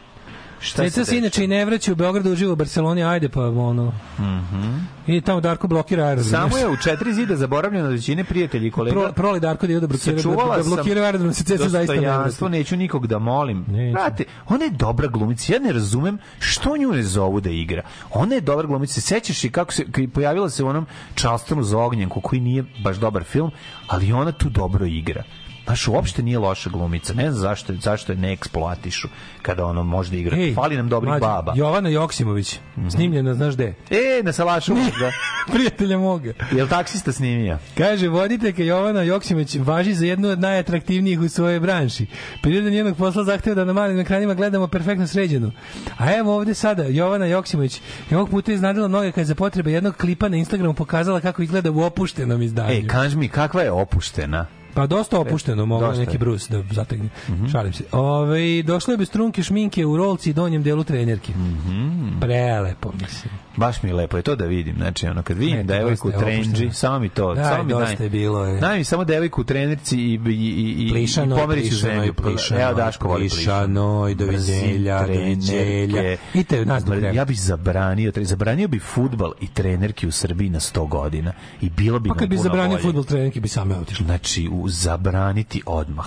Šta 0.62 0.82
Ceca 0.82 1.05
se 1.05 1.18
inače 1.18 1.44
i 1.44 1.47
ne 1.47 1.65
vraća 1.65 1.92
u 1.92 1.94
Beogradu, 1.94 2.32
uživa 2.32 2.52
u 2.52 2.57
Barceloni, 2.57 3.05
ajde 3.05 3.28
pa 3.28 3.41
ono. 3.41 3.92
Mhm. 4.18 4.78
I 5.07 5.20
tamo 5.20 5.41
Darko 5.41 5.68
blokira 5.68 6.05
aerodrom. 6.05 6.31
Samo 6.31 6.57
je 6.57 6.68
u 6.68 6.76
četiri 6.76 7.15
zida 7.15 7.36
zaboravljeno 7.36 7.84
da 7.84 7.91
većine 7.94 8.24
prijatelji 8.24 8.66
i 8.66 8.70
kolega 8.70 9.00
Pro, 9.00 9.12
proli 9.12 9.41
Darko 9.41 9.66
da 9.66 9.73
ide 9.73 9.81
da 9.81 9.86
blokira, 9.86 10.23
da, 10.23 10.62
da 10.62 10.62
blokira 10.62 11.02
aerodrom, 11.02 11.34
se 11.34 11.44
Ceca 11.44 11.68
zaista 11.68 11.94
ne 11.94 12.00
vrati. 12.00 12.44
neću 12.49 12.76
nikog 12.76 13.07
da 13.07 13.18
molim. 13.18 13.65
Znate, 13.91 14.24
ona 14.49 14.65
je 14.65 14.70
dobra 14.70 15.07
glumica. 15.08 15.52
Ja 15.52 15.58
ne 15.58 15.73
razumem 15.73 16.18
što 16.39 16.76
nju 16.76 16.92
ne 16.92 17.02
zovu 17.02 17.41
da 17.41 17.50
igra. 17.50 17.82
Ona 18.10 18.34
je 18.34 18.41
dobra 18.41 18.66
glumica. 18.66 18.94
Se 18.94 19.00
Sećaš 19.00 19.44
i 19.44 19.50
kako 19.50 19.73
se 19.73 19.84
pojavila 20.15 20.50
se 20.50 20.65
u 20.65 20.68
onom 20.68 20.86
Charlestonu 21.16 21.62
za 21.62 21.78
ognjenku 21.78 22.20
koji 22.20 22.41
nije 22.41 22.65
baš 22.84 22.97
dobar 22.97 23.24
film, 23.24 23.50
ali 23.86 24.12
ona 24.12 24.32
tu 24.32 24.49
dobro 24.49 24.86
igra. 24.86 25.23
Znaš, 25.65 25.89
uopšte 25.89 26.23
nije 26.23 26.39
loša 26.39 26.70
glumica. 26.70 27.15
Ne 27.15 27.31
znam 27.31 27.41
zašto, 27.41 27.74
zašto 27.74 28.12
je 28.12 28.18
ne 28.18 28.32
eksploatišu 28.32 29.08
kada 29.42 29.66
ono 29.66 29.84
može 29.84 30.10
da 30.10 30.16
igra. 30.16 30.36
Ej, 30.36 30.55
Fali 30.55 30.76
nam 30.76 30.89
dobrih 30.89 31.08
mlađe, 31.08 31.20
baba. 31.20 31.52
Jovana 31.57 31.89
Joksimović, 31.89 32.58
snimljena, 32.91 33.34
znaš 33.34 33.55
gde? 33.55 33.74
E, 33.91 34.23
na 34.23 34.32
Salašu 34.32 34.74
da. 34.74 35.12
Prijatelja 35.52 35.99
moga. 35.99 36.32
Jel 36.52 36.68
taksista 36.68 37.12
snimio? 37.12 37.58
Kaže, 37.78 38.08
voditeljka 38.08 38.62
Jovana 38.62 39.02
Joksimović 39.02 39.57
važi 39.57 39.94
za 39.94 40.07
jednu 40.07 40.28
od 40.28 40.41
najatraktivnijih 40.41 41.20
u 41.20 41.28
svojoj 41.28 41.60
branši. 41.60 42.07
Priroda 42.42 42.70
njenog 42.70 42.97
posla 42.97 43.24
zahteva 43.24 43.55
da 43.55 43.65
na 43.65 43.73
malim 43.73 44.00
ekranima 44.00 44.34
gledamo 44.34 44.66
perfektno 44.66 45.07
sređenu. 45.07 45.52
A 45.99 46.15
evo 46.15 46.36
ovde 46.36 46.55
sada, 46.55 46.82
Jovana 46.82 47.26
Joksimović 47.26 47.81
je 48.10 48.16
ovog 48.16 48.31
puta 48.31 48.52
iznadila 48.52 48.89
mnoge 48.89 49.12
kad 49.12 49.23
je 49.23 49.26
za 49.26 49.34
potrebe 49.34 49.73
jednog 49.73 49.97
klipa 49.97 50.28
na 50.28 50.36
Instagramu 50.36 50.74
pokazala 50.74 51.20
kako 51.20 51.42
izgleda 51.42 51.70
u 51.70 51.82
opuštenom 51.82 52.42
izdanju. 52.42 52.73
E, 52.73 52.86
kaži 52.86 53.16
mi, 53.16 53.28
kakva 53.28 53.62
je 53.62 53.70
opuštena? 53.70 54.47
Pa 54.75 54.86
dosta 54.86 55.20
opušteno, 55.20 55.67
mogla 55.67 55.89
dosta 55.89 56.05
neki 56.05 56.18
brus 56.18 56.49
da 56.49 56.62
zategne. 56.70 57.09
Šalim 57.52 57.73
se. 57.73 57.84
Ove, 57.92 58.62
došlo 58.62 58.94
je 58.94 58.99
bez 58.99 59.10
trunke 59.10 59.42
šminke 59.42 59.86
u 59.86 59.97
rolci 59.97 60.31
i 60.31 60.33
donjem 60.33 60.62
delu 60.62 60.84
trenerke. 60.84 61.33
Mhm. 61.33 62.20
Prelepo, 62.20 62.92
mislim. 63.01 63.33
Baš 63.56 63.82
mi 63.82 63.89
je 63.89 63.94
lepo 63.94 64.16
je 64.16 64.22
to 64.22 64.36
da 64.36 64.44
vidim. 64.47 64.76
Znači, 64.76 65.06
ono, 65.06 65.22
kad 65.22 65.39
vidim 65.39 65.56
Ne, 65.56 65.64
devojku 65.64 66.08
u 66.08 66.12
trenđi, 66.12 66.70
samo 66.72 66.98
mi 66.98 67.08
to. 67.08 67.34
Daj, 67.34 67.44
samo 67.44 67.62
mi 67.64 67.70
dosta 67.70 67.94
daj. 67.94 68.06
je 68.06 68.10
bilo, 68.10 68.44
je. 68.44 68.60
Daj 68.60 68.78
mi 68.78 68.84
samo 68.84 69.05
devojku 69.05 69.40
u 69.40 69.44
trenerci 69.44 69.97
i, 69.98 70.20
i, 70.26 70.31
i, 70.31 70.86
i, 70.86 70.90
Plišano, 70.90 71.36
i 71.36 71.39
pomeriću 71.39 71.68
plišano, 71.70 71.92
zemlju. 71.94 72.14
plišano, 72.14 72.60
Evo 72.60 72.74
Daško 72.74 73.08
voli 73.08 73.28
plišano, 73.28 74.08
i 74.08 74.14
Mrzim 74.14 74.26
doviđenja. 74.26 75.05
trenerke. 75.05 76.16
Idite, 76.34 76.64
nas 76.64 76.84
treba. 76.84 77.06
Ja 77.08 77.24
bih 77.24 77.40
zabranio, 77.40 78.12
zabranio 78.16 78.68
bi 78.68 78.78
futbal 78.78 79.32
i 79.40 79.47
trenerke 79.48 80.06
u 80.06 80.12
Srbiji 80.12 80.50
na 80.50 80.60
100 80.60 80.89
godina. 80.89 81.32
I 81.60 81.70
bilo 81.70 81.98
bi 81.98 82.08
Pa 82.08 82.14
kad 82.14 82.28
bi 82.28 82.36
zabranio 82.39 82.70
bolje. 82.70 82.82
futbol 82.82 83.05
trenerke 83.05 83.40
bi 83.40 83.48
same 83.48 83.74
otišli. 83.76 84.05
Znači, 84.06 84.48
u, 84.48 84.68
zabraniti 84.68 85.62
odmah. 85.66 86.06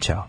Ćao. 0.00 0.28